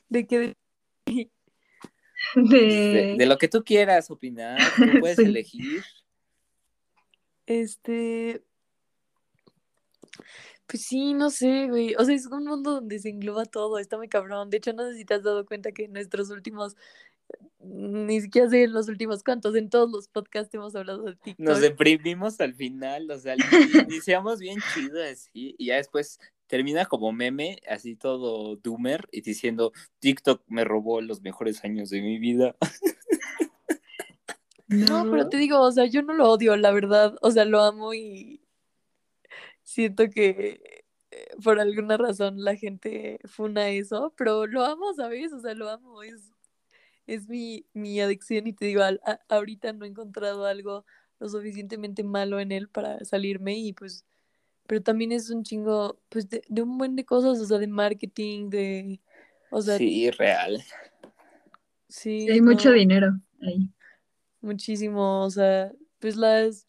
De 0.08 0.26
que 0.26 0.38
De, 0.38 0.56
De... 2.34 3.14
de 3.16 3.26
lo 3.26 3.38
que 3.38 3.48
tú 3.48 3.62
quieras 3.64 4.10
opinar, 4.10 4.60
tú 4.76 4.86
puedes 5.00 5.16
Sí. 5.16 5.24
elegir. 5.24 5.84
Este, 7.46 8.42
pues 10.66 10.84
sí, 10.84 11.14
no 11.14 11.30
sé, 11.30 11.68
güey. 11.68 11.94
O 11.96 12.04
sea, 12.04 12.14
es 12.14 12.26
un 12.26 12.44
mundo 12.44 12.72
donde 12.72 12.98
se 12.98 13.10
engloba 13.10 13.44
todo, 13.44 13.78
está 13.78 13.96
muy 13.96 14.08
cabrón. 14.08 14.50
De 14.50 14.56
hecho, 14.56 14.72
no 14.72 14.88
sé 14.88 14.96
si 14.96 15.04
te 15.04 15.14
has 15.14 15.22
dado 15.22 15.44
cuenta 15.44 15.72
que 15.72 15.84
en 15.84 15.92
nuestros 15.92 16.30
últimos, 16.30 16.76
ni 17.58 18.20
siquiera 18.20 18.48
sé 18.48 18.64
en 18.64 18.72
los 18.72 18.88
últimos 18.88 19.22
cuantos, 19.22 19.54
en 19.54 19.70
todos 19.70 19.90
los 19.90 20.08
podcasts 20.08 20.54
hemos 20.54 20.74
hablado 20.74 21.02
de 21.04 21.12
Nos 21.12 21.22
TikTok. 21.22 21.58
deprimimos 21.58 22.40
al 22.40 22.54
final, 22.54 23.10
o 23.10 23.18
sea, 23.18 23.36
ini- 23.36 23.84
iniciamos 23.88 24.38
bien 24.38 24.58
chido 24.72 25.02
así, 25.02 25.54
y 25.58 25.66
ya 25.66 25.76
después 25.76 26.18
termina 26.46 26.84
como 26.84 27.12
meme, 27.12 27.58
así 27.68 27.96
todo 27.96 28.56
doomer, 28.56 29.08
y 29.10 29.22
diciendo, 29.22 29.72
TikTok 30.00 30.42
me 30.48 30.64
robó 30.64 31.00
los 31.00 31.22
mejores 31.22 31.64
años 31.64 31.88
de 31.88 32.02
mi 32.02 32.18
vida. 32.18 32.56
No, 34.68 35.10
pero 35.10 35.28
te 35.28 35.36
digo, 35.36 35.60
o 35.60 35.72
sea, 35.72 35.86
yo 35.86 36.02
no 36.02 36.14
lo 36.14 36.30
odio, 36.30 36.56
la 36.56 36.70
verdad. 36.72 37.16
O 37.20 37.30
sea, 37.30 37.44
lo 37.44 37.62
amo 37.62 37.92
y 37.94 38.41
siento 39.72 40.08
que 40.10 40.84
eh, 41.10 41.26
por 41.44 41.60
alguna 41.60 41.96
razón 41.96 42.44
la 42.44 42.56
gente 42.56 43.18
funa 43.24 43.70
eso, 43.70 44.14
pero 44.16 44.46
lo 44.46 44.64
amo, 44.64 44.94
¿sabes? 44.94 45.32
O 45.32 45.40
sea, 45.40 45.54
lo 45.54 45.68
amo, 45.70 46.02
es, 46.02 46.32
es 47.06 47.28
mi, 47.28 47.66
mi 47.74 48.00
adicción 48.00 48.46
y 48.46 48.52
te 48.52 48.66
digo, 48.66 48.82
a- 48.82 48.98
ahorita 49.28 49.72
no 49.72 49.84
he 49.84 49.88
encontrado 49.88 50.46
algo 50.46 50.84
lo 51.20 51.28
suficientemente 51.28 52.02
malo 52.04 52.40
en 52.40 52.52
él 52.52 52.68
para 52.68 53.04
salirme 53.04 53.56
y 53.58 53.72
pues, 53.72 54.04
pero 54.66 54.82
también 54.82 55.12
es 55.12 55.30
un 55.30 55.44
chingo, 55.44 56.00
pues, 56.10 56.28
de, 56.30 56.42
de 56.48 56.62
un 56.62 56.78
buen 56.78 56.96
de 56.96 57.04
cosas, 57.04 57.40
o 57.40 57.46
sea, 57.46 57.58
de 57.58 57.66
marketing, 57.68 58.50
de, 58.50 59.00
o 59.50 59.62
sea, 59.62 59.78
Sí, 59.78 60.10
real. 60.12 60.62
sí, 61.88 62.20
Sí, 62.20 62.30
hay 62.30 62.40
mucho 62.40 62.72
dinero 62.72 63.12
ahí. 63.42 63.70
muchísimo, 64.40 65.24
o 65.24 65.30
sea, 65.30 65.72
pues 65.98 66.16
las, 66.16 66.66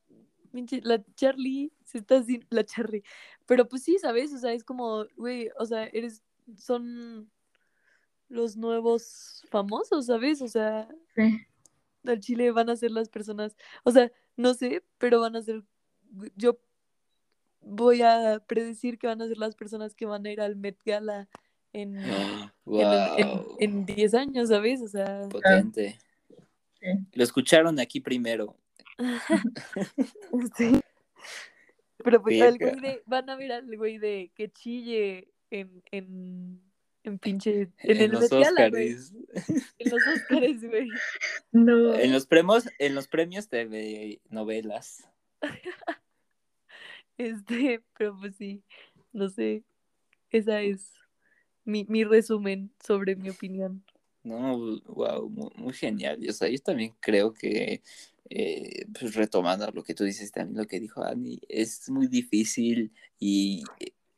la 0.84 1.04
Charlie 1.16 1.72
se 1.94 2.00
está 2.00 2.18
haciendo, 2.18 2.46
la 2.50 2.66
Charlie, 2.66 3.04
pero 3.46 3.68
pues 3.70 3.84
sí, 3.84 3.98
¿sabes? 4.00 4.34
O 4.34 4.38
sea, 4.38 4.52
es 4.52 4.64
como, 4.64 5.06
güey, 5.16 5.50
o 5.58 5.66
sea, 5.66 5.86
eres, 5.86 6.24
son 6.58 7.30
los 8.28 8.58
nuevos 8.58 9.46
famosos, 9.50 10.08
¿sabes? 10.08 10.42
O 10.42 10.48
sea, 10.48 10.90
Sí. 11.16 11.40
al 12.06 12.20
Chile 12.20 12.52
van 12.52 12.70
a 12.70 12.76
ser 12.76 12.92
las 12.92 13.08
personas, 13.10 13.56
o 13.84 13.92
sea, 13.92 14.12
no 14.36 14.54
sé, 14.56 14.84
pero 14.98 15.22
van 15.22 15.36
a 15.36 15.42
ser, 15.42 15.64
yo 16.36 16.60
voy 17.62 18.02
a 18.02 18.42
predecir 18.46 18.98
que 18.98 19.08
van 19.08 19.22
a 19.22 19.28
ser 19.28 19.38
las 19.38 19.56
personas 19.56 19.96
que 19.96 20.06
van 20.06 20.26
a 20.26 20.32
ir 20.32 20.42
al 20.42 20.56
Met 20.56 20.78
Gala 20.84 21.30
en, 21.72 21.98
en, 21.98 22.06
en, 22.06 22.52
Wow, 22.66 23.56
en 23.60 23.86
10 23.86 24.14
años, 24.16 24.50
¿sabes? 24.50 24.82
O 24.82 24.88
sea, 24.88 25.28
potente. 25.30 25.98
Sí. 26.82 26.88
Lo 27.14 27.24
escucharon 27.24 27.80
aquí 27.80 28.00
primero. 28.02 28.58
sí. 30.58 30.82
Pero 32.04 32.22
pues 32.22 32.42
al 32.42 32.58
güey 32.58 32.80
de, 32.80 33.04
van 33.06 33.30
a 33.30 33.36
ver 33.36 33.52
al 33.52 33.78
güey 33.78 33.98
de 33.98 34.32
que 34.36 34.52
chille 34.52 35.30
en, 35.50 35.84
en, 35.92 36.62
en 37.04 37.20
pinche, 37.20 37.62
en, 37.62 37.74
En 37.80 37.98
el 37.98 38.12
los 38.12 38.30
güey. 38.30 38.42
Óscares. 38.42 39.14
En 39.80 39.92
los 39.92 40.02
Óscares, 40.08 40.64
güey. 40.64 40.90
No. 41.52 41.94
En 41.96 42.12
los 42.12 42.26
premios, 42.26 42.68
en 42.80 42.96
los 42.96 43.08
premios 43.08 43.50
de 43.50 44.22
novelas. 44.30 45.08
Este, 47.16 47.80
pero 47.96 48.18
pues 48.18 48.36
sí, 48.38 48.64
no 49.12 49.30
sé. 49.30 49.64
Esa 50.32 50.62
es 50.62 50.92
mi, 51.64 51.86
mi 51.88 52.04
resumen 52.04 52.74
sobre 52.84 53.16
mi 53.16 53.30
opinión. 53.30 53.84
No, 54.24 54.58
wow, 54.86 55.30
muy, 55.30 55.50
muy 55.56 55.74
genial. 55.74 56.20
O 56.28 56.34
sea, 56.34 56.50
yo 56.50 56.58
también 56.60 56.96
creo 57.00 57.34
que, 57.34 57.82
eh, 58.30 58.86
pues 58.98 59.16
retomando 59.16 59.70
lo 59.72 59.84
que 59.84 59.94
tú 59.94 60.04
dices, 60.04 60.32
también 60.32 60.58
lo 60.58 60.68
que 60.68 60.80
dijo 60.80 61.04
Ani, 61.04 61.40
es 61.50 61.90
muy 61.90 62.08
difícil 62.08 62.94
y 63.20 63.64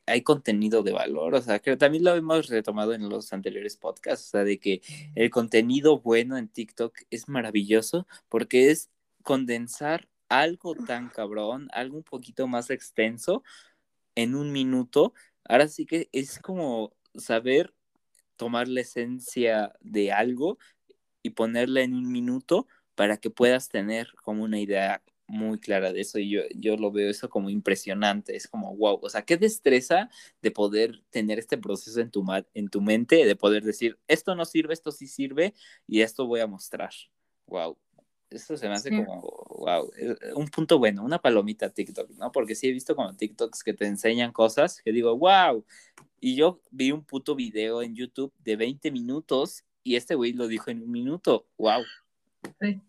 hay 0.06 0.22
contenido 0.22 0.82
de 0.82 0.92
valor, 0.92 1.34
o 1.34 1.42
sea, 1.42 1.58
que 1.58 1.76
también 1.76 2.04
lo 2.04 2.14
hemos 2.14 2.48
retomado 2.48 2.94
en 2.94 3.08
los 3.08 3.32
anteriores 3.32 3.76
podcasts, 3.76 4.28
o 4.28 4.30
sea, 4.30 4.44
de 4.44 4.58
que 4.58 4.80
el 5.16 5.30
contenido 5.30 6.00
bueno 6.00 6.36
en 6.38 6.48
TikTok 6.48 6.96
es 7.10 7.28
maravilloso 7.28 8.06
porque 8.28 8.70
es 8.70 8.90
condensar 9.22 10.08
algo 10.28 10.74
tan 10.74 11.08
cabrón, 11.08 11.68
algo 11.72 11.98
un 11.98 12.04
poquito 12.04 12.46
más 12.46 12.70
extenso 12.70 13.42
en 14.14 14.34
un 14.34 14.52
minuto. 14.52 15.14
Ahora 15.44 15.68
sí 15.68 15.86
que 15.86 16.08
es 16.12 16.38
como 16.38 16.92
saber 17.14 17.74
tomar 18.36 18.68
la 18.68 18.82
esencia 18.82 19.74
de 19.80 20.12
algo 20.12 20.58
y 21.22 21.30
ponerla 21.30 21.82
en 21.82 21.94
un 21.94 22.10
minuto 22.10 22.66
para 22.96 23.18
que 23.18 23.30
puedas 23.30 23.68
tener 23.68 24.12
como 24.24 24.42
una 24.42 24.58
idea 24.58 25.02
muy 25.28 25.58
clara 25.58 25.92
de 25.92 26.00
eso 26.00 26.18
y 26.18 26.30
yo, 26.30 26.42
yo 26.54 26.76
lo 26.76 26.90
veo 26.90 27.10
eso 27.10 27.28
como 27.28 27.50
impresionante, 27.50 28.36
es 28.36 28.48
como 28.48 28.76
wow, 28.76 28.98
o 29.02 29.10
sea, 29.10 29.22
qué 29.22 29.36
destreza 29.36 30.08
de 30.40 30.50
poder 30.50 31.02
tener 31.10 31.38
este 31.38 31.58
proceso 31.58 32.00
en 32.00 32.10
tu, 32.10 32.24
en 32.54 32.68
tu 32.68 32.80
mente, 32.80 33.24
de 33.24 33.36
poder 33.36 33.62
decir, 33.64 33.98
esto 34.08 34.34
no 34.34 34.44
sirve, 34.44 34.74
esto 34.74 34.92
sí 34.92 35.06
sirve 35.06 35.54
y 35.86 36.00
esto 36.00 36.26
voy 36.26 36.40
a 36.40 36.46
mostrar, 36.46 36.90
wow, 37.46 37.76
eso 38.30 38.56
se 38.56 38.68
me 38.68 38.74
hace 38.74 38.90
como, 38.90 39.20
wow, 39.58 39.90
un 40.34 40.48
punto 40.48 40.78
bueno, 40.78 41.04
una 41.04 41.20
palomita 41.20 41.70
TikTok, 41.70 42.10
¿no? 42.10 42.32
Porque 42.32 42.54
sí 42.54 42.68
he 42.68 42.72
visto 42.72 42.96
como 42.96 43.14
TikToks 43.14 43.62
que 43.62 43.72
te 43.72 43.86
enseñan 43.86 44.32
cosas 44.32 44.80
que 44.82 44.92
digo, 44.92 45.16
wow, 45.16 45.64
y 46.20 46.36
yo 46.36 46.60
vi 46.70 46.92
un 46.92 47.04
puto 47.04 47.34
video 47.34 47.82
en 47.82 47.94
YouTube 47.94 48.32
de 48.38 48.56
20 48.56 48.90
minutos 48.90 49.64
y 49.82 49.96
este 49.96 50.14
güey 50.14 50.32
lo 50.32 50.48
dijo 50.48 50.70
en 50.70 50.82
un 50.82 50.90
minuto, 50.90 51.46
wow. 51.58 51.82
Sí 52.60 52.80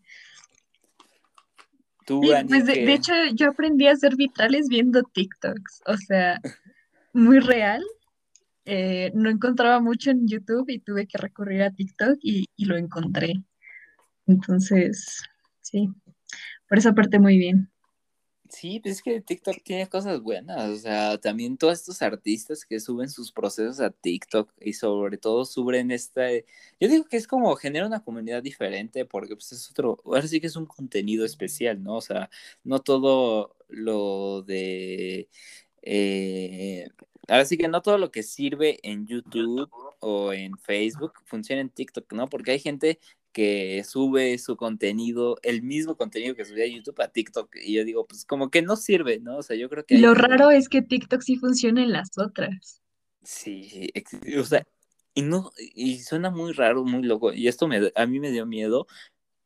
pues 2.48 2.66
de, 2.66 2.94
hecho, 2.94 3.14
yo 3.34 3.50
aprendí 3.50 3.88
a 3.88 3.92
hacer 3.92 4.16
vitrales 4.16 4.68
viendo 4.70 5.04
TikToks, 5.04 5.82
o 5.86 5.98
sea, 5.98 6.40
muy 7.14 7.40
real. 7.40 7.84
Eh, 8.66 9.12
no 9.14 9.30
encontraba 9.30 9.80
mucho 9.80 10.12
en 10.12 10.28
YouTube 10.28 10.70
y 10.70 10.80
tuve 10.80 11.08
que 11.08 11.18
recurrir 11.18 11.64
a 11.64 11.72
TikTok 11.72 12.18
y, 12.22 12.48
y 12.56 12.66
lo 12.66 12.78
encontré. 12.78 13.34
Entonces, 14.26 15.22
sí, 15.62 15.90
por 16.68 16.78
esa 16.78 16.94
parte 16.94 17.20
muy 17.20 17.38
bien. 17.38 17.70
Sí, 18.50 18.80
pues 18.80 18.96
es 18.98 19.02
que 19.02 19.20
TikTok 19.20 19.62
tiene 19.64 19.90
cosas 19.90 20.22
buenas, 20.22 20.70
o 20.70 20.76
sea, 20.78 21.18
también 21.18 21.58
todos 21.58 21.74
estos 21.80 22.02
artistas 22.02 22.66
que 22.66 22.80
suben 22.80 23.10
sus 23.10 23.32
procesos 23.32 23.80
a 23.82 23.90
TikTok 23.90 24.50
y 24.62 24.74
sobre 24.74 25.18
todo 25.18 25.44
suben 25.44 25.92
esta, 25.92 26.30
yo 26.32 26.88
digo 26.88 27.06
que 27.06 27.18
es 27.18 27.28
como 27.28 27.56
genera 27.56 27.88
una 27.88 28.04
comunidad 28.04 28.42
diferente 28.44 29.06
porque 29.06 29.36
pues 29.36 29.52
es 29.52 29.70
otro, 29.72 29.98
ahora 30.06 30.28
sí 30.28 30.40
que 30.40 30.48
es 30.48 30.56
un 30.56 30.66
contenido 30.66 31.26
especial, 31.26 31.84
¿no? 31.84 31.96
O 31.98 32.02
sea, 32.02 32.30
no 32.64 32.80
todo 32.80 33.56
lo 33.68 34.44
de, 34.44 35.28
eh, 35.82 36.88
ahora 37.28 37.46
sí 37.46 37.58
que 37.58 37.68
no 37.68 37.82
todo 37.82 37.98
lo 37.98 38.12
que 38.12 38.24
sirve 38.24 38.80
en 38.84 39.08
YouTube 39.08 39.70
o 40.00 40.34
en 40.34 40.58
Facebook 40.58 41.14
funciona 41.26 41.62
en 41.62 41.70
TikTok, 41.70 42.14
¿no? 42.14 42.28
Porque 42.30 42.52
hay 42.52 42.60
gente 42.60 43.00
que 43.38 43.84
sube 43.84 44.36
su 44.40 44.58
contenido, 44.58 45.38
el 45.44 45.62
mismo 45.62 45.96
contenido 45.96 46.34
que 46.34 46.44
subía 46.44 46.64
a 46.64 46.70
YouTube 46.70 47.00
a 47.00 47.08
TikTok. 47.08 47.56
Y 47.62 47.74
yo 47.74 47.86
digo, 47.86 48.08
pues 48.08 48.26
como 48.26 48.50
que 48.50 48.64
no 48.64 48.76
sirve, 48.76 49.20
¿no? 49.20 49.38
O 49.38 49.44
sea, 49.44 49.56
yo 49.56 49.70
creo 49.70 49.86
que... 49.86 50.00
Lo 50.00 50.16
raro 50.16 50.50
es 50.50 50.68
que 50.68 50.82
TikTok 50.82 51.22
sí 51.22 51.36
funciona 51.36 51.84
en 51.84 51.92
las 51.92 52.18
otras. 52.18 52.82
Sí, 53.22 53.92
o 54.40 54.44
sea, 54.44 54.66
y 55.14 55.22
no, 55.22 55.52
y 55.76 56.00
suena 56.00 56.32
muy 56.32 56.52
raro, 56.52 56.84
muy 56.84 57.04
loco, 57.04 57.32
y 57.32 57.48
esto 57.48 57.68
me, 57.68 57.92
a 57.94 58.08
mí 58.08 58.20
me 58.20 58.32
dio 58.32 58.48
miedo, 58.48 58.88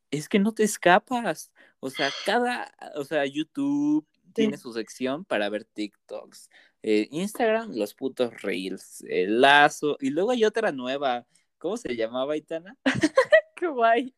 es 0.10 0.30
que 0.30 0.40
no 0.40 0.53
te 0.53 0.64
escapas. 0.64 1.52
O 1.82 1.90
sea, 1.90 2.11
cada, 2.26 2.74
o 2.95 3.03
sea, 3.03 3.26
YouTube 3.26 4.08
tiene 4.32 4.56
su 4.56 4.72
sección 4.72 5.26
para 5.26 5.50
ver 5.50 5.66
TikToks. 5.66 6.50
Eh, 6.82 7.10
Instagram, 7.11 7.74
los 7.76 7.94
putos 7.94 8.42
reels, 8.42 9.03
el 9.10 9.42
lazo, 9.42 9.98
y 10.00 10.11
luego 10.11 10.32
hay 10.32 10.45
otra 10.45 10.72
nueva. 10.72 11.28
¿Cómo 11.58 11.76
se 11.76 11.94
llamaba, 11.98 12.38
Itana? 12.38 12.78
Kawaii. 13.61 14.15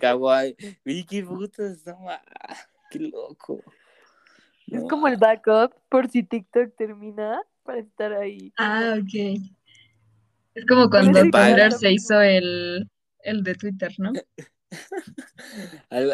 Kawaii. 0.00 0.56
Uy, 0.86 1.04
qué 1.04 1.22
putas, 1.24 1.84
no 1.84 1.96
Qué 2.90 3.00
loco. 3.00 3.62
Es 4.66 4.84
como 4.88 5.08
el 5.08 5.16
backup 5.16 5.74
por 5.88 6.08
si 6.08 6.22
TikTok 6.22 6.76
termina 6.76 7.42
para 7.64 7.80
estar 7.80 8.12
ahí. 8.12 8.52
Ah, 8.56 8.96
ok. 8.98 9.40
Es 10.54 10.66
como 10.66 10.88
cuando 10.88 11.20
Twitter 11.20 11.72
se 11.72 11.92
hizo 11.92 12.20
el, 12.20 12.88
el 13.22 13.42
de 13.42 13.54
Twitter, 13.54 13.92
¿no? 13.98 14.12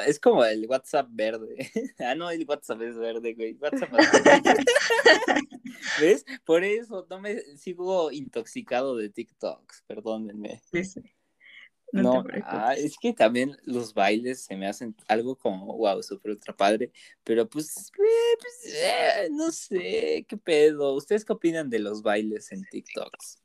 Es 0.07 0.18
como 0.18 0.43
el 0.43 0.67
WhatsApp 0.67 1.09
verde. 1.10 1.70
Ah, 1.99 2.15
no, 2.15 2.31
el 2.31 2.47
WhatsApp 2.49 2.81
es 2.81 2.97
verde, 2.97 3.35
güey. 3.35 3.55
WhatsApp 3.60 3.91
¿Ves? 6.01 6.25
Por 6.44 6.65
eso 6.65 7.07
no 7.10 7.20
me 7.20 7.39
sigo 7.59 8.10
intoxicado 8.10 8.97
de 8.97 9.10
TikToks, 9.10 9.85
perdónenme. 9.86 10.62
Sí, 10.73 10.85
sí. 10.85 11.16
No, 11.93 12.25
ah, 12.45 12.75
es 12.77 12.97
que 12.99 13.13
también 13.13 13.57
los 13.65 13.95
bailes 13.95 14.45
se 14.45 14.57
me 14.57 14.67
hacen 14.67 14.95
algo 15.09 15.37
como, 15.37 15.77
wow, 15.77 16.03
súper 16.03 16.33
ultra 16.33 16.55
padre, 16.55 16.91
pero 17.25 17.49
pues, 17.49 17.91
eh, 17.97 18.37
pues 18.39 18.75
eh, 18.75 19.29
no 19.31 19.51
sé, 19.53 20.27
qué 20.29 20.37
pedo. 20.37 20.95
¿Ustedes 20.95 21.25
qué 21.25 21.33
opinan 21.33 21.71
de 21.71 21.79
los 21.79 22.03
bailes 22.03 22.51
en 22.53 22.65
TikToks? 22.65 23.43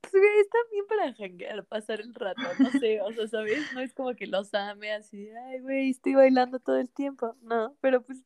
Pues, 0.00 0.22
es 0.40 0.48
también 0.48 0.86
para 0.86 1.12
janguear, 1.12 1.66
pasar 1.66 2.00
el 2.00 2.14
rato, 2.14 2.40
no 2.60 2.70
sé, 2.78 3.00
o 3.00 3.12
sea, 3.12 3.26
¿sabes? 3.26 3.60
No 3.74 3.80
es 3.80 3.92
como 3.94 4.14
que 4.14 4.28
los 4.28 4.54
ame 4.54 4.92
así, 4.92 5.28
ay, 5.28 5.58
güey, 5.60 5.90
estoy 5.90 6.14
bailando 6.14 6.60
todo 6.60 6.78
el 6.78 6.88
tiempo, 6.88 7.34
no, 7.42 7.76
pero 7.80 8.00
pues, 8.00 8.20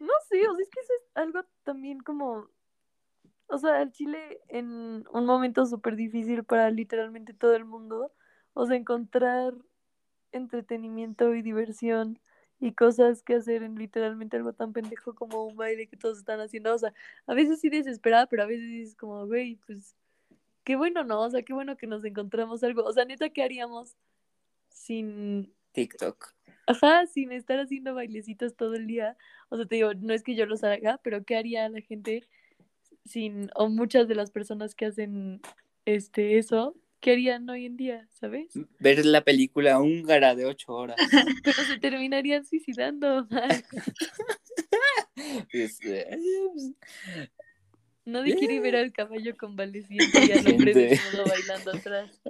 no 0.00 0.12
sé, 0.28 0.48
o 0.48 0.54
sea, 0.56 0.62
es 0.62 0.68
que 0.68 0.80
eso 0.80 0.92
es 0.94 1.10
algo 1.14 1.44
también 1.62 2.00
como 2.00 2.48
o 3.48 3.58
sea, 3.58 3.82
el 3.82 3.92
Chile 3.92 4.40
en 4.48 5.04
un 5.12 5.26
momento 5.26 5.66
súper 5.66 5.96
difícil 5.96 6.44
para 6.44 6.70
literalmente 6.70 7.34
todo 7.34 7.54
el 7.54 7.64
mundo, 7.64 8.12
o 8.54 8.66
sea, 8.66 8.76
encontrar 8.76 9.54
entretenimiento 10.32 11.34
y 11.34 11.42
diversión 11.42 12.18
y 12.60 12.72
cosas 12.72 13.22
que 13.22 13.34
hacer 13.34 13.62
en 13.62 13.76
literalmente 13.76 14.36
algo 14.36 14.52
tan 14.52 14.72
pendejo 14.72 15.14
como 15.14 15.46
un 15.46 15.56
baile 15.56 15.86
que 15.86 15.96
todos 15.96 16.18
están 16.18 16.40
haciendo, 16.40 16.74
o 16.74 16.78
sea, 16.78 16.92
a 17.26 17.34
veces 17.34 17.60
sí 17.60 17.70
desesperada, 17.70 18.26
pero 18.26 18.42
a 18.42 18.46
veces 18.46 18.88
es 18.90 18.96
como, 18.96 19.26
güey, 19.26 19.56
pues, 19.66 19.94
qué 20.64 20.76
bueno, 20.76 21.04
¿no? 21.04 21.22
O 21.22 21.30
sea, 21.30 21.42
qué 21.42 21.52
bueno 21.52 21.76
que 21.76 21.86
nos 21.86 22.04
encontramos 22.04 22.62
algo, 22.62 22.82
o 22.84 22.92
sea, 22.92 23.04
neta, 23.04 23.30
¿qué 23.30 23.42
haríamos 23.42 23.96
sin... 24.68 25.52
TikTok. 25.72 26.34
Ajá, 26.66 27.06
sin 27.06 27.32
estar 27.32 27.58
haciendo 27.60 27.94
bailecitos 27.94 28.56
todo 28.56 28.74
el 28.74 28.86
día. 28.86 29.16
O 29.48 29.56
sea, 29.56 29.66
te 29.66 29.76
digo, 29.76 29.94
no 29.94 30.12
es 30.12 30.22
que 30.22 30.34
yo 30.34 30.44
los 30.44 30.64
haga, 30.64 30.98
pero 31.02 31.24
¿qué 31.24 31.36
haría 31.36 31.68
la 31.68 31.80
gente 31.80 32.28
sin, 33.08 33.50
o 33.54 33.68
muchas 33.68 34.08
de 34.08 34.14
las 34.14 34.30
personas 34.30 34.74
que 34.74 34.86
hacen 34.86 35.40
este 35.84 36.38
eso, 36.38 36.76
¿qué 37.00 37.12
harían 37.12 37.48
hoy 37.48 37.66
en 37.66 37.76
día, 37.76 38.08
sabes? 38.10 38.52
Ver 38.78 39.04
la 39.04 39.22
película 39.22 39.80
húngara 39.80 40.34
de 40.34 40.46
ocho 40.46 40.72
horas. 40.72 40.96
Pero 41.44 41.62
se 41.64 41.78
terminarían 41.78 42.44
suicidando. 42.44 43.26
Este, 45.50 46.06
pues, 46.08 46.74
Nadie 48.08 48.36
quiere 48.36 48.60
ver 48.60 48.76
al 48.76 48.90
caballo 48.90 49.36
convaleciente 49.36 50.24
y 50.26 50.32
al 50.32 50.46
hombre 50.54 50.72
desnudo 50.72 51.24
bailando 51.26 51.72
atrás. 51.72 52.22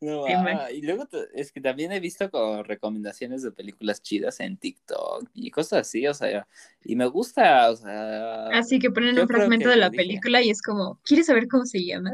No, 0.00 0.24
ah, 0.24 0.72
y 0.72 0.80
luego 0.80 1.06
es 1.34 1.52
que 1.52 1.60
también 1.60 1.92
he 1.92 2.00
visto 2.00 2.30
como 2.30 2.62
recomendaciones 2.62 3.42
de 3.42 3.52
películas 3.52 4.00
chidas 4.00 4.40
en 4.40 4.56
TikTok 4.56 5.28
y 5.34 5.50
cosas 5.50 5.80
así, 5.80 6.06
o 6.06 6.14
sea, 6.14 6.48
y 6.82 6.96
me 6.96 7.04
gusta, 7.06 7.70
o 7.70 7.76
sea. 7.76 8.46
Así 8.46 8.78
que 8.78 8.90
ponen 8.90 9.18
un 9.18 9.28
fragmento 9.28 9.68
de 9.68 9.76
la 9.76 9.90
película 9.90 10.42
y 10.42 10.48
es 10.48 10.62
como, 10.62 10.98
¿quieres 11.04 11.26
saber 11.26 11.48
cómo 11.48 11.66
se 11.66 11.84
llama? 11.84 12.12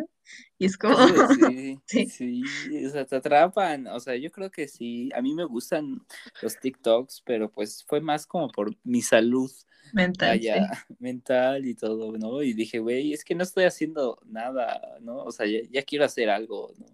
Y 0.59 0.65
es 0.65 0.77
como. 0.77 0.97
Sí, 1.39 1.79
sí, 1.87 2.07
sí, 2.09 2.87
o 2.87 2.91
sea, 2.91 3.05
te 3.05 3.17
atrapan, 3.17 3.87
o 3.87 4.01
sea, 4.01 4.17
yo 4.17 4.33
creo 4.33 4.51
que 4.51 4.67
sí, 4.67 5.11
a 5.15 5.23
mí 5.23 5.33
me 5.33 5.45
gustan 5.45 6.05
los 6.43 6.59
TikToks, 6.59 7.23
pero 7.25 7.53
pues 7.53 7.85
fue 7.87 8.01
más 8.01 8.27
como 8.27 8.49
por 8.49 8.75
mi 8.83 9.01
salud. 9.01 9.51
Mental. 9.93 10.41
mental 10.99 11.65
y 11.65 11.75
todo, 11.75 12.19
¿no? 12.19 12.43
Y 12.43 12.53
dije, 12.53 12.81
güey, 12.81 13.13
es 13.13 13.25
que 13.25 13.37
no 13.37 13.45
estoy 13.45 13.63
haciendo 13.63 14.19
nada, 14.27 14.99
¿no? 15.01 15.19
O 15.19 15.31
sea, 15.31 15.47
ya, 15.47 15.61
ya 15.71 15.83
quiero 15.85 16.05
hacer 16.05 16.29
algo, 16.31 16.73
¿no? 16.79 16.87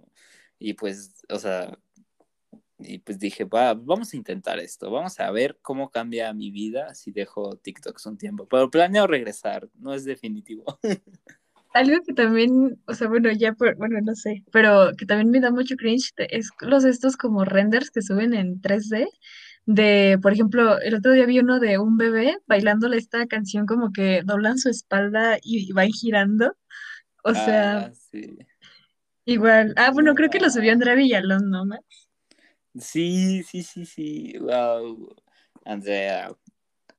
Y 0.63 0.75
pues, 0.75 1.15
o 1.29 1.39
sea, 1.39 1.77
y 2.79 2.99
pues 2.99 3.19
dije, 3.19 3.45
va, 3.45 3.75
vamos 3.75 4.13
a 4.13 4.17
intentar 4.17 4.61
esto, 4.61 4.91
vamos 4.91 5.19
a 5.19 5.31
ver 5.31 5.59
cómo 5.61 5.91
cambia 5.91 6.33
mi 6.33 6.51
vida 6.51 6.95
si 6.95 7.11
dejo 7.11 7.57
TikToks 7.57 8.07
un 8.07 8.17
tiempo. 8.17 8.47
Pero 8.49 8.71
planeo 8.71 9.07
regresar, 9.07 9.69
no 9.75 9.93
es 9.93 10.05
definitivo. 10.05 10.65
algo 11.75 12.03
que 12.07 12.13
también, 12.13 12.81
o 12.87 12.95
sea, 12.95 13.09
bueno, 13.09 13.33
ya, 13.33 13.55
por, 13.55 13.75
bueno, 13.77 13.99
no 14.03 14.15
sé, 14.15 14.45
pero 14.53 14.93
que 14.97 15.07
también 15.07 15.31
me 15.31 15.41
da 15.41 15.51
mucho 15.51 15.75
cringe 15.77 16.13
es 16.17 16.51
los 16.61 16.85
estos 16.85 17.17
como 17.17 17.45
renders 17.45 17.91
que 17.91 18.03
suben 18.03 18.35
en 18.35 18.61
3D 18.61 19.09
de, 19.65 20.19
por 20.21 20.33
ejemplo, 20.33 20.79
el 20.81 20.95
otro 20.95 21.13
día 21.13 21.25
vi 21.25 21.39
uno 21.39 21.61
de 21.61 21.79
un 21.79 21.97
bebé 21.97 22.37
bailándole 22.47 22.99
esta 22.99 23.27
canción 23.27 23.67
como 23.67 23.93
que 23.93 24.23
doblan 24.25 24.59
su 24.59 24.69
espalda 24.69 25.39
y, 25.43 25.69
y 25.69 25.73
van 25.73 25.89
girando, 25.89 26.57
o 27.25 27.33
sea, 27.33 27.87
Ah, 27.87 27.93
sí. 27.95 28.39
Igual, 29.25 29.75
ah, 29.76 29.91
bueno, 29.92 30.15
creo 30.15 30.31
que 30.31 30.41
lo 30.41 30.51
subió. 30.51 30.73
Andrea 30.73 30.94
Villalón, 30.94 31.51
¿no? 31.51 31.65
ma? 31.65 31.78
Sí, 32.78 33.42
sí, 33.42 33.62
sí, 33.62 33.84
sí. 33.86 34.39
Wow. 34.39 35.15
Andrea. 35.65 36.34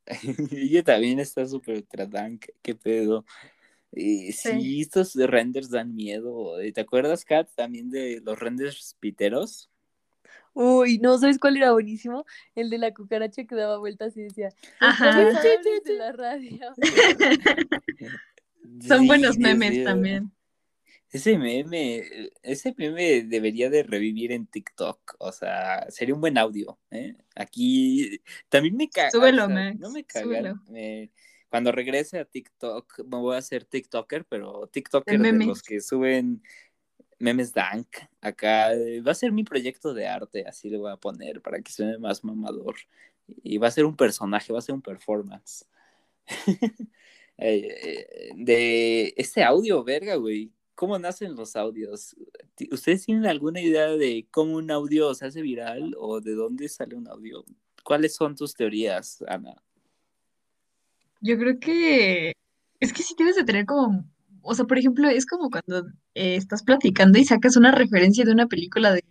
Ella 0.51 0.83
también 0.83 1.19
está 1.19 1.45
súper 1.47 1.77
ultra 1.77 2.05
dank. 2.07 2.45
¿Qué 2.61 2.75
pedo? 2.75 3.25
Y 3.91 4.33
Sí. 4.41 4.49
sí, 4.49 4.81
estos 4.81 5.15
renders 5.15 5.69
dan 5.69 5.95
miedo. 5.95 6.55
¿Te 6.73 6.81
acuerdas, 6.81 7.25
Kat, 7.25 7.49
también 7.55 7.91
de 7.91 8.21
los 8.25 8.39
renders 8.39 8.97
piteros? 8.99 9.69
Uy, 10.53 10.99
no, 10.99 11.17
¿sabes 11.17 11.39
cuál 11.39 11.57
era 11.57 11.71
buenísimo? 11.71 12.25
El 12.55 12.69
de 12.69 12.77
la 12.77 12.93
cucaracha 12.93 13.43
que 13.45 13.55
daba 13.55 13.77
vueltas 13.79 14.15
y 14.17 14.23
decía, 14.23 14.49
Ajá. 14.79 15.11
de 15.85 15.93
la 15.97 16.11
radio. 16.11 16.73
Son 18.87 18.99
Sí, 18.99 19.07
buenos 19.07 19.37
memes 19.37 19.69
mío. 19.71 19.83
también. 19.83 20.31
Ese 21.13 21.37
meme, 21.37 22.31
ese 22.41 22.73
meme 22.75 23.21
debería 23.21 23.69
de 23.69 23.83
revivir 23.83 24.31
en 24.31 24.47
TikTok. 24.47 25.15
O 25.19 25.31
sea, 25.31 25.85
sería 25.91 26.15
un 26.15 26.21
buen 26.21 26.39
audio. 26.39 26.79
¿eh? 26.89 27.15
Aquí 27.35 28.19
también 28.49 28.75
me 28.75 28.89
caga. 28.89 29.11
Súbelo, 29.11 29.43
o 29.43 29.47
sea, 29.47 29.55
Max, 29.55 29.79
no 29.79 29.91
me 29.91 30.05
súbelo. 30.11 30.59
me- 30.69 31.11
cuando 31.49 31.71
regrese 31.71 32.17
a 32.17 32.25
TikTok, 32.25 33.01
me 33.05 33.17
voy 33.19 33.35
a 33.35 33.37
hacer 33.37 33.63
TikToker, 33.63 34.25
pero 34.25 34.65
TikToker 34.65 35.19
De 35.19 35.33
los 35.45 35.61
que 35.61 35.81
suben 35.81 36.41
memes 37.19 37.53
dank. 37.53 37.87
Acá 38.19 38.73
eh, 38.73 39.01
va 39.01 39.11
a 39.11 39.15
ser 39.15 39.31
mi 39.31 39.43
proyecto 39.43 39.93
de 39.93 40.07
arte, 40.07 40.45
así 40.47 40.67
le 40.67 40.79
voy 40.79 40.91
a 40.91 40.97
poner 40.97 41.43
para 41.43 41.61
que 41.61 41.71
suene 41.71 41.99
más 41.99 42.23
mamador. 42.23 42.75
Y 43.43 43.59
va 43.59 43.67
a 43.67 43.71
ser 43.71 43.85
un 43.85 43.95
personaje, 43.95 44.51
va 44.51 44.57
a 44.57 44.63
ser 44.63 44.73
un 44.73 44.81
performance. 44.81 45.67
Eh, 47.35 47.67
eh, 47.81 48.31
de 48.35 49.13
este 49.17 49.43
audio, 49.43 49.83
verga, 49.83 50.15
güey. 50.17 50.51
¿Cómo 50.75 50.97
nacen 50.97 51.35
los 51.35 51.55
audios? 51.55 52.15
¿Ustedes 52.71 53.05
tienen 53.05 53.27
alguna 53.27 53.61
idea 53.61 53.89
de 53.89 54.27
cómo 54.31 54.55
un 54.55 54.71
audio 54.71 55.13
se 55.13 55.25
hace 55.25 55.41
viral 55.41 55.95
o 55.99 56.19
de 56.19 56.33
dónde 56.33 56.67
sale 56.67 56.95
un 56.95 57.07
audio? 57.07 57.45
¿Cuáles 57.83 58.15
son 58.15 58.35
tus 58.35 58.55
teorías, 58.55 59.23
Ana? 59.27 59.55
Yo 61.21 61.37
creo 61.37 61.59
que 61.59 62.33
es 62.79 62.91
que 62.91 63.03
sí 63.03 63.15
debes 63.17 63.35
de 63.35 63.43
tener 63.43 63.65
como, 63.65 64.03
o 64.41 64.55
sea, 64.55 64.65
por 64.65 64.77
ejemplo, 64.77 65.07
es 65.07 65.25
como 65.25 65.49
cuando 65.49 65.89
eh, 66.15 66.35
estás 66.35 66.63
platicando 66.63 67.19
y 67.19 67.25
sacas 67.25 67.55
una 67.55 67.71
referencia 67.71 68.25
de 68.25 68.31
una 68.31 68.47
película 68.47 68.91
de, 68.91 69.03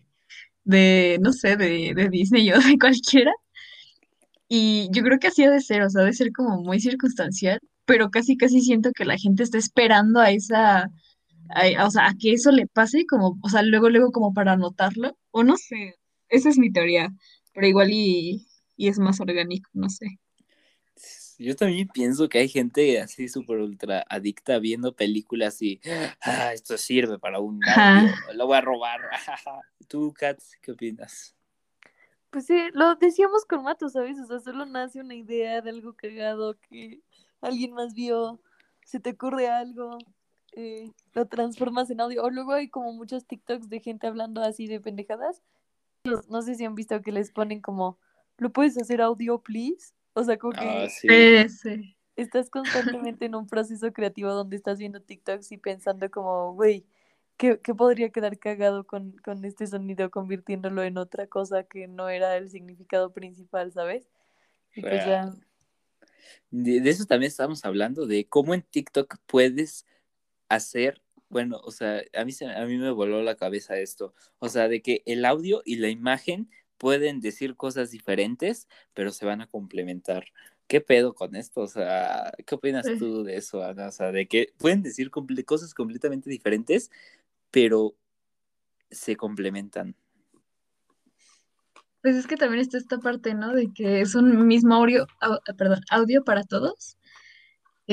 de 0.64 1.18
no 1.22 1.32
sé, 1.32 1.56
de, 1.56 1.92
de 1.94 2.08
Disney 2.08 2.50
o 2.52 2.60
de 2.60 2.76
cualquiera. 2.80 3.32
Y 4.48 4.88
yo 4.92 5.02
creo 5.02 5.18
que 5.18 5.28
así 5.28 5.44
ha 5.44 5.50
de 5.50 5.60
ser, 5.60 5.82
o 5.82 5.88
sea, 5.88 6.02
ha 6.02 6.04
de 6.04 6.12
ser 6.12 6.32
como 6.32 6.60
muy 6.60 6.80
circunstancial, 6.80 7.60
pero 7.86 8.10
casi, 8.10 8.36
casi 8.36 8.60
siento 8.60 8.92
que 8.92 9.04
la 9.06 9.16
gente 9.16 9.42
está 9.42 9.56
esperando 9.58 10.20
a 10.20 10.30
esa, 10.30 10.90
a- 11.54 11.86
o 11.86 11.90
sea, 11.90 12.06
a 12.08 12.14
que 12.18 12.32
eso 12.32 12.50
le 12.52 12.66
pase, 12.66 13.06
como, 13.06 13.38
o 13.42 13.48
sea, 13.48 13.62
luego, 13.62 13.90
luego 13.90 14.12
como 14.12 14.32
para 14.34 14.52
anotarlo, 14.52 15.16
o 15.30 15.44
no 15.44 15.56
sé, 15.56 15.96
esa 16.28 16.48
es 16.50 16.58
mi 16.58 16.72
teoría, 16.72 17.10
pero 17.54 17.66
igual 17.66 17.90
y, 17.92 18.46
y 18.76 18.88
es 18.88 18.98
más 18.98 19.20
orgánico, 19.20 19.70
no 19.74 19.88
sé. 19.90 20.06
Yo 21.38 21.56
también 21.56 21.88
pienso 21.88 22.28
que 22.28 22.38
hay 22.38 22.48
gente 22.48 23.00
así 23.00 23.28
súper 23.28 23.58
ultra 23.58 24.04
adicta 24.08 24.58
viendo 24.58 24.94
películas 24.94 25.60
y 25.60 25.80
"Ah, 26.20 26.52
esto 26.52 26.78
sirve 26.78 27.18
para 27.18 27.40
un 27.40 27.68
audio, 27.68 28.14
lo 28.34 28.46
voy 28.46 28.56
a 28.58 28.60
robar. 28.60 29.00
¿Tú, 29.88 30.12
Kat, 30.16 30.38
qué 30.60 30.72
opinas? 30.72 31.34
Pues 32.30 32.46
sí, 32.46 32.58
lo 32.72 32.94
decíamos 32.96 33.44
con 33.44 33.62
Mato, 33.64 33.88
¿sabes? 33.88 34.18
O 34.18 34.26
sea, 34.26 34.40
solo 34.40 34.64
nace 34.66 35.00
una 35.00 35.14
idea 35.14 35.60
de 35.60 35.70
algo 35.70 35.94
cagado 35.94 36.56
que 36.68 37.00
alguien 37.40 37.72
más 37.74 37.94
vio, 37.94 38.40
se 38.84 39.00
te 39.00 39.10
ocurre 39.10 39.48
algo, 39.48 39.98
eh, 40.52 40.90
lo 41.14 41.26
transformas 41.26 41.90
en 41.90 42.00
audio. 42.00 42.22
O 42.24 42.30
luego 42.30 42.52
hay 42.52 42.68
como 42.68 42.92
muchos 42.92 43.26
TikToks 43.26 43.68
de 43.68 43.80
gente 43.80 44.06
hablando 44.06 44.42
así 44.42 44.66
de 44.66 44.80
pendejadas. 44.80 45.42
Los- 46.04 46.28
No 46.28 46.42
sé 46.42 46.54
si 46.54 46.64
han 46.64 46.74
visto 46.74 47.00
que 47.02 47.12
les 47.12 47.30
ponen 47.30 47.60
como, 47.60 47.98
¿lo 48.38 48.50
puedes 48.52 48.76
hacer 48.78 49.00
audio, 49.00 49.40
please? 49.40 49.92
O 50.14 50.24
sea, 50.24 50.38
como 50.38 50.54
Ah, 50.56 50.86
que 51.02 51.48
sí. 51.48 51.96
Estás 52.16 52.50
constantemente 52.50 53.24
en 53.24 53.34
un 53.34 53.46
proceso 53.46 53.90
creativo 53.92 54.30
donde 54.32 54.56
estás 54.56 54.78
viendo 54.78 55.00
TikToks 55.00 55.50
y 55.52 55.56
pensando 55.56 56.10
como, 56.10 56.52
güey, 56.52 56.84
¿qué, 57.38 57.58
qué 57.60 57.74
podría 57.74 58.10
quedar 58.10 58.38
cagado 58.38 58.84
con, 58.84 59.12
con 59.24 59.44
este 59.46 59.66
sonido 59.66 60.10
convirtiéndolo 60.10 60.82
en 60.82 60.98
otra 60.98 61.26
cosa 61.26 61.64
que 61.64 61.88
no 61.88 62.10
era 62.10 62.36
el 62.36 62.50
significado 62.50 63.12
principal, 63.12 63.72
¿sabes? 63.72 64.10
Y 64.74 64.82
pues 64.82 65.04
ya. 65.06 65.34
De, 66.50 66.80
de 66.82 66.90
eso 66.90 67.06
también 67.06 67.28
estamos 67.28 67.64
hablando, 67.64 68.06
de 68.06 68.26
cómo 68.26 68.52
en 68.52 68.62
TikTok 68.62 69.16
puedes 69.26 69.86
hacer, 70.54 71.02
bueno, 71.28 71.60
o 71.64 71.70
sea, 71.70 72.02
a 72.14 72.24
mí, 72.24 72.32
se- 72.32 72.46
a 72.46 72.64
mí 72.66 72.76
me 72.76 72.90
voló 72.90 73.22
la 73.22 73.36
cabeza 73.36 73.78
esto, 73.78 74.14
o 74.38 74.48
sea, 74.48 74.68
de 74.68 74.82
que 74.82 75.02
el 75.06 75.24
audio 75.24 75.62
y 75.64 75.76
la 75.76 75.88
imagen 75.88 76.50
pueden 76.78 77.20
decir 77.20 77.56
cosas 77.56 77.90
diferentes, 77.90 78.68
pero 78.94 79.12
se 79.12 79.24
van 79.26 79.40
a 79.40 79.46
complementar. 79.46 80.26
¿Qué 80.66 80.80
pedo 80.80 81.14
con 81.14 81.36
esto? 81.36 81.60
O 81.62 81.68
sea, 81.68 82.32
¿qué 82.46 82.54
opinas 82.54 82.86
Sí. 82.86 82.98
tú 82.98 83.22
de 83.24 83.36
eso, 83.36 83.62
Ana? 83.62 83.88
O 83.88 83.92
sea, 83.92 84.10
de 84.12 84.26
que 84.26 84.52
pueden 84.58 84.82
decir 84.82 85.10
comple- 85.10 85.44
cosas 85.44 85.74
completamente 85.74 86.28
diferentes, 86.30 86.90
pero 87.50 87.94
se 88.90 89.16
complementan. 89.16 89.94
Pues 92.02 92.16
es 92.16 92.26
que 92.26 92.36
también 92.36 92.60
está 92.60 92.78
esta 92.78 92.98
parte, 92.98 93.32
¿no? 93.34 93.54
De 93.54 93.72
que 93.72 94.00
es 94.00 94.14
un 94.16 94.46
mismo 94.46 94.74
audio, 94.74 95.06
au- 95.20 95.40
perdón, 95.56 95.80
audio 95.88 96.24
para 96.24 96.42
todos. 96.42 96.96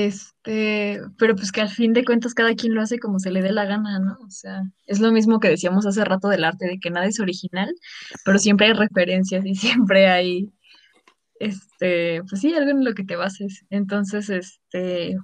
Este, 0.06 1.00
pero 1.18 1.36
pues 1.36 1.52
que 1.52 1.60
al 1.60 1.68
fin 1.68 1.92
de 1.92 2.04
cuentas 2.04 2.32
cada 2.32 2.54
quien 2.54 2.74
lo 2.74 2.80
hace 2.80 2.98
como 2.98 3.18
se 3.18 3.30
le 3.30 3.42
dé 3.42 3.52
la 3.52 3.66
gana, 3.66 3.98
¿no? 3.98 4.18
O 4.24 4.30
sea, 4.30 4.62
es 4.86 5.00
lo 5.00 5.12
mismo 5.12 5.40
que 5.40 5.48
decíamos 5.48 5.84
hace 5.84 6.04
rato 6.04 6.28
del 6.28 6.44
arte, 6.44 6.66
de 6.66 6.78
que 6.78 6.90
nada 6.90 7.06
es 7.06 7.20
original, 7.20 7.74
pero 8.24 8.38
siempre 8.38 8.68
hay 8.68 8.72
referencias 8.72 9.44
y 9.44 9.54
siempre 9.56 10.08
hay, 10.08 10.50
este, 11.40 12.22
pues 12.28 12.40
sí, 12.40 12.54
algo 12.54 12.70
en 12.70 12.84
lo 12.84 12.94
que 12.94 13.04
te 13.04 13.16
bases. 13.16 13.64
Entonces, 13.68 14.30
este, 14.30 15.16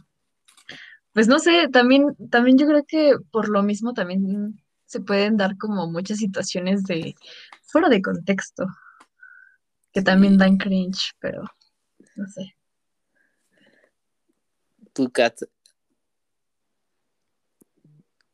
pues 1.12 1.28
no 1.28 1.38
sé, 1.38 1.68
también, 1.68 2.14
también 2.30 2.58
yo 2.58 2.66
creo 2.66 2.84
que 2.86 3.14
por 3.30 3.48
lo 3.48 3.62
mismo 3.62 3.94
también 3.94 4.62
se 4.84 5.00
pueden 5.00 5.36
dar 5.36 5.56
como 5.56 5.90
muchas 5.90 6.18
situaciones 6.18 6.84
de 6.84 7.14
fuera 7.62 7.88
de 7.88 8.02
contexto, 8.02 8.66
que 9.92 10.02
también 10.02 10.36
dan 10.36 10.58
cringe, 10.58 11.12
pero 11.20 11.44
no 12.16 12.26
sé. 12.28 12.56
Tú, 14.96 15.10
Kat, 15.12 15.42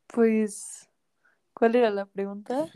pues, 0.07 0.87
¿cuál 1.53 1.75
era 1.75 1.89
la 1.89 2.05
pregunta? 2.05 2.69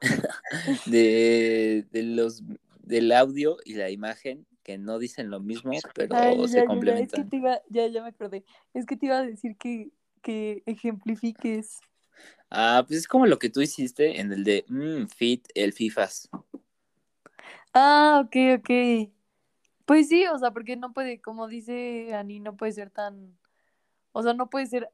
de, 0.86 1.84
de 1.90 2.02
los 2.04 2.44
del 2.84 3.10
audio 3.10 3.56
y 3.64 3.74
la 3.74 3.90
imagen 3.90 4.46
que 4.62 4.78
no 4.78 5.00
dicen 5.00 5.28
lo 5.28 5.40
mismo, 5.40 5.72
pero 5.96 6.14
Ay, 6.14 6.38
ya, 6.38 6.46
se 6.46 6.54
ya, 6.54 6.60
ya, 6.60 6.60
es 6.60 6.64
que 6.64 6.68
complementan. 6.68 7.30
te 7.30 7.36
iba, 7.36 7.60
ya, 7.68 7.88
ya 7.88 8.02
me 8.02 8.10
acordé, 8.10 8.44
es 8.74 8.86
que 8.86 8.96
te 8.96 9.06
iba 9.06 9.18
a 9.18 9.26
decir 9.26 9.56
que, 9.56 9.90
que 10.22 10.62
ejemplifiques. 10.66 11.80
Ah, 12.48 12.84
pues 12.86 13.00
es 13.00 13.08
como 13.08 13.26
lo 13.26 13.40
que 13.40 13.50
tú 13.50 13.60
hiciste 13.60 14.20
en 14.20 14.32
el 14.32 14.44
de 14.44 14.64
mm, 14.68 15.06
Fit, 15.08 15.48
el 15.56 15.72
FIFAs. 15.72 16.28
Ah, 17.74 18.22
ok, 18.24 18.36
ok. 18.58 19.21
Pues 19.92 20.08
sí, 20.08 20.24
o 20.26 20.38
sea, 20.38 20.52
porque 20.52 20.74
no 20.74 20.94
puede, 20.94 21.20
como 21.20 21.48
dice 21.48 22.14
Ani, 22.14 22.40
no 22.40 22.56
puede 22.56 22.72
ser 22.72 22.88
tan, 22.88 23.36
o 24.12 24.22
sea, 24.22 24.32
no 24.32 24.48
puede 24.48 24.64
ser 24.64 24.88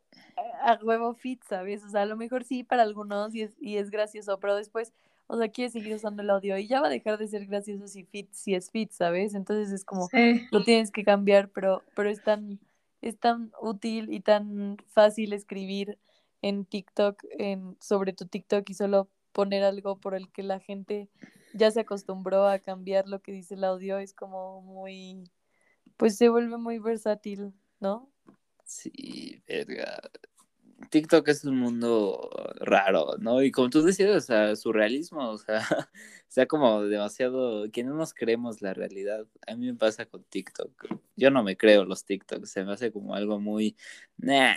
a 0.61 0.77
huevo 0.83 1.15
fit, 1.15 1.41
¿sabes? 1.49 1.85
O 1.85 1.89
sea, 1.89 2.03
a 2.03 2.07
lo 2.07 2.17
mejor 2.17 2.43
sí 2.43 2.65
para 2.65 2.83
algunos 2.83 3.33
y 3.33 3.43
es, 3.43 3.55
y 3.61 3.77
es 3.77 3.93
gracioso, 3.93 4.41
pero 4.41 4.57
después, 4.57 4.93
o 5.29 5.39
sea, 5.39 5.51
quiere 5.51 5.71
seguir 5.71 5.95
usando 5.95 6.23
el 6.23 6.31
audio 6.31 6.59
y 6.59 6.67
ya 6.67 6.81
va 6.81 6.89
a 6.89 6.91
dejar 6.91 7.17
de 7.17 7.29
ser 7.29 7.47
gracioso 7.47 7.87
si 7.87 8.03
fit, 8.03 8.29
si 8.33 8.57
es 8.57 8.73
fit, 8.73 8.91
¿sabes? 8.91 9.35
Entonces 9.35 9.73
es 9.73 9.85
como, 9.85 10.09
Sí. 10.09 10.49
lo 10.51 10.65
tienes 10.65 10.91
que 10.91 11.05
cambiar, 11.05 11.49
pero, 11.51 11.85
pero 11.95 12.11
es 12.11 12.21
tan, 12.25 12.59
es 13.01 13.21
tan 13.21 13.53
útil 13.63 14.13
y 14.13 14.19
tan 14.19 14.79
fácil 14.89 15.33
escribir 15.33 15.97
en 16.43 16.65
TikTok, 16.65 17.23
en, 17.39 17.77
sobre 17.81 18.15
tu 18.15 18.27
TikTok 18.27 18.69
y 18.69 18.75
solo 18.75 19.09
poner 19.31 19.63
algo 19.63 19.97
por 20.01 20.17
el 20.17 20.29
que 20.33 20.43
la 20.43 20.59
gente 20.59 21.09
ya 21.59 21.71
se 21.71 21.81
acostumbró 21.81 22.47
a 22.47 22.59
cambiar 22.59 23.09
lo 23.09 23.21
que 23.21 23.33
dice 23.33 23.55
el 23.55 23.65
audio, 23.65 23.99
es 23.99 24.15
como 24.15 24.63
muy, 24.63 25.25
pues 25.97 26.17
se 26.17 26.29
vuelve 26.29 26.57
muy 26.57 26.79
versátil, 26.79 27.53
¿no? 27.81 28.11
Sí, 28.65 29.43
verga. 29.47 30.01
TikTok 30.91 31.29
es 31.29 31.45
un 31.45 31.59
mundo 31.59 32.31
raro, 32.61 33.17
¿no? 33.19 33.43
Y 33.43 33.51
como 33.51 33.69
tú 33.71 33.83
decías, 33.83 34.11
o 34.17 34.21
sea, 34.21 34.57
surrealismo, 34.57 35.31
o 35.31 35.39
sea, 35.39 35.61
sea 36.29 36.47
como 36.47 36.85
demasiado, 36.85 37.71
que 37.73 37.85
no 37.85 37.95
nos 37.95 38.15
creemos 38.15 38.63
la 38.63 38.75
realidad. 38.75 39.27
A 39.47 39.57
mí 39.57 39.67
me 39.67 39.75
pasa 39.75 40.07
con 40.07 40.25
TikTok. 40.25 40.87
Yo 41.17 41.31
no 41.31 41.43
me 41.43 41.57
creo 41.57 41.85
los 41.85 42.05
TikToks, 42.05 42.51
se 42.51 42.65
me 42.65 42.73
hace 42.73 42.93
como 42.93 43.15
algo 43.15 43.41
muy, 43.41 43.77
nah. 44.19 44.57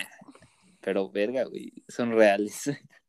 pero 0.81 1.09
verga, 1.09 1.45
güey, 1.45 1.73
son 1.87 2.11
reales. 2.11 2.65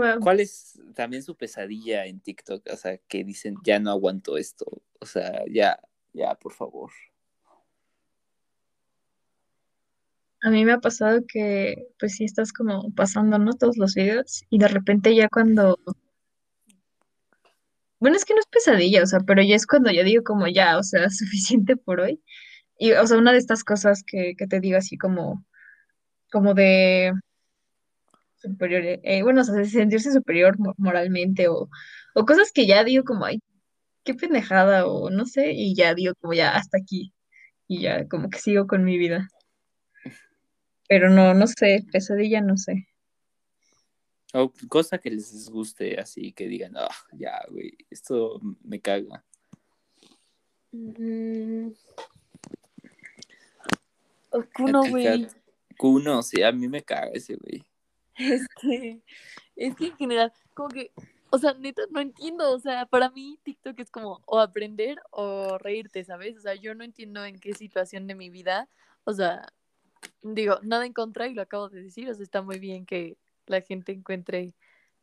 Wow. 0.00 0.20
¿Cuál 0.20 0.40
es 0.40 0.80
también 0.94 1.22
su 1.22 1.36
pesadilla 1.36 2.06
en 2.06 2.20
TikTok? 2.20 2.66
O 2.72 2.76
sea, 2.76 2.96
que 3.06 3.22
dicen, 3.22 3.56
ya 3.62 3.78
no 3.78 3.90
aguanto 3.90 4.38
esto. 4.38 4.64
O 4.98 5.04
sea, 5.04 5.44
ya, 5.50 5.78
ya, 6.14 6.34
por 6.36 6.54
favor. 6.54 6.90
A 10.42 10.48
mí 10.48 10.64
me 10.64 10.72
ha 10.72 10.78
pasado 10.78 11.20
que, 11.28 11.88
pues 11.98 12.14
sí, 12.14 12.24
estás 12.24 12.52
como 12.54 12.90
pasando, 12.94 13.38
¿no? 13.38 13.52
Todos 13.52 13.76
los 13.76 13.94
videos 13.94 14.42
y 14.48 14.58
de 14.58 14.68
repente 14.68 15.14
ya 15.14 15.28
cuando, 15.28 15.78
bueno, 17.98 18.16
es 18.16 18.24
que 18.24 18.32
no 18.32 18.40
es 18.40 18.46
pesadilla, 18.46 19.02
o 19.02 19.06
sea, 19.06 19.20
pero 19.20 19.42
ya 19.42 19.54
es 19.54 19.66
cuando 19.66 19.90
yo 19.90 20.02
digo 20.02 20.24
como 20.24 20.48
ya, 20.48 20.78
o 20.78 20.82
sea, 20.82 21.08
suficiente 21.10 21.76
por 21.76 22.00
hoy. 22.00 22.22
Y, 22.78 22.92
o 22.92 23.06
sea, 23.06 23.18
una 23.18 23.32
de 23.32 23.38
estas 23.38 23.64
cosas 23.64 24.02
que, 24.06 24.34
que 24.38 24.46
te 24.46 24.60
digo 24.60 24.78
así 24.78 24.96
como, 24.96 25.44
como 26.32 26.54
de 26.54 27.12
superior, 28.40 28.82
eh, 29.02 29.22
bueno, 29.22 29.42
o 29.42 29.44
sea, 29.44 29.64
sentirse 29.64 30.12
superior 30.12 30.58
mo- 30.58 30.74
moralmente 30.78 31.48
o, 31.48 31.68
o 32.14 32.24
cosas 32.26 32.52
que 32.52 32.66
ya 32.66 32.82
digo 32.84 33.04
como, 33.04 33.24
ay, 33.24 33.40
qué 34.04 34.14
pendejada 34.14 34.86
o 34.86 35.10
no 35.10 35.26
sé, 35.26 35.52
y 35.52 35.74
ya 35.74 35.94
digo 35.94 36.14
como 36.20 36.32
ya 36.32 36.56
hasta 36.56 36.78
aquí 36.78 37.12
y 37.68 37.82
ya 37.82 38.08
como 38.08 38.30
que 38.30 38.38
sigo 38.38 38.66
con 38.66 38.84
mi 38.84 38.98
vida. 38.98 39.28
Pero 40.88 41.08
no, 41.10 41.34
no 41.34 41.46
sé, 41.46 41.84
pesadilla 41.92 42.40
no 42.40 42.56
sé. 42.56 42.88
O 44.32 44.52
cosa 44.68 44.98
que 44.98 45.10
les 45.10 45.48
guste, 45.48 45.98
así 46.00 46.32
que 46.32 46.46
digan, 46.48 46.76
ah, 46.76 46.88
ya, 47.12 47.40
güey, 47.50 47.76
esto 47.90 48.40
me 48.62 48.80
caga. 48.80 49.24
Mm. 50.72 51.72
Oh, 54.32 54.44
Kuno, 54.54 54.84
güey. 54.88 55.26
Kuno, 55.76 56.22
sí, 56.22 56.42
a 56.42 56.52
mí 56.52 56.68
me 56.68 56.82
caga 56.82 57.10
ese 57.12 57.34
güey. 57.34 57.64
Este, 58.64 59.02
es 59.56 59.76
que 59.76 59.86
en 59.86 59.96
general, 59.96 60.32
como 60.54 60.68
que, 60.68 60.92
o 61.30 61.38
sea, 61.38 61.54
neta, 61.54 61.82
no 61.90 62.00
entiendo, 62.00 62.52
o 62.52 62.58
sea, 62.58 62.86
para 62.86 63.10
mí 63.10 63.38
TikTok 63.42 63.78
es 63.80 63.90
como 63.90 64.20
o 64.26 64.38
aprender 64.40 65.00
o 65.10 65.58
reírte, 65.58 66.04
¿sabes? 66.04 66.36
O 66.36 66.40
sea, 66.40 66.54
yo 66.54 66.74
no 66.74 66.84
entiendo 66.84 67.24
en 67.24 67.38
qué 67.38 67.54
situación 67.54 68.06
de 68.06 68.14
mi 68.14 68.30
vida, 68.30 68.68
o 69.04 69.12
sea, 69.12 69.52
digo, 70.22 70.58
nada 70.62 70.86
en 70.86 70.92
contra 70.92 71.28
y 71.28 71.34
lo 71.34 71.42
acabo 71.42 71.68
de 71.68 71.82
decir, 71.82 72.08
o 72.10 72.14
sea, 72.14 72.24
está 72.24 72.42
muy 72.42 72.58
bien 72.58 72.86
que 72.86 73.16
la 73.46 73.60
gente 73.62 73.92
encuentre 73.92 74.54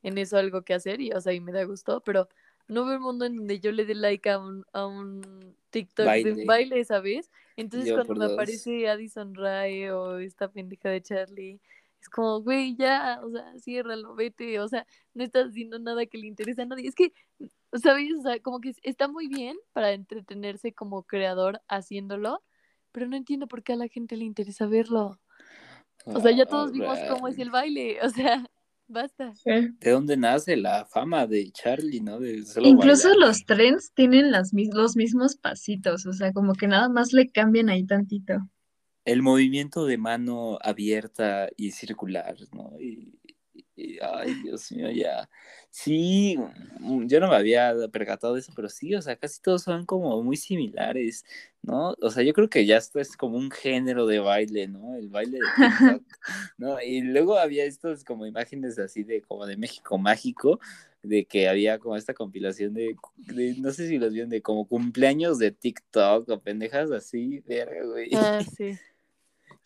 en 0.04 0.18
eso 0.18 0.38
algo 0.38 0.64
que 0.64 0.74
hacer 0.74 1.02
y, 1.02 1.12
o 1.12 1.22
sea, 1.22 1.34
y 1.34 1.40
me 1.42 1.52
da 1.52 1.64
gusto, 1.64 2.02
pero 2.02 2.30
no 2.68 2.86
veo 2.86 2.96
el 2.96 3.00
mundo 3.00 3.26
en 3.26 3.38
donde 3.38 3.60
yo 3.60 3.72
le 3.72 3.86
dé 3.86 3.96
like 3.96 4.30
a 4.30 4.40
un, 4.40 4.66
a 4.74 4.86
un 4.86 5.56
TikTok 5.70 6.18
de 6.22 6.34
un 6.34 6.46
baile, 6.46 6.84
¿sabes? 6.86 7.32
Entonces 7.56 7.90
Yo 7.90 7.96
cuando 7.96 8.16
me 8.16 8.26
dos. 8.26 8.34
aparece 8.34 8.90
Addison 8.90 9.36
Rae 9.36 9.92
o 9.92 10.20
esta 10.20 10.50
pendeja 10.52 10.90
de 10.90 11.02
Charlie, 11.02 11.62
es 12.02 12.10
como, 12.10 12.42
güey, 12.42 12.76
ya, 12.78 13.20
o 13.24 13.30
sea, 13.32 13.54
ciérralo, 13.60 14.16
vete, 14.16 14.60
o 14.60 14.68
sea, 14.68 14.86
no 15.14 15.24
estás 15.24 15.48
haciendo 15.48 15.80
nada 15.80 16.06
que 16.06 16.18
le 16.18 16.28
interese 16.28 16.62
a 16.62 16.66
nadie. 16.66 16.88
Es 16.88 16.96
que, 16.96 17.12
¿sabes? 17.74 18.10
O 18.20 18.22
sea, 18.22 18.40
como 18.40 18.60
que 18.62 18.74
está 18.84 19.08
muy 19.08 19.28
bien 19.28 19.58
para 19.74 19.92
entretenerse 19.94 20.74
como 20.74 21.04
creador 21.04 21.62
haciéndolo, 21.68 22.44
pero 22.92 23.08
no 23.08 23.16
entiendo 23.18 23.48
por 23.48 23.64
qué 23.64 23.74
a 23.74 23.78
la 23.78 23.88
gente 23.88 24.16
le 24.16 24.26
interesa 24.26 24.68
verlo. 24.68 25.20
O 26.06 26.20
sea, 26.22 26.32
ya 26.32 26.46
todos 26.46 26.72
vimos 26.72 26.98
cómo 27.10 27.28
es 27.28 27.38
el 27.40 27.50
baile, 27.50 27.98
o 28.04 28.10
sea, 28.10 28.46
basta. 28.88 29.34
Sí. 29.36 29.52
¿De 29.80 29.92
dónde 29.92 30.16
nace 30.16 30.56
la 30.56 30.86
fama 30.86 31.28
de 31.28 31.52
Charlie, 31.52 32.00
no? 32.00 32.20
De 32.20 32.46
solo 32.46 32.68
Incluso 32.68 33.10
bailar. 33.10 33.28
los 33.28 33.46
trends 33.46 33.92
tienen 33.94 34.32
las, 34.32 34.54
mis- 34.54 34.74
los 34.74 34.96
mismos 34.96 35.36
pasitos, 35.36 36.06
o 36.06 36.14
sea, 36.14 36.32
como 36.32 36.54
que 36.54 36.68
nada 36.68 36.88
más 36.88 37.12
le 37.12 37.28
cambian 37.28 37.70
ahí 37.70 37.86
tantito. 37.86 38.36
El 39.08 39.22
movimiento 39.24 39.86
de 39.86 39.98
mano 39.98 40.60
abierta 40.62 41.50
y 41.58 41.72
circular, 41.72 42.36
¿no? 42.54 42.74
Y, 42.80 43.14
y- 43.76 44.00
ay, 44.02 44.34
Dios 44.44 44.72
mío, 44.72 44.90
ya. 44.92 45.30
Sí, 45.70 46.38
mm, 46.80 47.08
yo 47.08 47.20
no 47.20 47.30
me 47.30 47.36
había 47.36 47.74
percatado 47.92 48.34
de 48.34 48.42
eso, 48.42 48.52
pero 48.56 48.70
sí, 48.70 48.96
o 48.96 49.02
sea, 49.02 49.16
casi 49.16 49.42
todos 49.42 49.64
son 49.64 49.86
como 49.86 50.22
muy 50.24 50.36
similares, 50.38 51.24
¿no? 51.62 51.96
O 52.02 52.10
sea, 52.10 52.24
yo 52.24 52.34
creo 52.34 52.50
que 52.50 52.66
ya 52.66 52.78
esto 52.78 53.00
es 53.00 53.16
como 53.16 53.38
un 53.38 53.52
género 53.52 54.08
de 54.08 54.20
baile, 54.20 54.68
¿no? 54.68 54.96
El 54.96 55.10
baile 55.10 55.40
de 55.40 55.52
TikTok, 55.52 56.04
¿no? 56.58 56.82
Y 56.82 57.02
luego 57.02 57.38
había 57.38 57.66
estos 57.66 58.04
como 58.04 58.26
imágenes 58.26 58.80
así 58.80 59.04
de 59.04 59.22
como 59.22 59.46
de 59.46 59.58
México 59.58 59.98
mágico, 59.98 60.60
de 61.04 61.26
que 61.26 61.48
había 61.48 61.80
como 61.80 61.96
esta 61.96 62.14
compilación 62.14 62.74
de, 62.74 62.96
de- 63.18 63.56
no 63.60 63.72
sé 63.72 63.88
si 63.88 63.98
los 64.00 64.12
vieron, 64.12 64.30
de 64.30 64.42
como 64.42 64.68
cumpleaños 64.68 65.38
de 65.40 65.52
TikTok 65.52 66.28
o 66.30 66.42
pendejas 66.42 66.92
así, 66.92 67.40
verga, 67.48 67.86
güey. 67.86 68.10
Ah, 68.16 68.42
sí. 68.58 68.78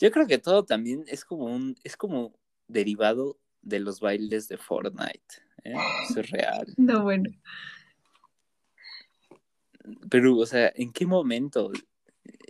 Yo 0.01 0.11
creo 0.11 0.25
que 0.27 0.39
todo 0.39 0.65
también 0.65 1.05
es 1.07 1.23
como 1.23 1.45
un, 1.45 1.75
es 1.83 1.95
como 1.95 2.33
derivado 2.67 3.37
de 3.61 3.79
los 3.79 3.99
bailes 3.99 4.47
de 4.47 4.57
Fortnite. 4.57 5.35
¿eh? 5.63 5.75
Eso 6.09 6.19
es 6.21 6.29
real. 6.31 6.65
No, 6.77 7.03
bueno. 7.03 7.29
Pero, 10.09 10.37
o 10.37 10.45
sea, 10.45 10.71
¿en 10.75 10.91
qué 10.91 11.05
momento? 11.05 11.71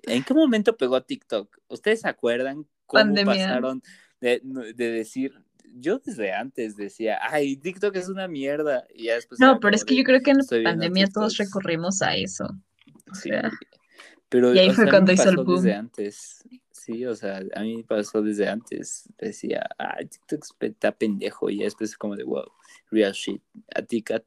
¿En 0.04 0.24
qué 0.24 0.34
momento 0.34 0.76
pegó 0.78 1.02
TikTok? 1.04 1.58
¿Ustedes 1.68 2.02
se 2.02 2.10
acuerdan 2.10 2.66
cómo 2.86 3.04
Pandemia. 3.04 3.34
pasaron 3.34 3.82
de, 4.20 4.42
de 4.44 4.92
decir, 4.92 5.34
yo 5.76 6.00
desde 6.00 6.34
antes 6.34 6.76
decía, 6.76 7.20
ay, 7.22 7.56
TikTok 7.58 7.96
es 7.96 8.10
una 8.10 8.28
mierda. 8.28 8.86
Y 8.94 9.06
ya 9.06 9.16
después 9.16 9.40
No, 9.40 9.60
pero 9.60 9.76
es 9.76 9.86
que 9.86 9.96
yo 9.96 10.04
creo 10.04 10.22
que 10.22 10.32
en 10.32 10.38
la 10.38 10.42
"Estoy 10.44 10.60
viendo 10.60 10.72
pandemia 10.72 11.08
todos 11.08 11.34
TikToks". 11.34 11.50
recurrimos 11.54 12.02
a 12.02 12.16
eso. 12.16 12.46
O 13.12 13.16
Sí. 13.16 13.30
sea, 13.30 13.50
Pero 14.30 14.54
Y 14.56 14.60
ahí 14.60 14.70
fue 14.72 14.90
cuando 14.90 15.12
hizo 15.12 15.30
el 15.30 15.38
boom. 15.38 15.56
desde 15.58 15.74
antes. 15.74 16.44
Sí, 16.84 17.06
o 17.06 17.16
sea, 17.16 17.42
a 17.54 17.62
mí 17.62 17.78
me 17.78 17.84
pasó 17.84 18.24
desde 18.24 18.50
antes. 18.50 19.08
Decía, 19.20 19.70
ay, 19.78 20.08
TikTok 20.08 20.44
está 20.62 20.92
pendejo. 20.92 21.48
Y 21.52 21.60
después 21.60 21.96
como 21.96 22.16
de, 22.16 22.24
wow, 22.24 22.52
real 22.90 23.12
shit. 23.14 23.40
A 23.76 23.84
ti, 23.84 24.02
Kat. 24.02 24.24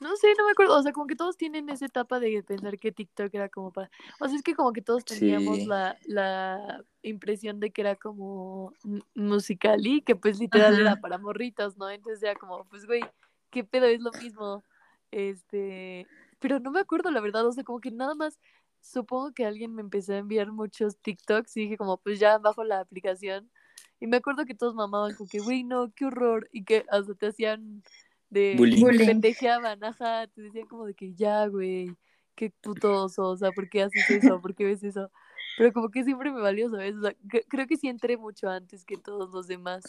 No 0.00 0.14
sé, 0.16 0.34
no 0.36 0.44
me 0.44 0.50
acuerdo. 0.50 0.76
O 0.76 0.82
sea, 0.82 0.92
como 0.92 1.06
que 1.06 1.16
todos 1.16 1.38
tienen 1.38 1.70
esa 1.70 1.86
etapa 1.86 2.20
de 2.20 2.42
pensar 2.42 2.78
que 2.78 2.92
TikTok 2.92 3.32
era 3.32 3.48
como 3.48 3.72
para. 3.72 3.90
O 4.20 4.28
sea, 4.28 4.36
es 4.36 4.42
que 4.42 4.54
como 4.54 4.74
que 4.74 4.82
todos 4.82 5.02
teníamos 5.06 5.56
Sí. 5.60 5.64
la, 5.66 5.96
la 6.04 6.84
impresión 7.02 7.58
de 7.58 7.70
que 7.70 7.80
era 7.80 7.96
como 7.96 8.74
musical 9.14 9.86
y 9.86 10.02
que 10.02 10.16
pues 10.16 10.38
literal 10.38 10.74
Ajá. 10.74 10.80
era 10.82 10.96
para 11.00 11.16
morritos, 11.16 11.78
¿no? 11.78 11.88
Entonces 11.88 12.22
era 12.22 12.34
como, 12.34 12.66
pues 12.66 12.84
güey, 12.84 13.00
¿qué 13.48 13.64
pedo? 13.64 13.86
Es 13.86 14.00
lo 14.02 14.12
mismo. 14.12 14.62
Este. 15.10 16.06
Pero 16.38 16.60
no 16.60 16.70
me 16.70 16.80
acuerdo, 16.80 17.10
la 17.10 17.22
verdad. 17.22 17.46
O 17.46 17.52
sea, 17.52 17.64
como 17.64 17.80
que 17.80 17.90
nada 17.90 18.14
más. 18.14 18.38
Supongo 18.84 19.32
que 19.32 19.46
alguien 19.46 19.74
me 19.74 19.80
empezó 19.80 20.12
a 20.12 20.18
enviar 20.18 20.52
muchos 20.52 20.98
TikToks 20.98 21.56
y 21.56 21.60
dije 21.62 21.78
como, 21.78 21.96
pues 21.96 22.20
ya 22.20 22.36
bajo 22.38 22.64
la 22.64 22.80
aplicación. 22.80 23.50
Y 23.98 24.06
me 24.06 24.18
acuerdo 24.18 24.44
que 24.44 24.54
todos 24.54 24.74
mamaban 24.74 25.14
como 25.14 25.28
que, 25.28 25.40
güey, 25.40 25.64
no, 25.64 25.90
qué 25.94 26.04
horror. 26.04 26.48
Y 26.52 26.64
que 26.64 26.84
hasta 26.90 27.14
te 27.14 27.28
hacían 27.28 27.82
de 28.28 28.56
Bullying. 28.58 29.06
pendejeaban, 29.06 29.82
ajá, 29.82 30.26
te 30.26 30.42
decían 30.42 30.66
como 30.66 30.84
de 30.84 30.92
que 30.94 31.14
ya, 31.14 31.46
güey, 31.46 31.96
qué 32.34 32.50
putoso, 32.60 33.30
o 33.30 33.36
sea, 33.36 33.52
¿por 33.52 33.68
qué 33.70 33.84
haces 33.84 34.08
eso? 34.10 34.40
¿Por 34.42 34.54
qué 34.54 34.64
ves 34.64 34.82
eso? 34.84 35.10
Pero 35.56 35.72
como 35.72 35.88
que 35.90 36.04
siempre 36.04 36.30
me 36.30 36.40
valió, 36.40 36.70
¿sabes? 36.70 36.94
O 36.96 37.00
sea, 37.00 37.12
cre- 37.26 37.44
creo 37.48 37.66
que 37.66 37.76
sí 37.76 37.88
entré 37.88 38.16
mucho 38.18 38.50
antes 38.50 38.84
que 38.84 38.98
todos 38.98 39.32
los 39.32 39.46
demás. 39.46 39.84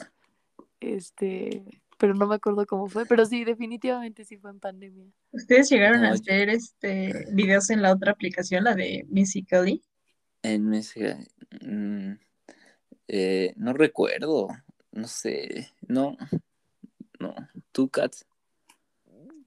Este, 0.79 1.63
pero 1.97 2.13
no 2.13 2.27
me 2.27 2.35
acuerdo 2.35 2.65
cómo 2.65 2.87
fue, 2.87 3.05
pero 3.05 3.25
sí, 3.25 3.43
definitivamente 3.45 4.25
sí 4.25 4.37
fue 4.37 4.51
en 4.51 4.59
pandemia. 4.59 5.05
¿Ustedes 5.31 5.69
llegaron 5.69 6.01
No, 6.01 6.07
a 6.07 6.09
yo- 6.09 6.15
hacer 6.15 6.49
este 6.49 7.25
videos 7.31 7.69
en 7.69 7.81
la 7.81 7.91
otra 7.93 8.11
aplicación, 8.11 8.63
la 8.63 8.73
de 8.75 9.05
Musical.ly? 9.09 9.81
En 10.43 10.67
México. 10.69 11.17
mm, 11.61 12.11
eh, 13.07 13.53
no 13.57 13.73
recuerdo. 13.73 14.47
No 14.91 15.07
sé. 15.07 15.69
No. 15.87 16.15
No. 17.19 17.33
¿Tú, 17.71 17.89
Kat? 17.89 18.13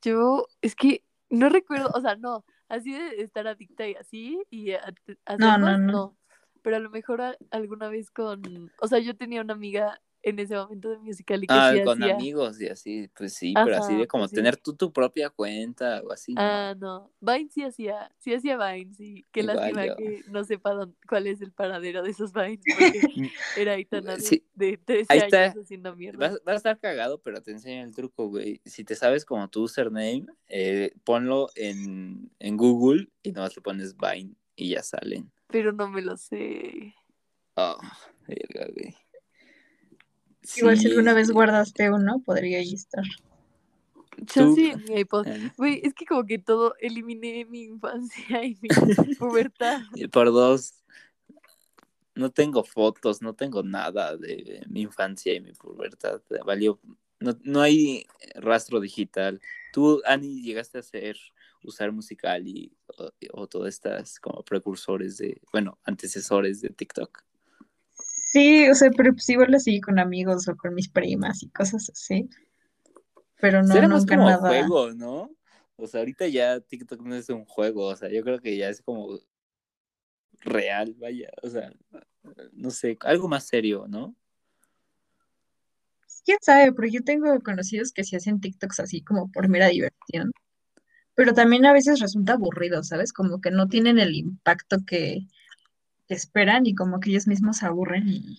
Yo, 0.03 0.47
es 0.63 0.75
que 0.75 1.05
no 1.31 1.49
recuerdo, 1.49 1.91
o 1.95 2.01
sea, 2.01 2.17
no, 2.17 2.45
así 2.69 2.93
de 2.93 3.21
estar 3.23 3.47
adicta 3.47 3.87
y 3.87 3.95
así, 3.95 4.41
y 4.51 4.73
a- 4.73 4.79
hacer 5.27 5.39
No, 5.39 5.59
no, 5.59 5.65
más, 5.67 5.81
no. 5.81 5.93
no. 5.93 6.17
Pero 6.63 6.77
a 6.77 6.81
lo 6.81 6.91
mejor 6.91 7.21
a- 7.21 7.37
alguna 7.51 7.89
vez 7.89 8.11
con, 8.11 8.71
o 8.81 8.89
sea, 8.89 8.99
yo 8.99 9.17
tenía 9.17 9.41
una 9.43 9.55
amiga 9.55 10.01
en 10.23 10.39
ese 10.41 10.57
momento 10.57 10.91
de 10.91 10.99
musical 10.99 11.43
Ah, 11.49 11.73
sí 11.75 11.83
con 11.85 12.03
hacía. 12.03 12.15
amigos 12.15 12.61
y 12.61 12.67
así. 12.69 13.09
Pues 13.17 13.35
sí, 13.35 13.55
pero 13.65 13.77
así 13.77 13.95
de 13.95 14.07
como 14.09 14.27
sí. 14.29 14.35
tener 14.35 14.57
tú 14.57 14.75
tu 14.75 14.93
propia 14.93 15.31
cuenta 15.31 16.03
o 16.03 16.13
así. 16.13 16.35
Ah, 16.37 16.75
no. 16.79 17.11
Vine 17.21 17.49
sí 17.51 17.63
hacía, 17.63 18.11
sí 18.19 18.35
hacía 18.35 18.57
Vine, 18.59 18.93
sí. 18.95 19.27
Qué 19.31 19.41
Igual 19.41 19.57
lástima 19.57 19.87
yo. 19.87 19.97
que 19.97 20.23
no 20.29 20.45
sepa 20.45 20.73
dónde- 20.73 20.97
cuál 21.09 21.27
es 21.29 21.41
el 21.41 21.53
paradero 21.53 22.03
de 22.03 22.11
esos 22.11 22.33
Vines, 22.33 22.61
porque 22.77 23.31
era 23.57 23.73
Aitana 23.75 24.17
de, 24.17 24.21
Sí, 24.23 24.45
de 24.55 24.77
13 24.77 25.07
ahí 25.13 25.19
años 25.21 25.33
está. 25.33 25.61
haciendo 25.61 25.95
mierda. 25.97 26.29
Va, 26.31 26.37
va 26.47 26.53
a 26.53 26.57
estar 26.57 26.79
cagado, 26.79 27.21
pero 27.23 27.41
te 27.41 27.53
enseño 27.53 27.85
el 27.85 27.95
truco, 27.95 28.29
güey. 28.29 28.61
Si 28.65 28.85
te 28.85 28.97
sabes 28.97 29.25
como 29.25 29.49
tu 29.49 29.63
username, 29.63 30.27
eh, 30.49 30.93
ponlo 31.05 31.49
en, 31.55 32.31
en 32.41 32.57
Google 32.57 33.09
y 33.23 33.33
nomás 33.33 33.55
le 33.57 33.63
pones 33.63 33.97
Vine 33.97 34.35
y 34.57 34.71
ya 34.71 34.83
salen. 34.83 35.31
Pero 35.47 35.73
no 35.73 35.89
me 35.89 36.03
lo 36.03 36.17
sé. 36.17 36.95
Oh, 37.55 37.79
verga, 38.27 38.67
güey. 38.75 38.95
Igual 40.57 40.79
si 40.79 40.89
alguna 40.89 41.15
vez 41.15 41.31
guardaste 41.31 41.91
uno, 41.91 42.23
podría 42.25 42.59
ahí 42.59 42.75
estar. 42.75 43.05
Yo 44.35 44.55
sí 44.55 44.71
en 44.71 44.85
mi 44.85 45.01
iPod. 45.01 45.27
Güey, 45.57 45.81
es 45.85 45.95
que 45.95 46.05
como 46.05 46.25
que 46.25 46.39
todo 46.39 46.75
eliminé 46.81 47.45
mi 47.45 47.63
infancia 47.63 48.45
y 48.45 48.59
mi 48.61 48.69
pubertad. 49.19 49.81
y 49.95 50.09
por 50.09 50.27
dos. 50.33 50.75
no 52.15 52.31
tengo 52.31 52.65
fotos, 52.65 53.23
no 53.23 53.35
tengo 53.35 53.63
nada 53.63 54.17
de 54.17 54.65
mi 54.69 54.83
infancia 54.83 55.35
y 55.35 55.41
mi 55.41 55.53
pubertad. 55.53 56.21
Valió, 56.45 56.81
no, 57.21 57.39
no 57.43 57.61
hay 57.61 58.07
rastro 58.35 58.81
digital. 58.81 59.41
Tú, 59.73 60.03
Ani, 60.05 60.43
llegaste 60.43 60.79
a 60.79 60.81
hacer, 60.81 61.17
usar 61.63 61.93
musical 61.93 62.47
y 62.47 62.73
o, 62.87 63.11
o 63.33 63.47
todas 63.47 63.75
estas 63.75 64.19
como 64.19 64.43
precursores 64.43 65.19
de, 65.19 65.41
bueno, 65.53 65.79
antecesores 65.85 66.61
de 66.61 66.71
TikTok. 66.71 67.23
Sí, 68.31 68.69
o 68.69 68.75
sea, 68.75 68.91
pero 68.95 69.15
pues 69.15 69.27
igual 69.31 69.55
así 69.55 69.81
con 69.81 69.99
amigos 69.99 70.49
o 70.49 70.57
con 70.57 70.75
mis 70.75 70.91
primas 70.91 71.43
y 71.43 71.49
cosas 71.49 71.89
así. 71.89 72.29
Pero 73.41 73.63
no, 73.63 73.73
Será 73.73 73.89
más 73.89 74.05
como 74.05 74.29
nada. 74.29 74.49
juego, 74.51 74.93
¿no? 74.93 75.31
O 75.77 75.87
sea, 75.87 76.01
ahorita 76.01 76.27
ya 76.29 76.61
TikTok 76.61 77.01
no 77.01 77.15
es 77.15 77.31
un 77.31 77.47
juego, 77.47 77.87
o 77.87 77.97
sea, 77.97 78.11
yo 78.11 78.23
creo 78.23 78.39
que 78.39 78.55
ya 78.55 78.69
es 78.69 78.83
como 78.83 79.19
real, 80.41 80.95
vaya, 80.99 81.31
o 81.43 81.49
sea, 81.49 81.73
no 82.53 82.69
sé, 82.69 82.99
algo 83.01 83.29
más 83.29 83.47
serio, 83.47 83.87
¿no? 83.89 84.15
Quién 86.23 86.39
sabe, 86.43 86.71
pero 86.75 86.87
yo 86.89 87.03
tengo 87.05 87.41
conocidos 87.41 87.93
que 87.93 88.05
se 88.05 88.17
hacen 88.17 88.41
TikToks 88.41 88.81
así 88.81 89.03
como 89.03 89.33
por 89.33 89.49
mera 89.49 89.69
diversión. 89.69 90.33
Pero 91.15 91.33
también 91.33 91.65
a 91.65 91.73
veces 91.73 91.99
resulta 91.99 92.35
aburrido, 92.35 92.83
¿sabes? 92.83 93.15
Como 93.15 93.41
que 93.41 93.51
no 93.51 93.69
tienen 93.69 93.99
el 93.99 94.15
impacto 94.15 94.85
que, 94.87 95.27
esperan 96.15 96.67
y 96.67 96.75
como 96.75 97.01
que 97.01 97.11
ellos 97.11 97.27
mismos 97.27 97.59
se 97.59 97.67
aburren 97.67 98.09
y 98.09 98.39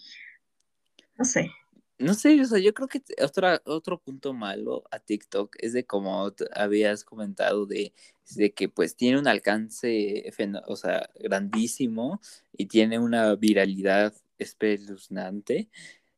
no 1.18 1.26
sé. 1.26 1.52
No 1.98 2.14
sé, 2.14 2.40
o 2.40 2.46
sea, 2.46 2.60
yo 2.60 2.74
creo 2.74 2.88
que 2.88 3.04
otra, 3.22 3.62
otro 3.66 4.00
punto 4.00 4.34
malo 4.34 4.86
a 4.90 5.00
TikTok 5.00 5.58
es 5.60 5.74
de 5.74 5.86
como 5.86 6.32
habías 6.56 7.04
comentado 7.04 7.66
de, 7.66 7.94
de 8.36 8.54
que 8.54 8.70
pues 8.70 8.96
tiene 8.96 9.20
un 9.20 9.28
alcance, 9.28 10.32
o 10.68 10.76
sea, 10.78 11.10
grandísimo 11.20 12.22
y 12.54 12.68
tiene 12.68 13.00
una 13.00 13.36
viralidad 13.36 14.14
espeluznante. 14.38 15.70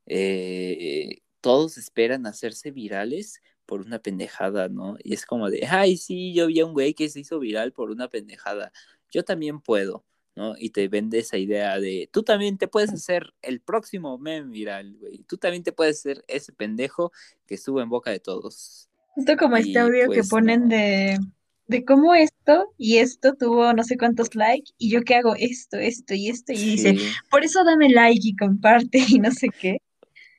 Eh, 0.05 1.21
todos 1.41 1.77
esperan 1.77 2.27
hacerse 2.27 2.69
virales 2.69 3.41
por 3.65 3.81
una 3.81 3.99
pendejada, 3.99 4.69
¿no? 4.69 4.97
Y 5.03 5.13
es 5.13 5.25
como 5.25 5.49
de, 5.49 5.65
ay, 5.67 5.97
sí, 5.97 6.33
yo 6.33 6.47
vi 6.47 6.59
a 6.59 6.65
un 6.65 6.73
güey 6.73 6.93
que 6.93 7.09
se 7.09 7.21
hizo 7.21 7.39
viral 7.39 7.73
por 7.73 7.89
una 7.89 8.07
pendejada, 8.07 8.71
yo 9.09 9.23
también 9.23 9.61
puedo. 9.61 10.05
¿No? 10.35 10.55
Y 10.57 10.69
te 10.69 10.87
vende 10.87 11.19
esa 11.19 11.37
idea 11.37 11.79
de, 11.79 12.09
tú 12.11 12.23
también 12.23 12.57
te 12.57 12.67
puedes 12.67 12.91
hacer 12.91 13.33
el 13.41 13.61
próximo 13.61 14.17
meme 14.17 14.51
viral, 14.51 14.97
güey. 14.97 15.23
Tú 15.23 15.37
también 15.37 15.63
te 15.63 15.71
puedes 15.71 16.01
ser 16.01 16.23
ese 16.27 16.53
pendejo 16.53 17.11
que 17.45 17.55
estuvo 17.55 17.81
en 17.81 17.89
boca 17.89 18.11
de 18.11 18.19
todos. 18.19 18.89
Justo 19.15 19.35
como 19.37 19.57
este 19.57 19.77
audio 19.77 20.09
que 20.09 20.23
pues 20.23 20.29
ponen 20.29 20.63
no. 20.63 20.69
de, 20.69 21.19
de 21.67 21.85
cómo 21.85 22.13
esto 22.15 22.73
y 22.77 22.97
esto 22.97 23.33
tuvo 23.35 23.73
no 23.73 23.83
sé 23.83 23.97
cuántos 23.97 24.35
likes 24.35 24.71
y 24.77 24.89
yo 24.89 25.01
que 25.01 25.15
hago 25.15 25.35
esto, 25.37 25.77
esto 25.77 26.13
y 26.13 26.29
esto 26.29 26.53
y 26.53 26.57
dice, 26.57 26.95
por 27.29 27.43
eso 27.43 27.63
dame 27.63 27.89
like 27.89 28.21
y 28.23 28.35
comparte 28.35 28.99
y 29.07 29.19
no 29.19 29.31
sé 29.31 29.49
qué. 29.49 29.77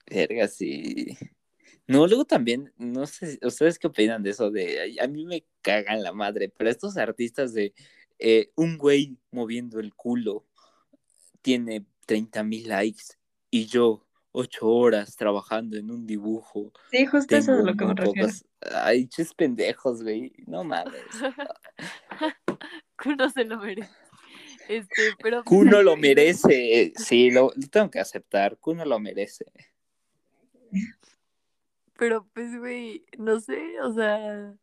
verga, 0.07 0.49
sí. 0.49 1.17
No, 1.87 2.07
luego 2.07 2.25
también, 2.25 2.73
no 2.79 3.07
sé, 3.07 3.39
¿ustedes 3.43 3.79
qué 3.79 3.89
opinan 3.89 4.23
de 4.23 4.31
eso? 4.31 4.51
De, 4.51 4.97
a 5.01 5.07
mí 5.09 5.27
me 5.27 5.45
cagan 5.63 6.03
la 6.03 6.13
madre, 6.13 6.49
pero 6.49 6.71
estos 6.71 6.97
artistas 6.97 7.53
de 7.55 7.75
eh, 8.25 8.53
un 8.55 8.79
güey 8.79 9.19
moviendo 9.33 9.81
el 9.81 9.95
culo 9.95 10.47
tiene 11.41 11.85
30 12.07 12.45
mil 12.45 12.69
likes 12.69 13.03
y 13.51 13.67
yo 13.67 14.07
ocho 14.31 14.69
horas 14.69 15.17
trabajando 15.17 15.77
en 15.77 15.91
un 15.91 16.07
dibujo 16.07 16.73
Sí, 16.93 17.05
justo 17.05 17.37
eso 17.37 17.59
es 17.59 17.65
lo 17.65 17.75
que 17.75 17.85
me 17.85 17.95
refiero. 17.95 18.29
pocos. 18.29 18.45
Ay, 18.61 19.09
ches 19.09 19.35
pendejos, 19.35 20.05
güey. 20.05 20.33
No 20.47 20.63
mames. 20.63 21.03
Kuno 23.03 23.29
se 23.29 23.45
lo 23.45 23.59
merece. 23.59 23.91
Este, 24.69 25.03
pero 25.21 25.43
Kuno 25.43 25.83
lo 25.83 25.97
merece. 25.97 26.93
Sí, 26.95 27.33
lo, 27.33 27.51
lo 27.57 27.69
tengo 27.69 27.91
que 27.91 27.99
aceptar. 27.99 28.57
Kuno 28.59 28.85
lo 28.85 29.01
merece. 29.01 29.47
Pero 31.99 32.29
pues, 32.33 32.57
güey, 32.57 33.05
no 33.19 33.41
sé, 33.41 33.81
o 33.81 33.93
sea, 33.93 34.55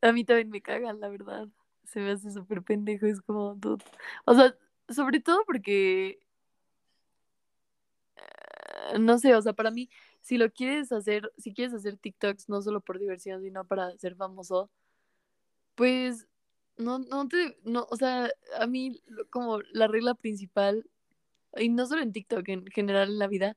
a 0.00 0.12
mí 0.12 0.24
también 0.24 0.50
me 0.50 0.60
cagan, 0.60 0.98
la 0.98 1.08
verdad. 1.08 1.48
Se 1.92 2.00
me 2.00 2.12
hace 2.12 2.30
súper 2.30 2.62
pendejo, 2.62 3.06
es 3.06 3.20
como, 3.22 3.54
dude. 3.54 3.84
O 4.26 4.34
sea, 4.34 4.54
sobre 4.88 5.20
todo 5.20 5.44
porque, 5.46 6.20
eh, 8.16 8.98
no 8.98 9.18
sé, 9.18 9.34
o 9.34 9.42
sea, 9.42 9.52
para 9.52 9.70
mí, 9.70 9.88
si 10.20 10.38
lo 10.38 10.50
quieres 10.52 10.92
hacer, 10.92 11.32
si 11.38 11.52
quieres 11.54 11.74
hacer 11.74 11.96
TikToks 11.96 12.48
no 12.48 12.62
solo 12.62 12.80
por 12.80 12.98
diversión, 12.98 13.42
sino 13.42 13.64
para 13.66 13.96
ser 13.98 14.16
famoso, 14.16 14.70
pues, 15.74 16.26
no, 16.76 16.98
no 16.98 17.28
te, 17.28 17.58
no, 17.64 17.86
o 17.90 17.96
sea, 17.96 18.30
a 18.58 18.66
mí 18.66 19.02
como 19.30 19.60
la 19.72 19.86
regla 19.88 20.14
principal, 20.14 20.88
y 21.56 21.68
no 21.70 21.86
solo 21.86 22.02
en 22.02 22.12
TikTok, 22.12 22.48
en 22.48 22.66
general 22.68 23.10
en 23.10 23.18
la 23.18 23.28
vida, 23.28 23.56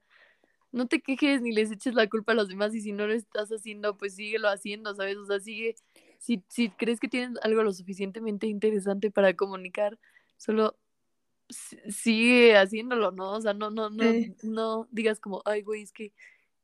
no 0.71 0.87
te 0.87 1.01
quejes 1.01 1.41
ni 1.41 1.53
les 1.53 1.71
eches 1.71 1.95
la 1.95 2.09
culpa 2.09 2.33
a 2.33 2.35
los 2.35 2.49
demás 2.49 2.75
y 2.75 2.81
si 2.81 2.93
no 2.93 3.07
lo 3.07 3.13
estás 3.13 3.49
haciendo, 3.51 3.97
pues 3.97 4.15
síguelo 4.15 4.49
haciendo, 4.49 4.95
¿sabes? 4.95 5.17
O 5.17 5.25
sea, 5.27 5.39
sigue, 5.39 5.75
si, 6.21 6.43
si 6.49 6.69
crees 6.69 6.99
que 6.99 7.07
tienes 7.07 7.39
algo 7.41 7.63
lo 7.63 7.73
suficientemente 7.73 8.45
interesante 8.45 9.09
para 9.09 9.35
comunicar, 9.35 9.97
solo 10.37 10.77
si- 11.49 11.79
sigue 11.91 12.55
haciéndolo, 12.55 13.11
¿no? 13.11 13.31
O 13.33 13.41
sea, 13.41 13.53
no, 13.55 13.71
no, 13.71 13.89
no, 13.89 14.11
Sí. 14.13 14.35
no 14.43 14.87
digas 14.91 15.19
como, 15.19 15.41
ay, 15.45 15.63
güey, 15.63 15.81
es 15.81 15.91
que 15.91 16.13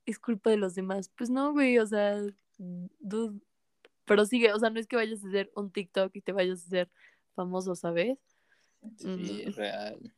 es 0.05 0.19
culpa 0.19 0.51
de 0.51 0.57
los 0.57 0.75
demás. 0.75 1.09
Pues 1.17 1.31
no, 1.31 1.53
güey, 1.53 1.79
o 1.79 1.87
sea, 1.87 2.21
dude, 2.57 3.39
pero 4.05 4.25
sigue, 4.25 4.53
o 4.53 4.59
sea, 4.59 4.69
no 4.69 4.79
es 4.79 4.85
que 4.87 4.95
vayas 4.95 5.23
a 5.23 5.27
hacer 5.27 5.51
un 5.55 5.71
TikTok 5.71 6.15
y 6.15 6.21
te 6.21 6.31
vayas 6.33 6.61
a 6.63 6.67
hacer 6.67 6.91
famoso, 7.35 7.75
¿sabes? 7.75 8.17
Sí, 8.97 9.07
Mm, 9.07 9.51
real. 9.55 10.13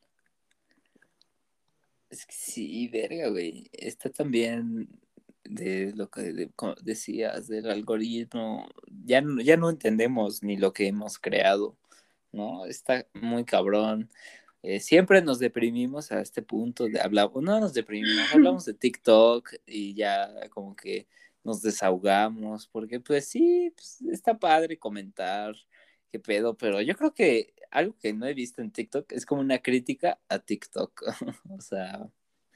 Es 2.10 2.26
que 2.26 2.34
sí, 2.34 2.88
verga, 2.88 3.28
güey. 3.30 3.70
Está 3.72 4.10
también 4.10 4.88
de 5.50 5.92
lo 5.96 6.10
que 6.10 6.32
de- 6.32 6.50
decías 6.82 7.48
del 7.48 7.70
algoritmo. 7.70 8.68
Ya, 9.04 9.20
no- 9.20 9.40
ya 9.42 9.56
no 9.56 9.70
entendemos 9.70 10.42
ni 10.42 10.56
lo 10.56 10.72
que 10.72 10.86
hemos 10.88 11.18
creado, 11.18 11.76
¿no? 12.32 12.66
Está 12.66 13.06
muy 13.14 13.44
cabrón. 13.44 14.10
Eh, 14.62 14.80
siempre 14.80 15.22
nos 15.22 15.38
deprimimos 15.38 16.12
a 16.12 16.20
este 16.20 16.42
punto 16.42 16.86
de 16.86 17.00
hablar, 17.00 17.30
no 17.34 17.60
nos 17.60 17.72
deprimimos, 17.74 18.14
hablamos 18.58 18.64
de 18.66 18.74
TikTok 18.74 19.54
y 19.66 19.94
ya 19.94 20.48
como 20.50 20.76
que 20.76 21.08
nos 21.44 21.62
desahogamos, 21.62 22.68
porque 22.68 23.00
pues 23.00 23.26
sí, 23.28 23.72
pues, 23.74 24.02
está 24.12 24.38
padre 24.38 24.78
comentar 24.78 25.54
qué 26.12 26.18
pedo, 26.20 26.56
pero 26.56 26.80
yo 26.82 26.94
creo 26.94 27.14
que 27.14 27.54
algo 27.70 27.96
que 27.98 28.12
no 28.12 28.26
he 28.26 28.34
visto 28.34 28.60
en 28.62 28.70
TikTok 28.70 29.12
es 29.12 29.24
como 29.24 29.40
una 29.40 29.60
crítica 29.60 30.20
a 30.28 30.38
TikTok, 30.38 31.02
o 31.50 31.60
sea, 31.60 32.06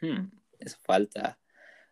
hmm, 0.03 0.27
eso 0.59 0.77
falta. 0.83 1.39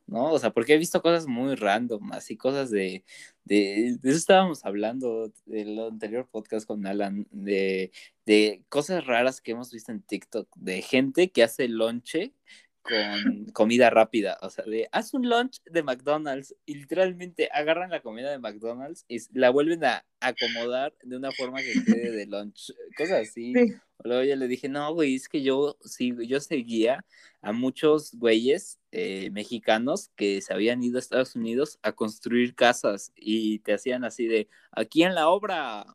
¿No? 0.06 0.32
O 0.32 0.38
sea, 0.38 0.50
porque 0.50 0.74
he 0.74 0.78
visto 0.78 1.02
cosas 1.02 1.26
muy 1.26 1.54
random, 1.54 2.12
así 2.12 2.36
cosas 2.36 2.70
de, 2.70 3.04
de, 3.44 3.98
de 4.00 4.10
eso 4.10 4.18
estábamos 4.18 4.64
hablando 4.64 5.32
del 5.46 5.78
anterior 5.78 6.28
podcast 6.30 6.66
con 6.66 6.86
Alan, 6.86 7.26
de, 7.30 7.92
de 8.26 8.62
cosas 8.68 9.06
raras 9.06 9.40
que 9.40 9.52
hemos 9.52 9.72
visto 9.72 9.92
en 9.92 10.02
TikTok, 10.02 10.48
de 10.56 10.82
gente 10.82 11.30
que 11.30 11.42
hace 11.42 11.68
lonche 11.68 12.34
con 12.82 13.46
comida 13.52 13.90
rápida, 13.90 14.38
o 14.42 14.50
sea, 14.50 14.64
de 14.64 14.88
haz 14.90 15.14
un 15.14 15.28
lunch 15.28 15.62
de 15.64 15.84
McDonald's 15.84 16.54
y 16.66 16.74
literalmente 16.74 17.48
agarran 17.52 17.90
la 17.90 18.02
comida 18.02 18.30
de 18.30 18.40
McDonald's 18.40 19.04
y 19.08 19.18
la 19.38 19.50
vuelven 19.50 19.84
a 19.84 20.04
acomodar 20.20 20.92
de 21.02 21.16
una 21.16 21.30
forma 21.30 21.60
que 21.60 21.72
quede 21.84 22.10
de 22.10 22.26
lunch, 22.26 22.72
cosas 22.96 23.28
así. 23.28 23.52
Sí. 23.54 23.74
Luego 24.02 24.24
yo 24.24 24.34
le 24.34 24.48
dije, 24.48 24.68
no, 24.68 24.92
güey, 24.92 25.14
es 25.14 25.28
que 25.28 25.42
yo 25.42 25.78
sí, 25.84 26.12
yo 26.26 26.40
seguía 26.40 27.04
a 27.40 27.52
muchos 27.52 28.14
güeyes 28.14 28.80
eh, 28.92 29.30
mexicanos 29.30 30.10
que 30.16 30.42
se 30.42 30.52
habían 30.52 30.82
ido 30.82 30.96
a 30.96 31.00
Estados 31.00 31.34
Unidos 31.34 31.78
a 31.82 31.92
construir 31.92 32.54
casas 32.54 33.10
y 33.16 33.60
te 33.60 33.72
hacían 33.72 34.04
así 34.04 34.26
de, 34.26 34.48
aquí 34.70 35.02
en 35.02 35.14
la 35.14 35.28
obra, 35.30 35.86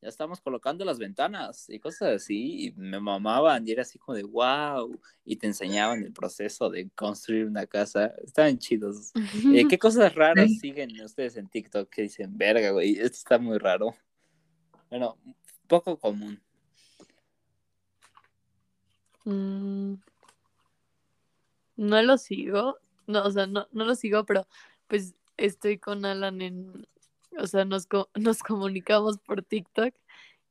ya 0.00 0.08
estamos 0.08 0.40
colocando 0.40 0.84
las 0.84 0.98
ventanas 0.98 1.68
y 1.68 1.80
cosas 1.80 2.14
así, 2.14 2.66
y 2.66 2.72
me 2.76 3.00
mamaban 3.00 3.66
y 3.66 3.72
era 3.72 3.82
así 3.82 3.98
como 3.98 4.14
de, 4.16 4.22
wow, 4.22 4.96
y 5.24 5.34
te 5.34 5.48
enseñaban 5.48 6.04
el 6.04 6.12
proceso 6.12 6.70
de 6.70 6.88
construir 6.90 7.46
una 7.46 7.66
casa, 7.66 8.14
estaban 8.24 8.56
chidos. 8.58 9.12
Eh, 9.52 9.66
¿Qué 9.68 9.76
cosas 9.76 10.14
raras 10.14 10.50
siguen 10.60 11.00
ustedes 11.00 11.36
en 11.36 11.48
TikTok 11.48 11.90
que 11.90 12.02
dicen, 12.02 12.38
verga, 12.38 12.70
güey, 12.70 12.92
esto 12.92 13.16
está 13.16 13.38
muy 13.38 13.58
raro? 13.58 13.96
Bueno, 14.90 15.18
poco 15.66 15.98
común. 15.98 16.40
Mm, 19.24 19.94
no 21.76 22.02
lo 22.02 22.18
sigo, 22.18 22.78
no, 23.06 23.24
o 23.24 23.30
sea, 23.30 23.46
no, 23.46 23.66
no 23.72 23.84
lo 23.84 23.94
sigo, 23.94 24.24
pero 24.24 24.46
pues 24.86 25.14
estoy 25.36 25.78
con 25.78 26.04
Alan 26.04 26.40
en, 26.42 26.86
o 27.38 27.46
sea, 27.46 27.64
nos, 27.64 27.86
co- 27.86 28.08
nos 28.14 28.42
comunicamos 28.42 29.18
por 29.18 29.42
TikTok 29.42 29.94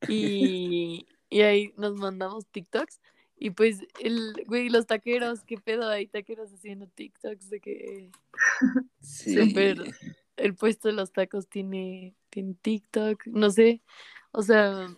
y, 0.08 1.06
y 1.30 1.40
ahí 1.42 1.72
nos 1.76 1.94
mandamos 1.96 2.46
TikToks 2.46 3.00
y 3.36 3.50
pues 3.50 3.80
el, 4.00 4.32
güey, 4.46 4.68
los 4.68 4.86
taqueros, 4.86 5.42
qué 5.42 5.58
pedo, 5.58 5.88
hay 5.88 6.06
taqueros 6.06 6.52
haciendo 6.52 6.86
TikToks 6.86 7.50
de 7.50 7.60
que 7.60 8.10
Sí. 9.00 9.54
el 10.36 10.54
puesto 10.54 10.88
de 10.88 10.94
los 10.94 11.12
tacos 11.12 11.48
tiene, 11.48 12.14
tiene 12.30 12.54
TikTok, 12.54 13.26
no 13.26 13.50
sé, 13.50 13.82
o 14.32 14.42
sea, 14.42 14.88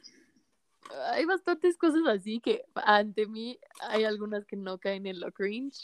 hay 1.13 1.25
bastantes 1.25 1.77
cosas 1.77 2.03
así 2.07 2.41
que 2.41 2.65
ante 2.75 3.27
mí 3.27 3.59
hay 3.81 4.05
algunas 4.05 4.47
que 4.47 4.57
no 4.57 4.79
caen 4.79 5.07
en 5.07 5.21
lo 5.21 5.33
cringe, 5.33 5.83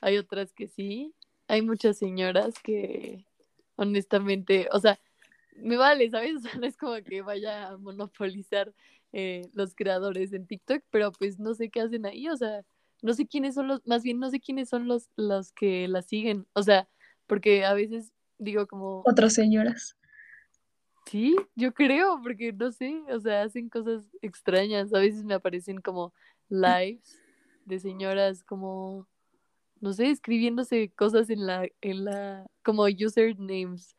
hay 0.00 0.18
otras 0.18 0.52
que 0.52 0.68
sí, 0.68 1.14
hay 1.48 1.62
muchas 1.62 1.98
señoras 1.98 2.54
que 2.62 3.24
honestamente, 3.76 4.68
o 4.72 4.80
sea, 4.80 4.98
me 5.56 5.76
vale, 5.76 6.10
¿sabes? 6.10 6.34
O 6.36 6.40
sea, 6.40 6.54
no 6.58 6.66
es 6.66 6.76
como 6.76 6.94
que 7.02 7.22
vaya 7.22 7.68
a 7.68 7.76
monopolizar 7.76 8.72
eh, 9.12 9.48
los 9.54 9.74
creadores 9.74 10.32
en 10.32 10.46
TikTok, 10.46 10.82
pero 10.90 11.12
pues 11.12 11.38
no 11.38 11.54
sé 11.54 11.70
qué 11.70 11.80
hacen 11.80 12.06
ahí, 12.06 12.28
o 12.28 12.36
sea, 12.36 12.62
no 13.02 13.12
sé 13.12 13.26
quiénes 13.26 13.54
son 13.54 13.68
los, 13.68 13.86
más 13.86 14.02
bien 14.02 14.18
no 14.18 14.30
sé 14.30 14.40
quiénes 14.40 14.68
son 14.68 14.88
los, 14.88 15.08
los 15.16 15.52
que 15.52 15.86
la 15.88 16.02
siguen, 16.02 16.46
o 16.54 16.62
sea, 16.62 16.88
porque 17.26 17.64
a 17.64 17.74
veces 17.74 18.12
digo 18.38 18.66
como... 18.66 19.02
Otras 19.04 19.34
señoras. 19.34 19.96
Sí, 21.06 21.36
yo 21.54 21.72
creo, 21.72 22.20
porque 22.20 22.52
no 22.52 22.72
sé, 22.72 23.00
o 23.08 23.20
sea, 23.20 23.42
hacen 23.42 23.68
cosas 23.68 24.04
extrañas. 24.22 24.92
A 24.92 24.98
veces 24.98 25.22
me 25.22 25.34
aparecen 25.34 25.80
como 25.80 26.12
lives 26.48 27.22
de 27.64 27.78
señoras 27.78 28.42
como, 28.42 29.06
no 29.80 29.92
sé, 29.92 30.10
escribiéndose 30.10 30.90
cosas 30.94 31.30
en 31.30 31.46
la, 31.46 31.68
en 31.80 32.04
la, 32.04 32.46
como 32.62 32.84
usernames 32.84 33.96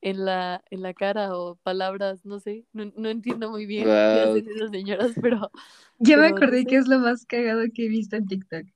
en 0.00 0.24
la, 0.24 0.62
en 0.70 0.82
la 0.82 0.94
cara 0.94 1.36
o 1.36 1.56
palabras, 1.56 2.24
no 2.24 2.40
sé, 2.40 2.66
no, 2.72 2.92
no 2.96 3.08
entiendo 3.10 3.50
muy 3.50 3.66
bien 3.66 4.00
qué 4.08 4.20
Wow. 4.20 4.22
hacen 4.22 4.48
esas 4.48 4.70
señoras, 4.70 5.16
pero 5.22 5.50
Ya 5.98 6.16
me 6.18 6.26
Pero, 6.26 6.40
no 6.40 6.40
acordé 6.40 6.56
sé. 6.56 6.66
que 6.66 6.76
es 6.76 6.86
lo 6.88 6.98
más 7.00 7.24
cagado 7.26 7.62
que 7.74 7.86
he 7.86 7.88
visto 7.88 8.16
en 8.16 8.26
TikTok. 8.26 8.66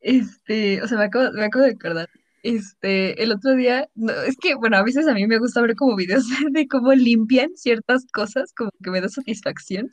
Este, 0.00 0.82
o 0.82 0.88
sea, 0.88 0.98
me 0.98 1.04
acabo, 1.06 1.32
me 1.32 1.44
acabo 1.46 1.64
de 1.66 1.72
acordar. 1.72 2.08
Este, 2.42 3.22
el 3.22 3.32
otro 3.32 3.54
día, 3.56 3.88
no, 3.96 4.12
es 4.12 4.36
que, 4.38 4.54
bueno, 4.56 4.76
a 4.78 4.84
veces 4.84 5.08
a 5.08 5.14
mí 5.14 5.26
me 5.26 5.38
gusta 5.38 5.62
ver 5.62 5.76
como 5.76 5.96
videos 5.96 6.26
de 6.52 6.68
cómo 6.68 6.94
limpian 6.94 7.56
ciertas 7.56 8.06
cosas, 8.12 8.52
como 8.54 8.70
que 8.84 8.90
me 8.90 9.00
da 9.02 9.08
satisfacción. 9.10 9.90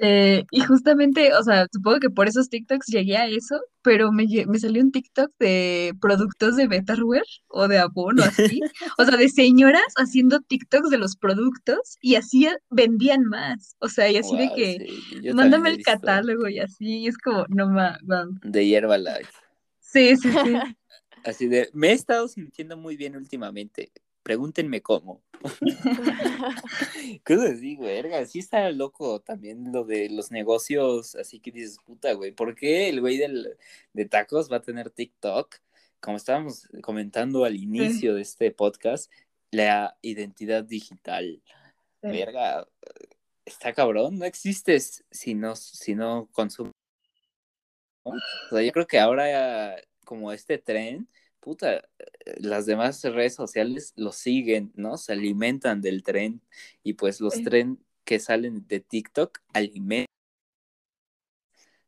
Eh, 0.00 0.44
y 0.52 0.60
justamente, 0.60 1.34
o 1.34 1.42
sea, 1.42 1.66
supongo 1.72 1.98
que 1.98 2.10
por 2.10 2.28
esos 2.28 2.48
TikToks 2.48 2.86
llegué 2.86 3.16
a 3.16 3.26
eso, 3.26 3.60
pero 3.82 4.12
me, 4.12 4.26
me 4.46 4.58
salió 4.58 4.80
un 4.80 4.92
TikTok 4.92 5.32
de 5.40 5.92
productos 6.00 6.54
de 6.54 6.68
Betterware 6.68 7.24
o 7.48 7.66
de 7.66 7.78
Avon 7.78 8.20
o 8.20 8.24
así. 8.24 8.60
O 8.98 9.04
sea, 9.04 9.16
de 9.16 9.28
señoras 9.28 9.92
haciendo 9.96 10.40
TikToks 10.40 10.90
de 10.90 10.98
los 10.98 11.16
productos 11.16 11.98
y 12.00 12.14
así 12.14 12.48
vendían 12.70 13.24
más. 13.24 13.76
O 13.80 13.88
sea, 13.88 14.08
y 14.10 14.16
así 14.16 14.36
de 14.36 14.50
que 14.54 14.86
sí, 15.20 15.32
mándame 15.32 15.70
el 15.70 15.82
catálogo 15.82 16.48
y 16.48 16.60
así. 16.60 16.98
Y 17.00 17.08
es 17.08 17.18
como, 17.18 17.46
no 17.48 17.68
más, 17.68 17.98
de 18.42 18.72
Herbalife. 18.72 19.32
Sí, 19.80 20.16
sí, 20.16 20.30
sí. 20.30 20.54
Así 21.24 21.48
de, 21.48 21.68
me 21.72 21.88
he 21.88 21.92
estado 21.92 22.28
sintiendo 22.28 22.76
muy 22.76 22.96
bien 22.96 23.16
últimamente. 23.16 23.90
Pregúntenme 24.28 24.82
cómo. 24.82 25.22
Cosas 27.24 27.52
así, 27.52 27.76
verga, 27.76 28.26
sí 28.26 28.40
está 28.40 28.70
loco 28.70 29.22
también 29.22 29.72
lo 29.72 29.84
de 29.84 30.10
los 30.10 30.30
negocios, 30.30 31.14
así 31.14 31.40
que 31.40 31.50
dices, 31.50 31.78
puta, 31.82 32.12
güey, 32.12 32.32
¿por 32.32 32.54
qué 32.54 32.90
el 32.90 33.00
güey 33.00 33.16
del, 33.16 33.56
de 33.94 34.04
tacos 34.04 34.52
va 34.52 34.56
a 34.56 34.60
tener 34.60 34.90
TikTok? 34.90 35.56
Como 36.00 36.18
estábamos 36.18 36.68
comentando 36.82 37.46
al 37.46 37.56
inicio 37.56 38.16
de 38.16 38.20
este 38.20 38.50
podcast, 38.50 39.10
la 39.50 39.96
identidad 40.02 40.62
digital, 40.62 41.42
Sí. 42.02 42.08
verga, 42.08 42.68
está 43.46 43.72
cabrón, 43.72 44.18
no 44.18 44.26
existes 44.26 45.06
si 45.10 45.34
no, 45.34 45.56
si 45.56 45.94
no 45.94 46.28
consumes. 46.32 46.74
¿no? 48.04 48.12
O 48.12 48.56
sea, 48.56 48.62
yo 48.62 48.72
creo 48.72 48.86
que 48.86 48.98
ahora, 48.98 49.76
como 50.04 50.32
este 50.32 50.58
tren, 50.58 51.08
puta, 51.48 51.76
eh, 51.78 51.82
las 52.40 52.66
demás 52.66 53.02
redes 53.04 53.34
sociales 53.34 53.94
lo 53.96 54.12
siguen, 54.12 54.70
¿no? 54.74 54.98
Se 54.98 55.14
alimentan 55.14 55.80
del 55.80 56.02
tren 56.02 56.42
y 56.82 56.92
pues 56.92 57.22
los 57.22 57.32
Sí. 57.32 57.42
tren 57.42 57.82
que 58.04 58.18
salen 58.18 58.66
de 58.66 58.80
TikTok 58.80 59.38
alimentan 59.54 60.12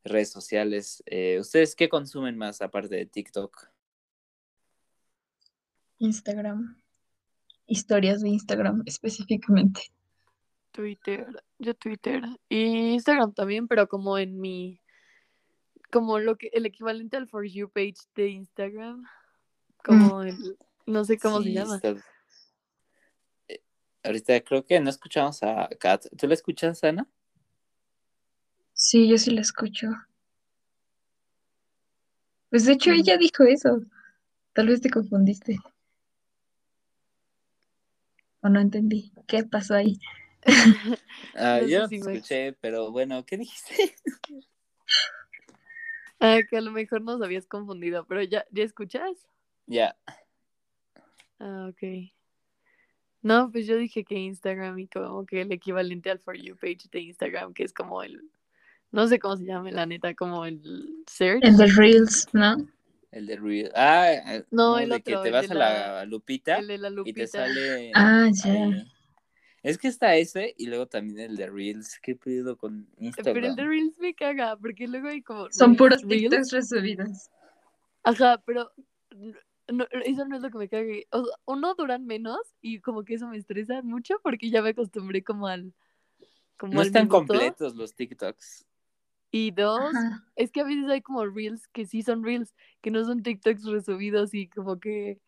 redes 0.03 0.31
sociales. 0.31 1.03
Eh, 1.05 1.37
¿Ustedes 1.39 1.77
qué 1.77 1.91
consumen 1.91 2.39
más 2.39 2.63
aparte 2.63 2.97
de 2.97 3.05
TikTok? 3.05 3.69
Instagram. 5.99 6.83
Historias 7.67 8.23
de 8.23 8.31
Instagram 8.31 8.83
específicamente. 8.87 9.83
Twitter, 10.71 11.27
yo 11.59 11.75
Twitter 11.75 12.23
y 12.49 12.95
Instagram 12.95 13.35
también, 13.35 13.69
pero 13.69 13.89
como 13.89 14.17
en 14.17 14.41
mi, 14.41 14.81
como 15.93 16.19
lo 16.19 16.39
que, 16.39 16.49
el 16.55 16.65
equivalente 16.65 17.19
al 17.19 17.29
For 17.29 17.45
You 17.47 17.69
page 17.69 17.97
de 18.15 18.29
Instagram, 18.29 19.05
como 19.85 20.23
el, 20.23 20.57
no 20.87 21.05
sé 21.05 21.19
cómo 21.19 21.43
se 21.43 21.53
llama. 21.53 21.77
está- 21.77 21.97
eh, 23.49 23.63
ahorita 24.05 24.41
creo 24.43 24.65
que 24.65 24.81
no 24.81 24.91
escuchamos 24.91 25.43
a 25.43 25.69
Kat. 25.79 26.07
¿Tú 26.17 26.27
la 26.27 26.35
escuchas, 26.35 26.83
Ana? 26.85 27.07
Sí, 28.73 29.09
yo 29.09 29.19
sí 29.19 29.31
la 29.31 29.43
escucho. 29.43 29.89
Pues 32.51 32.65
de 32.65 32.73
hecho 32.73 32.91
Ujú. 32.91 33.01
ella 33.01 33.17
dijo 33.19 33.45
eso. 33.45 33.83
Tal 34.55 34.69
vez 34.69 34.81
te 34.81 34.91
confundiste. 34.91 35.59
O 38.43 38.49
no 38.49 38.59
entendí. 38.61 39.13
¿Qué 39.29 39.45
pasó 39.45 39.75
ahí? 39.75 39.99
Ah, 41.35 41.61
No 41.63 41.67
yo 41.69 41.87
si 41.89 41.99
me- 42.01 42.15
escuché, 42.15 42.55
pero 42.55 42.91
bueno, 42.91 43.25
¿qué 43.25 43.37
dijiste? 43.37 43.95
Ah, 46.23 46.41
que 46.51 46.59
a 46.59 46.61
lo 46.61 46.71
mejor 46.71 47.01
nos 47.01 47.23
habías 47.23 47.47
confundido, 47.47 48.05
pero 48.07 48.23
ya, 48.23 48.45
¿ya 48.51 48.63
escuchas? 48.63 49.27
Ya. 49.71 49.97
Ah, 51.39 51.71
ok. 51.71 52.11
No, 53.23 53.53
pues 53.53 53.69
yo 53.69 53.77
dije 53.77 54.03
que 54.03 54.17
Instagram 54.17 54.77
y 54.81 54.89
como 54.89 55.25
que 55.25 55.43
el 55.43 55.53
equivalente 55.53 56.11
al 56.11 56.19
For 56.19 56.37
You 56.37 56.57
page 56.57 56.89
de 56.91 57.03
Instagram, 57.03 57.55
que 57.55 57.63
es 57.63 57.73
como 57.73 58.03
el, 58.03 58.21
no 58.91 59.07
sé 59.07 59.21
cómo 59.21 59.37
se 59.37 59.45
llama, 59.45 59.71
la 59.71 59.87
neta, 59.87 60.13
como 60.15 60.45
el 60.45 61.05
search. 61.07 61.45
El 61.45 61.57
de 61.57 61.67
Reels, 61.69 62.27
¿no? 62.33 62.57
El 63.13 63.27
de 63.27 63.37
Real. 63.37 63.71
Ah, 63.77 64.13
eh, 64.13 64.45
No, 64.51 64.73
no, 64.73 64.79
el 64.81 64.89
de 64.89 65.03
que 65.03 65.17
te 65.17 65.31
vas 65.31 65.49
de 65.49 65.55
a 65.55 65.59
la 65.59 66.05
lupita 66.05 66.59
El 66.59 66.67
de 66.67 66.79
la 66.79 66.91
y 67.05 67.13
te 67.13 67.27
sale 67.29 67.93
Ah, 67.95 68.29
ya. 68.33 68.87
Es 69.63 69.79
que 69.79 69.87
está 69.87 70.17
ese 70.17 70.55
y 70.59 70.67
luego 70.67 70.87
también 70.87 71.21
el 71.21 71.37
de 71.37 71.47
Reels. 71.47 72.01
¿Qué 72.01 72.17
pedo 72.17 72.57
con 72.57 72.87
Pero 72.87 72.99
el 72.99 72.99
de 72.99 73.07
Instagram? 73.07 73.57
Reels 73.57 73.99
me 73.99 74.15
caga, 74.15 74.57
porque 74.57 74.89
luego 74.89 75.09
hay 75.09 75.23
como 75.23 75.49
Son 75.53 75.77
Reels, 75.77 75.79
puros 75.79 76.03
Reels. 76.03 76.23
TikToks 76.23 76.51
resubidos. 76.53 77.31
Ajá, 78.03 78.43
pero 78.45 78.73
no, 79.73 79.87
eso 80.05 80.25
no 80.27 80.37
es 80.37 80.43
lo 80.43 80.51
que 80.51 80.59
me 80.59 80.69
cague. 80.69 81.07
O 81.11 81.25
sea, 81.25 81.35
uno 81.47 81.75
duran 81.75 82.07
menos 82.07 82.41
y 82.61 82.81
como 82.81 83.05
que 83.05 83.15
eso 83.15 83.29
me 83.29 83.37
estresa 83.37 83.83
mucho 83.83 84.21
porque 84.23 84.51
ya 84.51 84.63
me 84.63 84.71
acostumbré 84.71 85.23
como 85.23 85.47
al 85.47 85.73
como 86.59 86.75
No 86.75 86.81
al 86.81 86.87
están 86.89 87.05
minuto. 87.09 87.19
completos 87.33 87.75
los 87.75 87.95
TikToks. 87.95 88.67
Y 89.33 89.53
dos, 89.53 89.95
Ajá. 89.95 90.25
es 90.37 90.51
que 90.51 90.61
a 90.61 90.65
veces 90.65 90.89
hay 90.91 91.03
como 91.03 91.25
reels 91.25 91.69
que 91.69 91.87
sí 91.87 92.03
son 92.03 92.25
reels, 92.25 92.55
que 92.81 92.91
no 92.91 93.05
son 93.05 93.23
TikToks 93.23 93.65
resubidos 93.65 94.35
y 94.35 94.49
como 94.49 94.81
que, 94.81 95.21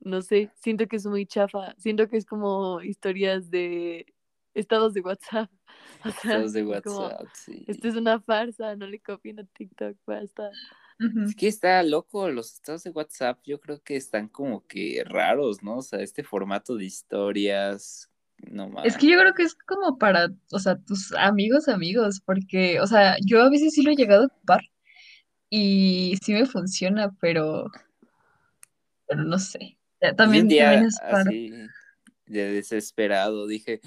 no 0.00 0.22
sé, 0.22 0.50
siento 0.56 0.86
que 0.86 0.96
es 0.96 1.06
muy 1.06 1.26
chafa. 1.26 1.74
Siento 1.76 2.08
que 2.08 2.16
es 2.16 2.24
como 2.24 2.80
historias 2.80 3.50
de 3.50 4.06
estados 4.54 4.94
de 4.94 5.00
WhatsApp. 5.00 5.50
O 6.06 6.10
sea, 6.10 6.38
Estados 6.44 6.52
de 6.52 6.62
como, 6.82 7.00
WhatsApp, 7.00 7.28
sí. 7.34 7.64
esto 7.66 7.88
es 7.88 7.96
una 7.96 8.20
farsa, 8.20 8.76
no 8.76 8.86
le 8.86 9.00
copien 9.00 9.40
a 9.40 9.44
TikTok, 9.44 9.96
basta. 10.06 10.50
Es 10.98 11.34
que 11.34 11.48
está 11.48 11.82
loco, 11.82 12.28
los 12.28 12.52
estados 12.54 12.84
de 12.84 12.90
WhatsApp 12.90 13.40
yo 13.44 13.60
creo 13.60 13.82
que 13.82 13.96
están 13.96 14.28
como 14.28 14.66
que 14.66 15.02
raros, 15.04 15.62
¿no? 15.62 15.78
O 15.78 15.82
sea, 15.82 16.00
este 16.00 16.22
formato 16.22 16.76
de 16.76 16.84
historias, 16.84 18.10
no 18.38 18.68
más. 18.68 18.86
Es 18.86 18.96
que 18.96 19.08
yo 19.08 19.18
creo 19.18 19.34
que 19.34 19.42
es 19.42 19.54
como 19.54 19.98
para, 19.98 20.28
o 20.52 20.58
sea, 20.58 20.76
tus 20.76 21.12
amigos, 21.14 21.68
amigos, 21.68 22.20
porque, 22.24 22.80
o 22.80 22.86
sea, 22.86 23.16
yo 23.24 23.42
a 23.42 23.50
veces 23.50 23.74
sí 23.74 23.82
lo 23.82 23.90
he 23.90 23.96
llegado 23.96 24.24
a 24.24 24.26
ocupar 24.26 24.60
y 25.50 26.16
sí 26.22 26.32
me 26.32 26.46
funciona, 26.46 27.14
pero, 27.20 27.70
pero 29.06 29.24
no 29.24 29.38
sé. 29.38 29.78
Un 30.00 30.16
También, 30.16 30.48
día 30.48 30.64
también 30.70 30.84
es 30.86 30.98
raro. 31.00 31.30
así 31.30 31.52
de 32.26 32.52
desesperado 32.52 33.46
dije, 33.46 33.80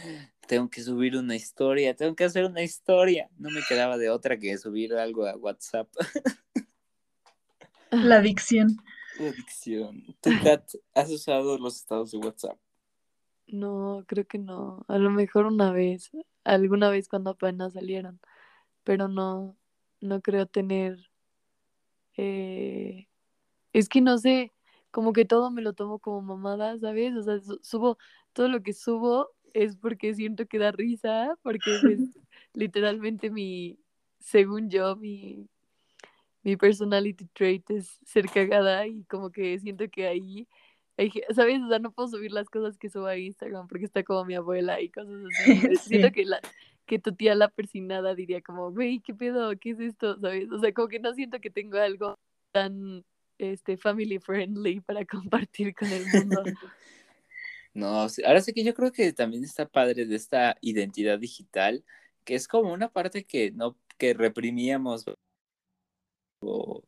tengo 0.48 0.70
que 0.70 0.82
subir 0.82 1.18
una 1.18 1.36
historia, 1.36 1.96
tengo 1.96 2.16
que 2.16 2.24
hacer 2.24 2.46
una 2.46 2.64
historia. 2.64 3.30
No 3.38 3.50
me 3.50 3.62
quedaba 3.68 3.98
de 3.98 4.10
otra 4.10 4.38
que 4.38 4.58
subir 4.58 4.94
algo 4.94 5.26
a 5.26 5.36
WhatsApp. 5.36 5.90
La 7.92 8.18
adicción. 8.18 8.78
La 9.16 9.28
adicción. 9.30 10.06
¿Tú, 10.22 10.38
Kat, 10.40 10.64
has 10.94 11.12
usado 11.12 11.58
los 11.58 11.76
estados 11.76 12.12
de 12.12 12.20
WhatsApp? 12.20 12.58
No, 13.48 14.04
creo 14.08 14.26
que 14.28 14.38
no. 14.40 14.86
A 14.88 14.98
lo 14.98 15.10
mejor 15.10 15.46
una 15.46 15.72
vez, 15.72 16.12
alguna 16.44 16.90
vez 16.90 17.08
cuando 17.10 17.32
apenas 17.32 17.74
salieron, 17.74 18.20
pero 18.84 19.08
no, 19.10 19.58
no 20.02 20.22
creo 20.22 20.48
tener. 20.48 21.00
eh, 22.18 23.08
Es 23.74 23.90
que 23.90 24.02
no 24.02 24.18
sé, 24.20 24.54
como 24.92 25.14
que 25.14 25.26
todo 25.26 25.52
me 25.52 25.62
lo 25.62 25.74
tomo 25.74 26.00
como 26.00 26.22
mamada, 26.24 26.78
¿sabes? 26.80 27.16
O 27.16 27.24
sea, 27.24 27.40
su- 27.42 27.60
subo, 27.64 27.98
todo 28.34 28.50
lo 28.50 28.64
que 28.64 28.74
subo 28.74 29.30
es 29.54 29.76
porque 29.78 30.16
siento 30.16 30.48
que 30.48 30.60
da 30.60 30.72
risa, 30.72 31.38
porque 31.44 31.80
pues, 31.82 32.02
literalmente 32.54 33.30
mi, 33.32 33.80
según 34.20 34.70
yo, 34.72 34.96
mi, 34.98 35.50
mi 36.48 36.56
personality 36.56 37.26
trait 37.34 37.70
es 37.72 38.00
ser 38.06 38.26
cagada 38.30 38.88
y 38.88 39.04
como 39.04 39.32
que 39.32 39.60
siento 39.60 39.90
que 39.90 40.08
ahí, 40.08 40.48
ge- 40.98 41.26
¿sabes? 41.36 41.62
O 41.62 41.68
sea, 41.68 41.80
no 41.80 41.92
puedo 41.92 42.08
subir 42.08 42.32
las 42.32 42.50
cosas 42.50 42.78
que 42.78 42.90
subo 42.90 43.06
a 43.06 43.18
Instagram 43.18 43.68
porque 43.68 43.84
está 43.84 44.02
como 44.02 44.24
mi 44.24 44.34
abuela 44.34 44.80
y 44.80 44.88
cosas 44.88 45.26
así. 45.26 45.52
Sí. 45.84 45.90
Siento 45.90 46.14
que, 46.14 46.24
la, 46.24 46.40
que 46.86 47.00
tu 47.00 47.14
tía 47.14 47.36
la 47.36 47.50
persinada 47.50 48.16
diría 48.16 48.40
como, 48.42 48.72
güey, 48.72 49.02
¿qué 49.02 49.14
pedo? 49.14 49.60
¿Qué 49.60 49.72
es 49.72 49.80
esto? 49.82 50.18
¿Sabes? 50.22 50.50
O 50.50 50.58
sea, 50.60 50.72
como 50.72 50.88
que 50.88 51.02
no 51.02 51.14
siento 51.14 51.42
que 51.42 51.50
tengo 51.50 51.80
algo 51.80 52.18
tan 52.54 53.04
este 53.38 53.76
family 53.76 54.18
friendly 54.18 54.80
para 54.80 55.06
compartir 55.06 55.76
con 55.76 55.90
el 55.92 56.06
mundo. 56.06 56.44
No, 57.74 58.08
ahora 58.26 58.42
sí 58.42 58.54
que 58.54 58.64
yo 58.64 58.74
creo 58.74 58.92
que 58.92 59.14
también 59.14 59.44
está 59.44 59.68
padre 59.68 60.06
de 60.06 60.16
esta 60.16 60.58
identidad 60.62 61.20
digital, 61.20 61.84
que 62.24 62.34
es 62.34 62.48
como 62.48 62.74
una 62.74 62.88
parte 62.90 63.24
que 63.24 63.52
no, 63.52 63.78
que 64.00 64.16
reprimíamos 64.16 65.06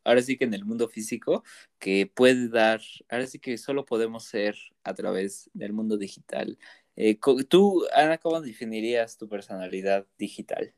ahora 0.04 0.22
sí 0.22 0.36
que 0.36 0.44
en 0.44 0.54
el 0.54 0.64
mundo 0.64 0.88
físico, 0.88 1.44
que 1.78 2.10
puede 2.12 2.48
dar, 2.48 2.80
ahora 3.08 3.26
sí 3.26 3.38
que 3.38 3.58
solo 3.58 3.84
podemos 3.84 4.24
ser 4.24 4.56
a 4.84 4.94
través 4.94 5.50
del 5.52 5.72
mundo 5.72 5.96
digital. 5.96 6.58
Eh, 6.96 7.18
tú, 7.48 7.84
Ana, 7.94 8.18
¿cómo 8.18 8.40
definirías 8.40 9.16
tu 9.16 9.28
personalidad 9.28 10.06
digital? 10.18 10.72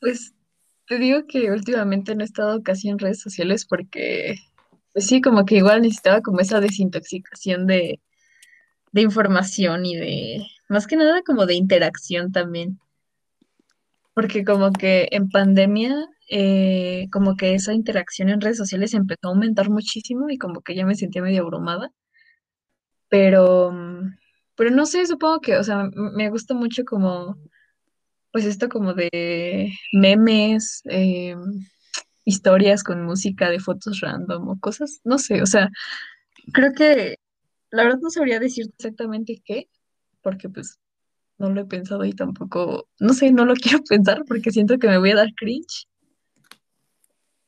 Pues 0.00 0.34
te 0.86 0.98
digo 0.98 1.26
que 1.26 1.50
últimamente 1.50 2.14
no 2.14 2.22
he 2.22 2.24
estado 2.24 2.62
casi 2.62 2.88
en 2.88 2.98
redes 2.98 3.20
sociales 3.20 3.64
porque, 3.66 4.36
pues 4.92 5.06
sí, 5.06 5.20
como 5.20 5.44
que 5.44 5.56
igual 5.56 5.82
necesitaba 5.82 6.20
como 6.20 6.40
esa 6.40 6.60
desintoxicación 6.60 7.66
de, 7.66 8.00
de 8.92 9.00
información 9.00 9.86
y 9.86 9.96
de, 9.96 10.46
más 10.68 10.86
que 10.86 10.96
nada 10.96 11.22
como 11.26 11.46
de 11.46 11.54
interacción 11.54 12.32
también. 12.32 12.78
Porque 14.14 14.44
como 14.44 14.72
que 14.72 15.08
en 15.10 15.28
pandemia, 15.28 16.08
eh, 16.30 17.08
como 17.12 17.36
que 17.36 17.54
esa 17.54 17.74
interacción 17.74 18.28
en 18.30 18.40
redes 18.40 18.58
sociales 18.58 18.94
empezó 18.94 19.28
a 19.28 19.30
aumentar 19.30 19.70
muchísimo 19.70 20.30
y 20.30 20.38
como 20.38 20.60
que 20.62 20.74
ya 20.74 20.86
me 20.86 20.94
sentía 20.96 21.22
medio 21.22 21.42
abrumada. 21.42 21.90
Pero, 23.08 23.72
pero 24.56 24.70
no 24.70 24.86
sé, 24.86 25.06
supongo 25.06 25.40
que, 25.40 25.56
o 25.56 25.64
sea, 25.64 25.88
me 25.94 26.30
gusta 26.30 26.54
mucho 26.54 26.84
como 26.84 27.36
pues 28.34 28.46
esto 28.46 28.68
como 28.68 28.94
de 28.94 29.72
memes, 29.92 30.82
eh, 30.86 31.36
historias 32.24 32.82
con 32.82 33.04
música 33.04 33.48
de 33.48 33.60
fotos 33.60 34.00
random 34.00 34.48
o 34.48 34.58
cosas, 34.58 35.00
no 35.04 35.18
sé, 35.18 35.40
o 35.40 35.46
sea, 35.46 35.68
creo 36.52 36.72
que 36.72 37.16
la 37.70 37.84
verdad 37.84 38.00
no 38.02 38.10
sabría 38.10 38.40
decir 38.40 38.66
exactamente 38.76 39.40
qué, 39.44 39.68
porque 40.22 40.48
pues 40.48 40.80
no 41.38 41.50
lo 41.50 41.60
he 41.60 41.66
pensado 41.66 42.04
y 42.04 42.12
tampoco, 42.12 42.88
no 42.98 43.12
sé, 43.14 43.30
no 43.32 43.44
lo 43.44 43.54
quiero 43.62 43.84
pensar 43.88 44.24
porque 44.26 44.50
siento 44.50 44.78
que 44.78 44.88
me 44.88 44.98
voy 44.98 45.12
a 45.12 45.16
dar 45.16 45.34
cringe, 45.36 45.86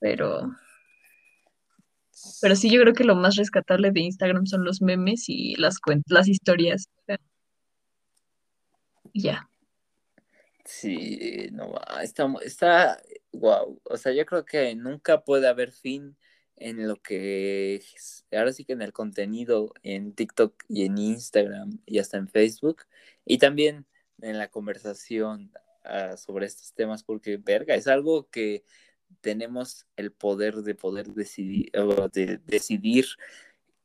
pero... 0.00 0.52
Pero 2.40 2.56
sí, 2.56 2.70
yo 2.70 2.80
creo 2.80 2.94
que 2.94 3.04
lo 3.04 3.14
más 3.14 3.36
rescatable 3.36 3.90
de 3.90 4.00
Instagram 4.00 4.46
son 4.46 4.64
los 4.64 4.80
memes 4.80 5.28
y 5.28 5.54
las 5.56 5.76
las 6.08 6.28
historias. 6.28 6.88
ya. 9.12 9.48
Sí, 10.64 11.48
no, 11.52 11.74
está, 12.02 12.26
está, 12.42 13.00
wow. 13.32 13.80
O 13.84 13.96
sea, 13.96 14.12
yo 14.12 14.26
creo 14.26 14.44
que 14.44 14.74
nunca 14.74 15.22
puede 15.22 15.46
haber 15.46 15.70
fin 15.72 16.16
en 16.56 16.88
lo 16.88 16.96
que 17.02 17.82
ahora 18.32 18.52
sí 18.52 18.64
que 18.64 18.72
en 18.72 18.82
el 18.82 18.92
contenido 18.92 19.72
en 19.82 20.14
TikTok 20.14 20.64
y 20.68 20.84
en 20.86 20.98
Instagram 20.98 21.80
y 21.86 21.98
hasta 21.98 22.16
en 22.16 22.28
Facebook 22.28 22.84
y 23.24 23.38
también 23.38 23.86
en 24.22 24.38
la 24.38 24.48
conversación 24.48 25.52
ah, 25.84 26.16
sobre 26.16 26.46
estos 26.46 26.72
temas 26.72 27.04
porque 27.04 27.36
verga 27.36 27.74
es 27.74 27.86
algo 27.86 28.28
que 28.30 28.64
tenemos 29.20 29.86
el 29.96 30.12
poder 30.12 30.56
de 30.56 30.74
poder 30.74 31.08
decidir 31.08 31.70
de 32.12 32.40
decidir 32.46 33.06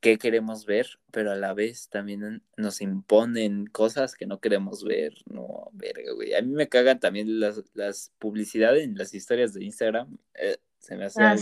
qué 0.02 0.18
queremos 0.18 0.66
ver, 0.66 1.00
pero 1.12 1.32
a 1.32 1.36
la 1.36 1.54
vez 1.54 1.88
también 1.90 2.44
nos 2.58 2.82
imponen 2.82 3.68
cosas 3.68 4.16
que 4.16 4.26
no 4.26 4.40
queremos 4.40 4.84
ver. 4.84 5.14
No, 5.28 5.70
verga, 5.74 6.12
güey. 6.14 6.34
A 6.34 6.42
mí 6.42 6.52
me 6.52 6.68
cagan 6.68 7.00
también 7.00 7.40
las, 7.40 7.64
las 7.76 8.12
publicidades 8.18 8.84
en 8.84 8.96
las 8.96 9.14
historias 9.14 9.54
de 9.54 9.64
Instagram. 9.64 10.18
Eh, 10.34 10.58
se 10.80 10.98
me 10.98 11.06
hace 11.06 11.22
ah, 11.22 11.36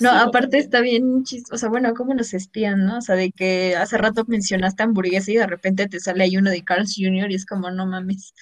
No, 0.00 0.10
aparte 0.10 0.58
está 0.58 0.82
bien 0.82 1.24
chistoso, 1.24 1.54
o 1.54 1.58
sea, 1.58 1.70
bueno, 1.70 1.94
cómo 1.94 2.12
nos 2.12 2.34
espían, 2.34 2.84
¿no? 2.84 2.98
O 2.98 3.00
sea, 3.00 3.16
de 3.16 3.32
que 3.32 3.74
hace 3.76 3.96
rato 3.96 4.24
mencionaste 4.26 4.82
hamburguesa 4.82 5.32
y 5.32 5.36
de 5.36 5.46
repente 5.46 5.88
te 5.88 6.00
sale 6.00 6.24
ahí 6.24 6.36
uno 6.36 6.50
de 6.50 6.62
Carl's 6.62 6.94
Jr. 6.98 7.30
y 7.30 7.34
es 7.34 7.46
como, 7.46 7.70
no 7.70 7.86
mames. 7.86 8.34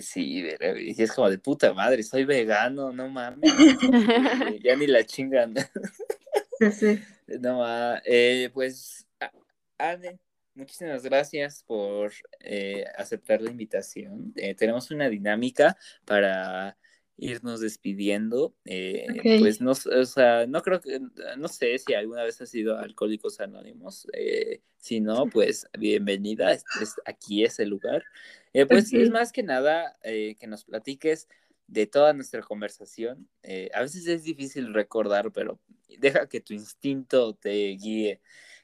Sí, 0.00 0.44
y 0.78 1.02
es 1.02 1.12
como 1.12 1.28
de 1.28 1.38
puta 1.38 1.74
madre, 1.74 2.02
soy 2.04 2.24
vegano, 2.24 2.92
no 2.92 3.08
mames. 3.08 3.50
ya 4.62 4.76
ni 4.76 4.86
la 4.86 5.04
chingan. 5.04 5.54
sí, 6.58 6.72
sí. 6.72 7.00
No, 7.40 7.64
eh, 8.04 8.50
pues, 8.52 9.06
Anne, 9.78 10.18
muchísimas 10.54 11.04
gracias 11.04 11.62
por 11.62 12.12
eh, 12.40 12.84
aceptar 12.96 13.40
la 13.40 13.50
invitación. 13.50 14.32
Eh, 14.34 14.56
tenemos 14.56 14.90
una 14.90 15.08
dinámica 15.08 15.76
para 16.04 16.76
irnos 17.20 17.60
despidiendo. 17.60 18.54
Pues 18.64 19.60
no, 19.60 19.72
o 19.72 20.04
sea, 20.04 20.46
no 20.46 20.62
creo 20.62 20.80
que, 20.80 21.00
no 21.38 21.48
sé 21.48 21.78
si 21.78 21.94
alguna 21.94 22.24
vez 22.24 22.40
has 22.40 22.50
sido 22.50 22.78
Alcohólicos 22.78 23.40
Anónimos. 23.40 24.06
si 24.78 25.00
no, 25.00 25.26
pues 25.26 25.66
bienvenida. 25.78 26.56
aquí 27.04 27.44
es 27.44 27.58
el 27.58 27.68
lugar. 27.68 28.04
pues 28.68 28.92
es 28.92 29.10
más 29.10 29.32
que 29.32 29.42
nada 29.42 29.98
que 30.02 30.46
nos 30.46 30.64
platiques 30.64 31.28
de 31.70 31.86
toda 31.86 32.12
nuestra 32.12 32.42
conversación. 32.42 33.28
Eh, 33.42 33.70
a 33.72 33.80
veces 33.82 34.06
es 34.08 34.24
difícil 34.24 34.74
recordar, 34.74 35.30
pero 35.32 35.60
deja 35.98 36.28
que 36.28 36.40
tu 36.40 36.52
instinto 36.52 37.34
te 37.34 37.76
guíe. 37.80 38.20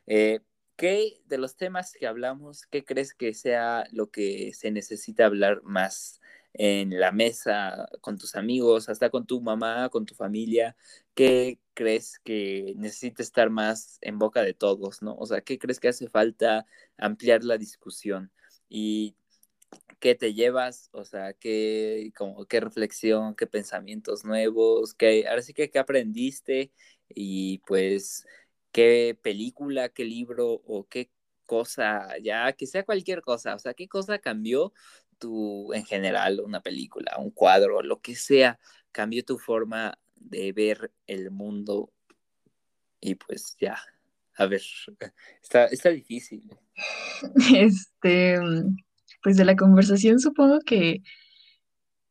Eh, 0.07 0.41
¿Qué 0.75 1.21
de 1.25 1.39
los 1.39 1.57
temas 1.57 1.95
que 1.99 2.07
hablamos, 2.07 2.67
qué 2.67 2.85
crees 2.85 3.15
que 3.15 3.33
sea 3.33 3.87
lo 3.93 4.11
que 4.11 4.53
se 4.53 4.71
necesita 4.71 5.25
hablar 5.25 5.63
más 5.63 6.21
en 6.59 6.99
la 6.99 7.13
mesa, 7.13 7.89
con 8.01 8.19
tus 8.19 8.35
amigos, 8.37 8.89
hasta 8.89 9.11
con 9.11 9.27
tu 9.27 9.41
mamá, 9.41 9.89
con 9.91 10.07
tu 10.07 10.15
familia? 10.15 10.77
¿Qué 11.15 11.59
crees 11.75 12.19
que 12.25 12.75
necesita 12.77 13.23
estar 13.23 13.51
más 13.51 13.99
en 14.03 14.19
boca 14.19 14.43
de 14.43 14.55
todos, 14.55 15.03
no? 15.03 15.15
O 15.17 15.27
sea, 15.27 15.41
¿qué 15.43 15.59
crees 15.59 15.81
que 15.81 15.89
hace 15.89 16.09
falta 16.09 16.67
ampliar 16.99 17.45
la 17.45 17.59
discusión? 17.59 18.33
Y 18.69 19.17
qué 20.01 20.15
te 20.15 20.35
llevas, 20.35 20.89
o 20.93 21.05
sea, 21.05 21.33
qué, 21.35 22.13
como, 22.17 22.47
qué 22.47 22.61
reflexión, 22.61 23.35
qué 23.35 23.47
pensamientos 23.47 24.25
nuevos, 24.25 24.95
qué, 24.95 25.27
ahora 25.29 25.43
sí 25.43 25.55
que 25.55 25.71
qué 25.71 25.79
aprendiste 25.79 26.73
y 27.09 27.59
pues 27.67 28.27
qué 28.73 29.19
película, 29.23 29.89
qué 29.89 30.05
libro 30.05 30.63
o 30.67 30.87
qué 30.89 31.11
cosa, 31.47 32.19
ya 32.23 32.53
que 32.53 32.67
sea 32.67 32.85
cualquier 32.85 33.23
cosa, 33.23 33.55
o 33.55 33.59
sea, 33.59 33.75
qué 33.75 33.89
cosa 33.89 34.19
cambió 34.19 34.73
tu, 35.19 35.73
en 35.73 35.85
general, 35.85 36.41
una 36.41 36.61
película, 36.61 37.17
un 37.19 37.31
cuadro, 37.31 37.83
lo 37.83 38.01
que 38.01 38.17
sea, 38.17 38.59
cambió 38.93 39.25
tu 39.25 39.39
forma 39.39 39.99
de 40.15 40.53
ver 40.53 40.93
el 41.07 41.31
mundo 41.31 41.93
y 43.01 43.15
pues 43.15 43.57
ya, 43.61 43.79
a 44.37 44.47
ver, 44.47 44.63
está, 45.43 45.67
está 45.67 45.91
difícil. 45.91 46.49
Este, 47.57 48.39
pues 49.23 49.37
de 49.39 49.45
la 49.47 49.57
conversación 49.57 50.21
supongo 50.21 50.61
que 50.61 51.03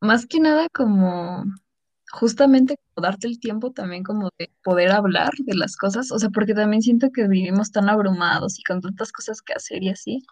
más 0.00 0.26
que 0.26 0.40
nada 0.40 0.68
como 0.68 1.44
justamente 2.10 2.78
darte 2.96 3.28
el 3.28 3.38
tiempo 3.40 3.72
también 3.72 4.02
como 4.02 4.30
de 4.38 4.50
poder 4.62 4.90
hablar 4.90 5.30
de 5.38 5.54
las 5.54 5.76
cosas, 5.76 6.10
o 6.12 6.18
sea, 6.18 6.30
porque 6.30 6.54
también 6.54 6.82
siento 6.82 7.10
que 7.12 7.28
vivimos 7.28 7.70
tan 7.72 7.88
abrumados 7.88 8.58
y 8.58 8.62
con 8.62 8.80
tantas 8.80 9.12
cosas 9.12 9.42
que 9.42 9.52
hacer 9.52 9.82
y 9.82 9.90
así, 9.90 10.22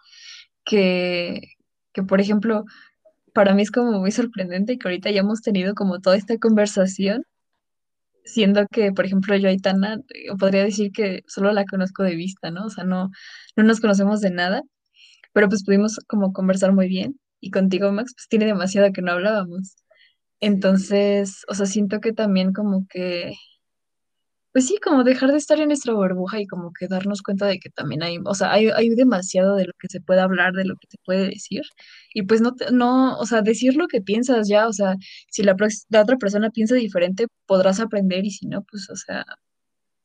que, 0.63 1.41
que 1.95 2.03
por 2.03 2.21
ejemplo, 2.21 2.65
para 3.33 3.55
mí 3.55 3.63
es 3.63 3.71
como 3.71 3.99
muy 3.99 4.11
sorprendente 4.11 4.77
que 4.77 4.87
ahorita 4.89 5.11
ya 5.11 5.21
hemos 5.21 5.41
tenido 5.41 5.75
como 5.75 6.01
toda 6.01 6.17
esta 6.17 6.37
conversación, 6.39 7.25
siendo 8.25 8.67
que, 8.67 8.91
por 8.91 9.05
ejemplo, 9.05 9.35
yo 9.37 9.49
a 9.49 9.51
Itana, 9.53 9.99
eh, 10.09 10.35
podría 10.39 10.63
decir 10.63 10.91
que 10.91 11.23
solo 11.27 11.51
la 11.53 11.65
conozco 11.65 12.03
de 12.03 12.15
vista, 12.15 12.51
¿no? 12.51 12.65
O 12.65 12.69
sea, 12.69 12.83
no, 12.83 13.11
no 13.55 13.63
nos 13.63 13.79
conocemos 13.81 14.21
de 14.21 14.31
nada 14.31 14.63
pero 15.35 15.49
pues 15.49 15.65
pudimos 15.65 15.99
como 16.07 16.33
conversar 16.33 16.73
muy 16.73 16.87
bien 16.87 17.19
y 17.41 17.51
contigo, 17.51 17.91
Max, 17.91 18.13
pues 18.15 18.27
tiene 18.29 18.45
demasiado 18.45 18.91
que 18.93 19.01
no 19.01 19.11
hablábamos. 19.11 19.75
Entonces, 20.39 21.43
o 21.49 21.55
sea, 21.55 21.65
siento 21.65 21.99
que 22.01 22.13
también 22.13 22.53
como 22.53 22.87
que, 22.89 23.33
pues 24.55 24.67
sí, 24.67 24.77
como 24.81 25.03
dejar 25.03 25.31
de 25.33 25.37
estar 25.37 25.59
en 25.59 25.67
nuestra 25.67 25.93
burbuja 25.93 26.39
y 26.39 26.47
como 26.47 26.71
que 26.71 26.87
darnos 26.87 27.21
cuenta 27.21 27.45
de 27.45 27.59
que 27.59 27.69
también 27.69 28.03
hay, 28.03 28.19
o 28.23 28.33
sea, 28.33 28.53
hay, 28.53 28.69
hay 28.69 28.87
demasiado 28.89 29.57
de 29.57 29.65
lo 29.65 29.73
que 29.77 29.89
se 29.89 29.99
puede 29.99 30.21
hablar, 30.21 30.53
de 30.53 30.63
lo 30.63 30.77
que 30.77 30.87
se 30.89 30.97
puede 31.03 31.27
decir. 31.27 31.63
Y 32.13 32.21
pues 32.23 32.39
no, 32.39 32.55
no, 32.71 33.17
o 33.19 33.25
sea, 33.25 33.41
decir 33.41 33.75
lo 33.75 33.87
que 33.89 34.01
piensas 34.01 34.47
ya, 34.47 34.67
o 34.69 34.71
sea, 34.71 34.95
si 35.29 35.43
la, 35.43 35.57
otra 36.01 36.17
persona 36.17 36.51
piensa 36.51 36.75
diferente, 36.75 37.27
podrás 37.45 37.81
aprender 37.81 38.25
y 38.25 38.31
si 38.31 38.47
no, 38.47 38.63
pues, 38.63 38.89
o 38.89 38.95
sea, 38.95 39.25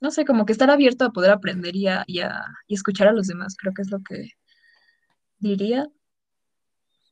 no 0.01 0.11
sé, 0.11 0.25
como 0.25 0.47
que 0.47 0.53
estar 0.53 0.71
abierto 0.71 1.05
a 1.05 1.13
poder 1.13 1.31
aprender 1.31 1.77
y, 1.77 1.87
a, 1.89 2.05
y, 2.09 2.21
a, 2.21 2.45
y 2.67 2.75
escuchar 2.75 3.09
a 3.09 3.13
los 3.13 3.29
demás, 3.29 3.57
creo 3.57 3.73
que 3.75 3.83
es 3.83 3.91
lo 3.93 4.01
que, 4.03 4.31
diría. 5.39 5.87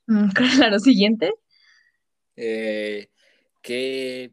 Mm, 0.07 0.29
claro, 0.35 0.79
siguiente. 0.81 1.33
Eh, 2.37 3.09
¿qué, 3.63 4.33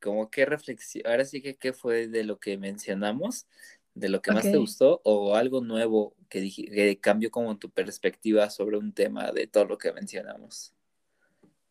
como 0.00 0.30
qué 0.30 0.46
reflexión, 0.46 1.06
ahora 1.06 1.24
sí 1.24 1.42
que 1.42 1.56
qué 1.56 1.72
fue 1.72 2.08
de 2.08 2.24
lo 2.24 2.38
que 2.40 2.58
mencionamos, 2.58 3.46
de 3.94 4.08
lo 4.08 4.22
que 4.22 4.32
más 4.32 4.50
te 4.50 4.58
gustó 4.58 5.00
o 5.04 5.36
algo 5.36 5.60
nuevo 5.62 6.16
que, 6.28 6.42
dij- 6.42 6.70
que 6.72 6.98
cambió 7.00 7.30
como 7.30 7.58
tu 7.58 7.70
perspectiva 7.70 8.50
sobre 8.50 8.78
un 8.78 8.92
tema 8.92 9.32
de 9.32 9.46
todo 9.46 9.64
lo 9.66 9.78
que 9.78 9.92
mencionamos. 9.92 10.74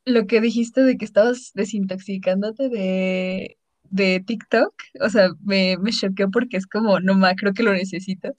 Lo 0.05 0.25
que 0.27 0.41
dijiste 0.41 0.81
de 0.83 0.97
que 0.97 1.05
estabas 1.05 1.51
desintoxicándote 1.53 2.69
de, 2.69 3.57
de 3.83 4.23
TikTok, 4.25 4.73
o 5.01 5.09
sea, 5.09 5.29
me, 5.43 5.77
me 5.77 5.91
choqueó 5.91 6.31
porque 6.31 6.57
es 6.57 6.65
como, 6.67 6.99
no 6.99 7.13
ma, 7.15 7.35
creo 7.35 7.53
que 7.53 7.63
lo 7.63 7.73
necesito. 7.73 8.29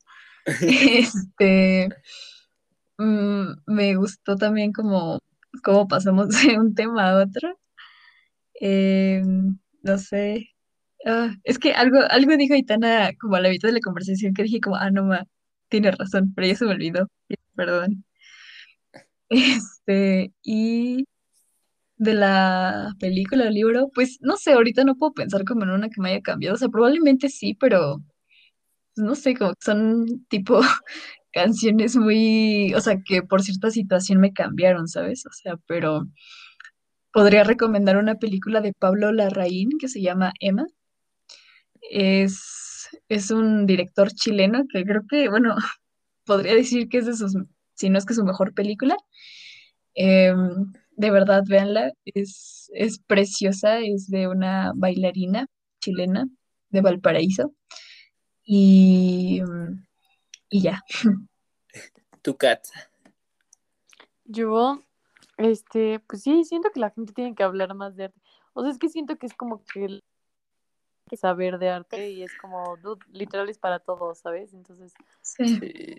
Este, 0.67 1.89
mm, 2.99 3.53
me 3.67 3.97
gustó 3.97 4.37
también 4.37 4.73
como 4.73 5.19
cómo 5.65 5.89
pasamos 5.89 6.29
de 6.47 6.59
un 6.59 6.75
tema 6.75 7.11
a 7.11 7.23
otro. 7.25 7.59
Eh, 8.61 9.23
no 9.83 9.99
sé. 9.99 10.49
Ah, 11.07 11.31
es 11.45 11.59
que 11.59 11.73
algo, 11.73 11.99
algo 12.11 12.37
dijo 12.37 12.55
Aitana 12.55 13.13
como 13.21 13.37
a 13.37 13.41
la 13.41 13.51
mitad 13.51 13.69
de 13.69 13.75
la 13.75 13.81
conversación 13.81 14.35
que 14.35 14.45
dije 14.45 14.61
como, 14.61 14.77
ah, 14.77 14.91
no 14.91 15.05
ma, 15.05 15.25
tiene 15.69 15.91
razón, 15.93 16.33
pero 16.35 16.49
ya 16.49 16.57
se 16.57 16.67
me 16.67 16.73
olvidó. 16.73 17.09
Perdón. 17.57 18.05
Este, 19.31 20.33
y 20.43 21.05
de 21.97 22.15
la 22.15 22.95
película 23.01 23.47
o 23.47 23.51
libro, 23.51 23.91
pues 23.95 24.19
no 24.23 24.37
sé, 24.39 24.53
ahorita 24.55 24.85
no 24.85 24.97
puedo 24.97 25.13
pensar 25.15 25.45
como 25.45 25.65
en 25.65 25.71
una 25.71 25.91
que 25.91 26.01
me 26.01 26.11
haya 26.11 26.23
cambiado. 26.23 26.55
O 26.57 26.59
sea, 26.59 26.69
probablemente 26.69 27.29
sí, 27.29 27.55
pero 27.55 27.99
pues, 28.95 29.07
no 29.07 29.15
sé, 29.15 29.35
como 29.37 29.53
que 29.53 29.59
son 29.65 30.27
tipo 30.29 30.61
canciones 31.33 31.97
muy, 31.97 32.75
o 32.75 32.81
sea, 32.81 32.99
que 33.05 33.23
por 33.23 33.43
cierta 33.43 33.71
situación 33.71 34.21
me 34.21 34.33
cambiaron, 34.33 34.89
¿sabes? 34.89 35.27
O 35.27 35.33
sea, 35.33 35.57
pero 35.67 36.07
podría 37.13 37.45
recomendar 37.45 37.97
una 37.97 38.17
película 38.17 38.61
de 38.61 38.73
Pablo 38.73 39.13
Larraín 39.13 39.71
que 39.79 39.89
se 39.89 40.01
llama 40.01 40.33
Emma. 40.41 40.67
Es, 41.91 42.89
es 43.09 43.31
un 43.31 43.67
director 43.67 44.13
chileno 44.13 44.65
que 44.73 44.85
creo 44.85 45.03
que, 45.09 45.29
bueno, 45.29 45.57
podría 46.25 46.55
decir 46.55 46.89
que 46.89 46.99
es 46.99 47.07
de 47.07 47.17
sus, 47.17 47.35
si 47.75 47.91
no 47.91 47.99
es 47.99 48.07
que 48.07 48.15
su 48.15 48.25
mejor 48.25 48.55
película. 48.55 48.97
Em, 49.95 50.73
de 50.97 51.11
verdad, 51.11 51.43
véanla, 51.47 51.93
es, 52.05 52.71
es 52.75 52.99
preciosa, 53.01 53.81
es 53.81 54.09
de 54.09 54.29
una 54.29 54.73
bailarina 54.75 55.47
chilena 55.81 56.29
de 56.71 56.81
Valparaíso. 56.81 57.55
Y, 58.45 59.43
y 60.49 60.63
ya. 60.63 60.83
Tu 62.23 62.37
cat. 62.37 62.67
Yo, 64.25 64.85
este, 65.41 66.01
pues 66.01 66.23
sí, 66.23 66.45
siento 66.45 66.71
que 66.71 66.81
la 66.81 66.91
gente 66.91 67.13
tiene 67.13 67.35
que 67.35 67.43
hablar 67.43 67.75
más 67.75 67.97
de 67.97 68.05
arte. 68.05 68.21
O 68.53 68.63
sea, 68.63 68.71
es 68.71 68.79
que 68.79 68.89
siento 68.89 69.17
que 69.17 69.27
es 69.27 69.35
como 69.35 69.63
que 69.73 69.85
el- 69.87 70.05
que 71.09 71.17
saber 71.17 71.59
de 71.59 71.71
arte 71.71 72.11
y 72.11 72.23
es 72.23 72.31
como, 72.41 72.77
dude, 72.77 73.05
literal 73.11 73.49
es 73.49 73.59
para 73.59 73.81
todos, 73.81 74.19
¿sabes? 74.19 74.55
Entonces, 74.55 74.93
Sí. 75.23 75.59
Sí. 75.59 75.97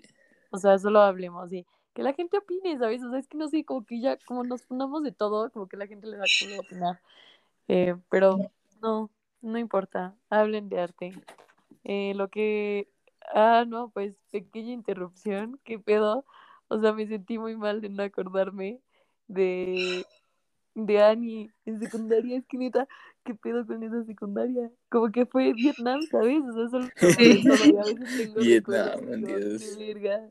o 0.50 0.58
sea, 0.58 0.78
solo 0.78 1.00
hablemos 1.00 1.52
y 1.52 1.66
que 1.92 2.02
la 2.02 2.14
gente 2.14 2.38
opine, 2.38 2.78
¿sabes? 2.78 3.02
O 3.02 3.10
sea, 3.10 3.18
es 3.18 3.28
que 3.28 3.36
no 3.36 3.48
sé, 3.48 3.64
como 3.64 3.84
que 3.84 4.00
ya, 4.00 4.16
como 4.26 4.42
nos 4.44 4.62
fundamos 4.64 5.02
de 5.02 5.12
todo, 5.12 5.50
como 5.50 5.68
que 5.68 5.76
la 5.76 5.86
gente 5.86 6.06
le 6.06 6.16
da 6.16 6.24
culo 6.40 6.60
opinar. 6.60 7.00
Eh, 7.68 7.94
pero 8.10 8.38
no, 8.80 9.10
no 9.42 9.58
importa, 9.58 10.14
hablen 10.30 10.68
de 10.70 10.80
arte. 10.80 11.12
Eh, 11.84 12.14
lo 12.14 12.28
que, 12.28 12.88
ah, 13.34 13.64
no, 13.66 13.90
pues 13.90 14.14
pequeña 14.30 14.72
interrupción, 14.72 15.60
¿qué 15.64 15.78
pedo? 15.78 16.24
O 16.68 16.80
sea, 16.80 16.92
me 16.94 17.06
sentí 17.06 17.38
muy 17.38 17.54
mal 17.56 17.80
de 17.82 17.90
no 17.90 18.02
acordarme 18.02 18.80
de, 19.28 20.04
de 20.74 21.02
Annie 21.02 21.50
en 21.64 21.80
secundaria, 21.80 22.38
es 22.38 22.46
que 22.46 22.58
neta, 22.58 22.86
¿qué 23.24 23.34
pedo 23.34 23.66
con 23.66 23.82
esa 23.82 24.04
secundaria? 24.04 24.70
Como 24.90 25.10
que 25.10 25.26
fue 25.26 25.52
Vietnam, 25.52 26.00
¿sabes? 26.10 26.42
O 26.42 26.68
sea, 26.68 26.92
solo 27.42 27.80
a 27.80 27.86
veces 27.86 28.16
tengo 28.16 28.40
Vietnam, 28.40 29.00
Dios. 29.24 29.76
verga, 29.78 30.30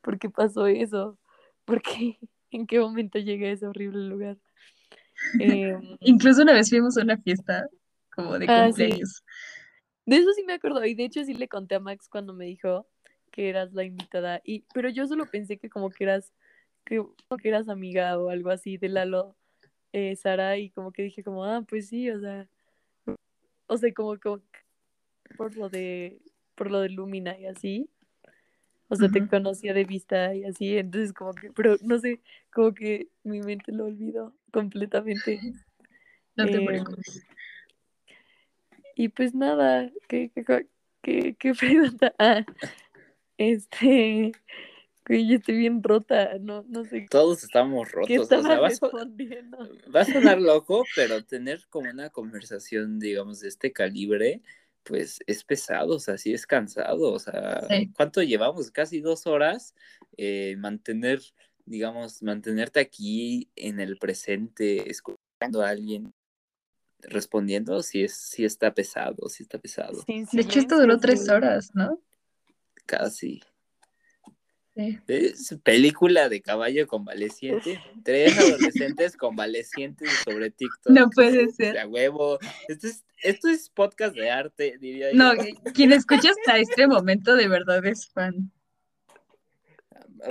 ¿por 0.00 0.18
qué 0.18 0.30
pasó 0.30 0.66
eso? 0.66 1.18
¿Por 1.64 1.82
qué? 1.82 2.18
¿En 2.52 2.66
qué 2.66 2.80
momento 2.80 3.18
llegué 3.18 3.48
a 3.48 3.52
ese 3.52 3.66
horrible 3.66 4.08
lugar? 4.08 4.36
Em, 5.38 5.96
Incluso 6.00 6.42
una 6.42 6.52
vez 6.52 6.68
fuimos 6.68 6.96
a 6.96 7.02
una 7.02 7.16
fiesta 7.18 7.66
como 8.14 8.38
de 8.38 8.46
Ah, 8.48 8.66
sí. 8.66 8.72
cumpleaños. 8.72 9.22
De 10.06 10.16
eso 10.16 10.32
sí 10.32 10.42
me 10.44 10.54
acuerdo, 10.54 10.84
y 10.84 10.94
de 10.94 11.04
hecho 11.04 11.22
sí 11.24 11.34
le 11.34 11.46
conté 11.46 11.76
a 11.76 11.80
Max 11.80 12.08
cuando 12.08 12.32
me 12.32 12.46
dijo 12.46 12.88
que 13.30 13.48
eras 13.48 13.72
la 13.72 13.84
invitada, 13.84 14.40
y, 14.44 14.64
pero 14.74 14.88
yo 14.88 15.06
solo 15.06 15.26
pensé 15.26 15.56
que 15.58 15.70
como 15.70 15.90
que 15.90 16.02
eras, 16.04 16.32
que, 16.84 17.02
que 17.42 17.48
eras 17.48 17.68
amiga 17.68 18.18
o 18.18 18.30
algo 18.30 18.50
así 18.50 18.76
de 18.76 18.88
Lalo, 18.88 19.36
eh, 19.92 20.16
Sara, 20.16 20.56
y 20.58 20.70
como 20.70 20.92
que 20.92 21.02
dije 21.02 21.22
como, 21.22 21.44
ah, 21.44 21.62
pues 21.68 21.88
sí, 21.88 22.10
o 22.10 22.20
sea, 22.20 22.48
o 23.66 23.76
sea, 23.76 23.92
como, 23.94 24.18
como 24.18 24.40
por 25.36 25.56
lo 25.56 25.68
de, 25.68 26.18
por 26.54 26.70
lo 26.70 26.80
de 26.80 26.90
Lumina 26.90 27.38
y 27.38 27.46
así, 27.46 27.88
o 28.88 28.96
sea, 28.96 29.08
te 29.08 29.26
conocía 29.28 29.72
de 29.72 29.84
vista 29.84 30.34
y 30.34 30.44
así, 30.44 30.76
entonces 30.76 31.12
como 31.12 31.32
que, 31.32 31.52
pero 31.52 31.76
no 31.82 31.98
sé, 31.98 32.20
como 32.52 32.74
que 32.74 33.08
mi 33.22 33.40
mente 33.40 33.70
lo 33.72 33.84
olvidó 33.86 34.34
completamente. 34.52 35.38
No 36.36 36.46
te 36.46 36.58
Em, 36.58 36.64
preocupes. 36.64 37.26
Y 38.94 39.08
pues 39.08 39.34
nada, 39.34 39.90
¿qué, 40.08 40.30
qué, 40.34 40.44
qué, 40.44 40.66
qué- 41.02 41.34
qué 41.36 41.54
pregunta? 41.58 42.14
Ah, 42.18 42.44
este, 43.36 44.32
que 45.10 45.26
yo 45.26 45.36
estoy 45.36 45.56
bien 45.56 45.82
rota, 45.82 46.38
no, 46.40 46.64
no 46.68 46.84
sé 46.84 47.06
Todos 47.10 47.44
estamos 47.44 47.88
qué 47.88 47.94
rotos. 47.94 48.18
O 48.18 48.22
estaba 48.22 48.42
sea, 48.42 48.60
va 48.60 48.66
a, 48.68 48.70
so- 48.70 48.86
respondiendo. 48.90 49.58
va 49.94 50.00
a 50.00 50.04
sonar 50.04 50.40
loco, 50.40 50.84
pero 50.94 51.24
tener 51.24 51.66
como 51.68 51.90
una 51.90 52.10
conversación, 52.10 52.98
digamos, 52.98 53.40
de 53.40 53.48
este 53.48 53.72
calibre, 53.72 54.40
pues 54.82 55.20
es 55.26 55.44
pesado, 55.44 55.96
o 55.96 55.98
sea, 56.00 56.16
sí 56.18 56.32
es 56.32 56.46
cansado. 56.46 57.12
O 57.12 57.18
sea, 57.18 57.66
Sí. 57.68 57.90
¿cuánto 57.94 58.22
llevamos? 58.22 58.70
Casi 58.70 59.00
dos 59.00 59.26
horas. 59.26 59.74
Eh, 60.16 60.56
mantener, 60.58 61.20
digamos, 61.66 62.22
mantenerte 62.22 62.80
aquí 62.80 63.50
en 63.56 63.80
el 63.80 63.98
presente, 63.98 64.90
escuchando 64.90 65.62
a 65.62 65.68
alguien 65.68 66.12
respondiendo, 67.02 67.82
sí, 67.82 68.04
es, 68.04 68.14
sí 68.14 68.44
está 68.44 68.74
pesado, 68.74 69.28
sí 69.28 69.42
está 69.42 69.58
pesado. 69.58 70.04
De 70.06 70.42
hecho, 70.42 70.58
esto 70.58 70.78
duró 70.78 70.98
tres 70.98 71.24
sí. 71.24 71.30
horas, 71.30 71.70
¿no? 71.74 71.98
Casi. 72.86 73.40
Sí. 74.80 74.98
Es 75.08 75.54
película 75.62 76.28
de 76.28 76.40
caballo 76.40 76.86
convaleciente. 76.86 77.80
Tres 78.02 78.32
adolescentes 78.38 79.16
convalecientes 79.16 80.08
sobre 80.24 80.50
TikTok. 80.50 80.92
No 80.92 81.10
puede 81.10 81.50
ser. 81.50 81.74
sea, 81.74 81.86
huevo. 81.86 82.38
Esto 82.68 82.86
es, 82.86 83.04
esto 83.22 83.48
es 83.48 83.68
podcast 83.68 84.14
de 84.14 84.30
arte, 84.30 84.78
diría 84.80 85.08
No, 85.12 85.34
yo. 85.34 85.42
quien 85.74 85.92
escucha 85.92 86.30
hasta 86.30 86.58
este 86.58 86.86
momento 86.86 87.36
de 87.36 87.48
verdad 87.48 87.84
es 87.84 88.08
fan. 88.08 88.50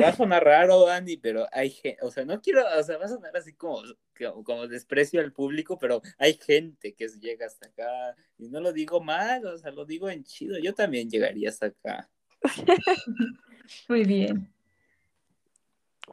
Va 0.02 0.10
a 0.10 0.16
sonar 0.16 0.44
raro, 0.44 0.88
Andy, 0.88 1.18
pero 1.18 1.48
hay 1.52 1.72
gente, 1.72 1.98
o 2.04 2.12
sea, 2.12 2.24
no 2.24 2.40
quiero, 2.42 2.64
o 2.78 2.84
sea, 2.84 2.98
va 2.98 3.06
a 3.06 3.10
sonar 3.10 3.36
así 3.36 3.54
como, 3.54 3.82
como, 4.16 4.44
como 4.44 4.68
desprecio 4.68 5.20
al 5.20 5.34
público, 5.34 5.80
pero 5.80 6.02
hay 6.20 6.36
gente 6.36 6.94
que 6.94 7.08
llega 7.20 7.48
hasta 7.48 7.68
acá. 7.68 8.16
Y 8.38 8.50
no 8.50 8.60
lo 8.60 8.72
digo 8.72 9.02
mal, 9.02 9.46
o 9.46 9.58
sea, 9.58 9.72
lo 9.72 9.86
digo 9.86 10.10
en 10.10 10.24
chido. 10.24 10.58
Yo 10.60 10.74
también 10.76 11.10
llegaría 11.10 11.50
hasta 11.50 11.68
acá. 11.68 12.10
Muy 13.88 14.04
bien. 14.04 14.52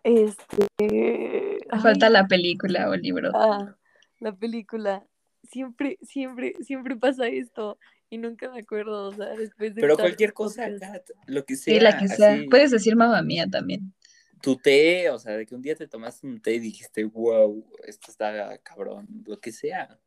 Este, 0.02 1.58
falta 1.80 2.06
ay, 2.06 2.12
la 2.12 2.26
película 2.26 2.88
o 2.88 2.96
libro. 2.96 3.30
ah, 3.34 3.76
la 4.20 4.32
película. 4.32 5.04
Siempre, 5.50 5.98
siempre, 6.02 6.54
siempre 6.60 6.96
pasa 6.96 7.26
esto 7.28 7.78
y 8.10 8.18
nunca 8.18 8.50
me 8.50 8.60
acuerdo, 8.60 9.08
o 9.08 9.12
sea, 9.12 9.26
después 9.30 9.74
de 9.74 9.80
Pero 9.80 9.96
cualquier 9.96 10.32
cosa. 10.32 10.68
Kat, 10.78 11.10
lo 11.26 11.44
que 11.44 11.56
sea, 11.56 11.74
Sí, 11.74 11.80
la 11.80 11.98
que 11.98 12.08
sea. 12.08 12.34
así. 12.34 12.48
Puedes 12.48 12.70
decir 12.70 12.96
mamá 12.96 13.22
mía 13.22 13.46
también. 13.50 13.92
tu 14.40 14.56
té, 14.56 15.10
o 15.10 15.18
sea, 15.18 15.36
de 15.36 15.46
que 15.46 15.54
un 15.54 15.62
día 15.62 15.74
te 15.74 15.88
tomaste 15.88 16.26
un 16.26 16.40
té 16.40 16.54
y 16.54 16.58
dijiste, 16.60 17.04
wow, 17.04 17.64
esto 17.84 18.10
está 18.10 18.58
cabrón, 18.58 19.06
lo 19.26 19.40
que 19.40 19.50
sea. 19.50 19.98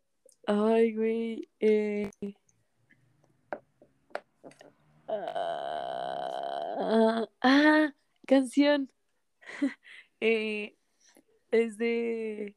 Ay, 0.45 0.93
güey. 0.95 1.49
Eh... 1.59 2.09
Ah, 5.07 6.38
ah, 6.79 7.93
canción. 8.25 8.89
Eh, 10.21 10.75
es 11.49 11.77
de. 11.77 12.53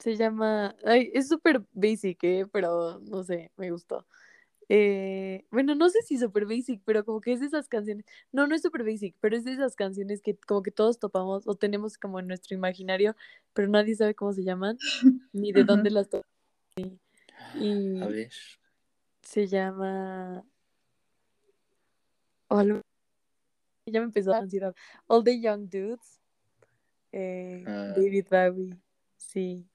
Se 0.00 0.16
llama. 0.16 0.74
Ay, 0.84 1.12
es 1.14 1.28
súper 1.28 1.62
basic, 1.72 2.18
¿eh? 2.24 2.46
Pero 2.50 2.98
no 2.98 3.22
sé, 3.22 3.52
me 3.56 3.70
gustó. 3.70 4.04
Eh, 4.68 5.46
bueno, 5.50 5.74
no 5.74 5.88
sé 5.88 6.02
si 6.02 6.18
súper 6.18 6.44
basic, 6.46 6.82
pero 6.84 7.04
como 7.04 7.20
que 7.20 7.32
es 7.32 7.40
de 7.40 7.46
esas 7.46 7.68
canciones. 7.68 8.04
No, 8.32 8.46
no 8.46 8.54
es 8.54 8.62
súper 8.62 8.84
basic, 8.84 9.14
pero 9.20 9.36
es 9.36 9.44
de 9.44 9.52
esas 9.52 9.76
canciones 9.76 10.20
que 10.20 10.36
como 10.36 10.62
que 10.62 10.70
todos 10.70 10.98
topamos 10.98 11.46
o 11.46 11.54
tenemos 11.54 11.96
como 11.96 12.20
en 12.20 12.26
nuestro 12.26 12.54
imaginario, 12.56 13.16
pero 13.54 13.68
nadie 13.68 13.94
sabe 13.94 14.14
cómo 14.14 14.32
se 14.32 14.44
llaman 14.44 14.78
ni 15.32 15.52
de 15.52 15.64
dónde 15.64 15.90
las 15.90 16.08
topamos. 16.10 16.28
Y 17.54 18.00
A 18.02 18.06
ver. 18.08 18.30
se 19.22 19.46
llama. 19.46 20.44
O 22.48 22.56
algo- 22.58 22.80
Ya 23.86 24.00
me 24.00 24.06
empezó 24.06 24.30
la 24.30 24.38
ansiedad. 24.38 24.74
All 25.06 25.24
the 25.24 25.40
Young 25.40 25.68
Dudes. 25.68 26.20
eh, 27.12 27.64
Ah. 27.66 27.92
David 27.96 28.26
Bowie. 28.30 28.76
Sí. 29.16 29.66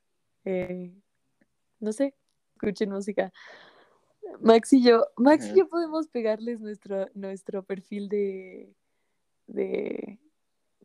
eh, 0.46 0.94
no 1.80 1.92
sé. 1.94 2.14
Escuchen 2.56 2.92
música. 2.92 3.32
Max 4.40 4.72
y 4.74 4.84
yo, 4.84 5.08
Max 5.18 5.48
y 5.54 5.58
yo 5.58 5.68
podemos 5.68 6.08
pegarles 6.08 6.60
nuestro, 6.62 7.08
nuestro 7.14 7.64
perfil 7.64 8.08
de, 8.10 8.74
de... 9.48 10.20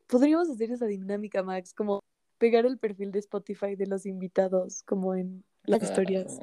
Podríamos 0.07 0.49
hacer 0.51 0.71
esa 0.73 0.87
dinámica, 0.87 1.43
Max, 1.43 1.73
como 1.75 2.01
pegar 2.39 2.67
el 2.67 2.79
perfil 2.79 3.11
de 3.13 3.19
Spotify 3.21 3.75
de 3.77 3.87
los 3.87 4.07
invitados, 4.07 4.83
como 4.85 5.15
en 5.15 5.45
las 5.65 5.83
historias. 5.83 6.39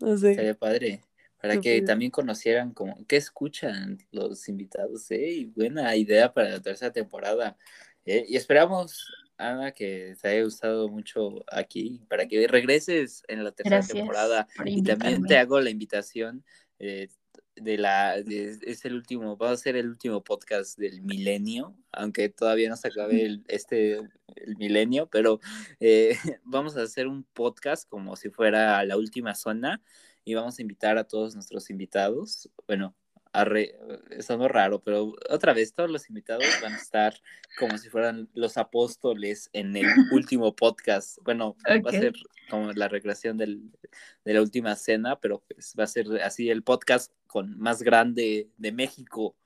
No 0.00 0.16
sé. 0.16 0.30
Estaría 0.32 0.54
padre. 0.54 1.00
Para 1.48 1.60
que 1.60 1.82
también 1.82 2.10
conocieran 2.10 2.72
como 2.72 3.06
qué 3.06 3.16
escuchan 3.16 3.98
los 4.10 4.48
invitados, 4.48 5.10
¿eh? 5.10 5.30
Y 5.30 5.44
buena 5.46 5.94
idea 5.96 6.32
para 6.32 6.50
la 6.50 6.60
tercera 6.60 6.92
temporada. 6.92 7.56
¿eh? 8.04 8.24
Y 8.28 8.36
esperamos, 8.36 9.12
Ana, 9.36 9.72
que 9.72 10.16
te 10.20 10.28
haya 10.28 10.44
gustado 10.44 10.88
mucho 10.88 11.44
aquí, 11.50 12.02
para 12.08 12.26
que 12.26 12.46
regreses 12.48 13.22
en 13.28 13.44
la 13.44 13.52
tercera 13.52 13.76
Gracias 13.76 13.96
temporada. 13.96 14.48
por 14.56 14.68
Y 14.68 14.82
también 14.82 15.24
te 15.24 15.38
hago 15.38 15.60
la 15.60 15.70
invitación 15.70 16.44
eh, 16.78 17.08
de 17.56 17.78
la, 17.78 18.22
de- 18.22 18.58
es 18.66 18.84
el 18.84 18.94
último, 18.94 19.36
va 19.36 19.50
a 19.50 19.56
ser 19.56 19.76
el 19.76 19.88
último 19.88 20.22
podcast 20.22 20.78
del 20.78 21.00
milenio, 21.02 21.74
aunque 21.90 22.28
todavía 22.28 22.68
no 22.68 22.76
se 22.76 22.88
acabe 22.88 23.24
el, 23.24 23.44
este, 23.48 23.94
el 24.36 24.56
milenio, 24.58 25.08
pero 25.08 25.40
eh, 25.80 26.16
vamos 26.44 26.76
a 26.76 26.82
hacer 26.82 27.06
un 27.06 27.24
podcast 27.24 27.88
como 27.88 28.16
si 28.16 28.28
fuera 28.30 28.84
la 28.84 28.96
última 28.96 29.34
zona 29.34 29.82
y 30.26 30.34
vamos 30.34 30.58
a 30.58 30.62
invitar 30.62 30.98
a 30.98 31.04
todos 31.04 31.34
nuestros 31.34 31.70
invitados. 31.70 32.50
Bueno, 32.66 32.94
a 33.32 33.44
re- 33.44 33.78
raro, 34.48 34.82
pero 34.82 35.14
otra 35.30 35.52
vez 35.54 35.72
todos 35.72 35.90
los 35.90 36.08
invitados 36.08 36.44
van 36.62 36.72
a 36.74 36.76
estar 36.76 37.14
como 37.58 37.78
si 37.78 37.88
fueran 37.88 38.28
los 38.34 38.56
apóstoles 38.56 39.48
en 39.52 39.76
el 39.76 39.86
último 40.12 40.54
podcast. 40.56 41.18
Bueno, 41.22 41.56
va 41.66 41.90
a 41.90 41.92
ser 41.92 42.12
como 42.50 42.72
la 42.72 42.88
recreación 42.88 43.36
del, 43.36 43.62
de 44.24 44.34
la 44.34 44.42
última 44.42 44.74
cena, 44.74 45.18
pero 45.20 45.42
pues 45.48 45.74
va 45.78 45.84
a 45.84 45.86
ser 45.86 46.06
así 46.22 46.50
el 46.50 46.62
podcast 46.62 47.12
con 47.26 47.56
más 47.58 47.82
grande 47.82 48.50
de 48.56 48.72
México. 48.72 49.36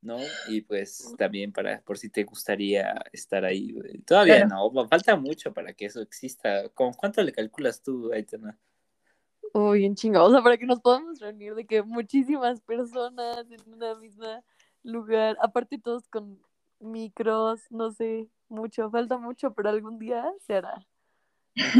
¿no? 0.00 0.18
Y 0.48 0.60
pues 0.60 1.14
también 1.16 1.50
para, 1.50 1.80
por 1.80 1.96
si 1.96 2.10
te 2.10 2.24
gustaría 2.24 2.94
estar 3.10 3.42
ahí. 3.46 3.74
Todavía 4.04 4.46
Claro. 4.46 4.70
no, 4.74 4.86
falta 4.88 5.16
mucho 5.16 5.54
para 5.54 5.72
que 5.72 5.86
eso 5.86 6.02
exista. 6.02 6.68
¿Con 6.74 6.92
cuánto 6.92 7.22
le 7.22 7.32
calculas 7.32 7.82
tú, 7.82 8.12
Aitana? 8.12 8.58
Uy, 9.56 9.84
en 9.84 9.94
chinga. 9.94 10.20
O 10.24 10.30
sea, 10.32 10.42
para 10.42 10.56
que 10.56 10.66
nos 10.66 10.80
podamos 10.80 11.20
reunir 11.20 11.54
de 11.54 11.64
que 11.64 11.80
muchísimas 11.84 12.60
personas 12.60 13.46
en 13.48 13.72
una 13.72 13.94
misma 13.94 14.42
lugar, 14.82 15.36
aparte 15.40 15.78
todos 15.78 16.08
con 16.08 16.42
micros, 16.80 17.60
no 17.70 17.92
sé, 17.92 18.28
mucho, 18.48 18.90
falta 18.90 19.16
mucho, 19.16 19.54
pero 19.54 19.68
algún 19.70 20.00
día 20.00 20.24
se 20.44 20.54
hará. 20.54 20.84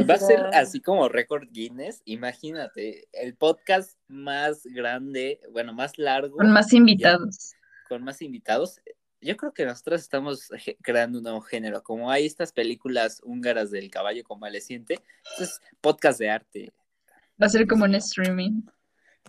Va 0.08 0.14
a 0.14 0.18
ser 0.18 0.38
así 0.54 0.80
como 0.80 1.08
récord 1.08 1.48
Guinness. 1.50 2.00
Imagínate, 2.04 3.08
el 3.12 3.34
podcast 3.34 3.98
más 4.06 4.64
grande, 4.66 5.40
bueno, 5.50 5.72
más 5.72 5.98
largo, 5.98 6.36
Con 6.36 6.52
más 6.52 6.72
invitados. 6.72 7.54
con 7.88 8.04
más 8.04 8.22
invitados. 8.22 8.80
Yo 9.20 9.36
creo 9.36 9.52
que 9.52 9.66
nosotros 9.66 10.00
estamos 10.00 10.48
creando 10.80 11.18
un 11.18 11.24
nuevo 11.24 11.40
género. 11.40 11.82
Como 11.82 12.08
hay 12.08 12.24
estas 12.24 12.52
películas 12.52 13.20
húngaras 13.24 13.72
del 13.72 13.90
caballo 13.90 14.22
convaleciente, 14.22 15.00
esto 15.32 15.42
es 15.42 15.60
podcast 15.80 16.20
de 16.20 16.30
arte. 16.30 16.72
Va 17.40 17.46
a 17.46 17.48
ser 17.48 17.66
como 17.66 17.84
un 17.84 17.94
streaming. 17.94 18.62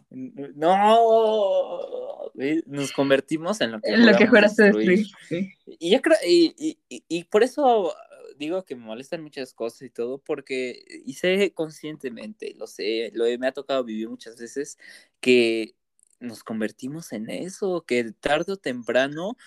No, 0.09 2.32
güey, 2.34 2.64
nos 2.67 2.92
convertimos 2.92 3.61
en 3.61 3.72
lo 3.72 3.82
que, 3.82 3.90
En 3.92 4.06
lo 4.06 4.16
que 4.17 4.27
juraste 4.27 4.64
destruir. 4.64 5.06
Sí. 5.27 5.50
Y 5.80 5.92
yo 5.92 6.01
creo, 6.01 6.17
y, 6.25 6.53
y- 6.58 6.80
y- 6.90 7.03
y 7.08 7.24
por 7.25 7.43
eso 7.43 7.93
digo 8.38 8.64
que 8.66 8.75
me 8.75 8.85
molestan 8.85 9.24
muchas 9.24 9.53
cosas 9.53 9.82
y 9.84 9.90
todo, 9.90 10.19
porque 10.19 10.84
hice 11.06 11.53
conscientemente, 11.53 12.53
lo 12.58 12.67
sé, 12.67 13.11
lo 13.14 13.25
he- 13.25 13.38
me 13.38 13.48
ha 13.48 13.51
tocado 13.51 13.84
vivir 13.84 14.09
muchas 14.09 14.38
veces, 14.38 14.77
que 15.19 15.75
nos 16.19 16.43
convertimos 16.43 17.11
en 17.14 17.30
eso, 17.30 17.84
que 17.85 18.11
tarde 18.11 18.53
o 18.53 18.58
temprano 18.58 19.38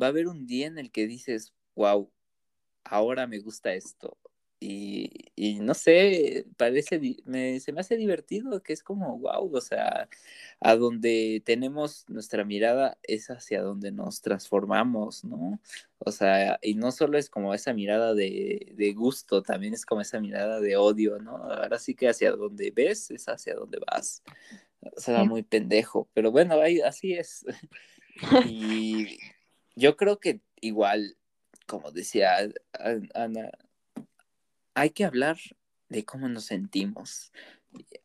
va 0.00 0.06
a 0.06 0.10
haber 0.10 0.28
un 0.28 0.46
día 0.46 0.66
en 0.66 0.78
el 0.78 0.90
que 0.90 1.06
dices, 1.06 1.52
wow, 1.74 2.10
ahora 2.84 3.26
me 3.26 3.38
gusta 3.38 3.72
esto. 3.74 4.16
Y, 4.60 5.30
y 5.36 5.60
no 5.60 5.72
sé, 5.74 6.46
parece, 6.56 7.00
me, 7.24 7.60
se 7.60 7.72
me 7.72 7.80
hace 7.80 7.96
divertido, 7.96 8.60
que 8.62 8.72
es 8.72 8.82
como, 8.82 9.16
wow, 9.18 9.54
o 9.54 9.60
sea, 9.60 10.08
a 10.60 10.74
donde 10.74 11.40
tenemos 11.44 12.04
nuestra 12.08 12.44
mirada 12.44 12.98
es 13.04 13.30
hacia 13.30 13.62
donde 13.62 13.92
nos 13.92 14.20
transformamos, 14.20 15.24
¿no? 15.24 15.60
O 15.98 16.10
sea, 16.10 16.58
y 16.60 16.74
no 16.74 16.90
solo 16.90 17.18
es 17.18 17.30
como 17.30 17.54
esa 17.54 17.72
mirada 17.72 18.14
de, 18.14 18.72
de 18.74 18.92
gusto, 18.94 19.42
también 19.42 19.74
es 19.74 19.86
como 19.86 20.00
esa 20.00 20.20
mirada 20.20 20.60
de 20.60 20.76
odio, 20.76 21.18
¿no? 21.20 21.36
Ahora 21.36 21.78
sí 21.78 21.94
que 21.94 22.08
hacia 22.08 22.32
donde 22.32 22.72
ves 22.72 23.12
es 23.12 23.28
hacia 23.28 23.54
donde 23.54 23.78
vas. 23.86 24.22
Será 24.96 25.22
Sí. 25.22 25.28
muy 25.28 25.42
pendejo, 25.44 26.08
pero 26.14 26.32
bueno, 26.32 26.60
ahí, 26.60 26.80
así 26.80 27.14
es. 27.14 27.44
Y 28.44 29.18
yo 29.76 29.96
creo 29.96 30.18
que 30.18 30.40
igual, 30.60 31.16
como 31.68 31.92
decía 31.92 32.36
An- 32.72 33.08
Ana, 33.14 33.50
hay 34.78 34.90
que 34.90 35.04
hablar 35.04 35.38
de 35.88 36.04
cómo 36.04 36.28
nos 36.28 36.44
sentimos. 36.44 37.32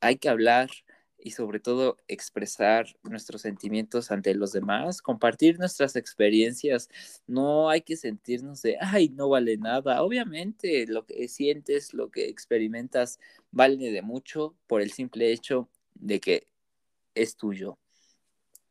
Hay 0.02 0.18
que 0.18 0.28
hablar 0.28 0.72
y 1.20 1.32
sobre 1.32 1.60
todo 1.60 1.98
expresar 2.08 2.88
nuestros 3.04 3.44
sentimientos 3.44 4.10
ante 4.10 4.34
los 4.34 4.52
demás, 4.54 5.02
compartir 5.02 5.60
nuestras 5.60 5.96
experiencias. 5.96 6.90
No 7.28 7.70
hay 7.70 7.82
que 7.82 7.96
sentirnos 7.96 8.64
de, 8.64 8.78
ay, 8.82 9.10
no 9.10 9.30
vale 9.30 9.56
nada. 9.58 10.02
Obviamente 10.02 10.88
lo 10.88 11.06
que 11.06 11.28
sientes, 11.28 11.94
lo 11.94 12.10
que 12.10 12.28
experimentas, 12.28 13.20
vale 13.52 13.92
de 13.92 14.02
mucho 14.02 14.56
por 14.66 14.82
el 14.82 14.92
simple 14.92 15.32
hecho 15.32 15.70
de 15.94 16.20
que 16.20 16.48
es 17.14 17.38
tuyo. 17.38 17.78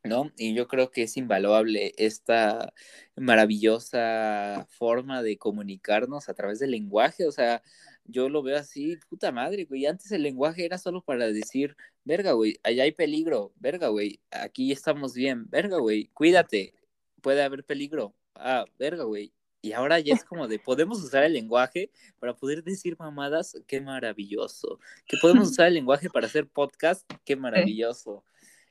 ¿no? 0.05 0.33
Y 0.37 0.55
yo 0.55 0.67
creo 0.67 0.91
que 0.91 1.05
es 1.05 1.17
invaluable 1.17 1.95
esta 1.97 2.73
maravillosa 3.17 4.67
forma 4.71 5.23
de 5.23 5.39
comunicarnos 5.39 6.29
a 6.29 6.35
través 6.35 6.59
del 6.59 6.73
lenguaje, 6.73 7.27
o 7.27 7.33
sea, 7.33 7.63
yo 8.05 8.29
lo 8.29 8.43
veo 8.43 8.59
así, 8.59 8.97
puta 9.09 9.33
madre, 9.33 9.65
güey, 9.65 9.87
antes 9.87 10.11
el 10.13 10.23
lenguaje 10.23 10.65
era 10.65 10.79
solo 10.79 11.03
para 11.03 11.27
decir, 11.29 11.77
verga, 12.05 12.33
güey, 12.33 12.59
allá 12.63 12.85
hay 12.85 12.93
peligro, 12.93 13.53
verga, 13.57 13.89
güey, 13.89 14.21
aquí 14.31 14.73
estamos 14.73 15.15
bien, 15.15 15.49
verga, 15.51 15.79
güey, 15.79 16.09
cuídate, 16.15 16.75
puede 17.21 17.43
haber 17.43 17.65
peligro, 17.65 18.15
ah, 18.35 18.65
verga, 18.79 19.05
güey. 19.05 19.33
Y 19.65 19.73
ahora 19.73 20.01
ya 20.01 20.15
es 20.15 20.25
como 20.25 20.49
de, 20.49 20.59
podemos 20.59 21.01
usar 21.05 21.23
el 21.23 21.35
lenguaje 21.35 21.93
para 22.19 22.35
poder 22.35 22.65
decir 22.65 22.97
mamadas, 22.99 23.57
qué 23.69 23.81
maravilloso. 23.81 24.81
Que 25.07 25.17
podemos 25.23 25.49
usar 25.53 25.69
el 25.69 25.75
lenguaje 25.75 26.11
para 26.11 26.27
hacer 26.27 26.49
podcast, 26.49 27.09
qué 27.25 27.37
maravilloso. 27.37 28.25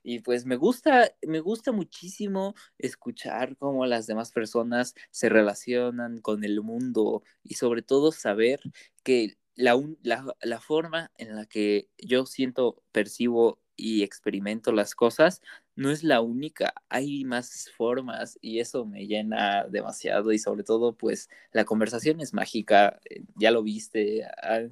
Y 0.03 0.19
pues 0.19 0.45
me 0.45 0.55
gusta, 0.55 1.11
me 1.27 1.39
gusta 1.39 1.71
muchísimo 1.71 2.55
escuchar 2.77 3.55
cómo 3.57 3.85
las 3.85 4.07
demás 4.07 4.31
personas 4.31 4.95
se 5.11 5.30
relacionan 5.30 6.19
con 6.19 6.43
el 6.43 6.61
mundo 6.61 7.23
y 7.43 7.55
sobre 7.55 7.81
todo 7.83 8.11
saber 8.11 8.59
que 9.03 9.38
la, 9.55 9.75
un- 9.75 9.97
la, 10.03 10.35
la 10.41 10.59
forma 10.59 11.11
en 11.17 11.35
la 11.35 11.45
que 11.45 11.89
yo 11.97 12.25
siento, 12.25 12.83
percibo 12.91 13.59
y 13.82 14.03
experimento 14.03 14.72
las 14.72 14.93
cosas 14.93 15.42
no 15.76 15.90
es 15.90 16.03
la 16.03 16.22
única, 16.22 16.76
hay 16.88 17.26
más 17.26 17.72
formas 17.76 18.38
y 18.40 18.60
eso 18.60 18.85
me 18.85 19.08
llena 19.08 19.66
demasiado 19.68 20.32
y 20.32 20.38
sobre 20.38 20.64
todo 20.64 20.93
pues 20.95 21.30
la 21.51 21.66
conversación 21.66 22.22
es 22.22 22.32
mágica, 22.32 23.00
eh, 23.10 23.24
ya 23.35 23.50
lo 23.50 23.64
viste, 23.64 24.24
ah, 24.43 24.68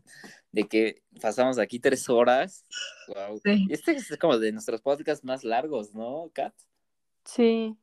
de 0.52 0.68
que 0.68 1.02
pasamos 1.20 1.58
aquí 1.58 1.80
tres 1.80 2.08
horas. 2.08 2.66
Wow. 3.08 3.42
Sí. 3.44 3.68
Este 3.72 3.94
es 3.94 4.16
como 4.20 4.38
de 4.38 4.52
nuestros 4.52 4.82
podcasts 4.82 5.26
más 5.26 5.44
largos, 5.44 5.96
¿no, 5.96 6.30
Kat? 6.32 6.54
Sí. 7.26 7.76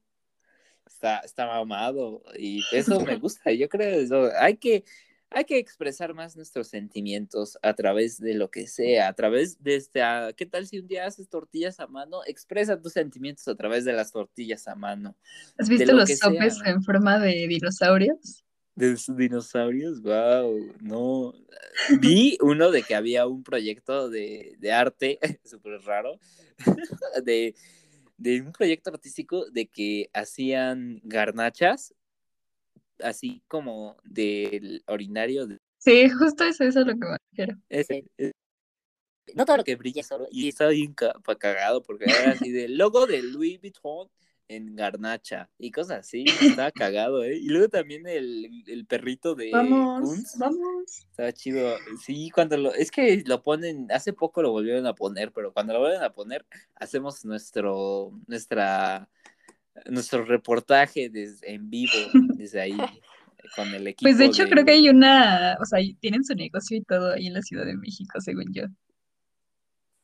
Está, 0.87 1.19
está 1.19 1.47
mamado 1.47 2.23
y 2.39 2.63
eso 2.71 3.01
me 3.01 3.17
gusta. 3.19 3.51
Yo 3.51 3.69
creo 3.69 4.01
eso. 4.01 4.31
Hay 4.39 4.59
que, 4.59 4.85
hay 5.31 5.45
que 5.45 5.59
expresar 5.59 6.15
más 6.15 6.37
nuestros 6.37 6.69
sentimientos 6.69 7.59
a 7.63 7.75
través 7.75 8.19
de 8.21 8.35
lo 8.35 8.51
que 8.51 8.67
sea, 8.67 9.09
a 9.09 9.13
través 9.13 9.63
de 9.63 9.77
este. 9.77 10.03
ah, 10.03 10.33
¿Qué 10.37 10.47
tal 10.47 10.67
si 10.67 10.79
un 10.79 10.87
día 10.87 11.07
haces 11.07 11.29
tortillas 11.29 11.81
a 11.81 11.87
mano? 11.87 12.21
Expresa 12.27 12.81
tus 12.81 12.93
sentimientos 12.93 13.47
a 13.49 13.57
través 13.57 13.85
de 13.85 13.93
las 13.93 14.13
tortillas 14.13 14.69
a 14.69 14.75
mano. 14.75 15.17
¿Has 15.59 15.69
visto 15.69 15.93
lo 15.93 15.99
los 15.99 16.19
sopes 16.19 16.59
sea. 16.59 16.73
en 16.73 16.83
forma 16.83 17.19
de 17.19 17.47
dinosaurios? 17.49 18.45
De 18.77 18.95
dinosaurios, 19.17 20.03
wow, 20.03 20.73
no. 20.81 21.35
Vi 22.01 22.39
uno 22.43 22.71
de 22.71 22.83
que 22.83 22.95
había 22.95 23.27
un 23.27 23.43
proyecto 23.43 24.11
de, 24.11 24.55
de 24.59 24.73
arte, 24.73 25.19
súper 25.45 25.81
raro, 25.81 26.21
de, 27.25 27.55
de 28.19 28.43
un 28.43 28.53
proyecto 28.53 28.91
artístico 28.91 29.51
de 29.51 29.67
que 29.67 30.11
hacían 30.13 31.01
garnachas, 31.05 31.95
así 33.03 33.43
como 33.49 33.97
del 34.05 34.83
orinario. 34.87 35.47
De 35.47 35.59
Sí, 35.79 36.09
justo 36.11 36.45
eso, 36.45 36.65
eso 36.65 36.81
es 36.81 36.87
lo 36.87 36.93
que 36.93 36.99
me 36.99 37.17
refiero. 37.31 37.59
ese, 37.69 38.05
ese- 38.17 38.33
no 39.35 39.45
todo 39.45 39.57
lo 39.59 39.65
que 39.65 39.77
brilla 39.77 40.01
es 40.01 40.13
oro, 40.13 40.27
y 40.31 40.49
estaba 40.49 40.71
bien 40.71 40.95
cagado 40.95 41.83
porque 41.83 42.05
era 42.05 42.31
así 42.33 42.51
del 42.51 42.79
logo 42.79 43.07
de 43.07 43.23
Louis 43.23 43.61
Vuitton 43.61 44.09
en 44.49 44.77
garnacha 44.77 45.51
y 45.59 45.73
cosas 45.73 46.01
así. 46.01 46.25
Estaba 46.25 46.71
cagado, 46.71 47.25
¿eh? 47.25 47.37
Y 47.37 47.49
luego 47.49 47.69
también 47.69 48.07
el, 48.07 48.63
el 48.69 48.87
perrito 48.87 49.35
de 49.35 49.51
Vamos, 49.51 50.01
Kunz. 50.01 50.39
vamos. 50.39 51.07
Estaba 51.11 51.33
chido. 51.33 51.77
Sí, 52.05 52.31
cuando 52.31 52.57
lo. 52.57 52.73
Es 52.73 52.91
que 52.93 53.25
lo 53.27 53.43
ponen. 53.43 53.91
Hace 53.91 54.13
poco 54.13 54.43
lo 54.43 54.53
volvieron 54.53 54.87
a 54.87 54.95
poner, 54.95 55.33
pero 55.33 55.53
cuando 55.53 55.73
lo 55.73 55.81
vuelven 55.81 56.03
a 56.03 56.13
poner, 56.13 56.47
hacemos 56.77 57.25
nuestro. 57.25 58.13
Nuestra. 58.29 59.09
Nuestro 59.87 60.25
reportaje 60.25 61.09
desde, 61.11 61.55
en 61.55 61.71
vivo, 61.71 61.93
desde 62.37 62.61
ahí, 62.61 62.79
con 63.55 63.69
el 63.75 63.87
equipo. 63.87 64.09
Pues 64.09 64.19
de 64.19 64.27
hecho 64.27 64.45
creo 64.49 64.65
que 64.65 64.73
hay 64.73 64.89
una, 64.89 65.57
o 65.61 65.65
sea, 65.65 65.81
tienen 66.01 66.25
su 66.25 66.35
negocio 66.35 66.77
y 66.77 66.83
todo 66.83 67.13
ahí 67.13 67.27
en 67.27 67.35
la 67.35 67.43
Ciudad 67.43 67.67
de 67.67 67.77
México, 67.77 68.21
según 68.21 68.53
yo. 68.53 68.65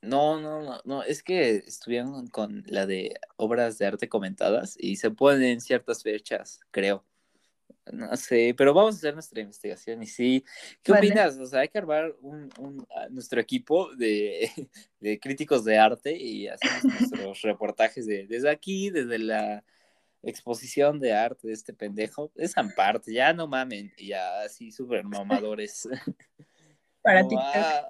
No, 0.03 0.41
no, 0.41 0.63
no, 0.63 0.81
no, 0.85 1.03
es 1.05 1.23
que 1.23 1.59
estuvieron 1.59 2.27
con 2.27 2.65
la 2.67 2.87
de 2.87 3.15
obras 3.37 3.79
de 3.79 3.87
arte 3.87 4.09
comentadas 4.09 4.77
y 4.77 4.97
se 4.97 5.13
ponen 5.13 5.61
ciertas 5.61 6.03
fechas, 6.03 6.59
creo. 6.73 7.05
No 7.93 8.17
sé, 8.17 8.55
pero 8.57 8.73
vamos 8.75 8.95
a 8.95 8.99
hacer 8.99 9.15
nuestra 9.15 9.41
investigación 9.41 10.03
y 10.03 10.07
sí. 10.07 10.45
¿Qué 10.83 10.93
Vale. 10.93 11.09
opinas? 11.09 11.39
O 11.39 11.47
sea, 11.47 11.61
hay 11.61 11.69
que 11.69 11.79
armar 11.79 12.15
un, 12.21 12.49
un- 12.59 12.87
a 12.97 13.09
nuestro 13.09 13.41
equipo 13.41 13.95
de, 13.97 14.51
de 15.01 15.19
críticos 15.21 15.65
de 15.65 15.79
arte 15.79 16.17
y 16.17 16.49
hacemos 16.49 16.85
nuestros 16.85 17.43
reportajes 17.43 18.07
de, 18.07 18.27
desde 18.27 18.51
aquí, 18.51 18.91
desde 18.91 19.19
la 19.19 19.65
exposición 20.23 21.01
de 21.01 21.13
arte 21.13 21.49
de 21.49 21.53
este 21.55 21.73
pendejo. 21.75 22.31
Esa 22.37 22.63
parte, 22.77 23.13
ya 23.13 23.33
no 23.33 23.47
mamen, 23.49 23.93
y 23.97 24.09
ya 24.09 24.43
así 24.43 24.71
súper 24.71 25.05
mamadores. 25.05 25.89
Para 27.03 27.27
ah, 27.37 27.89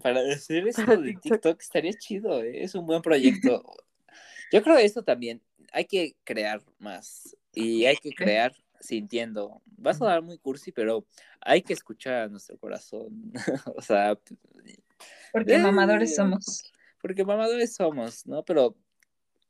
para 0.00 0.20
hacer 0.32 0.68
esto 0.68 0.84
Para 0.84 0.96
de 0.98 1.08
TikTok. 1.08 1.22
TikTok 1.32 1.60
estaría 1.60 1.92
chido, 1.94 2.42
¿eh? 2.44 2.62
es 2.62 2.76
un 2.76 2.86
buen 2.86 3.02
proyecto. 3.02 3.62
Yo 4.52 4.62
creo 4.62 4.76
que 4.76 4.84
esto 4.84 5.02
también, 5.02 5.42
hay 5.72 5.84
que 5.86 6.14
crear 6.22 6.62
más 6.78 7.36
y 7.52 7.86
hay 7.86 7.96
que 7.96 8.12
crear 8.12 8.54
sintiendo. 8.82 9.62
Va 9.84 9.92
a 9.92 9.94
sonar 9.94 10.22
muy 10.22 10.38
cursi, 10.38 10.72
pero 10.72 11.06
hay 11.40 11.62
que 11.62 11.72
escuchar 11.72 12.14
a 12.24 12.28
nuestro 12.28 12.58
corazón. 12.58 13.32
o 13.76 13.80
sea, 13.80 14.18
Porque 15.32 15.54
eh, 15.54 15.58
mamadores 15.58 16.14
somos. 16.14 16.64
porque 17.00 17.24
mamadores 17.24 17.74
somos, 17.74 18.26
¿no? 18.26 18.44
Pero 18.44 18.76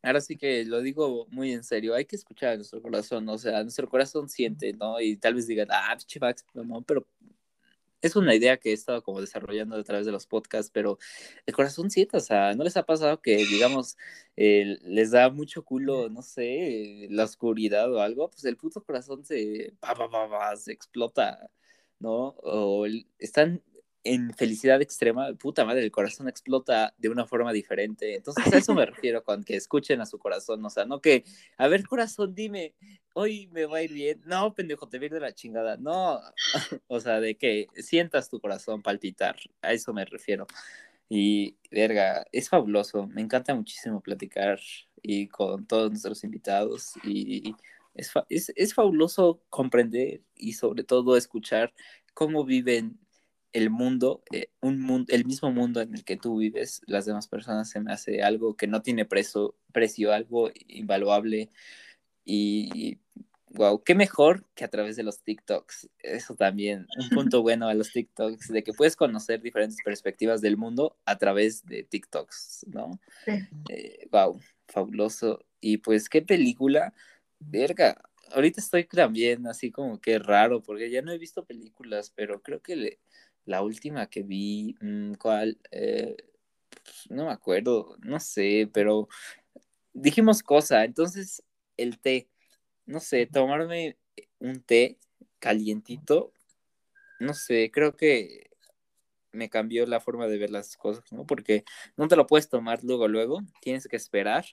ahora 0.03 0.21
sí 0.21 0.37
que 0.37 0.65
lo 0.65 0.81
digo 0.83 1.27
muy 1.31 1.53
en 1.53 1.65
serio, 1.65 1.95
hay 1.95 2.05
que 2.05 2.17
escuchar 2.17 2.51
a 2.51 2.57
nuestro 2.57 2.83
corazón, 2.83 3.29
o 3.29 3.39
sea, 3.39 3.63
nuestro 3.63 3.89
corazón 3.89 4.29
siente, 4.29 4.73
¿no? 4.75 5.01
Y 5.01 5.17
tal 5.17 5.35
vez 5.35 5.47
digan, 5.47 5.69
ah, 5.71 5.97
mamón", 6.55 6.85
pero 6.85 7.07
es 8.03 8.17
una 8.17 8.35
idea 8.35 8.59
que 8.59 8.71
he 8.71 8.73
estado 8.73 9.03
como 9.03 9.21
desarrollando 9.21 9.77
a 9.77 9.83
través 9.85 10.07
de 10.07 10.13
los 10.13 10.27
podcasts, 10.27 10.71
pero 10.73 10.99
el 11.47 11.55
corazón 11.55 11.91
siente, 11.91 12.17
o 12.17 12.21
sea, 12.21 12.55
¿no 12.55 12.65
les 12.65 12.77
ha 12.77 12.85
pasado 12.85 13.21
que, 13.23 13.37
digamos, 13.37 13.97
eh, 14.37 14.79
les 14.83 15.11
da 15.13 15.31
mucho 15.31 15.65
culo, 15.65 16.09
no 16.11 16.23
sé, 16.23 17.07
la 17.11 17.25
oscuridad 17.25 17.93
o 17.93 18.01
algo? 18.01 18.31
Pues 18.31 18.45
el 18.45 18.57
puto 18.57 18.83
corazón 18.85 19.25
se, 19.25 19.75
pa, 19.81 19.95
pa, 19.95 20.09
pa, 20.11 20.57
se 20.57 20.73
explota, 20.73 21.51
¿no? 21.99 22.29
O 22.43 22.87
el- 22.87 23.07
están 23.19 23.63
en 24.05 24.33
felicidad 24.35 24.83
extrema, 24.83 25.33
puta 25.35 25.65
madre, 25.65 25.85
el 25.85 25.93
corazón 25.93 26.29
explota 26.29 26.95
de 26.99 27.09
una 27.09 27.27
forma 27.27 27.53
diferente. 27.53 28.17
Entonces 28.17 28.53
a 28.53 28.59
eso 28.59 28.75
me 28.75 28.87
refiero 28.87 29.23
con 29.23 29.45
que 29.45 29.57
escuchen 29.57 30.01
a 30.01 30.07
su 30.07 30.19
corazón, 30.19 30.65
o 30.65 30.71
sea, 30.71 30.85
no 30.85 31.01
que, 31.01 31.25
a 31.57 31.69
ver 31.69 31.87
corazón, 31.87 32.35
dime, 32.35 32.75
hoy 33.15 33.49
me 33.53 33.67
va 33.67 33.79
a 33.79 33.83
ir 33.83 33.93
bien. 33.93 34.21
No, 34.25 34.55
pendejo, 34.55 34.89
te 34.89 34.97
ir 34.97 35.13
de 35.13 35.21
la 35.21 35.33
chingada. 35.33 35.77
No, 35.77 36.21
o 36.89 37.01
sea, 37.01 37.21
de 37.21 37.37
que 37.37 37.69
sientas 37.77 38.29
tu 38.29 38.41
corazón 38.41 38.83
palpitar, 38.83 39.37
a 39.63 39.73
eso 39.73 39.93
me 39.93 40.05
refiero. 40.05 40.47
Y, 41.09 41.57
verga, 41.71 42.25
es 42.33 42.49
fabuloso, 42.49 43.07
me 43.07 43.21
encanta 43.23 43.55
muchísimo 43.55 44.01
platicar 44.01 44.59
y 45.03 45.29
con 45.29 45.67
todos 45.67 45.91
nuestros 45.91 46.25
invitados 46.25 46.95
y 47.05 47.55
es, 47.95 48.11
es, 48.29 48.53
es 48.57 48.75
fabuloso 48.75 49.43
comprender 49.51 50.23
y 50.35 50.55
sobre 50.55 50.85
todo 50.85 51.17
escuchar 51.17 51.75
cómo 52.15 52.45
viven 52.45 52.99
el 53.53 53.71
mundo, 53.71 54.23
eh, 54.33 54.51
un 54.61 54.81
mundo, 54.81 55.13
el 55.13 55.25
mismo 55.25 55.51
mundo 55.51 55.81
en 55.81 55.95
el 55.95 56.05
que 56.05 56.17
tú 56.17 56.39
vives, 56.39 56.81
las 56.87 57.05
demás 57.07 57.29
personas 57.29 57.69
se 57.71 57.81
me 57.81 57.93
hace 57.93 58.23
algo 58.23 58.57
que 58.57 58.67
no 58.67 58.83
tiene 58.83 59.05
precio, 59.05 59.57
precio 59.73 60.13
algo 60.13 60.51
invaluable 60.69 61.51
y 62.25 62.99
wow, 63.53 63.83
qué 63.83 63.95
mejor 63.95 64.47
que 64.55 64.65
a 64.65 64.69
través 64.69 64.97
de 64.97 65.03
los 65.03 65.23
TikToks. 65.23 65.91
Eso 65.99 66.35
también, 66.35 66.87
un 66.99 67.09
punto 67.11 67.43
bueno 67.43 67.69
a 67.69 67.75
los 67.75 67.93
TikToks, 67.93 68.49
de 68.49 68.63
que 68.63 68.73
puedes 68.73 68.97
conocer 68.97 69.41
diferentes 69.41 69.79
perspectivas 69.85 70.41
del 70.41 70.57
mundo 70.57 70.97
a 71.05 71.19
través 71.19 71.65
de 71.67 71.83
TikToks, 71.85 72.67
¿no? 72.69 72.99
Sí. 73.25 73.33
Eh, 73.69 74.09
wow, 74.11 74.41
fabuloso. 74.69 75.45
Y 75.61 75.79
pues, 75.79 76.09
¿qué 76.09 76.23
película? 76.23 76.95
Verga, 77.39 78.01
ahorita 78.33 78.61
estoy 78.61 78.85
también 78.85 79.47
así 79.47 79.71
como 79.71 80.01
que 80.01 80.19
raro, 80.19 80.63
porque 80.63 80.91
ya 80.91 81.03
no 81.03 81.13
he 81.13 81.19
visto 81.19 81.45
películas, 81.45 82.13
pero 82.15 82.43
creo 82.43 82.63
que 82.63 82.77
le- 82.77 82.99
la 83.45 83.63
última 83.63 84.09
que 84.09 84.23
vi, 84.23 84.77
mm, 84.81 85.15
¿cuál? 85.15 85.59
Eh, 85.71 86.17
pues, 86.71 87.11
no 87.11 87.27
me 87.27 87.33
acuerdo, 87.33 87.97
no 88.01 88.21
sé, 88.21 88.71
pero 88.73 89.09
dijimos 89.93 90.43
cosa, 90.43 90.85
entonces 90.85 91.43
el 91.77 91.99
té, 92.01 92.29
no 92.87 93.01
sé, 93.01 93.27
tomarme 93.27 93.99
un 94.39 94.63
té 94.63 94.99
calientito, 95.39 96.33
no 97.21 97.35
sé, 97.35 97.71
creo 97.73 97.97
que 97.97 98.51
me 99.33 99.49
cambió 99.51 99.87
la 99.87 100.01
forma 100.01 100.27
de 100.29 100.39
ver 100.39 100.51
las 100.51 100.77
cosas, 100.77 101.05
¿no? 101.13 101.27
Porque 101.27 101.65
no 101.97 102.09
te 102.09 102.17
lo 102.17 102.27
puedes 102.27 102.49
tomar 102.49 102.85
luego, 102.85 103.09
luego, 103.09 103.41
tienes 103.63 103.89
que 103.89 103.97
esperar 103.97 104.45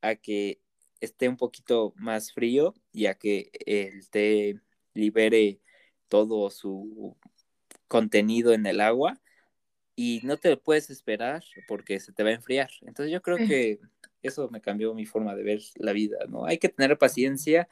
a 0.00 0.16
que 0.16 0.60
esté 1.00 1.28
un 1.28 1.36
poquito 1.36 1.92
más 1.96 2.32
frío 2.32 2.74
y 2.92 3.06
a 3.06 3.14
que 3.14 3.50
el 3.66 4.08
té 4.10 4.60
libere 4.94 5.60
todo 6.08 6.50
su 6.50 7.16
contenido 7.92 8.54
en 8.54 8.64
el 8.64 8.80
agua 8.80 9.20
y 9.94 10.20
no 10.24 10.38
te 10.38 10.56
puedes 10.56 10.88
esperar 10.88 11.44
porque 11.68 12.00
se 12.00 12.12
te 12.12 12.22
va 12.22 12.30
a 12.30 12.32
enfriar. 12.32 12.70
Entonces 12.80 13.12
yo 13.12 13.20
creo 13.20 13.36
que 13.36 13.80
eso 14.22 14.48
me 14.48 14.62
cambió 14.62 14.94
mi 14.94 15.04
forma 15.04 15.34
de 15.34 15.42
ver 15.42 15.60
la 15.76 15.92
vida, 15.92 16.16
¿no? 16.26 16.46
Hay 16.46 16.56
que 16.56 16.70
tener 16.70 16.96
paciencia, 16.96 17.68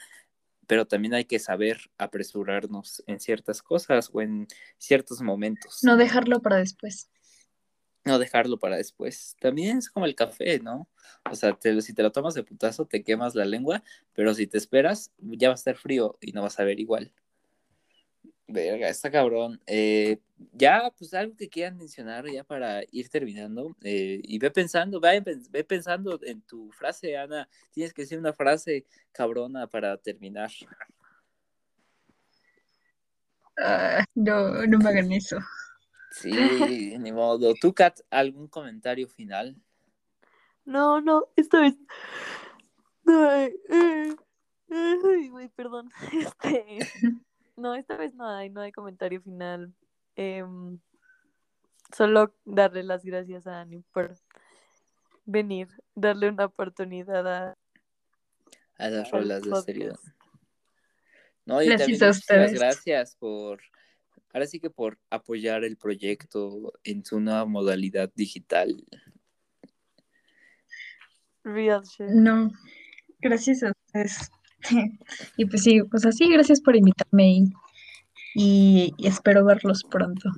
pero 0.66 0.84
también 0.86 1.15
hay 1.15 1.24
que 1.24 1.39
saber 1.39 1.81
apresurarnos 1.97 3.02
en 3.07 3.18
ciertas 3.18 3.62
cosas 3.62 4.10
o 4.12 4.20
en 4.20 4.47
ciertos 4.76 5.23
momentos. 5.23 5.82
No 5.82 5.97
dejarlo 5.97 6.42
para 6.42 6.58
después. 6.58 7.08
No 8.05 8.18
dejarlo 8.18 8.58
para 8.58 8.76
después. 8.76 9.36
También 9.40 9.78
es 9.78 9.89
como 9.89 10.05
el 10.05 10.15
café, 10.15 10.58
¿no? 10.58 10.86
O 11.31 11.34
sea, 11.34 11.55
te- 11.55 11.81
si 11.81 11.94
te 11.94 12.02
lo 12.02 12.12
tomas 12.12 12.34
de 12.34 12.44
putazo, 12.44 12.84
te 12.84 13.02
quemas 13.02 13.34
la 13.34 13.47
lengua, 13.47 13.82
pero 14.12 14.34
si 14.34 14.47
te 14.47 14.58
esperas, 14.58 15.12
ya 15.18 15.49
va 15.49 15.55
a 15.55 15.57
estar 15.57 15.76
frío 15.76 16.18
y 16.20 16.32
no 16.32 16.42
vas 16.42 16.60
a 16.60 16.65
ver 16.65 16.78
igual. 16.78 17.10
Verga, 18.53 18.89
está 18.89 19.11
cabrón. 19.11 19.61
Eh, 19.67 20.19
ya, 20.53 20.91
pues 20.99 21.15
algo 21.15 21.37
que 21.37 21.49
quieran 21.49 21.77
mencionar 21.77 22.27
ya 22.29 22.43
para 22.43 22.83
ir 22.91 23.09
terminando. 23.09 23.77
eh, 23.83 24.20
y 24.25 24.39
ve 24.39 24.51
pensando, 24.51 25.01
ve, 25.01 25.23
ve 25.51 25.65
pensando 25.65 26.19
en 26.23 26.43
tu 26.43 26.70
frase, 26.73 27.17
Ana. 27.17 27.49
Tienes 27.70 27.95
que 27.95 28.03
decir 28.03 28.19
una 28.19 28.33
frase 28.33 28.87
cabrona 29.12 29.67
para 29.69 29.97
terminar. 29.99 30.51
Ah, 33.57 34.05
no, 34.15 34.67
no 34.67 34.79
me 34.79 34.89
hagan 34.89 35.12
eso. 35.12 35.39
Sí, 36.11 36.33
ni 36.99 37.12
modo. 37.12 37.55
¿Tú, 37.61 37.73
Kat, 37.73 38.01
algún 38.11 38.49
comentario 38.49 39.09
final? 39.09 39.55
No, 40.65 41.01
no, 41.01 41.29
esta 41.37 41.61
vez. 41.61 41.77
Ay, 43.07 43.55
eh, 43.69 44.17
ay, 44.70 45.49
perdón. 45.55 45.91
Este. 46.12 46.79
No, 47.61 47.75
esta 47.75 47.99
vez 47.99 48.15
no 48.15 48.27
hay, 48.27 48.49
no 48.49 48.63
hay 48.63 48.73
comentario 48.73 49.21
final. 49.21 49.75
Em, 50.17 50.79
solo 51.95 52.35
darle 52.47 52.83
las 52.83 53.05
gracias 53.05 53.47
a 53.47 53.61
Ani 53.61 53.83
por 53.93 54.17
venir, 55.27 55.69
darle 55.95 56.31
una 56.31 56.47
oportunidad 56.47 57.27
a 57.27 57.59
A 58.79 58.89
las 58.89 59.11
rolas 59.11 59.43
de 59.43 59.55
seriedad. 59.61 59.99
No, 61.45 61.61
y 61.63 61.67
Gracias 61.67 61.99
también 61.99 62.11
ustedes. 62.11 62.53
gracias 62.55 63.17
por, 63.17 63.61
ahora 64.33 64.47
sí 64.47 64.59
que 64.59 64.71
por 64.71 64.99
apoyar 65.11 65.63
el 65.65 65.77
proyecto 65.77 66.73
en 66.83 67.05
su 67.05 67.21
nueva 67.21 67.45
modalidad 67.45 68.11
digital. 68.15 68.87
Real 71.45 71.83
shit. 71.83 72.09
No, 72.09 72.51
gracias 73.21 73.63
a 73.63 73.73
ustedes. 73.73 74.31
Y 75.37 75.45
pues 75.47 75.63
sí, 75.63 75.83
pues 75.91 76.05
así, 76.07 76.29
gracias 76.31 76.61
por 76.61 76.77
invitarme 76.77 77.31
y, 77.31 77.45
y- 78.35 78.95
y 78.97 79.07
espero 79.07 79.45
verlos 79.45 79.85
pronto. 79.85 80.31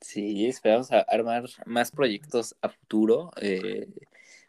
Sí, 0.00 0.46
esperamos 0.46 0.92
a 0.92 1.00
armar 1.00 1.44
más 1.64 1.90
proyectos 1.90 2.54
a 2.62 2.68
futuro. 2.68 3.30
eh, 3.40 3.88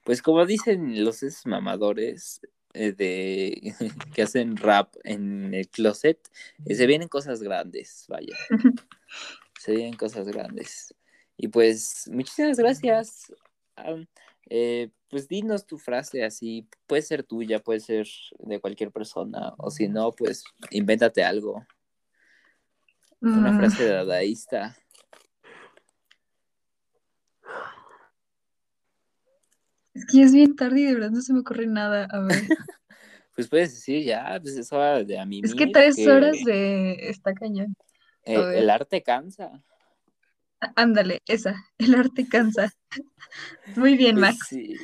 pues 0.04 0.22
como 0.22 0.46
dicen 0.46 1.04
los 1.04 1.22
mamadores 1.46 2.40
eh, 2.74 2.92
de 2.94 3.74
que 4.14 4.22
hacen 4.22 4.56
rap 4.56 4.94
en 5.04 5.54
el 5.54 5.68
closet, 5.68 6.20
eh, 6.66 6.76
se 6.76 6.86
vienen 6.86 7.08
cosas 7.10 7.42
grandes, 7.42 8.06
vaya. 8.08 8.36
Se 9.60 9.72
vienen 9.76 9.96
cosas 9.96 10.28
grandes. 10.28 10.94
Y 11.36 11.48
pues 11.48 12.08
muchísimas 12.14 12.58
gracias. 12.58 13.34
Eh, 14.50 14.92
pues 15.10 15.28
dinos 15.28 15.66
tu 15.66 15.78
frase 15.78 16.24
así, 16.24 16.68
puede 16.86 17.02
ser 17.02 17.24
tuya, 17.24 17.60
puede 17.60 17.80
ser 17.80 18.08
de 18.40 18.60
cualquier 18.60 18.92
persona, 18.92 19.54
o 19.58 19.72
si 19.72 19.88
no, 19.88 20.12
pues 20.12 20.44
invéntate 20.72 21.24
algo. 21.24 21.66
Una 23.22 23.52
Mm, 23.52 23.58
frase 23.58 23.86
dadaísta. 23.86 24.76
es 29.94 30.06
que 30.06 30.22
es 30.22 30.32
bien 30.32 30.56
tarde 30.56 30.82
y 30.82 30.86
de 30.86 30.94
verdad 30.94 31.10
no 31.10 31.22
se 31.22 31.34
me 31.34 31.40
ocurre 31.40 31.66
nada. 31.68 32.08
A 32.12 32.20
ver. 32.20 32.30
Pues 33.36 33.48
puedes 33.48 33.72
decir 33.72 34.04
ya, 34.04 34.40
pues 34.42 34.58
es 34.58 34.74
hora 34.74 35.04
de 35.04 35.20
a 35.20 35.24
mí. 35.24 35.42
Es 35.44 35.54
que 35.54 35.68
tres 35.68 36.08
horas 36.08 36.44
de 36.44 37.08
está 37.08 37.36
cañón. 37.36 37.76
ver. 38.26 38.56
el 38.56 38.68
arte 38.72 39.04
cansa. 39.04 39.64
Ándale, 40.76 41.22
esa. 41.28 41.56
El 41.78 41.96
arte 41.96 42.28
cansa. 42.28 42.74
Muy 43.76 43.96
bien, 43.96 44.16
Pues 44.16 44.22
Max. 44.36 44.48
sí, 44.50 44.76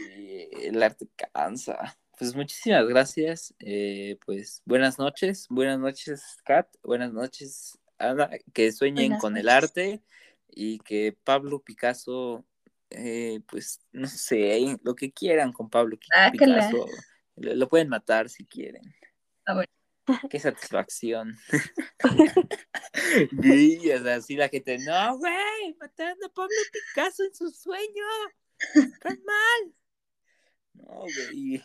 el 0.61 0.81
arte 0.83 1.07
cansa. 1.33 1.97
Pues 2.17 2.35
muchísimas 2.35 2.87
gracias. 2.87 3.53
eh, 3.59 4.17
pues 4.25 4.61
buenas 4.65 4.99
noches, 4.99 5.47
buenas 5.49 5.79
noches, 5.79 6.37
Kat, 6.45 6.67
buenas 6.83 7.11
noches, 7.11 7.79
Ana. 7.97 8.29
Que 8.53 8.71
sueñen 8.71 9.07
Buenas 9.07 9.21
con 9.21 9.37
el 9.37 9.49
arte 9.49 10.03
y 10.47 10.77
que 10.79 11.17
Pablo 11.23 11.59
Picasso, 11.59 12.45
eh, 12.91 13.41
pues 13.47 13.79
no 13.91 14.07
sé, 14.07 14.77
lo 14.83 14.95
que 14.95 15.11
quieran 15.11 15.51
con 15.51 15.69
Pablo 15.69 15.97
Sácala. 16.07 16.31
Picasso. 16.31 16.85
Lo, 17.35 17.55
lo 17.55 17.67
pueden 17.67 17.89
matar 17.89 18.29
si 18.29 18.45
quieren. 18.45 18.83
Ah, 19.45 19.55
bueno. 19.55 19.69
Qué 20.29 20.39
satisfacción. 20.39 21.37
O 23.15 24.03
sea, 24.03 24.15
así 24.15 24.35
la 24.35 24.49
gente, 24.49 24.77
no, 24.79 25.17
güey, 25.17 25.75
matando 25.79 26.25
a 26.25 26.29
Pablo 26.29 26.55
Picasso 26.71 27.23
en 27.23 27.33
su 27.33 27.49
sueño. 27.51 28.05
Están 28.73 29.19
mal. 29.23 29.73
No, 30.73 31.01
güey. 31.01 31.63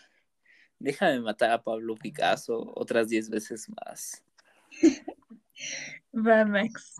Déjame 0.78 1.20
matar 1.20 1.50
a 1.50 1.62
Pablo 1.62 1.97
Picasso 1.97 2.73
otras 2.75 3.08
diez 3.08 3.28
veces 3.31 3.68
más. 3.68 4.23
Va, 6.15 6.44
Max. 6.44 6.97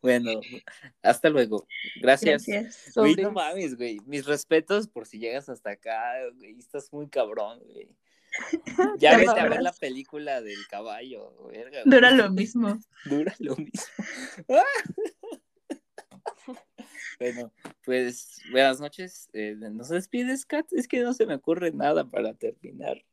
Bueno, 0.00 0.40
hasta 1.02 1.28
luego. 1.28 1.66
Gracias. 2.00 2.46
Gracias. 2.46 2.92
Güey, 2.94 3.14
no 3.16 3.30
mames, 3.32 3.76
güey. 3.76 4.00
Mis 4.06 4.26
respetos 4.26 4.88
por 4.88 5.06
si 5.06 5.18
llegas 5.18 5.48
hasta 5.48 5.70
acá, 5.70 6.14
güey. 6.34 6.58
Estás 6.58 6.92
muy 6.92 7.08
cabrón, 7.08 7.60
güey. 7.72 7.96
Ya 8.98 9.12
Te 9.12 9.26
vete 9.26 9.40
a 9.40 9.48
ver 9.48 9.62
la 9.62 9.72
película 9.72 10.40
del 10.40 10.66
caballo, 10.68 11.34
verga. 11.48 11.82
Dura 11.84 12.10
lo 12.10 12.30
mismo. 12.30 12.78
Dura 13.04 13.34
lo 13.38 13.56
mismo. 13.56 13.94
bueno, 17.18 17.52
pues 17.84 18.40
buenas 18.50 18.80
noches. 18.80 19.28
Eh, 19.32 19.54
¿Nos 19.56 19.88
despides, 19.88 20.46
Kat? 20.46 20.66
Es 20.72 20.88
que 20.88 21.00
no 21.00 21.12
se 21.12 21.26
me 21.26 21.34
ocurre 21.34 21.72
nada 21.72 22.04
para 22.04 22.34
terminar. 22.34 23.04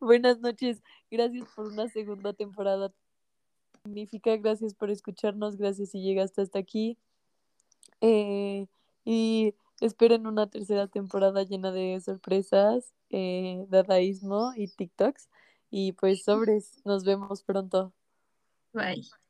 Buenas 0.00 0.40
noches. 0.40 0.82
Gracias 1.10 1.48
por 1.54 1.66
una 1.66 1.88
segunda 1.88 2.32
temporada 2.32 2.92
magnífica. 3.84 4.36
Gracias 4.36 4.74
por 4.74 4.90
escucharnos. 4.90 5.56
Gracias 5.56 5.90
si 5.90 6.02
llegaste 6.02 6.42
hasta 6.42 6.58
aquí. 6.58 6.98
Eh, 8.00 8.66
y 9.04 9.54
esperen 9.86 10.26
una 10.26 10.48
tercera 10.48 10.86
temporada 10.88 11.42
llena 11.44 11.72
de 11.72 12.00
sorpresas, 12.00 12.92
eh, 13.10 13.64
dadaísmo 13.68 14.52
y 14.56 14.68
TikToks. 14.68 15.28
Y 15.70 15.92
pues 15.92 16.24
sobres, 16.24 16.80
nos 16.84 17.04
vemos 17.04 17.42
pronto. 17.42 17.92
Bye. 18.72 19.21